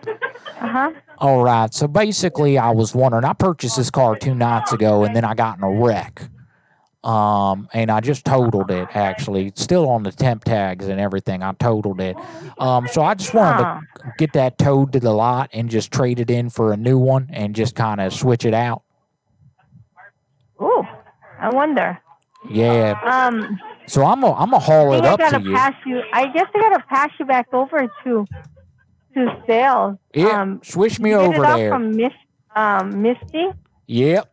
Uh 0.06 0.68
huh. 0.68 0.92
All 1.18 1.42
right. 1.42 1.72
So 1.74 1.88
basically, 1.88 2.58
I 2.58 2.70
was 2.70 2.94
wondering, 2.94 3.24
I 3.24 3.32
purchased 3.32 3.76
this 3.76 3.90
car 3.90 4.16
two 4.16 4.34
nights 4.34 4.72
ago 4.72 5.04
and 5.04 5.16
then 5.16 5.24
I 5.24 5.34
got 5.34 5.58
in 5.58 5.64
a 5.64 5.70
wreck. 5.70 6.28
Um, 7.04 7.68
and 7.72 7.90
I 7.90 8.00
just 8.00 8.24
totaled 8.24 8.70
it 8.70 8.88
actually. 8.94 9.52
Still 9.54 9.88
on 9.88 10.02
the 10.02 10.10
temp 10.12 10.44
tags 10.44 10.88
and 10.88 11.00
everything. 11.00 11.42
I 11.42 11.52
totaled 11.52 12.00
it. 12.00 12.16
Um, 12.58 12.88
so 12.88 13.02
I 13.02 13.14
just 13.14 13.32
wanted 13.34 13.62
to 13.62 14.12
get 14.18 14.32
that 14.32 14.58
towed 14.58 14.92
to 14.94 15.00
the 15.00 15.12
lot 15.12 15.48
and 15.52 15.70
just 15.70 15.92
trade 15.92 16.18
it 16.20 16.30
in 16.30 16.50
for 16.50 16.72
a 16.72 16.76
new 16.76 16.98
one 16.98 17.28
and 17.32 17.54
just 17.54 17.74
kind 17.76 18.00
of 18.00 18.12
switch 18.12 18.44
it 18.44 18.54
out. 18.54 18.82
Ooh, 20.60 20.82
I 21.38 21.50
wonder. 21.50 21.98
Yeah. 22.50 22.98
Um, 23.04 23.58
So 23.86 24.04
I'm 24.04 24.20
gonna 24.20 24.34
I'm 24.34 24.50
gonna 24.50 24.58
haul 24.58 24.92
I 24.92 24.98
it 24.98 25.04
I 25.04 25.08
up 25.10 25.20
to 25.20 25.24
gotta 25.30 25.42
you. 25.44 25.54
pass 25.54 25.74
you. 25.86 26.02
I 26.12 26.26
guess 26.26 26.46
I 26.54 26.58
gotta 26.60 26.84
pass 26.88 27.10
you 27.18 27.24
back 27.26 27.46
over 27.54 27.88
to 28.04 28.26
to 29.14 29.42
sales. 29.46 29.96
Yeah, 30.14 30.42
Um, 30.42 30.60
swish 30.64 30.98
me 31.00 31.14
over 31.14 31.42
there. 31.42 31.70
From 31.70 31.96
Miss, 31.96 32.12
um, 32.56 33.00
Misty. 33.02 33.48
Yep. 33.86 34.30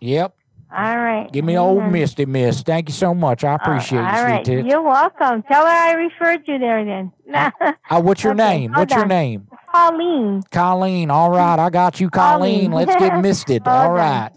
Yep. 0.00 0.34
All 0.76 0.98
right. 0.98 1.30
Give 1.30 1.44
me 1.44 1.56
old 1.56 1.84
Misty 1.92 2.26
Miss. 2.26 2.62
Thank 2.62 2.88
you 2.88 2.94
so 2.94 3.14
much. 3.14 3.44
I 3.44 3.54
appreciate 3.54 4.00
All 4.00 4.10
you, 4.10 4.16
sweet 4.18 4.24
right. 4.24 4.44
tits. 4.44 4.68
You're 4.68 4.82
welcome. 4.82 5.42
Tell 5.44 5.64
her 5.64 5.70
I 5.70 5.92
referred 5.92 6.48
you 6.48 6.58
there 6.58 6.84
then. 6.84 7.12
Uh, 7.90 8.00
what's 8.00 8.24
your 8.24 8.32
Okay, 8.32 8.58
name? 8.58 8.72
What's 8.72 8.92
your 8.94 9.06
name? 9.06 9.46
Colleen. 9.72 10.42
Colleen. 10.50 11.10
All 11.10 11.30
right, 11.30 11.58
I 11.58 11.70
got 11.70 12.00
you, 12.00 12.10
Colleen. 12.10 12.70
Colleen. 12.70 12.86
Let's 12.86 12.96
get 12.96 13.20
misted. 13.22 13.66
All 13.68 13.90
on. 13.90 13.92
right. 13.92 14.30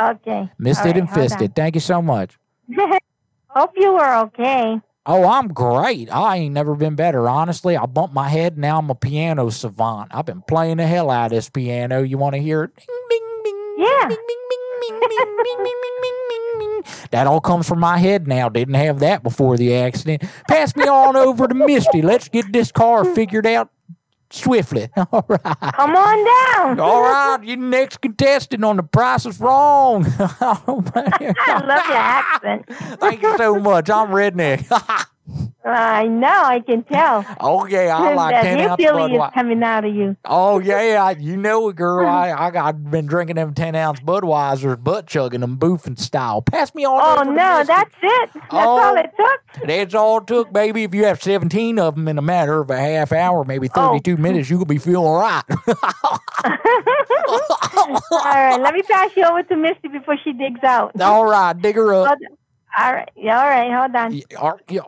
Okay. 0.00 0.50
Misted 0.58 0.80
All 0.86 0.92
right, 0.92 0.96
and 1.00 1.08
on. 1.08 1.14
fisted. 1.14 1.54
Thank 1.54 1.76
you 1.76 1.80
so 1.80 2.02
much. 2.02 2.36
Hope 3.48 3.72
you 3.76 3.92
were 3.92 4.14
okay. 4.24 4.80
Oh, 5.06 5.28
I'm 5.28 5.48
great. 5.48 6.12
I 6.12 6.36
ain't 6.38 6.52
never 6.54 6.74
been 6.74 6.96
better. 6.96 7.28
Honestly, 7.28 7.76
I 7.76 7.86
bumped 7.86 8.12
my 8.14 8.28
head. 8.28 8.58
Now 8.58 8.78
I'm 8.78 8.90
a 8.90 8.94
piano 8.96 9.48
savant. 9.50 10.10
I've 10.12 10.26
been 10.26 10.42
playing 10.42 10.78
the 10.78 10.86
hell 10.86 11.10
out 11.10 11.26
of 11.26 11.30
this 11.30 11.48
piano. 11.48 12.02
You 12.02 12.18
want 12.18 12.34
to 12.34 12.40
hear 12.42 12.64
it? 12.64 12.70
Yeah. 13.78 14.08
That 17.10 17.26
all 17.26 17.40
comes 17.40 17.68
from 17.68 17.80
my 17.80 17.98
head 17.98 18.26
now. 18.26 18.48
Didn't 18.48 18.74
have 18.74 19.00
that 19.00 19.22
before 19.22 19.56
the 19.56 19.74
accident. 19.74 20.24
Pass 20.48 20.74
me 20.76 20.84
on 20.84 21.16
over 21.16 21.46
to 21.48 21.54
Misty. 21.54 22.02
Let's 22.02 22.28
get 22.28 22.52
this 22.52 22.72
car 22.72 23.04
figured 23.04 23.46
out 23.46 23.70
swiftly. 24.30 24.88
All 25.12 25.24
right. 25.28 25.42
Come 25.74 25.96
on 25.96 26.76
down. 26.76 26.80
All 26.80 27.02
right, 27.02 27.38
you 27.42 27.56
next 27.56 28.00
contestant 28.00 28.64
on 28.64 28.76
the 28.76 28.82
price 28.82 29.26
is 29.26 29.40
wrong. 29.40 30.06
Oh, 30.68 30.84
I 30.94 31.60
love 31.64 31.86
your 31.86 31.96
accent. 31.96 32.66
Thank 33.00 33.22
you 33.22 33.36
so 33.36 33.58
much. 33.58 33.88
I'm 33.90 34.08
redneck. 34.08 35.06
I 35.64 36.06
know. 36.06 36.28
I 36.44 36.60
can 36.60 36.84
tell. 36.84 37.24
oh 37.40 37.66
yeah, 37.66 37.96
I 37.96 38.14
like 38.14 38.34
that 38.34 38.42
ten 38.42 38.60
ounce 38.60 38.80
Budweiser. 38.80 39.34
coming 39.34 39.62
out 39.64 39.84
of 39.84 39.92
you. 39.94 40.16
Oh 40.24 40.60
yeah, 40.60 41.02
I- 41.02 41.10
you 41.18 41.36
know 41.36 41.68
it, 41.70 41.76
girl. 41.76 42.04
Hmm. 42.06 42.14
I 42.40 42.50
I've 42.68 42.90
been 42.90 43.06
drinking 43.06 43.34
them 43.36 43.52
ten 43.54 43.74
ounce 43.74 43.98
Budweisers, 44.00 44.82
butt 44.82 45.06
chugging 45.08 45.40
them 45.40 45.56
boofing 45.58 45.98
style. 45.98 46.40
Pass 46.42 46.72
me 46.74 46.84
on. 46.86 47.00
Oh 47.02 47.22
no, 47.30 47.64
that's 47.64 47.94
it. 48.00 48.30
That's 48.32 48.46
Oh. 48.52 48.58
all 48.58 48.96
it 48.96 49.10
took. 49.18 49.66
That's 49.66 49.94
all 49.94 50.18
it 50.18 50.26
took, 50.28 50.52
baby. 50.52 50.84
If 50.84 50.94
you 50.94 51.04
have 51.06 51.20
17 51.22 51.78
of 51.80 51.94
them 51.96 52.06
in 52.08 52.18
a 52.18 52.22
matter 52.22 52.60
of 52.60 52.70
a 52.70 52.76
half 52.78 53.10
hour, 53.12 53.44
maybe 53.44 53.68
Oh. 53.74 53.88
32 53.98 54.16
minutes, 54.18 54.48
you 54.50 54.58
could 54.58 54.68
be 54.68 54.78
feeling 54.78 55.10
right. 55.12 55.42
all 56.46 58.24
right, 58.24 58.56
let 58.60 58.74
me 58.74 58.82
pass 58.82 59.10
you 59.16 59.24
over 59.24 59.42
to 59.42 59.56
Misty 59.56 59.88
before 59.88 60.16
she 60.22 60.32
digs 60.32 60.62
out. 60.62 60.98
all 61.00 61.24
right, 61.24 61.60
dig 61.60 61.76
her 61.76 61.94
up. 61.94 62.18
All 62.78 62.92
right. 62.92 63.08
Yeah, 63.16 63.40
all 63.40 63.48
right. 63.48 63.72
Hold 63.72 63.96
on. 63.96 64.12
Yeah, 64.12 64.22
all- 64.38 64.60
yeah. 64.68 64.80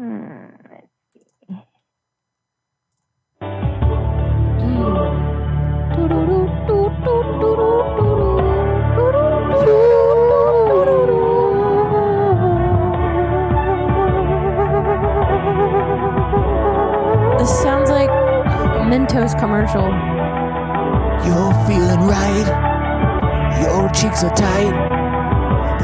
This 0.00 0.08
sounds 17.60 17.90
like 17.90 18.08
a 18.08 18.82
Mentos 18.88 19.38
commercial. 19.38 19.82
You're 21.26 21.52
feeling 21.66 22.06
right. 22.08 23.60
Your 23.60 23.90
cheeks 23.90 24.24
are 24.24 24.34
tight. 24.34 24.99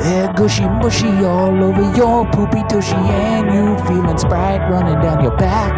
They're 0.03 0.33
gushy 0.35 0.65
mushy 0.69 1.09
all 1.25 1.63
over 1.65 1.97
your 1.97 2.27
poopy 2.31 2.63
tushy, 2.69 2.95
and 2.95 3.47
you 3.55 3.79
feeling 3.87 4.19
sprite 4.19 4.61
running 4.71 5.01
down 5.01 5.23
your 5.23 5.37
back 5.37 5.73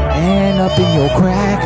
and 0.00 0.60
up 0.60 0.78
in 0.78 1.00
your 1.00 1.10
crack. 1.18 1.60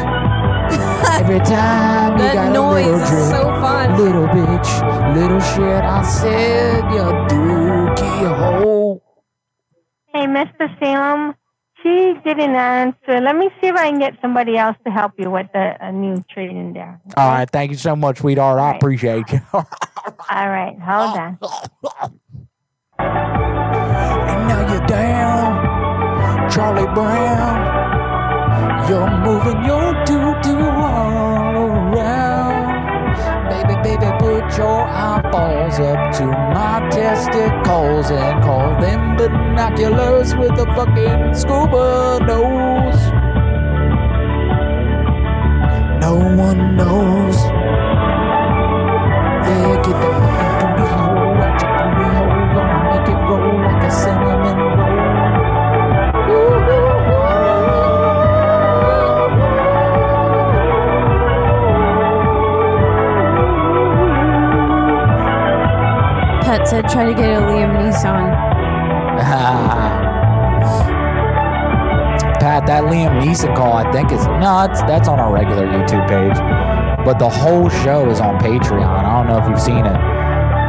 Every 1.21 1.41
time 1.41 2.13
you 2.19 2.19
That 2.19 2.35
got 2.35 2.53
noise 2.53 2.87
a 2.87 2.91
little 2.91 3.01
is 3.03 3.09
drip, 3.11 3.25
so 3.31 3.43
fun. 3.61 3.97
little 3.99 4.27
bitch, 4.29 5.15
little 5.17 5.41
shit. 5.41 5.85
I 5.85 6.03
said 6.03 6.85
you 6.93 7.05
dookie 7.29 8.37
hole. 8.37 9.03
Hey, 10.15 10.27
Mr. 10.27 10.69
Salem. 10.81 11.35
She 11.83 12.15
didn't 12.25 12.57
answer. 12.57 13.21
Let 13.21 13.37
me 13.37 13.51
see 13.61 13.69
if 13.69 13.77
I 13.77 13.91
can 13.91 13.99
get 14.01 14.15
somebody 14.21 14.57
else 14.57 14.77
to 14.85 14.91
help 14.91 15.13
you 15.17 15.31
with 15.31 15.47
the 15.53 15.77
a 15.81 15.93
new 15.93 16.25
trading 16.31 16.73
there. 16.73 17.01
All 17.17 17.29
right, 17.31 17.49
thank 17.49 17.71
you 17.71 17.77
so 17.77 17.95
much, 17.95 18.19
sweetheart. 18.19 18.59
I 18.59 18.77
appreciate 18.77 19.31
you. 19.33 19.41
All 19.53 19.65
right, 20.31 20.77
hold 20.81 21.19
on. 21.19 21.39
And 22.99 24.49
now 24.49 24.73
you're 24.73 24.87
down, 24.87 26.51
Charlie 26.51 26.93
Brown. 26.95 27.79
You're 28.89 29.11
moving 29.21 29.65
your 29.65 30.05
doo-doo 30.05 30.59
all 30.59 31.55
around. 31.95 32.48
Your 34.57 34.83
eyeballs 34.83 35.79
up 35.79 36.13
to 36.17 36.27
my 36.27 36.89
testicles 36.91 38.11
and 38.11 38.43
call 38.43 38.81
them 38.81 39.17
binoculars 39.17 40.35
with 40.35 40.51
a 40.53 40.67
fucking 40.75 41.35
scuba 41.35 42.19
nose. 42.27 43.01
No 46.01 46.17
one 46.37 46.77
knows. 46.77 47.58
Said 66.69 66.87
try 66.87 67.07
to 67.07 67.15
get 67.15 67.31
a 67.31 67.41
Liam 67.47 67.81
Neeson. 67.81 68.29
Pat, 72.41 72.67
that 72.67 72.85
Liam 72.85 73.23
Neeson 73.23 73.57
call, 73.57 73.73
I 73.73 73.91
think 73.91 74.13
is 74.13 74.27
no, 74.27 74.67
it's, 74.71 74.83
that's 74.83 75.09
on 75.09 75.19
our 75.19 75.33
regular 75.33 75.67
YouTube 75.67 76.07
page, 76.07 76.37
but 77.07 77.19
the 77.19 77.29
whole 77.29 77.71
show 77.71 78.11
is 78.11 78.21
on 78.21 78.39
Patreon. 78.39 78.87
I 78.87 79.17
don't 79.17 79.29
know 79.29 79.39
if 79.43 79.49
you've 79.49 79.59
seen 79.59 79.87
it, 79.87 79.99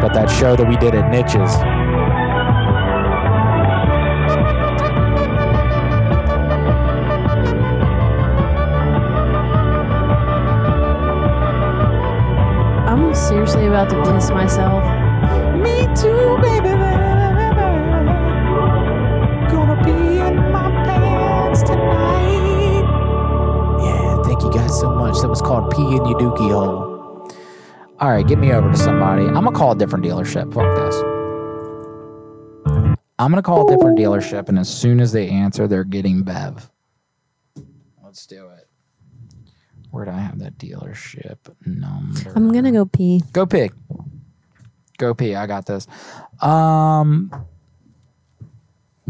but 0.02 0.14
that 0.14 0.30
show 0.30 0.56
that 0.56 0.66
we 0.66 0.78
did 0.78 0.96
at 0.96 1.12
Niches. 1.12 1.54
I'm 12.88 13.14
seriously 13.14 13.66
about 13.66 13.90
to 13.90 14.02
piss 14.14 14.30
myself. 14.30 14.99
You 25.10 25.14
guys 25.14 25.22
so 25.22 25.28
much. 25.28 25.30
That 25.30 25.30
was 25.30 25.42
called 25.42 25.72
Pee 25.72 25.82
in 25.82 26.06
Your 26.06 26.20
Dookie 26.20 26.52
Hole. 26.52 27.32
All 28.00 28.10
right, 28.10 28.26
get 28.26 28.40
me 28.40 28.52
over 28.52 28.72
to 28.72 28.78
somebody. 28.78 29.26
I'm 29.26 29.34
gonna 29.34 29.52
call 29.52 29.72
a 29.72 29.78
different 29.78 30.06
dealership. 30.06 30.54
Fuck 30.54 30.76
this. 30.76 30.96
I'm 33.18 33.32
gonna 33.32 33.42
call 33.42 33.68
a 33.68 33.76
different 33.76 33.98
dealership, 33.98 34.48
and 34.50 34.58
as 34.58 34.70
soon 34.70 35.00
as 35.02 35.12
they 35.12 35.28
answer, 35.28 35.68
they're 35.68 35.84
getting 35.84 36.24
Bev. 36.24 36.70
Let's 38.04 38.26
do 38.26 38.48
it. 38.48 38.68
Where 39.92 40.06
do 40.06 40.12
I 40.12 40.20
have 40.20 40.40
that 40.40 40.58
dealership 40.58 41.38
number? 41.66 42.32
I'm 42.36 42.52
gonna 42.54 42.72
go 42.72 42.86
pee. 42.86 43.24
Go 43.34 43.46
pig. 43.46 43.74
Go 44.98 45.14
pee. 45.14 45.36
I 45.36 45.48
got 45.48 45.66
this. 45.66 45.88
Um, 46.42 47.32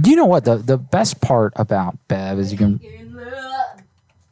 you 0.03 0.16
know 0.16 0.26
what 0.26 0.45
the 0.45 0.58
the 0.58 0.78
best 0.78 1.22
part 1.22 1.53
about 1.58 1.98
Bev 2.08 2.40
is 2.40 2.52
you 2.52 2.58
can 2.58 2.80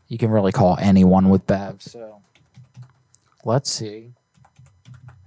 you 0.08 0.18
can 0.18 0.30
really 0.30 0.52
call 0.52 0.78
anyone 0.80 1.30
with 1.30 1.46
Bev. 1.48 1.82
So 1.82 2.22
let's 3.46 3.72
see 3.72 4.14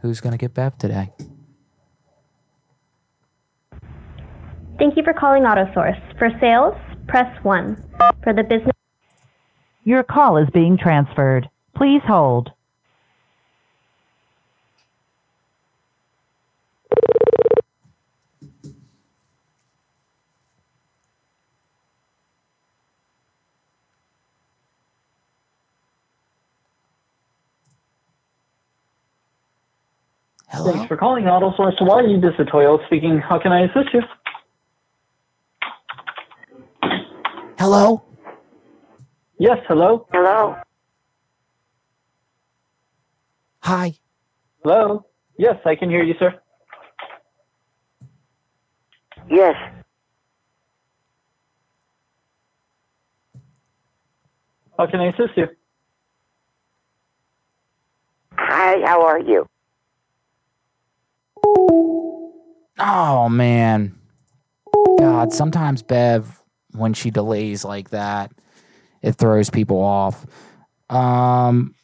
who's 0.00 0.20
gonna 0.20 0.38
get 0.38 0.54
Bev 0.54 0.76
today. 0.78 1.12
Thank 4.78 4.96
you 4.96 5.02
for 5.02 5.12
calling 5.12 5.42
AutoSource. 5.42 6.18
For 6.18 6.30
sales, 6.40 6.74
press 7.06 7.30
1. 7.44 7.76
For 8.22 8.32
the 8.32 8.42
business, 8.42 8.74
Your 9.84 10.02
call 10.02 10.36
is 10.38 10.48
being 10.50 10.78
transferred. 10.78 11.48
Please 11.74 12.02
hold. 12.06 12.50
Thanks 30.52 30.86
for 30.88 30.96
calling 30.96 31.26
Auto 31.26 31.54
Source 31.56 31.76
Hawaii. 31.78 32.20
This 32.20 32.34
is 32.38 32.46
Toyo 32.50 32.78
speaking. 32.86 33.18
How 33.18 33.38
can 33.38 33.52
I 33.52 33.62
assist 33.62 33.94
you? 33.94 34.02
Hello? 37.58 38.02
Yes, 39.38 39.58
hello? 39.68 40.06
Hello? 40.12 40.56
Hi. 43.62 43.94
Hello? 44.62 45.06
Yes, 45.38 45.56
I 45.64 45.76
can 45.76 45.88
hear 45.88 46.02
you, 46.02 46.14
sir. 46.18 46.38
Yes. 49.30 49.54
How 54.76 54.86
can 54.86 55.00
I 55.00 55.06
assist 55.06 55.36
you? 55.36 55.46
Hi, 58.36 58.84
how 58.86 59.04
are 59.06 59.20
you? 59.20 59.46
Oh 62.78 63.28
man. 63.28 63.94
God, 64.98 65.32
sometimes 65.32 65.82
Bev, 65.82 66.42
when 66.72 66.94
she 66.94 67.10
delays 67.10 67.64
like 67.64 67.90
that, 67.90 68.32
it 69.02 69.12
throws 69.12 69.50
people 69.50 69.78
off. 69.82 70.26
Um 70.88 71.74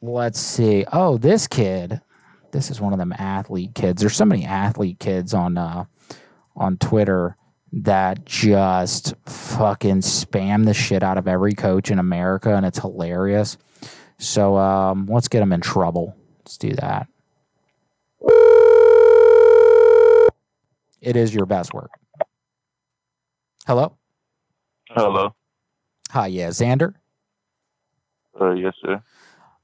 let's 0.00 0.40
see. 0.40 0.84
Oh, 0.92 1.18
this 1.18 1.46
kid. 1.46 2.00
This 2.52 2.70
is 2.70 2.80
one 2.80 2.92
of 2.92 2.98
them 2.98 3.14
athlete 3.16 3.74
kids. 3.74 4.00
There's 4.00 4.16
so 4.16 4.24
many 4.24 4.44
athlete 4.44 4.98
kids 4.98 5.34
on 5.34 5.58
uh 5.58 5.84
on 6.56 6.76
Twitter 6.78 7.36
that 7.72 8.26
just 8.26 9.14
fucking 9.26 10.00
spam 10.00 10.64
the 10.66 10.74
shit 10.74 11.02
out 11.02 11.16
of 11.16 11.26
every 11.28 11.54
coach 11.54 11.90
in 11.90 11.98
America 11.98 12.54
and 12.54 12.66
it's 12.66 12.78
hilarious. 12.78 13.56
So 14.18 14.56
um 14.56 15.06
let's 15.06 15.28
get 15.28 15.40
them 15.40 15.52
in 15.52 15.60
trouble. 15.60 16.16
Let's 16.40 16.58
do 16.58 16.72
that. 16.74 17.08
It 21.02 21.16
is 21.16 21.34
your 21.34 21.46
best 21.46 21.74
work. 21.74 21.90
Hello? 23.66 23.96
Hello. 24.88 25.34
Hi, 26.10 26.28
yeah, 26.28 26.48
Xander. 26.48 26.94
Uh, 28.40 28.52
yes, 28.52 28.74
sir. 28.80 29.02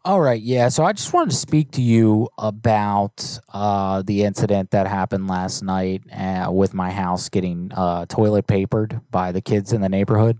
All 0.04 0.20
right, 0.20 0.40
yeah. 0.40 0.68
So 0.68 0.84
I 0.84 0.92
just 0.92 1.12
wanted 1.12 1.30
to 1.30 1.36
speak 1.36 1.70
to 1.72 1.82
you 1.82 2.28
about 2.38 3.38
uh, 3.52 4.02
the 4.02 4.24
incident 4.24 4.72
that 4.72 4.86
happened 4.86 5.28
last 5.28 5.62
night 5.62 6.02
uh, 6.12 6.50
with 6.50 6.74
my 6.74 6.90
house 6.90 7.28
getting 7.28 7.70
uh, 7.74 8.06
toilet 8.06 8.46
papered 8.46 9.00
by 9.10 9.30
the 9.30 9.40
kids 9.40 9.72
in 9.72 9.80
the 9.80 9.88
neighborhood. 9.88 10.38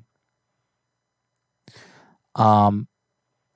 Um, 2.35 2.89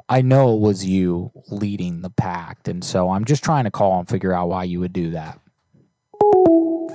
I 0.09 0.23
know 0.23 0.55
it 0.55 0.61
was 0.61 0.85
you 0.85 1.33
leading 1.49 2.03
the 2.03 2.11
pact, 2.11 2.69
and 2.69 2.85
so 2.85 3.11
I'm 3.11 3.25
just 3.25 3.43
trying 3.43 3.65
to 3.65 3.71
call 3.71 3.99
and 3.99 4.09
figure 4.09 4.33
out 4.33 4.49
why 4.49 4.65
you 4.65 4.79
would 4.81 4.93
do 4.93 5.11
that. 5.13 5.41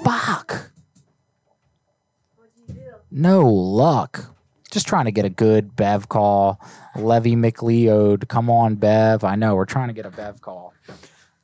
Fuck. 0.03 0.71
No 3.09 3.47
luck. 3.47 4.33
Just 4.69 4.87
trying 4.87 5.05
to 5.05 5.11
get 5.11 5.25
a 5.25 5.29
good 5.29 5.75
Bev 5.75 6.09
call. 6.09 6.59
Levy 6.95 7.35
McLeod. 7.35 8.27
Come 8.27 8.49
on, 8.49 8.75
Bev. 8.75 9.23
I 9.23 9.35
know 9.35 9.55
we're 9.55 9.65
trying 9.65 9.87
to 9.87 9.93
get 9.93 10.05
a 10.05 10.11
Bev 10.11 10.41
call. 10.41 10.73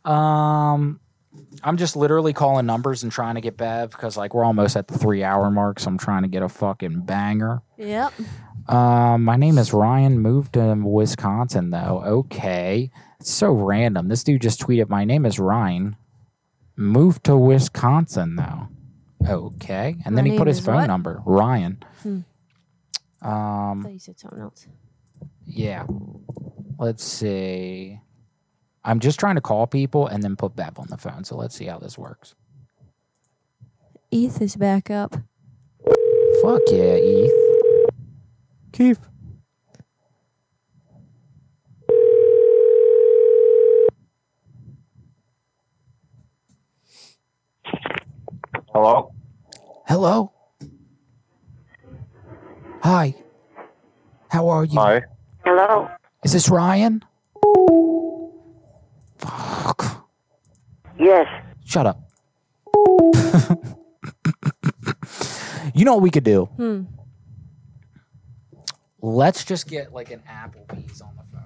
Um, 0.04 1.00
I'm 1.64 1.78
just 1.78 1.96
literally 1.96 2.34
calling 2.34 2.66
numbers 2.66 3.04
and 3.04 3.12
trying 3.12 3.36
to 3.36 3.42
get 3.42 3.56
Bev 3.58 3.92
because 3.92 4.18
like 4.18 4.34
we're 4.34 4.44
almost 4.44 4.76
at 4.76 4.88
the 4.88 4.98
three 4.98 5.24
hour 5.24 5.50
mark, 5.50 5.80
so 5.80 5.88
I'm 5.88 5.98
trying 5.98 6.24
to 6.24 6.28
get 6.28 6.44
a 6.44 6.50
fucking 6.50 7.02
banger. 7.02 7.62
Yep. 7.78 8.14
Um, 8.68 9.24
my 9.24 9.36
name 9.36 9.58
is 9.58 9.74
Ryan. 9.74 10.20
Moved 10.20 10.54
to 10.54 10.76
Wisconsin 10.76 11.70
though. 11.70 12.04
Okay, 12.06 12.92
it's 13.20 13.32
so 13.32 13.52
random. 13.52 14.10
This 14.10 14.24
dude 14.24 14.42
just 14.42 14.62
tweeted, 14.62 14.90
"My 14.90 15.06
name 15.06 15.26
is 15.26 15.40
Ryan. 15.40 15.96
Moved 16.76 17.24
to 17.26 17.38
Wisconsin 17.38 18.36
though." 18.36 18.68
Okay, 19.28 19.96
and 20.06 20.18
then 20.18 20.26
My 20.26 20.32
he 20.32 20.38
put 20.38 20.48
his 20.48 20.60
is 20.60 20.66
phone 20.66 20.76
what? 20.76 20.88
number, 20.88 21.22
Ryan. 21.26 21.82
Hmm. 22.02 22.20
I 23.22 23.70
Um, 23.72 23.84
thought 23.84 23.94
you 23.94 24.00
said 24.00 24.20
something 24.20 24.40
else. 24.42 24.68
yeah. 25.46 25.86
Let's 26.80 27.04
see. 27.04 28.02
I'm 28.84 29.00
just 29.00 29.18
trying 29.20 29.36
to 29.36 29.42
call 29.42 29.66
people 29.68 30.08
and 30.08 30.22
then 30.24 30.36
put 30.36 30.56
Bev 30.58 30.78
on 30.78 30.88
the 30.90 30.98
phone. 30.98 31.24
So 31.24 31.38
let's 31.38 31.56
see 31.56 31.66
how 31.66 31.78
this 31.80 31.98
works. 31.98 32.36
Eth 34.12 34.42
is 34.42 34.58
back 34.58 34.90
up. 34.92 35.16
Fuck 36.42 36.62
yeah, 36.70 36.98
Eth. 37.00 37.32
Keith. 38.74 39.00
Hello? 48.74 49.14
Hello. 49.88 50.32
Hi. 52.82 53.14
How 54.30 54.50
are 54.50 54.66
you? 54.66 54.80
Hi. 54.80 55.04
Hello? 55.46 55.88
Is 56.24 56.34
this 56.34 56.50
Ryan? 56.50 57.04
Fuck. 59.18 60.08
Yes. 61.00 61.28
Shut 61.66 61.86
up. 61.86 62.00
you 65.74 65.86
know 65.86 65.94
what 65.94 66.02
we 66.02 66.10
could 66.10 66.24
do? 66.24 66.46
Hmm. 66.46 66.84
Let's 69.02 69.44
just 69.44 69.68
get 69.68 69.94
like 69.94 70.12
an 70.12 70.22
Applebee's 70.30 71.02
on 71.02 71.16
the 71.16 71.24
phone. 71.32 71.44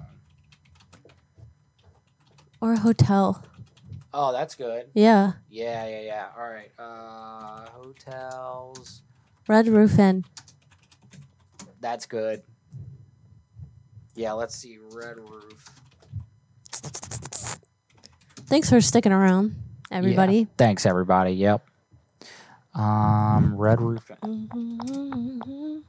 Or 2.62 2.74
a 2.74 2.80
hotel. 2.80 3.44
Oh, 4.20 4.32
that's 4.32 4.56
good. 4.56 4.88
Yeah. 4.96 5.34
Yeah, 5.48 5.88
yeah, 5.88 6.02
yeah. 6.02 6.26
All 6.36 6.50
right. 6.50 6.72
Uh, 6.80 7.68
hotels. 7.70 9.04
Red 9.48 9.68
Roof 9.68 10.00
Inn. 10.00 10.26
That's 11.82 12.08
good. 12.08 12.42
Yeah, 14.16 14.32
let's 14.32 14.56
see. 14.56 14.80
Red 14.92 15.20
Roof. 15.20 15.70
Thanks 18.48 18.72
for 18.72 18.82
sticking 18.82 19.12
around, 19.12 19.56
everybody. 19.92 20.40
Yeah. 20.40 20.46
Thanks, 20.58 20.88
everybody. 20.88 21.34
Yep. 21.34 21.64
Um, 22.74 23.56
Red 23.56 23.80
Roof. 23.80 24.10
Inn. 24.24 25.84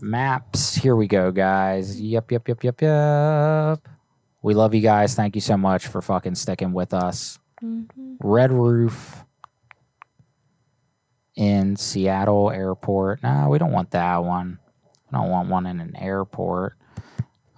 Maps. 0.00 0.74
Here 0.74 0.96
we 0.96 1.06
go, 1.06 1.30
guys. 1.30 2.00
Yep, 2.00 2.32
yep, 2.32 2.48
yep, 2.48 2.64
yep, 2.64 2.82
yep. 2.82 3.88
We 4.48 4.54
love 4.54 4.74
you 4.74 4.80
guys. 4.80 5.14
Thank 5.14 5.34
you 5.34 5.42
so 5.42 5.58
much 5.58 5.88
for 5.88 6.00
fucking 6.00 6.34
sticking 6.34 6.72
with 6.72 6.94
us. 6.94 7.38
Red 8.18 8.50
Roof 8.50 9.22
in 11.36 11.76
Seattle 11.76 12.50
Airport. 12.50 13.22
No, 13.22 13.48
we 13.50 13.58
don't 13.58 13.72
want 13.72 13.90
that 13.90 14.24
one. 14.24 14.58
I 15.12 15.18
don't 15.18 15.28
want 15.28 15.50
one 15.50 15.66
in 15.66 15.80
an 15.80 15.94
airport. 15.96 16.78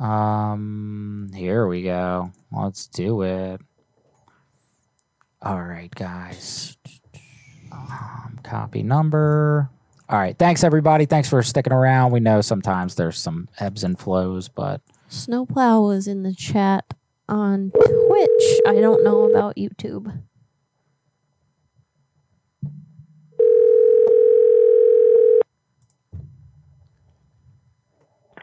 Um, 0.01 1.31
here 1.33 1.69
we 1.69 1.85
go. 1.85 2.33
Let's 2.51 2.89
do 2.89 3.23
it. 3.23 3.61
All 5.41 5.63
right, 5.63 5.95
guys. 5.95 6.77
Um, 7.71 8.41
copy 8.43 8.83
number. 8.83 9.71
All 10.09 10.19
right. 10.19 10.37
Thanks, 10.37 10.65
everybody. 10.65 11.07
Thanks 11.07 11.29
for 11.29 11.41
sticking 11.45 11.73
around. 11.73 12.11
We 12.11 12.19
know 12.19 12.41
sometimes 12.41 12.97
there's 12.97 13.17
some 13.17 13.49
ebbs 13.61 13.85
and 13.85 13.97
flows, 13.97 14.49
but 14.49 14.81
Snowplow 15.15 15.81
was 15.83 16.07
in 16.07 16.23
the 16.23 16.33
chat 16.33 16.95
on 17.29 17.73
Twitch. 17.73 18.61
I 18.67 18.75
don't 18.81 19.03
know 19.03 19.29
about 19.29 19.57
YouTube. 19.57 20.23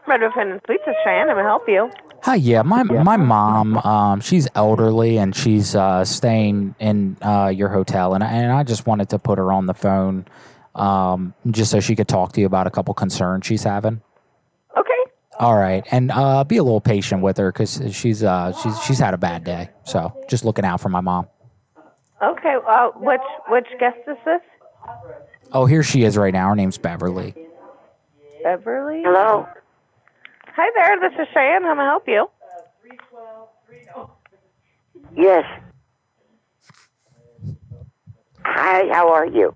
Red 0.06 0.20
Roof 0.22 0.32
Inn 0.40 0.52
and 0.52 0.60
Suites 0.66 0.82
is 0.86 0.94
Cheyenne. 1.04 1.28
I'm 1.28 1.34
going 1.36 1.38
to 1.38 1.42
help 1.42 1.68
you. 1.68 1.90
Hi, 2.22 2.34
yeah, 2.34 2.62
my 2.62 2.82
my 2.82 3.16
mom, 3.16 3.76
um, 3.78 4.20
she's 4.20 4.48
elderly 4.56 5.18
and 5.18 5.36
she's 5.36 5.76
uh, 5.76 6.04
staying 6.04 6.74
in 6.80 7.16
uh, 7.22 7.46
your 7.54 7.68
hotel, 7.68 8.14
and 8.14 8.24
I- 8.24 8.30
and 8.32 8.50
I 8.52 8.64
just 8.64 8.86
wanted 8.88 9.08
to 9.10 9.20
put 9.20 9.38
her 9.38 9.52
on 9.52 9.66
the 9.66 9.74
phone, 9.74 10.26
um, 10.74 11.32
just 11.50 11.70
so 11.70 11.78
she 11.78 11.94
could 11.94 12.08
talk 12.08 12.32
to 12.32 12.40
you 12.40 12.46
about 12.46 12.66
a 12.66 12.70
couple 12.70 12.92
concerns 12.92 13.46
she's 13.46 13.62
having. 13.62 14.02
Okay. 15.38 15.44
All 15.46 15.56
right, 15.56 15.86
and 15.92 16.10
uh, 16.10 16.42
be 16.42 16.56
a 16.56 16.62
little 16.64 16.80
patient 16.80 17.22
with 17.22 17.36
her 17.36 17.52
because 17.52 17.80
she's 17.92 18.24
uh, 18.24 18.52
she's 18.60 18.82
she's 18.82 18.98
had 18.98 19.14
a 19.14 19.18
bad 19.18 19.44
day, 19.44 19.70
so 19.84 20.12
just 20.28 20.44
looking 20.44 20.64
out 20.64 20.80
for 20.80 20.88
my 20.88 21.00
mom. 21.00 21.28
Okay. 22.20 22.56
Uh, 22.66 22.88
which 22.96 23.20
which 23.48 23.66
guest 23.78 23.98
is 24.08 24.16
this? 24.24 24.40
Oh, 25.52 25.64
here 25.66 25.84
she 25.84 26.02
is 26.02 26.16
right 26.16 26.32
now. 26.34 26.48
Her 26.48 26.56
name's 26.56 26.76
Beverly. 26.76 27.34
Beverly. 28.42 29.02
Hello? 29.04 29.46
Hi 30.56 30.70
there. 30.74 31.08
This 31.08 31.16
is 31.20 31.28
Cheyenne. 31.32 31.62
How 31.62 31.74
may 31.74 31.82
I 31.82 31.86
help 31.86 32.08
you? 32.08 32.26
Yes. 35.16 35.44
Hi, 38.44 38.92
how 38.92 39.12
are 39.12 39.26
you? 39.26 39.54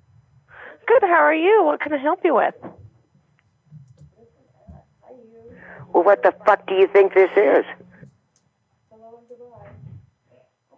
Good. 0.87 1.03
How 1.03 1.23
are 1.25 1.35
you? 1.35 1.65
What 1.65 1.81
can 1.81 1.93
I 1.93 1.99
help 1.99 2.21
you 2.23 2.37
with? 2.37 2.55
Well, 5.93 6.05
what 6.05 6.23
the 6.23 6.33
fuck 6.47 6.67
do 6.67 6.75
you 6.75 6.87
think 6.89 7.15
this 7.15 7.31
is? 7.37 7.65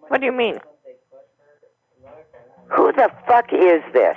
What 0.08 0.20
do 0.20 0.26
you 0.26 0.32
mean? 0.32 0.58
Who 2.76 2.92
the 2.92 3.10
fuck 3.26 3.52
is 3.52 3.82
this? 3.92 4.16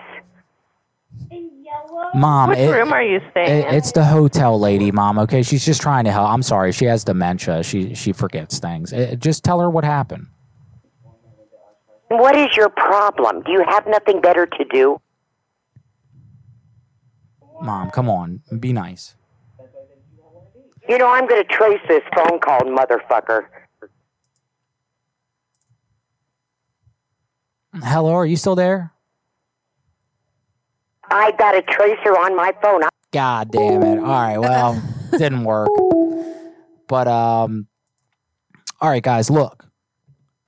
Mom, 2.16 2.50
Which 2.50 2.60
it- 2.60 2.72
room 2.72 2.94
are 2.94 3.04
you 3.04 3.20
staying 3.32 3.50
it- 3.64 3.68
in? 3.68 3.76
it's 3.76 3.92
the 3.92 4.06
hotel 4.06 4.60
lady, 4.60 4.92
Mom. 4.92 5.20
Okay, 5.20 5.44
she's 5.44 5.66
just 5.66 5.82
trying 5.82 6.06
to 6.06 6.12
help. 6.12 6.30
I'm 6.30 6.42
sorry, 6.42 6.72
she 6.72 6.86
has 6.86 7.04
dementia. 7.04 7.62
She 7.64 7.94
she 7.94 8.14
forgets 8.14 8.60
things. 8.60 8.94
Eh, 8.94 9.16
just 9.16 9.44
tell 9.44 9.60
her 9.60 9.70
what 9.70 9.84
happened. 9.84 10.28
What 12.10 12.36
is 12.38 12.56
your 12.56 12.70
problem? 12.70 13.42
Do 13.44 13.52
you 13.52 13.64
have 13.68 13.86
nothing 13.86 14.22
better 14.22 14.46
to 14.46 14.66
do? 14.72 15.02
Mom, 17.62 17.92
come 17.92 18.10
on, 18.10 18.42
be 18.60 18.72
nice. 18.72 19.16
You 20.88 20.98
know, 20.98 21.08
I'm 21.10 21.28
going 21.28 21.44
to 21.44 21.48
trace 21.54 21.82
this 21.88 22.04
phone 22.16 22.40
call, 22.40 22.62
motherfucker. 22.62 23.46
Hello, 27.84 28.14
are 28.16 28.26
you 28.26 28.38
still 28.38 28.56
there? 28.56 28.92
I 31.10 31.32
got 31.32 31.56
a 31.56 31.62
tracer 31.62 32.18
on 32.18 32.36
my 32.36 32.54
phone. 32.62 32.84
I- 32.84 32.90
God 33.14 33.52
damn 33.52 33.84
it. 33.84 34.00
All 34.00 34.06
right, 34.06 34.38
well, 34.38 34.82
didn't 35.12 35.44
work. 35.46 35.70
But 36.88 37.08
um 37.08 37.68
all 38.82 38.90
right, 38.90 39.02
guys, 39.04 39.30
look. 39.30 39.66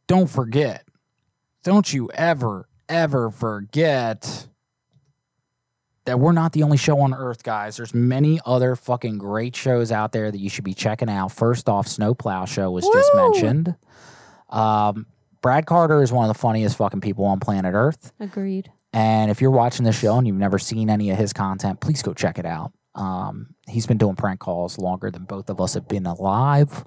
Don't 0.08 0.30
forget. 0.30 0.86
Don't 1.64 1.92
you 1.94 2.10
ever 2.14 2.68
ever 2.90 3.30
forget 3.32 4.48
that 6.06 6.20
we're 6.20 6.32
not 6.32 6.54
the 6.54 6.64
only 6.64 6.78
show 6.78 7.00
on 7.00 7.14
earth, 7.14 7.44
guys. 7.44 7.78
There's 7.78 7.94
many 7.94 8.40
other 8.46 8.76
fucking 8.76 9.18
great 9.18 9.56
shows 9.56 9.92
out 9.92 10.12
there 10.12 10.32
that 10.32 10.40
you 10.40 10.50
should 10.50 10.64
be 10.64 10.74
checking 10.74 11.10
out. 11.10 11.32
First 11.32 11.70
off, 11.70 11.88
Snowplow 11.88 12.46
Show 12.46 12.72
was 12.72 12.86
just 12.92 13.16
mentioned. 13.16 13.76
Um 14.50 15.06
Brad 15.42 15.66
Carter 15.66 16.04
is 16.04 16.12
one 16.12 16.30
of 16.30 16.36
the 16.36 16.40
funniest 16.40 16.78
fucking 16.78 17.02
people 17.02 17.26
on 17.26 17.40
planet 17.40 17.74
Earth. 17.74 18.12
Agreed. 18.20 18.72
And 18.92 19.32
if 19.32 19.42
you're 19.42 19.52
watching 19.52 19.86
the 19.86 19.92
show 19.92 20.18
and 20.18 20.28
you've 20.28 20.36
never 20.36 20.60
seen 20.60 20.90
any 20.90 21.12
of 21.12 21.18
his 21.18 21.32
content, 21.34 21.80
please 21.80 22.02
go 22.02 22.14
check 22.14 22.40
it 22.40 22.46
out. 22.46 22.74
Um, 22.96 23.56
he's 23.68 23.86
been 23.86 23.98
doing 23.98 24.16
prank 24.16 24.40
calls 24.40 24.78
longer 24.78 25.12
than 25.12 25.24
both 25.24 25.50
of 25.50 25.62
us 25.62 25.76
have 25.76 25.88
been 25.88 26.06
alive. 26.06 26.84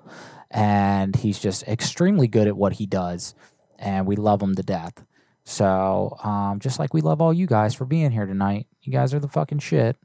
And 0.50 1.16
he's 1.16 1.38
just 1.38 1.62
extremely 1.66 2.26
good 2.26 2.46
at 2.46 2.56
what 2.56 2.74
he 2.74 2.86
does. 2.86 3.34
And 3.78 4.06
we 4.06 4.16
love 4.16 4.42
him 4.42 4.54
to 4.56 4.62
death. 4.62 5.02
So, 5.44 6.16
um, 6.22 6.60
just 6.60 6.78
like 6.78 6.92
we 6.92 7.00
love 7.00 7.20
all 7.20 7.32
you 7.32 7.46
guys 7.46 7.74
for 7.74 7.84
being 7.84 8.10
here 8.10 8.26
tonight, 8.26 8.66
you 8.82 8.92
guys 8.92 9.14
are 9.14 9.20
the 9.20 9.28
fucking 9.28 9.60
shit. 9.60 9.96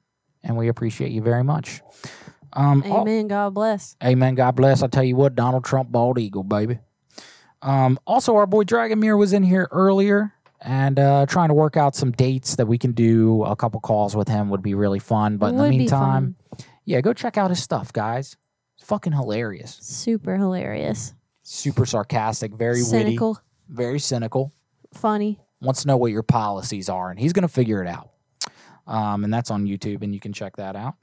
And 0.43 0.55
we 0.55 0.67
appreciate 0.67 1.11
you 1.11 1.21
very 1.21 1.43
much. 1.43 1.81
Um, 2.53 2.83
al- 2.85 3.01
Amen. 3.01 3.27
God 3.27 3.53
bless. 3.53 3.95
Amen. 4.03 4.35
God 4.35 4.55
bless. 4.55 4.81
I 4.81 4.87
tell 4.87 5.03
you 5.03 5.15
what, 5.15 5.35
Donald 5.35 5.65
Trump, 5.65 5.91
bald 5.91 6.17
eagle, 6.19 6.43
baby. 6.43 6.79
Um, 7.61 7.99
also, 8.05 8.35
our 8.35 8.45
boy 8.47 8.63
Dragomir 8.63 9.17
was 9.17 9.33
in 9.33 9.43
here 9.43 9.67
earlier 9.71 10.33
and 10.61 10.99
uh, 10.99 11.25
trying 11.25 11.49
to 11.49 11.53
work 11.53 11.75
out 11.75 11.95
some 11.95 12.11
dates 12.11 12.55
that 12.55 12.67
we 12.67 12.77
can 12.77 12.91
do. 12.93 13.43
A 13.43 13.55
couple 13.55 13.79
calls 13.79 14.15
with 14.15 14.27
him 14.27 14.49
would 14.49 14.61
be 14.61 14.73
really 14.75 14.99
fun. 14.99 15.37
But 15.37 15.47
in 15.49 15.57
the 15.57 15.69
meantime, 15.69 16.35
yeah, 16.85 17.01
go 17.01 17.13
check 17.13 17.37
out 17.37 17.49
his 17.49 17.61
stuff, 17.61 17.91
guys. 17.91 18.37
It's 18.77 18.87
fucking 18.87 19.13
hilarious. 19.13 19.77
Super 19.81 20.37
hilarious. 20.37 21.13
Super 21.41 21.85
sarcastic, 21.85 22.53
very 22.53 22.81
Cynical. 22.81 23.29
witty, 23.31 23.41
very 23.69 23.99
cynical. 23.99 24.53
Funny. 24.93 25.39
Wants 25.61 25.81
to 25.81 25.87
know 25.87 25.97
what 25.97 26.11
your 26.11 26.23
policies 26.23 26.89
are, 26.89 27.09
and 27.09 27.19
he's 27.19 27.33
going 27.33 27.41
to 27.43 27.53
figure 27.53 27.81
it 27.81 27.87
out. 27.87 28.11
Um, 28.87 29.23
and 29.23 29.33
that's 29.33 29.51
on 29.51 29.65
YouTube, 29.65 30.01
and 30.01 30.13
you 30.13 30.19
can 30.19 30.33
check 30.33 30.55
that 30.57 30.75
out. 30.75 30.95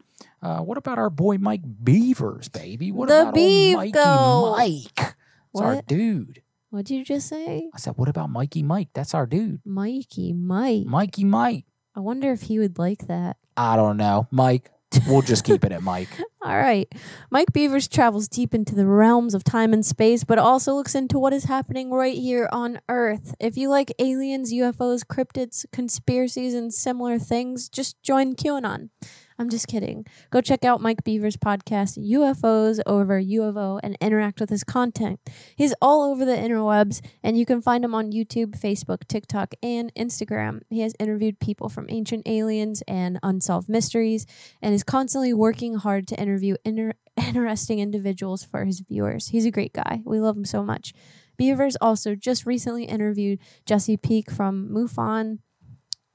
Uh, 0.43 0.61
what 0.61 0.79
about 0.79 0.99
our 0.99 1.11
boy 1.11 1.37
Mike 1.39 1.63
Beavers, 1.83 2.49
baby? 2.49 2.91
What 2.93 3.09
The 3.09 3.15
about 3.23 3.27
old 3.27 3.35
Beef 3.35 3.77
Mikey. 3.77 3.93
Mike? 3.99 5.15
It's 5.53 5.61
our 5.61 5.83
dude. 5.83 6.43
What'd 6.71 6.91
you 6.91 7.05
just 7.05 7.29
say? 7.29 7.71
I 7.73 7.79
said, 7.79 7.95
what 7.97 8.09
about 8.09 8.31
Mikey 8.31 8.63
Mike? 8.63 8.89
That's 8.95 9.15
our 9.15 9.27
dude. 9.27 9.61
Mikey 9.65 10.33
Mike. 10.33 10.87
Mikey 10.87 11.25
Mike. 11.25 11.67
I 11.95 12.01
wonder 12.01 12.33
if 12.33 12.43
he 12.43 12.59
would 12.59 12.79
like 12.79 13.07
that. 13.07 13.37
I 13.57 13.77
don't 13.77 13.97
know. 13.97 14.27
Mike, 14.33 14.71
we'll 15.07 15.23
just 15.23 15.45
keep 15.45 15.65
it 15.65 15.73
at 15.73 15.83
Mike. 15.83 16.09
All 16.43 16.57
right. 16.57 16.93
Mike 17.31 17.53
Beavers 17.53 17.89
travels 17.89 18.29
deep 18.29 18.55
into 18.55 18.75
the 18.75 18.87
realms 18.87 19.35
of 19.35 19.45
time 19.45 19.73
and 19.73 19.85
space, 19.85 20.25
but 20.25 20.39
also 20.39 20.75
looks 20.75 20.95
into 20.95 21.19
what 21.19 21.33
is 21.33 21.45
happening 21.45 21.91
right 21.91 22.17
here 22.17 22.49
on 22.53 22.81
Earth. 22.89 23.35
If 23.41 23.57
you 23.57 23.71
like 23.71 23.93
aliens, 23.99 24.53
UFOs, 24.53 25.05
cryptids, 25.05 25.65
conspiracies, 25.73 26.55
and 26.55 26.73
similar 26.73 27.19
things, 27.19 27.69
just 27.69 28.03
join 28.03 28.35
QAnon. 28.35 28.91
I'm 29.39 29.49
just 29.49 29.67
kidding. 29.67 30.07
Go 30.31 30.41
check 30.41 30.65
out 30.65 30.81
Mike 30.81 31.03
Beaver's 31.03 31.37
podcast, 31.37 31.99
UFOs 31.99 32.81
over 32.87 33.21
UFO, 33.21 33.81
and 33.83 33.97
interact 34.01 34.39
with 34.39 34.49
his 34.49 34.63
content. 34.63 35.19
He's 35.57 35.75
all 35.83 36.03
over 36.03 36.25
the 36.25 36.37
interwebs, 36.37 37.05
and 37.23 37.37
you 37.37 37.45
can 37.45 37.61
find 37.61 37.85
him 37.85 37.95
on 37.95 38.13
YouTube, 38.13 38.59
Facebook, 38.59 39.09
TikTok, 39.09 39.55
and 39.61 39.93
Instagram. 39.95 40.61
He 40.71 40.81
has 40.81 40.95
interviewed 41.01 41.41
people 41.41 41.69
from 41.69 41.87
ancient 41.89 42.29
aliens 42.29 42.83
and 42.87 43.19
unsolved 43.25 43.69
mysteries, 43.69 44.25
and 44.63 44.73
is 44.73 44.85
constantly 44.85 45.35
working 45.35 45.75
hard 45.75 46.07
to 46.09 46.21
interview 46.21 46.55
inter- 46.65 46.95
interesting 47.17 47.81
individuals 47.81 48.45
for 48.45 48.65
his 48.65 48.81
viewers. 48.81 49.29
He's 49.29 49.47
a 49.47 49.51
great 49.51 49.73
guy. 49.73 50.01
We 50.05 50.21
love 50.21 50.37
him 50.37 50.45
so 50.45 50.63
much. 50.63 50.93
Beavers 51.37 51.77
also 51.81 52.15
just 52.15 52.47
recently 52.47 52.85
interviewed 52.85 53.41
Jesse 53.67 53.97
Peak 53.97 54.31
from 54.31 54.69
MUFON, 54.69 55.39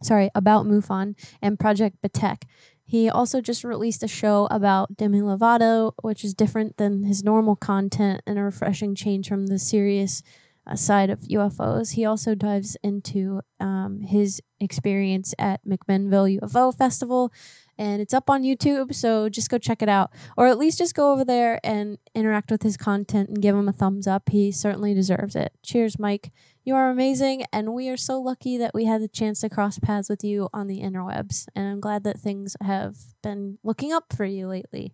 sorry, 0.02 0.30
about 0.34 0.66
MUFON 0.66 1.16
and 1.42 1.60
Project 1.60 1.98
Batek. 2.02 2.44
He 2.90 3.08
also 3.08 3.40
just 3.40 3.64
released 3.64 4.02
a 4.02 4.08
show 4.08 4.48
about 4.50 4.98
Demi 4.98 5.20
Lovato, 5.22 5.94
which 6.02 6.24
is 6.24 6.34
different 6.34 6.78
than 6.78 7.04
his 7.04 7.24
normal 7.24 7.56
content 7.56 8.24
and 8.26 8.40
a 8.40 8.42
refreshing 8.42 8.96
change 8.96 9.30
from 9.30 9.46
the 9.46 9.60
serious 9.60 10.24
uh, 10.66 10.76
side 10.76 11.12
of 11.12 11.20
UFOs. 11.20 11.92
He 11.92 12.04
also 12.04 12.34
dives 12.34 12.76
into 12.84 13.42
um, 13.60 14.02
his 14.02 14.42
experience 14.60 15.36
at 15.38 15.64
McMinnville 15.68 16.40
UFO 16.40 16.76
Festival, 16.76 17.32
and 17.78 18.02
it's 18.02 18.14
up 18.14 18.28
on 18.28 18.42
YouTube. 18.42 18.96
So 18.96 19.30
just 19.30 19.52
go 19.52 19.60
check 19.60 19.84
it 19.84 19.90
out, 19.90 20.10
or 20.36 20.48
at 20.48 20.58
least 20.58 20.80
just 20.80 20.96
go 20.96 21.12
over 21.14 21.24
there 21.24 21.60
and 21.64 22.00
interact 22.16 22.50
with 22.50 22.64
his 22.64 22.76
content 22.76 23.30
and 23.30 23.40
give 23.40 23.56
him 23.56 23.70
a 23.70 23.72
thumbs 23.72 24.08
up. 24.08 24.30
He 24.30 24.52
certainly 24.52 24.96
deserves 24.96 25.36
it. 25.36 25.52
Cheers, 25.62 26.00
Mike. 26.00 26.32
You 26.64 26.76
are 26.76 26.90
amazing, 26.90 27.46
and 27.54 27.74
we 27.74 27.90
are 27.90 27.98
so 27.98 28.20
lucky 28.20 28.58
that 28.58 28.74
we 28.74 28.86
had 28.86 29.02
the 29.02 29.08
chance 29.08 29.42
to 29.42 29.50
cross 29.50 29.80
paths 29.80 30.10
with 30.10 30.24
you 30.24 30.50
on 30.54 30.68
the 30.68 30.82
interwebs. 30.82 31.48
And 31.56 31.68
I'm 31.68 31.80
glad 31.80 32.04
that 32.04 32.20
things 32.20 32.56
have 32.62 32.98
been 33.24 33.58
looking 33.64 33.94
up 33.94 34.14
for 34.16 34.26
you 34.26 34.48
lately. 34.48 34.94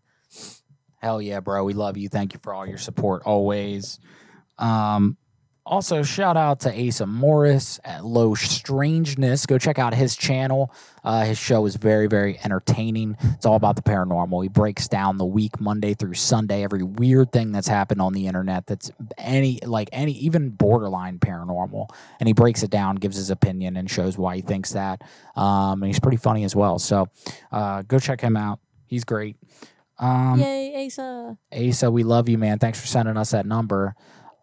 Hell 1.01 1.21
yeah, 1.21 1.39
bro. 1.39 1.63
We 1.63 1.73
love 1.73 1.97
you. 1.97 2.07
Thank 2.07 2.33
you 2.33 2.39
for 2.41 2.53
all 2.53 2.65
your 2.67 2.77
support 2.77 3.23
always. 3.25 3.99
Um, 4.57 5.17
also, 5.65 6.03
shout 6.03 6.37
out 6.37 6.59
to 6.61 6.87
Asa 6.87 7.07
Morris 7.07 7.79
at 7.83 8.05
Low 8.05 8.35
Strangeness. 8.35 9.47
Go 9.47 9.57
check 9.57 9.79
out 9.79 9.95
his 9.95 10.15
channel. 10.15 10.71
Uh, 11.03 11.25
his 11.25 11.39
show 11.39 11.65
is 11.65 11.75
very, 11.75 12.05
very 12.05 12.39
entertaining. 12.43 13.17
It's 13.33 13.47
all 13.47 13.55
about 13.55 13.75
the 13.75 13.81
paranormal. 13.81 14.43
He 14.43 14.49
breaks 14.49 14.87
down 14.87 15.17
the 15.17 15.25
week, 15.25 15.59
Monday 15.59 15.95
through 15.95 16.13
Sunday, 16.13 16.63
every 16.63 16.83
weird 16.83 17.31
thing 17.31 17.51
that's 17.51 17.67
happened 17.67 17.99
on 17.99 18.13
the 18.13 18.27
internet 18.27 18.67
that's 18.67 18.91
any, 19.17 19.59
like 19.63 19.89
any, 19.91 20.11
even 20.13 20.49
borderline 20.49 21.17
paranormal. 21.17 21.89
And 22.19 22.27
he 22.27 22.33
breaks 22.33 22.61
it 22.61 22.69
down, 22.69 22.97
gives 22.97 23.17
his 23.17 23.31
opinion, 23.31 23.75
and 23.75 23.89
shows 23.89 24.17
why 24.19 24.35
he 24.35 24.41
thinks 24.41 24.73
that. 24.73 25.01
Um, 25.35 25.81
and 25.81 25.85
he's 25.85 25.99
pretty 25.99 26.17
funny 26.17 26.43
as 26.43 26.55
well. 26.55 26.77
So 26.77 27.09
uh, 27.51 27.81
go 27.81 27.97
check 27.97 28.21
him 28.21 28.37
out. 28.37 28.59
He's 28.85 29.03
great. 29.03 29.37
Um, 29.97 30.39
Yay, 30.39 30.85
Asa! 30.85 31.37
Asa, 31.51 31.89
we 31.89 32.03
love 32.03 32.27
you, 32.29 32.37
man. 32.37 32.59
Thanks 32.59 32.79
for 32.79 32.87
sending 32.87 33.17
us 33.17 33.31
that 33.31 33.45
number. 33.45 33.95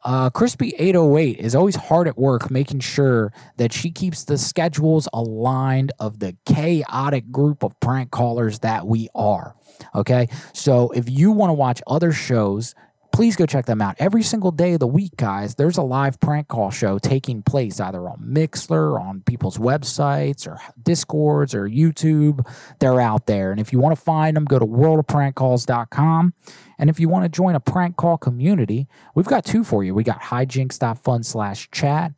Uh, 0.05 0.31
Crispy 0.31 0.75
808 0.79 1.39
is 1.39 1.55
always 1.55 1.77
hard 1.77 2.09
at 2.09 2.19
work 2.19 2.51
making 2.51 2.81
sure 2.81 3.33
that 3.57 3.73
she 3.73 3.91
keeps 3.91 4.25
the 4.25 4.37
schedules 4.37 5.09
aligned 5.13 5.93
of 6.01 6.19
the 6.19 6.37
chaotic 6.45 7.31
group 7.31 7.63
of 7.63 7.79
prank 7.81 8.11
callers 8.11 8.59
that 8.61 8.87
we 8.87 9.09
are. 9.15 9.55
Okay. 9.95 10.29
So 10.53 10.91
if 10.91 11.09
you 11.09 11.31
want 11.31 11.51
to 11.51 11.55
watch 11.55 11.83
other 11.87 12.13
shows, 12.13 12.75
please 13.13 13.37
go 13.37 13.47
check 13.47 13.67
them 13.67 13.81
out. 13.81 13.95
Every 13.99 14.23
single 14.23 14.51
day 14.51 14.73
of 14.73 14.81
the 14.81 14.87
week, 14.87 15.17
guys, 15.17 15.55
there's 15.55 15.77
a 15.77 15.83
live 15.83 16.19
prank 16.19 16.49
call 16.49 16.71
show 16.71 16.99
taking 16.99 17.43
place 17.43 17.79
either 17.79 18.09
on 18.09 18.19
Mixlr, 18.19 18.99
on 19.01 19.21
people's 19.21 19.59
websites, 19.59 20.47
or 20.47 20.59
Discords, 20.83 21.55
or 21.55 21.69
YouTube. 21.69 22.47
They're 22.81 23.01
out 23.01 23.27
there. 23.27 23.53
And 23.53 23.61
if 23.61 23.73
you 23.73 23.79
want 23.79 23.97
to 23.97 24.03
find 24.03 24.37
them, 24.37 24.45
go 24.45 24.59
to 24.59 24.67
worldofprankcalls.com. 24.67 26.35
And 26.83 26.91
if 26.91 26.99
you 26.99 27.09
want 27.09 27.25
to 27.25 27.29
join 27.29 27.55
a 27.55 27.61
prank 27.61 27.97
call 27.97 28.19
community, 28.19 28.89
we've 29.15 29.25
got 29.25 29.45
two 29.45 29.63
for 29.63 29.85
you. 29.85 29.95
We 29.95 30.03
got 30.03 30.21
hijinks.fun 30.21 31.23
slash 31.23 31.71
chat. 31.71 32.11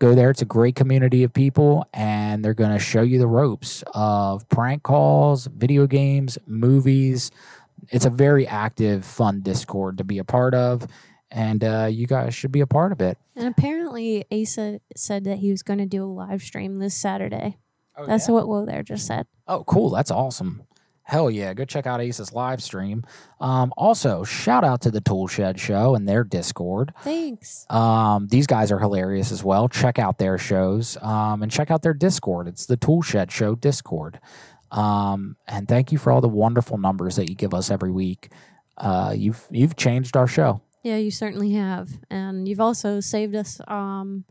Go 0.00 0.16
there. 0.16 0.28
It's 0.28 0.42
a 0.42 0.44
great 0.44 0.74
community 0.74 1.22
of 1.22 1.32
people, 1.32 1.86
and 1.94 2.44
they're 2.44 2.52
going 2.52 2.72
to 2.72 2.80
show 2.80 3.02
you 3.02 3.20
the 3.20 3.28
ropes 3.28 3.84
of 3.94 4.48
prank 4.48 4.82
calls, 4.82 5.46
video 5.46 5.86
games, 5.86 6.36
movies. 6.48 7.30
It's 7.90 8.06
a 8.06 8.10
very 8.10 8.44
active, 8.44 9.04
fun 9.04 9.40
Discord 9.40 9.98
to 9.98 10.04
be 10.04 10.18
a 10.18 10.24
part 10.24 10.52
of, 10.52 10.88
and 11.30 11.62
uh, 11.62 11.88
you 11.88 12.08
guys 12.08 12.34
should 12.34 12.50
be 12.50 12.60
a 12.60 12.66
part 12.66 12.90
of 12.90 13.00
it. 13.00 13.18
And 13.36 13.46
apparently, 13.46 14.24
Asa 14.32 14.80
said 14.96 15.22
that 15.26 15.38
he 15.38 15.52
was 15.52 15.62
going 15.62 15.78
to 15.78 15.86
do 15.86 16.02
a 16.02 16.10
live 16.10 16.42
stream 16.42 16.80
this 16.80 16.96
Saturday. 16.96 17.58
That's 18.04 18.28
what 18.28 18.48
Will 18.48 18.66
there 18.66 18.82
just 18.82 19.06
said. 19.06 19.28
Oh, 19.46 19.62
cool. 19.62 19.90
That's 19.90 20.10
awesome. 20.10 20.64
Hell 21.08 21.30
yeah, 21.30 21.54
go 21.54 21.64
check 21.64 21.86
out 21.86 22.02
Ace's 22.02 22.34
live 22.34 22.62
stream. 22.62 23.02
Um, 23.40 23.72
also, 23.78 24.24
shout 24.24 24.62
out 24.62 24.82
to 24.82 24.90
the 24.90 25.00
Toolshed 25.00 25.58
Show 25.58 25.94
and 25.94 26.06
their 26.06 26.22
Discord. 26.22 26.92
Thanks. 27.02 27.64
Um, 27.70 28.28
these 28.28 28.46
guys 28.46 28.70
are 28.70 28.78
hilarious 28.78 29.32
as 29.32 29.42
well. 29.42 29.70
Check 29.70 29.98
out 29.98 30.18
their 30.18 30.36
shows 30.36 30.98
um, 31.00 31.42
and 31.42 31.50
check 31.50 31.70
out 31.70 31.80
their 31.80 31.94
Discord. 31.94 32.46
It's 32.46 32.66
the 32.66 32.76
Toolshed 32.76 33.30
Show 33.30 33.54
Discord. 33.54 34.20
Um, 34.70 35.36
and 35.46 35.66
thank 35.66 35.92
you 35.92 35.96
for 35.96 36.12
all 36.12 36.20
the 36.20 36.28
wonderful 36.28 36.76
numbers 36.76 37.16
that 37.16 37.30
you 37.30 37.34
give 37.34 37.54
us 37.54 37.70
every 37.70 37.90
week. 37.90 38.30
Uh, 38.76 39.14
you've 39.16 39.46
you've 39.50 39.76
changed 39.76 40.14
our 40.14 40.26
show. 40.26 40.60
Yeah, 40.82 40.98
you 40.98 41.10
certainly 41.10 41.52
have, 41.52 41.88
and 42.10 42.46
you've 42.46 42.60
also 42.60 43.00
saved 43.00 43.34
us 43.34 43.62
um, 43.66 44.26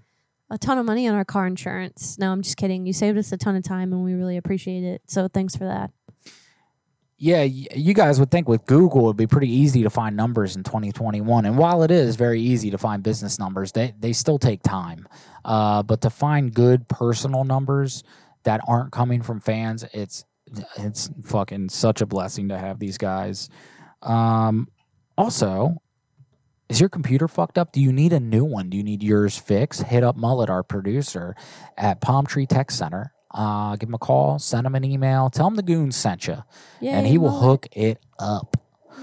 a 0.51 0.59
ton 0.59 0.77
of 0.77 0.85
money 0.85 1.07
on 1.07 1.15
our 1.15 1.25
car 1.25 1.47
insurance. 1.47 2.19
No, 2.19 2.31
I'm 2.31 2.43
just 2.43 2.55
kidding. 2.55 2.85
You 2.85 2.93
saved 2.93 3.17
us 3.17 3.31
a 3.31 3.37
ton 3.37 3.55
of 3.55 3.63
time, 3.63 3.91
and 3.93 4.03
we 4.03 4.13
really 4.13 4.37
appreciate 4.37 4.83
it. 4.83 5.01
So 5.07 5.27
thanks 5.27 5.55
for 5.55 5.63
that. 5.65 5.89
Yeah, 7.19 7.41
you 7.43 7.95
guys 7.95 8.19
would 8.19 8.29
think 8.29 8.47
with 8.47 8.67
Google 8.67 9.05
it'd 9.05 9.17
be 9.17 9.25
pretty 9.25 9.49
easy 9.51 9.81
to 9.81 9.89
find 9.89 10.15
numbers 10.15 10.55
in 10.55 10.63
2021. 10.63 11.45
And 11.45 11.57
while 11.57 11.81
it 11.81 11.89
is 11.89 12.15
very 12.15 12.39
easy 12.39 12.69
to 12.69 12.77
find 12.77 13.01
business 13.01 13.39
numbers, 13.39 13.71
they, 13.71 13.95
they 13.99 14.13
still 14.13 14.37
take 14.37 14.61
time. 14.61 15.07
Uh, 15.43 15.81
but 15.81 16.01
to 16.01 16.11
find 16.11 16.53
good 16.53 16.87
personal 16.87 17.43
numbers 17.43 18.03
that 18.43 18.61
aren't 18.67 18.91
coming 18.91 19.23
from 19.23 19.39
fans, 19.39 19.83
it's 19.93 20.25
it's 20.77 21.09
fucking 21.23 21.69
such 21.69 22.01
a 22.01 22.05
blessing 22.05 22.49
to 22.49 22.57
have 22.57 22.79
these 22.79 22.97
guys. 22.97 23.49
Um, 24.03 24.69
also, 25.17 25.81
is 26.69 26.79
your 26.79 26.89
computer 26.89 27.27
fucked 27.27 27.57
up? 27.57 27.71
Do 27.71 27.81
you 27.81 27.91
need 27.91 28.13
a 28.13 28.19
new 28.19 28.45
one? 28.45 28.69
Do 28.69 28.77
you 28.77 28.83
need 28.83 29.01
yours 29.01 29.37
fixed? 29.37 29.83
Hit 29.83 30.03
up 30.03 30.15
Mullet, 30.15 30.49
our 30.49 30.63
producer, 30.63 31.35
at 31.77 31.99
Palm 31.99 32.25
Tree 32.25 32.45
Tech 32.45 32.71
Center. 32.71 33.13
Uh, 33.31 33.75
give 33.75 33.89
him 33.89 33.95
a 33.95 33.99
call, 33.99 34.39
send 34.39 34.65
him 34.65 34.75
an 34.75 34.83
email, 34.83 35.29
tell 35.29 35.47
him 35.47 35.55
the 35.55 35.61
goon 35.63 35.91
sent 35.91 36.27
you, 36.27 36.37
and 36.81 37.05
he 37.05 37.17
will 37.17 37.29
Mullet. 37.31 37.43
hook 37.43 37.67
it 37.73 37.99
up. 38.19 38.55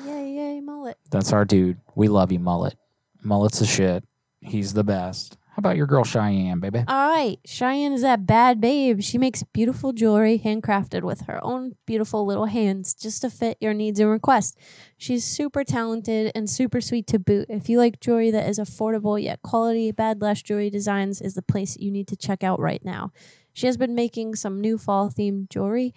Yay, 0.07 0.31
yay, 0.33 0.61
mullet. 0.61 0.97
That's 1.11 1.33
our 1.33 1.45
dude. 1.45 1.79
We 1.95 2.09
love 2.09 2.33
you, 2.33 2.39
Mullet. 2.39 2.75
Mullet's 3.23 3.59
the 3.59 3.67
shit. 3.67 4.05
He's 4.41 4.73
the 4.73 4.85
best. 4.85 5.37
How 5.51 5.61
about 5.61 5.77
your 5.77 5.87
girl 5.87 6.03
Cheyenne, 6.03 6.59
baby? 6.59 6.83
All 6.89 7.11
right, 7.11 7.39
Cheyenne 7.47 7.93
is 7.93 8.03
that 8.03 8.27
bad 8.27 8.61
babe. 8.61 9.01
She 9.03 9.19
makes 9.19 9.45
beautiful 9.45 9.93
jewelry 9.93 10.37
handcrafted 10.45 11.03
with 11.05 11.23
her 11.29 11.39
own 11.45 11.77
beautiful 11.87 12.27
little 12.27 12.47
hands 12.47 12.93
just 12.93 13.21
to 13.23 13.31
fit 13.31 13.57
your 13.61 13.73
needs 13.73 14.01
and 14.01 14.11
requests. 14.11 14.57
She's 14.99 15.23
super 15.23 15.63
talented 15.63 16.33
and 16.35 16.51
super 16.51 16.81
sweet 16.81 17.07
to 17.07 17.21
boot. 17.21 17.47
If 17.49 17.69
you 17.69 17.79
like 17.79 18.01
jewelry 18.01 18.33
that 18.33 18.49
is 18.49 18.59
affordable 18.59 19.23
yet 19.23 19.43
quality, 19.43 19.93
Bad 19.93 20.21
Lash 20.21 20.43
Jewelry 20.43 20.71
Designs 20.71 21.21
is 21.21 21.35
the 21.35 21.43
place 21.43 21.77
you 21.77 21.93
need 21.93 22.09
to 22.09 22.17
check 22.17 22.43
out 22.43 22.59
right 22.59 22.85
now. 22.85 23.13
She 23.55 23.67
has 23.67 23.77
been 23.77 23.95
making 23.95 24.35
some 24.35 24.61
new 24.61 24.77
fall 24.77 25.09
themed 25.09 25.49
jewelry 25.49 25.95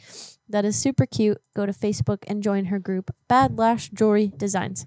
that 0.48 0.64
is 0.64 0.78
super 0.78 1.06
cute. 1.06 1.42
Go 1.56 1.66
to 1.66 1.74
Facebook 1.74 2.24
and 2.28 2.42
join 2.42 2.66
her 2.66 2.80
group, 2.80 3.14
Bad 3.28 3.58
Lash 3.58 3.90
Jewelry 3.90 4.32
Designs. 4.38 4.86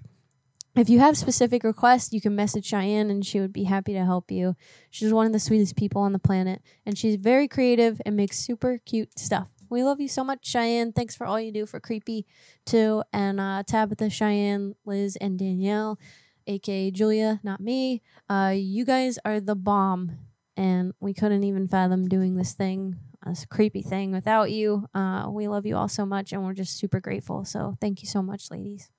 If 0.73 0.89
you 0.89 0.99
have 0.99 1.17
specific 1.17 1.65
requests, 1.65 2.13
you 2.13 2.21
can 2.21 2.33
message 2.33 2.65
Cheyenne 2.65 3.09
and 3.09 3.25
she 3.25 3.41
would 3.41 3.51
be 3.51 3.65
happy 3.65 3.91
to 3.91 4.05
help 4.05 4.31
you. 4.31 4.55
She's 4.89 5.13
one 5.13 5.25
of 5.25 5.33
the 5.33 5.39
sweetest 5.39 5.75
people 5.75 6.01
on 6.01 6.13
the 6.13 6.19
planet 6.19 6.61
and 6.85 6.97
she's 6.97 7.17
very 7.17 7.49
creative 7.49 8.01
and 8.05 8.15
makes 8.15 8.39
super 8.39 8.79
cute 8.85 9.19
stuff. 9.19 9.49
We 9.69 9.83
love 9.83 9.99
you 9.99 10.07
so 10.07 10.23
much, 10.23 10.45
Cheyenne. 10.45 10.93
Thanks 10.93 11.15
for 11.15 11.27
all 11.27 11.39
you 11.39 11.51
do 11.51 11.65
for 11.65 11.81
Creepy 11.81 12.25
too. 12.65 13.03
And 13.11 13.39
uh, 13.39 13.63
Tabitha, 13.67 14.09
Cheyenne, 14.09 14.75
Liz, 14.85 15.17
and 15.17 15.37
Danielle, 15.37 15.99
aka 16.47 16.89
Julia, 16.91 17.41
not 17.43 17.59
me. 17.59 18.01
Uh, 18.29 18.53
you 18.55 18.85
guys 18.85 19.19
are 19.25 19.41
the 19.41 19.55
bomb. 19.55 20.17
And 20.61 20.93
we 20.99 21.15
couldn't 21.15 21.43
even 21.43 21.67
fathom 21.67 22.07
doing 22.07 22.35
this 22.35 22.53
thing, 22.53 22.97
this 23.25 23.45
creepy 23.45 23.81
thing 23.81 24.11
without 24.11 24.51
you. 24.51 24.87
Uh, 24.93 25.25
we 25.27 25.47
love 25.47 25.65
you 25.65 25.75
all 25.75 25.87
so 25.87 26.05
much 26.05 26.33
and 26.33 26.45
we're 26.45 26.53
just 26.53 26.77
super 26.77 26.99
grateful. 26.99 27.45
So 27.45 27.79
thank 27.81 28.03
you 28.03 28.07
so 28.07 28.21
much, 28.21 28.51
ladies. 28.51 28.91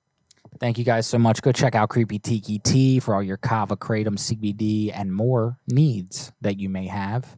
Thank 0.59 0.77
you 0.77 0.83
guys 0.83 1.07
so 1.07 1.17
much. 1.17 1.41
Go 1.41 1.53
check 1.53 1.73
out 1.73 1.87
Creepy 1.87 2.19
Tiki 2.19 2.59
Tea 2.59 2.99
for 2.99 3.15
all 3.15 3.23
your 3.23 3.37
kava, 3.37 3.77
kratom, 3.77 4.17
CBD, 4.17 4.91
and 4.93 5.15
more 5.15 5.57
needs 5.65 6.33
that 6.41 6.59
you 6.59 6.67
may 6.67 6.87
have. 6.87 7.37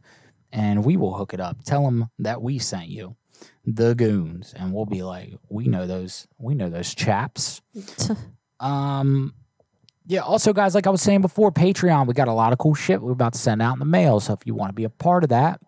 And 0.52 0.84
we 0.84 0.96
will 0.96 1.14
hook 1.14 1.32
it 1.32 1.38
up. 1.38 1.62
Tell 1.62 1.84
them 1.84 2.10
that 2.18 2.42
we 2.42 2.58
sent 2.58 2.88
you, 2.88 3.14
the 3.64 3.94
goons, 3.94 4.54
and 4.56 4.72
we'll 4.72 4.86
be 4.86 5.04
like, 5.04 5.34
we 5.48 5.68
know 5.68 5.86
those, 5.86 6.26
we 6.36 6.56
know 6.56 6.68
those 6.68 6.92
chaps. 6.96 7.62
um, 8.60 9.34
yeah. 10.06 10.20
Also, 10.20 10.52
guys, 10.52 10.74
like 10.74 10.86
I 10.86 10.90
was 10.90 11.02
saying 11.02 11.20
before, 11.20 11.50
Patreon, 11.50 12.06
we 12.06 12.14
got 12.14 12.28
a 12.28 12.32
lot 12.32 12.52
of 12.52 12.58
cool 12.58 12.74
shit 12.74 13.02
we're 13.02 13.12
about 13.12 13.32
to 13.32 13.38
send 13.38 13.60
out 13.60 13.74
in 13.74 13.78
the 13.78 13.84
mail. 13.84 14.20
So 14.20 14.32
if 14.32 14.46
you 14.46 14.54
want 14.54 14.70
to 14.70 14.74
be 14.74 14.84
a 14.84 14.90
part 14.90 15.24
of 15.24 15.30
that, 15.30 15.60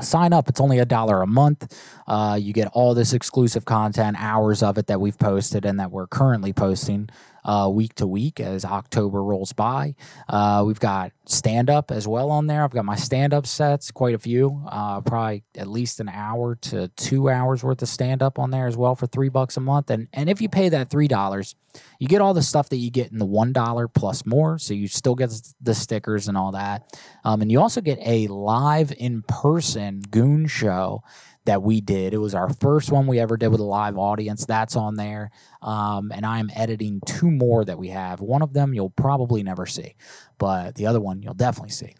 sign 0.00 0.32
up. 0.32 0.48
It's 0.48 0.60
only 0.60 0.78
a 0.78 0.84
dollar 0.84 1.22
a 1.22 1.26
month. 1.26 1.76
Uh, 2.06 2.38
you 2.40 2.52
get 2.52 2.68
all 2.72 2.94
this 2.94 3.12
exclusive 3.12 3.64
content, 3.64 4.16
hours 4.18 4.62
of 4.62 4.78
it 4.78 4.86
that 4.86 5.00
we've 5.00 5.18
posted 5.18 5.64
and 5.64 5.78
that 5.78 5.90
we're 5.90 6.06
currently 6.06 6.52
posting 6.52 7.08
uh, 7.44 7.70
week 7.72 7.94
to 7.96 8.06
week 8.06 8.40
as 8.40 8.64
October 8.64 9.22
rolls 9.22 9.52
by. 9.52 9.94
Uh, 10.28 10.62
we've 10.66 10.80
got 10.80 11.12
stand 11.26 11.70
up 11.70 11.90
as 11.90 12.06
well 12.06 12.30
on 12.30 12.46
there. 12.46 12.64
I've 12.64 12.70
got 12.70 12.84
my 12.84 12.96
stand 12.96 13.32
up 13.32 13.46
sets, 13.46 13.90
quite 13.90 14.14
a 14.14 14.18
few, 14.18 14.62
uh, 14.66 15.00
probably 15.00 15.44
at 15.56 15.68
least 15.68 16.00
an 16.00 16.08
hour 16.08 16.56
to 16.56 16.88
two 16.88 17.30
hours 17.30 17.62
worth 17.62 17.82
of 17.82 17.88
stand 17.88 18.22
up 18.22 18.38
on 18.38 18.50
there 18.50 18.66
as 18.66 18.76
well 18.76 18.94
for 18.94 19.06
three 19.06 19.28
bucks 19.28 19.56
a 19.56 19.60
month. 19.60 19.90
And 19.90 20.08
and 20.12 20.28
if 20.28 20.40
you 20.40 20.48
pay 20.48 20.68
that 20.70 20.90
three 20.90 21.08
dollars, 21.08 21.54
you 21.98 22.08
get 22.08 22.20
all 22.20 22.34
the 22.34 22.42
stuff 22.42 22.68
that 22.70 22.78
you 22.78 22.90
get 22.90 23.12
in 23.12 23.18
the 23.18 23.24
one 23.26 23.52
dollar 23.52 23.88
plus 23.88 24.26
more. 24.26 24.58
So 24.58 24.74
you 24.74 24.88
still 24.88 25.14
get 25.14 25.30
the 25.60 25.74
stickers 25.74 26.28
and 26.28 26.36
all 26.36 26.52
that, 26.52 27.00
um, 27.24 27.42
and 27.42 27.50
you 27.50 27.60
also 27.60 27.80
get 27.80 27.98
a 28.04 28.26
live 28.26 28.92
in 28.96 29.22
person 29.22 30.00
goon 30.10 30.46
show 30.46 31.02
that 31.46 31.62
we 31.62 31.80
did. 31.80 32.12
It 32.12 32.18
was 32.18 32.34
our 32.34 32.52
first 32.54 32.92
one 32.92 33.06
we 33.06 33.18
ever 33.18 33.36
did 33.36 33.48
with 33.48 33.60
a 33.60 33.64
live 33.64 33.96
audience. 33.96 34.44
That's 34.44 34.76
on 34.76 34.96
there. 34.96 35.30
Um, 35.62 36.12
and 36.12 36.26
I'm 36.26 36.50
editing 36.54 37.00
two 37.06 37.30
more 37.30 37.64
that 37.64 37.78
we 37.78 37.88
have. 37.88 38.20
One 38.20 38.42
of 38.42 38.52
them 38.52 38.74
you'll 38.74 38.90
probably 38.90 39.42
never 39.42 39.66
see, 39.66 39.94
but 40.38 40.74
the 40.74 40.86
other 40.86 41.00
one 41.00 41.22
you'll 41.22 41.34
definitely 41.34 41.70
see. 41.70 41.94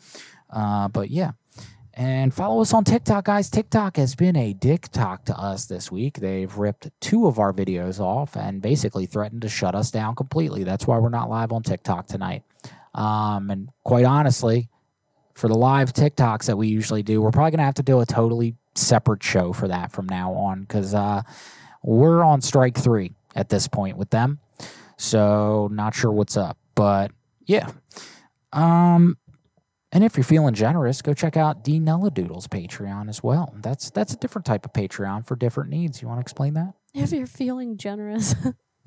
Uh, 0.50 0.88
but 0.88 1.10
yeah. 1.10 1.32
And 1.94 2.32
follow 2.32 2.62
us 2.62 2.72
on 2.72 2.84
TikTok, 2.84 3.24
guys. 3.24 3.50
TikTok 3.50 3.96
has 3.96 4.14
been 4.14 4.36
a 4.36 4.52
dick 4.54 4.88
talk 4.88 5.24
to 5.26 5.36
us 5.36 5.66
this 5.66 5.90
week. 5.90 6.18
They've 6.18 6.56
ripped 6.56 6.88
two 7.00 7.26
of 7.26 7.38
our 7.38 7.52
videos 7.52 8.00
off 8.00 8.36
and 8.36 8.62
basically 8.62 9.06
threatened 9.06 9.42
to 9.42 9.48
shut 9.48 9.74
us 9.74 9.90
down 9.90 10.14
completely. 10.14 10.64
That's 10.64 10.86
why 10.86 10.98
we're 10.98 11.08
not 11.10 11.28
live 11.28 11.52
on 11.52 11.62
TikTok 11.62 12.06
tonight. 12.06 12.42
Um, 12.94 13.50
and 13.50 13.70
quite 13.84 14.04
honestly, 14.04 14.68
for 15.34 15.48
the 15.48 15.54
live 15.54 15.92
TikToks 15.92 16.46
that 16.46 16.56
we 16.56 16.68
usually 16.68 17.02
do, 17.02 17.20
we're 17.20 17.32
probably 17.32 17.50
going 17.50 17.58
to 17.58 17.64
have 17.64 17.74
to 17.74 17.82
do 17.82 18.00
a 18.00 18.06
totally 18.06 18.56
separate 18.80 19.22
show 19.22 19.52
for 19.52 19.68
that 19.68 19.92
from 19.92 20.06
now 20.06 20.32
on 20.32 20.62
because 20.62 20.94
uh, 20.94 21.22
we're 21.82 22.22
on 22.22 22.40
strike 22.40 22.76
three 22.76 23.14
at 23.34 23.48
this 23.48 23.68
point 23.68 23.96
with 23.96 24.10
them. 24.10 24.38
So, 24.96 25.68
not 25.72 25.94
sure 25.94 26.12
what's 26.12 26.36
up. 26.36 26.58
But 26.74 27.10
yeah. 27.46 27.70
Um, 28.52 29.16
and 29.92 30.04
if 30.04 30.16
you're 30.16 30.24
feeling 30.24 30.54
generous, 30.54 31.02
go 31.02 31.14
check 31.14 31.36
out 31.36 31.64
D 31.64 31.78
Nella 31.78 32.10
Doodles 32.10 32.46
Patreon 32.46 33.08
as 33.08 33.22
well. 33.22 33.54
That's 33.60 33.90
that's 33.90 34.12
a 34.12 34.16
different 34.16 34.46
type 34.46 34.64
of 34.64 34.72
Patreon 34.72 35.26
for 35.26 35.36
different 35.36 35.70
needs. 35.70 36.00
You 36.00 36.08
want 36.08 36.18
to 36.18 36.22
explain 36.22 36.54
that? 36.54 36.74
if 36.94 37.12
you're 37.12 37.26
feeling 37.26 37.76
generous. 37.76 38.34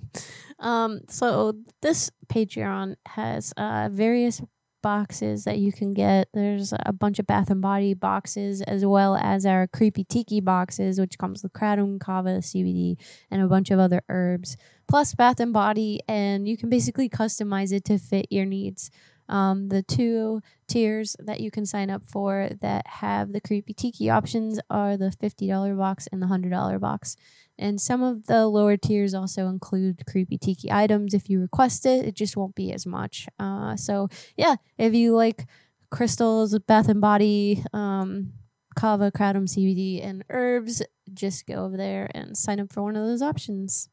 um, 0.60 1.02
so 1.10 1.54
this 1.82 2.12
Patreon 2.28 2.96
has 3.06 3.54
uh, 3.58 3.90
various 3.92 4.42
boxes 4.84 5.46
that 5.46 5.58
you 5.58 5.72
can 5.72 5.96
get. 5.96 6.30
There's 6.34 6.74
a 6.86 6.94
bunch 6.94 7.18
of 7.18 7.26
Bath 7.26 7.50
and 7.50 7.62
Body 7.62 7.96
boxes 7.96 8.62
as 8.62 8.86
well 8.86 9.16
as 9.16 9.48
our 9.48 9.66
creepy 9.66 10.04
tiki 10.04 10.40
boxes, 10.40 11.00
which 11.00 11.18
comes 11.18 11.42
with 11.42 11.54
kratom, 11.54 12.00
kava, 12.00 12.38
CBD, 12.40 12.98
and 13.32 13.42
a 13.42 13.48
bunch 13.48 13.72
of 13.72 13.80
other 13.80 14.04
herbs. 14.10 14.56
Plus 14.88 15.16
Bath 15.16 15.40
and 15.40 15.52
Body, 15.54 16.02
and 16.08 16.48
you 16.48 16.56
can 16.56 16.70
basically 16.70 17.10
customize 17.10 17.74
it 17.74 17.84
to 17.86 17.98
fit 17.98 18.28
your 18.30 18.46
needs. 18.46 18.92
Um, 19.30 19.70
the 19.70 19.82
two 19.82 20.42
tiers 20.68 21.16
that 21.20 21.40
you 21.40 21.50
can 21.50 21.66
sign 21.66 21.90
up 21.90 22.04
for 22.04 22.50
that 22.62 22.86
have 22.86 23.32
the 23.32 23.42
creepy 23.42 23.74
tiki 23.74 24.10
options 24.10 24.60
are 24.70 24.98
the 24.98 25.12
$50 25.12 25.78
box 25.78 26.08
and 26.12 26.22
the 26.22 26.28
$100 26.28 26.80
box. 26.80 27.16
And 27.58 27.80
some 27.80 28.02
of 28.02 28.26
the 28.26 28.48
lower 28.48 28.78
tiers 28.78 29.14
also 29.14 29.48
include 29.48 30.06
creepy 30.08 30.38
tiki 30.38 30.72
items. 30.72 31.14
If 31.14 31.30
you 31.30 31.40
request 31.40 31.86
it, 31.86 32.06
it 32.06 32.16
just 32.16 32.36
won't 32.36 32.56
be 32.56 32.72
as 32.72 32.86
much. 32.86 33.28
Uh, 33.40 33.76
so, 33.76 34.10
yeah, 34.36 34.56
if 34.78 34.94
you 34.94 35.16
like 35.16 35.46
crystals, 35.92 36.58
bath 36.60 36.90
and 36.90 37.00
body, 37.00 37.64
um, 37.72 38.34
kava, 38.76 39.12
kratom, 39.12 39.48
CBD, 39.48 40.04
and 40.04 40.24
herbs, 40.30 40.82
just 41.14 41.46
go 41.46 41.66
over 41.66 41.78
there 41.78 42.10
and 42.16 42.36
sign 42.38 42.60
up 42.60 42.74
for 42.74 42.82
one 42.82 42.96
of 42.96 43.06
those 43.06 43.22
options. 43.22 43.90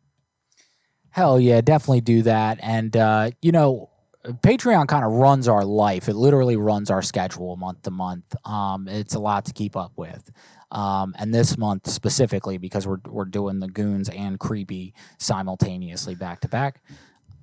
Hell 1.11 1.41
yeah, 1.41 1.61
definitely 1.61 2.01
do 2.01 2.23
that. 2.23 2.59
And 2.63 2.97
uh, 2.97 3.33
you 3.43 3.53
know, 3.53 3.91
Patreon 4.25 4.87
kind 4.87 5.05
of 5.05 5.13
runs 5.13 5.49
our 5.49 5.65
life. 5.65 6.09
It 6.09 6.15
literally 6.15 6.57
runs 6.57 6.91
our 6.91 7.03
schedule 7.03 7.57
month 7.57 7.83
to 7.83 7.91
month. 7.91 8.35
Um, 8.45 8.87
it's 8.87 9.15
a 9.15 9.19
lot 9.19 9.47
to 9.47 9.53
keep 9.53 9.77
up 9.77 9.93
with. 9.97 10.31
Um, 10.73 11.15
and 11.19 11.35
this 11.35 11.59
month 11.59 11.89
specifically, 11.89 12.57
because 12.59 12.87
we're 12.87 13.01
we're 13.07 13.25
doing 13.25 13.59
the 13.59 13.69
goons 13.69 14.09
and 14.09 14.39
creepy 14.39 14.95
simultaneously 15.19 16.15
back 16.15 16.41
to 16.43 16.49
back. 16.49 16.83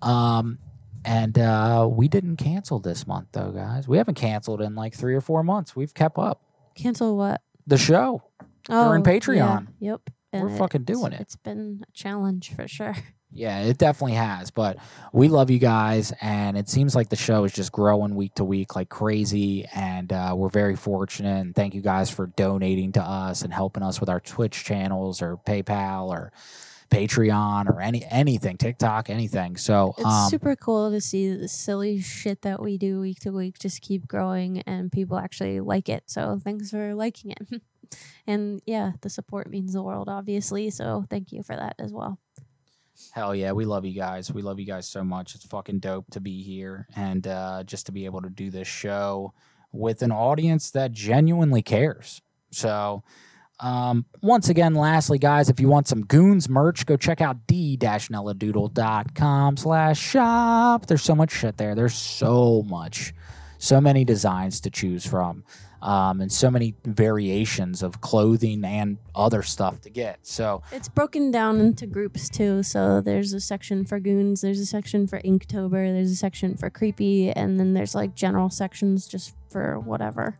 Um, 0.01 0.59
and 1.03 1.37
uh, 1.37 1.87
we 1.91 2.07
didn't 2.07 2.37
cancel 2.37 2.79
this 2.79 3.05
month 3.07 3.27
though, 3.33 3.51
guys. 3.51 3.87
We 3.87 3.97
haven't 3.97 4.15
canceled 4.15 4.61
in 4.61 4.75
like 4.75 4.93
three 4.93 5.15
or 5.15 5.21
four 5.21 5.43
months. 5.43 5.75
We've 5.75 5.93
kept 5.93 6.17
up 6.17 6.41
Cancel 6.75 7.17
what? 7.17 7.41
the 7.65 7.77
show 7.77 8.23
during 8.69 9.01
Oh, 9.01 9.05
Patreon. 9.05 9.67
yeah, 9.79 9.91
Yep. 9.91 10.09
and 10.33 10.43
We're 10.43 10.57
fucking 10.57 10.83
doing 10.83 11.13
it. 11.13 11.21
It's 11.21 11.35
been 11.35 11.83
a 11.87 11.91
challenge 11.93 12.53
for 12.55 12.67
sure. 12.67 12.95
Yeah, 13.31 13.63
it 13.63 13.77
definitely 13.77 14.15
has. 14.15 14.51
But 14.51 14.77
we 15.11 15.27
love 15.27 15.49
you 15.49 15.59
guys, 15.59 16.13
and 16.21 16.57
it 16.57 16.69
seems 16.69 16.95
like 16.95 17.09
the 17.09 17.15
show 17.15 17.43
is 17.43 17.51
just 17.51 17.71
growing 17.71 18.15
week 18.15 18.35
to 18.35 18.43
week 18.43 18.75
like 18.75 18.89
crazy. 18.89 19.65
And 19.75 20.11
uh, 20.13 20.33
we're 20.35 20.49
very 20.49 20.75
fortunate. 20.75 21.41
And 21.41 21.55
thank 21.55 21.75
you 21.75 21.81
guys 21.81 22.09
for 22.09 22.27
donating 22.27 22.93
to 22.93 23.01
us 23.01 23.41
and 23.41 23.53
helping 23.53 23.83
us 23.83 23.99
with 23.99 24.09
our 24.09 24.19
Twitch 24.19 24.63
channels 24.63 25.21
or 25.21 25.37
PayPal 25.37 26.07
or 26.07 26.31
Patreon 26.89 27.67
or 27.67 27.81
any 27.81 28.05
anything, 28.09 28.57
TikTok, 28.57 29.09
anything. 29.09 29.57
So 29.57 29.93
It's 29.97 30.05
um, 30.05 30.29
super 30.29 30.55
cool 30.55 30.91
to 30.91 31.01
see 31.01 31.33
the 31.35 31.47
silly 31.47 31.99
shit 31.99 32.41
that 32.43 32.61
we 32.61 32.77
do 32.77 33.01
week 33.01 33.19
to 33.21 33.31
week 33.31 33.59
just 33.59 33.81
keep 33.81 34.07
growing 34.07 34.61
and 34.61 34.91
people 34.91 35.17
actually 35.17 35.59
like 35.59 35.89
it. 35.89 36.03
So 36.07 36.39
thanks 36.41 36.71
for 36.71 36.95
liking 36.95 37.31
it. 37.31 37.61
and 38.27 38.61
yeah, 38.65 38.93
the 39.01 39.09
support 39.09 39.49
means 39.49 39.73
the 39.73 39.83
world, 39.83 40.07
obviously. 40.07 40.69
So 40.69 41.05
thank 41.09 41.31
you 41.31 41.43
for 41.43 41.55
that 41.55 41.75
as 41.77 41.91
well. 41.91 42.19
Hell 43.11 43.35
yeah, 43.35 43.51
we 43.51 43.65
love 43.65 43.85
you 43.85 43.93
guys. 43.93 44.31
We 44.31 44.41
love 44.41 44.59
you 44.59 44.65
guys 44.65 44.87
so 44.87 45.03
much. 45.03 45.35
It's 45.35 45.45
fucking 45.45 45.79
dope 45.79 46.05
to 46.11 46.19
be 46.19 46.43
here 46.43 46.87
and 46.95 47.27
uh, 47.27 47.63
just 47.63 47.85
to 47.87 47.91
be 47.91 48.05
able 48.05 48.21
to 48.21 48.29
do 48.29 48.49
this 48.49 48.67
show 48.67 49.33
with 49.71 50.01
an 50.01 50.11
audience 50.11 50.71
that 50.71 50.91
genuinely 50.91 51.61
cares. 51.61 52.21
So, 52.51 53.03
um, 53.59 54.05
once 54.21 54.49
again, 54.49 54.75
lastly, 54.75 55.17
guys, 55.17 55.49
if 55.49 55.59
you 55.59 55.67
want 55.67 55.87
some 55.87 56.05
Goons 56.05 56.47
merch, 56.47 56.85
go 56.85 56.95
check 56.95 57.21
out 57.21 57.47
d-nelladoodle.com 57.47 59.57
slash 59.57 59.99
shop. 59.99 60.85
There's 60.85 61.01
so 61.01 61.15
much 61.15 61.31
shit 61.31 61.57
there. 61.57 61.73
There's 61.73 61.95
so 61.95 62.63
much, 62.67 63.15
so 63.57 63.81
many 63.81 64.05
designs 64.05 64.61
to 64.61 64.69
choose 64.69 65.05
from. 65.05 65.43
Um, 65.87 66.19
and 66.19 66.29
so 66.29 66.51
many 66.51 66.75
variations 66.83 67.81
of 67.81 68.01
clothing 68.01 68.65
and 68.65 68.97
other 69.15 69.41
stuff 69.41 69.79
to 69.81 69.89
get. 69.89 70.19
So 70.23 70.61
It's 70.73 70.89
broken 70.89 71.31
down 71.31 71.61
into 71.61 71.87
groups 71.87 72.27
too. 72.27 72.61
So 72.63 72.99
there's 72.99 73.31
a 73.31 73.39
section 73.39 73.85
for 73.85 73.97
goons, 73.97 74.41
there's 74.41 74.59
a 74.59 74.65
section 74.65 75.07
for 75.07 75.21
Inktober, 75.21 75.93
there's 75.93 76.11
a 76.11 76.15
section 76.17 76.57
for 76.57 76.69
creepy, 76.69 77.31
and 77.31 77.57
then 77.57 77.73
there's 77.73 77.95
like 77.95 78.15
general 78.15 78.49
sections 78.49 79.07
just 79.07 79.33
for 79.49 79.79
whatever. 79.79 80.37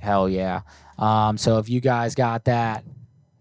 Hell 0.00 0.28
yeah. 0.28 0.62
Um, 0.98 1.38
so 1.38 1.58
if 1.58 1.68
you 1.68 1.80
guys 1.80 2.16
got 2.16 2.44
that 2.46 2.82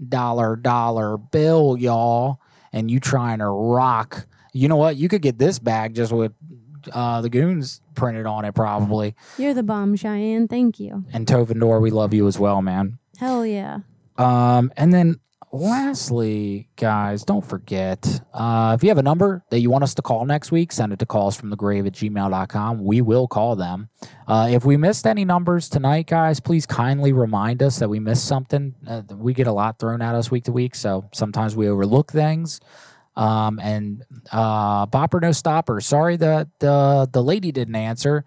dollar 0.07 0.55
dollar 0.55 1.17
bill, 1.17 1.77
y'all, 1.79 2.39
and 2.71 2.91
you 2.91 2.99
trying 2.99 3.39
to 3.39 3.47
rock, 3.47 4.27
you 4.53 4.67
know 4.67 4.77
what? 4.77 4.97
You 4.97 5.09
could 5.09 5.23
get 5.23 5.39
this 5.39 5.57
bag 5.57 5.95
just 5.95 6.11
with 6.11 6.33
uh, 6.91 7.21
the 7.21 7.29
goons 7.29 7.81
printed 7.95 8.25
on 8.25 8.45
it, 8.45 8.53
probably. 8.53 9.15
You're 9.37 9.53
the 9.53 9.63
bomb, 9.63 9.95
Cheyenne. 9.95 10.47
Thank 10.47 10.79
you. 10.79 11.05
And 11.13 11.25
Tovendor, 11.27 11.81
we 11.81 11.91
love 11.91 12.13
you 12.13 12.27
as 12.27 12.39
well, 12.39 12.61
man. 12.61 12.99
Hell 13.17 13.45
yeah. 13.45 13.79
Um, 14.17 14.71
and 14.77 14.93
then 14.93 15.19
lastly, 15.51 16.67
guys, 16.75 17.23
don't 17.23 17.45
forget 17.45 18.21
uh, 18.33 18.73
if 18.75 18.83
you 18.83 18.89
have 18.89 18.97
a 18.97 19.03
number 19.03 19.43
that 19.49 19.59
you 19.59 19.69
want 19.69 19.83
us 19.83 19.93
to 19.93 20.01
call 20.01 20.25
next 20.25 20.51
week, 20.51 20.71
send 20.71 20.91
it 20.91 20.99
to 20.99 21.05
callsfromthegrave 21.05 21.85
at 21.87 21.93
gmail.com. 21.93 22.83
We 22.83 23.01
will 23.01 23.27
call 23.27 23.55
them. 23.55 23.89
Uh, 24.27 24.49
if 24.51 24.65
we 24.65 24.77
missed 24.77 25.05
any 25.05 25.23
numbers 25.25 25.69
tonight, 25.69 26.07
guys, 26.07 26.39
please 26.39 26.65
kindly 26.65 27.13
remind 27.13 27.61
us 27.61 27.79
that 27.79 27.89
we 27.89 27.99
missed 27.99 28.25
something. 28.25 28.75
Uh, 28.87 29.03
we 29.15 29.33
get 29.33 29.47
a 29.47 29.53
lot 29.53 29.79
thrown 29.79 30.01
at 30.01 30.15
us 30.15 30.31
week 30.31 30.45
to 30.45 30.51
week, 30.51 30.75
so 30.75 31.05
sometimes 31.13 31.55
we 31.55 31.69
overlook 31.69 32.11
things. 32.11 32.59
Um, 33.15 33.59
and 33.59 34.03
uh, 34.31 34.87
Bopper 34.87 35.21
No 35.21 35.31
Stopper, 35.31 35.81
sorry 35.81 36.17
that 36.17 36.47
the 36.59 37.09
the 37.11 37.23
lady 37.23 37.51
didn't 37.51 37.75
answer. 37.75 38.25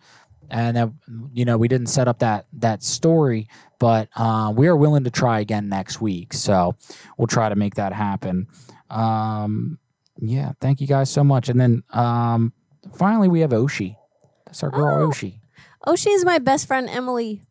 And 0.48 0.76
uh, 0.78 0.88
you 1.32 1.44
know 1.44 1.58
we 1.58 1.66
didn't 1.66 1.88
set 1.88 2.06
up 2.06 2.20
that 2.20 2.46
that 2.54 2.82
story 2.82 3.48
but 3.78 4.08
uh, 4.16 4.52
we 4.56 4.68
are 4.68 4.76
willing 4.76 5.04
to 5.04 5.10
try 5.10 5.40
again 5.40 5.68
next 5.68 6.00
week. 6.00 6.32
So 6.32 6.76
we'll 7.18 7.26
try 7.26 7.48
to 7.48 7.56
make 7.56 7.74
that 7.74 7.92
happen. 7.92 8.46
Um, 8.88 9.78
yeah 10.18 10.52
thank 10.60 10.80
you 10.80 10.86
guys 10.86 11.10
so 11.10 11.24
much. 11.24 11.48
And 11.48 11.60
then 11.60 11.82
um, 11.90 12.52
finally 12.94 13.28
we 13.28 13.40
have 13.40 13.50
oshi. 13.50 13.96
That's 14.46 14.62
our 14.62 14.70
girl 14.70 15.08
oshi. 15.08 15.40
Oshi 15.86 16.08
is 16.08 16.24
my 16.24 16.38
best 16.38 16.66
friend, 16.66 16.88
Emily. 16.88 17.42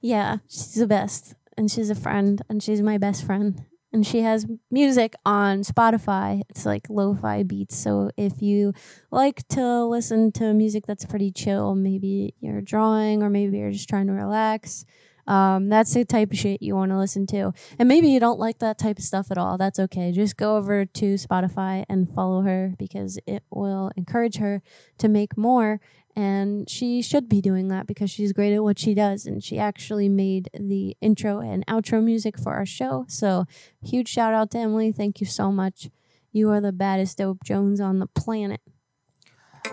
Yeah, 0.00 0.38
she's 0.48 0.74
the 0.74 0.86
best. 0.86 1.34
And 1.56 1.70
she's 1.70 1.90
a 1.90 1.94
friend, 1.94 2.40
and 2.48 2.62
she's 2.62 2.80
my 2.80 2.98
best 2.98 3.26
friend. 3.26 3.64
And 3.98 4.06
she 4.06 4.20
has 4.20 4.46
music 4.70 5.16
on 5.26 5.62
Spotify. 5.62 6.42
It's 6.48 6.64
like 6.64 6.88
lo 6.88 7.18
fi 7.20 7.42
beats. 7.42 7.76
So 7.76 8.12
if 8.16 8.40
you 8.40 8.72
like 9.10 9.48
to 9.48 9.86
listen 9.86 10.30
to 10.34 10.54
music 10.54 10.86
that's 10.86 11.04
pretty 11.04 11.32
chill, 11.32 11.74
maybe 11.74 12.32
you're 12.38 12.60
drawing 12.60 13.24
or 13.24 13.28
maybe 13.28 13.58
you're 13.58 13.72
just 13.72 13.88
trying 13.88 14.06
to 14.06 14.12
relax, 14.12 14.84
um, 15.26 15.68
that's 15.68 15.92
the 15.94 16.04
type 16.04 16.30
of 16.30 16.38
shit 16.38 16.62
you 16.62 16.76
want 16.76 16.92
to 16.92 16.96
listen 16.96 17.26
to. 17.26 17.52
And 17.76 17.88
maybe 17.88 18.06
you 18.06 18.20
don't 18.20 18.38
like 18.38 18.60
that 18.60 18.78
type 18.78 18.98
of 18.98 19.04
stuff 19.04 19.32
at 19.32 19.36
all. 19.36 19.58
That's 19.58 19.80
okay. 19.80 20.12
Just 20.12 20.36
go 20.36 20.56
over 20.56 20.84
to 20.84 21.14
Spotify 21.14 21.84
and 21.88 22.08
follow 22.08 22.42
her 22.42 22.74
because 22.78 23.18
it 23.26 23.42
will 23.50 23.90
encourage 23.96 24.36
her 24.36 24.62
to 24.98 25.08
make 25.08 25.36
more. 25.36 25.80
And 26.18 26.68
she 26.68 27.00
should 27.00 27.28
be 27.28 27.40
doing 27.40 27.68
that 27.68 27.86
because 27.86 28.10
she's 28.10 28.32
great 28.32 28.52
at 28.52 28.64
what 28.64 28.76
she 28.76 28.92
does. 28.92 29.24
And 29.24 29.40
she 29.42 29.56
actually 29.56 30.08
made 30.08 30.50
the 30.52 30.96
intro 31.00 31.38
and 31.38 31.64
outro 31.66 32.02
music 32.02 32.36
for 32.36 32.54
our 32.54 32.66
show. 32.66 33.06
So, 33.08 33.44
huge 33.84 34.08
shout 34.08 34.34
out 34.34 34.50
to 34.50 34.58
Emily. 34.58 34.90
Thank 34.90 35.20
you 35.20 35.28
so 35.28 35.52
much. 35.52 35.90
You 36.32 36.50
are 36.50 36.60
the 36.60 36.72
baddest 36.72 37.18
dope 37.18 37.44
Jones 37.44 37.80
on 37.80 38.00
the 38.00 38.08
planet. 38.08 38.60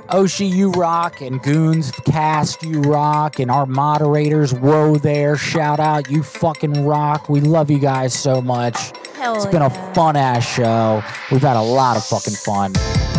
oshi 0.09 0.47
you 0.47 0.69
rock 0.73 1.19
and 1.19 1.41
goons 1.41 1.89
cast 2.05 2.61
you 2.61 2.79
rock 2.81 3.39
and 3.39 3.49
our 3.49 3.65
moderators 3.65 4.53
whoa 4.53 4.97
there 4.97 5.37
shout 5.37 5.79
out 5.79 6.11
you 6.11 6.21
fucking 6.21 6.85
rock 6.85 7.29
we 7.29 7.39
love 7.39 7.71
you 7.71 7.79
guys 7.79 8.13
so 8.13 8.41
much 8.41 8.91
Hell 9.15 9.35
it's 9.35 9.45
been 9.45 9.61
a 9.61 9.69
fun 9.93 10.17
ass 10.17 10.45
show 10.45 11.01
we've 11.31 11.41
had 11.41 11.55
a 11.55 11.61
lot 11.61 11.97
of 11.97 12.03
fucking 12.03 12.33
fun 12.33 12.73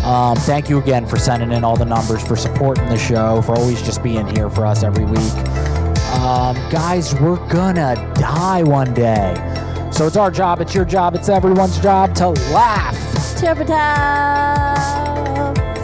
um, 0.06 0.36
thank 0.36 0.68
you 0.68 0.78
again 0.78 1.06
for 1.06 1.18
sending 1.18 1.52
in 1.52 1.64
all 1.64 1.76
the 1.76 1.84
numbers 1.84 2.26
for 2.26 2.36
supporting 2.36 2.86
the 2.88 2.96
show 2.98 3.42
for 3.42 3.56
always 3.56 3.82
just 3.82 4.02
being 4.02 4.26
here 4.28 4.48
for 4.48 4.64
us 4.64 4.82
every 4.82 5.04
week 5.04 5.34
um, 6.22 6.56
guys 6.70 7.14
we're 7.20 7.36
gonna 7.48 7.94
die 8.14 8.62
one 8.62 8.94
day 8.94 9.34
so 9.92 10.06
it's 10.06 10.16
our 10.16 10.30
job 10.30 10.60
it's 10.60 10.74
your 10.74 10.84
job 10.84 11.14
it's 11.14 11.28
everyone's 11.28 11.78
job 11.80 12.14
to 12.14 12.28
laugh 12.52 12.96
Chirpita. 13.40 13.76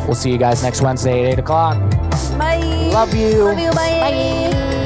we'll 0.06 0.14
see 0.14 0.30
you 0.30 0.38
guys 0.38 0.62
next 0.62 0.80
wednesday 0.80 1.26
at 1.26 1.32
8 1.34 1.38
o'clock 1.40 1.92
Bye. 2.38 2.90
Love 2.92 3.14
you. 3.14 3.44
Love 3.44 3.58
you. 3.58 3.70
Bye. 3.70 4.00
Bye. 4.00 4.81